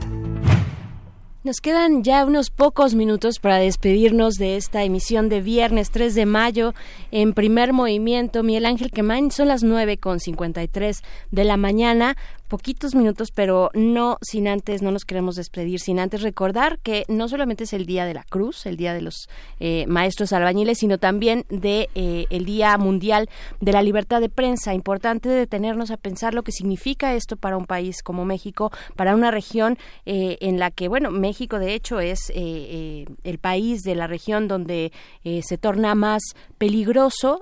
Nos 1.46 1.62
quedan 1.62 2.04
ya 2.04 2.26
unos 2.26 2.50
pocos 2.50 2.94
minutos 2.96 3.40
para 3.40 3.60
despedirnos 3.60 4.34
de 4.34 4.58
esta 4.58 4.84
emisión 4.84 5.30
de 5.30 5.40
viernes 5.40 5.90
3 5.92 6.14
de 6.14 6.26
mayo 6.26 6.74
en 7.12 7.34
primer 7.34 7.74
movimiento. 7.74 8.44
Miguel 8.44 8.66
Ángel 8.66 8.92
Quemain, 8.92 9.32
son 9.32 9.48
las 9.48 9.64
9 9.64 9.98
con 9.98 10.20
53 10.20 11.02
de 11.32 11.44
la 11.44 11.58
mañana. 11.58 12.18
Poquitos 12.48 12.96
minutos, 12.96 13.32
pero 13.36 13.72
no 13.74 14.18
sin 14.22 14.48
antes, 14.48 14.82
no 14.82 14.92
nos 14.92 15.04
queremos 15.04 15.36
despedir, 15.36 15.82
sin 15.82 16.00
antes 16.00 16.22
recordar 16.22 16.80
que 16.80 17.04
no 17.10 17.28
solamente 17.28 17.66
es 17.66 17.74
el 17.74 17.86
Día 17.86 18.06
de 18.06 18.14
la 18.14 18.24
Cruz, 18.24 18.66
el 18.66 18.78
Día 18.78 18.94
de 18.94 19.02
los 19.02 19.28
eh, 19.60 19.86
Maestros 19.88 20.32
Albañiles, 20.32 20.78
sino 20.78 20.98
también 20.98 21.44
de 21.50 21.90
eh, 21.94 22.26
el 22.30 22.46
Día 22.46 22.78
Mundial 22.78 23.30
de 23.60 23.74
la 23.74 23.82
Libertad 23.82 24.22
de 24.22 24.30
Prensa. 24.30 24.74
Importante 24.74 25.28
detenernos 25.28 25.92
a 25.92 25.98
pensar 25.98 26.34
lo 26.34 26.44
que 26.44 26.54
significa 26.54 27.16
esto 27.16 27.36
para 27.36 27.58
un 27.58 27.66
país 27.66 28.02
como 28.02 28.24
México, 28.24 28.72
para 28.96 29.14
una 29.14 29.30
región 29.30 29.78
eh, 30.06 30.38
en 30.40 30.58
la 30.58 30.72
que, 30.72 30.88
bueno, 30.88 31.12
México 31.12 31.60
de 31.60 31.74
hecho 31.74 32.00
es 32.00 32.32
el 32.34 33.40
país 33.42 33.82
de 33.84 33.96
la 33.96 34.08
región 34.08 34.48
donde 34.48 34.94
se 35.24 35.58
torna 35.58 35.96
más 35.96 36.22
peligroso 36.58 36.97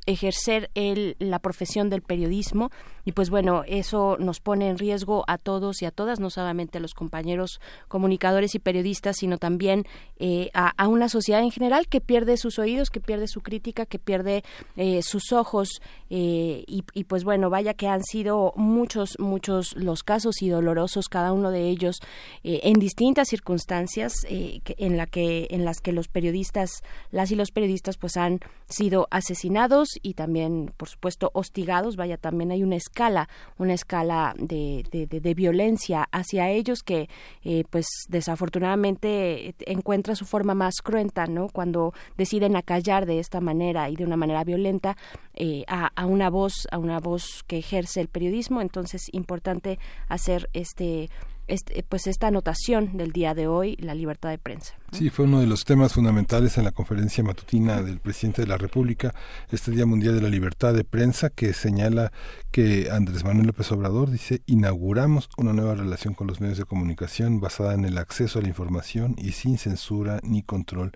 ejercer 0.06 0.70
el, 0.76 1.16
la 1.20 1.40
profesión 1.40 1.90
del 1.90 2.02
periodismo 2.02 2.72
y 3.06 3.12
pues 3.12 3.30
bueno, 3.30 3.64
eso 3.68 4.18
nos 4.20 4.40
pone 4.40 4.70
en 4.70 4.78
riesgo 4.78 5.24
a 5.28 5.38
todos 5.38 5.82
y 5.82 5.86
a 5.86 5.92
todas, 5.92 6.20
no 6.20 6.30
solamente 6.30 6.80
a 6.80 6.82
los 6.82 6.94
compañeros 6.94 7.62
comunicadores 7.88 8.56
y 8.56 8.60
periodistas, 8.60 9.18
sino 9.18 9.38
también 9.38 9.86
eh, 10.18 10.50
a, 10.54 10.72
a, 10.76 10.88
una 10.88 11.08
sociedad 11.08 11.42
en 11.42 11.52
general 11.52 11.88
que 11.88 12.02
pierde 12.02 12.38
sus 12.38 12.60
oídos, 12.60 12.90
que 12.90 13.00
pierde 13.00 13.28
su 13.28 13.42
crítica, 13.42 13.86
que 13.86 14.00
pierde 14.00 14.44
eh, 14.76 15.02
sus 15.04 15.32
ojos 15.32 15.82
eh, 16.10 16.64
y, 16.68 16.84
y, 16.94 17.04
pues 17.06 17.24
bueno, 17.24 17.50
vaya 17.50 17.74
que 17.74 17.88
han 17.88 18.04
sido 18.04 18.54
muchos, 18.56 19.18
muchos 19.20 19.76
los 19.76 20.04
casos 20.04 20.42
y 20.42 20.50
dolorosos 20.50 21.08
cada 21.08 21.32
uno 21.32 21.52
de 21.52 21.70
ellos 21.70 22.00
eh, 22.44 22.62
en 22.64 22.74
distintas 22.80 23.30
circunstancias 23.30 24.14
que, 24.26 24.76
en, 24.78 24.98
la 24.98 25.06
que, 25.06 25.48
en 25.52 25.66
las 25.66 25.80
que 25.80 25.92
los 25.92 26.08
periodistas, 26.08 26.84
las 27.12 27.32
y 27.32 27.36
los 27.36 27.52
periodistas 27.52 27.98
pues 27.98 28.18
han 28.18 28.40
sido 28.68 29.08
asesinados 29.12 29.90
y 30.02 30.14
también, 30.14 30.74
por 30.78 30.90
supuesto, 30.90 31.32
hostigados, 31.34 31.96
vaya, 31.96 32.18
también 32.18 32.52
hay 32.52 32.64
una 32.64 32.76
escala, 32.96 33.28
una 33.58 33.74
escala 33.74 34.34
de, 34.38 34.86
de, 34.90 35.06
de, 35.06 35.20
de 35.20 35.34
violencia 35.34 36.08
hacia 36.14 36.50
ellos 36.50 36.82
que, 36.82 37.10
eh, 37.44 37.66
pues, 37.70 37.86
desafortunadamente 38.08 39.54
encuentra 39.66 40.16
su 40.16 40.26
forma 40.26 40.54
más 40.56 40.76
cruenta, 40.82 41.26
¿no? 41.28 41.50
Cuando 41.50 41.94
deciden 42.18 42.56
acallar 42.56 43.06
de 43.06 43.20
esta 43.20 43.42
manera 43.42 43.90
y 43.90 43.98
de 43.98 44.06
una 44.06 44.16
manera 44.16 44.46
violenta 44.46 44.96
eh, 45.34 45.66
a, 45.68 45.92
a, 45.94 46.06
una 46.06 46.30
voz, 46.30 46.54
a 46.72 46.78
una 46.78 47.00
voz 47.00 47.44
que 47.48 47.58
ejerce 47.58 48.00
el 48.00 48.08
periodismo, 48.08 48.62
entonces 48.62 49.10
importante 49.12 49.78
hacer 50.08 50.50
este 50.54 51.10
este, 51.48 51.84
pues 51.84 52.08
esta 52.08 52.28
anotación 52.28 52.98
del 52.98 53.12
día 53.12 53.36
de 53.36 53.48
hoy, 53.48 53.76
la 53.80 53.94
libertad 53.94 54.30
de 54.30 54.40
prensa. 54.40 54.74
Sí, 54.98 55.10
fue 55.10 55.26
uno 55.26 55.42
de 55.42 55.46
los 55.46 55.66
temas 55.66 55.92
fundamentales 55.92 56.58
en 56.58 56.64
la 56.64 56.72
conferencia 56.72 57.22
matutina 57.22 57.82
del 57.82 58.00
presidente 58.00 58.44
de 58.44 58.48
la 58.48 58.56
República, 58.56 59.14
este 59.52 59.72
Día 59.72 59.86
Mundial 59.86 60.16
de 60.16 60.22
la 60.22 60.30
Libertad 60.30 60.74
de 60.74 60.86
Prensa, 60.86 61.30
que 61.30 61.52
señala 61.52 62.14
que 62.50 62.90
Andrés 62.90 63.26
Manuel 63.26 63.48
López 63.48 63.70
Obrador 63.74 64.10
dice, 64.10 64.42
inauguramos 64.46 65.28
una 65.36 65.52
nueva 65.52 65.76
relación 65.76 66.14
con 66.14 66.28
los 66.28 66.40
medios 66.40 66.60
de 66.60 66.64
comunicación 66.64 67.42
basada 67.42 67.74
en 67.74 67.84
el 67.84 67.98
acceso 67.98 68.40
a 68.40 68.42
la 68.42 68.48
información 68.48 69.16
y 69.18 69.34
sin 69.34 69.58
censura 69.58 70.22
ni 70.24 70.44
control, 70.44 70.94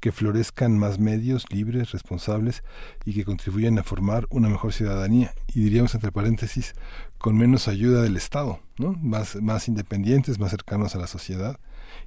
que 0.00 0.10
florezcan 0.10 0.76
más 0.76 0.98
medios 0.98 1.44
libres, 1.48 1.92
responsables 1.92 2.64
y 3.04 3.14
que 3.14 3.24
contribuyan 3.24 3.78
a 3.78 3.84
formar 3.84 4.26
una 4.28 4.48
mejor 4.48 4.72
ciudadanía. 4.72 5.32
Y 5.54 5.60
diríamos 5.60 5.94
entre 5.94 6.10
paréntesis, 6.10 6.74
con 7.16 7.38
menos 7.38 7.68
ayuda 7.68 8.02
del 8.02 8.16
Estado, 8.16 8.58
¿no? 8.76 8.94
Más, 8.94 9.36
más 9.36 9.68
independientes, 9.68 10.40
más 10.40 10.50
cercanos 10.50 10.96
a 10.96 10.98
la 10.98 11.06
sociedad 11.06 11.60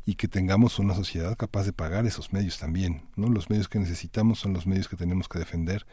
y 0.05 0.15
que 0.15 0.27
tengamos 0.27 0.79
una 0.79 0.95
sociedad 0.95 1.35
capaz 1.37 1.65
de 1.65 1.73
pagar 1.73 2.05
esos 2.05 2.33
medios 2.33 2.57
también, 2.57 3.03
¿no? 3.15 3.27
Los 3.27 3.49
medios 3.49 3.67
que 3.67 3.79
necesitamos 3.79 4.39
son 4.39 4.53
los 4.53 4.65
medios 4.65 4.87
que 4.87 4.95
tenemos 4.95 5.27
que 5.27 5.39
defender 5.39 5.85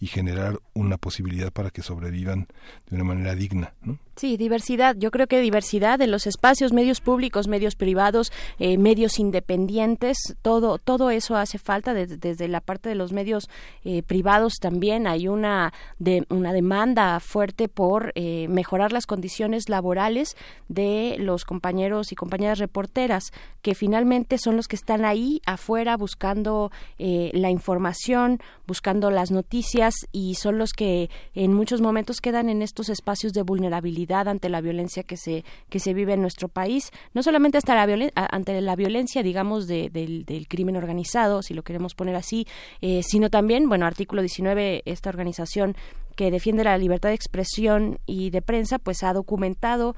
y 0.00 0.06
generar 0.06 0.60
una 0.74 0.98
posibilidad 0.98 1.52
para 1.52 1.70
que 1.70 1.82
sobrevivan 1.82 2.48
de 2.88 2.96
una 2.96 3.04
manera 3.04 3.34
digna. 3.34 3.74
Sí, 4.16 4.36
diversidad. 4.36 4.96
Yo 4.98 5.10
creo 5.10 5.26
que 5.26 5.40
diversidad 5.40 6.00
en 6.02 6.10
los 6.10 6.26
espacios, 6.26 6.72
medios 6.72 7.00
públicos, 7.00 7.48
medios 7.48 7.76
privados, 7.76 8.30
eh, 8.58 8.76
medios 8.76 9.18
independientes, 9.18 10.18
todo, 10.42 10.78
todo 10.78 11.10
eso 11.10 11.36
hace 11.36 11.58
falta 11.58 11.94
desde, 11.94 12.18
desde 12.18 12.48
la 12.48 12.60
parte 12.60 12.88
de 12.88 12.94
los 12.94 13.12
medios 13.12 13.48
eh, 13.84 14.02
privados 14.02 14.54
también 14.60 15.06
hay 15.06 15.28
una 15.28 15.72
de, 15.98 16.26
una 16.28 16.52
demanda 16.52 17.18
fuerte 17.20 17.68
por 17.68 18.12
eh, 18.14 18.46
mejorar 18.48 18.92
las 18.92 19.06
condiciones 19.06 19.68
laborales 19.68 20.36
de 20.68 21.16
los 21.18 21.44
compañeros 21.44 22.12
y 22.12 22.14
compañeras 22.14 22.58
reporteras 22.58 23.32
que 23.62 23.74
finalmente 23.74 24.38
son 24.38 24.56
los 24.56 24.68
que 24.68 24.76
están 24.76 25.04
ahí 25.04 25.40
afuera 25.46 25.96
buscando 25.96 26.70
la 26.98 27.50
información, 27.50 28.40
buscando 28.66 29.10
las 29.10 29.30
noticias 29.30 29.94
y 30.12 30.34
son 30.34 30.58
los 30.58 30.72
que 30.72 31.10
en 31.34 31.54
muchos 31.54 31.80
momentos 31.80 32.20
quedan 32.20 32.48
en 32.48 32.62
estos 32.62 32.88
espacios 32.88 33.32
de 33.32 33.42
vulnerabilidad 33.42 34.28
ante 34.28 34.48
la 34.48 34.60
violencia 34.60 35.02
que 35.02 35.16
se 35.16 35.44
que 35.68 35.78
se 35.78 35.94
vive 35.94 36.14
en 36.14 36.22
nuestro 36.22 36.48
país. 36.48 36.90
No 37.14 37.22
solamente 37.22 37.58
hasta 37.58 37.74
la 37.74 37.86
violen 37.86 38.10
ante 38.14 38.60
la 38.60 38.76
violencia 38.76 39.22
digamos 39.22 39.66
de, 39.66 39.90
del, 39.90 40.24
del, 40.24 40.48
crimen 40.48 40.76
organizado 40.76 41.42
si 41.42 41.54
lo 41.54 41.62
queremos 41.62 41.94
poner 41.94 42.16
así 42.16 42.46
eh, 42.80 43.02
sino 43.02 43.30
también 43.30 43.68
bueno 43.68 43.86
artículo 43.86 44.22
19 44.22 44.82
esta 44.84 45.10
organización 45.10 45.76
que 46.16 46.30
defiende 46.30 46.64
la 46.64 46.76
libertad 46.78 47.08
de 47.08 47.14
expresión 47.14 47.98
y 48.06 48.30
de 48.30 48.42
prensa 48.42 48.78
pues 48.78 49.02
ha 49.02 49.12
documentado 49.12 49.96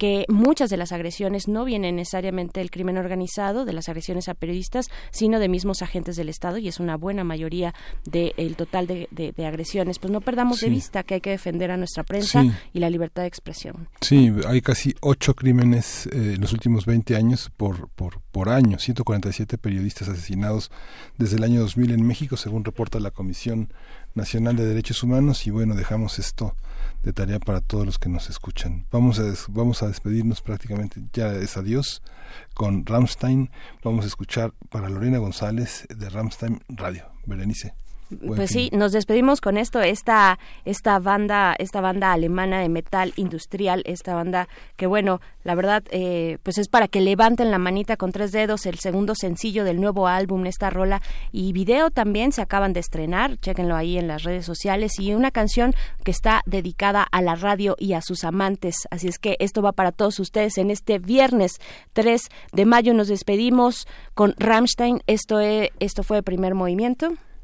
que 0.00 0.24
muchas 0.28 0.70
de 0.70 0.78
las 0.78 0.92
agresiones 0.92 1.46
no 1.46 1.66
vienen 1.66 1.96
necesariamente 1.96 2.60
del 2.60 2.70
crimen 2.70 2.96
organizado, 2.96 3.66
de 3.66 3.74
las 3.74 3.90
agresiones 3.90 4.30
a 4.30 4.34
periodistas, 4.34 4.86
sino 5.10 5.38
de 5.38 5.50
mismos 5.50 5.82
agentes 5.82 6.16
del 6.16 6.30
Estado 6.30 6.56
y 6.56 6.68
es 6.68 6.80
una 6.80 6.96
buena 6.96 7.22
mayoría 7.22 7.74
del 8.06 8.56
total 8.56 8.86
de, 8.86 9.34
agresiones. 9.46 9.98
Pues 9.98 10.10
no 10.10 10.22
perdamos 10.22 10.62
de 10.62 10.70
vista 10.70 11.02
que 11.02 11.16
hay 11.16 11.20
que 11.20 11.28
defender 11.28 11.70
a 11.70 11.76
nuestra 11.76 12.02
prensa 12.02 12.42
y 12.72 12.78
la 12.78 12.88
libertad 12.88 13.24
de 13.24 13.28
expresión. 13.28 13.90
Sí, 14.00 14.32
hay 14.48 14.62
casi 14.62 14.94
ocho 15.02 15.34
crímenes 15.34 16.06
eh, 16.06 16.32
en 16.36 16.40
los 16.40 16.54
últimos 16.54 16.86
20 16.86 17.14
años 17.14 17.52
por, 17.54 17.90
por, 17.90 18.22
por 18.32 18.48
año, 18.48 18.78
147 18.78 19.58
periodistas 19.58 20.08
asesinados 20.08 20.70
desde 21.18 21.36
el 21.36 21.44
año 21.44 21.60
2000 21.60 21.90
en 21.90 22.06
México, 22.06 22.38
según 22.38 22.64
reporta 22.64 23.00
la 23.00 23.10
Comisión 23.10 23.70
Nacional 24.14 24.56
de 24.56 24.64
Derechos 24.64 25.02
Humanos 25.02 25.46
y 25.46 25.50
bueno, 25.50 25.74
dejamos 25.74 26.18
esto 26.18 26.56
de 27.02 27.12
tarea 27.12 27.38
para 27.38 27.60
todos 27.60 27.86
los 27.86 27.98
que 27.98 28.08
nos 28.08 28.30
escuchan. 28.30 28.86
Vamos 28.90 29.18
a, 29.18 29.24
vamos 29.48 29.82
a 29.82 29.88
despedirnos 29.88 30.42
prácticamente, 30.42 31.00
ya 31.12 31.32
es 31.34 31.56
adiós, 31.56 32.02
con 32.54 32.84
Ramstein. 32.86 33.50
Vamos 33.82 34.04
a 34.04 34.08
escuchar 34.08 34.52
para 34.68 34.88
Lorena 34.88 35.18
González 35.18 35.86
de 35.88 36.08
Ramstein 36.08 36.60
Radio. 36.68 37.04
Berenice 37.26 37.74
pues 38.26 38.50
sí, 38.50 38.70
nos 38.72 38.92
despedimos 38.92 39.40
con 39.40 39.56
esto, 39.56 39.80
esta, 39.80 40.38
esta 40.64 40.98
banda, 40.98 41.54
esta 41.58 41.80
banda 41.80 42.12
alemana 42.12 42.60
de 42.60 42.68
metal 42.68 43.12
industrial, 43.16 43.82
esta 43.86 44.14
banda 44.14 44.48
que 44.76 44.86
bueno, 44.86 45.20
la 45.44 45.54
verdad, 45.54 45.82
eh, 45.90 46.38
pues 46.42 46.58
es 46.58 46.68
para 46.68 46.88
que 46.88 47.00
levanten 47.00 47.50
la 47.50 47.58
manita 47.58 47.96
con 47.96 48.12
tres 48.12 48.32
dedos, 48.32 48.66
el 48.66 48.78
segundo 48.78 49.14
sencillo 49.14 49.64
del 49.64 49.80
nuevo 49.80 50.06
álbum, 50.06 50.46
esta 50.46 50.70
rola 50.70 51.00
y 51.32 51.52
video 51.52 51.90
también 51.90 52.32
se 52.32 52.42
acaban 52.42 52.72
de 52.72 52.80
estrenar, 52.80 53.38
chéquenlo 53.38 53.76
ahí 53.76 53.96
en 53.96 54.08
las 54.08 54.24
redes 54.24 54.44
sociales 54.44 54.98
y 54.98 55.14
una 55.14 55.30
canción 55.30 55.74
que 56.04 56.10
está 56.10 56.42
dedicada 56.46 57.02
a 57.02 57.22
la 57.22 57.36
radio 57.36 57.76
y 57.78 57.94
a 57.94 58.02
sus 58.02 58.24
amantes, 58.24 58.74
así 58.90 59.08
es 59.08 59.18
que 59.18 59.36
esto 59.38 59.62
va 59.62 59.72
para 59.72 59.92
todos 59.92 60.18
ustedes 60.18 60.58
en 60.58 60.70
este 60.70 60.98
viernes 60.98 61.60
3 61.92 62.28
de 62.52 62.64
mayo. 62.66 62.94
Nos 62.94 63.08
despedimos 63.08 63.86
con 64.14 64.34
Rammstein, 64.38 65.02
esto, 65.06 65.40
es, 65.40 65.70
esto 65.80 66.02
fue 66.02 66.18
el 66.18 66.22
primer 66.22 66.54
movimiento. 66.54 67.12